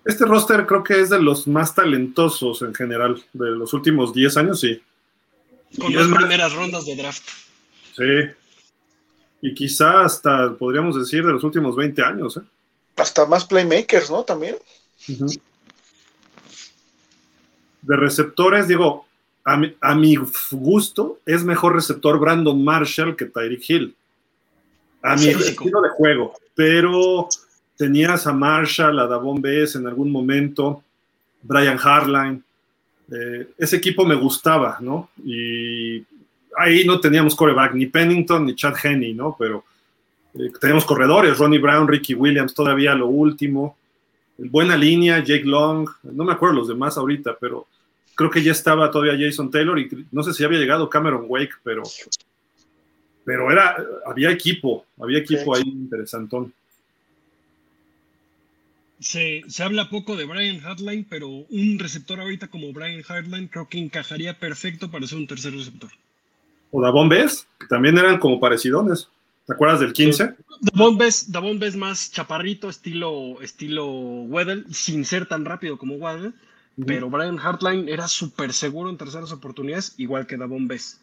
Este 0.05 0.25
roster 0.25 0.67
creo 0.67 0.83
que 0.83 1.01
es 1.01 1.11
de 1.11 1.21
los 1.21 1.47
más 1.47 1.75
talentosos 1.75 2.63
en 2.63 2.75
general, 2.75 3.23
de 3.33 3.51
los 3.51 3.73
últimos 3.73 4.13
10 4.13 4.37
años, 4.37 4.61
sí. 4.61 4.81
Con 5.79 5.95
las 5.95 6.09
primeras 6.09 6.53
rondas 6.53 6.85
de 6.85 6.97
draft. 6.97 7.23
Sí. 7.97 8.31
Y 9.43 9.55
quizá 9.55 10.05
hasta, 10.05 10.55
podríamos 10.55 10.99
decir, 10.99 11.25
de 11.25 11.33
los 11.33 11.45
últimos 11.45 11.77
20 11.77 12.03
años. 12.03 12.37
¿eh? 12.37 12.41
Hasta 12.97 13.27
más 13.27 13.45
playmakers, 13.45 14.11
¿no? 14.11 14.25
También. 14.25 14.57
De 17.83 17.97
receptores, 17.97 18.69
digo, 18.69 19.07
a 19.45 19.57
mi, 19.57 19.75
a 19.81 19.95
mi, 19.95 20.17
gusto, 20.51 21.21
es 21.27 21.45
mejor 21.45 21.75
receptor 21.75 22.19
Brandon 22.19 22.63
Marshall 22.63 23.17
que 23.17 23.27
Tyreek 23.27 23.71
Hill. 23.71 23.97
A 25.03 25.17
mi 25.17 25.29
estilo 25.29 25.81
de 25.81 25.89
juego. 25.91 26.35
Pero 26.55 27.29
tenías 27.77 28.27
a 28.27 28.33
Marshall, 28.33 28.99
a 28.99 29.07
Davon 29.07 29.41
Bess 29.41 29.77
en 29.77 29.87
algún 29.87 30.11
momento, 30.11 30.83
Brian 31.43 31.79
Harline. 31.83 32.43
Eh, 33.11 33.49
ese 33.59 33.77
equipo 33.77 34.07
me 34.07 34.15
gustaba, 34.15 34.79
¿no? 34.81 35.11
Y 35.25 36.05
ahí 36.57 36.85
no 36.85 37.01
teníamos 37.01 37.35
coreback, 37.35 37.75
ni 37.75 37.87
Pennington 37.87 38.47
ni 38.47 38.55
Chad 38.55 38.75
Henney, 38.83 39.15
¿no? 39.15 39.37
Pero 39.39 39.65
eh, 40.35 40.51
teníamos 40.61 40.85
corredores, 40.85 41.39
Ronnie 41.39 41.59
Brown, 41.59 41.89
Ricky 41.89 42.15
Williams, 42.15 42.55
todavía 42.55 42.95
lo 42.95 43.09
último. 43.09 43.77
Buena 44.39 44.77
línea, 44.77 45.19
Jake 45.19 45.45
Long, 45.45 45.89
no 46.03 46.25
me 46.25 46.33
acuerdo 46.33 46.57
los 46.57 46.69
demás 46.69 46.97
ahorita, 46.97 47.37
pero 47.39 47.67
creo 48.15 48.31
que 48.31 48.43
ya 48.43 48.53
estaba 48.53 48.91
todavía 48.91 49.27
Jason 49.27 49.51
Taylor 49.51 49.79
y 49.79 50.07
no 50.11 50.23
sé 50.23 50.33
si 50.33 50.45
había 50.45 50.59
llegado 50.59 50.89
Cameron 50.89 51.25
Wake, 51.29 51.55
pero, 51.63 51.83
pero 53.25 53.51
era, 53.51 53.77
había 54.07 54.31
equipo, 54.31 54.87
había 55.01 55.19
equipo 55.19 55.55
ahí 55.55 55.63
interesantón. 55.63 56.53
Se, 59.03 59.43
habla 59.63 59.91
poco 59.91 60.17
de 60.17 60.25
Brian 60.25 60.65
Hartline, 60.65 61.05
pero 61.09 61.29
un 61.29 61.79
receptor 61.79 62.21
ahorita 62.21 62.49
como 62.49 62.73
Brian 62.73 63.03
Hartline 63.07 63.49
creo 63.49 63.69
que 63.69 63.79
encajaría 63.79 64.39
perfecto 64.39 64.91
para 64.91 65.07
ser 65.07 65.19
un 65.19 65.27
tercer 65.27 65.53
receptor. 65.53 65.91
O 66.71 66.81
Davon 66.81 67.09
Bess, 67.09 67.47
que 67.59 67.67
también 67.67 67.99
eran 67.99 68.19
como 68.19 68.39
parecidones. 68.39 69.09
¿Te 69.47 69.55
acuerdas 69.55 69.81
del 69.81 69.93
15? 69.93 70.35
Davon 70.61 70.97
Bess, 70.97 71.33
Davon 71.33 71.59
Bess 71.59 71.75
más 71.75 72.13
chaparrito, 72.13 72.69
estilo, 72.69 73.43
estilo 73.43 73.87
Weddle, 73.87 74.65
sin 74.71 75.05
ser 75.05 75.27
tan 75.27 75.45
rápido 75.45 75.77
como 75.77 75.95
Weddle, 75.97 76.33
pero 76.87 77.11
Brian 77.11 77.39
Hartline 77.39 77.89
era 77.89 78.07
súper 78.07 78.53
seguro 78.53 78.89
en 78.89 78.97
terceras 78.97 79.33
oportunidades, 79.33 79.95
igual 79.99 80.27
que 80.27 80.37
Davon 80.37 80.69
Bess. 80.69 81.01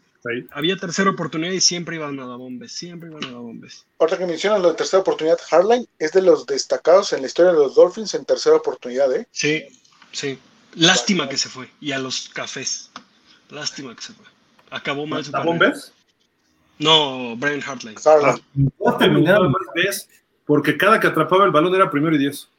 Había 0.52 0.76
tercera 0.76 1.10
oportunidad 1.10 1.54
y 1.54 1.62
siempre 1.62 1.96
iban 1.96 2.20
a 2.20 2.26
dar 2.26 2.38
bombes, 2.38 2.74
siempre 2.74 3.10
iban 3.10 3.24
a 3.24 3.28
dar 3.28 3.38
bombes. 3.38 3.86
Ahorita 4.00 4.18
que 4.18 4.26
mencionan 4.26 4.62
la 4.62 4.76
tercera 4.76 5.02
oportunidad, 5.02 5.38
Hardline 5.50 5.88
es 5.98 6.12
de 6.12 6.22
los 6.22 6.46
destacados 6.46 7.14
en 7.14 7.22
la 7.22 7.28
historia 7.28 7.54
de 7.54 7.60
los 7.60 7.76
Dolphins 7.76 8.14
en 8.16 8.26
tercera 8.26 8.58
oportunidad, 8.58 9.14
¿eh? 9.16 9.28
Sí, 9.32 9.64
sí. 10.12 10.38
Lástima 10.76 11.30
que 11.30 11.38
se 11.38 11.50
fue. 11.50 11.70
Y 11.80 11.94
a 11.94 12.00
los 12.00 12.30
cafés. 12.30 12.92
Lástima 13.50 13.96
que 13.96 14.02
se 14.02 14.14
fue. 14.14 14.26
Acabó 14.72 15.08
mal 15.08 15.24
su 15.24 15.32
bombes? 15.32 15.94
No, 16.78 17.36
Brian 17.36 17.62
Hartline. 17.62 17.98
Ah, 18.06 18.38
porque 20.46 20.78
cada 20.78 21.00
que 21.00 21.08
atrapaba 21.08 21.46
el 21.46 21.52
balón 21.52 21.76
era 21.76 21.90
primero 21.90 22.16
y 22.16 22.20
diez. 22.20 22.50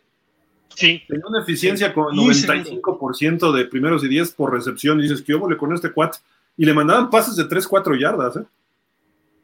Sí. 0.74 1.02
Tenía 1.08 1.26
una 1.26 1.42
eficiencia 1.42 1.92
con 1.92 2.16
95% 2.16 3.52
de 3.52 3.64
primeros 3.66 4.04
y 4.04 4.08
diez 4.08 4.32
por 4.32 4.52
recepción. 4.52 4.98
Y 4.98 5.04
dices, 5.04 5.22
¿qué 5.22 5.34
óvole 5.34 5.56
con 5.56 5.74
este 5.74 5.92
cuat? 5.92 6.16
Y 6.56 6.64
le 6.64 6.74
mandaban 6.74 7.10
pases 7.10 7.36
de 7.36 7.44
3, 7.44 7.66
4 7.66 7.94
yardas. 7.96 8.36
¿eh? 8.36 8.44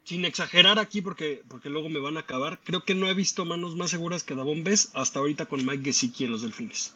Sin 0.03 0.23
exagerar 0.25 0.79
aquí, 0.79 1.01
porque, 1.01 1.43
porque 1.47 1.69
luego 1.69 1.89
me 1.89 1.99
van 1.99 2.17
a 2.17 2.21
acabar, 2.21 2.59
creo 2.63 2.83
que 2.83 2.95
no 2.95 3.07
he 3.07 3.13
visto 3.13 3.43
manos 3.43 3.75
más 3.75 3.89
seguras 3.89 4.23
que 4.23 4.35
Davon 4.35 4.63
Bess 4.63 4.91
hasta 4.93 5.19
ahorita 5.19 5.45
con 5.47 5.65
Mike 5.65 5.83
Gesicki 5.83 6.25
en 6.25 6.31
los 6.31 6.43
Delfines. 6.43 6.93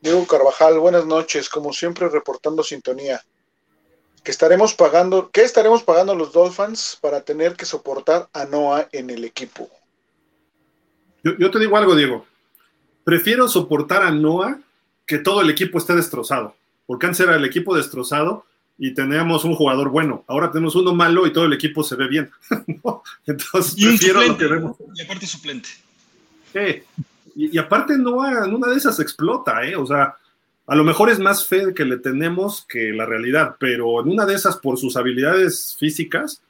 Diego 0.00 0.26
Carvajal, 0.26 0.78
buenas 0.78 1.04
noches, 1.04 1.48
como 1.48 1.72
siempre 1.72 2.08
reportando 2.08 2.62
sintonía. 2.62 3.20
¿Qué 4.22 4.30
estaremos 4.30 4.74
pagando, 4.74 5.30
¿Qué 5.30 5.42
estaremos 5.42 5.82
pagando 5.82 6.14
los 6.14 6.32
Dolphins 6.32 6.98
para 7.00 7.20
tener 7.20 7.54
que 7.54 7.64
soportar 7.64 8.28
a 8.32 8.44
Noah 8.44 8.88
en 8.92 9.10
el 9.10 9.24
equipo? 9.24 9.68
Yo, 11.22 11.36
yo 11.38 11.50
te 11.50 11.58
digo 11.58 11.76
algo, 11.76 11.94
Diego. 11.94 12.26
Prefiero 13.04 13.46
soportar 13.46 14.02
a 14.02 14.10
Noah 14.10 14.60
que 15.06 15.18
todo 15.18 15.40
el 15.40 15.50
equipo 15.50 15.78
esté 15.78 15.94
destrozado. 15.94 16.54
Porque 16.86 17.06
antes 17.06 17.20
era 17.20 17.36
el 17.36 17.44
equipo 17.44 17.76
destrozado 17.76 18.44
y 18.78 18.92
teníamos 18.92 19.44
un 19.44 19.54
jugador 19.54 19.88
bueno. 19.90 20.24
Ahora 20.26 20.50
tenemos 20.50 20.74
uno 20.76 20.94
malo 20.94 21.26
y 21.26 21.32
todo 21.32 21.46
el 21.46 21.52
equipo 21.52 21.82
se 21.82 21.96
ve 21.96 22.08
bien. 22.08 22.30
Entonces, 23.26 23.74
y 23.76 23.86
prefiero 23.86 24.22
lo 24.22 24.36
que 24.36 24.46
vemos. 24.46 24.76
Y 24.94 25.02
aparte 25.02 25.26
suplente. 25.26 25.68
Sí. 26.52 26.82
Y, 27.34 27.58
aparte 27.58 27.98
no 27.98 28.26
en 28.26 28.54
una 28.54 28.68
de 28.68 28.76
esas 28.76 28.98
explota, 28.98 29.62
¿eh? 29.62 29.76
O 29.76 29.86
sea, 29.86 30.16
a 30.66 30.74
lo 30.74 30.84
mejor 30.84 31.10
es 31.10 31.18
más 31.18 31.46
fe 31.46 31.74
que 31.74 31.84
le 31.84 31.98
tenemos 31.98 32.64
que 32.66 32.92
la 32.92 33.04
realidad, 33.04 33.56
pero 33.58 34.00
en 34.00 34.08
una 34.08 34.24
de 34.24 34.34
esas, 34.34 34.56
por 34.56 34.78
sus 34.78 34.96
habilidades 34.96 35.76
físicas, 35.78 36.40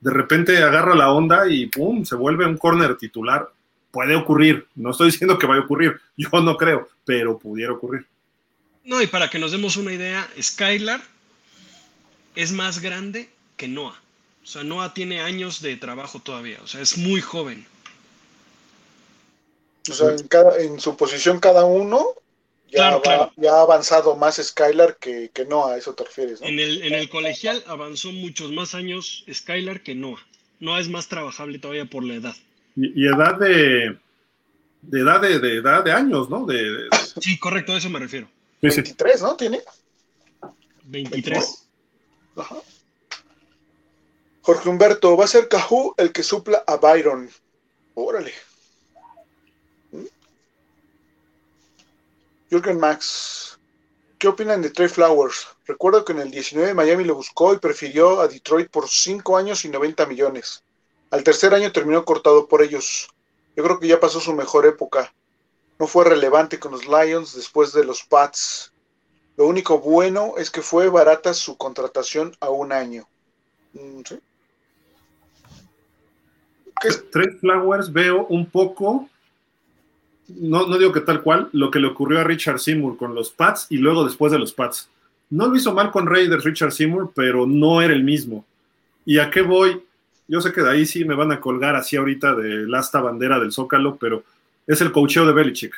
de 0.00 0.10
repente 0.10 0.62
agarra 0.62 0.94
la 0.94 1.10
onda 1.10 1.48
y 1.48 1.66
¡pum! 1.66 2.04
se 2.04 2.14
vuelve 2.14 2.46
un 2.46 2.58
corner 2.58 2.96
titular 2.96 3.50
puede 3.94 4.16
ocurrir. 4.16 4.66
No 4.74 4.90
estoy 4.90 5.12
diciendo 5.12 5.38
que 5.38 5.46
vaya 5.46 5.62
a 5.62 5.64
ocurrir, 5.64 6.00
yo 6.16 6.28
no 6.42 6.56
creo, 6.56 6.88
pero 7.04 7.38
pudiera 7.38 7.72
ocurrir. 7.72 8.06
No, 8.82 9.00
y 9.00 9.06
para 9.06 9.30
que 9.30 9.38
nos 9.38 9.52
demos 9.52 9.76
una 9.76 9.92
idea, 9.92 10.28
Skylar 10.38 11.00
es 12.34 12.52
más 12.52 12.80
grande 12.82 13.30
que 13.56 13.68
Noah. 13.68 13.98
O 14.42 14.46
sea, 14.46 14.64
Noah 14.64 14.92
tiene 14.92 15.22
años 15.22 15.62
de 15.62 15.76
trabajo 15.76 16.18
todavía, 16.18 16.58
o 16.62 16.66
sea, 16.66 16.82
es 16.82 16.98
muy 16.98 17.22
joven. 17.22 17.66
O 19.88 19.94
sea, 19.94 20.14
en, 20.58 20.80
su 20.80 20.96
posición 20.96 21.40
cada 21.40 21.64
uno 21.64 22.06
ya, 22.70 22.88
ha 22.88 23.60
avanzado 23.60 24.16
más 24.16 24.36
Skylar 24.42 24.96
que, 24.96 25.30
que, 25.32 25.44
Noah, 25.44 25.74
a 25.74 25.78
eso 25.78 25.94
te 25.94 26.04
refieres, 26.04 26.42
En 26.42 26.58
el, 26.58 26.82
en 26.82 26.94
el 26.94 27.08
colegial 27.08 27.62
avanzó 27.68 28.10
muchos 28.10 28.50
más 28.50 28.74
años 28.74 29.24
Skylar 29.32 29.82
que 29.82 29.94
Noah. 29.94 30.26
Noah 30.60 30.80
es 30.80 30.88
más 30.88 31.08
trabajable 31.08 31.58
todavía 31.58 31.84
por 31.84 32.02
la 32.02 32.14
edad. 32.14 32.34
Y, 32.76 33.06
edad 33.06 33.38
de, 33.38 33.98
de 34.82 35.00
edad 35.00 35.20
de, 35.20 35.58
edad 35.58 35.84
de 35.84 35.92
años, 35.92 36.28
¿no? 36.28 36.44
De, 36.44 36.88
Sí, 37.20 37.38
correcto, 37.38 37.72
a 37.72 37.78
eso 37.78 37.90
me 37.90 38.00
refiero. 38.00 38.28
23, 38.60 39.22
¿no? 39.22 39.36
¿Tiene? 39.36 39.62
23. 40.84 41.68
Ajá. 42.36 42.56
Jorge 44.42 44.68
Humberto, 44.68 45.16
va 45.16 45.24
a 45.24 45.28
ser 45.28 45.48
Cajú 45.48 45.94
el 45.96 46.12
que 46.12 46.22
supla 46.22 46.64
a 46.66 46.76
Byron. 46.76 47.30
Órale. 47.94 48.34
¿Mm? 49.92 50.04
Jürgen 52.50 52.78
Max, 52.78 53.58
¿qué 54.18 54.28
opinan 54.28 54.60
de 54.60 54.70
Trey 54.70 54.88
Flowers? 54.88 55.46
Recuerdo 55.66 56.04
que 56.04 56.12
en 56.12 56.20
el 56.20 56.30
19 56.30 56.74
Miami 56.74 57.04
lo 57.04 57.14
buscó 57.14 57.54
y 57.54 57.58
prefirió 57.58 58.20
a 58.20 58.28
Detroit 58.28 58.68
por 58.68 58.88
5 58.88 59.36
años 59.36 59.64
y 59.64 59.68
90 59.68 60.04
millones. 60.06 60.62
Al 61.10 61.22
tercer 61.22 61.54
año 61.54 61.72
terminó 61.72 62.04
cortado 62.04 62.48
por 62.48 62.62
ellos. 62.62 63.08
Yo 63.56 63.62
creo 63.62 63.78
que 63.78 63.88
ya 63.88 64.00
pasó 64.00 64.20
su 64.20 64.32
mejor 64.32 64.66
época. 64.66 65.12
No 65.78 65.86
fue 65.86 66.04
relevante 66.04 66.58
con 66.58 66.72
los 66.72 66.86
Lions 66.86 67.34
después 67.34 67.72
de 67.72 67.84
los 67.84 68.02
Pats. 68.02 68.72
Lo 69.36 69.46
único 69.46 69.80
bueno 69.80 70.34
es 70.38 70.50
que 70.50 70.62
fue 70.62 70.88
barata 70.88 71.34
su 71.34 71.56
contratación 71.56 72.34
a 72.40 72.50
un 72.50 72.72
año. 72.72 73.08
Mm, 73.72 74.00
¿Sí? 74.06 74.20
Tres 77.10 77.40
Flowers 77.40 77.92
veo 77.92 78.26
un 78.26 78.46
poco, 78.46 79.08
no, 80.28 80.66
no 80.66 80.76
digo 80.76 80.92
que 80.92 81.00
tal 81.00 81.22
cual, 81.22 81.48
lo 81.52 81.70
que 81.70 81.78
le 81.78 81.86
ocurrió 81.86 82.20
a 82.20 82.24
Richard 82.24 82.58
Seymour 82.58 82.96
con 82.96 83.14
los 83.14 83.30
Pats 83.30 83.66
y 83.70 83.78
luego 83.78 84.04
después 84.04 84.32
de 84.32 84.38
los 84.38 84.52
Pats. 84.52 84.90
No 85.30 85.46
lo 85.46 85.56
hizo 85.56 85.72
mal 85.72 85.90
con 85.90 86.06
Raiders 86.06 86.44
Richard 86.44 86.72
Seymour, 86.72 87.12
pero 87.14 87.46
no 87.46 87.80
era 87.80 87.94
el 87.94 88.04
mismo. 88.04 88.44
¿Y 89.06 89.18
a 89.18 89.30
qué 89.30 89.42
voy? 89.42 89.82
Yo 90.26 90.40
sé 90.40 90.52
que 90.52 90.62
de 90.62 90.70
ahí 90.70 90.86
sí 90.86 91.04
me 91.04 91.14
van 91.14 91.32
a 91.32 91.40
colgar 91.40 91.76
así 91.76 91.96
ahorita 91.96 92.34
de 92.34 92.66
asta 92.76 93.00
bandera 93.00 93.38
del 93.38 93.52
Zócalo, 93.52 93.96
pero 93.96 94.24
es 94.66 94.80
el 94.80 94.92
cocheo 94.92 95.26
de 95.26 95.32
Belichick, 95.32 95.74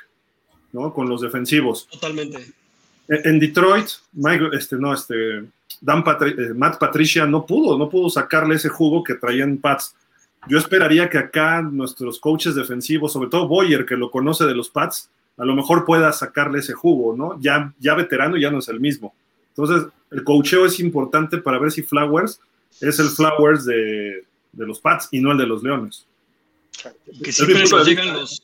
¿no? 0.73 0.93
Con 0.93 1.09
los 1.09 1.21
defensivos. 1.21 1.89
Totalmente. 1.89 2.53
En, 3.09 3.39
Detroit, 3.39 3.87
este, 4.53 4.77
no, 4.77 4.93
este, 4.93 5.45
Dan 5.81 6.05
eh, 6.23 6.53
Matt 6.55 6.79
Patricia 6.79 7.27
no 7.27 7.47
pudo, 7.47 7.79
no 7.79 7.89
pudo 7.89 8.11
sacarle 8.11 8.57
ese 8.57 8.69
jugo 8.69 9.03
que 9.05 9.15
traían 9.15 9.59
Pats. 9.59 9.95
Yo 10.49 10.59
esperaría 10.59 11.09
que 11.09 11.19
acá 11.19 11.63
nuestros 11.63 12.21
coaches 12.21 12.55
defensivos, 12.55 13.13
sobre 13.13 13.29
todo 13.29 13.49
Boyer, 13.49 13.85
que 13.85 13.97
lo 13.97 14.11
conoce 14.11 14.45
de 14.45 14.55
los 14.55 14.71
Pats, 14.71 15.11
a 15.37 15.45
lo 15.45 15.55
mejor 15.55 15.85
pueda 15.85 16.13
sacarle 16.13 16.61
ese 16.61 16.73
jugo, 16.73 17.15
¿no? 17.17 17.39
Ya, 17.41 17.73
ya 17.79 17.95
veterano 17.95 18.37
ya 18.37 18.51
no 18.51 18.59
es 18.59 18.69
el 18.69 18.81
mismo. 18.81 19.15
Entonces, 19.49 19.89
el 20.11 20.25
coacheo 20.25 20.67
es 20.67 20.81
importante 20.81 21.39
para 21.39 21.59
ver 21.59 21.73
si 21.73 21.83
Flowers 21.83 22.41
es 22.81 22.99
el 22.99 23.09
Flowers 23.09 23.65
de, 23.65 24.25
de 24.57 24.67
los 24.67 24.81
Pats 24.81 25.09
y 25.11 25.21
no 25.21 25.33
el 25.33 25.39
de 25.39 25.47
los 25.47 25.63
Leones. 25.63 26.07
Que 27.23 27.33
siempre 27.33 27.65
nos 27.65 27.87
llegan 27.87 28.13
los, 28.13 28.43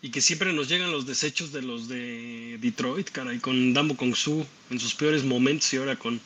y 0.00 0.10
que 0.10 0.20
siempre 0.20 0.52
nos 0.52 0.68
llegan 0.68 0.90
los 0.90 1.06
desechos 1.06 1.52
de 1.52 1.62
los 1.62 1.88
de 1.88 2.58
Detroit, 2.60 3.10
caray, 3.10 3.38
con 3.38 3.72
Dambo 3.72 3.96
Kong 3.96 4.14
Su 4.14 4.44
en 4.70 4.80
sus 4.80 4.94
peores 4.94 5.24
momentos 5.24 5.72
y 5.72 5.76
ahora 5.76 5.96
con, 5.96 6.20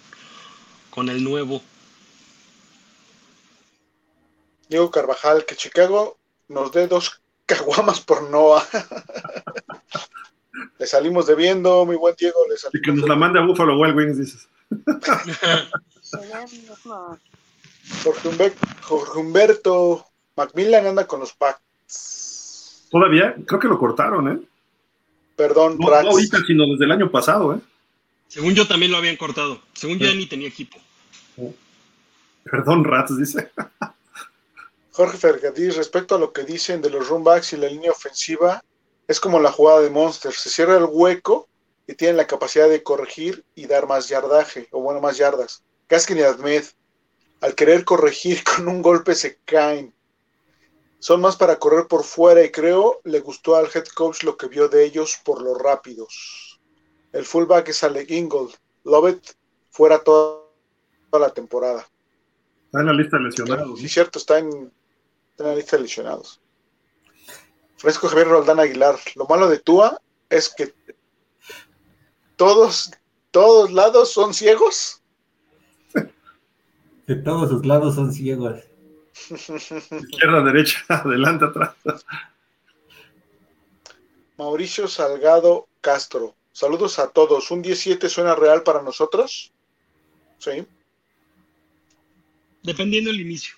con 0.90 1.10
el 1.10 1.22
nuevo. 1.22 1.62
Diego 4.68 4.90
Carvajal, 4.90 5.44
que 5.44 5.56
Chicago 5.56 6.16
nos 6.48 6.72
dé 6.72 6.88
dos 6.88 7.20
caguamas 7.46 8.00
por 8.00 8.30
Noah. 8.30 8.66
le 10.78 10.86
salimos 10.86 11.26
debiendo, 11.26 11.84
mi 11.84 11.96
buen 11.96 12.14
Diego. 12.16 12.38
Le 12.48 12.56
y 12.72 12.82
que 12.82 12.92
nos 12.92 13.08
la 13.08 13.14
mande 13.14 13.38
a 13.38 13.42
Buffalo 13.42 13.78
Wild 13.78 13.96
Wings, 13.96 14.18
dices. 14.18 14.48
Jorge 18.02 19.18
Humberto 19.18 20.06
Macmillan 20.36 20.86
anda 20.86 21.06
con 21.06 21.20
los 21.20 21.32
Packs. 21.32 22.86
Todavía, 22.90 23.34
creo 23.46 23.60
que 23.60 23.68
lo 23.68 23.78
cortaron, 23.78 24.28
¿eh? 24.32 24.40
Perdón, 25.34 25.76
no, 25.78 25.88
no 25.88 26.10
ahorita, 26.10 26.38
sino 26.46 26.66
desde 26.66 26.84
el 26.84 26.92
año 26.92 27.10
pasado, 27.10 27.54
¿eh? 27.54 27.60
Según 28.28 28.54
yo 28.54 28.66
también 28.66 28.92
lo 28.92 28.98
habían 28.98 29.16
cortado. 29.16 29.60
Según 29.72 29.98
yo 29.98 30.06
ya 30.06 30.14
ni 30.14 30.26
tenía 30.26 30.48
equipo. 30.48 30.78
Perdón, 32.44 32.84
Rats, 32.84 33.16
dice. 33.16 33.50
Jorge 34.92 35.18
Fergadís, 35.18 35.76
respecto 35.76 36.14
a 36.14 36.18
lo 36.18 36.32
que 36.32 36.44
dicen 36.44 36.80
de 36.80 36.90
los 36.90 37.08
runbacks 37.08 37.52
y 37.52 37.56
la 37.56 37.68
línea 37.68 37.90
ofensiva, 37.90 38.62
es 39.06 39.20
como 39.20 39.40
la 39.40 39.52
jugada 39.52 39.80
de 39.80 39.90
Monster. 39.90 40.32
Se 40.32 40.48
cierra 40.48 40.78
el 40.78 40.86
hueco 40.88 41.48
y 41.86 41.94
tienen 41.94 42.16
la 42.16 42.26
capacidad 42.26 42.68
de 42.68 42.82
corregir 42.82 43.44
y 43.54 43.66
dar 43.66 43.86
más 43.86 44.08
yardaje, 44.08 44.68
o 44.70 44.80
bueno, 44.80 45.00
más 45.00 45.18
yardas. 45.18 45.62
Gaskin 45.88 46.18
y 46.18 46.22
Admed, 46.22 46.64
al 47.40 47.54
querer 47.54 47.84
corregir 47.84 48.42
con 48.56 48.68
un 48.68 48.82
golpe 48.82 49.14
se 49.14 49.38
caen. 49.44 49.94
Son 50.98 51.20
más 51.20 51.36
para 51.36 51.58
correr 51.58 51.86
por 51.86 52.04
fuera 52.04 52.42
y 52.42 52.50
creo 52.50 53.00
le 53.04 53.20
gustó 53.20 53.56
al 53.56 53.68
head 53.72 53.86
coach 53.94 54.22
lo 54.22 54.36
que 54.36 54.48
vio 54.48 54.68
de 54.68 54.84
ellos 54.84 55.20
por 55.24 55.42
los 55.42 55.58
rápidos. 55.58 56.58
El 57.12 57.24
fullback 57.24 57.68
es 57.68 57.82
Alec 57.84 58.10
Ingold. 58.10 58.54
Lovett 58.84 59.36
fuera 59.70 60.02
toda, 60.02 60.42
la 61.12 61.30
temporada. 61.30 61.86
Está 62.66 62.80
en 62.80 62.86
la 62.86 62.92
lista 62.92 63.16
de 63.16 63.24
lesionados. 63.24 63.80
Sí, 63.80 63.88
cierto, 63.88 64.18
está 64.18 64.38
en, 64.38 64.72
está 65.30 65.44
en 65.44 65.50
la 65.50 65.54
lista 65.56 65.76
de 65.76 65.82
lesionados. 65.82 66.40
Fresco 67.76 68.08
Javier 68.08 68.28
Roldán 68.28 68.60
Aguilar. 68.60 68.98
Lo 69.14 69.26
malo 69.26 69.48
de 69.48 69.58
Tua 69.58 70.00
es 70.28 70.48
que 70.48 70.74
todos, 72.36 72.90
todos 73.30 73.72
lados 73.72 74.12
son 74.12 74.34
ciegos. 74.34 75.02
De 77.06 77.14
todos 77.16 77.50
sus 77.50 77.64
lados 77.64 77.94
son 77.94 78.12
ciegos. 78.12 78.62
Izquierda, 79.30 80.42
derecha, 80.42 80.84
adelante, 80.88 81.44
atrás. 81.44 81.74
Mauricio 84.36 84.88
Salgado 84.88 85.68
Castro. 85.80 86.34
Saludos 86.52 86.98
a 86.98 87.10
todos. 87.10 87.50
¿Un 87.50 87.62
17 87.62 88.08
suena 88.08 88.34
real 88.34 88.62
para 88.62 88.82
nosotros? 88.82 89.52
Sí. 90.38 90.66
Dependiendo 92.62 93.10
del 93.10 93.20
inicio. 93.20 93.54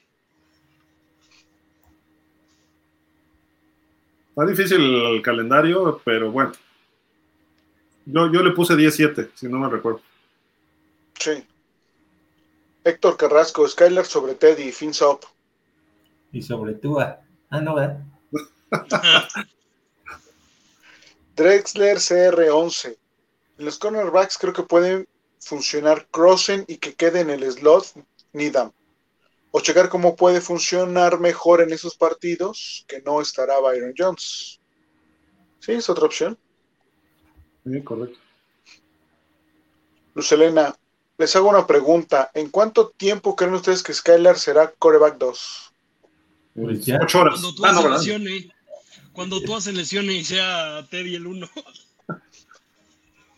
Está 4.31 4.47
difícil 4.47 4.81
el 4.81 5.23
calendario, 5.23 6.01
pero 6.05 6.31
bueno. 6.31 6.53
Yo, 8.05 8.31
yo 8.33 8.43
le 8.43 8.53
puse 8.53 8.77
17, 8.77 9.31
si 9.35 9.49
no 9.49 9.59
me 9.59 9.69
recuerdo. 9.69 10.01
Sí. 11.19 11.45
Héctor 12.89 13.19
Carrasco, 13.19 13.69
Skylar 13.69 14.07
sobre 14.07 14.35
Teddy, 14.35 14.73
Fins 14.73 15.03
up. 15.03 15.21
Y 16.33 16.41
sobre 16.41 16.73
Tua. 16.75 17.21
Ah, 17.51 17.61
no, 17.61 17.75
¿verdad? 17.75 18.03
Drexler 21.37 21.99
CR11. 21.99 22.97
En 23.59 23.65
los 23.65 23.79
cornerbacks 23.79 24.39
creo 24.39 24.55
que 24.55 24.63
pueden 24.63 25.07
funcionar 25.39 26.07
Crossen 26.11 26.65
y 26.67 26.79
que 26.79 26.95
quede 26.95 27.21
en 27.21 27.29
el 27.29 27.51
slot 27.53 27.93
Nidam. 28.33 28.73
O 29.51 29.61
checar 29.61 29.91
cómo 29.91 30.17
puede 30.17 30.41
funcionar 30.41 31.21
mejor 31.21 31.61
en 31.61 31.73
esos 31.73 31.95
partidos 31.95 32.87
que 32.89 33.03
no 33.03 33.21
estará 33.21 33.59
Byron 33.61 33.93
Jones. 33.97 34.61
Sí, 35.61 35.73
es 35.73 35.91
otra 35.91 36.07
opción. 36.07 36.39
Sí, 37.65 37.83
correcto. 37.83 38.19
Lucelena, 40.15 40.75
les 41.19 41.35
hago 41.37 41.51
una 41.51 41.67
pregunta. 41.67 42.31
¿En 42.33 42.49
cuánto 42.49 42.89
tiempo 42.89 43.37
creen 43.37 43.55
ustedes 43.55 43.83
que 43.83 43.93
Skylar 43.93 44.39
será 44.39 44.73
coreback 44.79 45.19
2? 45.19 45.73
Pues 46.55 46.89
Ocho 47.03 47.21
horas. 47.21 47.41
Cuando 47.41 47.55
tú 47.55 47.67
ah, 47.67 47.73
no, 47.73 47.89
lesione, 47.89 48.51
cuando 49.13 49.41
tú 49.43 49.55
haces 49.55 49.75
lesione 49.75 50.15
y 50.15 50.25
sea 50.25 50.87
Teddy 50.91 51.17
el 51.17 51.27
1. 51.27 51.49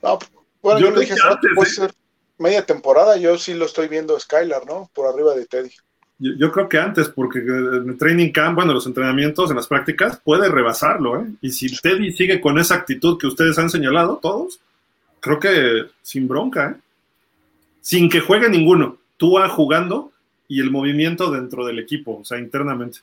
No, 0.03 0.19
bueno, 0.63 0.81
yo, 0.81 0.95
yo 0.95 1.01
dije, 1.01 1.13
antes, 1.23 1.51
puede 1.55 1.69
¿eh? 1.69 1.73
ser 1.75 1.95
media 2.39 2.65
temporada, 2.65 3.19
yo 3.19 3.37
sí 3.37 3.53
lo 3.53 3.67
estoy 3.67 3.87
viendo 3.87 4.19
Skylar, 4.19 4.65
¿no? 4.65 4.91
Por 4.95 5.07
arriba 5.07 5.35
de 5.35 5.45
Teddy. 5.45 5.69
Yo, 6.19 6.33
yo, 6.39 6.51
creo 6.51 6.71
que 6.71 6.79
antes, 6.79 7.11
porque 7.11 7.41
en 7.41 7.87
el 7.87 7.99
training 7.99 8.33
camp, 8.33 8.57
bueno, 8.57 8.73
los 8.73 8.87
entrenamientos, 8.87 9.51
en 9.51 9.57
las 9.57 9.67
prácticas, 9.67 10.19
puede 10.25 10.49
rebasarlo, 10.49 11.21
¿eh? 11.21 11.27
Y 11.43 11.51
si 11.51 11.77
Teddy 11.77 12.13
sigue 12.13 12.41
con 12.41 12.59
esa 12.59 12.77
actitud 12.77 13.19
que 13.19 13.27
ustedes 13.27 13.59
han 13.59 13.69
señalado, 13.69 14.19
todos, 14.23 14.59
creo 15.21 15.39
que 15.39 15.91
sin 16.01 16.27
bronca, 16.27 16.71
¿eh? 16.71 16.81
Sin 17.81 18.09
que 18.09 18.21
juegue 18.21 18.49
ninguno. 18.49 18.99
Tú 19.17 19.33
vas 19.33 19.51
jugando 19.51 20.13
y 20.49 20.61
el 20.61 20.71
movimiento 20.71 21.31
dentro 21.31 21.65
del 21.65 21.79
equipo, 21.79 22.19
o 22.21 22.25
sea, 22.25 22.39
internamente. 22.39 22.99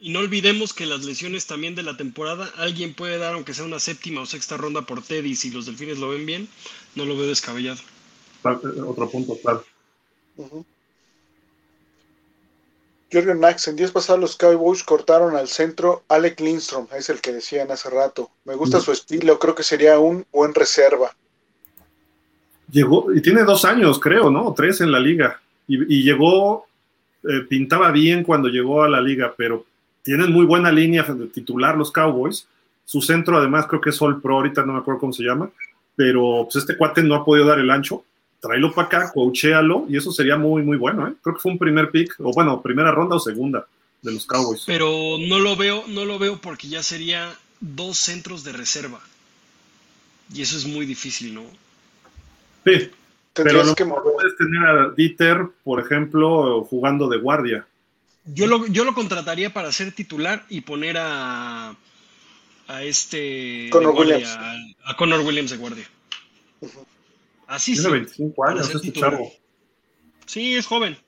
Y 0.00 0.10
no 0.10 0.20
olvidemos 0.20 0.72
que 0.72 0.86
las 0.86 1.04
lesiones 1.04 1.46
también 1.46 1.74
de 1.74 1.82
la 1.82 1.96
temporada, 1.96 2.48
alguien 2.56 2.94
puede 2.94 3.18
dar, 3.18 3.34
aunque 3.34 3.54
sea 3.54 3.64
una 3.64 3.80
séptima 3.80 4.20
o 4.20 4.26
sexta 4.26 4.56
ronda 4.56 4.82
por 4.82 5.02
Teddy, 5.02 5.34
si 5.34 5.50
los 5.50 5.66
delfines 5.66 5.98
lo 5.98 6.10
ven 6.10 6.24
bien, 6.24 6.48
no 6.94 7.04
lo 7.04 7.16
veo 7.16 7.26
descabellado. 7.26 7.80
Eh, 8.44 8.80
otro 8.86 9.10
punto, 9.10 9.36
claro. 9.42 9.64
Uh 10.36 10.64
Jürgen 13.10 13.40
Max, 13.40 13.66
en 13.68 13.76
días 13.76 13.90
pasados 13.90 14.20
los 14.20 14.36
Cowboys 14.36 14.84
cortaron 14.84 15.34
al 15.34 15.48
centro 15.48 16.04
Alec 16.08 16.40
Lindstrom, 16.40 16.86
es 16.94 17.08
el 17.08 17.22
que 17.22 17.32
decían 17.32 17.70
hace 17.70 17.88
rato. 17.88 18.30
Me 18.44 18.54
gusta 18.54 18.80
su 18.80 18.92
estilo, 18.92 19.38
creo 19.38 19.54
que 19.54 19.62
sería 19.62 19.98
un 19.98 20.26
buen 20.30 20.52
reserva 20.52 21.16
llegó, 22.70 23.12
y 23.14 23.20
tiene 23.20 23.44
dos 23.44 23.64
años, 23.64 23.98
creo, 23.98 24.30
¿no? 24.30 24.52
Tres 24.56 24.80
en 24.80 24.92
la 24.92 25.00
liga. 25.00 25.40
Y, 25.66 26.02
llegó, 26.02 26.66
eh, 27.24 27.40
pintaba 27.48 27.90
bien 27.90 28.24
cuando 28.24 28.48
llegó 28.48 28.82
a 28.82 28.88
la 28.88 29.02
liga, 29.02 29.34
pero 29.36 29.66
tienen 30.02 30.32
muy 30.32 30.46
buena 30.46 30.72
línea 30.72 31.02
de 31.02 31.26
titular 31.26 31.76
los 31.76 31.92
Cowboys. 31.92 32.46
Su 32.86 33.02
centro, 33.02 33.36
además, 33.36 33.66
creo 33.66 33.80
que 33.80 33.90
es 33.90 33.96
Sol 33.96 34.22
Pro, 34.22 34.36
ahorita 34.36 34.64
no 34.64 34.72
me 34.72 34.78
acuerdo 34.78 35.00
cómo 35.00 35.12
se 35.12 35.24
llama, 35.24 35.50
pero 35.94 36.44
pues 36.44 36.56
este 36.56 36.76
cuate 36.76 37.02
no 37.02 37.14
ha 37.14 37.24
podido 37.24 37.46
dar 37.46 37.58
el 37.58 37.70
ancho. 37.70 38.04
Tráelo 38.40 38.72
para 38.72 38.86
acá, 38.86 39.12
coachéalo, 39.12 39.86
y 39.90 39.98
eso 39.98 40.10
sería 40.10 40.38
muy, 40.38 40.62
muy 40.62 40.78
bueno, 40.78 41.06
¿eh? 41.08 41.12
Creo 41.20 41.34
que 41.34 41.42
fue 41.42 41.52
un 41.52 41.58
primer 41.58 41.90
pick, 41.90 42.14
o 42.20 42.32
bueno, 42.32 42.62
primera 42.62 42.92
ronda 42.92 43.16
o 43.16 43.20
segunda 43.20 43.66
de 44.00 44.12
los 44.12 44.24
Cowboys. 44.24 44.62
Pero 44.64 45.16
no 45.18 45.38
lo 45.38 45.56
veo, 45.56 45.84
no 45.88 46.04
lo 46.04 46.18
veo 46.18 46.40
porque 46.40 46.68
ya 46.68 46.82
sería 46.82 47.36
dos 47.60 47.98
centros 47.98 48.44
de 48.44 48.52
reserva. 48.52 49.00
Y 50.32 50.40
eso 50.42 50.56
es 50.56 50.66
muy 50.66 50.86
difícil, 50.86 51.34
¿no? 51.34 51.42
Sí, 52.68 52.90
pero 53.32 53.64
no 53.64 53.74
puedes 53.74 54.36
tener 54.36 54.66
a 54.66 54.90
Dieter, 54.90 55.48
por 55.64 55.80
ejemplo, 55.80 56.64
jugando 56.64 57.08
de 57.08 57.18
guardia. 57.18 57.66
Yo 58.24 58.46
lo, 58.46 58.66
yo 58.66 58.84
lo 58.84 58.94
contrataría 58.94 59.52
para 59.52 59.72
ser 59.72 59.92
titular 59.92 60.44
y 60.48 60.60
poner 60.60 60.96
a, 60.98 61.76
a 62.66 62.82
este 62.82 63.68
Connor 63.70 63.94
Williams. 63.94 64.38
A, 64.84 64.96
Connor 64.96 65.20
Williams 65.20 65.50
de 65.50 65.56
guardia. 65.56 65.88
Así 67.46 67.74
Tiene 67.74 67.90
25 67.90 68.44
años, 68.46 68.74
este 68.74 68.92
chavo. 68.92 69.32
Sí, 70.26 70.56
es 70.56 70.66
joven. 70.66 70.98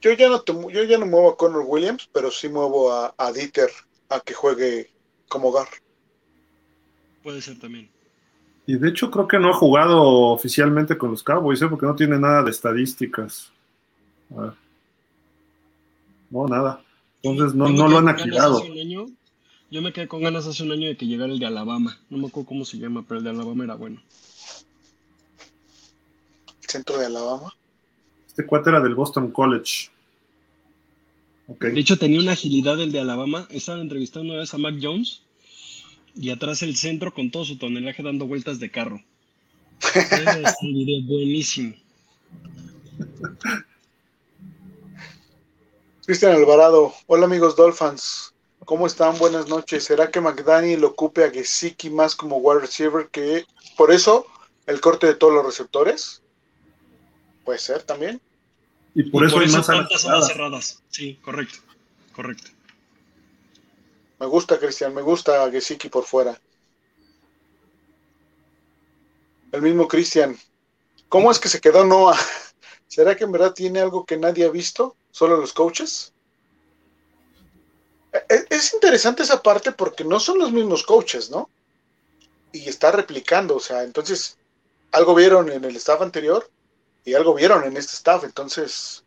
Yo 0.00 0.12
ya 0.14 0.28
no 0.28 0.42
yo 0.70 0.82
ya 0.84 0.98
no 0.98 1.06
muevo 1.06 1.30
a 1.30 1.36
Connor 1.36 1.64
Williams, 1.66 2.08
pero 2.12 2.30
sí 2.30 2.48
muevo 2.48 2.92
a, 2.92 3.14
a 3.16 3.32
Dieter 3.32 3.70
a 4.08 4.20
que 4.20 4.34
juegue 4.34 4.90
como 5.28 5.50
hogar. 5.50 5.68
Puede 7.22 7.42
ser 7.42 7.58
también. 7.60 7.90
Y 8.66 8.76
de 8.76 8.88
hecho 8.88 9.10
creo 9.10 9.26
que 9.26 9.38
no 9.38 9.50
ha 9.50 9.54
jugado 9.54 10.02
oficialmente 10.28 10.96
con 10.96 11.10
los 11.10 11.22
Cowboys, 11.22 11.60
¿eh? 11.62 11.68
porque 11.68 11.86
no 11.86 11.96
tiene 11.96 12.18
nada 12.18 12.42
de 12.42 12.50
estadísticas. 12.50 13.50
No, 16.30 16.46
nada. 16.46 16.82
Entonces 17.22 17.56
no, 17.56 17.68
no 17.68 17.88
lo 17.88 17.98
han 17.98 18.08
activado. 18.08 18.62
Yo 19.70 19.82
me 19.82 19.92
quedé 19.92 20.08
con 20.08 20.22
ganas 20.22 20.46
hace 20.46 20.64
un 20.64 20.72
año 20.72 20.88
de 20.88 20.96
que 20.96 21.06
llegara 21.06 21.32
el 21.32 21.38
de 21.38 21.46
Alabama. 21.46 21.98
No 22.10 22.18
me 22.18 22.26
acuerdo 22.26 22.48
cómo 22.48 22.64
se 22.64 22.78
llama, 22.78 23.04
pero 23.06 23.18
el 23.18 23.24
de 23.24 23.30
Alabama 23.30 23.64
era 23.64 23.74
bueno. 23.76 24.02
¿Centro 26.60 26.98
de 26.98 27.06
Alabama? 27.06 27.54
Este 28.26 28.46
cuate 28.46 28.70
era 28.70 28.80
del 28.80 28.94
Boston 28.94 29.30
College. 29.30 29.90
De 31.46 31.80
hecho, 31.80 31.98
tenía 31.98 32.20
una 32.20 32.32
agilidad 32.32 32.80
el 32.80 32.92
de 32.92 33.00
Alabama. 33.00 33.46
Estaban 33.50 33.80
entrevistando 33.80 34.32
una 34.32 34.40
vez 34.40 34.54
a 34.54 34.58
Mac 34.58 34.76
Jones 34.80 35.22
Y 36.14 36.30
atrás 36.30 36.62
el 36.62 36.76
centro 36.76 37.14
con 37.14 37.30
todo 37.30 37.44
su 37.44 37.58
tonelaje 37.58 38.02
dando 38.02 38.26
vueltas 38.26 38.58
de 38.60 38.70
carro. 38.70 39.02
es 39.94 40.54
un 40.62 40.74
video 40.74 41.02
buenísimo. 41.02 41.74
Cristian 46.04 46.32
Alvarado, 46.32 46.92
hola 47.06 47.26
amigos 47.26 47.54
Dolphins, 47.54 48.34
¿cómo 48.64 48.86
están? 48.86 49.16
Buenas 49.18 49.48
noches. 49.48 49.84
¿Será 49.84 50.10
que 50.10 50.20
McDaniel 50.20 50.84
ocupe 50.84 51.24
a 51.24 51.30
Gesicki 51.30 51.88
más 51.88 52.16
como 52.16 52.38
wide 52.38 52.62
receiver 52.62 53.08
que 53.08 53.44
por 53.76 53.92
eso 53.92 54.26
el 54.66 54.80
corte 54.80 55.06
de 55.06 55.14
todos 55.14 55.32
los 55.32 55.46
receptores? 55.46 56.22
Puede 57.44 57.58
ser 57.58 57.84
también. 57.84 58.20
Y 58.94 59.04
por, 59.04 59.24
eso, 59.24 59.38
hay 59.38 59.48
más 59.48 59.66
cerradas. 59.66 60.26
cerradas. 60.26 60.82
Sí, 60.88 61.16
correcto, 61.22 61.58
correcto. 62.12 62.50
Me 64.20 64.26
gusta, 64.26 64.58
Cristian, 64.58 64.94
me 64.94 65.00
gusta 65.00 65.50
Gesicki 65.50 65.88
por 65.88 66.04
fuera. 66.04 66.38
El 69.50 69.62
mismo 69.62 69.88
Cristian. 69.88 70.38
¿Cómo 71.08 71.30
es 71.30 71.38
que 71.38 71.48
se 71.48 71.60
quedó 71.60 71.84
Noah? 71.84 72.18
¿Será 72.86 73.16
que 73.16 73.24
en 73.24 73.32
verdad 73.32 73.54
tiene 73.54 73.80
algo 73.80 74.04
que 74.04 74.18
nadie 74.18 74.44
ha 74.44 74.50
visto? 74.50 74.94
¿Solo 75.10 75.38
los 75.38 75.54
coaches? 75.54 76.12
E, 78.12 78.18
e, 78.28 78.46
es 78.50 78.74
interesante 78.74 79.22
esa 79.22 79.42
parte 79.42 79.72
porque 79.72 80.04
no 80.04 80.20
son 80.20 80.38
los 80.38 80.52
mismos 80.52 80.84
coaches, 80.84 81.30
¿no? 81.30 81.48
Y 82.52 82.68
está 82.68 82.92
replicando, 82.92 83.56
o 83.56 83.60
sea, 83.60 83.84
entonces 83.84 84.36
algo 84.92 85.14
vieron 85.14 85.50
en 85.50 85.64
el 85.64 85.76
staff 85.76 86.02
anterior 86.02 86.50
y 87.06 87.14
algo 87.14 87.32
vieron 87.32 87.64
en 87.64 87.76
este 87.78 87.94
staff, 87.94 88.24
entonces 88.24 89.02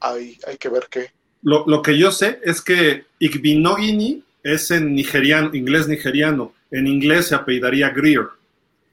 hay, 0.00 0.38
hay 0.46 0.56
que 0.56 0.68
ver 0.70 0.88
qué. 0.88 1.17
Lo, 1.42 1.82
que 1.82 1.96
yo 1.96 2.10
sé 2.10 2.40
es 2.42 2.60
que 2.60 3.06
Igbinogini 3.18 4.24
es 4.42 4.70
en 4.70 4.94
nigeriano, 4.94 5.54
inglés 5.54 5.88
nigeriano. 5.88 6.52
En 6.70 6.86
inglés 6.86 7.28
se 7.28 7.34
apellidaría 7.34 7.90
Greer. 7.90 8.28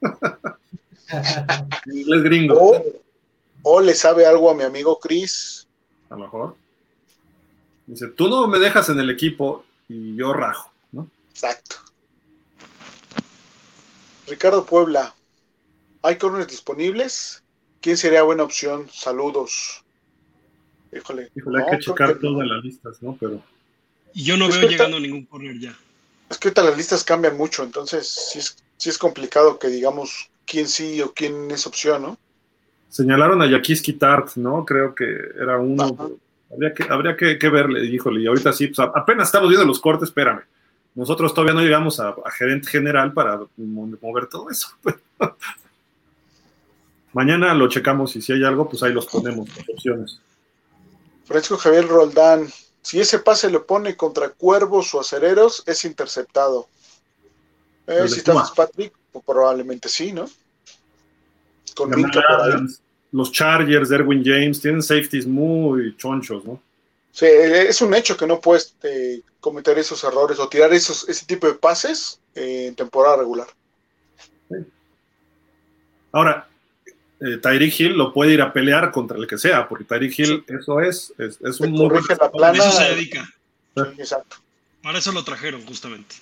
inglés 1.86 2.22
gringo. 2.22 2.82
O, 3.62 3.80
le 3.80 3.94
sabe 3.94 4.26
algo 4.26 4.50
a 4.50 4.54
mi 4.54 4.62
amigo 4.62 4.98
Chris. 4.98 5.66
A 6.08 6.14
lo 6.14 6.20
mejor. 6.20 6.56
Dice, 7.86 8.08
tú 8.08 8.28
no 8.28 8.46
me 8.46 8.58
dejas 8.58 8.88
en 8.88 9.00
el 9.00 9.10
equipo 9.10 9.64
y 9.88 10.16
yo 10.16 10.32
rajo, 10.32 10.70
¿no? 10.92 11.08
Exacto. 11.30 11.76
Ricardo 14.26 14.64
Puebla, 14.66 15.14
¿hay 16.02 16.16
corners 16.16 16.48
disponibles? 16.48 17.42
¿Quién 17.80 17.96
sería 17.96 18.22
buena 18.22 18.42
opción? 18.42 18.88
Saludos. 18.92 19.84
Híjole. 20.96 21.30
Híjole, 21.34 21.62
hay 21.62 21.70
que 21.70 21.84
checar 21.84 22.18
todas 22.18 22.46
las 22.46 22.64
listas, 22.64 23.02
¿no? 23.02 23.16
Pero. 23.18 23.42
Y 24.14 24.24
yo 24.24 24.36
no 24.36 24.48
veo 24.48 24.68
llegando 24.68 24.98
ningún 24.98 25.24
corner 25.26 25.58
ya. 25.58 25.76
Es 26.30 26.38
que 26.38 26.48
ahorita 26.48 26.64
las 26.64 26.76
listas 26.76 27.04
cambian 27.04 27.36
mucho, 27.36 27.62
entonces 27.62 28.08
sí 28.08 28.38
es, 28.38 28.56
sí 28.76 28.88
es 28.88 28.98
complicado 28.98 29.58
que 29.58 29.68
digamos 29.68 30.28
quién 30.46 30.66
sí 30.66 31.00
o 31.02 31.12
quién 31.12 31.50
es 31.50 31.66
opción, 31.66 32.02
¿no? 32.02 32.18
Señalaron 32.88 33.42
a 33.42 33.46
Yakiski 33.46 33.92
Tart, 33.94 34.36
¿no? 34.36 34.64
Creo 34.64 34.94
que 34.94 35.04
era 35.40 35.58
uno. 35.58 36.18
Habría 36.50 36.72
que, 36.72 36.84
habría 36.84 37.16
que, 37.16 37.48
verle, 37.48 37.84
híjole, 37.84 38.22
y 38.22 38.26
ahorita 38.26 38.52
sí, 38.52 38.68
pues 38.68 38.78
apenas 38.94 39.28
estamos 39.28 39.48
viendo 39.48 39.66
los 39.66 39.80
cortes, 39.80 40.08
espérame. 40.08 40.42
Nosotros 40.94 41.34
todavía 41.34 41.54
no 41.54 41.60
llegamos 41.60 42.00
a, 42.00 42.10
a 42.10 42.30
gerente 42.30 42.68
general 42.68 43.12
para 43.12 43.40
mover 43.56 44.26
todo 44.26 44.48
eso. 44.48 44.68
Mañana 47.12 47.54
lo 47.54 47.68
checamos 47.68 48.14
y 48.16 48.22
si 48.22 48.32
hay 48.32 48.44
algo, 48.44 48.68
pues 48.68 48.82
ahí 48.82 48.92
los 48.92 49.06
ponemos, 49.06 49.48
las 49.56 49.68
opciones. 49.68 50.20
Francisco 51.26 51.58
Javier 51.58 51.86
Roldán, 51.86 52.48
si 52.82 53.00
ese 53.00 53.18
pase 53.18 53.50
lo 53.50 53.66
pone 53.66 53.96
contra 53.96 54.28
cuervos 54.30 54.94
o 54.94 55.00
acereros, 55.00 55.62
es 55.66 55.84
interceptado. 55.84 56.68
Eh, 57.86 58.08
si 58.08 58.18
está 58.18 58.34
Patrick, 58.54 58.92
pues 59.12 59.24
probablemente 59.24 59.88
sí, 59.88 60.12
¿no? 60.12 60.28
Con 61.74 61.90
por 61.90 61.98
ahí. 61.98 62.52
Los 63.12 63.32
Chargers, 63.32 63.90
Erwin 63.90 64.22
James, 64.24 64.60
tienen 64.60 64.82
safeties 64.82 65.26
muy 65.26 65.96
chonchos, 65.96 66.44
¿no? 66.44 66.60
Sí, 67.12 67.26
es 67.26 67.80
un 67.80 67.94
hecho 67.94 68.16
que 68.16 68.26
no 68.26 68.40
puedes 68.40 68.74
eh, 68.82 69.22
cometer 69.40 69.78
esos 69.78 70.04
errores 70.04 70.38
o 70.38 70.48
tirar 70.48 70.72
esos, 70.74 71.08
ese 71.08 71.24
tipo 71.24 71.46
de 71.46 71.54
pases 71.54 72.20
en 72.34 72.74
temporada 72.74 73.16
regular. 73.16 73.46
Ahora, 76.12 76.48
eh, 77.20 77.38
Tyreek 77.38 77.80
Hill 77.80 77.92
lo 77.92 78.12
puede 78.12 78.34
ir 78.34 78.42
a 78.42 78.52
pelear 78.52 78.92
contra 78.92 79.16
el 79.16 79.26
que 79.26 79.38
sea, 79.38 79.68
porque 79.68 79.84
Tyreek 79.84 80.18
Hill, 80.18 80.44
eso 80.48 80.80
es, 80.80 81.12
es, 81.18 81.60
un 81.60 81.72
muy 81.72 81.88
la 81.88 82.30
plana, 82.30 82.58
Eso 82.58 82.72
se 82.72 82.84
dedica. 82.84 83.28
exacto. 83.96 84.36
Para 84.82 84.98
eso 84.98 85.12
lo 85.12 85.24
trajeron, 85.24 85.64
justamente. 85.66 86.16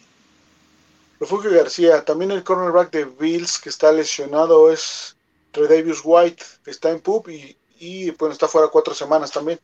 Refugio 1.20 1.50
García, 1.50 2.04
también 2.04 2.30
el 2.30 2.44
cornerback 2.44 2.90
de 2.90 3.04
Bills 3.04 3.58
que 3.58 3.68
está 3.68 3.92
lesionado 3.92 4.70
es 4.70 5.16
Redavius 5.52 6.00
White, 6.04 6.44
está 6.66 6.90
en 6.90 7.00
PUB 7.00 7.28
y, 7.30 7.56
y 7.78 8.10
bueno, 8.12 8.32
está 8.32 8.48
fuera 8.48 8.68
cuatro 8.68 8.94
semanas 8.94 9.30
también. 9.30 9.58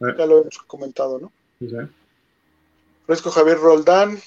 Eh. 0.00 0.14
Ya 0.16 0.26
lo 0.26 0.40
hemos 0.40 0.58
comentado, 0.66 1.18
¿no? 1.18 1.32
Fresco 3.06 3.30
Javier 3.30 3.58
Roldán, 3.58 4.20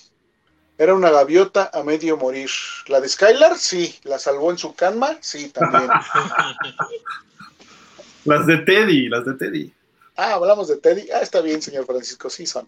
era 0.77 0.93
una 0.93 1.11
gaviota 1.11 1.69
a 1.74 1.84
medio 1.84 2.18
morir. 2.18 2.50
La 2.88 3.00
de 3.00 3.10
Skylar, 3.10 3.58
sí. 3.58 3.95
La 4.03 4.19
salvó 4.19 4.52
en 4.52 4.58
su 4.58 4.74
cama, 4.74 5.18
sí, 5.22 5.50
también. 5.50 5.88
las 8.26 8.45
de 8.48 8.58
Teddy, 8.58 9.10
las 9.10 9.26
de 9.26 9.34
Teddy. 9.35 9.74
Ah, 10.16 10.34
hablamos 10.34 10.68
de 10.68 10.77
Teddy. 10.77 11.10
Ah, 11.11 11.22
está 11.22 11.42
bien, 11.42 11.61
señor 11.61 11.85
Francisco, 11.85 12.30
sí 12.30 12.45
son. 12.45 12.68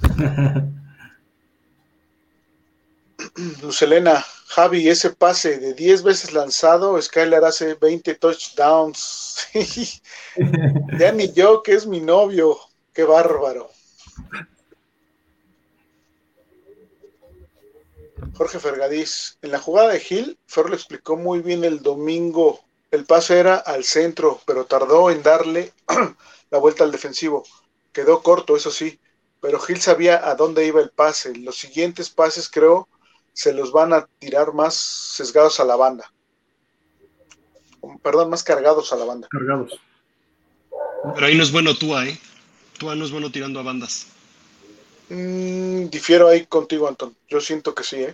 Lucelena, 3.62 4.24
Javi, 4.46 4.88
ese 4.88 5.10
pase 5.10 5.58
de 5.58 5.74
10 5.74 6.02
veces 6.02 6.32
lanzado, 6.32 7.00
Skylar 7.00 7.44
hace 7.44 7.74
20 7.74 8.14
touchdowns. 8.14 9.46
ya 10.98 11.12
ni 11.12 11.32
yo, 11.32 11.62
que 11.62 11.74
es 11.74 11.86
mi 11.86 12.00
novio. 12.00 12.58
Qué 12.92 13.04
bárbaro. 13.04 13.70
Jorge 18.34 18.58
Fergadís, 18.58 19.38
en 19.42 19.52
la 19.52 19.58
jugada 19.58 19.88
de 19.90 20.00
Gil, 20.00 20.38
Fer 20.46 20.68
lo 20.68 20.74
explicó 20.74 21.16
muy 21.16 21.40
bien 21.40 21.64
el 21.64 21.82
domingo. 21.82 22.60
El 22.90 23.04
pase 23.04 23.38
era 23.38 23.56
al 23.56 23.84
centro, 23.84 24.40
pero 24.46 24.64
tardó 24.64 25.10
en 25.10 25.22
darle 25.22 25.72
la 26.50 26.58
vuelta 26.58 26.84
al 26.84 26.92
defensivo. 26.92 27.44
Quedó 27.92 28.22
corto, 28.22 28.56
eso 28.56 28.70
sí, 28.70 28.98
pero 29.40 29.58
Gil 29.60 29.80
sabía 29.80 30.28
a 30.28 30.34
dónde 30.34 30.66
iba 30.66 30.80
el 30.80 30.90
pase. 30.90 31.34
Los 31.36 31.56
siguientes 31.56 32.10
pases, 32.10 32.48
creo, 32.48 32.88
se 33.32 33.52
los 33.52 33.72
van 33.72 33.92
a 33.92 34.06
tirar 34.18 34.52
más 34.52 34.74
sesgados 34.74 35.60
a 35.60 35.64
la 35.64 35.76
banda. 35.76 36.12
Perdón, 38.02 38.30
más 38.30 38.42
cargados 38.42 38.92
a 38.92 38.96
la 38.96 39.04
banda. 39.04 39.28
Cargados. 39.30 39.80
Pero 41.14 41.26
ahí 41.26 41.36
no 41.36 41.42
es 41.42 41.52
bueno 41.52 41.76
Tua, 41.76 42.06
¿eh? 42.06 42.18
Tua 42.78 42.94
no 42.94 43.04
es 43.04 43.10
bueno 43.10 43.30
tirando 43.30 43.60
a 43.60 43.62
bandas. 43.62 44.08
Mm, 45.10 45.86
difiero 45.88 46.28
ahí 46.28 46.46
contigo, 46.46 46.88
Anton. 46.88 47.14
Yo 47.28 47.40
siento 47.40 47.74
que 47.74 47.82
sí, 47.82 47.96
¿eh? 48.02 48.12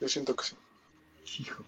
Yo 0.00 0.08
siento 0.08 0.34
que 0.34 0.44
sí. 0.44 0.56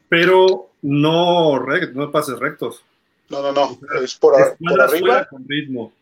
Pero 0.09 0.71
no, 0.83 1.59
no 1.59 2.11
pases 2.11 2.39
rectos. 2.39 2.83
No, 3.29 3.43
no, 3.43 3.53
no. 3.53 3.79
es 4.03 4.15
por, 4.15 4.35
arriba. 4.81 5.27
Con 5.27 5.49
ritmo, 5.49 5.93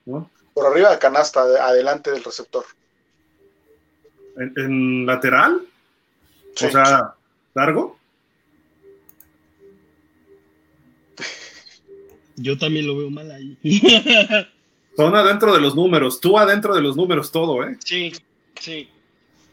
Por 0.55 0.67
arriba 0.67 0.91
de 0.91 0.99
canasta, 0.99 1.42
adelante 1.42 2.10
del 2.10 2.25
receptor. 2.25 2.65
¿En, 4.36 5.07
lateral? 5.07 5.67
O 6.55 6.59
sea, 6.59 7.15
largo. 7.55 7.97
Yo 12.36 12.59
también 12.59 12.86
lo 12.86 12.97
veo 12.97 13.10
mal 13.10 13.31
ahí. 13.31 13.59
Son 14.97 15.15
adentro 15.15 15.55
de 15.55 15.61
los 15.61 15.75
números, 15.75 16.21
tú 16.21 16.39
adentro 16.39 16.75
de 16.75 16.83
los 16.83 16.97
números 16.97 17.31
todo, 17.31 17.65
¿eh? 17.65 17.77
Sí, 17.83 18.12
sí. 18.61 18.89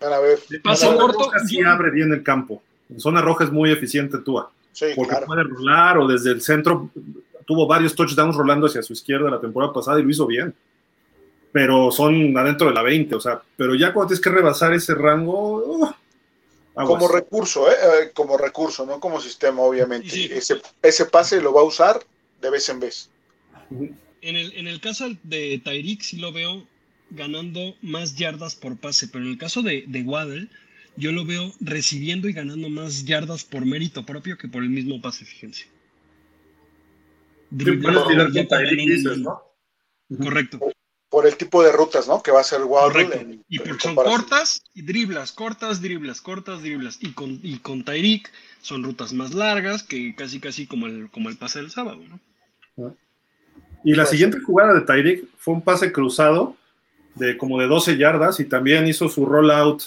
a 0.01 0.19
ver. 0.19 0.39
Paso 0.63 0.95
corto. 0.97 1.31
Sí 1.47 1.61
abre 1.61 1.91
bien 1.91 2.11
el 2.11 2.23
campo. 2.23 2.61
En 2.89 2.99
zona 2.99 3.21
roja 3.21 3.45
es 3.45 3.51
muy 3.51 3.71
eficiente 3.71 4.17
Tua. 4.19 4.51
Sí, 4.71 4.87
porque 4.95 5.15
puede 5.25 5.43
rolar 5.43 5.97
o 5.97 6.07
desde 6.07 6.31
el 6.31 6.41
centro. 6.41 6.89
Tuvo 7.45 7.65
varios 7.67 7.95
touchdowns 7.95 8.35
rolando 8.35 8.67
hacia 8.67 8.83
su 8.83 8.93
izquierda 8.93 9.29
la 9.29 9.41
temporada 9.41 9.73
pasada 9.73 9.99
y 9.99 10.03
lo 10.03 10.09
hizo 10.09 10.27
bien. 10.27 10.53
Pero 11.51 11.91
son 11.91 12.37
adentro 12.37 12.67
de 12.67 12.73
la 12.73 12.83
20, 12.83 13.15
o 13.15 13.19
sea, 13.19 13.41
pero 13.57 13.73
ya 13.73 13.91
cuando 13.91 14.09
tienes 14.09 14.23
que 14.23 14.29
rebasar 14.29 14.73
ese 14.73 14.93
rango. 14.93 15.63
Uh, 15.65 15.89
como 16.75 17.07
recurso, 17.07 17.69
¿eh? 17.69 17.73
¿eh? 17.73 18.11
Como 18.13 18.37
recurso, 18.37 18.85
no 18.85 18.99
como 18.99 19.19
sistema, 19.19 19.63
obviamente. 19.63 20.37
Ese, 20.37 20.61
ese 20.81 21.05
pase 21.05 21.41
lo 21.41 21.53
va 21.53 21.61
a 21.61 21.65
usar 21.65 21.99
de 22.39 22.49
vez 22.49 22.69
en 22.69 22.79
vez. 22.79 23.09
En 24.21 24.35
el, 24.35 24.53
en 24.53 24.67
el 24.67 24.81
caso 24.81 25.09
de 25.23 25.61
Tyreek 25.63 26.01
sí 26.01 26.17
lo 26.17 26.31
veo 26.31 26.67
ganando 27.11 27.75
más 27.81 28.15
yardas 28.15 28.55
por 28.55 28.77
pase, 28.77 29.07
pero 29.07 29.23
en 29.23 29.31
el 29.31 29.37
caso 29.37 29.61
de, 29.61 29.85
de 29.87 30.01
Waddle, 30.03 30.47
yo 30.95 31.11
lo 31.11 31.25
veo 31.25 31.53
recibiendo 31.59 32.27
y 32.27 32.33
ganando 32.33 32.69
más 32.69 33.05
yardas 33.05 33.43
por 33.43 33.65
mérito 33.65 34.05
propio 34.05 34.37
que 34.37 34.47
por 34.47 34.63
el 34.63 34.69
mismo 34.69 35.01
pase, 35.01 35.25
fíjense. 35.25 35.65
Tyreek, 38.47 39.17
¿no? 39.17 39.41
Correcto. 40.17 40.59
por 41.09 41.25
el 41.25 41.35
tipo 41.37 41.63
de 41.63 41.71
rutas, 41.71 42.07
¿no? 42.07 42.21
Que 42.21 42.31
va 42.31 42.41
a 42.41 42.43
ser 42.43 42.63
Waddle. 42.63 43.41
y 43.47 43.59
porque 43.59 43.81
son 43.81 43.95
cortas 43.95 44.61
y 44.73 44.81
driblas, 44.83 45.31
cortas, 45.31 45.81
driblas, 45.81 46.21
cortas, 46.21 46.61
driblas. 46.61 46.97
Y 47.01 47.13
con, 47.13 47.39
y 47.41 47.59
con 47.59 47.83
Tyreek 47.83 48.31
son 48.61 48.83
rutas 48.83 49.13
más 49.13 49.33
largas 49.33 49.83
que 49.83 50.15
casi 50.15 50.39
casi 50.39 50.67
como 50.67 50.87
el, 50.87 51.09
como 51.09 51.29
el 51.29 51.37
pase 51.37 51.59
del 51.59 51.71
sábado, 51.71 52.01
¿no? 52.07 52.95
Y 53.83 53.93
la 53.93 54.05
siguiente 54.05 54.39
jugada 54.39 54.73
de 54.73 54.81
Tyreek 54.81 55.25
fue 55.37 55.53
un 55.53 55.61
pase 55.61 55.91
cruzado 55.91 56.55
de 57.15 57.37
como 57.37 57.59
de 57.59 57.67
12 57.67 57.97
yardas 57.97 58.39
y 58.39 58.45
también 58.45 58.87
hizo 58.87 59.09
su 59.09 59.25
rollout 59.25 59.83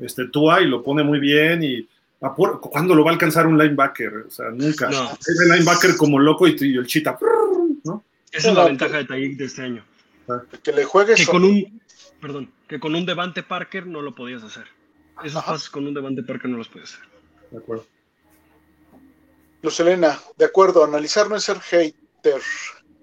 este 0.00 0.28
Tua 0.28 0.60
y 0.60 0.66
lo 0.66 0.82
pone 0.82 1.02
muy 1.02 1.18
bien 1.18 1.62
y 1.62 1.88
¿cuándo 2.18 2.94
lo 2.94 3.04
va 3.04 3.10
a 3.10 3.14
alcanzar 3.14 3.46
un 3.46 3.58
linebacker? 3.58 4.26
O 4.28 4.30
sea, 4.30 4.50
nunca. 4.50 4.88
Es 4.88 5.40
el 5.40 5.48
linebacker 5.50 5.96
como 5.96 6.18
loco 6.18 6.46
y, 6.46 6.76
el 6.76 6.86
chita, 6.86 7.18
¿no? 7.84 8.04
Esa 8.32 8.50
es 8.50 8.54
la 8.54 8.64
ventaja 8.64 8.98
de 8.98 9.04
Tyreek 9.04 9.36
de 9.36 9.44
este 9.44 9.62
año. 9.62 9.84
Que 10.62 10.72
le 10.72 10.84
juegues. 10.84 11.16
Que 11.16 11.26
con 11.26 11.44
un, 11.44 11.80
perdón, 12.20 12.50
que 12.68 12.80
con 12.80 12.94
un 12.94 13.06
Devante 13.06 13.42
Parker 13.42 13.86
no 13.86 14.02
lo 14.02 14.14
podías 14.14 14.42
hacer. 14.42 14.64
Esos 15.24 15.42
pases 15.44 15.70
con 15.70 15.86
un 15.86 15.94
Devante 15.94 16.22
Parker 16.22 16.50
no 16.50 16.58
los 16.58 16.68
puedes 16.68 16.94
hacer. 16.94 17.06
De 17.50 17.58
acuerdo. 17.58 17.86
Luz 19.62 19.80
Elena, 19.80 20.18
de 20.36 20.44
acuerdo, 20.44 20.84
analizar 20.84 21.28
no 21.28 21.36
es 21.36 21.44
ser 21.44 21.58
hater, 21.60 22.40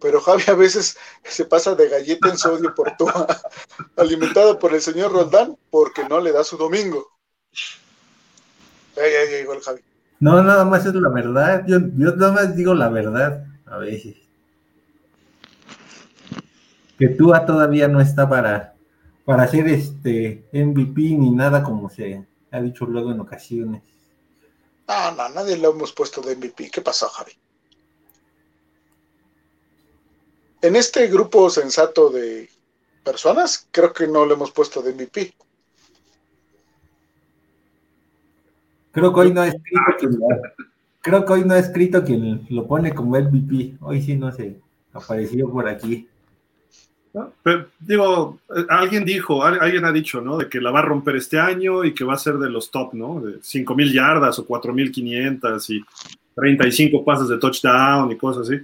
pero 0.03 0.19
Javi 0.19 0.43
a 0.48 0.53
veces 0.53 0.98
se 1.23 1.45
pasa 1.45 1.75
de 1.75 1.88
galleta 1.88 2.27
en 2.27 2.38
sodio 2.38 2.75
por 2.75 2.91
tu 2.98 3.07
alimentado 3.95 4.59
por 4.59 4.73
el 4.73 4.82
señor 4.82 5.14
Roldán 5.14 5.57
porque 5.72 6.03
no 6.09 6.19
le 6.19 6.33
da 6.33 6.43
su 6.43 6.57
domingo. 6.57 7.07
Ahí, 8.98 9.14
ahí, 9.14 9.33
ahí, 9.35 9.45
Javi. 9.64 9.82
No, 10.19 10.43
nada 10.43 10.65
más 10.65 10.85
es 10.85 10.93
la 10.93 11.07
verdad. 11.07 11.64
Yo, 11.65 11.80
yo 11.80 12.15
nada 12.17 12.33
más 12.33 12.53
digo 12.53 12.73
la 12.73 12.90
verdad 12.90 13.45
a 13.65 13.77
veces 13.77 14.17
que 16.99 17.07
Tua 17.07 17.45
todavía 17.45 17.88
no 17.88 18.01
está 18.01 18.27
para, 18.27 18.75
para 19.23 19.48
ser 19.48 19.69
este 19.69 20.43
MVP 20.51 21.01
ni 21.01 21.32
nada 21.32 21.64
como 21.64 21.90
se 21.90 22.25
ha 22.51 22.61
dicho 22.61 22.85
luego 22.85 23.11
en 23.11 23.22
ocasiones. 23.22 23.82
No, 24.85 25.11
no, 25.14 25.30
nadie 25.30 25.57
lo 25.57 25.72
hemos 25.72 25.93
puesto 25.93 26.19
de 26.22 26.35
MVP. 26.35 26.69
¿Qué 26.72 26.82
pasó, 26.82 27.07
Javi? 27.07 27.32
En 30.64 30.75
este 30.75 31.08
grupo 31.08 31.51
sensato 31.51 32.09
de 32.09 32.50
personas, 33.03 33.67
creo 33.69 33.93
que 33.93 34.08
no 34.08 34.25
lo 34.25 34.33
hemos 34.33 34.51
puesto 34.51 34.82
de 34.82 34.93
MVP. 34.93 35.33
Creo 38.93 39.14
que 39.14 39.19
hoy 39.19 39.33
no 39.33 39.42
ha 39.42 39.48
escrito 39.48 39.82
quien, 40.00 40.19
creo 41.01 41.25
que 41.25 41.33
hoy 41.33 41.43
no 41.43 41.53
ha 41.53 41.59
escrito 41.59 42.03
quien 42.03 42.48
lo 42.50 42.66
pone 42.66 42.95
como 42.95 43.19
MVP. 43.19 43.75
Hoy 43.82 44.01
sí 44.01 44.16
no 44.16 44.32
sé, 44.32 44.56
apareció 44.93 45.51
por 45.51 45.69
aquí 45.69 46.08
digo, 47.80 48.40
alguien 48.69 49.06
dijo, 49.06 49.43
alguien 49.43 49.85
ha 49.85 49.92
dicho, 49.92 50.19
¿no? 50.22 50.38
De 50.38 50.50
que 50.50 50.59
la 50.59 50.72
va 50.72 50.80
a 50.80 50.83
romper 50.83 51.16
este 51.16 51.40
año 51.40 51.83
y 51.83 51.93
que 51.93 52.03
va 52.03 52.16
a 52.16 52.17
ser 52.17 52.38
de 52.38 52.50
los 52.50 52.72
top, 52.72 52.93
¿no? 52.93 53.22
De 53.22 53.40
5.000 53.40 53.93
yardas 53.93 54.40
o 54.40 54.48
4.500 54.48 55.69
y 55.69 55.85
35 56.35 57.06
pases 57.06 57.27
de 57.27 57.38
touchdown 57.38 58.11
y 58.11 58.17
cosas 58.17 58.50
así. 58.50 58.61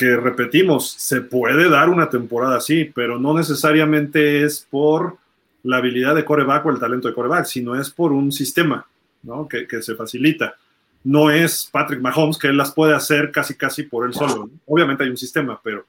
Que 0.00 0.16
repetimos, 0.16 0.92
se 0.92 1.20
puede 1.20 1.68
dar 1.68 1.90
una 1.90 2.08
temporada 2.08 2.56
así, 2.56 2.86
pero 2.86 3.18
no 3.18 3.36
necesariamente 3.36 4.44
es 4.44 4.66
por 4.70 5.18
la 5.62 5.76
habilidad 5.76 6.14
de 6.14 6.24
coreback 6.24 6.64
o 6.64 6.70
el 6.70 6.78
talento 6.78 7.06
de 7.06 7.12
coreback, 7.12 7.44
sino 7.44 7.78
es 7.78 7.90
por 7.90 8.10
un 8.10 8.32
sistema, 8.32 8.86
¿no? 9.22 9.46
Que, 9.46 9.66
se 9.82 9.94
facilita. 9.94 10.54
No 11.04 11.30
es 11.30 11.68
Patrick 11.70 12.00
Mahomes 12.00 12.38
que 12.38 12.48
él 12.48 12.56
las 12.56 12.72
puede 12.72 12.94
hacer 12.94 13.30
casi 13.30 13.54
casi 13.56 13.82
por 13.82 14.06
él 14.06 14.14
solo. 14.14 14.48
Obviamente 14.64 15.04
hay 15.04 15.10
un 15.10 15.18
sistema, 15.18 15.60
pero 15.62 15.84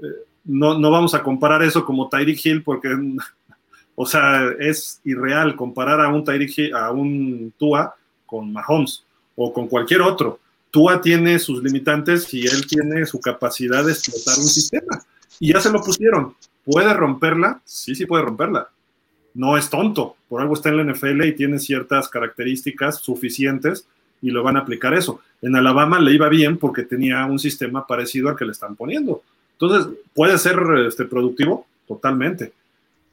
eh, 0.00 0.04
no, 0.44 0.78
no 0.78 0.90
vamos 0.90 1.14
a 1.14 1.22
comparar 1.22 1.62
eso 1.62 1.82
como 1.82 2.10
Tyreek 2.10 2.44
Hill 2.44 2.62
porque, 2.62 2.94
o 3.94 4.04
sea, 4.04 4.50
es 4.60 5.00
irreal 5.04 5.56
comparar 5.56 6.02
a 6.02 6.08
un 6.08 6.22
Tyreek 6.22 6.74
a 6.74 6.90
un 6.90 7.54
Tua 7.56 7.94
con 8.26 8.52
Mahomes 8.52 9.02
o 9.34 9.50
con 9.50 9.66
cualquier 9.66 10.02
otro. 10.02 10.40
Tua 10.76 11.00
tiene 11.00 11.38
sus 11.38 11.62
limitantes 11.62 12.34
y 12.34 12.46
él 12.46 12.66
tiene 12.66 13.06
su 13.06 13.18
capacidad 13.18 13.82
de 13.82 13.92
explotar 13.92 14.38
un 14.38 14.44
sistema. 14.44 15.02
Y 15.40 15.54
ya 15.54 15.58
se 15.58 15.70
lo 15.70 15.80
pusieron. 15.80 16.34
¿Puede 16.66 16.92
romperla? 16.92 17.62
Sí, 17.64 17.94
sí 17.94 18.04
puede 18.04 18.24
romperla. 18.24 18.68
No 19.32 19.56
es 19.56 19.70
tonto. 19.70 20.16
Por 20.28 20.42
algo 20.42 20.52
está 20.52 20.68
en 20.68 20.76
la 20.76 20.92
NFL 20.92 21.24
y 21.24 21.34
tiene 21.34 21.58
ciertas 21.60 22.10
características 22.10 22.98
suficientes 22.98 23.86
y 24.20 24.30
lo 24.30 24.42
van 24.42 24.58
a 24.58 24.60
aplicar 24.60 24.92
eso. 24.92 25.22
En 25.40 25.56
Alabama 25.56 25.98
le 25.98 26.12
iba 26.12 26.28
bien 26.28 26.58
porque 26.58 26.82
tenía 26.82 27.24
un 27.24 27.38
sistema 27.38 27.86
parecido 27.86 28.28
al 28.28 28.36
que 28.36 28.44
le 28.44 28.52
están 28.52 28.76
poniendo. 28.76 29.22
Entonces, 29.52 29.90
puede 30.12 30.36
ser 30.36 30.58
este, 30.86 31.06
productivo 31.06 31.66
totalmente. 31.88 32.52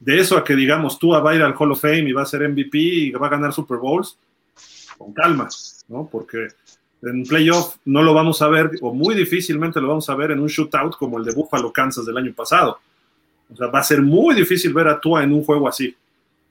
De 0.00 0.20
eso 0.20 0.36
a 0.36 0.44
que 0.44 0.54
digamos, 0.54 0.98
tú 0.98 1.12
va 1.12 1.30
a 1.30 1.34
ir 1.34 1.40
al 1.40 1.54
Hall 1.58 1.72
of 1.72 1.80
Fame 1.80 2.10
y 2.10 2.12
va 2.12 2.24
a 2.24 2.26
ser 2.26 2.46
MVP 2.46 2.76
y 2.78 3.10
va 3.12 3.28
a 3.28 3.30
ganar 3.30 3.54
Super 3.54 3.78
Bowls, 3.78 4.18
con 4.98 5.14
calma, 5.14 5.48
¿no? 5.88 6.06
Porque 6.12 6.48
en 7.04 7.24
playoff 7.24 7.76
no 7.84 8.02
lo 8.02 8.14
vamos 8.14 8.40
a 8.42 8.48
ver, 8.48 8.70
o 8.80 8.94
muy 8.94 9.14
difícilmente 9.14 9.80
lo 9.80 9.88
vamos 9.88 10.08
a 10.08 10.14
ver 10.14 10.30
en 10.30 10.40
un 10.40 10.48
shootout 10.48 10.96
como 10.96 11.18
el 11.18 11.24
de 11.24 11.34
Buffalo 11.34 11.72
Kansas 11.72 12.06
del 12.06 12.16
año 12.16 12.32
pasado. 12.32 12.78
O 13.52 13.56
sea, 13.56 13.68
va 13.68 13.80
a 13.80 13.84
ser 13.84 14.02
muy 14.02 14.34
difícil 14.34 14.72
ver 14.72 14.88
a 14.88 15.00
Tua 15.00 15.22
en 15.22 15.32
un 15.32 15.44
juego 15.44 15.68
así, 15.68 15.94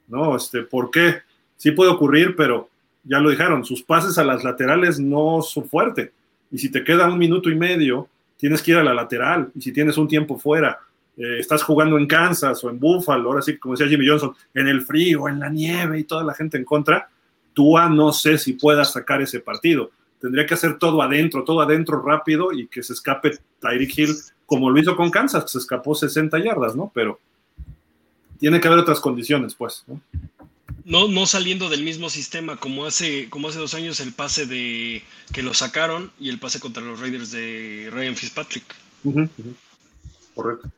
¿no? 0.08 0.36
Este, 0.36 0.62
¿Por 0.62 0.92
qué? 0.92 1.22
Sí 1.58 1.72
puede 1.72 1.92
ocurrir, 1.92 2.36
pero 2.36 2.70
ya 3.04 3.20
lo 3.20 3.30
dijeron, 3.30 3.66
sus 3.66 3.84
pases 3.84 4.18
a 4.18 4.24
las 4.24 4.44
laterales 4.44 5.00
no 5.00 5.42
son 5.42 5.68
fuertes. 5.68 6.12
Y 6.52 6.58
si 6.58 6.70
te 6.70 6.84
queda 6.84 7.08
un 7.08 7.18
minuto 7.18 7.50
y 7.50 7.56
medio 7.56 8.08
tienes 8.38 8.62
que 8.62 8.72
ir 8.72 8.78
a 8.78 8.84
la 8.84 8.94
lateral. 8.94 9.50
Y 9.56 9.62
si 9.62 9.72
tienes 9.72 9.98
un 9.98 10.08
tiempo 10.08 10.38
fuera, 10.38 10.80
eh, 11.16 11.38
estás 11.40 11.64
jugando 11.64 11.98
en 11.98 12.08
Kansas 12.08 12.62
o 12.64 12.70
en 12.70 12.78
Buffalo, 12.80 13.30
ahora 13.30 13.42
sí, 13.42 13.58
como 13.58 13.74
decía 13.74 13.88
Jimmy 13.88 14.08
Johnson, 14.08 14.36
en 14.54 14.68
el 14.68 14.82
frío, 14.82 15.30
en 15.30 15.40
la 15.40 15.50
nieve 15.50 16.00
y 16.00 16.04
toda 16.04 16.24
la 16.24 16.34
gente 16.34 16.58
en 16.58 16.66
contra, 16.66 17.10
Tua 17.54 17.88
no 17.88 18.12
sé 18.12 18.38
si 18.38 18.54
puedas 18.54 18.92
sacar 18.92 19.22
ese 19.22 19.40
partido. 19.40 19.92
Tendría 20.24 20.46
que 20.46 20.54
hacer 20.54 20.80
todo 20.80 21.02
adentro, 21.02 21.44
todo 21.44 21.60
adentro 21.60 22.02
rápido 22.02 22.54
y 22.54 22.68
que 22.68 22.82
se 22.82 22.94
escape 22.94 23.40
Tyreek 23.60 23.98
Hill 23.98 24.16
como 24.46 24.70
lo 24.70 24.80
hizo 24.80 24.96
con 24.96 25.12
Kansas, 25.12 25.44
que 25.44 25.50
se 25.50 25.58
escapó 25.58 25.96
60 25.96 26.42
yardas, 26.42 26.78
¿no? 26.78 26.90
Pero 26.96 27.20
tiene 28.40 28.62
que 28.62 28.70
haber 28.70 28.80
otras 28.80 29.02
condiciones, 29.02 29.54
pues, 29.54 29.84
¿no? 29.86 30.00
no, 30.86 31.10
no 31.10 31.26
saliendo 31.26 31.68
del 31.68 31.84
mismo 31.84 32.10
sistema 32.10 32.56
como 32.56 32.86
hace, 32.86 33.30
como 33.30 33.50
hace 33.50 33.60
dos 33.60 33.74
años 33.74 34.00
el 34.00 34.14
pase 34.14 34.46
de 34.46 35.04
que 35.34 35.44
lo 35.44 35.54
sacaron 35.54 36.10
y 36.18 36.30
el 36.30 36.40
pase 36.40 36.62
contra 36.62 36.82
los 36.82 37.02
Raiders 37.02 37.32
de 37.32 37.90
Ryan 37.92 38.16
Fitzpatrick. 38.16 38.64
Correcto. 40.34 40.70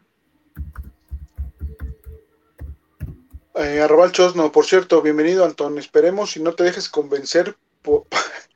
Eh, 3.53 3.79
Arrabal 3.79 4.11
Chosno, 4.11 4.51
por 4.51 4.65
cierto, 4.65 5.03
bienvenido 5.03 5.45
Antón. 5.45 5.77
Esperemos 5.77 6.35
y 6.35 6.41
no 6.41 6.53
te 6.53 6.63
dejes 6.63 6.89
convencer 6.89 7.55
por, 7.83 8.05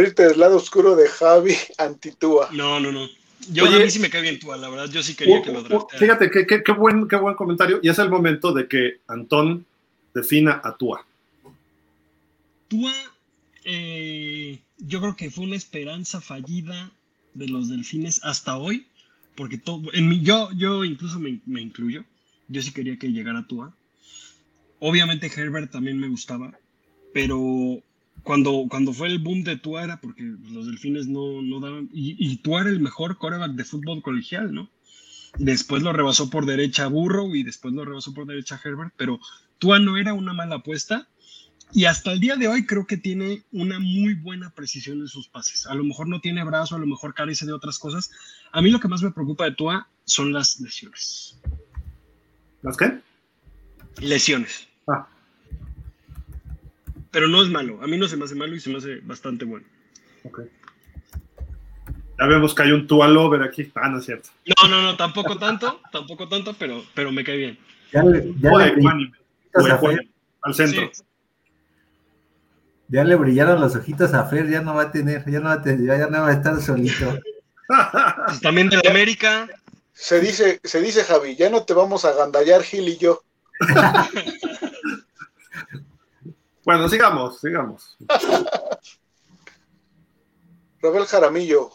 irte 0.00 0.26
del 0.28 0.40
lado 0.40 0.56
oscuro 0.56 0.96
de 0.96 1.08
Javi 1.08 1.54
Antitúa. 1.78 2.48
No, 2.52 2.80
no, 2.80 2.92
no. 2.92 3.08
Yo 3.52 3.66
a 3.66 3.70
mí 3.70 3.90
sí 3.90 3.98
me 3.98 4.10
cae 4.10 4.22
bien 4.22 4.38
Tua, 4.38 4.56
la 4.56 4.68
verdad, 4.68 4.88
yo 4.90 5.02
sí 5.02 5.14
quería 5.14 5.42
que 5.42 5.52
lo 5.52 5.62
drafteara. 5.62 5.98
Fíjate, 5.98 6.46
qué, 6.46 6.62
qué, 6.62 6.72
buen, 6.72 7.06
qué 7.08 7.16
buen 7.16 7.34
comentario. 7.34 7.78
Y 7.82 7.88
es 7.88 7.98
el 7.98 8.08
momento 8.08 8.52
de 8.52 8.66
que 8.66 9.00
Antón 9.06 9.66
defina 10.14 10.60
a 10.64 10.76
Tua. 10.76 11.04
Tua, 12.68 12.92
eh, 13.64 14.60
yo 14.78 15.00
creo 15.00 15.16
que 15.16 15.30
fue 15.30 15.44
una 15.44 15.56
esperanza 15.56 16.20
fallida 16.20 16.90
de 17.34 17.48
los 17.48 17.68
delfines 17.68 18.20
hasta 18.22 18.56
hoy, 18.56 18.86
porque 19.34 19.58
todo, 19.58 19.92
en 19.92 20.08
mi, 20.08 20.22
yo, 20.22 20.50
yo 20.52 20.84
incluso 20.84 21.18
me, 21.18 21.40
incluyo, 21.60 22.04
yo 22.48 22.62
sí 22.62 22.72
quería 22.72 22.98
que 22.98 23.12
llegara 23.12 23.46
Tua. 23.46 23.74
Obviamente 24.80 25.30
Herbert 25.34 25.70
también 25.70 25.98
me 25.98 26.08
gustaba, 26.08 26.52
pero 27.12 27.82
cuando, 28.24 28.66
cuando 28.68 28.92
fue 28.92 29.08
el 29.08 29.20
boom 29.20 29.44
de 29.44 29.56
Tua 29.56 29.84
era 29.84 30.00
porque 30.00 30.22
los 30.50 30.66
delfines 30.66 31.06
no, 31.06 31.42
no 31.42 31.60
daban, 31.60 31.88
y, 31.92 32.16
y 32.18 32.36
Tua 32.38 32.62
era 32.62 32.70
el 32.70 32.80
mejor 32.80 33.18
coreback 33.18 33.52
de 33.52 33.64
fútbol 33.64 34.02
colegial, 34.02 34.52
¿no? 34.52 34.70
Después 35.38 35.82
lo 35.82 35.92
rebasó 35.92 36.30
por 36.30 36.46
derecha 36.46 36.86
Burrow 36.86 37.34
y 37.34 37.42
después 37.42 37.74
lo 37.74 37.84
rebasó 37.84 38.14
por 38.14 38.26
derecha 38.26 38.60
Herbert, 38.62 38.94
pero 38.96 39.20
Tua 39.58 39.78
no 39.78 39.96
era 39.96 40.14
una 40.14 40.32
mala 40.32 40.56
apuesta. 40.56 41.08
Y 41.72 41.86
hasta 41.86 42.12
el 42.12 42.20
día 42.20 42.36
de 42.36 42.46
hoy 42.46 42.66
creo 42.66 42.86
que 42.86 42.96
tiene 42.96 43.42
una 43.50 43.80
muy 43.80 44.14
buena 44.14 44.50
precisión 44.50 45.00
en 45.00 45.08
sus 45.08 45.28
pases. 45.28 45.66
A 45.66 45.74
lo 45.74 45.82
mejor 45.82 46.08
no 46.08 46.20
tiene 46.20 46.44
brazo, 46.44 46.76
a 46.76 46.78
lo 46.78 46.86
mejor 46.86 47.14
carece 47.14 47.46
de 47.46 47.52
otras 47.52 47.78
cosas. 47.80 48.12
A 48.52 48.62
mí 48.62 48.70
lo 48.70 48.78
que 48.78 48.86
más 48.86 49.02
me 49.02 49.10
preocupa 49.10 49.44
de 49.44 49.52
Tua 49.56 49.88
son 50.04 50.32
las 50.32 50.60
lesiones. 50.60 51.40
¿Las 52.62 52.76
qué? 52.76 53.00
Lesiones. 54.00 54.68
Ah. 54.86 55.08
Pero 57.14 57.28
no 57.28 57.44
es 57.44 57.48
malo. 57.48 57.78
A 57.80 57.86
mí 57.86 57.96
no 57.96 58.08
se 58.08 58.16
me 58.16 58.24
hace 58.24 58.34
malo 58.34 58.56
y 58.56 58.60
se 58.60 58.70
me 58.70 58.78
hace 58.78 58.96
bastante 59.04 59.44
bueno. 59.44 59.64
Ok. 60.24 60.40
Ya 62.18 62.26
vemos 62.26 62.52
que 62.52 62.64
hay 62.64 62.72
un 62.72 62.88
Tua 62.88 63.06
Lover 63.06 63.44
aquí. 63.44 63.70
Ah, 63.76 63.88
no 63.88 64.00
es 64.00 64.04
cierto. 64.04 64.30
No, 64.44 64.68
no, 64.68 64.82
no, 64.82 64.96
tampoco 64.96 65.38
tanto, 65.38 65.80
tampoco 65.92 66.28
tanto, 66.28 66.56
pero, 66.58 66.82
pero 66.92 67.12
me 67.12 67.22
cae 67.22 67.36
bien. 67.36 67.58
Ya 67.92 68.02
le, 68.02 68.34
ya 68.40 68.50
le 68.50 70.10
al 70.42 70.54
centro. 70.54 70.90
Ya 72.88 73.04
le 73.04 73.14
brillaron 73.14 73.60
los 73.60 73.76
ojitos 73.76 74.12
a 74.12 74.24
Fer, 74.24 74.50
ya 74.50 74.60
no 74.60 74.74
va 74.74 74.82
a 74.82 74.90
tener, 74.90 75.24
ya 75.30 75.38
no 75.38 75.50
va 75.50 75.52
a, 75.52 75.62
tener, 75.62 75.86
ya 75.86 76.08
no 76.08 76.22
va 76.22 76.30
a 76.30 76.32
estar 76.32 76.60
solito. 76.60 77.16
Pues 78.26 78.40
también 78.42 78.70
de 78.70 78.88
América. 78.88 79.48
Se 79.92 80.18
dice, 80.18 80.60
se 80.64 80.80
dice 80.80 81.04
Javi, 81.04 81.36
ya 81.36 81.48
no 81.48 81.62
te 81.64 81.74
vamos 81.74 82.04
a 82.04 82.12
gandallar 82.12 82.64
Gil 82.64 82.88
y 82.88 82.96
yo. 82.96 83.22
bueno, 86.64 86.88
sigamos, 86.88 87.40
sigamos. 87.40 87.96
Rafael 90.80 91.06
Jaramillo, 91.06 91.70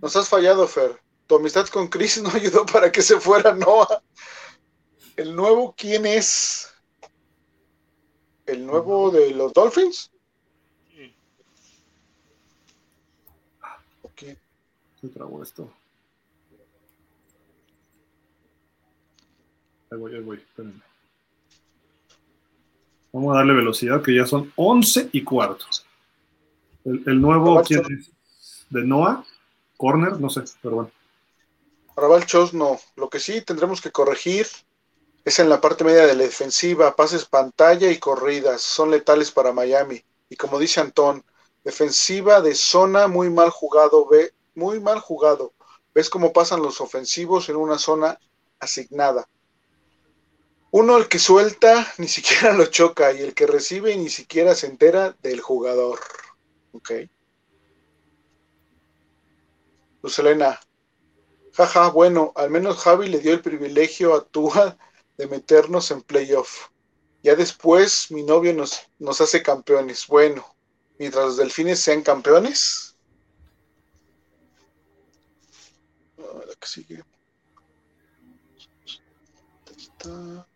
nos 0.00 0.16
has 0.16 0.28
fallado, 0.28 0.66
Fer. 0.66 1.00
Tu 1.26 1.36
amistad 1.36 1.66
con 1.68 1.88
Chris 1.88 2.22
no 2.22 2.30
ayudó 2.30 2.64
para 2.64 2.90
que 2.90 3.02
se 3.02 3.18
fuera 3.20 3.52
Noah. 3.52 4.02
¿El 5.16 5.34
nuevo 5.34 5.74
quién 5.76 6.06
es? 6.06 6.72
¿El 8.46 8.64
nuevo 8.64 9.10
de 9.10 9.30
los 9.30 9.52
Dolphins? 9.52 10.10
Ok. 14.02 14.22
¿Qué 15.00 15.08
trago 15.12 15.42
esto? 15.42 15.70
Ahí 19.90 19.98
voy, 19.98 20.14
ahí 20.14 20.20
voy, 20.22 20.36
espérenme. 20.36 20.82
Vamos 23.16 23.34
a 23.34 23.38
darle 23.38 23.54
velocidad, 23.54 24.02
que 24.02 24.14
ya 24.14 24.26
son 24.26 24.52
11 24.56 25.08
y 25.10 25.24
cuarto. 25.24 25.64
El, 26.84 27.02
el 27.06 27.18
nuevo, 27.18 27.62
¿quién 27.62 27.80
es? 27.90 28.10
¿De 28.68 28.84
Noah? 28.84 29.24
¿Corner? 29.78 30.20
No 30.20 30.28
sé, 30.28 30.42
pero 30.60 30.74
bueno. 30.74 30.90
Raval 31.96 32.26
Chos 32.26 32.52
no. 32.52 32.78
Lo 32.94 33.08
que 33.08 33.18
sí 33.18 33.40
tendremos 33.40 33.80
que 33.80 33.90
corregir 33.90 34.46
es 35.24 35.38
en 35.38 35.48
la 35.48 35.62
parte 35.62 35.82
media 35.82 36.06
de 36.06 36.14
la 36.14 36.24
defensiva, 36.24 36.94
pases 36.94 37.24
pantalla 37.24 37.90
y 37.90 37.98
corridas. 37.98 38.60
Son 38.60 38.90
letales 38.90 39.30
para 39.30 39.50
Miami. 39.50 40.04
Y 40.28 40.36
como 40.36 40.58
dice 40.58 40.80
Antón, 40.80 41.24
defensiva 41.64 42.42
de 42.42 42.54
zona 42.54 43.08
muy 43.08 43.30
mal 43.30 43.48
jugado, 43.48 44.06
ve, 44.06 44.34
muy 44.54 44.78
mal 44.78 45.00
jugado. 45.00 45.54
¿Ves 45.94 46.10
cómo 46.10 46.34
pasan 46.34 46.60
los 46.60 46.82
ofensivos 46.82 47.48
en 47.48 47.56
una 47.56 47.78
zona 47.78 48.18
asignada? 48.60 49.26
Uno, 50.78 50.98
el 50.98 51.08
que 51.08 51.18
suelta, 51.18 51.90
ni 51.96 52.06
siquiera 52.06 52.52
lo 52.52 52.66
choca, 52.66 53.10
y 53.10 53.20
el 53.22 53.32
que 53.32 53.46
recibe 53.46 53.96
ni 53.96 54.10
siquiera 54.10 54.54
se 54.54 54.66
entera 54.66 55.16
del 55.22 55.40
jugador. 55.40 55.98
Ok. 56.72 56.90
Luz 60.02 60.18
Elena, 60.18 60.60
jaja, 61.54 61.88
bueno, 61.88 62.32
al 62.36 62.50
menos 62.50 62.76
Javi 62.76 63.08
le 63.08 63.20
dio 63.20 63.32
el 63.32 63.40
privilegio 63.40 64.14
a 64.14 64.26
Tua 64.26 64.76
de 65.16 65.26
meternos 65.26 65.90
en 65.90 66.02
playoff. 66.02 66.66
Ya 67.22 67.34
después 67.34 68.10
mi 68.10 68.22
novio 68.22 68.52
nos, 68.52 68.82
nos 68.98 69.22
hace 69.22 69.42
campeones. 69.42 70.06
Bueno, 70.06 70.44
mientras 70.98 71.24
los 71.24 71.36
delfines 71.38 71.80
sean 71.80 72.02
campeones. 72.02 72.98
La 76.18 76.54
que 76.60 76.66
sigue. 76.68 77.02
Está- 79.76 80.46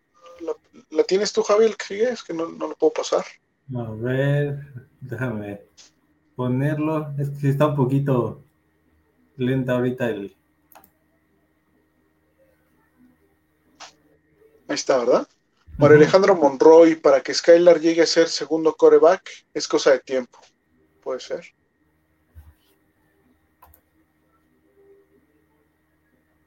La, 0.40 0.52
la 0.90 1.04
tienes 1.04 1.32
tú, 1.32 1.42
Javi, 1.42 1.64
el 1.66 1.76
que 1.76 1.84
sigue? 1.84 2.10
Es 2.10 2.22
que 2.22 2.34
no, 2.34 2.48
no 2.48 2.68
lo 2.68 2.74
puedo 2.74 2.92
pasar. 2.92 3.24
A 3.76 3.90
ver, 3.92 4.58
déjame 5.00 5.62
ponerlo. 6.34 7.12
Es 7.18 7.30
que 7.30 7.50
está 7.50 7.66
un 7.66 7.76
poquito 7.76 8.42
lenta 9.36 9.74
ahorita 9.74 10.08
el. 10.08 10.36
Ahí 14.68 14.74
está, 14.74 14.98
¿verdad? 14.98 15.28
Para 15.78 15.94
Alejandro 15.94 16.36
Monroy, 16.36 16.96
para 16.96 17.22
que 17.22 17.32
Skylar 17.32 17.80
llegue 17.80 18.02
a 18.02 18.06
ser 18.06 18.28
segundo 18.28 18.74
coreback, 18.74 19.28
es 19.54 19.66
cosa 19.66 19.92
de 19.92 20.00
tiempo. 20.00 20.38
Puede 21.02 21.20
ser. 21.20 21.44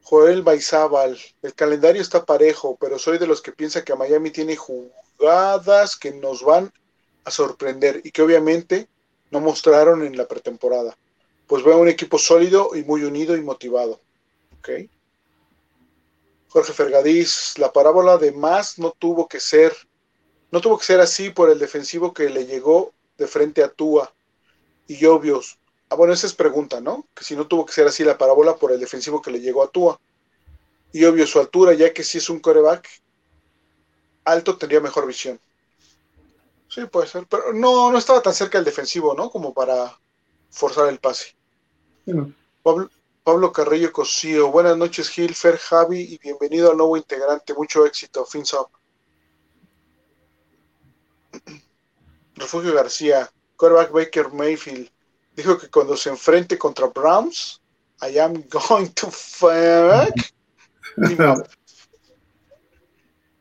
Joel 0.03 0.41
Baizábal, 0.41 1.17
el 1.41 1.53
calendario 1.55 2.01
está 2.01 2.25
parejo, 2.25 2.77
pero 2.79 2.99
soy 2.99 3.17
de 3.17 3.27
los 3.27 3.41
que 3.41 3.53
piensa 3.53 3.83
que 3.83 3.95
Miami 3.95 4.31
tiene 4.31 4.57
jugadas 4.57 5.95
que 5.95 6.11
nos 6.11 6.43
van 6.43 6.71
a 7.23 7.31
sorprender 7.31 8.01
y 8.03 8.11
que 8.11 8.21
obviamente 8.21 8.89
no 9.31 9.39
mostraron 9.39 10.03
en 10.03 10.17
la 10.17 10.27
pretemporada. 10.27 10.97
Pues 11.47 11.63
veo 11.63 11.77
un 11.79 11.87
equipo 11.87 12.17
sólido 12.17 12.71
y 12.75 12.83
muy 12.83 13.03
unido 13.03 13.35
y 13.35 13.41
motivado. 13.41 13.99
¿Ok? 14.59 14.69
Jorge 16.49 16.73
Fergadís, 16.73 17.57
la 17.57 17.71
parábola 17.71 18.17
de 18.17 18.31
más 18.31 18.77
no 18.77 18.91
tuvo 18.91 19.27
que 19.27 19.39
ser, 19.39 19.73
no 20.51 20.61
tuvo 20.61 20.77
que 20.77 20.85
ser 20.85 20.99
así 20.99 21.29
por 21.29 21.49
el 21.49 21.57
defensivo 21.57 22.13
que 22.13 22.29
le 22.29 22.45
llegó 22.45 22.93
de 23.17 23.25
frente 23.25 23.63
a 23.63 23.69
Tua. 23.69 24.13
Y 24.85 25.05
obvios, 25.05 25.57
ah, 25.93 25.95
bueno, 25.95 26.13
esa 26.13 26.25
es 26.25 26.33
pregunta, 26.33 26.81
¿no? 26.81 27.07
Que 27.13 27.23
si 27.23 27.35
no 27.35 27.47
tuvo 27.47 27.65
que 27.65 27.73
ser 27.73 27.85
así 27.87 28.03
la 28.03 28.17
parábola 28.17 28.55
por 28.55 28.71
el 28.71 28.79
defensivo 28.79 29.21
que 29.21 29.29
le 29.29 29.39
llegó 29.39 29.63
a 29.63 29.69
Tua. 29.69 29.99
Y 30.91 31.05
obvio, 31.05 31.27
su 31.27 31.39
altura, 31.39 31.73
ya 31.73 31.93
que 31.93 32.03
si 32.03 32.17
es 32.17 32.29
un 32.29 32.39
coreback 32.39 32.87
alto, 34.25 34.57
tendría 34.57 34.79
mejor 34.79 35.05
visión. 35.05 35.39
Sí, 36.67 36.85
puede 36.85 37.07
ser, 37.07 37.27
pero 37.27 37.53
no, 37.53 37.91
no 37.91 37.97
estaba 37.99 38.21
tan 38.21 38.33
cerca 38.33 38.57
el 38.57 38.65
defensivo, 38.65 39.13
¿no? 39.13 39.29
Como 39.29 39.53
para 39.53 39.99
forzar 40.49 40.89
el 40.89 40.99
pase. 40.99 41.35
Pablo 43.23 43.51
Carrillo 43.51 43.93
Cosío, 43.93 44.51
buenas 44.51 44.75
noches 44.75 45.09
Gil, 45.09 45.35
Fer, 45.35 45.57
Javi 45.57 46.01
y 46.01 46.17
bienvenido 46.17 46.71
al 46.71 46.77
nuevo 46.77 46.97
integrante, 46.97 47.53
mucho 47.53 47.85
éxito, 47.85 48.25
fins 48.25 48.53
up. 48.53 48.67
Refugio 52.35 52.73
García, 52.73 53.31
quarterback 53.55 53.91
Baker 53.91 54.33
Mayfield, 54.33 54.89
dijo 55.35 55.57
que 55.57 55.69
cuando 55.69 55.97
se 55.97 56.09
enfrente 56.09 56.57
contra 56.57 56.87
Browns, 56.87 57.61
I 58.01 58.19
am 58.19 58.43
going 58.49 58.87
to 58.95 59.09
fuck. 59.11 60.13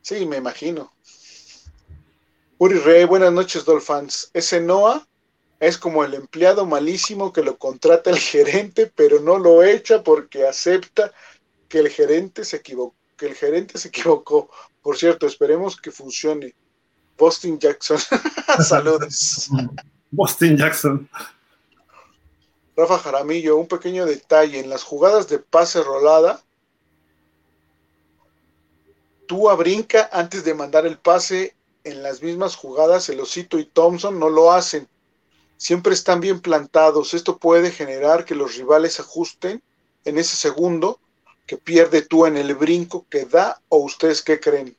Sí, 0.04 0.26
me 0.26 0.36
imagino. 0.36 0.92
Uri 2.58 2.78
Rey, 2.80 3.04
buenas 3.04 3.32
noches, 3.32 3.64
Dolphins. 3.64 4.30
Ese 4.34 4.60
Noah 4.60 5.06
es 5.60 5.78
como 5.78 6.02
el 6.02 6.14
empleado 6.14 6.66
malísimo 6.66 7.32
que 7.32 7.42
lo 7.42 7.56
contrata 7.56 8.10
el 8.10 8.18
gerente, 8.18 8.92
pero 8.94 9.20
no 9.20 9.38
lo 9.38 9.62
echa 9.62 10.02
porque 10.02 10.44
acepta 10.44 11.12
que 11.68 11.78
el 11.78 11.88
gerente 11.88 12.44
se 12.44 12.56
equivocó. 12.56 12.96
Que 13.16 13.26
el 13.26 13.36
gerente 13.36 13.78
se 13.78 13.88
equivocó. 13.88 14.50
Por 14.82 14.96
cierto, 14.96 15.26
esperemos 15.26 15.80
que 15.80 15.92
funcione. 15.92 16.52
Boston 17.16 17.60
Jackson. 17.60 17.98
Saludos. 18.68 19.48
Boston 20.10 20.56
Jackson. 20.56 21.08
Rafa 22.82 22.98
Jaramillo, 22.98 23.56
un 23.56 23.68
pequeño 23.68 24.06
detalle. 24.06 24.58
En 24.58 24.68
las 24.68 24.82
jugadas 24.82 25.28
de 25.28 25.38
pase 25.38 25.82
rolada, 25.82 26.42
Tua 29.26 29.54
brinca 29.54 30.10
antes 30.12 30.44
de 30.44 30.54
mandar 30.54 30.84
el 30.84 30.98
pase. 30.98 31.54
En 31.84 32.02
las 32.02 32.22
mismas 32.22 32.56
jugadas, 32.56 33.08
el 33.08 33.20
Osito 33.20 33.58
y 33.58 33.64
Thompson 33.64 34.18
no 34.18 34.28
lo 34.28 34.52
hacen. 34.52 34.88
Siempre 35.56 35.94
están 35.94 36.20
bien 36.20 36.40
plantados. 36.40 37.14
Esto 37.14 37.38
puede 37.38 37.70
generar 37.70 38.24
que 38.24 38.34
los 38.34 38.56
rivales 38.56 38.98
ajusten 38.98 39.62
en 40.04 40.18
ese 40.18 40.36
segundo 40.36 40.98
que 41.46 41.56
pierde 41.56 42.02
Tua 42.02 42.28
en 42.28 42.36
el 42.36 42.54
brinco 42.56 43.06
que 43.08 43.26
da. 43.26 43.60
¿O 43.68 43.78
ustedes 43.78 44.22
qué 44.22 44.40
creen? 44.40 44.76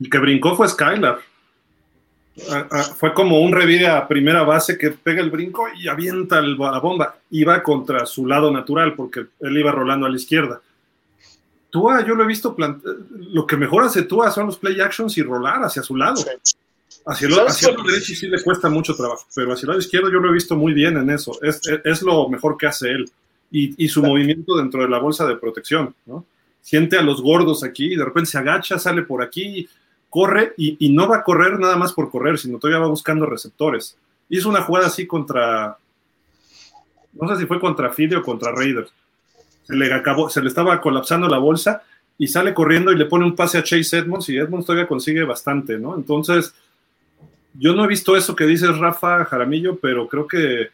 El 0.00 0.10
que 0.10 0.18
brincó 0.18 0.54
fue 0.54 0.68
Skylar. 0.68 1.27
Ah, 2.50 2.66
ah, 2.70 2.82
fue 2.96 3.12
como 3.14 3.40
un 3.40 3.52
revire 3.52 3.86
a 3.88 4.06
primera 4.06 4.42
base 4.42 4.76
que 4.78 4.90
pega 4.90 5.20
el 5.20 5.30
brinco 5.30 5.66
y 5.76 5.88
avienta 5.88 6.38
el- 6.38 6.56
la 6.56 6.78
bomba. 6.80 7.16
Iba 7.30 7.62
contra 7.62 8.06
su 8.06 8.26
lado 8.26 8.50
natural 8.50 8.94
porque 8.94 9.26
él 9.40 9.58
iba 9.58 9.72
rolando 9.72 10.06
a 10.06 10.10
la 10.10 10.16
izquierda. 10.16 10.60
Tua, 11.70 12.04
yo 12.06 12.14
lo 12.14 12.24
he 12.24 12.26
visto, 12.26 12.56
plant- 12.56 12.82
lo 13.32 13.46
que 13.46 13.56
mejor 13.56 13.84
hace 13.84 14.02
Tua 14.02 14.30
son 14.30 14.46
los 14.46 14.58
play 14.58 14.80
actions 14.80 15.18
y 15.18 15.22
rolar 15.22 15.62
hacia 15.62 15.82
su 15.82 15.96
lado. 15.96 16.16
Sí. 16.16 16.28
Hacia 17.06 17.28
el, 17.28 17.34
¿Sabes 17.34 17.52
hacia 17.52 17.68
el 17.70 17.74
cuál? 17.76 17.86
derecho 17.88 18.14
sí 18.14 18.26
le 18.28 18.42
cuesta 18.42 18.68
mucho 18.68 18.94
trabajo, 18.94 19.26
pero 19.34 19.52
hacia 19.52 19.62
el 19.66 19.68
lado 19.68 19.78
izquierdo 19.80 20.10
yo 20.10 20.18
lo 20.18 20.30
he 20.30 20.32
visto 20.32 20.56
muy 20.56 20.72
bien 20.72 20.96
en 20.96 21.10
eso. 21.10 21.38
Es, 21.42 21.60
es, 21.68 21.80
es 21.84 22.02
lo 22.02 22.28
mejor 22.28 22.56
que 22.56 22.66
hace 22.66 22.90
él. 22.90 23.10
Y, 23.50 23.82
y 23.82 23.88
su 23.88 24.02
movimiento 24.02 24.56
dentro 24.56 24.82
de 24.82 24.88
la 24.90 24.98
bolsa 24.98 25.26
de 25.26 25.36
protección, 25.36 25.94
¿no? 26.04 26.24
Siente 26.60 26.98
a 26.98 27.02
los 27.02 27.22
gordos 27.22 27.64
aquí 27.64 27.92
y 27.94 27.96
de 27.96 28.04
repente 28.04 28.30
se 28.30 28.36
agacha, 28.38 28.78
sale 28.78 29.02
por 29.02 29.22
aquí, 29.22 29.66
corre 30.10 30.54
y, 30.56 30.90
no 30.90 31.08
va 31.08 31.18
a 31.18 31.22
correr 31.22 31.58
nada 31.58 31.76
más 31.76 31.92
por 31.92 32.10
correr, 32.10 32.38
sino 32.38 32.58
todavía 32.58 32.80
va 32.80 32.88
buscando 32.88 33.26
receptores. 33.26 33.96
Hizo 34.28 34.48
una 34.48 34.62
jugada 34.62 34.86
así 34.86 35.06
contra, 35.06 35.76
no 37.12 37.28
sé 37.28 37.40
si 37.40 37.46
fue 37.46 37.60
contra 37.60 37.92
Fide 37.92 38.16
o 38.16 38.22
contra 38.22 38.52
Raiders. 38.52 38.92
Se 39.64 39.74
le, 39.74 39.92
acabó, 39.92 40.30
se 40.30 40.40
le 40.40 40.48
estaba 40.48 40.80
colapsando 40.80 41.28
la 41.28 41.38
bolsa 41.38 41.82
y 42.16 42.26
sale 42.26 42.54
corriendo 42.54 42.90
y 42.92 42.96
le 42.96 43.04
pone 43.04 43.24
un 43.24 43.36
pase 43.36 43.58
a 43.58 43.62
Chase 43.62 43.98
Edmonds 43.98 44.28
y 44.28 44.36
Edmonds 44.38 44.66
todavía 44.66 44.88
consigue 44.88 45.24
bastante, 45.24 45.78
¿no? 45.78 45.94
Entonces, 45.94 46.54
yo 47.54 47.74
no 47.74 47.84
he 47.84 47.88
visto 47.88 48.16
eso 48.16 48.34
que 48.34 48.46
dices, 48.46 48.76
Rafa 48.78 49.24
Jaramillo, 49.24 49.76
pero 49.76 50.08
creo 50.08 50.26
que 50.26 50.70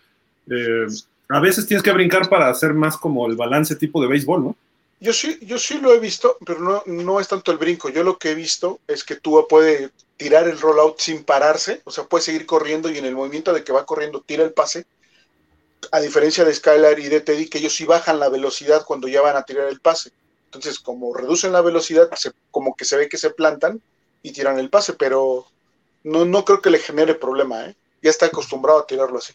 eh, 0.51 0.87
a 1.29 1.41
veces 1.41 1.67
tienes 1.67 1.83
que 1.83 1.93
brincar 1.93 2.29
para 2.29 2.49
hacer 2.49 2.75
más 2.75 2.97
como 2.97 3.27
el 3.27 3.37
balance 3.37 3.77
tipo 3.77 4.01
de 4.01 4.09
béisbol, 4.09 4.45
¿no? 4.45 4.57
Yo 5.05 5.13
sí, 5.13 5.39
yo 5.43 5.59
sí 5.59 5.79
lo 5.81 5.93
he 5.93 6.01
visto, 6.01 6.39
pero 6.47 6.61
no, 6.61 6.83
no 6.87 7.21
es 7.21 7.29
tanto 7.29 7.53
el 7.53 7.59
brinco. 7.59 7.91
Yo 7.91 8.03
lo 8.03 8.19
que 8.19 8.31
he 8.31 8.35
visto 8.35 8.81
es 8.89 9.05
que 9.05 9.17
Tua 9.17 9.47
puede 9.47 9.91
tirar 10.17 10.49
el 10.49 10.59
rollout 10.59 10.99
sin 10.99 11.25
pararse, 11.25 11.83
o 11.85 11.91
sea, 11.91 12.05
puede 12.05 12.25
seguir 12.25 12.47
corriendo 12.47 12.91
y 12.91 12.97
en 12.99 13.05
el 13.05 13.15
movimiento 13.15 13.53
de 13.53 13.63
que 13.65 13.73
va 13.73 13.85
corriendo 13.85 14.23
tira 14.23 14.45
el 14.45 14.55
pase, 14.55 14.87
A 15.93 16.01
diferencia 16.01 16.45
de 16.45 16.55
Skylar 16.55 16.99
y 16.99 17.09
de 17.09 17.21
Teddy, 17.21 17.49
que 17.49 17.59
ellos 17.59 17.75
sí 17.75 17.85
bajan 17.85 18.19
la 18.19 18.29
velocidad 18.31 18.85
cuando 18.87 19.09
ya 19.09 19.21
van 19.23 19.37
a 19.37 19.45
tirar 19.45 19.69
el 19.69 19.81
pase. 19.81 20.13
Entonces, 20.47 20.79
como 20.81 21.15
reducen 21.15 21.53
la 21.53 21.61
velocidad, 21.63 22.09
como 22.51 22.75
que 22.77 22.85
se 22.87 22.97
ve 22.97 23.09
que 23.09 23.19
se 23.19 23.31
plantan 23.31 23.83
y 24.23 24.33
tiran 24.33 24.59
el 24.59 24.71
pase, 24.71 24.95
pero 24.95 25.47
no, 26.05 26.25
no 26.25 26.45
creo 26.45 26.63
que 26.63 26.71
le 26.71 26.79
genere 26.79 27.15
problema, 27.15 27.67
¿eh? 27.67 27.77
Ya 28.03 28.11
está 28.11 28.27
acostumbrado 28.27 28.81
a 28.81 28.87
tirarlo 28.87 29.19
así. 29.19 29.35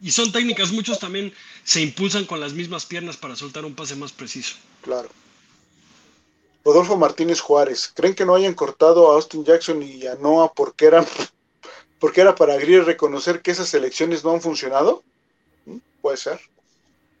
Y 0.00 0.12
son 0.12 0.30
técnicas, 0.30 0.72
muchos 0.72 0.98
también 1.00 1.32
se 1.64 1.82
impulsan 1.82 2.24
con 2.24 2.40
las 2.40 2.52
mismas 2.52 2.86
piernas 2.86 3.16
para 3.16 3.34
soltar 3.34 3.64
un 3.64 3.74
pase 3.74 3.96
más 3.96 4.12
preciso. 4.12 4.56
Claro. 4.82 5.08
Rodolfo 6.64 6.96
Martínez 6.96 7.40
Juárez, 7.40 7.92
¿creen 7.94 8.14
que 8.14 8.24
no 8.24 8.34
hayan 8.34 8.54
cortado 8.54 9.10
a 9.10 9.14
Austin 9.14 9.44
Jackson 9.44 9.82
y 9.82 10.06
a 10.06 10.14
Noah 10.16 10.52
porque 10.54 10.86
eran 10.86 11.04
porque 11.98 12.20
era 12.20 12.34
para 12.34 12.56
Greer 12.56 12.84
reconocer 12.84 13.42
que 13.42 13.50
esas 13.50 13.72
elecciones 13.74 14.24
no 14.24 14.32
han 14.32 14.40
funcionado? 14.40 15.02
¿Mm? 15.66 15.78
Puede 16.00 16.16
ser. 16.16 16.38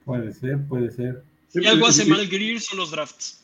Puede 0.04 0.32
ser, 0.32 0.58
puede 0.68 0.90
ser. 0.90 1.22
Si 1.48 1.66
algo 1.66 1.86
hace 1.86 2.04
mal 2.04 2.28
Greer 2.28 2.60
son 2.60 2.78
los 2.78 2.90
drafts. 2.90 3.40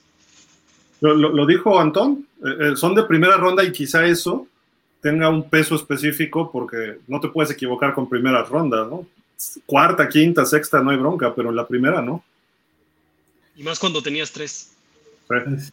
Lo, 1.01 1.45
dijo 1.45 1.79
Antón, 1.79 2.27
eh, 2.43 2.73
eh, 2.73 2.77
son 2.77 2.95
de 2.95 3.03
primera 3.03 3.37
ronda 3.37 3.63
y 3.63 3.73
quizá 3.73 4.07
eso 4.07 4.47
tenga 5.03 5.29
un 5.29 5.51
peso 5.51 5.75
específico 5.75 6.51
porque 6.51 6.99
no 7.09 7.21
te 7.21 7.29
puedes 7.29 7.51
equivocar 7.51 7.95
con 7.95 8.09
primeras 8.09 8.49
rondas, 8.49 8.89
¿no? 8.89 9.07
Cuarta, 9.67 10.09
quinta, 10.09 10.45
sexta 10.45 10.81
no 10.83 10.91
hay 10.91 10.97
bronca, 10.97 11.35
pero 11.35 11.51
en 11.51 11.57
la 11.57 11.67
primera 11.67 12.01
no. 12.01 12.25
Y 13.57 13.63
más 13.63 13.79
cuando 13.79 14.03
tenías 14.03 14.33
tres. 14.33 14.73
Pues, 15.27 15.73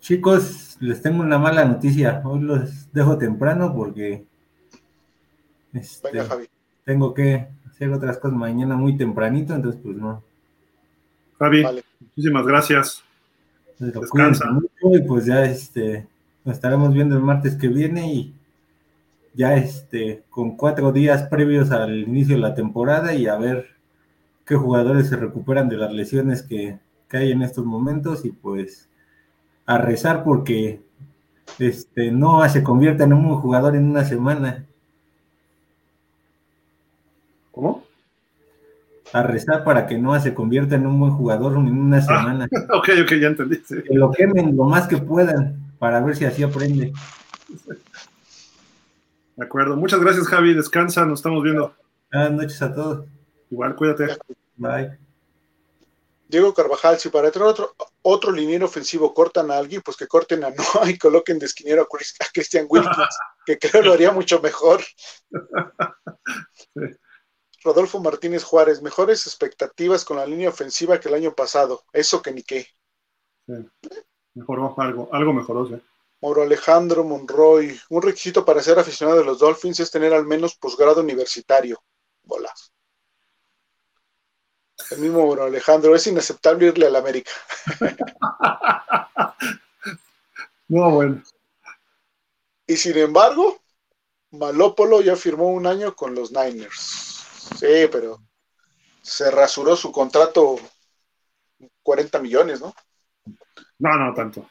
chicos, 0.00 0.76
les 0.80 1.02
tengo 1.02 1.22
una 1.22 1.38
mala 1.38 1.64
noticia. 1.64 2.22
Hoy 2.24 2.40
los 2.40 2.92
dejo 2.92 3.18
temprano 3.18 3.74
porque 3.74 4.24
este, 5.72 6.22
tengo 6.84 7.12
que 7.12 7.48
hacer 7.68 7.90
otras 7.90 8.18
cosas 8.18 8.36
mañana 8.36 8.76
muy 8.76 8.96
tempranito, 8.96 9.54
entonces 9.54 9.80
pues 9.82 9.96
no. 9.96 10.22
Javi, 11.38 11.64
muchísimas 12.00 12.46
gracias. 12.46 13.02
Descansa. 13.78 14.50
Mucho 14.50 14.96
y 14.96 15.02
pues 15.02 15.26
ya 15.26 15.44
este, 15.44 16.06
nos 16.44 16.54
estaremos 16.54 16.94
viendo 16.94 17.16
el 17.16 17.22
martes 17.22 17.56
que 17.56 17.68
viene 17.68 18.12
y 18.12 18.34
ya 19.36 19.54
este, 19.54 20.24
con 20.30 20.56
cuatro 20.56 20.92
días 20.92 21.24
previos 21.24 21.70
al 21.70 21.98
inicio 21.98 22.36
de 22.36 22.40
la 22.40 22.54
temporada 22.54 23.14
y 23.14 23.26
a 23.26 23.36
ver 23.36 23.66
qué 24.46 24.56
jugadores 24.56 25.08
se 25.08 25.16
recuperan 25.16 25.68
de 25.68 25.76
las 25.76 25.92
lesiones 25.92 26.42
que, 26.42 26.78
que 27.08 27.16
hay 27.18 27.32
en 27.32 27.42
estos 27.42 27.64
momentos 27.64 28.24
y 28.24 28.30
pues 28.30 28.88
a 29.66 29.78
rezar 29.78 30.24
porque 30.24 30.80
este, 31.58 32.10
no 32.10 32.48
se 32.48 32.62
convierta 32.62 33.04
en 33.04 33.12
un 33.12 33.36
jugador 33.36 33.76
en 33.76 33.90
una 33.90 34.04
semana. 34.04 34.64
¿Cómo? 37.52 37.84
A 39.12 39.22
rezar 39.22 39.64
para 39.64 39.86
que 39.86 39.98
no 39.98 40.18
se 40.18 40.34
convierta 40.34 40.76
en 40.76 40.86
un 40.86 40.98
buen 40.98 41.12
jugador 41.12 41.52
en 41.54 41.78
una 41.78 41.98
ah, 41.98 42.02
semana. 42.02 42.48
ok, 42.74 42.88
ok, 43.02 43.12
ya 43.20 43.28
entendí. 43.28 43.58
Que 43.58 43.94
lo 43.94 44.10
quemen 44.10 44.56
lo 44.56 44.64
más 44.64 44.88
que 44.88 44.96
puedan 44.96 45.56
para 45.78 46.00
ver 46.00 46.16
si 46.16 46.24
así 46.24 46.42
aprende. 46.42 46.92
De 49.36 49.44
acuerdo. 49.44 49.76
Muchas 49.76 50.00
gracias, 50.00 50.26
Javi. 50.28 50.54
Descansa, 50.54 51.04
nos 51.04 51.20
estamos 51.20 51.42
viendo. 51.42 51.74
Buenas 52.10 52.32
noches 52.32 52.62
a 52.62 52.74
todos. 52.74 53.06
Igual, 53.50 53.76
cuídate. 53.76 54.16
Bye. 54.56 54.98
Diego 56.28 56.54
Carvajal, 56.54 56.98
si 56.98 57.10
para 57.10 57.30
tener 57.30 57.46
otro, 57.46 57.76
otro 58.02 58.32
liniero 58.32 58.66
ofensivo 58.66 59.14
cortan 59.14 59.50
a 59.50 59.58
alguien, 59.58 59.82
pues 59.82 59.96
que 59.96 60.08
corten 60.08 60.42
a 60.42 60.50
Noah 60.50 60.90
y 60.90 60.98
coloquen 60.98 61.38
de 61.38 61.46
esquinero 61.46 61.82
a, 61.82 61.86
Christian 62.32 62.66
Wilkins, 62.68 63.18
que 63.44 63.58
creo 63.58 63.82
lo 63.82 63.92
haría 63.92 64.10
mucho 64.10 64.40
mejor. 64.40 64.80
Rodolfo 67.62 68.00
Martínez 68.00 68.42
Juárez, 68.42 68.80
mejores 68.80 69.26
expectativas 69.26 70.04
con 70.04 70.16
la 70.16 70.26
línea 70.26 70.48
ofensiva 70.48 70.98
que 70.98 71.08
el 71.08 71.14
año 71.14 71.32
pasado. 71.32 71.84
Eso 71.92 72.22
que 72.22 72.32
ni 72.32 72.42
qué. 72.42 72.66
Mejoró 74.34 74.74
algo, 74.78 75.08
algo 75.12 75.32
mejoró, 75.32 75.66
sí. 75.68 75.80
Mauro 76.26 76.42
Alejandro 76.42 77.04
Monroy, 77.04 77.80
un 77.88 78.02
requisito 78.02 78.44
para 78.44 78.60
ser 78.60 78.80
aficionado 78.80 79.20
de 79.20 79.24
los 79.24 79.38
Dolphins 79.38 79.78
es 79.78 79.92
tener 79.92 80.12
al 80.12 80.26
menos 80.26 80.56
posgrado 80.56 81.00
universitario. 81.00 81.80
Bola. 82.24 82.52
El 84.90 84.98
mismo 84.98 85.20
Mauro 85.20 85.44
Alejandro, 85.44 85.94
es 85.94 86.04
inaceptable 86.08 86.66
irle 86.66 86.88
a 86.88 86.90
la 86.90 86.98
América. 86.98 87.30
no, 90.68 90.90
bueno. 90.90 91.22
Y 92.66 92.76
sin 92.76 92.98
embargo, 92.98 93.62
Malópolo 94.32 95.02
ya 95.02 95.14
firmó 95.14 95.50
un 95.50 95.68
año 95.68 95.94
con 95.94 96.12
los 96.16 96.32
Niners. 96.32 97.24
Sí, 97.56 97.86
pero 97.92 98.20
se 99.00 99.30
rasuró 99.30 99.76
su 99.76 99.92
contrato 99.92 100.56
40 101.84 102.18
millones, 102.18 102.60
¿no? 102.60 102.74
No, 103.78 103.96
no 103.96 104.12
tanto. 104.12 104.50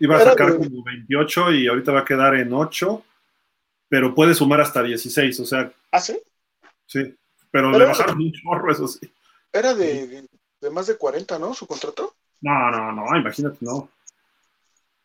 Iba 0.00 0.16
a 0.16 0.24
sacar 0.24 0.56
como 0.56 0.82
28 0.82 1.52
y 1.52 1.66
ahorita 1.66 1.92
va 1.92 2.00
a 2.00 2.04
quedar 2.04 2.34
en 2.36 2.52
8, 2.52 3.04
pero 3.88 4.14
puede 4.14 4.34
sumar 4.34 4.60
hasta 4.60 4.82
16, 4.82 5.40
o 5.40 5.46
sea. 5.46 5.72
¿Ah, 5.92 6.00
sí? 6.00 6.18
Sí, 6.86 7.14
pero, 7.50 7.70
le 7.70 7.84
bajaron 7.84 8.18
un 8.18 8.32
chorro, 8.32 8.70
eso 8.70 8.88
sí. 8.88 9.10
Era 9.52 9.74
de, 9.74 10.26
de, 10.60 10.70
más 10.70 10.86
de 10.86 10.96
40, 10.96 11.38
¿no? 11.38 11.54
Su 11.54 11.66
contrato. 11.66 12.14
No, 12.40 12.70
no, 12.70 12.92
no, 12.92 13.16
imagínate, 13.16 13.58
no. 13.60 13.88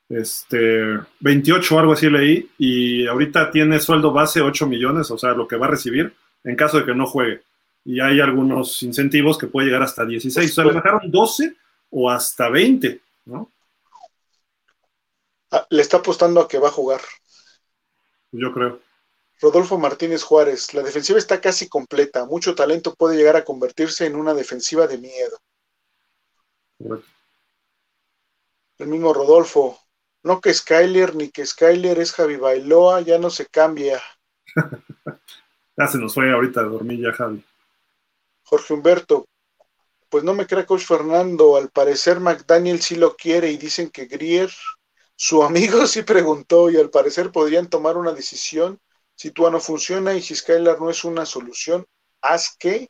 Este, 0.09 0.97
28 1.19 1.75
o 1.75 1.79
algo 1.79 1.93
así 1.93 2.09
leí, 2.09 2.49
y 2.57 3.05
ahorita 3.05 3.51
tiene 3.51 3.79
sueldo 3.79 4.11
base 4.11 4.41
8 4.41 4.65
millones, 4.65 5.11
o 5.11 5.17
sea, 5.17 5.33
lo 5.33 5.47
que 5.47 5.55
va 5.55 5.67
a 5.67 5.69
recibir 5.69 6.13
en 6.43 6.55
caso 6.55 6.79
de 6.79 6.85
que 6.85 6.95
no 6.95 7.05
juegue. 7.05 7.41
Y 7.85 7.99
hay 7.99 8.19
algunos 8.19 8.81
incentivos 8.83 9.37
que 9.37 9.47
puede 9.47 9.67
llegar 9.67 9.83
hasta 9.83 10.05
16. 10.05 10.51
o 10.51 10.53
sea, 10.53 10.65
le 10.65 10.73
bajaron 10.73 11.09
12 11.09 11.55
o 11.91 12.09
hasta 12.09 12.49
20, 12.49 12.99
¿no? 13.25 13.51
Ah, 15.51 15.65
le 15.69 15.81
está 15.81 15.97
apostando 15.97 16.41
a 16.41 16.47
que 16.47 16.59
va 16.59 16.67
a 16.67 16.71
jugar. 16.71 17.01
Yo 18.31 18.53
creo. 18.53 18.79
Rodolfo 19.41 19.77
Martínez 19.77 20.23
Juárez, 20.23 20.73
la 20.73 20.83
defensiva 20.83 21.17
está 21.17 21.39
casi 21.39 21.69
completa. 21.69 22.25
Mucho 22.25 22.55
talento 22.55 22.93
puede 22.95 23.15
llegar 23.15 23.35
a 23.37 23.45
convertirse 23.45 24.05
en 24.05 24.15
una 24.15 24.33
defensiva 24.33 24.85
de 24.85 24.97
miedo. 24.97 25.37
El 28.77 28.87
mismo 28.87 29.13
Rodolfo, 29.13 29.79
no 30.23 30.41
que 30.41 30.53
Skyler 30.53 31.15
ni 31.15 31.29
que 31.29 31.45
Skyler 31.45 31.99
es 31.99 32.13
Javi 32.13 32.35
Bailoa, 32.35 33.01
ya 33.01 33.17
no 33.17 33.29
se 33.29 33.45
cambia. 33.45 34.01
Ya 35.79 35.87
se 35.87 35.97
nos 35.97 36.13
fue 36.13 36.29
ahorita 36.29 36.59
a 36.59 36.63
dormir 36.63 36.99
ya, 36.99 37.13
Javi. 37.13 37.41
Jorge 38.43 38.73
Humberto, 38.73 39.29
pues 40.09 40.25
no 40.25 40.33
me 40.33 40.45
crea 40.45 40.65
Coach 40.65 40.83
Fernando, 40.83 41.55
al 41.55 41.69
parecer 41.69 42.19
McDaniel 42.19 42.81
sí 42.81 42.95
lo 42.97 43.15
quiere 43.15 43.49
y 43.49 43.57
dicen 43.57 43.89
que 43.89 44.05
Grier, 44.05 44.51
su 45.21 45.43
amigo 45.43 45.85
sí 45.85 46.03
preguntó 46.03 46.69
y 46.69 46.77
al 46.77 46.89
parecer 46.89 47.29
podrían 47.29 47.69
tomar 47.69 47.97
una 47.97 48.13
decisión 48.13 48.79
si 49.15 49.31
Tua 49.31 49.51
no 49.51 49.59
funciona 49.59 50.13
y 50.13 50.21
si 50.21 50.33
Skylar 50.33 50.79
no 50.79 50.89
es 50.89 51.03
una 51.03 51.25
solución, 51.25 51.85
haz 52.21 52.55
que 52.57 52.87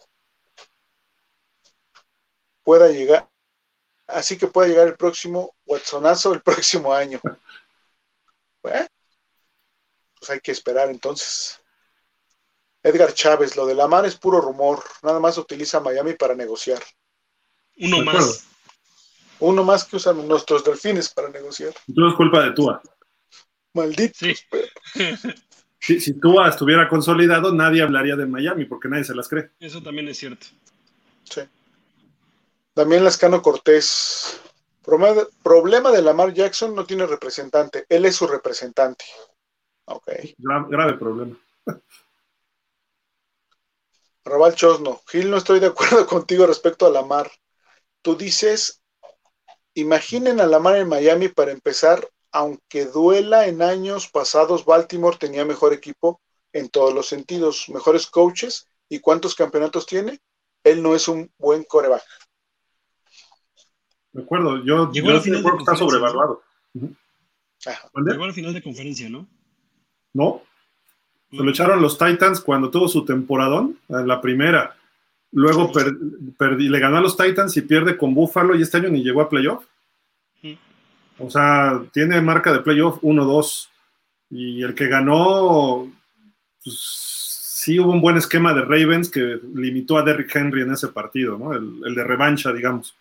pueda 2.62 2.88
llegar, 2.90 3.28
así 4.06 4.38
que 4.38 4.46
pueda 4.46 4.68
llegar 4.68 4.88
el 4.88 4.96
próximo 4.96 5.56
Watsonazo 5.66 6.32
el 6.32 6.44
próximo 6.44 6.94
año. 6.94 7.20
Bueno, 8.62 8.88
pues 10.20 10.30
hay 10.30 10.40
que 10.40 10.52
esperar 10.52 10.92
entonces. 10.92 11.60
Edgar 12.84 13.12
Chávez, 13.16 13.56
lo 13.56 13.66
de 13.66 13.74
la 13.74 13.88
mar 13.88 14.06
es 14.06 14.16
puro 14.16 14.40
rumor, 14.40 14.84
nada 15.02 15.20
más 15.20 15.40
utiliza 15.40 15.80
Miami 15.80 16.14
para 16.14 16.36
negociar. 16.36 16.84
Uno 17.78 18.04
más. 18.04 18.49
Uno 19.40 19.64
más 19.64 19.86
que 19.86 19.96
usan 19.96 20.28
nuestros 20.28 20.64
delfines 20.64 21.10
para 21.10 21.30
negociar. 21.30 21.74
Todo 21.94 22.10
es 22.10 22.16
culpa 22.16 22.44
de 22.44 22.52
Tua. 22.52 22.82
Maldito. 23.74 24.26
Si, 25.82 25.98
si 26.02 26.20
Tua 26.20 26.50
estuviera 26.50 26.90
consolidado, 26.90 27.54
nadie 27.54 27.82
hablaría 27.82 28.18
de 28.18 28.26
Miami 28.26 28.66
porque 28.66 28.90
nadie 28.90 29.06
se 29.06 29.16
las 29.16 29.30
cree. 29.30 29.52
Eso 29.62 29.82
también 29.82 30.10
es 30.10 30.18
cierto. 30.18 30.48
Sí. 31.24 31.42
También 32.74 33.06
Lascano 33.06 33.42
Cortés. 33.42 34.42
Problema 34.84 35.92
de 35.92 36.02
Lamar 36.02 36.34
Jackson 36.34 36.76
no 36.76 36.86
tiene 36.86 37.06
representante. 37.06 37.86
Él 37.88 38.06
es 38.06 38.18
su 38.18 38.28
representante. 38.28 39.06
Ok. 39.86 40.12
grave 40.38 40.94
problema. 40.96 41.38
Raval 44.26 44.56
Chosno, 44.56 45.02
Gil, 45.08 45.32
no 45.32 45.38
estoy 45.38 45.60
de 45.60 45.68
acuerdo 45.68 46.06
contigo 46.08 46.46
respecto 46.46 46.86
a 46.86 46.92
la 46.92 47.04
mar. 47.04 47.32
Tú 48.02 48.16
dices, 48.16 48.79
imaginen 49.74 50.40
a 50.40 50.48
la 50.48 50.60
mar 50.60 50.76
en 50.78 50.90
Miami 50.90 51.28
para 51.28 51.52
empezar, 51.52 52.08
aunque 52.32 52.86
duela 52.86 53.48
en 53.48 53.62
años 53.62 54.10
pasados, 54.10 54.66
Baltimore 54.66 55.18
tenía 55.18 55.46
mejor 55.46 55.74
equipo 55.74 56.22
en 56.54 56.70
todos 56.70 56.94
los 56.94 57.08
sentidos, 57.08 57.70
mejores 57.70 58.08
coaches. 58.08 58.68
¿Y 58.90 59.00
cuántos 59.00 59.36
campeonatos 59.36 59.86
tiene? 59.86 60.20
Él 60.64 60.82
no 60.82 60.96
es 60.96 61.08
un 61.08 61.32
buen 61.38 61.64
coreback. 61.64 62.04
De 64.12 64.24
acuerdo, 64.24 64.64
yo, 64.66 64.92
Llegó 64.92 65.12
yo 65.12 65.22
creo 65.22 65.58
que 65.58 65.60
está 65.60 65.76
sobrevaluado. 65.76 66.42
Llegó 66.74 68.24
al 68.24 68.34
final 68.34 68.54
de 68.54 68.64
conferencia, 68.64 69.10
¿no? 69.10 69.28
No, 70.14 70.42
se 71.30 71.38
lo 71.38 71.52
echaron 71.52 71.82
los 71.82 71.98
Titans 71.98 72.42
cuando 72.42 72.72
tuvo 72.72 72.88
su 72.88 73.06
temporadón, 73.06 73.80
en 73.88 74.08
la 74.08 74.20
primera. 74.20 74.76
Luego 75.32 75.72
le 76.40 76.80
ganó 76.80 76.98
a 76.98 77.02
los 77.02 77.16
Titans 77.16 77.56
y 77.58 77.62
pierde 77.62 77.98
con 77.98 78.14
Buffalo 78.14 78.56
y 78.56 78.62
este 78.62 78.78
año 78.78 78.90
ni 78.90 79.04
llegó 79.04 79.22
a 79.22 79.30
playoff. 79.30 79.66
O 81.20 81.30
sea, 81.30 81.82
tiene 81.92 82.22
marca 82.22 82.54
de 82.54 82.60
playoff 82.60 83.02
1-2. 83.04 83.68
Y 84.32 84.64
el 84.64 84.74
que 84.74 84.88
ganó, 84.88 85.92
pues 86.64 86.78
sí 86.78 87.80
hubo 87.80 87.92
un 87.92 88.02
buen 88.02 88.18
esquema 88.18 88.54
de 88.54 88.62
Ravens 88.62 89.10
que 89.10 89.40
limitó 89.54 89.98
a 89.98 90.04
Derrick 90.04 90.34
Henry 90.36 90.62
en 90.62 90.72
ese 90.72 90.88
partido, 90.90 91.38
¿no? 91.38 91.54
El, 91.54 91.82
el 91.86 91.96
de 91.96 92.04
revancha, 92.04 92.54
digamos. 92.54 92.96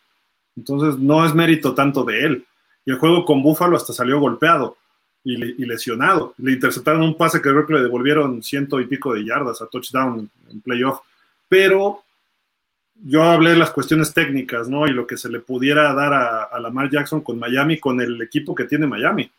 Entonces 0.56 0.98
no 0.98 1.24
es 1.24 1.34
mérito 1.34 1.74
tanto 1.74 2.02
de 2.02 2.24
él. 2.24 2.46
Y 2.84 2.90
el 2.90 2.98
juego 2.98 3.24
con 3.24 3.42
Buffalo 3.42 3.76
hasta 3.76 3.92
salió 3.92 4.18
golpeado 4.18 4.76
y, 5.22 5.64
lesionado. 5.66 6.34
Le 6.38 6.52
interceptaron 6.52 7.02
un 7.02 7.16
pase 7.16 7.38
que 7.38 7.50
creo 7.50 7.66
que 7.66 7.74
le 7.74 7.82
devolvieron 7.82 8.42
ciento 8.42 8.80
y 8.80 8.86
pico 8.86 9.12
de 9.12 9.24
yardas 9.24 9.60
a 9.60 9.66
touchdown 9.66 10.30
en 10.50 10.60
playoff. 10.60 11.00
Pero 11.48 12.02
yo 13.04 13.22
hablé 13.22 13.50
de 13.50 13.56
las 13.56 13.70
cuestiones 13.70 14.12
técnicas, 14.12 14.68
¿no? 14.68 14.86
Y 14.86 14.90
lo 14.90 15.06
que 15.06 15.16
se 15.16 15.28
le 15.28 15.40
pudiera 15.40 15.92
dar 15.94 16.12
a, 16.12 16.58
Lamar 16.58 16.90
Jackson 16.90 17.20
con 17.20 17.38
Miami, 17.38 17.78
con 17.78 18.00
el 18.00 18.20
equipo 18.20 18.54
que 18.54 18.64
tiene 18.64 18.86
Miami. 18.86 19.30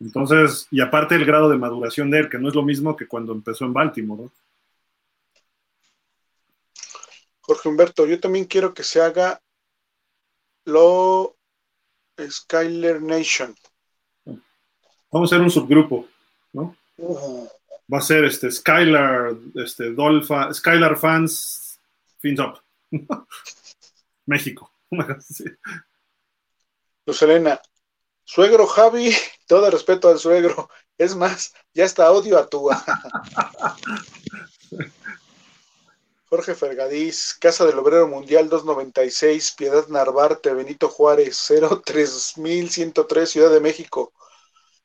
Entonces, 0.00 0.66
y 0.70 0.80
aparte 0.80 1.14
el 1.14 1.24
grado 1.24 1.48
de 1.48 1.56
maduración 1.56 2.10
de 2.10 2.20
él, 2.20 2.28
que 2.28 2.38
no 2.38 2.48
es 2.48 2.54
lo 2.54 2.62
mismo 2.62 2.96
que 2.96 3.06
cuando 3.06 3.32
empezó 3.32 3.64
en 3.64 3.72
Baltimore, 3.72 4.24
¿no? 4.24 4.32
Jorge 7.40 7.68
Humberto, 7.68 8.06
yo 8.06 8.20
también 8.20 8.44
quiero 8.44 8.72
que 8.72 8.84
se 8.84 9.00
haga 9.00 9.40
lo 10.64 11.36
Skyler 12.20 13.02
Nation. 13.02 13.54
Vamos 15.10 15.32
a 15.32 15.34
hacer 15.34 15.40
un 15.40 15.50
subgrupo, 15.50 16.06
¿no? 16.52 16.76
Va 17.92 17.98
a 17.98 18.00
ser 18.00 18.24
este 18.24 18.50
Skylar, 18.50 19.34
este 19.56 19.92
Dolpha, 19.92 20.52
Skylar 20.54 20.96
Fans, 20.96 21.80
Fins 22.20 22.38
Up. 22.38 22.60
México. 24.26 24.72
Luz 27.06 27.22
Elena, 27.22 27.60
suegro 28.24 28.66
Javi, 28.66 29.12
todo 29.46 29.70
respeto 29.70 30.08
al 30.08 30.18
suegro. 30.18 30.68
Es 30.98 31.16
más, 31.16 31.54
ya 31.74 31.84
está 31.84 32.10
odio 32.12 32.38
a 32.38 32.48
tu. 32.48 32.70
Jorge 36.26 36.54
Fergadís, 36.54 37.36
Casa 37.38 37.66
del 37.66 37.78
Obrero 37.78 38.08
Mundial 38.08 38.48
296, 38.48 39.54
Piedad 39.56 39.86
Narvarte, 39.88 40.54
Benito 40.54 40.88
Juárez, 40.88 41.36
03103, 41.46 43.28
Ciudad 43.28 43.50
de 43.50 43.60
México, 43.60 44.14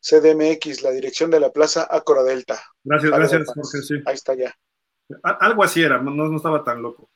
CDMX, 0.01 0.81
la 0.81 0.91
dirección 0.91 1.31
de 1.31 1.39
la 1.39 1.53
Plaza 1.53 1.87
Acora 1.89 2.23
Delta. 2.23 2.61
Gracias, 2.83 3.11
gracias, 3.11 3.47
Jorge, 3.47 3.81
sí. 3.81 3.95
Ahí 4.05 4.15
está 4.15 4.35
ya. 4.35 4.53
Algo 5.23 5.63
así 5.63 5.81
era, 5.81 6.01
no, 6.01 6.11
no 6.11 6.35
estaba 6.35 6.65
tan 6.65 6.81
loco. 6.81 7.09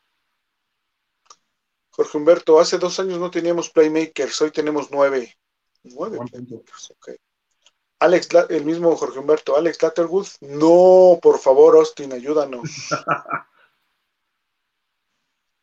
Jorge 2.02 2.18
Humberto, 2.18 2.60
hace 2.60 2.80
dos 2.80 3.00
años 3.00 3.20
no 3.20 3.30
teníamos 3.30 3.70
playmakers, 3.70 4.42
hoy 4.42 4.50
tenemos 4.50 4.90
nueve. 4.90 5.38
Nueve 5.84 6.18
playmakers, 6.32 6.92
ok. 6.92 7.12
Alex, 8.00 8.30
el 8.50 8.66
mismo 8.66 8.96
Jorge 8.96 9.20
Humberto, 9.20 9.56
Alex 9.56 9.84
Latterwood, 9.84 10.26
no, 10.40 11.20
por 11.22 11.38
favor, 11.38 11.76
Austin, 11.76 12.12
ayúdanos. 12.14 12.64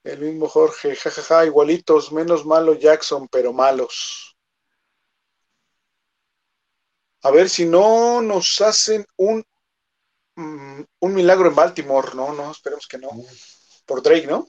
El 0.04 0.20
mismo 0.20 0.48
Jorge, 0.48 0.94
jajaja, 0.94 1.44
igualitos, 1.44 2.12
menos 2.12 2.46
malo 2.46 2.74
Jackson, 2.74 3.26
pero 3.28 3.52
malos. 3.52 4.36
A 7.22 7.32
ver 7.32 7.50
si 7.50 7.66
no 7.66 8.22
nos 8.22 8.60
hacen 8.60 9.04
un, 9.16 9.44
mm, 10.36 10.82
un 11.00 11.14
milagro 11.14 11.48
en 11.48 11.56
Baltimore, 11.56 12.14
no, 12.14 12.32
no, 12.32 12.52
esperemos 12.52 12.86
que 12.86 12.96
no. 12.96 13.10
Por 13.84 14.00
Drake, 14.00 14.28
¿no? 14.28 14.48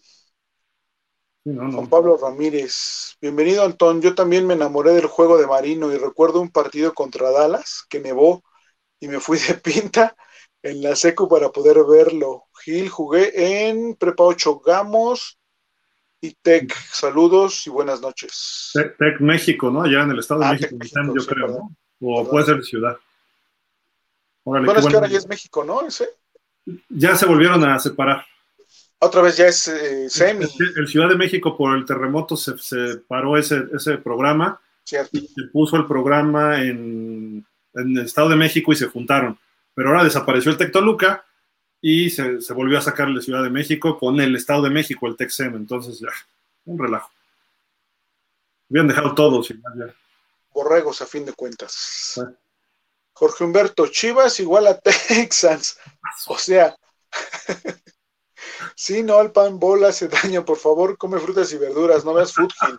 Juan 1.55 1.87
Pablo 1.87 2.17
Ramírez. 2.17 3.17
Bienvenido, 3.21 3.63
Antón. 3.63 4.01
Yo 4.01 4.13
también 4.13 4.45
me 4.45 4.53
enamoré 4.53 4.91
del 4.91 5.07
juego 5.07 5.37
de 5.37 5.47
Marino 5.47 5.91
y 5.91 5.97
recuerdo 5.97 6.41
un 6.41 6.51
partido 6.51 6.93
contra 6.93 7.31
Dallas 7.31 7.85
que 7.89 7.99
nevó 7.99 8.43
y 8.99 9.07
me 9.07 9.19
fui 9.19 9.39
de 9.39 9.53
pinta 9.63 10.15
en 10.61 10.81
la 10.83 10.95
seco 10.95 11.27
para 11.27 11.49
poder 11.49 11.77
verlo. 11.89 12.43
Gil, 12.63 12.89
jugué 12.89 13.67
en 13.67 13.95
Prepa 13.95 14.25
8 14.25 14.59
Gamos 14.59 15.39
y 16.21 16.35
Tech. 16.35 16.71
Saludos 16.91 17.65
y 17.65 17.69
buenas 17.69 18.01
noches. 18.01 18.71
Tech, 18.73 19.19
México, 19.19 19.71
¿no? 19.71 19.81
Allá 19.81 20.03
en 20.03 20.11
el 20.11 20.19
Estado 20.19 20.41
de 20.41 20.45
ah, 20.45 20.51
México, 20.51 20.77
yo 21.15 21.25
creo, 21.25 21.47
¿no? 21.47 21.75
O 22.01 22.29
puede 22.29 22.45
ser 22.45 22.63
ciudad. 22.63 22.97
bueno, 24.43 24.71
es 24.71 24.85
que 24.85 24.95
ahora 24.95 25.07
ya 25.07 25.17
es 25.17 25.27
México, 25.27 25.63
¿no? 25.63 25.81
¿Ese? 25.81 26.09
Ya 26.89 27.15
se 27.15 27.25
volvieron 27.25 27.63
a 27.63 27.79
separar. 27.79 28.23
Otra 29.01 29.21
vez 29.21 29.37
ya 29.37 29.47
es 29.47 29.67
eh, 29.67 30.09
semi. 30.09 30.45
El, 30.75 30.87
Ciudad 30.87 31.07
de 31.07 31.15
México 31.15 31.57
por 31.57 31.75
el 31.77 31.85
terremoto 31.85 32.35
se, 32.35 32.97
paró 33.07 33.37
ese, 33.37 33.63
ese 33.73 33.97
programa. 33.97 34.59
Cierto. 34.83 35.17
Y 35.17 35.27
se 35.27 35.43
puso 35.53 35.77
el 35.77 35.87
programa 35.87 36.61
en, 36.61 37.45
en, 37.73 37.97
el 37.97 38.05
Estado 38.05 38.29
de 38.29 38.35
México 38.35 38.73
y 38.73 38.75
se 38.75 38.87
juntaron. 38.87 39.39
Pero 39.73 39.89
ahora 39.89 40.03
desapareció 40.03 40.51
el 40.51 40.57
Tectoluca 40.57 41.23
y 41.81 42.09
se, 42.09 42.39
volvió 42.53 42.77
a 42.77 42.81
sacar 42.81 43.09
la 43.09 43.21
Ciudad 43.21 43.41
de 43.43 43.49
México 43.49 43.97
con 43.97 44.19
el 44.19 44.35
Estado 44.35 44.63
de 44.63 44.69
México, 44.69 45.07
el 45.07 45.15
Texem. 45.15 45.55
Entonces, 45.55 45.99
ya, 45.99 46.09
un 46.65 46.77
relajo. 46.77 47.09
Habían 48.69 48.87
dejado 48.87 49.15
todo 49.15 49.41
sin 49.43 49.61
ya. 49.77 49.95
Borregos, 50.51 51.01
a 51.01 51.05
fin 51.05 51.25
de 51.25 51.33
cuentas. 51.33 52.19
Jorge 53.13 53.43
Humberto, 53.43 53.87
Chivas 53.87 54.39
igual 54.39 54.67
a 54.67 54.77
Texans. 55.07 55.77
O 56.27 56.37
sea, 56.37 56.75
sí, 58.75 59.03
no, 59.03 59.21
el 59.21 59.31
pan 59.31 59.59
bola 59.59 59.89
hace 59.89 60.07
daño. 60.07 60.45
Por 60.45 60.57
favor, 60.57 60.97
come 60.97 61.19
frutas 61.19 61.51
y 61.53 61.57
verduras, 61.57 62.05
no 62.05 62.13
veas 62.13 62.33
fútbol. 62.33 62.77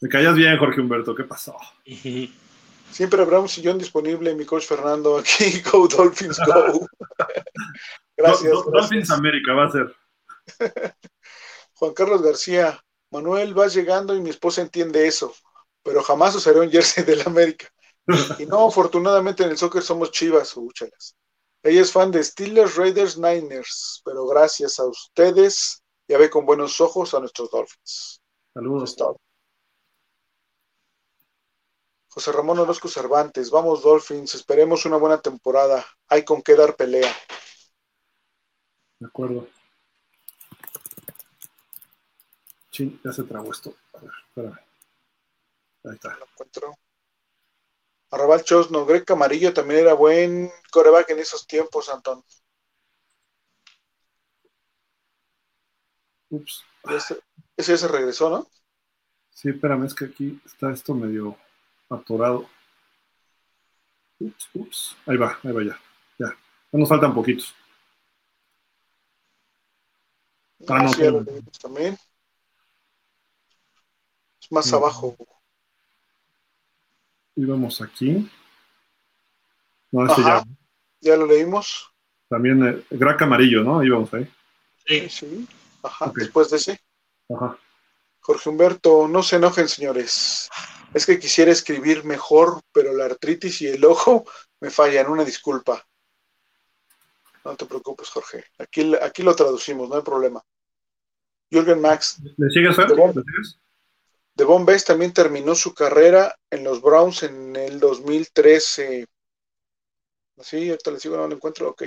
Me 0.00 0.08
callas 0.08 0.34
bien, 0.34 0.58
Jorge 0.58 0.80
Humberto, 0.80 1.14
¿qué 1.14 1.24
pasó? 1.24 1.56
Siempre 2.90 3.22
habrá 3.22 3.40
un 3.40 3.48
sillón 3.48 3.78
disponible, 3.78 4.34
mi 4.34 4.44
coach 4.44 4.66
Fernando. 4.66 5.16
Aquí, 5.16 5.62
Go 5.72 5.88
Dolphins, 5.88 6.38
Go. 6.44 6.86
gracias, 8.16 8.52
Dolphins 8.52 9.10
América 9.10 9.54
va 9.54 9.66
a 9.66 9.70
ser. 9.70 9.96
Juan 11.74 11.94
Carlos 11.94 12.22
García, 12.22 12.78
Manuel, 13.10 13.54
vas 13.54 13.74
llegando 13.74 14.14
y 14.14 14.20
mi 14.20 14.30
esposa 14.30 14.60
entiende 14.60 15.06
eso, 15.06 15.34
pero 15.82 16.02
jamás 16.02 16.34
usaré 16.34 16.60
un 16.60 16.70
jersey 16.70 17.04
del 17.04 17.22
América. 17.22 17.68
Y 18.38 18.46
no, 18.46 18.66
afortunadamente 18.66 19.44
en 19.44 19.50
el 19.50 19.58
soccer 19.58 19.82
somos 19.82 20.10
chivas, 20.10 20.56
úchalas. 20.56 21.16
Ella 21.64 21.82
es 21.82 21.92
fan 21.92 22.10
de 22.10 22.24
Steelers, 22.24 22.76
Raiders, 22.76 23.16
Niners, 23.16 24.02
pero 24.04 24.26
gracias 24.26 24.80
a 24.80 24.84
ustedes 24.86 25.82
ya 26.08 26.18
ve 26.18 26.28
con 26.28 26.44
buenos 26.44 26.80
ojos 26.80 27.14
a 27.14 27.20
nuestros 27.20 27.50
Dolphins. 27.50 28.20
Saludos. 28.52 28.96
José 32.08 32.32
Ramón 32.32 32.58
Orozco 32.58 32.88
Cervantes, 32.88 33.50
vamos 33.50 33.82
Dolphins, 33.82 34.34
esperemos 34.34 34.84
una 34.84 34.98
buena 34.98 35.20
temporada. 35.20 35.86
Hay 36.08 36.24
con 36.24 36.42
qué 36.42 36.54
dar 36.54 36.76
pelea. 36.76 37.10
De 38.98 39.06
acuerdo. 39.06 39.48
Sí, 42.70 43.00
ya 43.02 43.12
se 43.12 43.22
trabó 43.22 43.50
esto. 43.52 43.74
A 43.94 43.98
ver, 43.98 44.10
espérame. 44.28 44.58
Ahí 45.84 45.94
está. 45.94 46.16
Lo 46.18 46.26
encuentro. 46.26 46.78
Arrabal 48.12 48.44
Chosno, 48.44 48.84
Greg 48.84 49.06
Camarillo 49.06 49.54
también 49.54 49.80
era 49.80 49.94
buen 49.94 50.52
coreback 50.70 51.10
en 51.10 51.20
esos 51.20 51.46
tiempos, 51.46 51.88
Antón. 51.88 52.22
Ups. 56.28 56.62
Ese, 56.90 57.20
ese 57.56 57.72
ya 57.72 57.78
se 57.78 57.88
regresó, 57.88 58.28
¿no? 58.28 58.46
Sí, 59.30 59.48
espérame, 59.48 59.86
es 59.86 59.94
que 59.94 60.04
aquí 60.04 60.40
está 60.44 60.70
esto 60.70 60.94
medio 60.94 61.38
atorado. 61.88 62.46
Ups, 64.18 64.50
ups. 64.52 64.96
Ahí 65.06 65.16
va, 65.16 65.38
ahí 65.42 65.52
va 65.52 65.64
ya. 65.64 65.80
Ya. 66.18 66.36
Ya 66.70 66.78
nos 66.78 66.88
faltan 66.90 67.14
poquitos. 67.14 67.54
Ah, 70.68 70.82
no, 70.82 71.24
también. 71.60 71.98
Es 74.38 74.52
más 74.52 74.70
abajo. 74.72 75.16
Y 77.34 77.44
vamos 77.44 77.80
aquí. 77.80 78.30
No, 79.90 80.06
este 80.06 80.22
ya. 80.22 80.44
Ya 81.00 81.16
lo 81.16 81.26
leímos. 81.26 81.92
También 82.28 82.66
eh, 82.66 82.84
Graca 82.90 83.24
Amarillo, 83.24 83.62
¿no? 83.62 83.80
Ahí 83.80 83.88
vamos 83.88 84.12
ahí. 84.14 84.30
Sí, 84.86 85.08
sí. 85.08 85.48
Ajá, 85.82 86.12
después 86.14 86.50
de 86.50 86.56
ese. 86.56 86.80
Ajá. 87.28 87.58
Jorge 88.20 88.48
Humberto, 88.48 89.08
no 89.08 89.22
se 89.22 89.36
enojen, 89.36 89.68
señores. 89.68 90.48
Es 90.94 91.06
que 91.06 91.18
quisiera 91.18 91.50
escribir 91.50 92.04
mejor, 92.04 92.60
pero 92.72 92.94
la 92.94 93.06
artritis 93.06 93.62
y 93.62 93.66
el 93.66 93.84
ojo 93.84 94.24
me 94.60 94.70
fallan. 94.70 95.10
Una 95.10 95.24
disculpa. 95.24 95.84
No 97.44 97.56
te 97.56 97.66
preocupes, 97.66 98.08
Jorge. 98.10 98.44
Aquí, 98.58 98.94
aquí 99.02 99.22
lo 99.22 99.34
traducimos, 99.34 99.88
no 99.88 99.96
hay 99.96 100.02
problema. 100.02 100.40
Jürgen 101.50 101.80
Max. 101.80 102.20
¿Le 102.36 102.50
sigues, 102.50 102.76
Fer? 102.76 102.88
¿Le 102.90 103.22
Best 104.34 104.86
también 104.86 105.12
terminó 105.12 105.54
su 105.54 105.74
carrera 105.74 106.36
en 106.50 106.64
los 106.64 106.80
Browns 106.80 107.22
en 107.22 107.54
el 107.56 107.78
2013. 107.78 109.06
Sí, 110.40 110.70
ahorita 110.70 110.90
le 110.90 111.00
sigo, 111.00 111.16
no 111.16 111.28
lo 111.28 111.34
encuentro, 111.34 111.70
ok. 111.70 111.84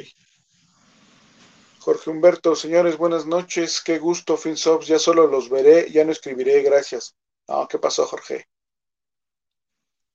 Jorge 1.79 2.09
Humberto, 2.09 2.55
señores, 2.55 2.97
buenas 2.97 3.25
noches. 3.25 3.81
Qué 3.81 3.99
gusto, 3.99 4.37
FinSops. 4.37 4.87
Ya 4.87 4.97
solo 4.97 5.27
los 5.27 5.49
veré, 5.49 5.91
ya 5.91 6.03
no 6.03 6.11
escribiré. 6.11 6.61
Gracias. 6.63 7.15
No, 7.47 7.67
¿qué 7.67 7.77
pasó, 7.77 8.05
Jorge? 8.05 8.47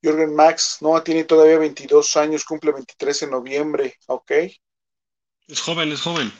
Jürgen 0.01 0.35
Max, 0.35 0.77
no, 0.81 1.01
tiene 1.03 1.25
todavía 1.25 1.59
22 1.59 2.17
años, 2.17 2.43
cumple 2.43 2.71
23 2.71 3.21
en 3.21 3.29
noviembre, 3.29 3.95
¿ok? 4.07 4.31
Es 5.47 5.61
joven, 5.61 5.91
es 5.91 6.01
joven. 6.01 6.31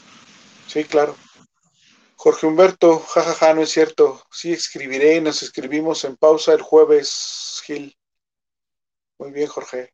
Sí, 0.67 0.83
claro. 0.83 1.15
Jorge 2.23 2.45
Humberto, 2.45 2.99
jajaja, 2.99 3.55
no 3.55 3.63
es 3.63 3.71
cierto. 3.71 4.23
Sí 4.29 4.53
escribiré, 4.53 5.19
nos 5.21 5.41
escribimos 5.41 6.03
en 6.03 6.17
pausa 6.17 6.53
el 6.53 6.61
jueves, 6.61 7.63
Gil. 7.65 7.97
Muy 9.17 9.31
bien, 9.31 9.47
Jorge. 9.47 9.91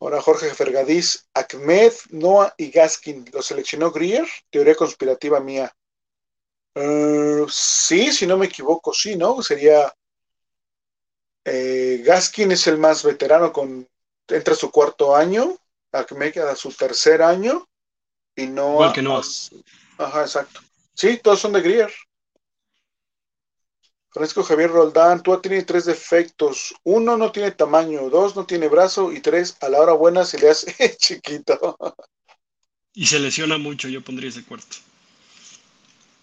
Ahora 0.00 0.20
Jorge 0.20 0.52
Fergadís, 0.52 1.28
Ahmed, 1.34 1.92
Noah 2.10 2.52
y 2.58 2.72
Gaskin. 2.72 3.30
¿Lo 3.32 3.42
seleccionó 3.42 3.92
Grier? 3.92 4.26
Teoría 4.50 4.74
conspirativa 4.74 5.38
mía. 5.38 5.72
Uh, 6.74 7.48
sí, 7.48 8.10
si 8.10 8.26
no 8.26 8.36
me 8.36 8.46
equivoco, 8.46 8.92
sí, 8.92 9.14
¿no? 9.14 9.40
Sería. 9.40 9.94
Eh, 11.44 12.02
Gaskin 12.04 12.50
es 12.50 12.66
el 12.66 12.78
más 12.78 13.04
veterano, 13.04 13.52
con 13.52 13.88
entra 14.26 14.54
a 14.54 14.56
su 14.56 14.72
cuarto 14.72 15.14
año. 15.14 15.56
Ahmed 15.92 16.38
a 16.38 16.56
su 16.56 16.72
tercer 16.72 17.22
año. 17.22 17.68
Y 18.34 18.48
Noah. 18.48 18.72
Igual 18.72 18.92
que 18.92 19.02
Noah. 19.02 19.22
Ajá, 19.98 20.22
exacto. 20.22 20.60
Sí, 20.94 21.18
todos 21.22 21.40
son 21.40 21.52
de 21.52 21.62
Grier. 21.62 21.92
Francisco 24.10 24.42
Javier 24.42 24.70
Roldán, 24.70 25.22
tú 25.22 25.38
tiene 25.40 25.62
tres 25.62 25.86
defectos. 25.86 26.74
Uno, 26.84 27.16
no 27.16 27.32
tiene 27.32 27.50
tamaño. 27.50 28.10
Dos, 28.10 28.36
no 28.36 28.44
tiene 28.44 28.68
brazo. 28.68 29.10
Y 29.10 29.20
tres, 29.20 29.56
a 29.62 29.70
la 29.70 29.80
hora 29.80 29.94
buena 29.94 30.24
se 30.24 30.38
le 30.38 30.50
hace 30.50 30.74
chiquito. 30.98 31.76
Y 32.92 33.06
se 33.06 33.18
lesiona 33.18 33.56
mucho, 33.56 33.88
yo 33.88 34.04
pondría 34.04 34.28
ese 34.28 34.44
cuarto. 34.44 34.76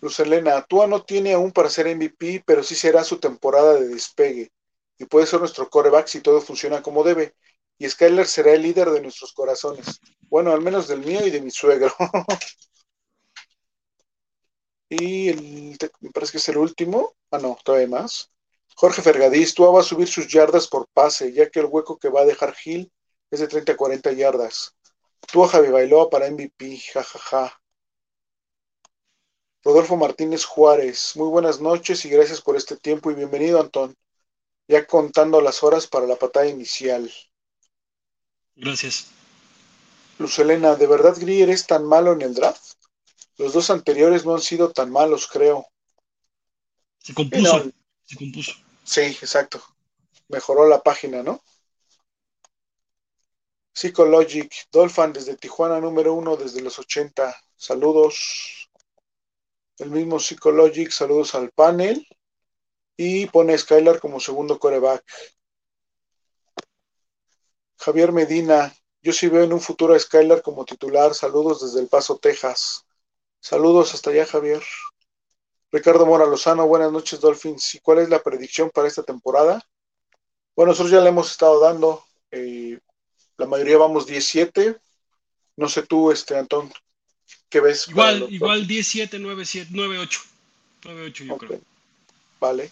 Luz 0.01 0.19
Elena, 0.19 0.61
Tua 0.61 0.87
no 0.87 1.03
tiene 1.03 1.33
aún 1.33 1.51
para 1.51 1.69
ser 1.69 1.87
MVP, 1.87 2.43
pero 2.45 2.63
sí 2.63 2.75
será 2.75 3.03
su 3.03 3.17
temporada 3.17 3.73
de 3.73 3.87
despegue. 3.87 4.51
Y 4.99 5.05
puede 5.05 5.25
ser 5.25 5.39
nuestro 5.39 5.69
coreback 5.69 6.07
si 6.07 6.21
todo 6.21 6.41
funciona 6.41 6.83
como 6.83 7.03
debe. 7.03 7.33
Y 7.79 7.89
Skyler 7.89 8.27
será 8.27 8.53
el 8.53 8.61
líder 8.61 8.91
de 8.91 9.01
nuestros 9.01 9.33
corazones. 9.33 9.99
Bueno, 10.29 10.51
al 10.51 10.61
menos 10.61 10.87
del 10.87 10.99
mío 10.99 11.25
y 11.25 11.31
de 11.31 11.41
mi 11.41 11.49
suegro. 11.49 11.93
y 14.89 15.29
el, 15.29 15.77
me 15.99 16.09
parece 16.11 16.33
que 16.33 16.37
es 16.39 16.49
el 16.49 16.57
último. 16.57 17.15
Ah, 17.31 17.37
no, 17.37 17.57
todavía 17.63 17.87
más. 17.87 18.31
Jorge 18.75 19.01
Fergadís, 19.01 19.53
Tua 19.53 19.71
va 19.71 19.81
a 19.81 19.83
subir 19.83 20.07
sus 20.07 20.27
yardas 20.27 20.67
por 20.67 20.87
pase, 20.93 21.31
ya 21.33 21.49
que 21.49 21.59
el 21.59 21.67
hueco 21.67 21.97
que 21.97 22.09
va 22.09 22.21
a 22.21 22.25
dejar 22.25 22.55
Gil 22.55 22.91
es 23.29 23.39
de 23.39 23.47
30 23.47 23.73
a 23.73 23.77
40 23.77 24.11
yardas. 24.13 24.75
Tua 25.31 25.47
Javi 25.47 25.69
Bailoa 25.69 26.09
para 26.09 26.27
MVP, 26.27 26.79
jajaja. 26.93 27.61
Rodolfo 29.63 29.97
Martínez 29.97 30.45
Juárez, 30.45 31.11
muy 31.15 31.27
buenas 31.27 31.59
noches 31.59 32.05
y 32.05 32.09
gracias 32.09 32.41
por 32.41 32.55
este 32.55 32.77
tiempo 32.77 33.11
y 33.11 33.15
bienvenido, 33.15 33.59
Antón. 33.59 33.95
Ya 34.67 34.87
contando 34.87 35.41
las 35.41 35.61
horas 35.63 35.85
para 35.85 36.07
la 36.07 36.15
patada 36.15 36.47
inicial. 36.47 37.11
Gracias. 38.55 39.07
Lucelena, 40.17 40.75
¿de 40.75 40.87
verdad 40.87 41.15
Grier 41.19 41.49
es 41.49 41.67
tan 41.67 41.85
malo 41.85 42.13
en 42.13 42.21
el 42.21 42.33
draft? 42.33 42.78
Los 43.39 43.53
dos 43.53 43.69
anteriores 43.69 44.25
no 44.25 44.35
han 44.35 44.41
sido 44.41 44.69
tan 44.73 44.91
malos, 44.91 45.25
creo. 45.25 45.65
Se 46.97 47.13
compuso. 47.13 47.63
No, 47.63 47.71
se 48.03 48.17
compuso. 48.17 48.51
Sí, 48.83 48.99
exacto. 48.99 49.63
Mejoró 50.27 50.67
la 50.67 50.83
página, 50.83 51.23
¿no? 51.23 51.41
Psychologic, 53.73 54.51
Dolphin 54.69 55.13
desde 55.13 55.37
Tijuana, 55.37 55.79
número 55.79 56.13
uno 56.13 56.35
desde 56.35 56.61
los 56.61 56.79
80. 56.79 57.33
Saludos. 57.55 58.69
El 59.77 59.91
mismo 59.91 60.19
Psychologic, 60.19 60.91
saludos 60.91 61.33
al 61.33 61.49
panel. 61.51 62.05
Y 62.97 63.27
pone 63.27 63.53
a 63.53 63.57
Skylar 63.57 64.01
como 64.01 64.19
segundo 64.19 64.59
coreback. 64.59 65.01
Javier 67.77 68.11
Medina, 68.11 68.75
yo 69.01 69.13
sí 69.13 69.29
veo 69.29 69.45
en 69.45 69.53
un 69.53 69.61
futuro 69.61 69.95
a 69.95 69.99
Skylar 69.99 70.41
como 70.41 70.65
titular. 70.65 71.15
Saludos 71.15 71.61
desde 71.61 71.79
El 71.79 71.87
Paso, 71.87 72.17
Texas. 72.17 72.85
Saludos 73.39 73.93
hasta 73.93 74.09
allá, 74.09 74.25
Javier. 74.25 74.63
Ricardo 75.71 76.05
Mora 76.05 76.25
Lozano, 76.25 76.67
buenas 76.67 76.91
noches, 76.91 77.19
Dolphins. 77.19 77.75
¿Y 77.75 77.79
cuál 77.79 77.99
es 77.99 78.09
la 78.09 78.21
predicción 78.21 78.69
para 78.69 78.87
esta 78.87 79.03
temporada? 79.03 79.63
Bueno, 80.55 80.71
nosotros 80.71 80.91
ya 80.91 81.01
le 81.01 81.09
hemos 81.09 81.31
estado 81.31 81.59
dando. 81.59 82.03
Eh, 82.31 82.79
la 83.37 83.45
mayoría 83.45 83.77
vamos 83.77 84.05
17. 84.05 84.77
No 85.57 85.69
sé 85.69 85.83
tú, 85.83 86.11
este, 86.11 86.37
Antón, 86.37 86.71
¿qué 87.49 87.59
ves? 87.59 87.87
Igual, 87.87 88.27
igual 88.29 88.65
17, 88.65 89.19
9, 89.19 89.45
7, 89.45 89.69
9, 89.73 89.99
8. 89.99 90.21
9, 90.85 91.05
8 91.07 91.23
yo 91.25 91.33
okay. 91.35 91.47
creo. 91.47 91.61
Vale. 92.39 92.71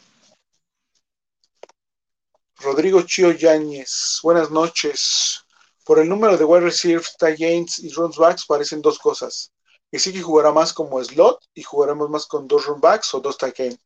Rodrigo 2.59 3.01
Chio 3.03 3.31
Yáñez, 3.31 4.19
buenas 4.23 4.49
noches. 4.49 5.43
Por 5.83 5.99
el 5.99 6.09
número 6.09 6.37
de 6.37 6.43
wide 6.43 6.65
receivers, 6.65 7.15
ends 7.21 7.79
y 7.79 7.89
runs 7.91 8.17
backs 8.17 8.45
parecen 8.45 8.81
dos 8.81 8.97
cosas. 8.97 9.51
Que 9.91 10.21
jugará 10.21 10.51
más 10.51 10.73
como 10.73 11.03
slot 11.03 11.39
y 11.53 11.63
jugaremos 11.63 12.09
más 12.09 12.25
con 12.25 12.47
dos 12.47 12.65
run 12.65 12.81
backs 12.81 13.13
o 13.13 13.19
dos 13.19 13.37
tight 13.37 13.59
ends. 13.59 13.79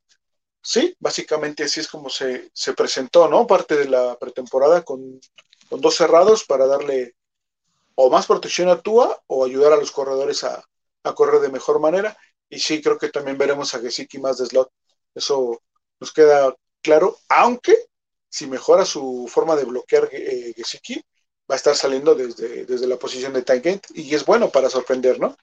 Sí, 0.64 0.96
básicamente 1.00 1.64
así 1.64 1.80
es 1.80 1.88
como 1.88 2.10
se, 2.10 2.52
se, 2.54 2.74
presentó, 2.74 3.28
¿no? 3.28 3.48
Parte 3.48 3.76
de 3.76 3.90
la 3.90 4.18
pretemporada 4.20 4.84
con, 4.84 5.20
con, 5.70 5.82
dos 5.82 5.96
cerrados 5.96 6.44
para 6.46 6.68
darle 6.68 7.16
o 7.96 8.10
más 8.10 8.28
protección 8.28 8.70
a 8.70 8.80
Tua 8.82 9.22
o 9.28 9.46
ayudar 9.46 9.74
a 9.74 9.78
los 9.78 9.92
corredores 9.92 10.44
a, 10.44 10.64
a 11.04 11.14
correr 11.16 11.42
de 11.42 11.50
mejor 11.50 11.80
manera. 11.80 12.16
Y 12.50 12.60
sí, 12.60 12.82
creo 12.82 12.98
que 12.98 13.10
también 13.10 13.38
veremos 13.38 13.74
a 13.74 13.80
Gesicki 13.80 14.20
más 14.20 14.38
de 14.38 14.46
slot. 14.48 14.72
Eso 15.16 15.62
nos 16.00 16.14
queda 16.14 16.56
claro, 16.82 17.18
aunque 17.30 17.76
si 18.30 18.48
mejora 18.48 18.86
su 18.86 19.28
forma 19.30 19.56
de 19.56 19.66
bloquear 19.66 20.10
eh, 20.12 20.54
Gesicki, 20.56 20.96
va 21.50 21.56
a 21.56 21.58
estar 21.58 21.76
saliendo 21.76 22.16
desde, 22.16 22.66
desde 22.66 22.88
la 22.88 22.98
posición 22.98 23.34
de 23.34 23.44
end 23.48 23.82
y 23.94 24.16
es 24.16 24.26
bueno 24.26 24.50
para 24.50 24.70
sorprender, 24.70 25.20
¿no? 25.20 25.36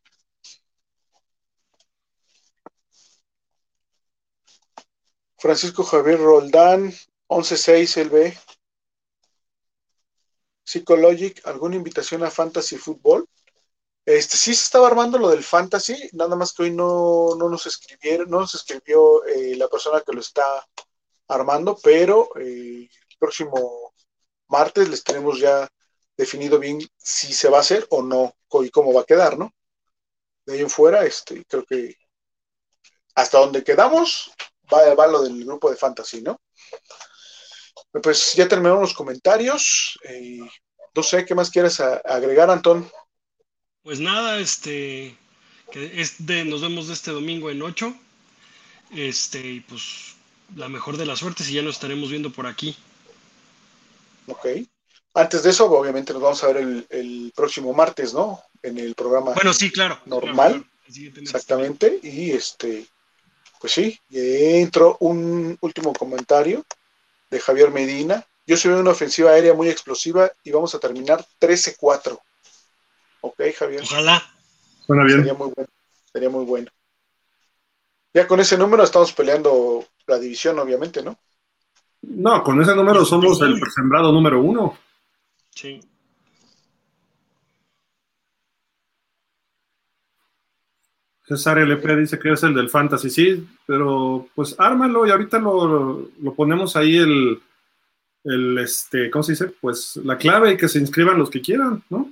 Francisco 5.38 5.84
Javier 5.84 6.18
Roldán, 6.18 6.92
11-6 7.28 7.96
el 7.98 8.10
B. 8.10 8.38
Psychologic, 10.64 11.40
¿alguna 11.46 11.76
invitación 11.76 12.24
a 12.24 12.30
Fantasy 12.30 12.76
Football? 12.76 13.28
Este, 14.04 14.36
sí 14.36 14.54
se 14.54 14.64
estaba 14.64 14.88
armando 14.88 15.18
lo 15.18 15.28
del 15.28 15.44
Fantasy, 15.44 16.10
nada 16.12 16.34
más 16.34 16.52
que 16.52 16.64
hoy 16.64 16.70
no, 16.72 17.36
no 17.36 17.48
nos 17.48 17.66
escribieron, 17.66 18.28
no 18.30 18.40
nos 18.40 18.54
escribió 18.54 19.24
eh, 19.26 19.54
la 19.56 19.68
persona 19.68 20.02
que 20.04 20.12
lo 20.12 20.20
está 20.20 20.66
armando, 21.28 21.78
pero 21.82 22.30
eh, 22.36 22.88
el 22.90 23.18
próximo 23.18 23.92
martes 24.48 24.88
les 24.88 25.04
tenemos 25.04 25.38
ya 25.38 25.68
definido 26.16 26.58
bien 26.58 26.80
si 26.96 27.32
se 27.32 27.48
va 27.48 27.58
a 27.58 27.60
hacer 27.60 27.86
o 27.90 28.02
no, 28.02 28.34
y 28.64 28.70
cómo 28.70 28.92
va 28.92 29.02
a 29.02 29.06
quedar, 29.06 29.38
¿no? 29.38 29.52
De 30.46 30.54
ahí 30.54 30.60
en 30.60 30.70
fuera, 30.70 31.04
este, 31.04 31.44
creo 31.44 31.64
que 31.64 31.94
hasta 33.14 33.38
donde 33.38 33.62
quedamos, 33.62 34.32
va, 34.72 34.94
va 34.94 35.06
lo 35.06 35.22
del 35.22 35.44
grupo 35.44 35.70
de 35.70 35.76
fantasy, 35.76 36.22
¿no? 36.22 36.40
Pues 38.02 38.34
ya 38.34 38.48
terminaron 38.48 38.80
los 38.80 38.94
comentarios. 38.94 39.98
Eh, 40.04 40.40
no 40.94 41.02
sé, 41.02 41.24
¿qué 41.24 41.34
más 41.34 41.50
quieres 41.50 41.80
a, 41.80 41.96
agregar, 41.98 42.50
Antón? 42.50 42.90
Pues 43.82 44.00
nada, 44.00 44.38
este, 44.38 45.16
que 45.70 46.00
es 46.00 46.26
de, 46.26 46.44
nos 46.44 46.60
vemos 46.60 46.88
este 46.88 47.10
domingo 47.10 47.50
en 47.50 47.62
8. 47.62 47.94
Este, 48.94 49.38
y 49.40 49.60
pues 49.60 50.16
la 50.56 50.68
mejor 50.68 50.96
de 50.96 51.06
las 51.06 51.18
suertes 51.18 51.48
y 51.48 51.54
ya 51.54 51.62
nos 51.62 51.74
estaremos 51.74 52.10
viendo 52.10 52.30
por 52.30 52.46
aquí. 52.46 52.76
Ok. 54.26 54.46
Antes 55.14 55.42
de 55.42 55.50
eso, 55.50 55.66
obviamente 55.70 56.12
nos 56.12 56.22
vamos 56.22 56.44
a 56.44 56.48
ver 56.48 56.58
el, 56.58 56.86
el 56.90 57.32
próximo 57.34 57.72
martes, 57.72 58.12
¿no? 58.12 58.42
En 58.62 58.78
el 58.78 58.94
programa. 58.94 59.32
Bueno, 59.32 59.52
sí, 59.52 59.70
claro. 59.70 59.98
Normal. 60.04 60.52
Claro, 60.52 60.66
claro. 60.86 61.20
Exactamente. 61.20 62.00
Y 62.02 62.30
este, 62.30 62.86
pues 63.60 63.72
sí, 63.72 63.98
entró 64.10 64.96
un 65.00 65.56
último 65.60 65.92
comentario 65.92 66.64
de 67.30 67.40
Javier 67.40 67.70
Medina. 67.70 68.24
Yo 68.46 68.56
soy 68.56 68.72
una 68.72 68.90
ofensiva 68.90 69.32
aérea 69.32 69.54
muy 69.54 69.68
explosiva 69.68 70.30
y 70.42 70.50
vamos 70.50 70.74
a 70.74 70.78
terminar 70.78 71.24
13-4. 71.40 72.18
Ok, 73.20 73.40
Javier. 73.56 73.82
Ojalá. 73.82 74.22
Bien. 74.88 75.08
Sería 75.08 75.34
muy 75.34 75.52
bueno. 75.54 75.70
Sería 76.12 76.30
muy 76.30 76.44
bueno. 76.44 76.70
Ya 78.14 78.26
con 78.26 78.40
ese 78.40 78.56
número 78.56 78.84
estamos 78.84 79.12
peleando 79.12 79.84
la 80.06 80.18
división, 80.18 80.58
obviamente, 80.58 81.02
¿no? 81.02 81.18
No, 82.00 82.42
con 82.42 82.60
ese 82.62 82.74
número 82.74 83.04
somos 83.04 83.40
el 83.42 83.60
sembrado 83.74 84.12
número 84.12 84.40
uno. 84.40 84.78
Sí. 85.54 85.80
César 91.28 91.58
LP 91.58 91.94
dice 91.96 92.18
que 92.18 92.32
es 92.32 92.42
el 92.42 92.54
del 92.54 92.70
Fantasy, 92.70 93.10
sí, 93.10 93.46
pero 93.66 94.26
pues 94.34 94.54
ármalo 94.58 95.06
y 95.06 95.10
ahorita 95.10 95.38
lo, 95.38 96.08
lo, 96.22 96.34
ponemos 96.34 96.74
ahí 96.74 96.96
el, 96.96 97.38
el, 98.24 98.56
este, 98.56 99.10
¿cómo 99.10 99.22
se 99.22 99.32
dice? 99.32 99.48
Pues 99.60 99.96
la 99.96 100.16
clave 100.16 100.52
y 100.52 100.56
que 100.56 100.68
se 100.68 100.78
inscriban 100.78 101.18
los 101.18 101.28
que 101.28 101.42
quieran, 101.42 101.84
¿no? 101.90 102.10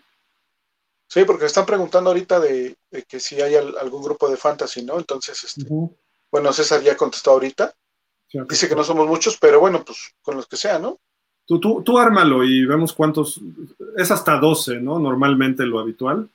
Sí, 1.09 1.25
porque 1.25 1.47
están 1.47 1.65
preguntando 1.65 2.11
ahorita 2.11 2.41
de, 2.41 2.77
que 3.09 3.19
si 3.19 3.41
hay 3.41 3.55
algún 3.55 4.03
grupo 4.03 4.29
de 4.29 4.37
fantasy, 4.37 4.85
¿no? 4.85 4.99
Entonces, 4.99 5.43
este, 5.45 5.67
bueno, 6.31 6.53
César 6.53 6.83
ya 6.83 6.95
contestó 6.95 7.31
ahorita. 7.31 7.73
Dice 8.51 8.69
que 8.69 8.77
no 8.77 8.85
somos 8.85 9.07
muchos, 9.07 9.39
pero 9.39 9.61
bueno, 9.61 9.83
pues 9.83 10.15
con 10.21 10.37
los 10.37 10.47
que 10.47 10.57
sea, 10.57 10.79
¿no? 10.79 10.99
Tú, 11.47 11.59
tú, 11.59 11.83
tú 11.83 11.97
ármalo 11.97 12.45
y 12.45 12.67
vemos 12.67 12.93
cuántos. 12.93 13.41
Es 13.97 14.11
hasta 14.11 14.37
12, 14.39 14.81
¿no? 14.81 14.99
Normalmente 14.99 15.65
lo 15.65 15.79
habitual. 15.79 16.29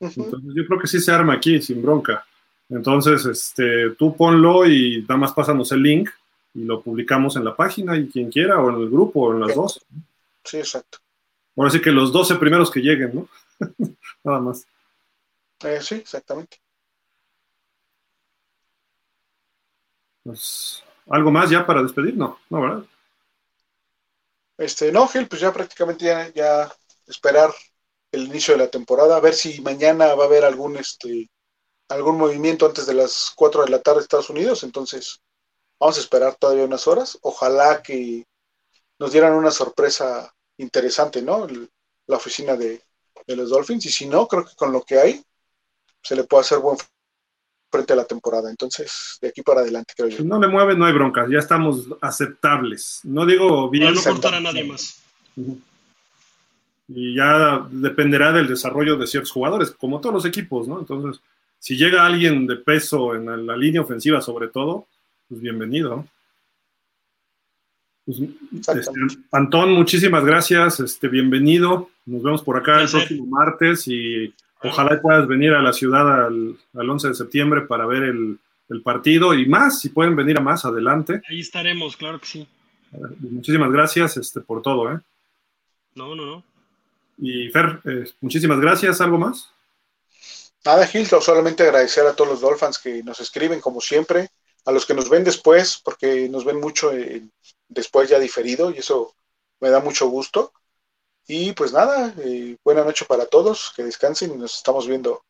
Entonces, 0.00 0.54
yo 0.54 0.66
creo 0.66 0.78
que 0.78 0.86
sí 0.86 1.00
se 1.00 1.12
arma 1.12 1.34
aquí, 1.34 1.60
sin 1.60 1.82
bronca. 1.82 2.24
Entonces, 2.68 3.24
este, 3.26 3.90
tú 3.90 4.16
ponlo 4.16 4.66
y 4.66 5.02
nada 5.02 5.16
más 5.16 5.32
pásanos 5.32 5.72
el 5.72 5.82
link 5.82 6.10
y 6.54 6.64
lo 6.64 6.80
publicamos 6.82 7.36
en 7.36 7.44
la 7.44 7.56
página 7.56 7.96
y 7.96 8.08
quien 8.08 8.30
quiera, 8.30 8.60
o 8.60 8.70
en 8.70 8.76
el 8.76 8.90
grupo, 8.90 9.20
o 9.20 9.32
en 9.32 9.40
las 9.40 9.54
dos. 9.54 9.84
Sí, 10.44 10.58
exacto. 10.58 10.98
Ahora 11.56 11.70
sí 11.70 11.80
que 11.80 11.90
los 11.90 12.12
12 12.12 12.36
primeros 12.36 12.70
que 12.70 12.80
lleguen, 12.80 13.14
¿no? 13.14 13.28
nada 14.24 14.40
más. 14.40 14.66
Eh, 15.64 15.80
sí, 15.80 15.96
exactamente. 15.96 16.58
Pues, 20.22 20.82
¿Algo 21.08 21.30
más 21.30 21.50
ya 21.50 21.66
para 21.66 21.82
despedir? 21.82 22.16
No, 22.16 22.38
no, 22.50 22.60
¿verdad? 22.60 22.84
Este, 24.58 24.92
no, 24.92 25.06
Gil, 25.08 25.26
pues 25.26 25.40
ya 25.40 25.52
prácticamente 25.52 26.04
ya, 26.04 26.32
ya 26.32 26.72
esperar 27.06 27.50
el 28.12 28.26
inicio 28.26 28.54
de 28.54 28.64
la 28.64 28.70
temporada, 28.70 29.16
a 29.16 29.20
ver 29.20 29.34
si 29.34 29.60
mañana 29.60 30.14
va 30.14 30.24
a 30.24 30.26
haber 30.26 30.44
algún 30.44 30.76
este 30.76 31.30
algún 31.88 32.18
movimiento 32.18 32.66
antes 32.66 32.86
de 32.86 32.94
las 32.94 33.32
4 33.34 33.64
de 33.64 33.70
la 33.70 33.80
tarde 33.80 34.00
de 34.00 34.02
Estados 34.02 34.30
Unidos, 34.30 34.62
entonces 34.62 35.20
vamos 35.80 35.96
a 35.96 36.00
esperar 36.00 36.36
todavía 36.36 36.64
unas 36.64 36.86
horas. 36.86 37.18
Ojalá 37.22 37.82
que 37.82 38.26
nos 38.98 39.12
dieran 39.12 39.34
una 39.34 39.50
sorpresa 39.50 40.34
interesante, 40.58 41.22
¿no? 41.22 41.46
la 42.06 42.16
oficina 42.16 42.56
de, 42.56 42.82
de, 43.26 43.36
los 43.36 43.50
Dolphins, 43.50 43.86
y 43.86 43.90
si 43.90 44.06
no, 44.06 44.26
creo 44.26 44.44
que 44.44 44.54
con 44.54 44.72
lo 44.72 44.82
que 44.82 44.98
hay 44.98 45.22
se 46.02 46.16
le 46.16 46.24
puede 46.24 46.42
hacer 46.42 46.58
buen 46.58 46.76
frente 47.70 47.92
a 47.92 47.96
la 47.96 48.04
temporada. 48.04 48.50
Entonces, 48.50 49.18
de 49.20 49.28
aquí 49.28 49.42
para 49.42 49.60
adelante, 49.60 49.94
creo 49.96 50.08
yo. 50.08 50.24
no 50.24 50.40
le 50.40 50.48
mueve, 50.48 50.74
no 50.74 50.86
hay 50.86 50.92
broncas, 50.92 51.28
ya 51.30 51.38
estamos 51.38 51.86
aceptables. 52.00 53.00
No 53.04 53.26
digo 53.26 53.68
bien. 53.68 53.94
no 53.94 54.02
cortar 54.02 54.34
a 54.34 54.40
nadie 54.40 54.64
más. 54.64 55.02
Y 56.88 57.14
ya 57.14 57.66
dependerá 57.70 58.32
del 58.32 58.48
desarrollo 58.48 58.96
de 58.96 59.06
ciertos 59.06 59.30
jugadores, 59.30 59.70
como 59.72 60.00
todos 60.00 60.14
los 60.14 60.24
equipos, 60.24 60.66
¿no? 60.66 60.80
Entonces, 60.80 61.22
si 61.58 61.76
llega 61.76 62.06
alguien 62.06 62.46
de 62.46 62.56
peso 62.56 63.14
en 63.14 63.46
la 63.46 63.56
línea 63.56 63.82
ofensiva, 63.82 64.20
sobre 64.20 64.48
todo, 64.48 64.86
pues 65.28 65.40
bienvenido. 65.40 66.06
Pues, 68.08 68.20
este, 68.78 69.00
Antón, 69.32 69.72
muchísimas 69.72 70.24
gracias, 70.24 70.80
este, 70.80 71.08
bienvenido. 71.08 71.90
Nos 72.06 72.22
vemos 72.22 72.42
por 72.42 72.56
acá 72.56 72.80
el 72.80 72.88
próximo 72.88 73.26
martes 73.26 73.86
y 73.86 74.32
ojalá 74.62 74.98
puedas 75.02 75.28
venir 75.28 75.52
a 75.52 75.60
la 75.60 75.74
ciudad 75.74 76.24
al, 76.24 76.56
11 76.72 77.08
de 77.08 77.14
septiembre 77.14 77.60
para 77.62 77.84
ver 77.84 78.04
el, 78.04 78.38
partido 78.82 79.34
y 79.34 79.46
más, 79.46 79.80
si 79.80 79.90
pueden 79.90 80.16
venir 80.16 80.38
a 80.38 80.40
más 80.40 80.64
adelante. 80.64 81.20
Ahí 81.28 81.40
estaremos, 81.40 81.98
claro 81.98 82.18
que 82.18 82.26
sí. 82.26 82.48
Muchísimas 83.18 83.70
gracias 83.70 84.16
este, 84.16 84.40
por 84.40 84.62
todo. 84.62 84.90
¿eh? 84.90 84.98
No, 85.94 86.14
no, 86.14 86.24
no. 86.24 86.44
Y 87.18 87.50
Fer, 87.50 87.80
eh, 87.84 88.04
muchísimas 88.20 88.60
gracias. 88.60 89.00
¿Algo 89.00 89.18
más? 89.18 89.50
Nada, 90.64 90.86
Gil, 90.86 91.06
solamente 91.06 91.62
agradecer 91.62 92.06
a 92.06 92.14
todos 92.14 92.30
los 92.30 92.40
Dolphins 92.40 92.78
que 92.78 93.02
nos 93.02 93.20
escriben 93.20 93.60
como 93.60 93.80
siempre, 93.80 94.28
a 94.64 94.72
los 94.72 94.86
que 94.86 94.94
nos 94.94 95.08
ven 95.08 95.24
después, 95.24 95.80
porque 95.82 96.28
nos 96.28 96.44
ven 96.44 96.60
mucho 96.60 96.90
después 97.68 98.08
ya 98.08 98.18
diferido 98.18 98.70
y 98.70 98.78
eso 98.78 99.14
me 99.60 99.70
da 99.70 99.80
mucho 99.80 100.08
gusto. 100.08 100.52
Y 101.26 101.52
pues 101.52 101.72
nada, 101.72 102.14
eh, 102.18 102.56
buena 102.64 102.84
noche 102.84 103.04
para 103.06 103.26
todos, 103.26 103.72
que 103.76 103.84
descansen 103.84 104.32
y 104.32 104.36
nos 104.36 104.56
estamos 104.56 104.88
viendo. 104.88 105.22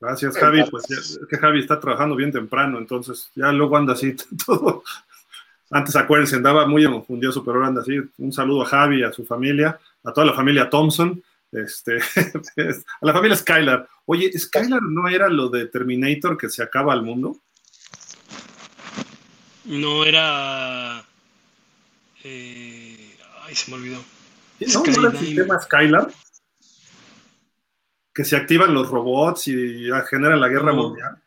Gracias, 0.00 0.36
Javi. 0.36 0.64
Pues 0.70 0.90
es 0.90 1.20
que 1.28 1.36
Javi 1.36 1.60
está 1.60 1.78
trabajando 1.78 2.16
bien 2.16 2.32
temprano, 2.32 2.78
entonces 2.78 3.30
ya 3.34 3.52
luego 3.52 3.76
anda 3.76 3.92
así 3.92 4.14
todo. 4.46 4.82
Antes, 5.70 5.96
acuérdense, 5.96 6.36
andaba 6.36 6.66
muy 6.66 6.84
enfundioso, 6.84 7.44
pero 7.44 7.56
ahora 7.56 7.68
anda 7.68 7.82
así. 7.82 7.98
Un 8.18 8.32
saludo 8.32 8.62
a 8.62 8.66
Javi, 8.66 9.02
a 9.02 9.12
su 9.12 9.24
familia, 9.24 9.78
a 10.04 10.12
toda 10.12 10.26
la 10.26 10.34
familia 10.34 10.70
Thompson 10.70 11.22
este, 11.54 11.98
a 13.00 13.06
la 13.06 13.12
familia 13.12 13.36
Skylar. 13.36 13.88
Oye, 14.06 14.36
¿Skylar 14.36 14.82
no 14.82 15.08
era 15.08 15.28
lo 15.28 15.48
de 15.48 15.66
Terminator 15.66 16.36
que 16.36 16.48
se 16.48 16.62
acaba 16.62 16.92
el 16.94 17.02
mundo? 17.02 17.40
No 19.64 20.04
era. 20.04 21.04
Eh, 22.24 23.16
ay, 23.42 23.54
se 23.54 23.70
me 23.70 23.76
olvidó. 23.76 24.04
¿No, 24.60 24.82
¿No 24.82 25.08
era 25.08 25.18
el 25.18 25.26
sistema 25.26 25.60
Skylar? 25.60 26.12
Que 28.12 28.24
se 28.24 28.36
activan 28.36 28.74
los 28.74 28.88
robots 28.88 29.48
y 29.48 29.88
generan 30.10 30.40
la 30.40 30.48
guerra 30.48 30.72
mundial. 30.72 31.22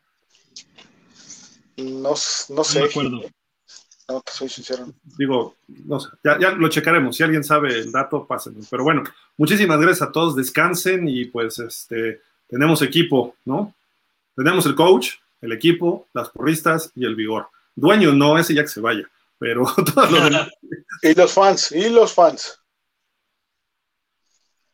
No, 1.76 2.10
no 2.10 2.16
sé. 2.16 2.52
No 2.52 2.64
me 2.64 2.90
acuerdo. 2.90 3.22
No, 4.08 4.22
soy 4.26 4.48
sincero. 4.48 4.90
Digo, 5.18 5.56
no 5.66 6.00
sé, 6.00 6.08
ya, 6.24 6.38
ya, 6.38 6.50
lo 6.52 6.68
checaremos. 6.68 7.14
Si 7.14 7.22
alguien 7.22 7.44
sabe 7.44 7.78
el 7.78 7.92
dato, 7.92 8.26
pásenlo. 8.26 8.60
Pero 8.70 8.82
bueno, 8.82 9.04
muchísimas 9.36 9.78
gracias 9.78 10.08
a 10.08 10.12
todos. 10.12 10.34
Descansen 10.34 11.06
y 11.06 11.26
pues 11.26 11.58
este 11.58 12.22
tenemos 12.48 12.80
equipo, 12.80 13.36
¿no? 13.44 13.74
Tenemos 14.34 14.64
el 14.64 14.74
coach, 14.74 15.16
el 15.42 15.52
equipo, 15.52 16.08
las 16.14 16.30
porristas 16.30 16.90
y 16.94 17.04
el 17.04 17.14
vigor. 17.14 17.48
Dueño 17.76 18.12
no, 18.12 18.38
ese 18.38 18.54
ya 18.54 18.62
que 18.62 18.68
se 18.68 18.80
vaya, 18.80 19.08
pero 19.38 19.66
todos 19.94 20.10
los 20.10 20.24
demás. 20.24 20.48
y 21.02 21.14
los 21.14 21.32
fans, 21.32 21.72
y 21.72 21.90
los 21.90 22.14
fans. 22.14 22.58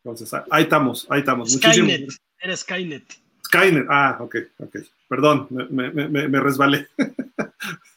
Entonces, 0.05 0.31
ahí 0.49 0.63
estamos, 0.63 1.07
ahí 1.09 1.21
estamos. 1.21 1.51
Skynet, 1.51 2.09
eres 2.39 2.61
Skynet. 2.61 3.05
Skynet, 3.47 3.87
ah, 3.91 4.19
ok, 4.21 4.37
ok. 4.61 4.77
Perdón, 5.09 5.49
me, 5.51 5.91
me, 5.91 6.29
me 6.29 6.41
resbalé. 6.41 6.87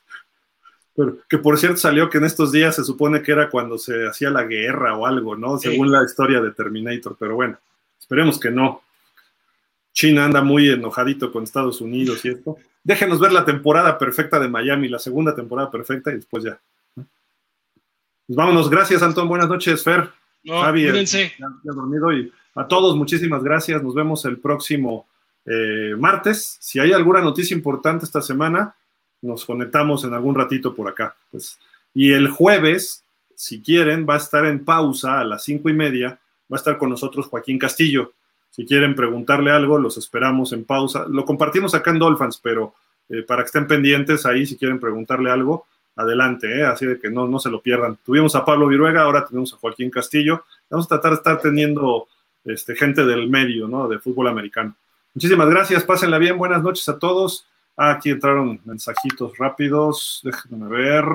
que 1.30 1.38
por 1.38 1.58
cierto 1.60 1.78
salió 1.78 2.10
que 2.10 2.18
en 2.18 2.26
estos 2.26 2.52
días 2.52 2.76
se 2.76 2.84
supone 2.84 3.22
que 3.22 3.32
era 3.32 3.50
cuando 3.50 3.78
se 3.78 4.08
hacía 4.08 4.32
la 4.32 4.46
guerra 4.46 4.98
o 4.98 5.06
algo, 5.06 5.36
¿no? 5.36 5.58
Según 5.60 5.92
la 5.92 6.04
historia 6.04 6.42
de 6.42 6.52
Terminator, 6.52 7.16
pero 7.20 7.36
bueno, 7.36 7.58
esperemos 8.00 8.40
que 8.40 8.50
no. 8.50 8.82
China 9.94 10.26
anda 10.26 10.42
muy 10.42 10.70
enojadito 10.70 11.32
con 11.32 11.44
Estados 11.44 11.82
Unidos 11.82 12.26
y 12.26 12.30
esto. 12.30 12.58
Déjenos 12.84 13.20
ver 13.20 13.32
la 13.32 13.46
temporada 13.46 13.98
perfecta 13.98 14.40
de 14.40 14.48
Miami, 14.48 14.88
la 14.88 15.00
segunda 15.00 15.36
temporada 15.36 15.70
perfecta 15.70 16.12
y 16.12 16.16
después 16.16 16.44
ya. 16.44 16.60
Pues 16.96 18.36
vámonos, 18.36 18.70
gracias 18.70 19.04
Antón, 19.04 19.28
buenas 19.28 19.50
noches, 19.50 19.84
Fer. 19.84 20.10
No, 20.44 20.62
Javi, 20.62 20.86
ya, 21.06 21.30
dormido 21.64 22.12
y 22.14 22.32
a 22.56 22.68
todos 22.68 22.96
muchísimas 22.96 23.44
gracias, 23.44 23.84
nos 23.84 23.94
vemos 23.94 24.26
el 24.26 24.38
próximo 24.40 25.08
eh, 25.46 25.96
martes. 25.98 26.58
Si 26.60 26.80
hay 26.80 26.92
alguna 26.92 27.22
noticia 27.22 27.56
importante 27.56 28.06
esta 28.06 28.22
semana, 28.22 28.76
nos 29.22 29.46
conectamos 29.46 30.04
en 30.04 30.14
algún 30.14 30.36
ratito 30.36 30.74
por 30.76 30.90
acá. 30.90 31.16
Pues. 31.32 31.58
Y 31.94 32.12
el 32.12 32.30
jueves, 32.30 33.04
si 33.36 33.62
quieren, 33.62 34.06
va 34.08 34.16
a 34.16 34.18
estar 34.18 34.46
en 34.46 34.64
pausa 34.64 35.20
a 35.20 35.24
las 35.24 35.44
cinco 35.44 35.70
y 35.70 35.74
media, 35.74 36.20
va 36.52 36.56
a 36.56 36.58
estar 36.58 36.78
con 36.78 36.90
nosotros 36.90 37.28
Joaquín 37.28 37.60
Castillo. 37.60 38.14
Si 38.52 38.66
quieren 38.66 38.96
preguntarle 38.96 39.52
algo, 39.52 39.78
los 39.78 39.98
esperamos 39.98 40.54
en 40.54 40.64
pausa. 40.64 41.06
Lo 41.10 41.26
compartimos 41.26 41.76
acá 41.76 41.92
en 41.92 42.00
Dolphins, 42.00 42.40
pero 42.42 42.74
eh, 43.10 43.24
para 43.24 43.44
que 43.44 43.48
estén 43.48 43.68
pendientes 43.68 44.26
ahí, 44.26 44.46
si 44.46 44.58
quieren 44.58 44.80
preguntarle 44.80 45.30
algo, 45.30 45.66
adelante, 45.96 46.60
¿eh? 46.60 46.64
así 46.64 46.86
de 46.86 47.00
que 47.00 47.10
no, 47.10 47.28
no 47.28 47.40
se 47.40 47.50
lo 47.50 47.62
pierdan. 47.62 47.98
Tuvimos 48.06 48.36
a 48.36 48.46
Pablo 48.46 48.68
Viruega, 48.68 49.02
ahora 49.02 49.26
tenemos 49.26 49.54
a 49.54 49.58
Joaquín 49.58 49.90
Castillo. 49.90 50.44
Vamos 50.70 50.86
a 50.86 50.90
tratar 50.90 51.12
de 51.12 51.18
estar 51.18 51.42
teniendo 51.42 52.08
este, 52.46 52.76
gente 52.76 53.04
del 53.06 53.30
medio, 53.30 53.68
¿no? 53.68 53.88
De 53.88 54.00
fútbol 54.00 54.28
americano. 54.28 54.76
Muchísimas 55.14 55.50
gracias, 55.50 55.84
pásenla 55.84 56.20
bien, 56.20 56.38
buenas 56.38 56.62
noches 56.62 56.88
a 56.90 57.00
todos. 57.00 57.46
Ah, 57.78 57.92
aquí 57.92 58.10
entraron 58.10 58.60
mensajitos 58.66 59.38
rápidos. 59.38 60.22
Déjenme 60.24 60.68
ver. 60.68 61.06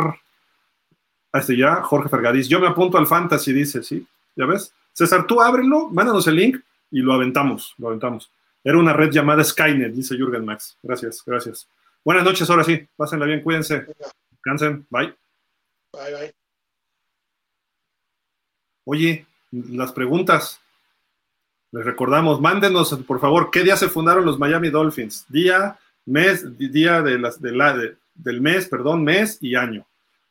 Ah, 1.32 1.38
este 1.40 1.56
ya, 1.56 1.82
Jorge 1.82 2.08
Fergadís. 2.08 2.48
Yo 2.48 2.60
me 2.60 2.68
apunto 2.68 2.98
al 2.98 3.06
fantasy, 3.08 3.52
dice, 3.52 3.82
¿sí? 3.82 4.06
¿Ya 4.36 4.46
ves? 4.46 4.72
César, 4.92 5.26
tú 5.26 5.40
ábrelo, 5.40 5.88
mándanos 5.88 6.26
el 6.28 6.36
link 6.36 6.60
y 6.90 7.00
lo 7.00 7.14
aventamos, 7.14 7.74
lo 7.78 7.88
aventamos. 7.88 8.30
Era 8.62 8.78
una 8.78 8.92
red 8.92 9.10
llamada 9.10 9.42
Skynet, 9.42 9.92
dice 9.92 10.16
Jürgen 10.16 10.44
Max. 10.44 10.76
Gracias, 10.82 11.22
gracias. 11.26 11.66
Buenas 12.04 12.24
noches, 12.24 12.48
ahora 12.48 12.62
sí. 12.62 12.86
Pásenla 12.96 13.26
bien, 13.26 13.42
cuídense. 13.42 13.86
Descansen. 14.30 14.86
Bye. 14.88 15.14
Bye, 15.92 16.14
bye. 16.14 16.34
Oye, 18.84 19.26
las 19.50 19.92
preguntas. 19.92 20.60
Les 21.72 21.84
recordamos, 21.84 22.40
mándenos, 22.40 22.94
por 23.06 23.18
favor, 23.18 23.50
¿qué 23.50 23.64
día 23.64 23.76
se 23.76 23.88
fundaron 23.88 24.26
los 24.26 24.38
Miami 24.38 24.68
Dolphins? 24.68 25.24
Día, 25.28 25.78
mes, 26.06 26.58
día 26.58 27.02
de 27.02 27.18
las, 27.18 27.40
de 27.40 27.52
la, 27.52 27.76
del 28.14 28.40
mes, 28.40 28.68
perdón, 28.68 29.04
mes 29.04 29.38
y 29.40 29.54
año. 29.54 29.86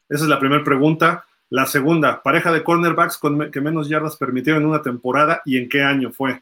Esa 0.09 0.23
es 0.23 0.29
la 0.29 0.39
primera 0.39 0.63
pregunta. 0.63 1.25
La 1.49 1.65
segunda, 1.65 2.21
pareja 2.23 2.51
de 2.51 2.63
cornerbacks 2.63 3.17
con 3.17 3.51
que 3.51 3.61
menos 3.61 3.89
yardas 3.89 4.15
permitieron 4.15 4.63
en 4.63 4.69
una 4.69 4.81
temporada 4.81 5.41
y 5.45 5.57
en 5.57 5.67
qué 5.67 5.83
año 5.83 6.11
fue. 6.11 6.41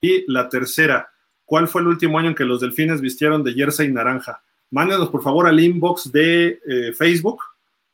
Y 0.00 0.30
la 0.30 0.48
tercera, 0.48 1.10
¿cuál 1.44 1.68
fue 1.68 1.80
el 1.80 1.88
último 1.88 2.18
año 2.18 2.28
en 2.28 2.34
que 2.34 2.44
los 2.44 2.60
delfines 2.60 3.00
vistieron 3.00 3.44
de 3.44 3.54
jersey 3.54 3.90
naranja? 3.90 4.42
Mándenos 4.70 5.08
por 5.10 5.22
favor 5.22 5.46
al 5.46 5.60
inbox 5.60 6.10
de 6.12 6.60
eh, 6.66 6.92
Facebook 6.92 7.40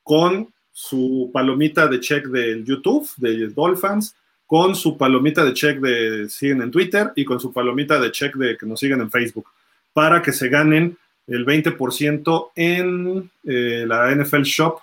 con 0.03 0.53
su 0.73 1.31
palomita 1.33 1.87
de 1.87 2.01
check 2.01 2.27
del 2.27 2.65
YouTube, 2.65 3.09
de 3.17 3.49
Dolphins, 3.49 4.17
con 4.47 4.75
su 4.75 4.99
palomita 4.99 5.45
de 5.45 5.55
check 5.55 5.79
de 5.81 6.29
siguen 6.29 6.63
en 6.63 6.71
Twitter 6.71 7.13
y 7.15 7.25
con 7.25 7.41
su 7.41 7.53
palomita 7.53 8.01
de 8.01 8.11
check 8.11 8.35
de 8.37 8.57
que 8.57 8.67
nos 8.67 8.81
siguen 8.81 9.01
en 9.01 9.11
Facebook 9.11 9.47
para 9.95 10.21
que 10.21 10.33
se 10.33 10.49
ganen 10.51 10.99
el 11.27 11.47
20% 11.47 12.51
en 12.55 13.31
eh, 13.45 13.85
la 13.87 14.15
NFL 14.15 14.43
Shop, 14.43 14.81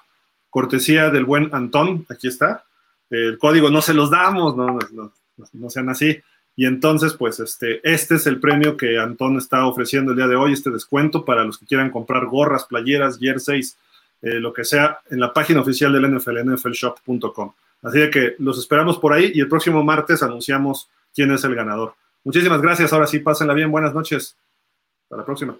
cortesía 0.49 1.11
del 1.11 1.25
buen 1.25 1.53
Antón, 1.53 2.07
aquí 2.09 2.27
está. 2.27 2.63
El 3.11 3.37
código 3.37 3.69
no 3.69 3.81
se 3.81 3.93
los 3.93 4.09
damos, 4.09 4.55
no, 4.57 4.79
no, 4.91 5.11
no 5.53 5.69
sean 5.69 5.89
así. 5.89 6.19
Y 6.55 6.65
entonces, 6.65 7.13
pues 7.13 7.39
este, 7.39 7.79
este 7.83 8.15
es 8.15 8.27
el 8.27 8.39
premio 8.39 8.75
que 8.75 8.97
Antón 8.97 9.37
está 9.37 9.65
ofreciendo 9.65 10.11
el 10.11 10.17
día 10.17 10.27
de 10.27 10.35
hoy, 10.35 10.53
este 10.53 10.69
descuento 10.69 11.23
para 11.23 11.43
los 11.43 11.57
que 11.57 11.65
quieran 11.65 11.91
comprar 11.91 12.25
gorras, 12.25 12.65
playeras, 12.65 13.19
jerseys, 13.19 13.77
eh, 14.21 14.39
lo 14.39 14.53
que 14.53 14.65
sea, 14.65 14.99
en 15.09 15.19
la 15.19 15.33
página 15.33 15.61
oficial 15.61 15.93
del 15.93 16.17
NFL, 16.17 16.43
nflshop.com. 16.43 17.53
Así 17.83 18.09
que 18.09 18.35
los 18.39 18.59
esperamos 18.59 18.97
por 18.97 19.13
ahí 19.13 19.31
y 19.33 19.39
el 19.39 19.47
próximo 19.47 19.83
martes 19.83 20.21
anunciamos 20.23 20.89
quién 21.13 21.31
es 21.31 21.43
el 21.43 21.55
ganador. 21.55 21.95
Muchísimas 22.23 22.61
gracias. 22.61 22.93
Ahora 22.93 23.07
sí, 23.07 23.19
pásenla 23.19 23.53
bien. 23.53 23.71
Buenas 23.71 23.93
noches. 23.93 24.35
Hasta 25.11 25.17
la 25.17 25.25
próxima. 25.25 25.59